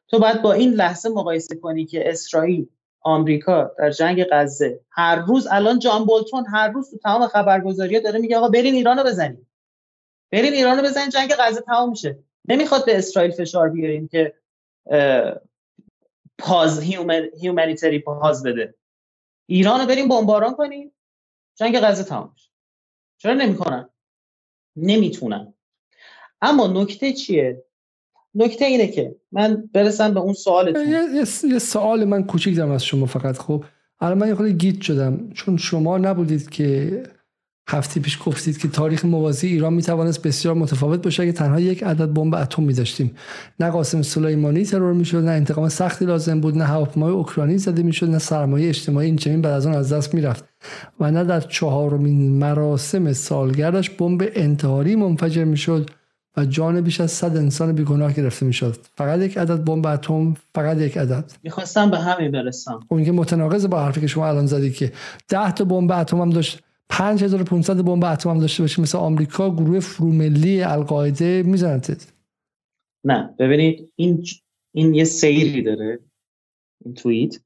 تو 0.09 0.19
باید 0.19 0.43
با 0.43 0.53
این 0.53 0.73
لحظه 0.73 1.09
مقایسه 1.09 1.57
کنی 1.57 1.87
که 1.87 2.11
اسرائیل 2.11 2.69
آمریکا 3.07 3.75
در 3.79 3.91
جنگ 3.91 4.25
غزه. 4.31 4.81
هر 4.91 5.17
روز 5.17 5.47
الان 5.51 5.79
جان 5.79 6.05
بولتون 6.05 6.47
هر 6.47 6.69
روز 6.69 6.91
تو 6.91 6.99
تمام 6.99 7.27
خبرگزاری 7.27 8.01
داره 8.01 8.19
میگه 8.19 8.37
آقا 8.37 8.49
برین 8.49 8.75
ایرانو 8.75 9.05
بزنید 9.05 9.47
برین 10.33 10.53
ایرانو 10.53 10.83
بزنید 10.83 11.11
جنگ 11.11 11.35
غزه 11.39 11.61
تمام 11.61 11.91
میشه. 11.91 12.19
نمی‌خواد 12.49 12.87
به 12.87 12.99
اسرائیل 12.99 13.31
فشار 13.31 13.69
بیاریم 13.69 14.09
که 14.09 14.35
پاز 16.39 16.81
هیومانیتری 17.41 17.99
پاز 17.99 18.43
بده. 18.43 18.75
ایرانو 19.47 19.87
بریم 19.87 20.09
بمباران 20.09 20.55
کنیم 20.55 20.93
جنگ 21.55 21.81
غزه 21.81 22.05
تمام 22.05 22.31
میشه. 22.35 22.51
چرا 23.19 23.35
نمی‌کنن؟ 23.35 23.89
نمی‌تونن. 24.77 25.55
اما 26.43 26.67
نکته 26.67 27.13
چیه؟ 27.13 27.66
نکته 28.37 28.65
اینه 28.65 28.87
که 28.87 29.17
من 29.33 29.69
برسم 29.73 30.15
به 30.15 30.21
اون 30.21 30.33
سوالتون 30.33 30.89
یه, 30.89 31.25
یه 31.53 31.59
سوال 31.59 32.05
من 32.05 32.25
کوچیک 32.25 32.57
دارم 32.57 32.71
از 32.71 32.85
شما 32.85 33.07
فقط 33.07 33.39
خب. 33.39 33.65
الان 34.01 34.19
من 34.19 34.29
یه 34.29 34.35
خود 34.35 34.47
گیت 34.47 34.81
شدم 34.81 35.31
چون 35.35 35.57
شما 35.57 35.99
نبودید 35.99 36.51
که 36.51 37.03
هفته 37.69 38.01
پیش 38.01 38.19
گفتید 38.27 38.59
که 38.59 38.69
تاریخ 38.69 39.05
موازی 39.05 39.47
ایران 39.49 39.75
می 39.75 39.83
توانست 39.83 40.23
بسیار 40.23 40.55
متفاوت 40.55 41.03
باشه. 41.03 41.23
اگه 41.23 41.33
تنها 41.33 41.61
یک 41.61 41.83
عدد 41.83 42.13
بمب 42.13 42.35
اتم 42.35 42.63
می 42.63 42.73
داشتیم 42.73 43.15
نه 43.61 43.71
قاسم 43.71 44.03
سلیمانی 44.03 44.65
ترور 44.65 44.93
می 44.93 45.05
شد 45.05 45.25
نه 45.25 45.31
انتقام 45.31 45.69
سختی 45.69 46.05
لازم 46.05 46.41
بود 46.41 46.59
نه 46.59 46.65
هواپیمای 46.65 47.13
اوکراینی 47.13 47.59
زده 47.59 47.83
می 47.83 47.93
شد 47.93 48.11
نه 48.11 48.19
سرمایه 48.19 48.69
اجتماعی 48.69 49.07
این 49.07 49.17
چنین 49.17 49.43
بعد 49.43 49.53
از 49.53 49.67
آن 49.67 49.75
از 49.75 49.93
دست 49.93 50.15
می 50.15 50.21
رفت 50.21 50.45
و 51.01 51.11
نه 51.11 51.25
در 51.25 51.41
چهارمین 51.41 52.39
مراسم 52.39 53.13
سالگردش 53.13 53.91
بمب 53.91 54.29
انتحاری 54.35 54.97
منفجر 54.97 55.45
می 55.45 55.57
شد 55.57 55.91
و 56.37 56.45
جان 56.45 56.81
بیش 56.81 57.01
از 57.01 57.11
صد 57.11 57.37
انسان 57.37 57.73
بیگناه 57.73 58.13
گرفته 58.13 58.47
می‌شد. 58.47 58.77
فقط 58.95 59.21
یک 59.21 59.39
عدد 59.39 59.65
بمب 59.65 59.87
اتم 59.87 60.35
فقط 60.55 60.77
یک 60.77 60.99
عدد. 60.99 61.33
می‌خواستم 61.43 61.91
به 61.91 61.99
همین 61.99 62.31
برسم. 62.31 62.81
اون 62.89 63.05
که 63.05 63.13
متناقض 63.13 63.67
با 63.67 63.85
حرفی 63.85 64.01
که 64.01 64.07
شما 64.07 64.29
الان 64.29 64.47
زدی 64.47 64.71
که 64.71 64.93
10 65.29 65.53
تا 65.53 65.65
بمب 65.65 65.93
اتم 65.93 66.21
هم 66.21 66.31
داشت 66.31 66.63
5500 66.89 67.85
بمب 67.85 68.05
اتم 68.05 68.31
هم 68.31 68.39
داشته 68.39 68.63
باشه 68.63 68.83
مثل 68.83 68.99
آمریکا 68.99 69.51
گروه 69.51 69.81
فروملی 69.81 70.63
القاعده 70.63 71.43
می‌زنند 71.43 72.03
نه 73.05 73.35
ببینید 73.39 73.93
این 73.97 74.25
این 74.75 74.95
یه 74.95 75.05
سیری 75.05 75.63
داره 75.63 75.99
این 76.85 76.95
توییت. 76.95 77.37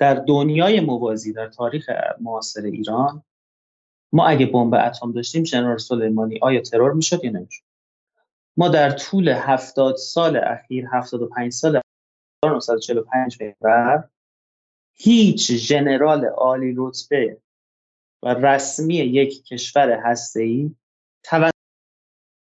در 0.00 0.14
دنیای 0.14 0.80
موازی 0.80 1.32
در 1.32 1.48
تاریخ 1.48 1.90
معاصر 2.20 2.62
ایران 2.62 3.22
ما 4.12 4.26
اگه 4.26 4.46
بمب 4.46 4.74
اتم 4.74 5.12
داشتیم 5.12 5.42
جنرال 5.42 5.78
سلیمانی 5.78 6.38
آیا 6.42 6.60
ترور 6.60 6.92
می‌شد 6.92 7.24
یا 7.24 7.30
نمی‌شد؟ 7.30 7.62
ما 8.56 8.68
در 8.68 8.90
طول 8.90 9.28
هفتاد 9.28 9.96
سال 9.96 10.36
اخیر 10.36 10.86
75 10.92 11.52
سال 11.52 11.80
1945 12.44 13.38
بر 13.60 14.08
هیچ 14.92 15.52
ژنرال 15.52 16.24
عالی 16.24 16.74
رتبه 16.78 17.40
و 18.22 18.28
رسمی 18.28 18.94
یک 18.94 19.44
کشور 19.44 19.90
هسته‌ای 19.90 20.76
توسط 21.22 21.52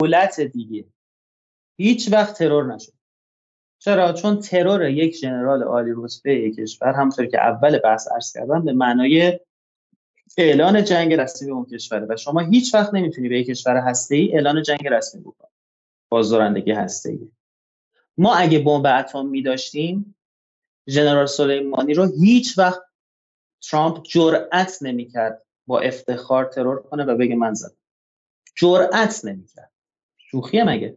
دولت 0.01 0.41
دیگه 0.41 0.85
هیچ 1.77 2.13
وقت 2.13 2.39
ترور 2.39 2.75
نشد. 2.75 2.93
چرا؟ 3.79 4.13
چون 4.13 4.41
ترور 4.41 4.89
یک 4.89 5.17
ژنرال 5.17 5.63
عالی 5.63 5.93
رتبه 5.97 6.35
یک 6.35 6.57
کشور 6.57 6.93
همونطور 6.93 7.27
که 7.27 7.41
اول 7.41 7.79
بحث 7.79 8.09
عرض 8.13 8.33
کردم 8.33 8.65
به 8.65 8.73
معنای 8.73 9.41
اعلان 10.39 10.85
جنگ 10.85 11.15
رسمی 11.15 11.49
به 11.49 11.55
اون 11.55 11.65
کشوره 11.65 12.07
و 12.11 12.17
شما 12.17 12.41
هیچ 12.41 12.75
وقت 12.75 12.95
نمی‌تونی 12.95 13.29
به 13.29 13.39
یک 13.39 13.47
کشور 13.47 13.77
هسته‌ای 13.77 14.35
اعلان 14.35 14.63
جنگ 14.63 14.89
رسمی 14.89 15.21
بکنی. 15.21 15.51
بازدارندگی 16.09 16.73
هسته‌ای. 16.73 17.31
ما 18.19 18.35
اگه 18.35 18.59
بمب 18.59 18.87
اتم 18.87 19.27
می 19.27 19.43
داشتیم 19.43 20.15
ژنرال 20.89 21.27
سلیمانی 21.27 21.95
رو 21.95 22.13
هیچ 22.21 22.59
وقت 22.59 22.83
ترامپ 23.71 24.03
جرأت 24.03 24.79
نمی‌کرد 24.83 25.43
با 25.67 25.81
افتخار 25.81 26.45
ترور 26.45 26.83
کنه 26.83 27.05
و 27.05 27.17
بگه 27.17 27.37
من 27.37 27.55
زدم. 27.55 27.77
جرأت 28.57 29.25
نمی‌کرد. 29.25 29.73
شوخیه 30.19 30.65
مگه 30.65 30.97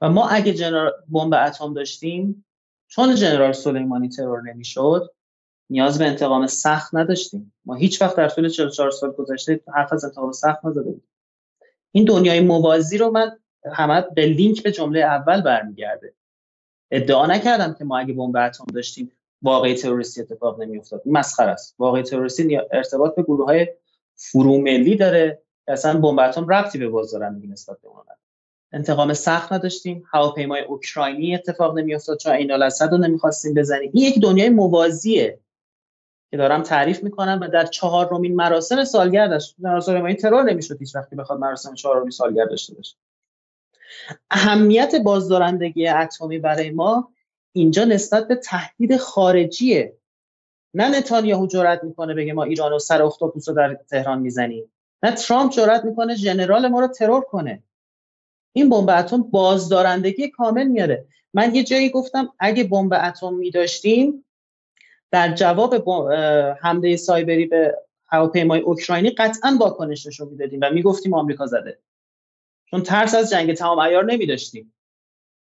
و 0.00 0.10
ما 0.10 0.28
اگه 0.28 0.54
جنرال 0.54 0.92
بمب 1.08 1.34
اتم 1.34 1.74
داشتیم 1.74 2.44
چون 2.88 3.14
جنرال 3.14 3.52
سلیمانی 3.52 4.08
ترور 4.08 4.42
نمی‌شد 4.42 5.14
نیاز 5.70 5.98
به 5.98 6.04
انتقام 6.04 6.46
سخت 6.46 6.94
نداشتیم. 6.94 7.52
ما 7.64 7.74
هیچ 7.74 8.02
وقت 8.02 8.16
در 8.16 8.28
طول 8.28 8.48
44 8.48 8.90
سال 8.90 9.10
گذشته 9.12 9.60
حرف 9.74 9.92
از 9.92 10.04
انتقام 10.04 10.32
سخت 10.32 10.64
نزده 10.64 10.82
بودیم. 10.82 11.08
این 11.92 12.04
دنیای 12.04 12.40
موازی 12.40 12.98
رو 12.98 13.10
من 13.10 13.38
همه 13.72 14.04
به 14.14 14.26
لینک 14.26 14.62
به 14.62 14.72
جمله 14.72 15.00
اول 15.00 15.40
برمیگرده. 15.40 16.14
ادعا 16.90 17.26
نکردم 17.26 17.74
که 17.74 17.84
ما 17.84 17.98
اگه 17.98 18.14
بمب 18.14 18.36
اتم 18.36 18.64
داشتیم 18.74 19.12
واقعی 19.42 19.74
تروریستی 19.74 20.20
اتفاق 20.20 20.62
نمیافتاد. 20.62 21.02
مسخره 21.06 21.50
است. 21.50 21.74
واقعی 21.78 22.02
تروریستی 22.02 22.60
ارتباط 22.72 23.14
به 23.14 23.22
گروه 23.22 23.46
های 23.46 23.68
فروملی 24.14 24.96
داره. 24.96 25.42
اصلا 25.68 26.00
بمب 26.00 26.18
اتم 26.18 26.48
ربطی 26.48 26.78
به 26.78 26.88
بازدارندگی 26.88 27.46
نسبت 27.46 27.80
به 27.80 27.88
اون 27.88 28.02
انتقام 28.72 29.14
سخت 29.14 29.52
نداشتیم. 29.52 30.04
هواپیمای 30.12 30.60
اوکراینی 30.60 31.34
اتفاق 31.34 31.78
نمیافتاد. 31.78 32.18
چون 32.18 32.32
این 32.32 32.52
الاسد 32.52 32.90
رو 32.90 32.98
نمی‌خواستیم 32.98 33.54
بزنیم. 33.54 33.90
این 33.94 34.04
یک 34.04 34.20
دنیای 34.20 34.48
موازیه. 34.48 35.38
که 36.30 36.36
دارم 36.36 36.62
تعریف 36.62 37.02
می‌کنم 37.02 37.38
و 37.42 37.48
در 37.48 37.66
چهار 37.66 38.08
رومین 38.08 38.36
مراسم 38.36 38.84
سالگردش 38.84 39.54
مراسم 39.58 40.04
این 40.04 40.16
ترور 40.16 40.42
نمی‌شد 40.42 40.78
هیچ 40.80 40.94
وقتی 40.96 41.16
بخواد 41.16 41.38
مراسم 41.38 41.74
چهارمین 41.74 42.10
سالگرد 42.10 42.50
داشته 42.50 42.74
باشه. 42.74 42.96
اهمیت 44.30 44.94
بازدارندگی 44.94 45.88
اتمی 45.88 46.38
برای 46.38 46.70
ما 46.70 47.12
اینجا 47.52 47.84
نسبت 47.84 48.28
به 48.28 48.34
تهدید 48.34 48.96
خارجیه. 48.96 49.96
نه 50.74 50.98
نتانیاهو 50.98 51.46
جرأت 51.46 51.84
می‌کنه 51.84 52.14
بگه 52.14 52.32
ما 52.32 52.44
ایران 52.44 52.72
و 52.72 52.78
سر 52.78 53.02
اختاپوس 53.02 53.48
رو 53.48 53.54
در 53.54 53.74
تهران 53.74 54.18
می‌زنیم. 54.18 54.72
نه 55.02 55.12
ترامپ 55.12 55.52
جرأت 55.52 55.84
می‌کنه 55.84 56.14
ژنرال 56.14 56.68
ما 56.68 56.80
رو 56.80 56.88
ترور 56.88 57.20
کنه. 57.20 57.62
این 58.52 58.68
بمب 58.68 58.90
اتم 58.90 59.22
بازدارندگی 59.22 60.28
کامل 60.28 60.66
میاره. 60.66 61.06
من 61.34 61.54
یه 61.54 61.64
جایی 61.64 61.90
گفتم 61.90 62.32
اگه 62.38 62.64
بمب 62.64 62.92
اتم 62.92 63.34
میداشتیم 63.34 64.24
در 65.10 65.34
جواب 65.34 65.74
حمله 66.60 66.96
سایبری 66.96 67.46
به 67.46 67.78
هواپیمای 68.06 68.60
اوکراینی 68.60 69.10
قطعا 69.10 69.56
واکنش 69.60 70.06
نشون 70.06 70.28
می‌دادیم 70.28 70.60
و 70.62 70.70
می‌گفتیم 70.70 71.14
آمریکا 71.14 71.46
زده. 71.46 71.78
چون 72.70 72.82
ترس 72.82 73.14
از 73.14 73.30
جنگ 73.30 73.54
تمام 73.54 73.80
عیار 73.80 74.04
نمیداشتیم. 74.04 74.72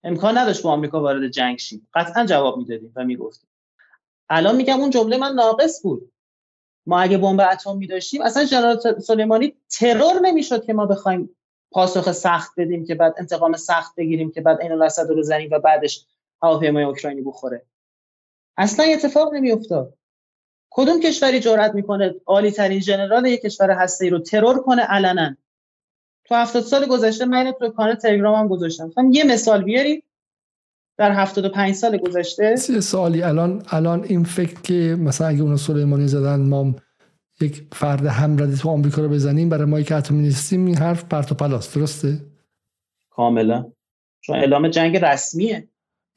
امکان 0.04 0.38
نداشت 0.38 0.62
با 0.62 0.70
آمریکا 0.70 1.00
وارد 1.00 1.28
جنگ 1.28 1.58
شیم. 1.58 1.88
قطعا 1.94 2.26
جواب 2.26 2.58
می‌دادیم 2.58 2.92
و 2.96 3.04
می‌گفتیم. 3.04 3.50
الان 4.28 4.56
میگم 4.56 4.80
اون 4.80 4.90
جمله 4.90 5.16
من 5.16 5.32
ناقص 5.32 5.82
بود. 5.82 6.12
ما 6.86 7.00
اگه 7.00 7.18
بمب 7.18 7.40
اتم 7.52 7.76
میداشتیم 7.76 8.22
اصلا 8.22 8.44
جنرال 8.44 9.00
سلیمانی 9.00 9.54
ترور 9.78 10.20
نمی‌شد 10.22 10.64
که 10.64 10.72
ما 10.72 10.86
بخوایم 10.86 11.36
پاسخ 11.70 12.12
سخت 12.12 12.52
بدیم 12.56 12.84
که 12.84 12.94
بعد 12.94 13.14
انتقام 13.18 13.56
سخت 13.56 13.94
بگیریم 13.96 14.30
که 14.30 14.40
بعد 14.40 14.60
این 14.60 14.72
الاسد 14.72 15.08
رو 15.08 15.16
بزنیم 15.16 15.48
و 15.52 15.58
بعدش 15.58 16.06
هواپیمای 16.42 16.84
اوکراینی 16.84 17.22
بخوره. 17.22 17.62
اصلا 18.60 18.84
اتفاق 18.84 19.34
نمیافتاد. 19.34 19.94
کدوم 20.70 21.00
کشوری 21.00 21.40
جرأت 21.40 21.74
می‌کنه 21.74 22.14
عالی 22.26 22.50
ترین 22.50 22.80
ژنرال 22.80 23.26
یک 23.26 23.40
کشور 23.42 23.70
هسته 23.70 24.04
ای 24.04 24.10
رو 24.10 24.18
ترور 24.18 24.62
کنه؟ 24.62 24.82
علنا. 24.82 25.36
تو 26.24 26.34
هفتاد 26.34 26.62
سال 26.62 26.86
گذشته 26.86 27.24
من 27.24 27.52
تو 27.60 27.68
کانال 27.68 27.94
تلگرام 27.94 28.34
هم 28.34 28.48
گذاشتم. 28.48 28.90
هم 28.96 29.12
یه 29.12 29.24
مثال 29.24 29.64
بیاری 29.64 30.02
در 30.98 31.12
75 31.12 31.74
سال 31.74 31.96
گذشته 31.96 32.56
سه 32.56 32.80
سالی 32.80 33.22
الان 33.22 33.62
الان 33.70 34.04
این 34.04 34.24
فکر 34.24 34.60
که 34.60 34.96
مثلا 34.98 35.26
اگه 35.26 35.42
اون 35.42 35.56
سلیمانی 35.56 36.08
زدن 36.08 36.40
ما 36.40 36.74
یک 37.40 37.66
فرد 37.72 38.06
همرده 38.06 38.56
تو 38.56 38.68
آمریکا 38.68 39.02
رو 39.02 39.08
بزنیم 39.08 39.48
برای 39.48 39.64
ما 39.64 39.80
که 39.80 39.94
اتمی 39.94 40.22
نیستیم 40.22 40.66
این 40.66 40.76
حرف 40.76 41.04
پرت 41.04 41.32
و 41.32 41.34
پلاس 41.34 41.76
درسته؟ 41.76 42.20
کاملا. 43.10 43.72
چون 44.20 44.36
اعلام 44.36 44.68
جنگ 44.68 44.96
رسمیه. 44.96 45.68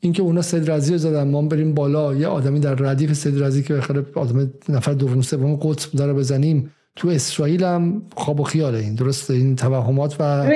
اینکه 0.03 0.21
اونا 0.21 0.41
سید 0.41 0.71
رزی 0.71 0.91
رو 0.91 0.97
زدن 0.97 1.27
ما 1.27 1.41
بریم 1.41 1.73
بالا. 1.73 2.13
یه 2.13 2.27
آدمی 2.27 2.59
در 2.59 2.75
ردیف 2.75 3.13
سید 3.13 3.43
رزی 3.43 3.63
که 3.63 3.73
بخره 3.73 4.05
آدم 4.15 4.53
نفر 4.69 4.93
دوم 4.93 5.21
سوم 5.21 5.55
قطب 5.55 5.91
داره 5.91 6.13
بزنیم. 6.13 6.73
تو 6.95 7.07
اسرائیل 7.07 7.63
هم 7.63 8.09
خواب 8.15 8.39
و 8.39 8.43
خیاله 8.43 8.77
این. 8.77 8.95
درسته 8.95 9.33
این 9.33 9.55
توهمات 9.55 10.15
و 10.19 10.51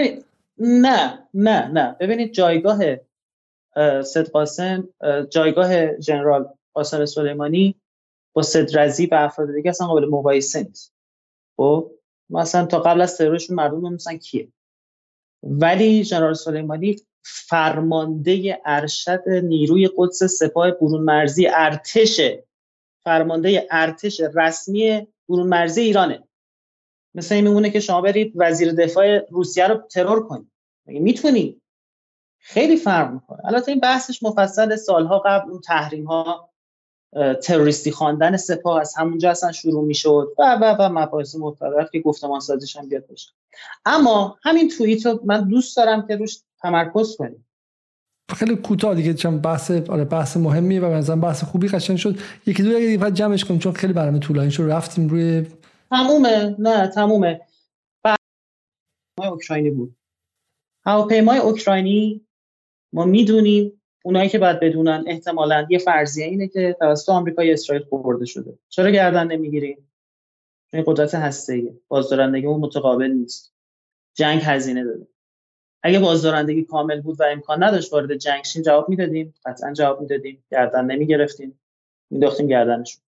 نه 0.60 1.20
نه 1.34 1.68
نه. 1.68 1.96
ببینید 2.00 2.34
جایگاه 2.34 2.80
سید 4.04 4.26
قاسم 4.26 4.90
جایگاه 5.30 5.98
جنرال 5.98 6.50
قاسم 6.74 7.06
سلیمانی 7.06 7.76
با 8.34 8.42
صدرزی 8.42 9.06
و 9.06 9.16
افراد 9.16 9.56
دیگه 9.56 9.70
اصلا 9.70 9.88
قابل 9.88 10.06
مقایسه 10.06 10.64
نیست. 10.64 10.94
خب؟ 11.58 11.92
مثلا 12.30 12.66
تا 12.66 12.80
قبل 12.80 13.02
از 13.02 13.18
ترورشون 13.18 13.56
مردم 13.56 13.88
نمی‌دونن 13.88 14.18
کیه. 14.18 14.48
ولی 15.44 16.04
جنرال 16.04 16.34
سلیمانی 16.34 16.96
فرمانده 17.30 18.62
ارشد 18.66 19.30
نیروی 19.30 19.90
قدس 19.98 20.24
سپاه 20.24 20.72
برون 20.72 21.02
مرزی 21.02 21.48
ارتش 21.48 22.22
فرمانده 23.04 23.68
ارتش 23.72 24.22
رسمی 24.36 25.08
برون 25.30 25.48
مرزی 25.48 25.82
ایرانه. 25.82 26.24
مثل 27.16 27.36
این 27.36 27.48
میمونه 27.48 27.70
که 27.70 27.80
شما 27.80 28.02
برید 28.02 28.34
وزیر 28.36 28.72
دفاع 28.72 29.20
روسیه 29.30 29.68
رو 29.68 29.78
ترور 29.78 30.28
کنید. 30.28 30.52
مگه 30.86 31.00
می‌تونی؟ 31.00 31.62
خیلی 32.40 32.78
فرق 32.78 33.12
می‌کنه. 33.12 33.46
البته 33.46 33.72
این 33.72 33.80
بحثش 33.80 34.24
مفصل 34.24 34.76
سالها 34.76 35.20
قبل 35.20 35.52
اون 35.52 35.62
تحریم 35.62 36.06
ها 36.06 36.50
تروریستی 37.44 37.92
خواندن 37.92 38.38
سپاه 38.38 38.82
از 38.82 38.96
همونجا 38.98 39.32
اصلا 39.32 39.52
شروع 39.52 39.86
می‌شد. 39.86 40.34
و 40.38 40.56
و 40.56 40.76
و 40.80 40.90
مباحث 40.90 41.36
مختلف 41.36 41.92
که 41.92 42.00
گفتمان 42.00 42.40
سازیش 42.40 42.76
هم 42.76 42.90
بیاد 42.90 43.08
باشه. 43.08 43.30
اما 43.86 44.38
همین 44.44 44.70
توییت 44.70 45.06
رو 45.06 45.20
من 45.24 45.48
دوست 45.48 45.78
دارم 45.78 46.08
که 46.08 46.16
روش 46.16 46.38
تمرکز 46.62 47.16
کنیم 47.18 47.44
خیلی 48.36 48.56
کوتاه 48.56 48.96
دیگه 48.96 49.14
چون 49.14 49.38
بحث 49.38 49.72
آره 49.72 50.06
بحث 50.06 50.38
مهمی 50.38 50.80
و 50.80 50.90
مثلا 50.90 51.16
بحث 51.16 51.44
خوبی 51.44 51.68
قشنگ 51.68 51.98
شد. 51.98 52.20
یکی 52.46 52.64
دو 52.64 52.70
دقیقه 52.70 53.12
جمعش 53.12 53.46
کنیم 53.46 53.60
چون 53.60 53.74
خیلی 53.74 53.94
برنامه 53.94 54.20
طولانی 54.20 54.52
شد. 54.52 54.64
رفتیم 54.64 55.08
روی 55.08 55.46
تمومه. 55.90 56.56
نه 56.60 56.88
تمومه. 56.88 57.42
هواپیمای 58.06 59.32
اوکراینی 59.32 59.70
بود. 59.70 59.96
هواپیمای 60.86 61.40
اوکراینی 61.40 62.28
ما 62.94 63.06
می‌دونیم 63.06 63.82
اونایی 64.04 64.30
که 64.30 64.40
باید 64.40 64.60
بدونن 64.60 65.04
احتمالا 65.08 65.68
یه 65.70 65.78
فرضیه 65.78 66.26
اینه 66.26 66.48
که 66.48 66.76
توسط 66.80 67.10
آمریکا 67.10 67.44
یا 67.44 67.54
اسرائیل 67.54 67.86
خورده 67.86 68.26
شده. 68.26 68.60
چرا 68.70 68.92
گردن 68.92 69.28
نمی‌گیریم؟ 69.28 69.92
این 70.74 70.84
قدرت 70.88 71.16
هسته‌ایه. 71.16 71.80
بازدارندگی 71.88 72.46
اون 72.46 72.60
متقابل 72.60 73.12
نیست. 73.12 73.54
جنگ 74.14 74.42
هزینه 74.44 74.84
داره 74.84 75.08
اگه 75.84 76.00
بازدارندگی 76.00 76.64
کامل 76.64 77.02
بود 77.02 77.20
و 77.20 77.24
امکان 77.24 77.64
نداشت 77.64 77.94
وارد 77.94 78.16
جنگ 78.16 78.44
شیم 78.44 78.62
جواب 78.62 78.90
می‌دادیم. 78.90 79.34
قطعا 79.46 79.74
جواب 79.74 80.02
می‌دادیم. 80.02 80.44
گردن 80.52 80.86
نمی‌گرفتیم. 80.86 81.60
مینداختیم 82.10 82.48
گردنشون. 82.48 83.04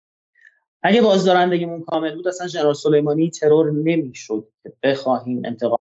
اگه 0.83 1.03
بازدارندگیمون 1.03 1.83
کامل 1.85 2.15
بود 2.15 2.29
اصلا 2.29 2.47
جنرال 2.47 2.75
سلیمانی 2.75 3.31
ترور 3.31 3.71
نمی‌شد 3.71 4.49
که 4.63 4.73
بخواهیم 4.83 5.43
انتقام 5.45 5.79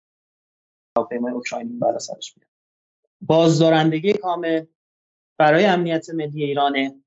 هواپیمای 0.99 1.33
اوکراینی 1.33 1.73
بالا 1.79 1.99
سرش 1.99 2.35
بیاد. 2.35 2.49
بازدارندگی 3.21 4.13
کامل 4.13 4.65
برای 5.39 5.65
امنیت 5.65 6.11
ملی 6.11 6.45
ایرانه 6.45 7.01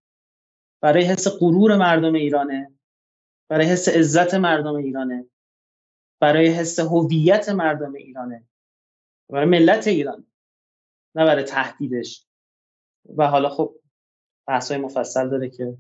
برای 0.81 1.03
حس 1.03 1.27
غرور 1.27 1.77
مردم 1.77 2.13
ایرانه 2.13 2.71
برای 3.49 3.65
حس 3.65 3.89
عزت 3.89 4.33
مردم 4.33 4.75
ایرانه 4.75 5.25
برای 6.21 6.47
حس 6.47 6.79
هویت 6.79 7.49
مردم 7.49 7.93
ایرانه. 7.93 8.43
برای 9.29 9.45
ملت 9.45 9.87
ایران 9.87 10.25
نه 11.15 11.25
برای 11.25 11.43
تهدیدش. 11.43 12.25
و 13.17 13.27
حالا 13.27 13.49
خب 13.49 13.75
بحث 14.47 14.71
های 14.71 14.81
مفصل 14.81 15.29
داره 15.29 15.49
که 15.49 15.77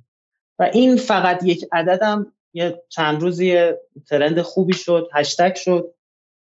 و 0.59 0.63
این 0.73 0.97
فقط 0.97 1.43
یک 1.43 1.67
عددم 1.71 2.33
یه 2.53 2.83
چند 2.89 3.21
روزی 3.21 3.71
ترند 4.07 4.41
خوبی 4.41 4.73
شد 4.73 5.09
هشتگ 5.13 5.55
شد 5.55 5.93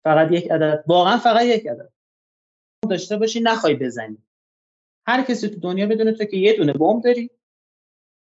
فقط 0.04 0.32
یک 0.32 0.52
عدد. 0.52 0.84
واقعا 0.88 1.18
فقط 1.18 1.46
یک 1.46 1.68
عدد. 1.68 1.90
داشته 2.90 3.18
باشی 3.18 3.40
نخوای 3.40 3.76
بزنی. 3.76 4.18
هر 5.08 5.24
کسی 5.24 5.50
تو 5.50 5.60
دنیا 5.60 5.88
بدونه 5.88 6.12
تو 6.12 6.26
که 6.26 6.38
یه 6.38 6.54
دونه 6.54 6.74
بمب 6.74 7.04
داری 7.04 7.30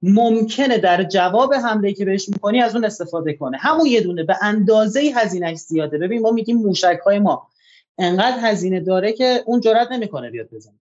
ممکنه 0.02 0.78
در 0.78 1.04
جواب 1.04 1.54
حمله 1.54 1.94
که 1.94 2.06
بهش 2.06 2.30
می‌کنی 2.30 2.62
از 2.62 2.76
اون 2.76 2.86
استفاده 2.86 3.34
کنه. 3.34 3.58
همون 3.58 3.86
یه 3.86 4.02
دونه. 4.02 4.24
به 4.24 4.36
اندازه 4.42 5.00
هزینهش 5.16 5.58
زیاده. 5.58 5.98
ببین 5.98 6.22
ما 6.22 6.32
میگیم 6.32 6.58
موشک 6.58 7.00
های 7.06 7.20
ما 7.20 7.50
انقدر 7.98 8.38
هزینه 8.42 8.80
داره 8.80 9.14
که 9.14 9.44
اون 9.46 9.60
جرات 9.60 9.92
نمی‌کنه 9.92 10.30
بیاد 10.30 10.50
بزنه. 10.50 10.80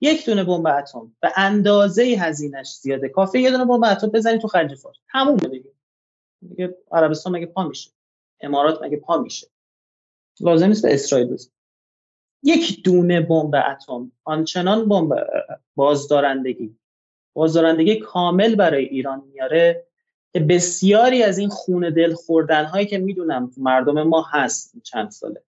یک 0.00 0.26
دونه 0.26 0.44
بمب 0.44 0.66
اتم 0.66 1.12
به 1.20 1.32
اندازه 1.36 2.02
هزینهش 2.02 2.76
زیاده. 2.76 3.08
کافی 3.08 3.40
یه 3.40 3.50
دونه 3.50 3.64
بمب 3.64 3.84
اتم 3.84 4.06
بزنی 4.06 4.38
تو 4.38 4.48
خلیج 4.48 4.74
فارس. 4.74 4.96
تموم 5.12 5.36
دیگه. 5.36 5.72
دیگه 6.48 6.76
عربستان 6.92 7.32
مگه 7.32 7.46
پا 7.46 7.68
میشه. 7.68 7.90
امارات 8.40 8.82
مگه 8.82 8.96
پا 8.96 9.18
میشه. 9.18 9.46
لازم 10.40 10.66
نیست 10.66 10.86
به 10.86 10.94
اسرائیل 10.94 11.26
بزن 11.28 11.50
یک 12.42 12.84
دونه 12.84 13.20
بمب 13.20 13.54
اتم 13.54 14.12
آنچنان 14.24 14.88
بمب 14.88 15.26
بازدارندگی. 15.74 16.76
بازدارندگی 17.32 17.96
کامل 17.96 18.54
برای 18.54 18.84
ایران 18.84 19.22
میاره 19.32 19.86
که 20.32 20.40
بسیاری 20.40 21.22
از 21.22 21.38
این 21.38 21.48
خون 21.48 21.90
دل 21.90 22.14
خوردن 22.14 22.64
هایی 22.64 22.86
که 22.86 22.98
می‌دونم 22.98 23.50
تو 23.54 23.60
مردم 23.60 24.02
ما 24.02 24.26
هست 24.30 24.82
چند 24.82 25.10
ساله. 25.10 25.42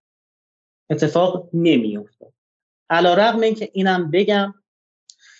اتفاق 0.91 1.49
نمیفته 1.55 2.27
علا 2.91 3.15
رقم 3.15 3.41
این 3.41 3.55
که 3.55 3.71
اینم 3.73 4.11
بگم 4.11 4.55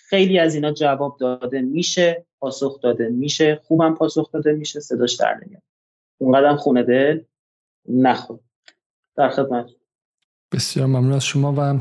خیلی 0.09 0.39
از 0.39 0.55
اینا 0.55 0.71
جواب 0.71 1.17
داده 1.19 1.61
میشه 1.61 2.25
پاسخ 2.39 2.81
داده 2.81 3.09
میشه 3.09 3.61
خوبم 3.63 3.95
پاسخ 3.95 4.31
داده 4.31 4.51
میشه 4.51 4.79
صداش 4.79 5.13
در 5.13 5.39
نمیاد. 5.45 5.61
اونقدر 6.17 6.55
خونه 6.55 6.83
دل 6.83 7.21
نخور. 7.89 8.39
در 9.15 9.29
خدمت. 9.29 9.65
بسیار 10.51 10.87
ممنون 10.87 11.13
از 11.13 11.25
شما 11.25 11.53
و 11.57 11.79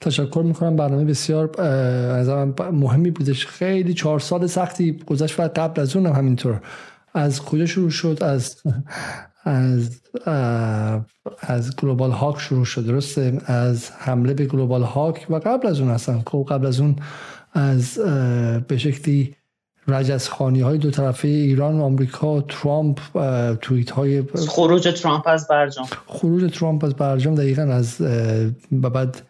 تشکر 0.00 0.42
می‌کنم. 0.44 0.76
برنامه 0.76 1.04
بسیار 1.04 1.60
از 1.60 2.28
مهمی 2.58 3.10
بودش. 3.10 3.46
خیلی 3.46 3.94
چهار 3.94 4.20
سال 4.20 4.46
سختی 4.46 4.92
گذشت 4.92 5.40
و 5.40 5.48
قبل 5.56 5.80
از 5.80 5.96
اونم 5.96 6.12
همینطور. 6.12 6.62
از 7.14 7.42
کجا 7.44 7.66
شروع 7.66 7.90
شد؟ 7.90 8.18
از 8.22 8.62
از 9.44 10.00
از 11.40 11.76
Global 11.76 12.10
Hawk 12.10 12.40
شروع 12.40 12.64
شد 12.64 12.86
درسته؟ 12.86 13.40
از 13.46 13.90
حمله 13.90 14.34
به 14.34 14.46
Global 14.46 14.82
Hawk 14.82 15.26
و 15.30 15.34
قبل 15.34 15.66
از 15.66 15.80
اون 15.80 15.90
اصلا. 15.90 16.22
خب 16.26 16.46
قبل 16.50 16.66
از 16.66 16.80
اون 16.80 16.96
از 17.52 17.98
یه 18.68 18.78
شکل 18.78 19.36
کری 20.30 20.43
خوانی 20.43 20.60
های 20.60 20.78
دو 20.78 20.90
طرفه 20.90 21.28
ایران 21.28 21.78
و 21.78 21.82
آمریکا 21.82 22.40
ترامپ 22.40 22.98
توییت 23.54 23.90
های 23.90 24.22
خروج 24.48 25.00
ترامپ 25.02 25.26
از 25.26 25.48
برجام. 25.48 25.86
خروج 26.06 26.58
ترامپ 26.58 26.84
از 26.84 26.94
برجام 26.94 27.34
دقیقا 27.34 27.62
از 27.62 28.00
بعد 28.72 29.22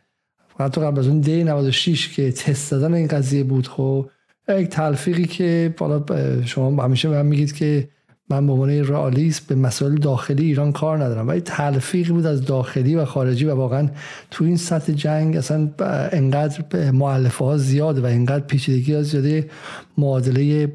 حتی 0.58 0.80
قبل 0.80 0.98
از 0.98 1.06
اون 1.06 1.20
دی 1.20 1.44
96 1.44 2.14
که 2.14 2.32
تست 2.32 2.70
دادن 2.70 2.94
این 2.94 3.06
قضیه 3.06 3.44
بود. 3.44 3.68
خب 3.68 4.10
یک 4.48 4.68
تلفیقی 4.68 5.24
که 5.24 5.74
بالا 5.78 6.04
شما 6.44 6.84
همیشه 6.84 7.08
به 7.08 7.22
میگید 7.22 7.52
که 7.52 7.88
من 8.30 8.46
به 8.46 8.52
عنوان 8.52 8.70
رئالیست 8.70 9.46
به 9.46 9.54
مسائل 9.54 9.94
داخلی 9.94 10.44
ایران 10.44 10.72
کار 10.72 11.04
ندارم 11.04 11.28
ولی 11.28 11.40
تلفیقی 11.40 12.12
بود 12.12 12.26
از 12.26 12.44
داخلی 12.44 12.94
و 12.94 13.04
خارجی 13.04 13.44
و 13.44 13.54
واقعا 13.54 13.88
تو 14.30 14.44
این 14.44 14.56
سطح 14.56 14.92
جنگ 14.92 15.36
اصلا 15.36 15.68
انقدر 16.12 16.90
معلفه 16.90 17.44
ها 17.44 17.56
زیاده 17.56 18.00
و 18.00 18.04
انقدر 18.04 18.44
پیچیدگی 18.44 18.94
ها 18.94 19.02
زیاده 19.02 19.50
معادله 19.98 20.72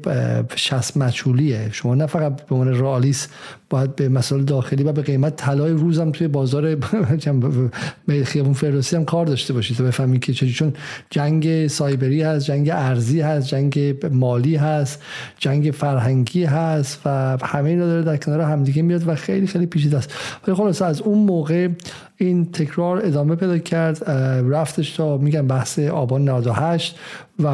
شست 0.56 0.96
مچولیه 0.96 1.68
شما 1.72 1.94
نه 1.94 2.06
فقط 2.06 2.42
به 2.42 2.54
عنوان 2.54 2.80
رئالیست 2.80 3.30
باید 3.70 3.96
به 3.96 4.08
مسائل 4.08 4.42
داخلی 4.42 4.82
و 4.82 4.92
به 4.92 5.02
قیمت 5.02 5.36
طلای 5.36 5.72
روزم 5.72 6.10
توی 6.10 6.28
بازار 6.28 6.76
خیابون 8.24 8.52
فردوسی 8.52 8.96
هم 8.96 9.04
کار 9.04 9.26
داشته 9.26 9.52
باشید 9.52 9.76
تا 9.76 9.84
بفهمید 9.84 10.24
که 10.24 10.32
چون 10.32 10.72
جنگ 11.10 11.66
سایبری 11.66 12.22
هست 12.22 12.46
جنگ 12.46 12.70
ارزی 12.72 13.20
هست 13.20 13.48
جنگ 13.48 13.96
مالی 14.12 14.56
هست 14.56 15.02
جنگ 15.38 15.70
فرهنگی 15.70 16.44
هست 16.44 17.00
و 17.04 17.38
همه 17.42 17.70
اینا 17.70 17.86
داره 17.86 18.02
در 18.02 18.16
کنار 18.16 18.40
همدیگه 18.40 18.82
میاد 18.82 19.08
و 19.08 19.14
خیلی 19.14 19.46
خیلی 19.46 19.66
پیچیده 19.66 19.96
است. 19.96 20.14
ولی 20.46 20.56
خلاص 20.56 20.82
از 20.82 21.00
اون 21.00 21.18
موقع 21.18 21.68
این 22.16 22.52
تکرار 22.52 23.06
ادامه 23.06 23.34
پیدا 23.34 23.58
کرد 23.58 24.10
رفتش 24.50 24.90
تا 24.90 25.16
میگن 25.16 25.46
بحث 25.46 25.78
آبان 25.78 26.28
98 26.28 26.98
و, 27.38 27.48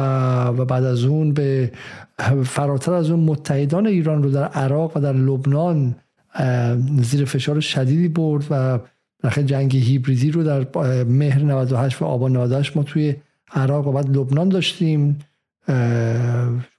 و 0.45 0.65
بعد 0.65 0.83
از 0.83 1.03
اون 1.03 1.33
به 1.33 1.71
فراتر 2.45 2.93
از 2.93 3.09
اون 3.09 3.19
متحدان 3.19 3.87
ایران 3.87 4.23
رو 4.23 4.31
در 4.31 4.43
عراق 4.43 4.97
و 4.97 4.99
در 4.99 5.13
لبنان 5.13 5.95
زیر 7.01 7.25
فشار 7.25 7.59
شدیدی 7.59 8.07
برد 8.07 8.45
و 8.49 8.79
نخه 9.23 9.43
جنگ 9.43 9.75
هیبریدی 9.75 10.31
رو 10.31 10.43
در 10.43 10.65
مهر 11.03 11.41
98 11.41 12.01
و 12.01 12.05
آبان 12.05 12.37
98 12.37 12.77
ما 12.77 12.83
توی 12.83 13.15
عراق 13.53 13.87
و 13.87 13.91
بعد 13.91 14.17
لبنان 14.17 14.49
داشتیم. 14.49 15.19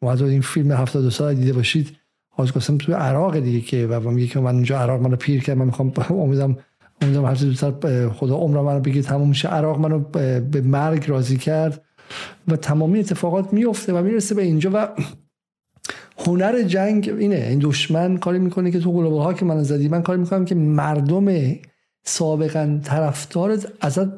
شما 0.00 0.12
این 0.12 0.40
فیلم 0.40 0.72
72 0.72 1.10
سال 1.10 1.34
دیده 1.34 1.52
باشید. 1.52 1.96
حاج 2.28 2.52
قاسم 2.52 2.78
توی 2.78 2.94
عراق 2.94 3.38
دیگه 3.38 3.60
که 3.60 3.86
و 3.86 4.10
میگه 4.10 4.26
که 4.26 4.40
من 4.40 4.54
اونجا 4.54 4.78
عراق 4.78 5.02
منو 5.02 5.16
پیر 5.16 5.42
کرد 5.42 5.56
من 5.56 5.66
می‌خوام 5.66 5.92
امیدم 6.10 6.56
امیدم 7.00 7.24
هر 7.24 7.34
زودتر 7.34 8.08
خدا 8.08 8.34
عمر 8.34 8.60
منو 8.60 8.80
بگه 8.80 9.02
تموم 9.02 9.28
میشه 9.28 9.48
عراق 9.48 9.78
منو 9.78 9.98
به 10.40 10.60
مرگ 10.60 11.10
راضی 11.10 11.36
کرد. 11.36 11.84
و 12.48 12.56
تمامی 12.56 12.98
اتفاقات 12.98 13.52
میفته 13.52 13.92
و 13.92 14.02
می‌رسه 14.02 14.34
به 14.34 14.42
اینجا 14.42 14.70
و 14.74 14.88
هنر 16.26 16.62
جنگ 16.62 17.14
اینه. 17.18 17.46
این 17.50 17.58
دشمن 17.58 18.16
کاری 18.16 18.38
می‌کنه 18.38 18.70
که 18.70 18.80
تو 18.80 18.92
گلوبال 18.92 19.22
ها 19.22 19.32
که 19.32 19.44
من 19.44 19.62
زدی 19.62 19.88
من 19.88 20.02
کاری 20.02 20.20
می‌کنم 20.20 20.44
که 20.44 20.54
مردم 20.54 21.54
سابقا 22.04 22.80
طرفدار 22.84 23.58
ازت 23.80 24.08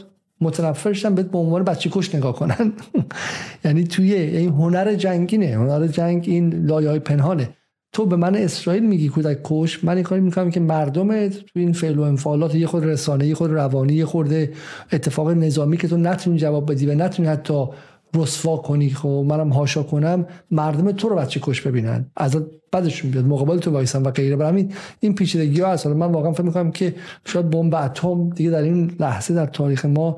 متنفرشن 0.41 1.15
به 1.15 1.39
عنوان 1.39 1.65
بچه 1.65 1.91
کش 1.91 2.15
نگاه 2.15 2.36
کنن. 2.36 2.73
یعنی 3.65 3.85
توی 3.85 4.15
این 4.15 4.49
هنر 4.49 4.94
جنگینه 4.94 5.47
هنر 5.47 5.86
جنگ 5.86 6.25
این 6.28 6.67
لایه 6.67 6.89
های 6.89 6.99
پنهانه. 6.99 7.49
تو 7.93 8.07
به 8.07 8.17
من 8.17 8.35
اسرائیل 8.35 8.86
میگی 8.86 9.09
کودک 9.09 9.39
کش 9.44 9.85
من 9.85 9.94
این 9.94 10.02
کاری 10.02 10.20
می‌کنم 10.20 10.51
که 10.51 10.60
مردم 10.60 11.28
تو 11.28 11.41
این 11.55 11.73
فعل 11.73 11.99
و 11.99 12.02
انفعالات 12.02 12.55
یه 12.55 12.67
خود 12.67 12.85
رسانه 12.85 13.26
یه 13.26 13.35
خود 13.35 13.51
روانی 13.51 13.94
یه 13.94 14.05
خورده 14.05 14.52
اتفاق 14.93 15.31
نظامی 15.31 15.76
که 15.76 15.89
تو 15.89 15.97
نتونی 15.97 16.39
جواب 16.39 16.73
بدی 16.73 16.86
و 16.86 16.94
نتونی 16.94 17.28
حتی 17.28 17.67
رسوا 18.15 18.57
کنی 18.57 18.91
خب 18.91 19.25
منم 19.28 19.49
هاشا 19.49 19.83
کنم 19.83 20.26
مردم 20.51 20.93
تو 20.93 21.09
رو 21.09 21.17
بچه 21.17 21.41
کش 21.43 21.60
ببینن؟ 21.60 22.07
از 22.17 22.36
بعدشون 22.73 23.10
بیاد 23.10 23.25
مقابل 23.25 23.59
تو 23.59 23.70
وایسن 23.70 24.02
و 24.02 24.10
غیره. 24.10 24.36
برای 24.36 24.68
این 25.01 25.15
پیچیدگی 25.15 25.60
ها 25.60 25.73
هست 25.73 25.86
من 25.86 26.12
واقعا 26.12 26.33
فکر 26.33 26.43
می‌کنم 26.43 26.70
که 26.70 26.94
شاید 27.25 27.51
بمب 27.51 27.75
اتم 27.75 28.31
دیگه 28.31 28.51
در 28.51 28.62
این 28.62 28.97
لحظه 29.01 29.35
در 29.35 29.47
تاریخ 29.47 29.85
ما 29.85 30.17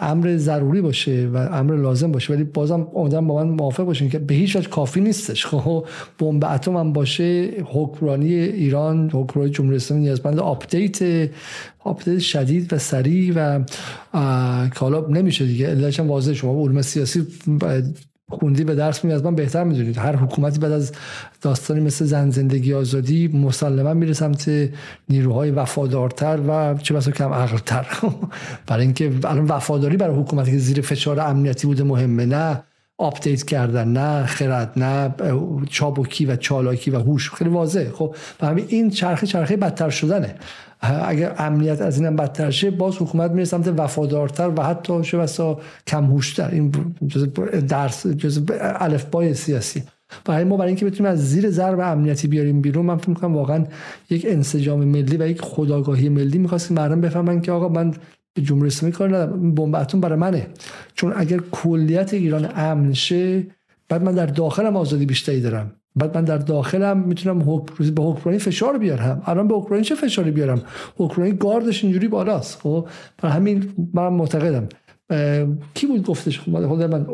امر 0.00 0.36
ضروری 0.36 0.80
باشه 0.80 1.30
و 1.34 1.36
امر 1.36 1.76
لازم 1.76 2.12
باشه 2.12 2.32
ولی 2.32 2.44
بازم 2.44 2.86
امیدوارم 2.94 3.26
با 3.26 3.44
من 3.44 3.50
موافق 3.50 3.84
باشین 3.84 4.10
که 4.10 4.18
به 4.18 4.34
هیچ 4.34 4.56
وجه 4.56 4.68
کافی 4.68 5.00
نیستش. 5.00 5.46
خب 5.46 5.86
بمب 6.18 6.44
اتم 6.44 6.76
هم 6.76 6.92
باشه 6.92 7.50
حکمرانی 7.64 8.34
ایران 8.34 9.10
حکمرانی 9.12 9.50
جمهوری 9.50 9.76
اسلامی 9.76 10.02
نیازمند 10.02 10.38
update 10.38 11.30
update 11.78 12.18
شدید 12.18 12.72
و 12.72 12.78
سریع 12.78 13.32
و 13.36 13.64
که 14.68 14.80
حالا 14.80 15.06
نمیشه 15.06 15.46
دیگه 15.46 15.66
علتش 15.66 16.00
واضح 16.00 16.32
شما 16.32 16.62
علوم 16.62 16.82
سیاسی 16.82 17.26
خوندی 18.30 18.64
به 18.64 18.74
درس 18.74 19.04
می 19.04 19.12
از 19.12 19.24
من 19.24 19.34
بهتر 19.34 19.64
می‌دونید 19.64 19.98
هر 19.98 20.16
حکومتی 20.16 20.58
بعد 20.58 20.72
از 20.72 20.92
داستانی 21.42 21.80
مثل 21.80 22.04
زن 22.04 22.30
زندگی 22.30 22.74
آزادی 22.74 23.28
مسلما 23.28 23.94
میره 23.94 24.12
سمت 24.12 24.50
نیروهای 25.08 25.50
وفادارتر 25.50 26.38
و 26.48 26.78
چه 26.78 26.94
بسا 26.94 27.10
کم 27.10 27.32
عقلتر. 27.32 27.86
برای 28.66 28.84
اینکه 28.84 29.12
الان 29.24 29.44
وفاداری 29.44 29.96
برای 29.96 30.16
حکومتی 30.16 30.50
که 30.50 30.58
زیر 30.58 30.80
فشار 30.80 31.20
امنیتی 31.20 31.66
بوده 31.66 31.84
مهمه. 31.84 32.26
نه 32.26 32.62
update 32.98 33.42
کردن 33.42 33.88
نه 33.88 34.26
خرد 34.26 34.72
نه 34.76 35.14
چابکی 35.70 36.26
و 36.26 36.36
چالاکی 36.36 36.90
و 36.90 36.98
هوش. 36.98 37.30
خیلی 37.30 37.50
واضحه. 37.50 37.90
خب 37.92 38.14
و 38.40 38.46
همین 38.46 38.64
این 38.68 38.90
چرخه 38.90 39.26
چرخه 39.26 39.56
بدتر 39.56 39.90
شدنه. 39.90 40.34
اگر 40.80 41.34
امنیت 41.38 41.82
از 41.82 41.98
اینم 41.98 42.16
بدتر 42.16 42.50
شه 42.50 42.70
باز 42.70 42.96
حکومت 42.96 43.30
میره 43.30 43.44
سمت 43.44 43.68
وفادارتر 43.76 44.50
و 44.56 44.62
حتی 44.62 45.02
چه 45.02 45.18
بسا 45.18 45.60
کم 45.86 46.04
هوشتر 46.04 46.48
این 46.50 46.72
جز 47.08 47.28
درس 47.68 48.06
جز 48.06 48.42
الفبای 48.60 49.34
سیاسی. 49.34 49.82
برای 50.24 50.44
ما 50.44 50.56
برای 50.56 50.68
اینکه 50.68 50.86
بتونیم 50.86 51.12
از 51.12 51.30
زیر 51.30 51.50
ضرب 51.50 51.80
امنیتی 51.80 52.28
بیاریم 52.28 52.60
بیرون 52.60 52.86
من 52.86 52.96
فکر 52.96 53.10
می‌کنم 53.10 53.36
واقعا 53.36 53.64
یک 54.10 54.26
انسجام 54.28 54.84
ملی 54.84 55.16
و 55.16 55.28
یک 55.28 55.40
خداگاهی 55.40 56.08
ملی 56.08 56.38
می‌خواست 56.38 56.68
که 56.68 56.74
مردم 56.74 57.00
بفهمن 57.00 57.40
که 57.40 57.52
آقا 57.52 57.68
من 57.68 57.94
به 58.34 58.42
جمهوری 58.42 58.66
اسلامی 58.66 58.92
کار 58.92 59.08
ندارم 59.08 59.54
بمب 59.54 59.74
اتم 59.74 60.00
برای 60.00 60.18
منه. 60.18 60.46
چون 60.94 61.12
اگر 61.16 61.40
کلیت 61.50 62.14
ایران 62.14 62.48
امن 62.56 62.92
شه 62.92 63.46
بعد 63.88 64.02
من 64.02 64.14
در 64.14 64.26
داخلم 64.26 64.76
آزادی 64.76 65.06
بیشتری 65.06 65.40
دارم. 65.40 65.72
بعد 65.96 66.16
من 66.16 66.24
در 66.24 66.38
داخلم 66.38 66.98
می‌تونم 66.98 67.42
حکم 67.46 67.90
به 67.90 68.02
حکمرانی 68.02 68.38
فشار 68.38 68.78
بیارم. 68.78 69.22
الان 69.26 69.48
به 69.48 69.54
حکمرانی 69.54 69.84
چه 69.84 69.94
فشاری 69.94 70.30
بیارم؟ 70.30 70.62
حکمرانی 70.96 71.32
گاردش 71.32 71.84
اینجوری 71.84 72.08
بالاست 72.08 72.60
خب؟ 72.60 72.88
برای 73.18 73.36
همین 73.36 73.72
من 73.94 74.08
معتقدم. 74.08 74.68
کی 75.74 75.86
بود 75.86 76.06
گفتش؟ 76.06 76.40
خب 76.40 76.56
من 76.56 77.06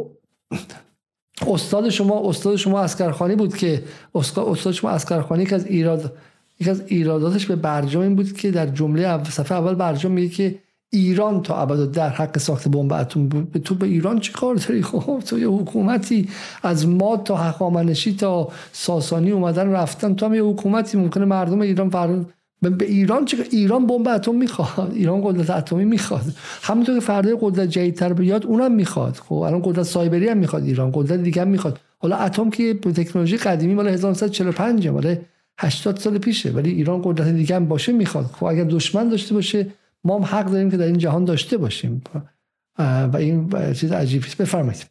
استاد 1.46 1.88
شما 1.88 2.28
استاد 2.28 2.56
شما 2.56 2.80
اسکرخانی 2.80 3.34
بود 3.34 3.56
که 3.56 3.82
استاد 4.14 4.72
شما 4.72 4.90
اسکرخانی 4.90 5.46
که 5.46 5.54
از 5.54 5.66
ایراد 5.66 6.12
یکی 6.60 6.70
از 6.70 6.82
ایراداتش 6.86 7.46
به 7.46 7.56
برجام 7.56 8.02
این 8.02 8.16
بود 8.16 8.32
که 8.32 8.50
در 8.50 8.66
جمله 8.66 9.24
صفحه 9.24 9.58
اول 9.58 9.74
برجام 9.74 10.12
میگه 10.12 10.28
که 10.28 10.58
ایران 10.90 11.42
تا 11.42 11.56
ابد 11.56 11.90
در 11.90 12.08
حق 12.08 12.38
ساخت 12.38 12.68
بمب 12.68 12.92
اتم 12.92 13.28
بود. 13.28 13.62
تو 13.64 13.74
به 13.74 13.86
ایران 13.86 14.20
چی 14.20 14.32
کار 14.32 14.54
داری؟ 14.54 14.82
خب 14.90 15.22
تو 15.26 15.38
یه 15.38 15.48
حکومتی 15.48 16.28
از 16.62 16.88
ما 16.88 17.16
تا 17.16 17.36
هخامنشی 17.36 18.16
تا 18.16 18.48
ساسانی 18.72 19.30
اومدن 19.30 19.70
رفتن 19.70 20.14
تو 20.14 20.26
هم 20.26 20.34
یه 20.34 20.42
حکومتی. 20.42 20.98
ممکنه 20.98 21.24
مردم 21.24 21.60
ایران 21.60 21.90
فرض 21.90 22.24
به 22.62 22.84
ایران 22.84 23.24
چه 23.24 23.36
ایران 23.50 23.86
بمب 23.86 24.08
اتم 24.08 24.34
می‌خواد. 24.34 24.92
ایران 25.00 25.20
قدرت 25.24 25.50
اتمی 25.50 25.84
می‌خواد. 25.84 26.24
همونطور 26.62 26.94
که 26.94 27.00
فردا 27.00 27.36
قدرت 27.40 27.68
جدیدتر 27.68 28.12
بیاد 28.12 28.46
اونم 28.46 28.72
می‌خواد. 28.72 29.16
خب 29.16 29.34
الان 29.34 29.62
قدرت 29.62 29.82
سایبری 29.82 30.28
هم 30.28 30.38
می‌خواد 30.38 30.64
ایران. 30.64 30.90
قدرت 30.94 31.20
دیگه 31.20 31.42
هم 31.42 31.48
می‌خواد. 31.48 31.80
حالا 31.98 32.16
اتم 32.16 32.50
که 32.50 32.74
تکنولوژی 32.74 33.36
قدیمی 33.36 33.74
مال 33.74 33.88
1945 33.88 34.88
مال 34.88 35.16
80 35.58 35.98
سال 35.98 36.18
پیشه. 36.18 36.50
ولی 36.50 36.70
ایران 36.70 37.02
قدرت 37.02 37.28
دیگه 37.28 37.56
هم 37.56 37.66
باشه 37.68 37.92
می‌خواد. 37.92 38.26
خب 38.26 38.44
اگر 38.44 38.64
دشمن 38.64 39.08
داشته 39.08 39.34
باشه 39.34 39.66
ما 40.06 40.18
هم 40.18 40.24
حق 40.24 40.46
داریم 40.46 40.70
که 40.70 40.76
در 40.76 40.84
این 40.84 40.98
جهان 40.98 41.24
داشته 41.24 41.56
باشیم. 41.56 42.04
و 42.78 43.16
این 43.16 43.50
چیز 43.72 43.92
عجیبی 43.92 44.26
است 44.26 44.42
بفرمایید. 44.42 44.86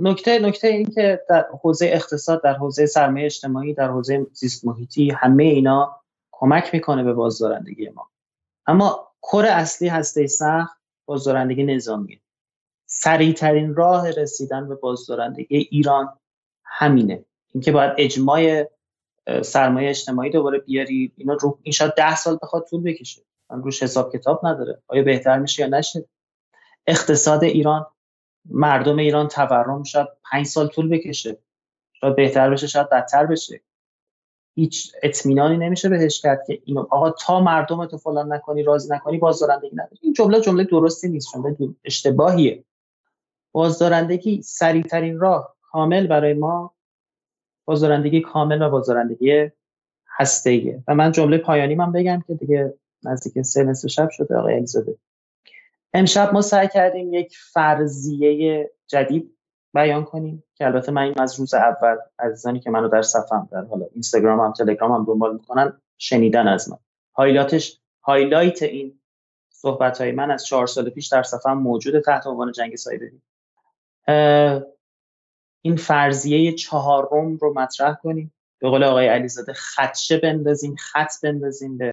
نکته 0.00 0.38
نکته 0.38 0.68
این 0.68 0.86
که 0.86 1.20
در 1.28 1.46
حوزه 1.62 1.86
اقتصاد 1.86 2.42
در 2.42 2.54
حوزه 2.54 2.86
سرمایه 2.86 3.26
اجتماعی 3.26 3.74
در 3.74 3.88
حوزه 3.88 4.26
زیست 4.32 4.64
محیطی 4.64 5.10
همه 5.10 5.44
اینا 5.44 6.00
کمک 6.32 6.74
می‌کنه 6.74 7.02
به 7.02 7.12
بازدارندگی 7.12 7.88
ما. 7.88 8.10
اما 8.66 9.08
کور 9.20 9.46
اصلی 9.46 9.88
هسته 9.88 10.26
سخت 10.26 10.80
بازدارندگی 11.04 11.64
نظامیه. 11.64 12.20
سریعترین 12.86 13.74
راه 13.74 14.10
رسیدن 14.10 14.68
به 14.68 14.74
بازدارندگی 14.74 15.56
ایران 15.56 16.18
همینه. 16.64 17.24
اینکه 17.54 17.72
باید 17.72 17.92
اجماع 17.98 18.64
سرمایه 19.42 19.90
اجتماعی 19.90 20.30
دوباره 20.30 20.58
بیاری 20.58 21.12
اینا 21.16 21.34
رو 21.34 21.58
این 21.62 21.72
شاید 21.72 21.94
ده 21.94 22.16
سال 22.16 22.38
بخواد 22.42 22.66
طول 22.70 22.82
بکشه. 22.82 23.22
روش 23.60 23.82
حساب 23.82 24.12
کتاب 24.12 24.46
نداره. 24.46 24.82
آیا 24.88 25.02
بهتر 25.02 25.38
میشه 25.38 25.62
یا 25.62 25.68
نشه؟ 25.68 26.04
اقتصاد 26.86 27.44
ایران 27.44 27.86
مردم 28.44 28.96
ایران 28.96 29.28
تورم 29.28 29.82
شاید 29.82 30.08
پنج 30.30 30.46
سال 30.46 30.68
طول 30.68 30.88
بکشه. 30.88 31.38
شاید 31.92 32.16
بهتر 32.16 32.50
بشه 32.50 32.66
شاید 32.66 32.90
بدتر 32.90 33.26
بشه. 33.26 33.60
هیچ 34.54 34.92
اطمینانی 35.02 35.56
نمیشه 35.56 35.88
بهش 35.88 36.20
کرد 36.20 36.46
که 36.46 36.62
اینو 36.64 36.86
آقا 36.90 37.10
تا 37.10 37.40
مردم 37.40 37.86
تو 37.86 37.98
فلان 37.98 38.32
نکنی 38.32 38.62
راضی 38.62 38.94
نکنی 38.94 39.18
بازدارندگی 39.18 39.76
نداری. 39.76 39.98
این 40.00 40.12
جمله 40.12 40.40
جمله 40.40 40.64
درستی 40.64 41.08
نیست 41.08 41.28
جمله 41.34 41.56
اشتباهیه. 41.84 42.64
بازدارندگی 43.52 44.42
سریعترین 44.42 45.18
راه 45.18 45.56
کامل 45.62 46.06
برای 46.06 46.34
ما 46.34 46.74
بازدارندگی 47.64 48.20
کامل 48.20 48.62
و 48.62 48.70
بازدارندگی 48.70 49.50
هسته 50.08 50.82
و 50.88 50.94
من 50.94 51.12
جمله 51.12 51.38
پایانی 51.38 51.74
من 51.74 51.92
بگم 51.92 52.24
که 52.26 52.34
دیگه 52.34 52.74
نزدیک 53.04 53.42
سه 53.42 53.62
نصف 53.62 53.88
شب 53.88 54.08
شده 54.10 54.36
آقای 54.36 54.56
اگزاده 54.56 54.96
امشب 55.94 56.32
ما 56.32 56.42
سعی 56.42 56.68
کردیم 56.68 57.14
یک 57.14 57.36
فرضیه 57.52 58.70
جدید 58.86 59.36
بیان 59.74 60.04
کنیم 60.04 60.44
که 60.54 60.66
البته 60.66 60.92
من 60.92 61.02
این 61.02 61.20
از 61.20 61.40
روز 61.40 61.54
اول 61.54 61.96
عزیزانی 62.18 62.60
که 62.60 62.70
منو 62.70 62.88
در 62.88 63.02
صفحم 63.02 63.48
در 63.52 63.64
حالا 63.64 63.86
اینستاگرام 63.92 64.40
هم 64.40 64.52
تلگرام 64.52 64.92
هم 64.92 65.04
دنبال 65.04 65.34
می‌کنن 65.34 65.80
شنیدن 65.98 66.48
از 66.48 66.70
من. 66.70 66.78
highlight 67.14 67.68
ش 67.68 67.80
highlight 68.02 68.62
این 68.62 69.00
صحبت 69.50 70.00
های 70.00 70.12
من 70.12 70.30
از 70.30 70.46
چهار 70.46 70.66
سال 70.66 70.90
پیش 70.90 71.08
در 71.08 71.22
صفحم 71.22 71.52
موجود 71.52 72.00
تحت 72.00 72.26
عنوان 72.26 72.52
جنگ 72.52 72.76
سایبری. 72.76 73.22
این 75.62 75.76
فرضیه 75.76 76.52
چهارم 76.52 77.36
رو 77.36 77.54
مطرح 77.54 77.94
کنیم. 77.94 78.34
به 78.58 78.68
قول 78.68 78.84
آقای 78.84 79.06
علیزاده 79.08 79.52
خدشه 79.52 80.18
بندازیم 80.18 80.76
خط 80.78 81.12
بندازیم 81.22 81.78
به 81.78 81.92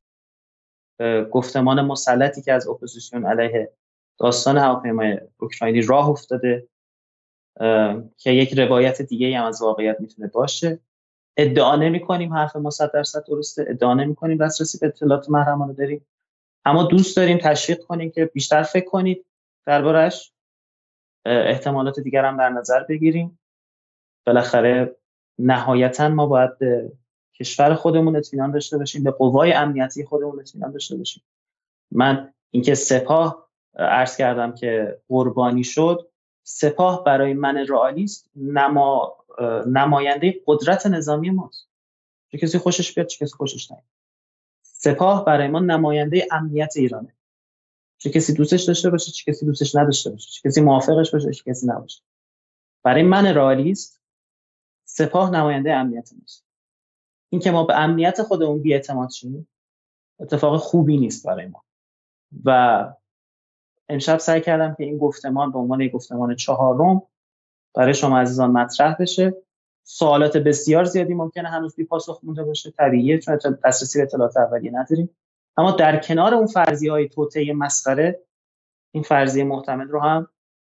گفتمان 1.31 1.81
مسلطی 1.81 2.41
که 2.41 2.53
از 2.53 2.67
اپوزیسیون 2.67 3.25
علیه 3.25 3.71
داستان 4.19 4.57
هواپیمای 4.57 5.19
اوکراینی 5.39 5.81
راه 5.81 6.09
افتاده 6.09 6.67
که 8.17 8.31
یک 8.31 8.59
روایت 8.59 9.01
دیگه 9.01 9.37
هم 9.37 9.45
از 9.45 9.61
واقعیت 9.61 9.99
می‌تونه 9.99 10.27
باشه. 10.27 10.79
ادعا 11.37 11.75
نمی 11.75 11.99
کنیم 11.99 12.33
حرف 12.33 12.55
ما 12.55 12.69
صد 12.69 12.91
درصد 12.91 13.23
درسته 13.27 13.65
ادعا 13.69 13.93
نمی 13.93 14.15
کنیم 14.15 14.37
دسترسی 14.37 14.77
به 14.77 14.87
اطلاعات 14.87 15.29
محرمانه 15.29 15.73
داریم. 15.73 16.05
اما 16.65 16.83
دوست 16.83 17.17
داریم 17.17 17.37
تشویق 17.37 17.79
کنیم 17.79 18.11
که 18.11 18.25
بیشتر 18.25 18.63
فکر 18.63 18.89
کنید 18.89 19.25
دربارش 19.65 20.33
احتمالات 21.25 21.99
دیگر 21.99 22.25
هم 22.25 22.37
در 22.37 22.49
نظر 22.49 22.83
بگیریم. 22.83 23.39
بالاخره 24.25 24.95
نهایتا 25.39 26.09
ما 26.09 26.25
باید 26.25 26.51
کشور 27.39 27.75
خودمون 27.75 28.15
اطمینان 28.15 28.51
داشته 28.51 28.77
باشیم 28.77 29.03
به 29.03 29.11
قوای 29.11 29.53
امنیتی 29.53 30.05
خودمون 30.05 30.39
اطمینان 30.39 30.71
داشته 30.71 30.97
باشیم. 30.97 31.23
من 31.91 32.33
اینکه 32.51 32.75
سپاه 32.75 33.49
عرض 33.75 34.17
کردم 34.17 34.55
که 34.55 35.01
قربانی 35.07 35.63
شد 35.63 36.09
سپاه 36.43 37.03
برای 37.03 37.33
من 37.33 37.57
رئالیست 37.57 38.29
نما 38.35 39.17
نماینده 39.67 40.41
قدرت 40.45 40.87
نظامی 40.87 41.29
ماست. 41.29 41.67
چه 42.31 42.37
کسی 42.37 42.57
خوشش 42.57 42.93
بیاد 42.93 43.07
چه 43.07 43.25
کسی 43.25 43.35
خوشش 43.35 43.71
نیاد. 43.71 43.83
سپاه 44.61 45.25
برای 45.25 45.47
ما 45.47 45.59
نماینده 45.59 46.27
امنیت 46.31 46.73
ایرانه. 46.75 47.15
چه 47.97 48.09
کسی 48.09 48.33
دوستش 48.33 48.63
داشته 48.63 48.89
باشه 48.89 49.11
چه 49.11 49.31
کسی 49.31 49.45
دوستش 49.45 49.75
نداشته 49.75 50.09
باشه. 50.09 50.31
چه 50.31 50.49
کسی 50.49 50.61
موافقش 50.61 51.11
باشه 51.11 51.31
چه 51.31 51.43
کسی 51.51 51.67
نباشه. 51.67 52.01
برای 52.83 53.03
من 53.03 53.25
رئالیست 53.25 54.01
سپاه 54.85 55.31
نماینده 55.31 55.73
امنیت 55.73 56.13
ماست. 56.19 56.48
اینکه 57.29 57.51
ما 57.51 57.63
به 57.63 57.79
امنیت 57.79 58.23
خودمون 58.23 58.61
بیاعتماد 58.61 59.09
شیم 59.09 59.47
اتفاق 60.19 60.57
خوبی 60.57 60.97
نیست 60.97 61.27
برای 61.27 61.45
ما. 61.45 61.63
و 62.45 62.93
امشب 63.89 64.17
سعی 64.17 64.41
کردم 64.41 64.73
که 64.73 64.83
این 64.83 64.97
گفتمان 64.97 65.51
به 65.51 65.59
عنوان 65.59 65.87
گفتمان 65.87 66.35
چهارم 66.35 67.01
برای 67.75 67.93
شما 67.93 68.19
عزیزان 68.19 68.51
مطرح 68.51 68.95
بشه. 68.99 69.33
سوالات 69.83 70.37
بسیار 70.37 70.83
زیادی 70.83 71.13
ممکنه 71.13 71.49
هنوز 71.49 71.75
بی 71.75 71.83
پاسخ 71.83 72.19
مونده 72.23 72.43
باشه 72.43 72.71
طبیعیه 72.71 73.19
چون 73.19 73.37
دسترسی 73.65 73.99
به 73.99 74.03
اطلاعات 74.03 74.37
اولیه 74.37 74.71
نداریم. 74.71 75.09
اما 75.57 75.71
در 75.71 75.99
کنار 75.99 76.33
اون 76.33 76.45
فرضیه 76.45 76.91
های 76.91 77.09
توطئه 77.09 77.53
مسخره 77.53 78.19
این 78.91 79.03
فرضیه 79.03 79.43
محتمل 79.43 79.87
رو 79.87 79.99
هم 79.99 80.27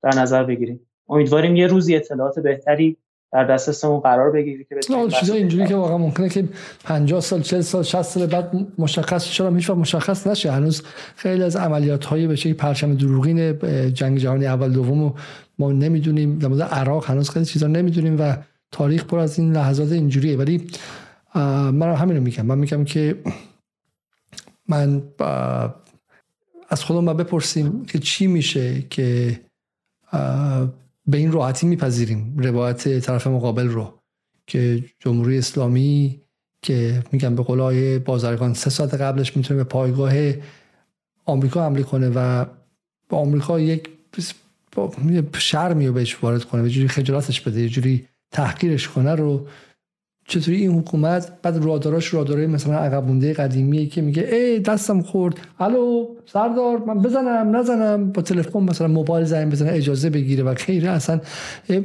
در 0.03 0.21
نظر 0.21 0.43
بگیریم. 0.43 0.89
امیدواریم 1.09 1.55
یه 1.55 1.67
روزی 1.67 1.95
اطلاعات 1.95 2.39
بهتری 2.39 2.97
در 3.31 3.43
دسترسمون 3.43 3.99
قرار 3.99 4.31
بگیری 4.31 4.65
که 4.69 4.75
چیزا 5.19 5.33
اینجوری 5.33 5.67
که 5.67 5.75
واقعا 5.75 5.97
ممکنه 5.97 6.29
که 6.29 6.49
50 6.83 7.21
سال 7.21 7.41
40 7.41 7.61
سال 7.61 7.83
60 7.83 8.01
سال 8.01 8.25
بعد 8.25 8.67
مشخص 8.77 9.23
شده 9.23 9.55
هیچ 9.55 9.69
مشخص 9.69 10.27
نشه؟ 10.27 10.51
هنوز 10.51 10.83
خیلی 11.15 11.43
از 11.43 11.55
عملیات 11.55 12.05
های 12.05 12.27
به 12.27 12.35
شکل 12.35 12.53
پرچم 12.53 12.95
دروغین 12.95 13.59
جنگ 13.93 14.17
جهانی 14.17 14.45
اول 14.45 14.71
دوم 14.73 15.13
ما 15.59 15.71
نمی‌دونیم. 15.71 16.39
در 16.39 16.47
مورد 16.47 16.61
عراق 16.61 17.05
هنوز 17.05 17.29
خیلی 17.29 17.45
چیزا 17.45 17.67
نمی‌دونیم 17.67 18.19
و 18.19 18.37
تاریخ 18.71 19.05
پر 19.05 19.19
از 19.19 19.39
این 19.39 19.53
لحظات 19.53 19.91
اینجوریه. 19.91 20.37
ولی 20.37 20.67
من 21.35 21.93
همین 21.95 22.17
رو 22.17 22.23
میگم. 22.23 22.45
من 22.45 22.57
میگم 22.57 22.83
که 22.83 23.15
من 24.67 25.03
از 26.69 26.83
خودم 26.83 27.17
بپرسیم 27.17 27.85
که 27.85 27.99
چی 27.99 28.27
میشه 28.27 28.81
که 28.89 29.39
به 31.09 31.17
این 31.17 31.31
راحتی 31.31 31.67
میپذیریم 31.67 32.33
روایت 32.37 32.99
طرف 32.99 33.27
مقابل 33.27 33.67
رو 33.67 33.93
که 34.47 34.83
جمهوری 34.99 35.37
اسلامی 35.37 36.21
که 36.61 37.03
میگم 37.11 37.35
به 37.35 37.43
قول 37.43 37.99
بازرگان 37.99 38.53
سه 38.53 38.69
ساعت 38.69 38.93
قبلش 38.93 39.37
می‌تونه 39.37 39.57
به 39.57 39.63
پایگاه 39.63 40.13
آمریکا 41.25 41.65
حمله 41.65 41.83
کنه 41.83 42.09
و 42.15 42.45
به 43.09 43.17
آمریکا 43.17 43.59
یک 43.59 43.89
شرمی 45.37 45.87
رو 45.87 45.93
بهش 45.93 46.23
وارد 46.23 46.43
کنه 46.43 46.61
به 46.61 46.69
جوری 46.69 46.87
خجالتش 46.87 47.41
بده 47.41 47.61
یه 47.61 47.69
جوری 47.69 48.07
تحقیرش 48.31 48.87
کنه 48.87 49.15
رو 49.15 49.47
چطوری 50.29 50.57
این 50.57 50.71
حکومت 50.71 51.31
بعد 51.41 51.65
راداراش 51.65 52.13
رادارای 52.13 52.47
مثلا 52.47 52.73
عقب 52.73 53.07
مونده 53.07 53.33
قدیمیه 53.33 53.85
که 53.85 54.01
میگه 54.01 54.23
ای 54.31 54.59
دستم 54.59 55.01
خورد. 55.01 55.39
الو 55.59 56.05
سردار 56.25 56.77
من 56.77 57.01
بزنم 57.01 57.55
نزنم. 57.55 58.11
با 58.11 58.21
تلفن 58.21 58.59
مثلا 58.59 58.87
موبایل 58.87 59.25
زنگ 59.25 59.51
بزنه 59.51 59.71
اجازه 59.71 60.09
بگیره 60.09 60.43
و 60.43 60.53
خیره 60.53 60.89
اصلا 60.89 61.21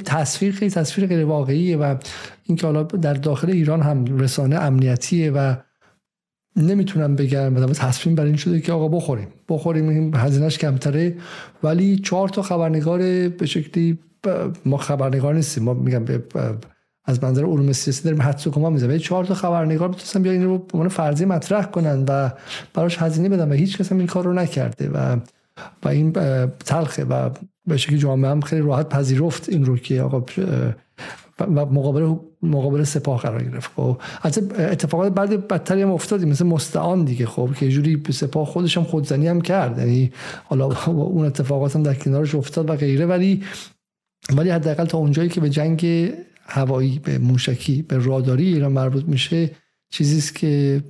تصویر 0.04 0.52
خیلی 0.52 0.70
تصویر 0.70 1.06
غیر 1.06 1.24
واقعیه 1.24 1.76
و 1.76 1.96
اینکه 2.44 2.66
حالا 2.66 2.82
در 2.82 3.14
داخل 3.14 3.50
ایران 3.50 3.82
هم 3.82 4.18
رسانه 4.18 4.56
امنیتیه 4.56 5.30
و 5.30 5.54
نمی‌تونم 6.56 7.16
بگم 7.16 7.52
مثلا 7.52 7.66
تصمیم 7.66 8.14
بر 8.14 8.24
این 8.24 8.36
شده 8.36 8.60
که 8.60 8.72
آقا 8.72 8.88
بخوریم. 8.88 9.28
بخوریم 9.48 9.88
این 9.88 10.14
هزینهش 10.16 10.58
کمتره. 10.58 11.16
ولی 11.62 11.98
چهار 11.98 12.28
تا 12.28 12.42
خبرنگار 12.42 12.98
به 13.28 13.46
شکلی 13.46 13.98
ما 14.66 14.76
خبرنگار 14.76 15.34
نیستیم. 15.34 15.62
ما 15.62 15.74
میگم 15.74 16.04
از 17.04 17.24
منظر 17.24 17.44
علوم 17.44 17.72
سیاسی 17.72 18.04
داریم 18.04 18.22
حدس 18.22 18.46
و 18.46 18.50
گمان 18.50 18.72
می‌زنم 18.72 18.98
چهار 18.98 19.24
تا 19.24 19.34
خبرنگار 19.34 19.88
می‌تونستن 19.88 20.22
بیا 20.22 20.32
این 20.32 20.44
رو 20.44 20.58
به 20.58 20.72
عنوان 20.74 20.88
فرضی 20.88 21.24
مطرح 21.24 21.64
کنن 21.64 22.04
و 22.08 22.30
براش 22.74 22.98
هزینه 22.98 23.28
بدن 23.28 23.50
و 23.50 23.54
هیچ 23.54 23.78
کس 23.78 23.92
این 23.92 24.06
کار 24.06 24.24
رو 24.24 24.32
نکرده 24.32 24.88
و 24.88 25.16
و 25.84 25.88
این 25.88 26.12
تلخه 26.66 27.04
و 27.04 27.30
به 27.66 27.76
شکلی 27.76 27.98
جامعه 27.98 28.30
هم 28.30 28.40
خیلی 28.40 28.62
راحت 28.62 28.88
پذیرفت 28.88 29.48
این 29.48 29.64
رو 29.64 29.76
که 29.76 30.02
آقا 30.02 30.24
و 31.40 31.66
مقابل 31.66 32.14
مقابل 32.42 32.84
سپاه 32.84 33.20
قرار 33.20 33.42
گرفت. 33.42 33.70
خب 33.76 34.00
اتفاقات 34.58 35.14
بعد 35.14 35.48
بدتری 35.48 35.82
هم 35.82 35.90
افتادیم 35.90 36.28
مثل 36.28 36.46
مستعان 36.46 37.04
دیگه. 37.04 37.26
خب 37.26 37.50
که 37.58 37.68
جوری 37.68 38.02
سپاه 38.10 38.46
خودش 38.46 38.78
هم 38.78 38.84
خودزنی 38.84 39.28
هم 39.28 39.40
کرد. 39.40 39.78
یعنی 39.78 40.12
حالا 40.44 40.66
اون 40.86 41.26
اتفاقات 41.26 41.76
هم 41.76 41.82
در 41.82 41.94
کنارش 41.94 42.34
افتاد 42.34 42.70
و 42.70 42.76
غیره. 42.76 43.06
ولی 43.06 43.42
ولی 44.36 44.50
حداقل 44.50 44.84
تا 44.84 44.98
اونجایی 44.98 45.28
که 45.28 45.40
به 45.40 45.50
جنگ 45.50 46.10
هوایی 46.46 46.98
به 46.98 47.18
موشکی 47.18 47.82
به 47.82 47.98
راداری 47.98 48.46
ایران 48.54 48.72
مربوط 48.72 49.04
میشه 49.04 49.50
چیزی 49.90 50.18
است 50.18 50.34
که 50.34 50.82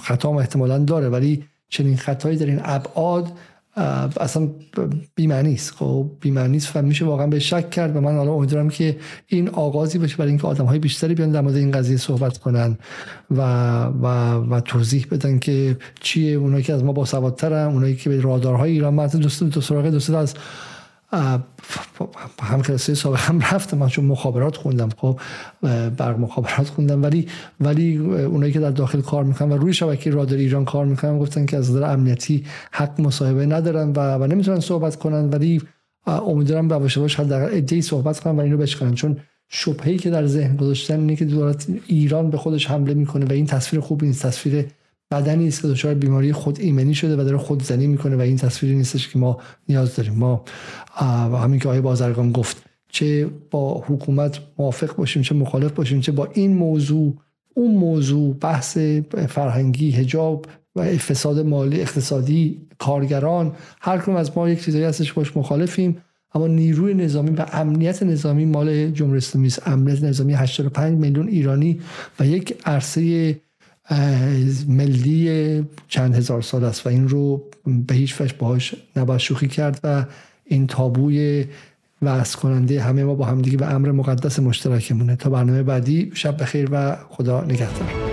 خطا 0.00 0.38
احتمالا 0.38 0.78
داره 0.78 1.08
ولی 1.08 1.44
چنین 1.68 1.96
خطایی 1.96 2.36
در 2.36 2.46
این 2.46 2.60
ابعاد 2.64 3.32
اصلا 4.20 4.48
بی‌معنی 5.14 5.54
است. 5.54 5.70
خب 5.70 6.10
بی‌معنی 6.20 6.56
است 6.56 6.76
میشه 6.76 7.04
واقعا 7.04 7.26
به 7.26 7.38
شک 7.38 7.70
کرد 7.70 7.96
و 7.96 8.00
من 8.00 8.16
حالا 8.16 8.32
امیدوارم 8.32 8.68
که 8.68 8.96
این 9.26 9.48
آغازی 9.48 9.98
باشه 9.98 10.16
برای 10.16 10.28
اینکه 10.28 10.46
آدم 10.46 10.64
های 10.64 10.78
بیشتری 10.78 11.14
بیان 11.14 11.30
در 11.30 11.40
مورد 11.40 11.56
این 11.56 11.70
قضیه 11.70 11.96
صحبت 11.96 12.38
کنن 12.38 12.78
و 13.30 13.42
و 13.84 14.06
و 14.50 14.60
توضیح 14.60 15.06
بدن 15.10 15.38
که 15.38 15.76
چیه. 16.00 16.36
اونایی 16.36 16.64
که 16.64 16.72
از 16.72 16.84
ما 16.84 16.92
باسوادترن 16.92 17.66
اونایی 17.66 17.96
که 17.96 18.10
به 18.10 18.20
رادارهای 18.20 18.70
ایران 18.70 18.94
مثلا 18.94 19.20
دوست 19.20 19.42
دو 19.42 19.60
سراغ 19.60 19.86
دوست 19.86 20.10
از 20.10 20.34
هم 22.42 22.62
کلاسی 22.62 22.94
سابق 22.94 23.18
هم 23.18 23.40
رفتم 23.40 23.78
من 23.78 23.88
چون 23.88 24.04
مخابرات 24.04 24.56
خوندم 24.56 24.88
خب 24.96 25.20
بر 25.96 26.16
مخابرات 26.16 26.68
خوندم. 26.68 27.02
ولی 27.02 27.26
ولی 27.60 27.96
اونایی 27.96 28.52
که 28.52 28.60
در 28.60 28.70
داخل 28.70 29.00
کار 29.00 29.24
می‌کنن 29.24 29.52
و 29.52 29.56
روی 29.56 29.72
شبکه 29.72 30.10
رادار 30.10 30.38
ایران 30.38 30.64
کار 30.64 30.86
می‌کنن 30.86 31.18
گفتن 31.18 31.46
که 31.46 31.56
از 31.56 31.70
نظر 31.70 31.92
امنیتی 31.92 32.44
حق 32.72 33.00
مصاحبه 33.00 33.46
ندارن 33.46 33.92
و, 33.92 34.14
و 34.14 34.26
نمی‌تونن 34.26 34.60
صحبت 34.60 34.96
کنن. 34.96 35.30
ولی 35.30 35.62
امیدوارم 36.06 36.68
به 36.68 36.78
باش 36.78 37.20
در 37.20 37.40
ایده 37.40 37.80
صحبت 37.80 38.20
کنن 38.20 38.36
و 38.36 38.40
اینو 38.40 38.56
بشکنن. 38.56 38.94
چون 38.94 39.16
شبهه‌ای 39.48 39.96
که 39.96 40.10
در 40.10 40.26
ذهن 40.26 40.56
گذاشتن 40.56 41.00
اینه 41.00 41.16
که 41.16 41.24
دولت 41.24 41.66
ایران 41.86 42.30
به 42.30 42.36
خودش 42.36 42.70
حمله 42.70 42.94
می‌کنه 42.94 43.26
و 43.26 43.32
این 43.32 43.46
تصویر 43.46 43.80
خوب 43.80 44.04
نیست 44.04 44.26
تصویر 44.26 44.66
بدنی 45.12 45.48
است 45.48 45.62
که 45.62 45.68
دچار 45.68 45.94
بیماری 45.94 46.32
خود 46.32 46.60
ایمنی 46.60 46.94
شده 46.94 47.16
و 47.16 47.24
داره 47.24 47.36
خودزنی 47.36 47.86
می‌کنه 47.86 48.16
و 48.16 48.20
این 48.20 48.36
تصویری 48.36 48.76
نیستش 48.76 49.08
که 49.08 49.18
ما 49.18 49.38
نیاز 49.68 49.96
داریم. 49.96 50.14
ما 50.14 50.44
همین 51.42 51.60
که 51.60 51.68
آقای 51.68 51.80
بازرگان 51.80 52.32
گفت 52.32 52.62
چه 52.88 53.30
با 53.50 53.84
حکومت 53.86 54.40
موافق 54.58 54.96
باشیم 54.96 55.22
چه 55.22 55.34
مخالف 55.34 55.72
باشیم 55.72 56.00
چه 56.00 56.12
با 56.12 56.28
این 56.34 56.56
موضوع 56.56 57.14
اون 57.54 57.74
موضوع 57.74 58.34
بحث 58.34 58.78
فرهنگی 59.28 59.90
هجاب 59.90 60.46
و 60.76 60.84
فساد 60.84 61.38
مالی 61.38 61.80
اقتصادی 61.80 62.60
کارگران 62.78 63.52
هر 63.80 63.98
کدوم 63.98 64.16
از 64.16 64.36
ما 64.36 64.48
یک 64.48 64.64
چیزایی 64.64 64.84
هستش 64.84 65.12
باش 65.12 65.36
مخالفیم 65.36 65.96
اما 66.34 66.46
نیروی 66.46 66.94
نظامی 66.94 67.30
و 67.30 67.46
امنیت 67.52 68.02
نظامی 68.02 68.44
مال 68.44 68.90
جمهوری 68.90 69.18
اسلامی 69.18 69.46
است 69.46 69.68
امنیت 69.68 70.02
نظامی 70.02 70.34
85 70.34 70.98
میلیون 70.98 71.28
ایرانی 71.28 71.80
و 72.20 72.26
یک 72.26 72.56
عرصه 72.64 73.36
ملی 74.68 75.64
چند 75.88 76.14
هزار 76.14 76.42
سال 76.42 76.64
است 76.64 76.86
و 76.86 76.88
این 76.88 77.08
رو 77.08 77.42
به 77.66 77.94
هیچ 77.94 78.20
وجه 78.20 78.34
باهاش 78.38 78.74
نباید 78.96 79.20
شوخی 79.20 79.48
کرد 79.48 79.80
و 79.84 80.04
این 80.44 80.66
تابوی 80.66 81.46
وعظ 82.02 82.34
کننده 82.34 82.80
همه 82.80 83.04
ما 83.04 83.14
با 83.14 83.24
همدیگه 83.24 83.56
به 83.56 83.74
امر 83.74 83.92
مقدس 83.92 84.38
مشترکمونه. 84.38 85.16
تا 85.16 85.30
برنامه 85.30 85.62
بعدی 85.62 86.10
شب 86.14 86.42
بخیر 86.42 86.68
و 86.72 86.96
خدا 87.08 87.44
نگهدار. 87.44 88.11